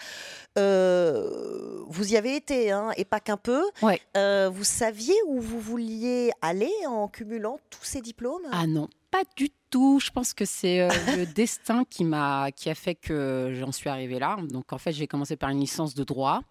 vous 0.57 2.13
y 2.13 2.17
avez 2.17 2.37
été, 2.37 2.71
hein, 2.71 2.91
et 2.97 3.05
pas 3.05 3.21
qu'un 3.21 3.37
peu. 3.37 3.63
Ouais. 3.83 4.01
vous 4.49 4.65
saviez 4.65 5.15
où 5.27 5.41
vous 5.41 5.61
vouliez 5.61 6.31
aller 6.41 6.73
en 6.87 7.09
cumulant 7.09 7.59
tous 7.71 7.85
ces 7.85 8.01
diplômes? 8.01 8.47
Ah 8.51 8.67
non, 8.67 8.89
pas 9.11 9.23
du 9.37 9.51
tout. 9.51 9.62
Je 9.73 10.11
pense 10.11 10.35
que 10.35 10.45
c'est 10.45 10.81
euh, 10.81 10.89
le 11.17 11.27
destin 11.35 11.85
qui 11.89 12.05
m'a 12.05 12.51
qui 12.53 12.71
a 12.71 12.75
fait 12.75 12.95
que 12.95 13.55
j'en 13.59 13.73
suis 13.73 13.89
arrivée 13.89 14.19
là. 14.19 14.37
Donc 14.49 14.73
en 14.73 14.79
fait, 14.79 14.93
j'ai 14.93 15.07
commencé 15.07 15.37
par 15.37 15.51
une 15.51 15.61
licence 15.61 15.95
de 15.95 16.05
droit. 16.05 16.43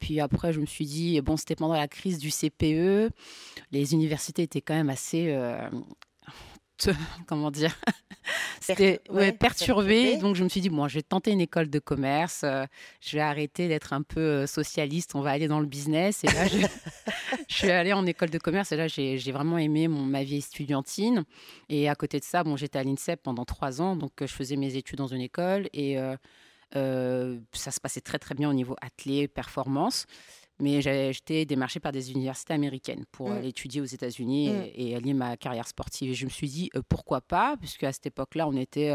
Puis 0.00 0.20
après, 0.20 0.52
je 0.52 0.60
me 0.60 0.66
suis 0.66 0.86
dit, 0.86 1.20
bon, 1.20 1.36
c'était 1.36 1.56
pendant 1.56 1.74
la 1.74 1.88
crise 1.88 2.18
du 2.18 2.30
CPE. 2.30 3.10
Les 3.70 3.92
universités 3.92 4.42
étaient 4.42 4.62
quand 4.62 4.74
même 4.74 4.88
assez 4.88 5.26
euh, 5.28 5.68
comment 7.26 7.50
dire, 7.50 7.76
c'était 8.60 9.00
perturbé. 9.38 10.16
Donc 10.16 10.36
je 10.36 10.44
me 10.44 10.48
suis 10.48 10.60
dit, 10.60 10.70
bon, 10.70 10.88
je 10.88 10.94
vais 10.94 11.02
tenter 11.02 11.32
une 11.32 11.40
école 11.40 11.68
de 11.68 11.78
commerce, 11.78 12.42
euh, 12.44 12.64
je 13.00 13.16
vais 13.16 13.22
arrêter 13.22 13.68
d'être 13.68 13.92
un 13.92 14.02
peu 14.02 14.46
socialiste, 14.46 15.14
on 15.14 15.20
va 15.20 15.30
aller 15.30 15.48
dans 15.48 15.60
le 15.60 15.66
business. 15.66 16.24
Et 16.24 16.28
là, 16.28 16.46
je, 16.46 16.58
suis 17.48 17.70
allée 17.70 17.92
en 17.92 18.06
école 18.06 18.30
de 18.30 18.38
commerce 18.38 18.72
et 18.72 18.76
là, 18.76 18.88
j'ai 18.88 19.32
vraiment 19.32 19.58
aimé 19.58 19.88
mon, 19.88 20.02
ma 20.02 20.22
vie 20.22 20.36
estudiantine. 20.36 21.24
Et 21.68 21.88
à 21.88 21.94
côté 21.94 22.18
de 22.18 22.24
ça, 22.24 22.44
bon, 22.44 22.56
j'étais 22.56 22.78
à 22.78 22.84
l'INSEP 22.84 23.22
pendant 23.22 23.44
trois 23.44 23.80
ans, 23.80 23.96
donc 23.96 24.22
euh, 24.22 24.26
je 24.26 24.32
faisais 24.32 24.56
mes 24.56 24.76
études 24.76 24.98
dans 24.98 25.06
une 25.06 25.22
école 25.22 25.68
et 25.72 25.96
ça 26.72 27.70
se 27.70 27.80
passait 27.80 28.00
très 28.00 28.18
très 28.18 28.34
bien 28.34 28.48
au 28.48 28.54
niveau 28.54 28.76
athlé, 28.80 29.26
performance 29.26 30.06
mais 30.60 30.80
j'étais 30.82 31.44
démarchée 31.44 31.80
par 31.80 31.92
des 31.92 32.12
universités 32.12 32.54
américaines 32.54 33.04
pour 33.10 33.32
aller 33.32 33.48
étudier 33.48 33.80
aux 33.80 33.86
États-Unis 33.86 34.50
mmh. 34.50 34.62
et, 34.74 34.96
allier 34.96 35.14
ma 35.14 35.36
carrière 35.36 35.66
sportive. 35.66 36.10
Et 36.10 36.14
je 36.14 36.24
me 36.24 36.30
suis 36.30 36.48
dit, 36.48 36.70
euh, 36.76 36.82
pourquoi 36.88 37.20
pas, 37.20 37.56
puisque 37.58 37.84
à 37.84 37.92
cette 37.92 38.06
époque-là, 38.06 38.46
on 38.46 38.56
était 38.56 38.92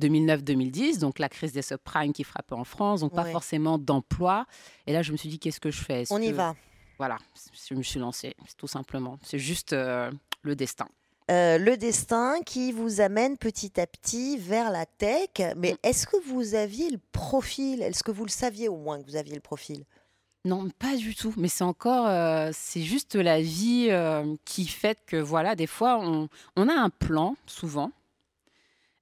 2009-2010, 0.00 0.96
euh, 0.96 1.00
donc 1.00 1.18
la 1.18 1.28
crise 1.28 1.52
des 1.52 1.62
subprimes 1.62 2.12
qui 2.12 2.24
frappait 2.24 2.54
en 2.54 2.64
France, 2.64 3.00
donc 3.00 3.14
pas 3.14 3.24
forcément 3.24 3.78
d'emploi. 3.78 4.46
Et 4.86 4.92
là, 4.92 5.02
je 5.02 5.12
me 5.12 5.16
suis 5.16 5.28
dit, 5.28 5.38
qu'est-ce 5.38 5.60
que 5.60 5.70
je 5.70 5.80
fais? 5.80 6.04
On 6.10 6.20
y 6.20 6.32
va. 6.32 6.54
Voilà, 6.98 7.18
je 7.68 7.74
me 7.74 7.82
suis 7.82 8.00
lancée, 8.00 8.34
tout 8.56 8.66
simplement. 8.66 9.18
C'est 9.22 9.38
juste 9.38 9.72
euh, 9.72 10.10
le 10.42 10.54
destin. 10.54 10.88
le 11.28 11.74
destin 11.76 12.40
qui 12.44 12.72
vous 12.72 13.00
amène 13.00 13.36
petit 13.36 13.80
à 13.80 13.86
petit 13.86 14.36
vers 14.38 14.70
la 14.70 14.86
tech. 14.86 15.30
Mais 15.56 15.72
mmh. 15.72 15.76
est-ce 15.82 16.06
que 16.06 16.16
vous 16.28 16.54
aviez 16.54 16.90
le 16.90 17.00
profil? 17.12 17.82
Est-ce 17.82 18.02
que 18.02 18.12
vous 18.12 18.24
le 18.24 18.30
saviez 18.30 18.68
au 18.68 18.76
moins 18.76 19.00
que 19.02 19.06
vous 19.06 19.16
aviez 19.16 19.34
le 19.34 19.40
profil? 19.40 19.84
Non, 20.46 20.68
pas 20.78 20.96
du 20.96 21.14
tout. 21.14 21.32
Mais 21.38 21.48
c'est 21.48 21.64
encore, 21.64 22.06
euh, 22.06 22.50
c'est 22.52 22.82
juste 22.82 23.14
la 23.14 23.40
vie 23.40 23.88
euh, 23.90 24.36
qui 24.44 24.66
fait 24.66 24.98
que, 25.06 25.16
voilà, 25.16 25.54
des 25.54 25.66
fois, 25.66 25.98
on, 26.00 26.28
on, 26.56 26.68
a 26.68 26.74
un 26.74 26.90
plan, 26.90 27.34
souvent. 27.46 27.90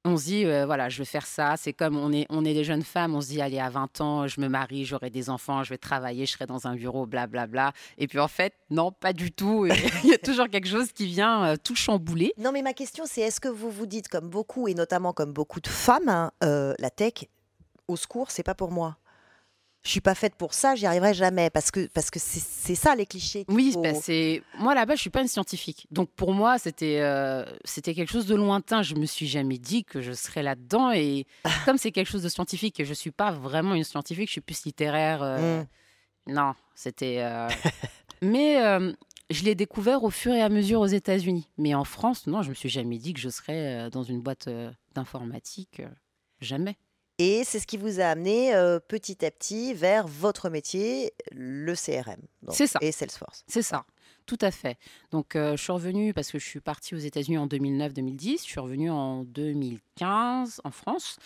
On 0.05 0.17
se 0.17 0.25
dit, 0.25 0.45
euh, 0.45 0.67
voilà, 0.67 0.89
je 0.89 0.99
vais 0.99 1.05
faire 1.05 1.27
ça. 1.27 1.55
C'est 1.57 1.73
comme 1.73 1.97
on 1.97 2.13
est, 2.13 2.27
on 2.29 2.45
est 2.45 2.55
des 2.55 2.65
jeunes 2.65 2.83
femmes, 2.83 3.15
on 3.15 3.21
se 3.21 3.29
dit, 3.29 3.41
allez, 3.41 3.61
à 3.61 3.71
20 3.71 4.01
ans, 4.01 4.27
je 4.27 4.41
me 4.41 4.49
marie, 4.49 4.85
j'aurai 4.85 5.11
des 5.11 5.31
enfants, 5.31 5.63
je 5.63 5.71
vais 5.71 5.79
travailler, 5.79 6.27
je 6.27 6.33
serai 6.33 6.47
dans 6.47 6.67
un 6.67 6.75
bureau, 6.75 7.07
blablabla. 7.07 7.47
Bla, 7.47 7.71
bla. 7.71 7.73
Et 7.99 8.09
puis, 8.09 8.19
en 8.19 8.29
fait, 8.29 8.55
non, 8.71 8.91
pas 8.91 9.13
du 9.13 9.31
tout. 9.31 9.67
Il 10.05 10.11
y 10.11 10.15
a 10.15 10.19
toujours 10.19 10.49
quelque 10.49 10.69
chose 10.69 10.93
qui 10.93 11.07
vient 11.07 11.57
tout 11.63 11.77
chambouler. 11.77 12.33
Non, 12.39 12.51
mais 12.53 12.63
ma 12.63 12.73
question, 12.73 13.05
c'est 13.07 13.21
est-ce 13.21 13.41
que 13.41 13.49
vous 13.49 13.71
vous 13.71 13.87
dites, 13.87 14.09
comme 14.09 14.29
beaucoup, 14.29 14.67
et 14.67 14.75
notamment 14.75 15.13
comme 15.13 15.33
beaucoup 15.33 15.61
de 15.61 15.69
femmes, 15.69 16.09
hein, 16.09 16.33
la 16.41 16.91
tech, 16.91 17.29
au 17.87 17.97
secours, 17.97 18.31
c'est 18.31 18.43
pas 18.43 18.55
pour 18.55 18.71
moi 18.71 18.97
je 19.83 19.91
suis 19.91 20.01
pas 20.01 20.15
faite 20.15 20.37
pour 20.37 20.55
ça, 20.55 20.77
j'y 20.77 20.87
arriverai 20.87 21.13
jamais 21.13 21.51
parce 21.51 21.73
que 21.73 21.89
parce 21.89 22.11
que 22.11 22.21
c'est 22.21 22.77
ça 22.77 22.95
les 22.95 23.05
clichés. 23.05 23.45
Oui, 23.49 23.75
bah, 23.83 23.95
c'est 23.95 24.43
moi 24.59 24.75
là-bas, 24.75 24.95
je 24.95 25.01
suis 25.01 25.11
pas 25.11 25.23
une 25.23 25.29
scientifique. 25.29 25.89
Donc 25.91 26.09
pour 26.11 26.33
moi, 26.33 26.59
c'était 26.59 27.01
euh, 27.01 27.45
c'était 27.65 27.93
quelque 27.93 28.11
chose 28.11 28.27
de 28.27 28.37
lointain. 28.37 28.83
Je 28.83 28.95
me 28.95 29.07
suis 29.07 29.27
jamais 29.27 29.59
dit 29.59 29.85
que 29.85 30.01
je 30.01 30.13
serais 30.13 30.45
là-dedans 30.45 30.93
et 30.93 31.27
comme 31.65 31.79
c'est 31.79 31.91
quelque 31.91 32.09
chose 32.09 32.23
de 32.23 32.29
scientifique 32.29 32.79
et 32.79 32.85
je 32.85 32.95
suis 32.95 33.11
pas 33.11 33.33
vraiment 33.33 33.75
une 33.75 33.83
scientifique, 33.83 34.29
je 34.29 34.33
suis 34.33 34.41
plus 34.41 34.65
littéraire. 34.65 35.23
Euh, 35.23 35.63
mmh. 35.63 35.67
Non, 36.33 36.55
c'était. 36.77 37.19
Euh, 37.19 37.49
mais 38.23 38.59
je 39.31 39.43
l'ai 39.43 39.57
découvert 39.57 40.05
au 40.05 40.11
fur 40.11 40.33
et 40.33 40.43
à 40.43 40.49
mesure 40.49 40.79
aux 40.81 40.87
États-Unis. 40.87 41.49
Mais 41.59 41.75
en 41.75 41.85
France, 41.85 42.29
non, 42.29 42.43
je 42.43 42.51
me 42.51 42.55
suis 42.55 42.69
jamais 42.69 42.99
dit 42.99 43.15
que 43.15 43.21
je 43.21 43.31
serais 43.31 43.91
dans 43.91 44.05
une 44.05 44.21
boîte 44.21 44.49
d'informatique. 44.95 45.83
Jamais. 46.41 46.77
Et 47.25 47.45
c'est 47.45 47.61
ce 47.61 47.69
qui 47.69 47.77
vous 47.77 48.01
a 48.01 48.07
amené 48.07 48.53
euh, 48.53 48.81
petit 48.81 49.25
à 49.25 49.31
petit 49.31 49.75
vers 49.75 50.09
votre 50.09 50.51
métier, 50.51 51.13
le 51.31 51.75
CRM. 51.75 52.21
C'est 52.49 52.67
ça. 52.67 52.81
Et 52.83 52.91
Salesforce. 52.91 53.45
C'est 53.47 53.63
ça. 53.63 53.85
Tout 54.27 54.39
à 54.41 54.51
fait. 54.51 54.77
Donc, 55.13 55.37
euh, 55.37 55.57
je 55.57 55.63
suis 55.63 55.71
revenue 55.71 56.13
parce 56.15 56.33
que 56.33 56.41
je 56.41 56.45
suis 56.45 56.59
partie 56.59 56.97
aux 56.97 56.99
États-Unis 56.99 57.39
en 57.39 57.47
2009-2010. 57.47 58.39
Je 58.39 58.43
suis 58.43 58.59
revenue 58.59 58.91
en 58.91 59.23
2015 59.23 60.63
en 60.65 60.71
France. 60.73 61.17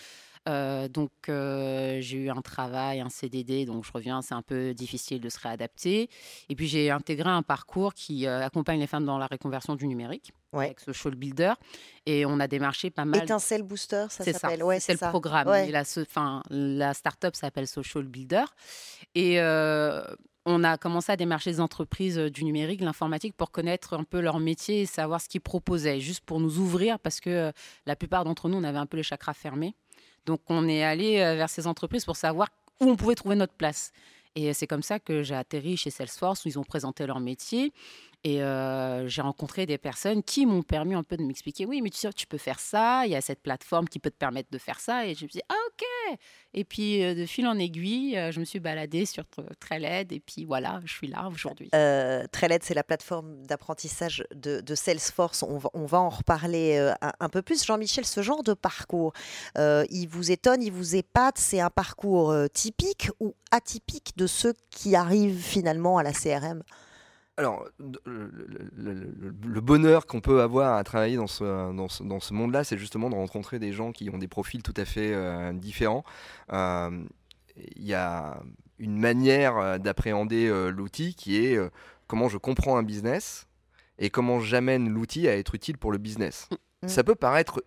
Euh, 0.47 0.87
donc, 0.87 1.11
j'ai 1.27 2.17
eu 2.17 2.29
un 2.29 2.41
travail, 2.41 3.01
un 3.01 3.09
CDD, 3.09 3.65
donc 3.65 3.85
je 3.85 3.91
reviens, 3.91 4.21
c'est 4.21 4.33
un 4.33 4.41
peu 4.41 4.73
difficile 4.73 5.19
de 5.19 5.29
se 5.29 5.39
réadapter. 5.39 6.09
Et 6.49 6.55
puis, 6.55 6.67
j'ai 6.67 6.89
intégré 6.91 7.29
un 7.29 7.43
parcours 7.43 7.93
qui 7.93 8.27
accompagne 8.27 8.79
les 8.79 8.87
femmes 8.87 9.05
dans 9.05 9.17
la 9.17 9.27
reconversion 9.27 9.75
du 9.75 9.87
numérique 9.87 10.33
avec 10.53 10.79
Social 10.79 11.15
Builder. 11.15 11.53
Et 12.05 12.25
on 12.25 12.39
a 12.39 12.47
démarché 12.47 12.89
pas 12.89 13.05
mal. 13.05 13.23
Étincelle 13.23 13.63
Booster, 13.63 14.07
ça 14.09 14.23
s'appelle. 14.23 14.63
Ouais, 14.63 14.79
c'est 14.79 14.93
le 14.93 15.09
programme. 15.09 15.47
la, 15.47 15.83
fin, 15.83 16.41
la 16.49 16.93
start-up 16.93 17.35
s'appelle 17.35 17.67
Social 17.67 18.03
Builder. 18.05 18.45
Et 19.15 19.39
on 20.49 20.63
a 20.63 20.77
commencé 20.77 21.11
à 21.11 21.17
démarcher 21.17 21.51
des 21.51 21.59
entreprises 21.59 22.17
du 22.17 22.45
numérique, 22.45 22.79
l'informatique, 22.79 23.35
pour 23.35 23.51
connaître 23.51 23.93
un 23.93 24.05
peu 24.05 24.21
leur 24.21 24.39
métier 24.39 24.81
et 24.81 24.85
savoir 24.85 25.19
ce 25.19 25.27
qu'ils 25.27 25.41
proposaient, 25.41 25.99
juste 25.99 26.23
pour 26.23 26.39
nous 26.39 26.59
ouvrir, 26.59 26.99
parce 26.99 27.19
que 27.19 27.51
la 27.85 27.95
plupart 27.97 28.23
d'entre 28.23 28.47
nous, 28.47 28.57
on 28.57 28.63
avait 28.63 28.77
un 28.77 28.85
peu 28.85 28.95
les 28.95 29.03
chakras 29.03 29.33
fermés. 29.33 29.75
Donc 30.27 30.41
on 30.49 30.67
est 30.67 30.83
allé 30.83 31.17
vers 31.17 31.49
ces 31.49 31.65
entreprises 31.65 32.05
pour 32.05 32.17
savoir 32.17 32.49
où 32.79 32.85
on 32.85 32.95
pouvait 32.95 33.15
trouver 33.15 33.35
notre 33.35 33.53
place. 33.53 33.91
Et 34.35 34.53
c'est 34.53 34.67
comme 34.67 34.83
ça 34.83 34.99
que 34.99 35.23
j'ai 35.23 35.33
atterri 35.33 35.77
chez 35.77 35.89
Salesforce, 35.89 36.45
où 36.45 36.47
ils 36.49 36.59
ont 36.59 36.63
présenté 36.63 37.07
leur 37.07 37.19
métier. 37.19 37.73
Et 38.27 39.07
j'ai 39.07 39.21
rencontré 39.21 39.65
des 39.65 39.77
personnes 39.77 40.23
qui 40.23 40.45
m'ont 40.45 40.63
permis 40.63 40.95
un 40.95 41.03
peu 41.03 41.17
de 41.17 41.23
m'expliquer, 41.23 41.65
oui, 41.65 41.81
mais 41.81 41.89
tu 41.89 41.97
sais, 41.97 42.11
tu 42.13 42.27
peux 42.27 42.37
faire 42.37 42.59
ça, 42.59 43.05
il 43.05 43.11
y 43.11 43.15
a 43.15 43.21
cette 43.21 43.41
plateforme 43.41 43.87
qui 43.87 43.99
peut 43.99 44.09
te 44.09 44.17
permettre 44.17 44.49
de 44.51 44.57
faire 44.57 44.79
ça. 44.79 45.05
Et 45.05 45.15
je 45.15 45.23
me 45.23 45.29
suis 45.29 45.39
dit, 45.39 45.45
ah 45.49 45.55
ok. 45.67 46.17
Et 46.53 46.63
puis 46.63 46.99
de 47.15 47.25
fil 47.25 47.47
en 47.47 47.57
aiguille, 47.57 48.19
je 48.31 48.39
me 48.39 48.45
suis 48.45 48.59
baladée 48.59 49.05
sur 49.05 49.23
Trailhead 49.59 50.11
et 50.11 50.19
puis 50.19 50.45
voilà, 50.45 50.81
je 50.85 50.93
suis 50.93 51.07
là 51.07 51.29
aujourd'hui. 51.31 51.69
Euh, 51.75 52.25
c'est 52.61 52.73
la 52.73 52.83
plateforme 52.83 53.45
d'apprentissage 53.45 54.23
de, 54.33 54.75
Salesforce. 54.75 55.43
On 55.43 55.85
va 55.85 55.99
en 55.99 56.09
reparler 56.09 56.93
un, 57.19 57.29
peu 57.29 57.41
plus. 57.41 57.65
Jean-Michel, 57.65 58.05
ce 58.05 58.21
genre 58.21 58.43
de 58.43 58.53
parcours, 58.53 59.13
il 59.55 60.07
vous 60.07 60.31
étonne, 60.31 60.61
il 60.61 60.71
vous 60.71 60.95
épate. 60.95 61.37
C'est 61.37 61.61
un 61.61 61.69
parcours 61.69 62.35
typique 62.53 63.09
ou 63.19 63.35
atypique 63.51 64.13
de 64.17 64.27
ceux 64.27 64.53
qui 64.69 64.95
arrivent 64.95 65.41
finalement 65.41 65.97
à 65.97 66.03
la 66.03 66.11
CRM 66.11 66.63
alors, 67.37 67.67
le, 68.05 69.59
bonheur 69.61 70.07
qu'on 70.07 70.21
peut 70.21 70.41
avoir 70.41 70.75
à 70.75 70.83
travailler 70.83 71.17
dans 71.17 71.27
ce, 71.27 71.43
dans 71.43 72.19
ce, 72.19 72.33
monde-là, 72.33 72.63
c'est 72.63 72.79
justement 72.79 73.11
de 73.11 73.15
rencontrer 73.15 73.59
des 73.59 73.71
gens 73.71 73.91
qui 73.91 74.09
ont 74.09 74.17
des 74.17 74.27
profils 74.27 74.63
tout 74.63 74.73
à 74.75 74.85
fait 74.85 75.13
euh, 75.13 75.53
différents. 75.53 76.03
Euh, 76.51 77.03
il 77.75 77.85
y 77.85 77.93
a 77.93 78.41
une 78.79 78.97
manière 78.97 79.57
euh, 79.57 79.77
d'appréhender 79.77 80.51
l'outil 80.71 81.13
qui 81.13 81.37
est 81.37 81.59
comment 82.07 82.27
je 82.27 82.39
comprends 82.39 82.75
un 82.77 82.83
business 82.83 83.47
et 83.99 84.09
comment 84.09 84.39
j'amène 84.39 84.89
l'outil 84.89 85.27
à 85.27 85.37
être 85.37 85.53
utile 85.53 85.77
pour 85.77 85.91
le 85.91 85.99
business. 85.99 86.49
Mm. 86.81 86.87
Ça 86.87 87.03
peut 87.03 87.15
paraître 87.15 87.63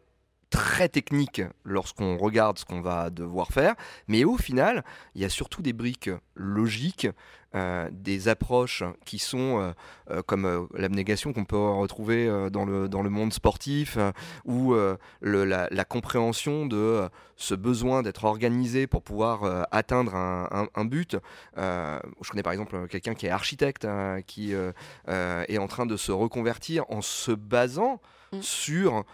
très 0.51 0.89
technique 0.89 1.43
lorsqu'on 1.65 2.17
regarde 2.17 2.59
ce 2.59 2.65
qu'on 2.65 2.81
va 2.81 3.11
devoir 3.11 3.49
faire, 3.49 3.75
mais 4.09 4.25
au 4.25 4.37
final, 4.37 4.85
il 5.15 5.23
y 5.23 5.25
a 5.25 5.29
surtout 5.29 5.63
des 5.63 5.73
briques 5.73 6.11
logiques, 6.35 7.09
euh, 7.57 7.89
des 7.91 8.29
approches 8.29 8.85
qui 9.05 9.19
sont 9.19 9.59
euh, 9.59 9.73
euh, 10.13 10.23
comme 10.23 10.69
l'abnégation 10.73 11.33
qu'on 11.33 11.45
peut 11.45 11.57
retrouver 11.57 12.31
dans, 12.53 12.65
le, 12.65 12.89
dans 12.89 13.03
le 13.03 13.11
monde 13.11 13.33
sportif, 13.33 13.99
ou 14.45 14.75
la, 15.23 15.85
compréhension 15.85 16.67
de 16.67 17.09
ce 17.37 17.55
besoin 17.55 18.03
d'être 18.03 18.25
organisé 18.25 18.87
pour 18.87 19.03
pouvoir 19.03 19.67
atteindre 19.73 20.15
un, 20.15 20.85
but. 20.85 21.17
je 21.57 22.31
connais 22.31 22.43
par 22.43 22.53
exemple 22.53 22.87
quelqu'un 22.89 23.15
qui 23.15 23.27
est 23.27 23.31
architecte, 23.31 23.85
hein, 23.85 24.21
qui 24.27 24.53
est 24.53 25.59
en 25.59 25.67
train 25.67 25.87
de 25.87 25.97
se 25.97 26.13
reconvertir 26.13 26.85
en 26.89 27.01
se 27.01 27.33
basant 27.33 28.01
mm. 28.33 28.43
sur 28.43 29.05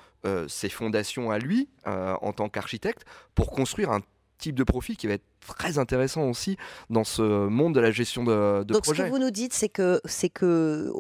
ses 0.49 0.69
fondations 0.69 1.31
à 1.31 1.39
lui 1.39 1.69
euh, 1.87 2.15
en 2.21 2.33
tant 2.33 2.49
qu'architecte 2.49 3.05
pour 3.35 3.51
construire 3.51 3.91
un 3.91 4.01
type 4.39 4.55
de 4.55 4.65
profil 4.65 4.99
qui 4.99 5.07
va 5.07 5.15
être 5.15 5.25
très 5.47 5.79
intéressant 5.79 6.29
aussi 6.29 6.59
dans 6.91 7.05
ce 7.05 7.23
monde 7.23 7.75
de 7.75 7.81
la 7.81 7.91
gestion 7.91 8.23
de, 8.23 8.65
de 8.65 8.75
Donc 8.75 8.83
projet. 8.83 9.05
ce 9.05 9.07
que 9.07 9.11
vous 9.11 9.19
nous 9.19 9.31
dites, 9.31 9.55
c'est 9.55 9.71
que 9.71 9.99
c'est 10.05 10.29
que 10.29 10.93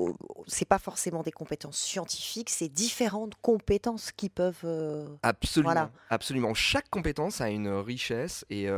c'est 0.46 0.64
pas 0.64 0.78
forcément 0.78 1.22
des 1.22 1.32
compétences 1.32 1.76
scientifiques, 1.76 2.48
c'est 2.48 2.70
différentes 2.70 3.34
compétences 3.42 4.10
qui 4.12 4.30
peuvent. 4.30 4.64
Euh, 4.64 5.06
absolument, 5.22 5.90
absolument. 6.08 6.54
Chaque 6.54 6.88
compétence 6.88 7.42
a 7.42 7.50
une 7.50 7.68
richesse 7.68 8.46
et, 8.48 8.68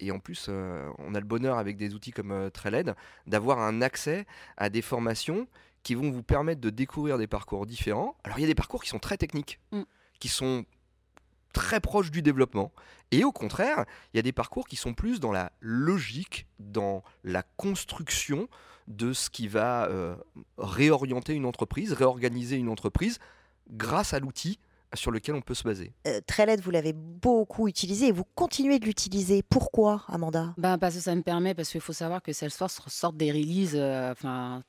et 0.00 0.10
en 0.10 0.18
plus, 0.18 0.48
on 0.48 1.14
a 1.14 1.20
le 1.20 1.26
bonheur 1.26 1.58
avec 1.58 1.76
des 1.76 1.92
outils 1.94 2.12
comme 2.12 2.50
Treled 2.52 2.94
d'avoir 3.26 3.58
un 3.58 3.82
accès 3.82 4.24
à 4.56 4.70
des 4.70 4.80
formations 4.80 5.46
qui 5.86 5.94
vont 5.94 6.10
vous 6.10 6.24
permettre 6.24 6.60
de 6.60 6.70
découvrir 6.70 7.16
des 7.16 7.28
parcours 7.28 7.64
différents. 7.64 8.16
Alors 8.24 8.40
il 8.40 8.42
y 8.42 8.44
a 8.44 8.48
des 8.48 8.56
parcours 8.56 8.82
qui 8.82 8.88
sont 8.88 8.98
très 8.98 9.16
techniques, 9.16 9.60
mm. 9.70 9.82
qui 10.18 10.26
sont 10.26 10.64
très 11.52 11.78
proches 11.78 12.10
du 12.10 12.22
développement. 12.22 12.72
Et 13.12 13.22
au 13.22 13.30
contraire, 13.30 13.84
il 14.12 14.16
y 14.16 14.18
a 14.18 14.22
des 14.22 14.32
parcours 14.32 14.66
qui 14.66 14.74
sont 14.74 14.94
plus 14.94 15.20
dans 15.20 15.30
la 15.30 15.52
logique, 15.60 16.48
dans 16.58 17.04
la 17.22 17.44
construction 17.44 18.48
de 18.88 19.12
ce 19.12 19.30
qui 19.30 19.46
va 19.46 19.84
euh, 19.84 20.16
réorienter 20.58 21.34
une 21.34 21.46
entreprise, 21.46 21.92
réorganiser 21.92 22.56
une 22.56 22.68
entreprise 22.68 23.20
grâce 23.70 24.12
à 24.12 24.18
l'outil 24.18 24.58
sur 24.94 25.10
lequel 25.10 25.34
on 25.34 25.40
peut 25.40 25.54
se 25.54 25.64
baser. 25.64 25.92
Euh, 26.06 26.20
Treled, 26.26 26.60
vous 26.60 26.70
l'avez 26.70 26.92
beaucoup 26.92 27.68
utilisé 27.68 28.08
et 28.08 28.12
vous 28.12 28.24
continuez 28.34 28.78
de 28.78 28.84
l'utiliser. 28.84 29.42
Pourquoi, 29.42 30.04
Amanda? 30.08 30.54
Ben, 30.56 30.78
Parce 30.78 30.94
que 30.94 31.00
ça 31.00 31.14
me 31.14 31.22
permet, 31.22 31.54
parce 31.54 31.70
qu'il 31.70 31.80
faut 31.80 31.92
savoir 31.92 32.22
que 32.22 32.32
Salesforce 32.32 32.80
sort 32.88 33.12
des 33.12 33.32
releases 33.32 33.74
euh, 33.74 34.12
enfin, 34.12 34.62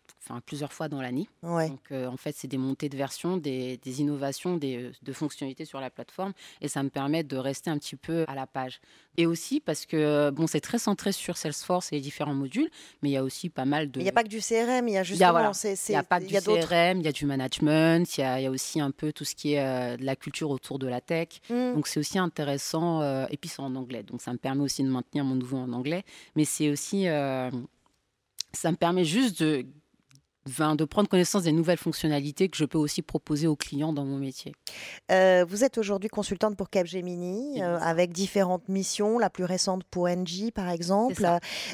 plusieurs 0.45 0.73
fois 0.73 0.89
dans 0.89 1.02
l'année. 1.02 1.30
Donc, 1.44 1.80
euh, 1.91 2.07
en 2.07 2.18
fait, 2.18 2.35
c'est 2.35 2.48
des 2.48 2.57
montées 2.57 2.89
de 2.89 2.98
versions, 2.98 3.38
des, 3.38 3.80
innovations, 3.85 4.57
des, 4.57 4.91
de 5.02 5.14
fonctionnalités 5.14 5.65
sur 5.65 5.80
la 5.80 5.89
plateforme 5.89 6.34
et 6.61 6.68
ça 6.68 6.84
me 6.84 6.89
permet 6.89 7.23
de 7.23 7.38
rester 7.38 7.69
un 7.69 7.77
petit 7.77 7.95
peu 7.95 8.26
à 8.27 8.35
la 8.35 8.48
page. 8.48 8.80
Et 9.18 9.26
aussi 9.26 9.60
parce 9.60 9.85
que, 9.85 10.30
bon, 10.30 10.45
c'est 10.48 10.61
très 10.61 10.77
centré 10.77 11.11
sur 11.11 11.38
Salesforce 11.38 11.91
et 11.91 11.95
les 11.95 12.02
différents 12.02 12.35
modules, 12.35 12.69
mais 13.02 13.10
il 13.10 13.14
y 13.14 13.18
a 13.18 13.23
aussi 13.23 13.49
pas 13.49 13.65
mal 13.65 13.89
de. 13.89 13.99
Il 13.99 14.03
n'y 14.03 14.10
a 14.10 14.14
pas 14.14 14.23
que 14.23 14.30
du 14.30 14.39
CRM, 14.39 14.88
il 14.88 14.94
y 14.94 14.98
a 14.98 15.03
justement. 15.03 15.30
Il 15.30 15.76
n'y 15.89 15.95
a, 15.95 16.03
pas 16.03 16.19
que 16.19 16.26
du 16.26 16.34
CRM, 16.34 16.99
il 16.99 17.06
y 17.06 17.07
a 17.07 17.11
du 17.11 17.26
management, 17.26 18.18
il 18.18 18.22
y 18.22 18.23
a, 18.23 18.39
y 18.41 18.45
a, 18.45 18.52
aussi 18.52 18.80
un 18.80 18.91
peu 18.91 19.11
tout 19.11 19.26
ce 19.26 19.34
qui 19.34 19.53
est 19.53 19.98
de 19.98 20.06
la 20.06 20.15
culture 20.15 20.52
autour 20.52 20.80
de 20.80 20.88
la 20.88 21.02
tech. 21.02 21.41
Mmh. 21.49 21.73
Donc 21.73 21.88
c'est 21.88 21.99
aussi 21.99 22.19
intéressant, 22.19 23.02
euh, 23.02 23.26
et 23.30 23.38
puis 23.38 23.49
c'est 23.49 23.61
en 23.61 23.76
anglais, 23.76 24.03
donc 24.03 24.22
ça 24.22 24.31
me 24.31 24.38
permet 24.38 24.64
aussi 24.64 24.84
de 24.84 24.89
maintenir 24.89 25.23
mon 25.23 25.35
nouveau 25.35 25.57
en 25.57 25.72
anglais, 25.73 26.03
mais 26.35 26.45
c'est 26.45 26.69
aussi, 26.69 27.07
euh, 27.07 27.49
ça 28.53 28.72
me 28.72 28.77
permet 28.77 29.06
juste 29.06 29.41
de, 29.41 29.65
de 30.48 30.86
prendre 30.86 31.10
connaissance 31.10 31.44
des 31.44 31.52
nouvelles 31.52 31.78
fonctionnalités 31.78 32.49
que 32.49 32.57
je 32.57 32.65
peux 32.65 32.78
aussi 32.78 33.02
proposer 33.02 33.48
aux 33.48 33.56
clients 33.56 33.94
dans 33.94 34.06
mon 34.06 34.18
métier. 34.18 34.53
Euh, 35.11 35.45
vous 35.48 35.64
êtes 35.64 35.78
aujourd'hui 35.78 36.10
consultante 36.10 36.56
pour 36.57 36.69
Capgemini 36.69 37.61
avec 37.61 38.11
différentes 38.11 38.68
missions, 38.69 39.19
la 39.19 39.30
plus 39.30 39.44
récente 39.44 39.84
pour 39.84 40.07
NG 40.07 40.52
par 40.53 40.69
exemple. 40.69 41.26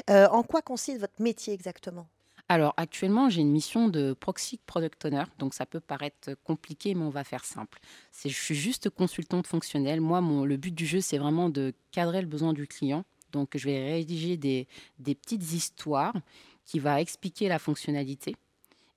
en 0.08 0.42
quoi 0.42 0.62
consiste 0.62 1.00
votre 1.00 1.20
métier 1.20 1.54
exactement? 1.54 2.06
Alors 2.48 2.74
actuellement, 2.76 3.30
j'ai 3.30 3.40
une 3.40 3.50
mission 3.50 3.88
de 3.88 4.12
proxy 4.12 4.60
product 4.66 5.06
owner, 5.06 5.24
donc 5.38 5.54
ça 5.54 5.64
peut 5.64 5.80
paraître 5.80 6.34
compliqué, 6.44 6.94
mais 6.94 7.02
on 7.02 7.10
va 7.10 7.24
faire 7.24 7.44
simple. 7.44 7.78
je 8.22 8.28
suis 8.28 8.54
juste 8.54 8.90
consultante 8.90 9.46
fonctionnelle. 9.46 10.02
Moi, 10.02 10.20
mon, 10.20 10.44
le 10.44 10.58
but 10.58 10.74
du 10.74 10.84
jeu, 10.84 11.00
c'est 11.00 11.16
vraiment 11.16 11.48
de 11.48 11.72
cadrer 11.90 12.20
le 12.20 12.26
besoin 12.26 12.52
du 12.52 12.66
client. 12.66 13.04
Donc 13.32 13.56
je 13.56 13.64
vais 13.64 13.92
rédiger 13.92 14.36
des, 14.36 14.68
petites 15.02 15.52
histoires 15.52 16.14
qui 16.66 16.78
va 16.78 17.00
expliquer 17.00 17.48
la 17.48 17.58
fonctionnalité 17.58 18.36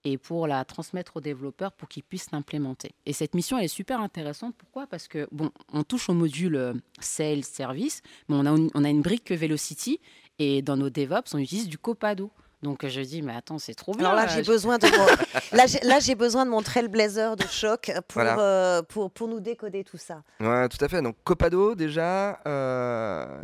et 0.07 0.17
pour 0.17 0.47
la 0.47 0.63
transmettre 0.63 1.17
aux 1.17 1.21
développeurs 1.21 1.73
pour 1.73 1.89
qu'ils 1.89 2.03
puissent 2.03 2.31
l'implémenter. 2.31 2.91
Et 3.05 3.13
cette 3.13 3.35
mission, 3.35 3.57
elle 3.57 3.65
est 3.65 3.67
super 3.67 3.99
intéressante. 3.99 4.55
Pourquoi? 4.57 4.88
Parce 4.88 5.07
que, 5.07 5.27
bon, 5.31 5.51
on 5.73 5.84
touche 5.84 6.09
au 6.09 6.13
module 6.13 6.55
euh, 6.55 6.73
Sales 6.99 7.43
Service, 7.43 8.01
mais 8.29 8.35
on 8.35 8.45
a, 8.45 8.55
on 8.73 8.84
a 8.84 8.89
une 8.89 9.01
brique 9.01 9.31
Velocity 9.31 9.99
et 10.39 10.61
dans 10.61 10.77
nos 10.77 10.89
DevOps, 10.89 11.34
on 11.34 11.39
utilise 11.39 11.67
du 11.67 11.77
Copado. 11.77 12.31
Donc 12.63 12.88
je 12.88 13.01
dis, 13.01 13.21
mais 13.21 13.35
attends, 13.35 13.59
c'est 13.59 13.75
trop 13.75 13.91
bien. 13.91 14.07
Alors 14.07 14.15
là, 14.15 14.27
j'ai 14.27 14.41
besoin 14.41 14.77
de 14.77 14.88
mon... 14.88 15.88
là, 15.88 15.99
j'ai 15.99 16.15
besoin 16.15 16.45
de 16.45 16.49
mon 16.49 16.61
trailblazer 16.61 17.35
de 17.35 17.43
choc 17.43 17.91
pour, 18.07 18.23
euh, 18.23 18.81
pour, 18.81 19.11
pour, 19.11 19.27
nous 19.27 19.39
décoder 19.39 19.84
tout 19.84 19.97
ça. 19.97 20.23
Ouais, 20.39 20.67
tout 20.69 20.84
à 20.84 20.88
fait. 20.88 21.01
Donc 21.01 21.17
Copado, 21.23 21.75
déjà, 21.75 22.39
euh, 22.47 23.41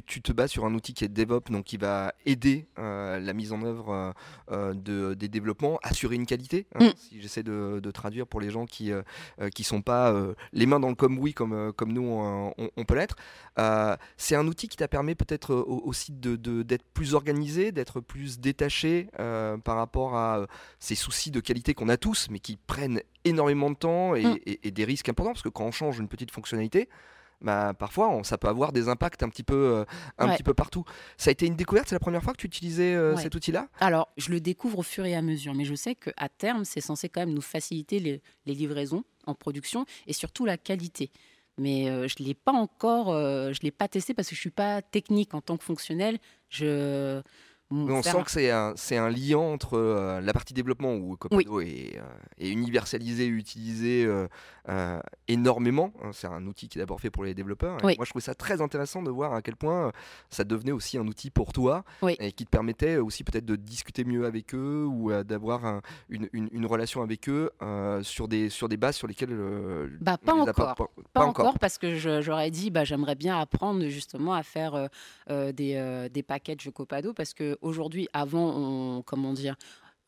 tu, 0.00 0.22
te 0.22 0.32
bases 0.32 0.50
sur 0.50 0.64
un 0.64 0.74
outil 0.74 0.94
qui 0.94 1.04
est 1.04 1.08
DevOps, 1.08 1.50
donc 1.50 1.64
qui 1.64 1.76
va 1.76 2.14
aider 2.24 2.66
euh, 2.78 3.20
la 3.20 3.32
mise 3.32 3.52
en 3.52 3.62
œuvre 3.62 3.90
euh, 3.90 4.12
euh, 4.50 4.74
de, 4.74 5.14
des 5.14 5.28
développements, 5.28 5.78
assurer 5.82 6.16
une 6.16 6.26
qualité. 6.26 6.66
Hein, 6.74 6.88
mm. 6.88 6.92
Si 6.96 7.20
j'essaie 7.20 7.42
de, 7.42 7.80
traduire 7.92 8.26
pour 8.26 8.40
les 8.40 8.50
gens 8.50 8.64
qui 8.64 8.90
qui 9.54 9.64
sont 9.64 9.82
pas 9.82 10.14
les 10.52 10.64
mains 10.64 10.80
dans 10.80 10.88
le 10.88 10.94
comme 10.94 11.20
comme 11.34 11.72
comme 11.72 11.92
nous 11.92 12.08
on, 12.66 12.84
peut 12.84 12.94
l'être. 12.94 13.16
c'est 14.16 14.34
un 14.34 14.46
outil 14.46 14.68
qui 14.68 14.78
t'a 14.78 14.88
permis 14.88 15.14
peut-être 15.14 15.54
aussi 15.54 16.12
de, 16.12 16.36
d'être 16.62 16.84
plus 16.94 17.14
organisé, 17.14 17.70
d'être 17.70 18.00
plus 18.00 18.40
détaché 18.40 19.08
par 19.18 19.76
rapport 19.76 20.16
à 20.16 20.46
ces 20.78 20.94
soucis 20.94 21.30
de 21.30 21.40
qualité 21.40 21.74
qu'on 21.74 21.90
a 21.90 21.98
tous, 21.98 22.28
mais 22.30 22.38
qui 22.38 22.56
prennent 22.56 23.02
énormément 23.24 23.70
de 23.70 23.76
temps 23.76 24.14
et, 24.14 24.24
mm. 24.24 24.38
et 24.46 24.70
des 24.70 24.84
risques 24.84 25.10
importants 25.10 25.32
parce 25.32 25.42
que 25.42 25.50
quand 25.50 25.66
on 25.66 25.72
change 25.72 25.98
une 25.98 26.08
petite 26.08 26.30
fonctionnalité, 26.30 26.88
bah, 27.42 27.74
parfois 27.78 28.20
ça 28.22 28.38
peut 28.38 28.48
avoir 28.48 28.72
des 28.72 28.88
impacts 28.88 29.22
un 29.22 29.28
petit 29.28 29.42
peu, 29.42 29.54
euh, 29.54 29.84
un 30.18 30.34
petit 30.34 30.42
peu 30.42 30.54
partout. 30.54 30.84
Ça 31.16 31.30
a 31.30 31.32
été 31.32 31.46
une 31.46 31.56
découverte, 31.56 31.88
c'est 31.88 31.94
la 31.94 32.00
première 32.00 32.22
fois 32.22 32.32
que 32.32 32.38
tu 32.38 32.46
utilisais 32.46 32.94
euh, 32.94 33.16
cet 33.16 33.34
outil-là? 33.34 33.68
Alors, 33.80 34.08
je 34.16 34.30
le 34.30 34.40
découvre 34.40 34.78
au 34.78 34.82
fur 34.82 35.04
et 35.04 35.14
à 35.14 35.22
mesure, 35.22 35.54
mais 35.54 35.64
je 35.64 35.74
sais 35.74 35.94
qu'à 35.94 36.28
terme, 36.28 36.64
c'est 36.64 36.80
censé 36.80 37.08
quand 37.08 37.20
même 37.20 37.34
nous 37.34 37.42
faciliter 37.42 37.98
les, 37.98 38.22
livraisons 38.46 39.04
en 39.26 39.34
production 39.34 39.86
et 40.06 40.12
surtout 40.12 40.44
la 40.44 40.56
qualité. 40.56 41.10
Mais 41.58 41.90
euh, 41.90 42.08
je 42.08 42.16
ne 42.20 42.26
l'ai 42.26 42.34
pas 42.34 42.52
encore, 42.52 43.12
je 43.12 43.60
l'ai 43.62 43.70
pas 43.70 43.88
testé 43.88 44.14
parce 44.14 44.28
que 44.28 44.34
je 44.34 44.38
ne 44.38 44.42
suis 44.42 44.50
pas 44.50 44.82
technique 44.82 45.34
en 45.34 45.40
tant 45.40 45.56
que 45.56 45.64
fonctionnel. 45.64 46.18
Je 46.48 47.22
on 47.72 48.02
sent 48.02 48.22
que 48.24 48.30
c'est 48.30 48.50
un, 48.50 48.74
un, 48.74 49.10
lien 49.10 49.38
entre 49.38 49.78
euh, 49.78 50.20
la 50.20 50.32
partie 50.32 50.54
développement 50.54 50.94
où 50.94 51.16
Copado 51.16 51.60
est, 51.60 51.98
euh, 51.98 52.02
est, 52.38 52.50
universalisé, 52.50 53.26
utilisé 53.26 54.06
euh, 54.68 55.00
énormément. 55.28 55.92
Hein. 56.02 56.10
c'est 56.12 56.26
un 56.26 56.46
outil 56.46 56.68
qui 56.68 56.78
est 56.78 56.80
d'abord 56.82 57.00
fait 57.00 57.10
pour 57.10 57.24
les 57.24 57.34
développeurs. 57.34 57.78
Moi, 57.82 57.94
je 57.98 58.10
trouvais 58.10 58.22
ça 58.22 58.34
très 58.34 58.60
intéressant 58.60 59.02
de 59.02 59.10
voir 59.10 59.34
à 59.34 59.42
quel 59.42 59.56
point 59.56 59.92
ça 60.30 60.44
devenait 60.44 60.72
aussi 60.72 60.98
un 60.98 61.06
outil 61.06 61.30
pour 61.30 61.52
toi 61.52 61.84
et 62.18 62.32
qui 62.32 62.44
te 62.44 62.50
permettait 62.50 62.96
aussi 62.96 63.24
peut-être 63.24 63.44
de 63.44 63.56
discuter 63.56 64.04
mieux 64.04 64.24
avec 64.24 64.54
eux 64.54 64.84
ou 64.86 65.12
d'avoir 65.24 65.82
une, 66.08 66.28
une, 66.32 66.66
relation 66.66 67.02
avec 67.02 67.28
eux 67.28 67.50
sur, 68.02 68.28
des, 68.28 68.48
sur 68.48 68.68
des 68.68 68.76
bases 68.76 68.96
sur 68.96 69.06
lesquelles. 69.06 69.36
bah, 70.00 70.16
pas, 70.16 70.32
encore. 70.32 70.90
Pas, 71.12 71.24
encore. 71.24 71.58
parce 71.58 71.78
que 71.78 71.96
j'aurais 72.20 72.50
dit 72.50 72.70
bah, 72.70 72.84
j'aimerais 72.84 73.16
bien 73.16 73.38
apprendre 73.38 73.86
justement 73.88 74.34
à 74.34 74.42
faire 74.42 74.88
des, 75.28 76.08
des 76.12 76.22
packages 76.22 76.70
Copado 76.72 77.12
parce 77.12 77.34
que 77.34 77.58
aujourd'hui, 77.60 78.08
avant, 78.12 78.52
on, 78.54 79.02
comment 79.02 79.32
dire, 79.32 79.56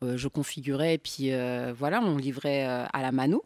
euh, 0.03 0.17
je 0.17 0.29
configurais 0.29 0.95
et 0.95 0.99
puis 0.99 1.33
euh, 1.33 1.73
voilà, 1.77 2.01
on 2.01 2.17
livrait 2.17 2.67
euh, 2.67 2.85
à 2.93 3.03
la 3.03 3.13
mano. 3.13 3.45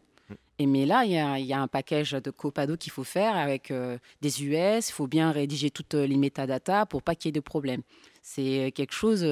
Et 0.57 0.65
mais 0.65 0.85
là, 0.85 1.05
il 1.05 1.11
y, 1.11 1.53
a 1.53 1.61
un 1.61 1.67
package 1.67 2.11
de 2.11 2.31
Copado 2.31 2.75
qu'il 2.75 2.91
faut 2.91 3.05
faire 3.05 3.37
avec 3.37 3.73
des 4.21 4.43
US. 4.43 4.89
Il 4.89 4.91
faut 4.91 5.07
bien 5.07 5.31
rédiger 5.31 5.71
toutes 5.71 5.93
les 5.93 6.17
métadatas 6.17 6.85
pour 6.85 7.01
pas 7.01 7.15
qu'il 7.15 7.29
y 7.29 7.29
ait 7.29 7.31
de 7.31 7.39
problèmes. 7.39 7.81
C'est 8.21 8.73
quelque 8.75 8.93
chose 8.93 9.25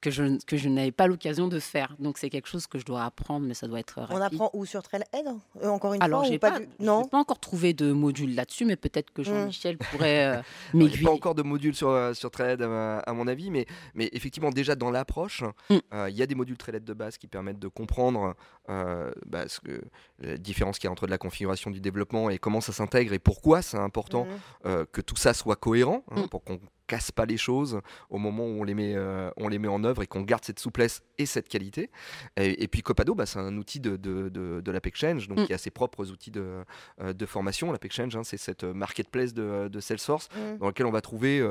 que 0.00 0.10
je, 0.10 0.38
que 0.44 0.56
je 0.56 0.68
n'avais 0.68 0.92
pas 0.92 1.06
l'occasion 1.06 1.48
de 1.48 1.58
faire. 1.58 1.96
Donc 1.98 2.18
c'est 2.18 2.30
quelque 2.30 2.48
chose 2.48 2.66
que 2.66 2.78
je 2.78 2.84
dois 2.84 3.04
apprendre, 3.04 3.46
mais 3.46 3.54
ça 3.54 3.66
doit 3.66 3.80
être 3.80 4.00
rapide. 4.00 4.16
On 4.16 4.20
apprend 4.20 4.50
où 4.52 4.64
sur 4.64 4.82
Trailhead 4.82 5.26
euh, 5.62 5.68
Encore 5.68 5.94
une 5.94 6.02
Alors, 6.02 6.20
fois 6.20 6.30
j'ai 6.30 6.38
pas, 6.38 6.58
non 6.78 7.04
pas 7.04 7.18
encore 7.18 7.40
trouvé 7.40 7.72
de 7.72 7.92
module 7.92 8.34
là-dessus, 8.34 8.64
mais 8.64 8.76
peut-être 8.76 9.12
que 9.12 9.22
hmm. 9.22 9.24
Jean-Michel 9.24 9.78
pourrait 9.78 10.36
euh, 10.36 10.42
m'aiguiller. 10.74 11.04
pas 11.04 11.10
encore 11.10 11.34
de 11.34 11.42
module 11.42 11.74
sur, 11.74 11.88
euh, 11.88 12.14
sur 12.14 12.30
Trailhead 12.30 12.62
à, 12.62 13.12
mon 13.12 13.26
avis, 13.26 13.50
mais, 13.50 13.66
mais 13.94 14.08
effectivement 14.12 14.50
déjà 14.50 14.74
dans 14.74 14.90
l'approche, 14.90 15.42
hmm. 15.70 15.76
euh, 15.94 16.10
il 16.10 16.16
y 16.16 16.22
a 16.22 16.26
des 16.26 16.34
modules 16.34 16.56
Trailhead 16.56 16.84
de 16.84 16.94
base 16.94 17.18
qui 17.18 17.26
permettent 17.26 17.58
de 17.58 17.68
comprendre 17.68 18.34
bah, 18.68 19.46
ce 19.48 19.60
que, 19.60 19.80
la 20.18 20.36
différence 20.36 20.78
qu'il 20.78 20.86
y 20.86 20.88
a 20.88 20.92
entre 20.92 21.06
de 21.06 21.10
la 21.10 21.18
configuration 21.18 21.70
du 21.70 21.80
développement 21.80 22.30
et 22.30 22.38
comment 22.38 22.60
ça 22.60 22.72
s'intègre 22.72 23.12
et 23.12 23.18
pourquoi 23.18 23.62
c'est 23.62 23.78
important 23.78 24.26
hmm. 24.64 24.84
que 24.92 25.00
tout 25.00 25.16
ça 25.16 25.34
soit 25.34 25.56
cohérent 25.56 26.02
hein, 26.10 26.26
pour 26.28 26.42
qu'on 26.44 26.60
casse 26.86 27.10
pas 27.10 27.26
les 27.26 27.36
choses 27.36 27.80
au 28.10 28.18
moment 28.18 28.44
où 28.44 28.60
on 28.60 28.64
les 28.64 28.74
met, 28.74 28.96
on 29.36 29.48
les 29.48 29.58
met 29.58 29.68
en 29.68 29.84
œuvre 29.84 30.02
et 30.02 30.06
qu'on 30.06 30.22
garde 30.22 30.44
cette 30.44 30.58
souplesse 30.58 31.02
et 31.18 31.26
cette 31.26 31.48
qualité. 31.48 31.90
Et, 32.36 32.68
puis 32.68 32.82
Copado, 32.82 33.14
bah, 33.14 33.26
c'est 33.26 33.38
un 33.38 33.56
outil 33.56 33.80
de, 33.80 33.96
de, 33.96 34.28
de, 34.28 34.60
de 34.60 35.26
donc 35.26 35.38
mm. 35.38 35.46
qui 35.46 35.54
a 35.54 35.58
ses 35.58 35.70
propres 35.70 36.10
outils 36.10 36.30
de, 36.30 36.64
de 37.00 37.26
formation. 37.26 37.72
L'AppExchange, 37.72 38.16
hein, 38.16 38.24
c'est 38.24 38.36
cette 38.36 38.64
marketplace 38.64 39.34
de, 39.34 39.80
Salesforce 39.80 40.28
mm. 40.34 40.58
dans 40.58 40.66
laquelle 40.66 40.86
on 40.86 40.92
va 40.92 41.00
trouver 41.00 41.44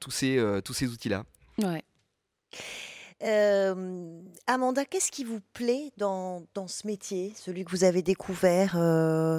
tous 0.00 0.10
ces, 0.10 0.60
tous 0.64 0.74
ces 0.74 0.88
outils-là. 0.88 1.24
Ouais. 1.58 1.84
Amanda, 4.46 4.84
qu'est-ce 4.84 5.12
qui 5.12 5.24
vous 5.24 5.40
plaît 5.52 5.92
dans, 5.96 6.42
dans, 6.54 6.66
ce 6.66 6.86
métier, 6.86 7.32
celui 7.36 7.64
que 7.64 7.70
vous 7.70 7.84
avez 7.84 8.02
découvert 8.02 8.72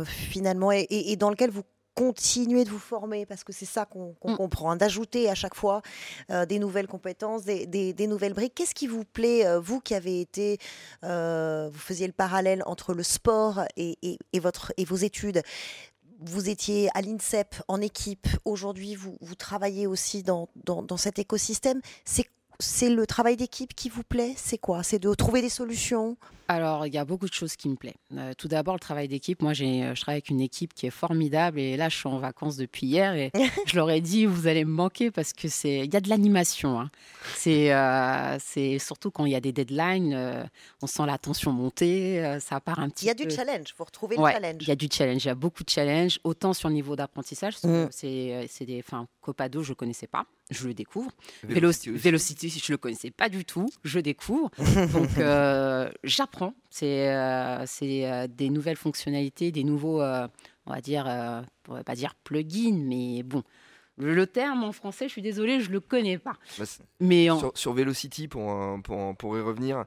finalement 0.06 0.72
et, 0.72 1.16
dans 1.16 1.30
lequel 1.30 1.50
vous 1.50 1.64
continuez 1.96 2.64
de 2.64 2.70
vous 2.70 2.80
former 2.80 3.26
parce 3.26 3.44
que 3.44 3.54
c'est 3.54 3.66
ça 3.66 3.86
qu'on 3.86 4.16
mmh. 4.24 4.36
comprend, 4.36 4.72
hein, 4.72 4.76
d'ajouter 4.76 5.30
à 5.30 5.36
chaque 5.36 5.56
fois 5.56 5.82
des 6.48 6.60
nouvelles 6.60 6.88
compétences, 6.88 7.44
des, 7.44 7.66
des, 7.66 8.08
nouvelles 8.08 8.34
briques. 8.34 8.56
Qu'est-ce 8.56 8.76
qui 8.76 8.88
vous 8.88 9.04
plaît, 9.04 9.46
vous 9.60 9.80
qui 9.80 9.94
avez 9.94 10.22
été, 10.22 10.58
vous 11.04 11.80
faisiez 11.80 12.08
le 12.08 12.14
parallèle 12.14 12.64
entre 12.66 12.94
le 12.94 13.04
sport 13.04 13.62
et, 13.76 13.98
et, 14.34 14.40
votre, 14.40 14.74
et 14.78 14.86
vos 14.86 14.96
études 14.96 15.44
vous 16.22 16.50
étiez 16.50 16.90
à 16.94 17.02
l'INSEP 17.02 17.56
en 17.68 17.82
équipe, 17.82 18.28
aujourd'hui 18.46 18.96
vous, 18.96 19.18
vous, 19.22 19.36
travaillez 19.36 19.88
aussi 19.88 20.24
dans, 20.24 20.50
dans, 20.56 20.84
dans 20.84 20.98
cet 20.98 21.20
écosystème. 21.20 21.82
C'est 22.06 22.28
c'est 22.60 22.90
le 22.90 23.06
travail 23.06 23.38
d'équipe 23.38 23.74
qui 23.76 23.90
vous 23.90 24.04
plaît 24.04 24.34
C'est 24.38 24.58
quoi? 24.58 24.84
C'est 24.84 25.00
de 25.00 25.14
trouver 25.14 25.42
des 25.42 25.50
solutions? 25.50 26.18
Alors, 26.48 26.86
il 26.86 26.94
y 26.94 26.98
a 26.98 27.06
beaucoup 27.06 27.30
de 27.30 27.34
choses 27.34 27.56
qui 27.56 27.70
me 27.70 27.76
plaisent. 27.76 27.94
Euh, 28.18 28.34
tout 28.38 28.50
d'abord, 28.50 28.74
le 28.74 28.80
travail 28.80 29.08
d'équipe. 29.08 29.42
Moi, 29.42 29.52
euh, 29.52 29.96
je 29.96 30.02
travaille 30.02 30.18
avec 30.18 30.30
une 30.30 30.42
équipe 30.42 30.74
qui 30.74 30.86
est 30.86 30.92
formidable. 30.92 31.60
Et 31.60 31.78
là, 31.78 31.88
je 31.88 31.96
suis 31.96 32.10
en 32.10 32.18
vacances 32.18 32.58
depuis 32.58 32.88
hier. 32.88 33.16
Et 33.16 33.32
je 33.66 33.76
leur 33.78 33.90
ai 33.90 34.02
dit, 34.02 34.26
vous 34.26 34.48
allez 34.48 34.66
me 34.66 34.72
manquer 34.72 35.12
parce 35.12 35.32
que 35.32 35.48
c'est, 35.48 35.80
il 35.80 35.94
y 35.94 35.96
a 35.96 36.02
de 36.02 36.10
l'animation. 36.10 36.82
Hein. 36.82 36.92
C'est, 37.36 37.74
euh, 37.74 38.38
c'est 38.40 38.80
surtout 38.80 39.12
quand 39.12 39.26
il 39.26 39.32
y 39.32 39.36
a 39.36 39.40
des 39.40 39.54
deadlines, 39.54 40.50
on 40.82 40.88
sent 40.88 41.06
la 41.06 41.18
tension 41.18 41.54
monter. 41.54 42.38
ça 42.42 42.60
part 42.60 42.80
un 42.80 42.90
petit. 42.90 43.06
Il 43.06 43.08
y 43.08 43.12
a 43.12 43.14
du 43.14 43.30
challenge. 43.30 43.74
Faut 43.74 43.86
retrouver 43.86 44.18
le 44.18 44.26
challenge. 44.26 44.58
Il 44.60 44.68
y 44.68 44.72
a 44.72 44.76
du 44.76 44.90
challenge. 44.92 45.24
Il 45.24 45.28
y 45.28 45.32
a 45.32 45.36
beaucoup 45.36 45.64
de 45.64 45.70
challenge, 45.70 46.20
autant 46.26 46.52
sur 46.52 46.68
le 46.68 46.76
niveau 46.76 46.98
d'apprentissage. 46.98 47.56
Mm. 47.64 47.86
C'est, 47.92 48.48
c'est 48.50 48.66
des, 48.66 48.84
enfin, 48.86 49.08
Copado, 49.22 49.64
je 49.64 49.72
ne 49.72 49.76
connaissais 49.76 50.08
pas 50.08 50.26
je 50.52 50.68
le 50.68 50.74
découvre. 50.74 51.12
Velocity, 51.44 52.50
je 52.50 52.72
ne 52.72 52.74
le 52.74 52.78
connaissais 52.78 53.10
pas 53.10 53.30
du 53.30 53.46
tout, 53.46 53.70
je 53.84 54.00
découvre. 54.00 54.52
Donc, 54.94 55.10
j'apprends 56.04 56.54
c'est 56.72 57.10
euh, 57.10 57.66
euh, 57.84 58.28
des 58.28 58.50
nouvelles 58.50 58.78
fonctionnalités, 58.78 59.52
des 59.52 59.66
nouveaux, 59.66 60.02
euh, 60.02 60.28
on 60.66 60.74
va 60.74 60.82
dire, 60.82 61.06
on 61.68 61.74
va 61.74 61.84
pas 61.84 61.96
dire 61.96 62.16
plugins, 62.24 62.82
mais 62.88 63.24
bon. 63.24 63.44
Le 64.02 64.28
terme 64.28 64.64
en 64.64 64.72
français, 64.72 65.08
je 65.08 65.12
suis 65.12 65.22
désolée, 65.22 65.62
je 65.62 65.72
le 65.72 65.80
connais 65.80 66.18
pas. 66.18 66.34
Bah, 66.58 66.66
mais 67.00 67.28
sur, 67.56 67.74
Velocity, 67.74 68.28
pour, 68.28 68.52
pour, 68.84 69.16
pour, 69.16 69.38
y 69.38 69.42
revenir, 69.42 69.86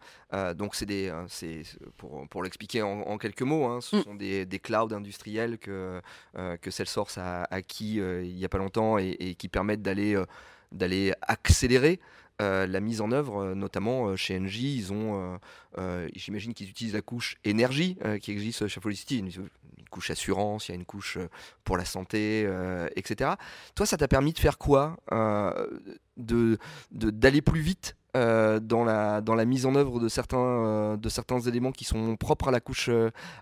donc 0.56 0.74
c'est 0.74 0.86
des, 0.86 1.12
c'est 1.28 1.62
pour, 1.96 2.26
pour 2.28 2.42
l'expliquer 2.42 2.82
en, 2.82 3.18
quelques 3.18 3.42
mots, 3.42 3.66
hein, 3.66 3.80
ce 3.80 3.96
mm. 3.96 4.02
sont 4.02 4.14
des, 4.14 4.46
des, 4.46 4.58
clouds 4.58 4.92
industriels 4.92 5.58
que 5.58 6.00
que 6.34 6.70
Salesforce 6.70 7.18
a 7.18 7.44
acquis 7.50 7.96
il 7.96 8.38
y 8.38 8.44
a 8.44 8.48
pas 8.48 8.58
longtemps 8.58 8.98
et, 8.98 9.16
et 9.18 9.34
qui 9.34 9.48
permettent 9.48 9.82
d'aller 9.82 10.20
d'aller 10.72 11.12
accélérer 11.22 12.00
euh, 12.42 12.66
la 12.66 12.80
mise 12.80 13.00
en 13.00 13.12
œuvre, 13.12 13.42
euh, 13.42 13.54
notamment 13.54 14.08
euh, 14.08 14.16
chez 14.16 14.36
Engie, 14.36 14.76
ils 14.76 14.92
ont, 14.92 15.38
j'imagine 16.14 16.52
qu'ils 16.52 16.68
utilisent 16.68 16.94
la 16.94 17.02
couche 17.02 17.36
énergie 17.44 17.96
qui 18.20 18.32
existe 18.32 18.66
chez 18.66 18.80
Felicity, 18.80 19.18
une, 19.18 19.28
une, 19.28 19.88
couche 19.90 20.10
assurance, 20.10 20.68
il 20.68 20.72
y 20.72 20.74
a 20.74 20.76
une 20.76 20.84
couche 20.84 21.18
pour 21.62 21.76
la 21.76 21.84
santé, 21.84 22.48
etc. 22.96 23.32
Toi, 23.74 23.86
ça 23.86 23.96
t'a 23.96 24.08
permis 24.08 24.32
de 24.32 24.38
faire 24.38 24.58
quoi 24.58 24.96
de 26.16 26.58
d'aller 26.90 27.42
plus 27.42 27.60
vite 27.60 27.96
dans, 28.14 28.84
la, 28.84 29.20
dans 29.20 29.34
la 29.34 29.44
mise 29.44 29.66
en 29.66 29.74
œuvre 29.74 30.00
de 30.00 30.08
certains, 30.08 30.96
de 30.96 31.08
certains 31.08 31.40
éléments 31.40 31.72
qui 31.72 31.84
sont 31.84 32.16
propres 32.16 32.48
à 32.48 32.50
la 32.50 32.60
couche, 32.60 32.90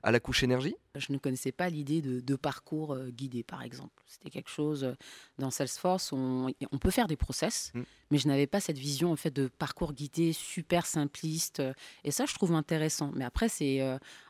à 0.02 0.10
la 0.10 0.20
couche 0.20 0.42
énergie? 0.42 0.76
Je 0.96 1.12
ne 1.12 1.18
connaissais 1.18 1.52
pas 1.52 1.68
l'idée 1.68 2.02
de, 2.02 2.20
de, 2.20 2.36
parcours 2.36 2.96
guidé, 3.08 3.42
par 3.42 3.62
exemple. 3.62 4.02
C'était 4.06 4.30
quelque 4.30 4.50
chose 4.50 4.94
dans 5.38 5.50
Salesforce, 5.50 6.12
on, 6.12 6.52
on 6.70 6.78
peut 6.78 6.90
faire 6.90 7.06
des 7.06 7.16
process, 7.16 7.72
mm. 7.74 7.82
mais 8.10 8.18
je 8.18 8.28
n'avais 8.28 8.46
pas 8.46 8.60
cette 8.60 8.78
vision 8.78 9.12
en 9.12 9.16
fait 9.16 9.30
de 9.30 9.48
parcours 9.48 9.92
guidé 9.92 10.32
super 10.32 10.84
simpliste. 10.86 11.62
Et 12.04 12.10
ça, 12.10 12.26
je 12.26 12.34
trouve 12.34 12.52
intéressant. 12.52 13.10
Mais 13.14 13.24
après, 13.24 13.48
c'est 13.48 13.80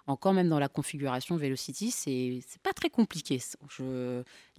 encore 0.07 0.35
même 0.35 0.49
dans 0.49 0.59
la 0.59 0.69
configuration 0.69 1.37
Velocity, 1.37 1.91
c'est 1.91 2.43
pas 2.63 2.73
très 2.73 2.91
compliqué. 2.91 3.41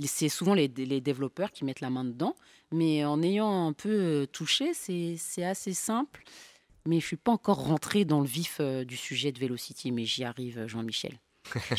C'est 0.01 0.29
souvent 0.29 0.53
les, 0.53 0.67
les 0.67 1.01
développeurs 1.01 1.51
qui 1.51 1.63
mettent 1.65 1.81
la 1.81 1.89
main 1.89 2.03
dedans. 2.03 2.35
Mais 2.73 3.05
en 3.05 3.21
ayant 3.21 3.67
un 3.67 3.73
peu 3.73 3.89
euh, 3.89 4.25
touché, 4.25 4.73
c'est 4.73 5.43
assez 5.43 5.73
simple. 5.73 6.23
Mais 6.85 6.95
je 6.99 7.05
ne 7.05 7.07
suis 7.07 7.17
pas 7.17 7.31
encore 7.31 7.63
rentrée 7.63 8.03
dans 8.03 8.19
le 8.19 8.25
vif 8.25 8.57
euh, 8.59 8.83
du 8.83 8.97
sujet 8.97 9.31
de 9.31 9.39
Velocity, 9.39 9.91
mais 9.91 10.05
j'y 10.05 10.23
arrive, 10.23 10.65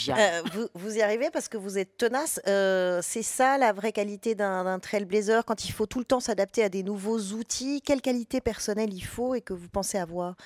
euh, 0.08 0.42
vous, 0.74 0.96
y 0.96 1.02
arrivez 1.02 1.30
parce 1.30 1.48
que 1.48 1.56
vous 1.56 1.78
êtes 1.78 1.96
tenace. 1.96 2.40
c'est 2.44 3.22
ça 3.22 3.58
la 3.58 3.72
vraie 3.72 3.92
qualité 3.92 4.34
d'un 4.34 4.78
trailblazer 4.78 5.44
quand 5.44 5.64
il 5.64 5.72
faut 5.72 5.86
tout 5.86 5.98
le 5.98 6.04
temps 6.04 6.20
s'adapter 6.20 6.62
à 6.62 6.68
des 6.68 6.82
nouveaux 6.82 7.18
outils? 7.18 7.80
Quelle 7.82 8.00
qualité 8.00 8.40
personnelle 8.40 8.92
il 8.92 9.04
faut 9.04 9.34
et 9.34 9.40
que 9.40 9.54
vous 9.54 9.68
pensez 9.68 9.98
avoir? 9.98 10.36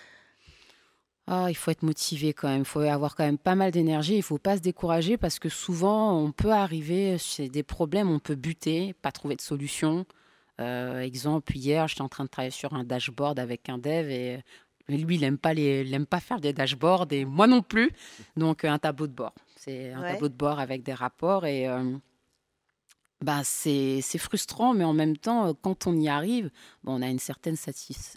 Ah, 1.30 1.50
il 1.50 1.54
faut 1.54 1.70
être 1.70 1.82
motivé 1.82 2.32
quand 2.32 2.48
même, 2.48 2.60
il 2.60 2.64
faut 2.64 2.80
avoir 2.80 3.14
quand 3.14 3.24
même 3.24 3.36
pas 3.36 3.54
mal 3.54 3.70
d'énergie, 3.70 4.14
il 4.14 4.18
ne 4.18 4.22
faut 4.22 4.38
pas 4.38 4.56
se 4.56 4.62
décourager 4.62 5.18
parce 5.18 5.38
que 5.38 5.50
souvent 5.50 6.18
on 6.18 6.32
peut 6.32 6.52
arriver, 6.52 7.18
c'est 7.18 7.50
des 7.50 7.62
problèmes, 7.62 8.10
on 8.10 8.18
peut 8.18 8.34
buter, 8.34 8.94
pas 9.02 9.12
trouver 9.12 9.36
de 9.36 9.42
solution. 9.42 10.06
Euh, 10.58 11.00
exemple, 11.00 11.54
hier, 11.54 11.86
j'étais 11.86 12.00
en 12.00 12.08
train 12.08 12.24
de 12.24 12.30
travailler 12.30 12.50
sur 12.50 12.72
un 12.72 12.82
dashboard 12.82 13.38
avec 13.38 13.68
un 13.68 13.76
dev 13.76 14.08
et 14.10 14.42
lui, 14.88 15.16
il 15.16 15.20
n'aime 15.20 15.38
pas, 15.38 15.54
les, 15.54 15.84
pas 16.08 16.20
faire 16.20 16.40
des 16.40 16.52
dashboards 16.52 17.08
et 17.10 17.24
moi 17.24 17.46
non 17.46 17.62
plus. 17.62 17.90
Donc, 18.36 18.64
un 18.64 18.78
tableau 18.78 19.06
de 19.06 19.12
bord. 19.12 19.34
C'est 19.56 19.92
un 19.92 20.02
tableau 20.02 20.28
de 20.28 20.34
bord 20.34 20.58
avec 20.60 20.82
des 20.82 20.94
rapports 20.94 21.44
et 21.44 21.68
euh, 21.68 21.82
bah, 23.20 23.42
c'est 23.42 24.00
frustrant, 24.18 24.74
mais 24.74 24.84
en 24.84 24.92
même 24.92 25.16
temps, 25.16 25.52
quand 25.60 25.86
on 25.86 25.96
y 25.96 26.08
arrive, 26.08 26.50
on 26.86 27.02
a 27.02 27.08
une 27.08 27.18
certaine 27.18 27.56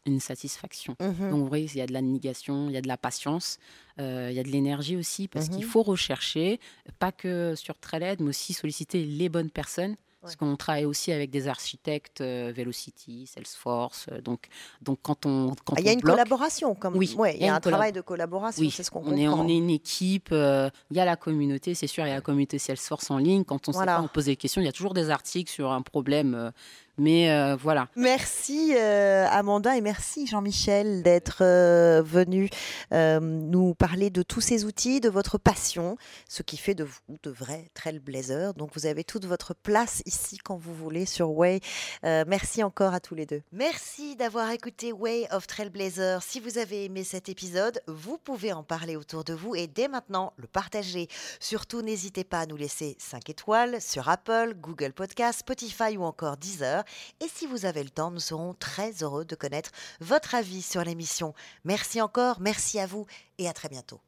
une 0.06 0.20
satisfaction. 0.20 0.96
Mmh 1.00 1.30
Donc, 1.30 1.40
vous 1.40 1.48
voyez, 1.48 1.68
il 1.74 1.78
y 1.78 1.82
a 1.82 1.88
de 1.88 1.94
la 1.94 2.02
négation, 2.02 2.70
il 2.70 2.74
y 2.74 2.78
a 2.78 2.82
de 2.82 2.88
la 2.88 2.98
patience, 2.98 3.58
euh, 4.00 4.28
il 4.30 4.36
y 4.36 4.40
a 4.40 4.44
de 4.44 4.50
l'énergie 4.50 4.96
aussi, 4.96 5.28
parce 5.28 5.50
mmh 5.50 5.56
qu'il 5.56 5.66
faut 5.66 5.84
rechercher, 5.84 6.60
pas 7.00 7.12
que 7.12 7.56
sur 7.56 7.80
Treled, 7.80 8.22
mais 8.22 8.30
aussi 8.30 8.54
solliciter 8.54 9.04
les 9.04 9.30
bonnes 9.30 9.50
personnes 9.50 9.96
parce 10.22 10.36
qu'on 10.36 10.56
travaille 10.56 10.86
aussi 10.86 11.12
avec 11.12 11.32
des 11.32 11.48
architectes, 11.48 12.22
euh, 12.22 12.54
Velocity, 12.56 13.26
Salesforce. 13.26 14.06
Euh, 14.12 14.22
donc, 14.22 14.48
donc 14.82 15.00
quand 15.02 15.26
on. 15.26 15.56
Quand 15.66 15.74
ah, 15.76 15.80
il 15.80 15.86
y 15.86 15.90
a 15.90 15.94
une 15.94 16.02
collaboration, 16.02 16.76
comme. 16.76 16.96
Oui, 16.96 17.16
il 17.36 17.44
y 17.44 17.48
a, 17.48 17.56
un 17.56 17.60
travail 17.60 17.92
de 17.92 18.02
collaboration, 18.02 18.64
c'est 18.70 18.84
ce 18.84 18.92
qu'on 18.92 19.02
on 19.04 19.18
Est, 19.18 19.28
on 19.28 19.48
est 19.48 19.58
une 19.58 19.72
équipe, 19.72 20.30
euh, 20.32 20.70
il 20.92 20.98
y 20.98 21.00
a 21.00 21.06
la 21.06 21.16
communauté, 21.16 21.74
c'est 21.74 21.88
sûr, 21.88 22.06
il 22.06 22.10
y 22.10 22.12
a 22.12 22.16
la 22.16 22.22
communauté 22.22 22.60
Salesforce 22.60 23.10
en 23.10 23.18
ligne. 23.18 23.44
Quand 23.44 23.68
on 23.68 23.74
sait 23.74 23.86
pas, 23.86 24.02
on 24.02 24.08
pose 24.08 24.26
des 24.26 24.36
questions. 24.36 24.62
Il 24.62 24.66
y 24.66 24.70
a 24.70 24.74
toujours 24.74 24.94
des 24.94 25.10
articles 25.10 25.52
sur 25.52 25.72
un 25.72 25.82
problème 25.82 26.52
mais 26.98 27.32
euh, 27.32 27.56
voilà. 27.56 27.88
Merci 27.96 28.74
euh, 28.76 29.28
Amanda 29.30 29.76
et 29.76 29.82
merci 29.82 30.28
Jean-Michel 30.28 31.04
d'être 31.04 31.40
euh, 31.42 32.02
venu 32.04 32.50
nous 32.92 33.74
parler 33.74 34.10
de 34.10 34.22
tous 34.22 34.42
ces 34.42 34.66
outils, 34.66 35.00
de 35.00 35.10
votre 35.10 35.38
passion, 35.38 35.98
ce 36.28 36.44
qui 36.44 36.58
fait 36.58 36.76
de 36.76 36.84
vous 36.84 37.00
de 37.24 37.30
vrais 37.30 37.70
trailblazers. 37.74 38.54
Donc 38.54 38.72
vous 38.76 38.86
avez 38.86 39.04
toute 39.04 39.26
votre 39.26 39.54
place 39.54 40.02
ici 40.06 40.38
quand 40.38 40.58
vous 40.58 40.74
voulez 40.74 41.06
sur 41.06 41.32
Way. 41.32 41.60
merci 42.04 42.64
encore 42.64 42.94
à 42.94 43.00
tous 43.00 43.16
les 43.16 43.26
deux. 43.26 43.42
Merci 43.52 44.16
d'avoir 44.16 44.52
écouté 44.52 44.92
Way 44.92 45.28
of 45.32 45.48
Trailblazer. 45.48 46.22
Si 46.22 46.40
vous 46.40 46.58
avez 46.58 46.86
aimé 46.86 47.04
cet 47.04 47.30
épisode, 47.30 47.82
vous 47.88 48.18
pouvez 48.18 48.54
en 48.54 48.64
parler 48.64 48.96
autour 48.96 49.24
de 49.24 49.34
vous 49.34 49.56
et 49.56 49.68
dès 49.68 49.88
maintenant 49.88 50.34
le 50.38 50.48
partager. 50.48 51.08
Surtout 51.40 51.82
n'hésitez 51.82 52.24
pas 52.24 52.42
à 52.42 52.46
nous 52.46 52.58
laisser 52.58 52.96
5 53.00 53.30
étoiles 53.30 53.82
sur 53.82 54.10
Apple, 54.10 54.54
Google 54.58 54.94
Podcast, 54.94 55.40
Spotify 55.40 55.98
ou 55.98 56.04
encore 56.04 56.38
Deezer. 56.38 56.81
Et 57.20 57.28
si 57.28 57.48
vous 57.48 57.66
avez 57.66 57.84
le 57.84 57.90
temps, 57.90 58.12
nous 58.12 58.20
serons 58.20 58.54
très 58.54 58.92
heureux 59.04 59.26
de 59.26 59.36
connaître 59.36 59.72
votre 60.00 60.36
avis 60.36 60.62
sur 60.62 60.84
l'émission. 60.84 61.34
Merci 61.64 62.02
encore, 62.02 62.42
merci 62.42 62.80
à 62.80 62.88
vous 62.88 63.06
et 63.38 63.48
à 63.48 63.54
très 63.54 63.70
bientôt. 63.70 64.02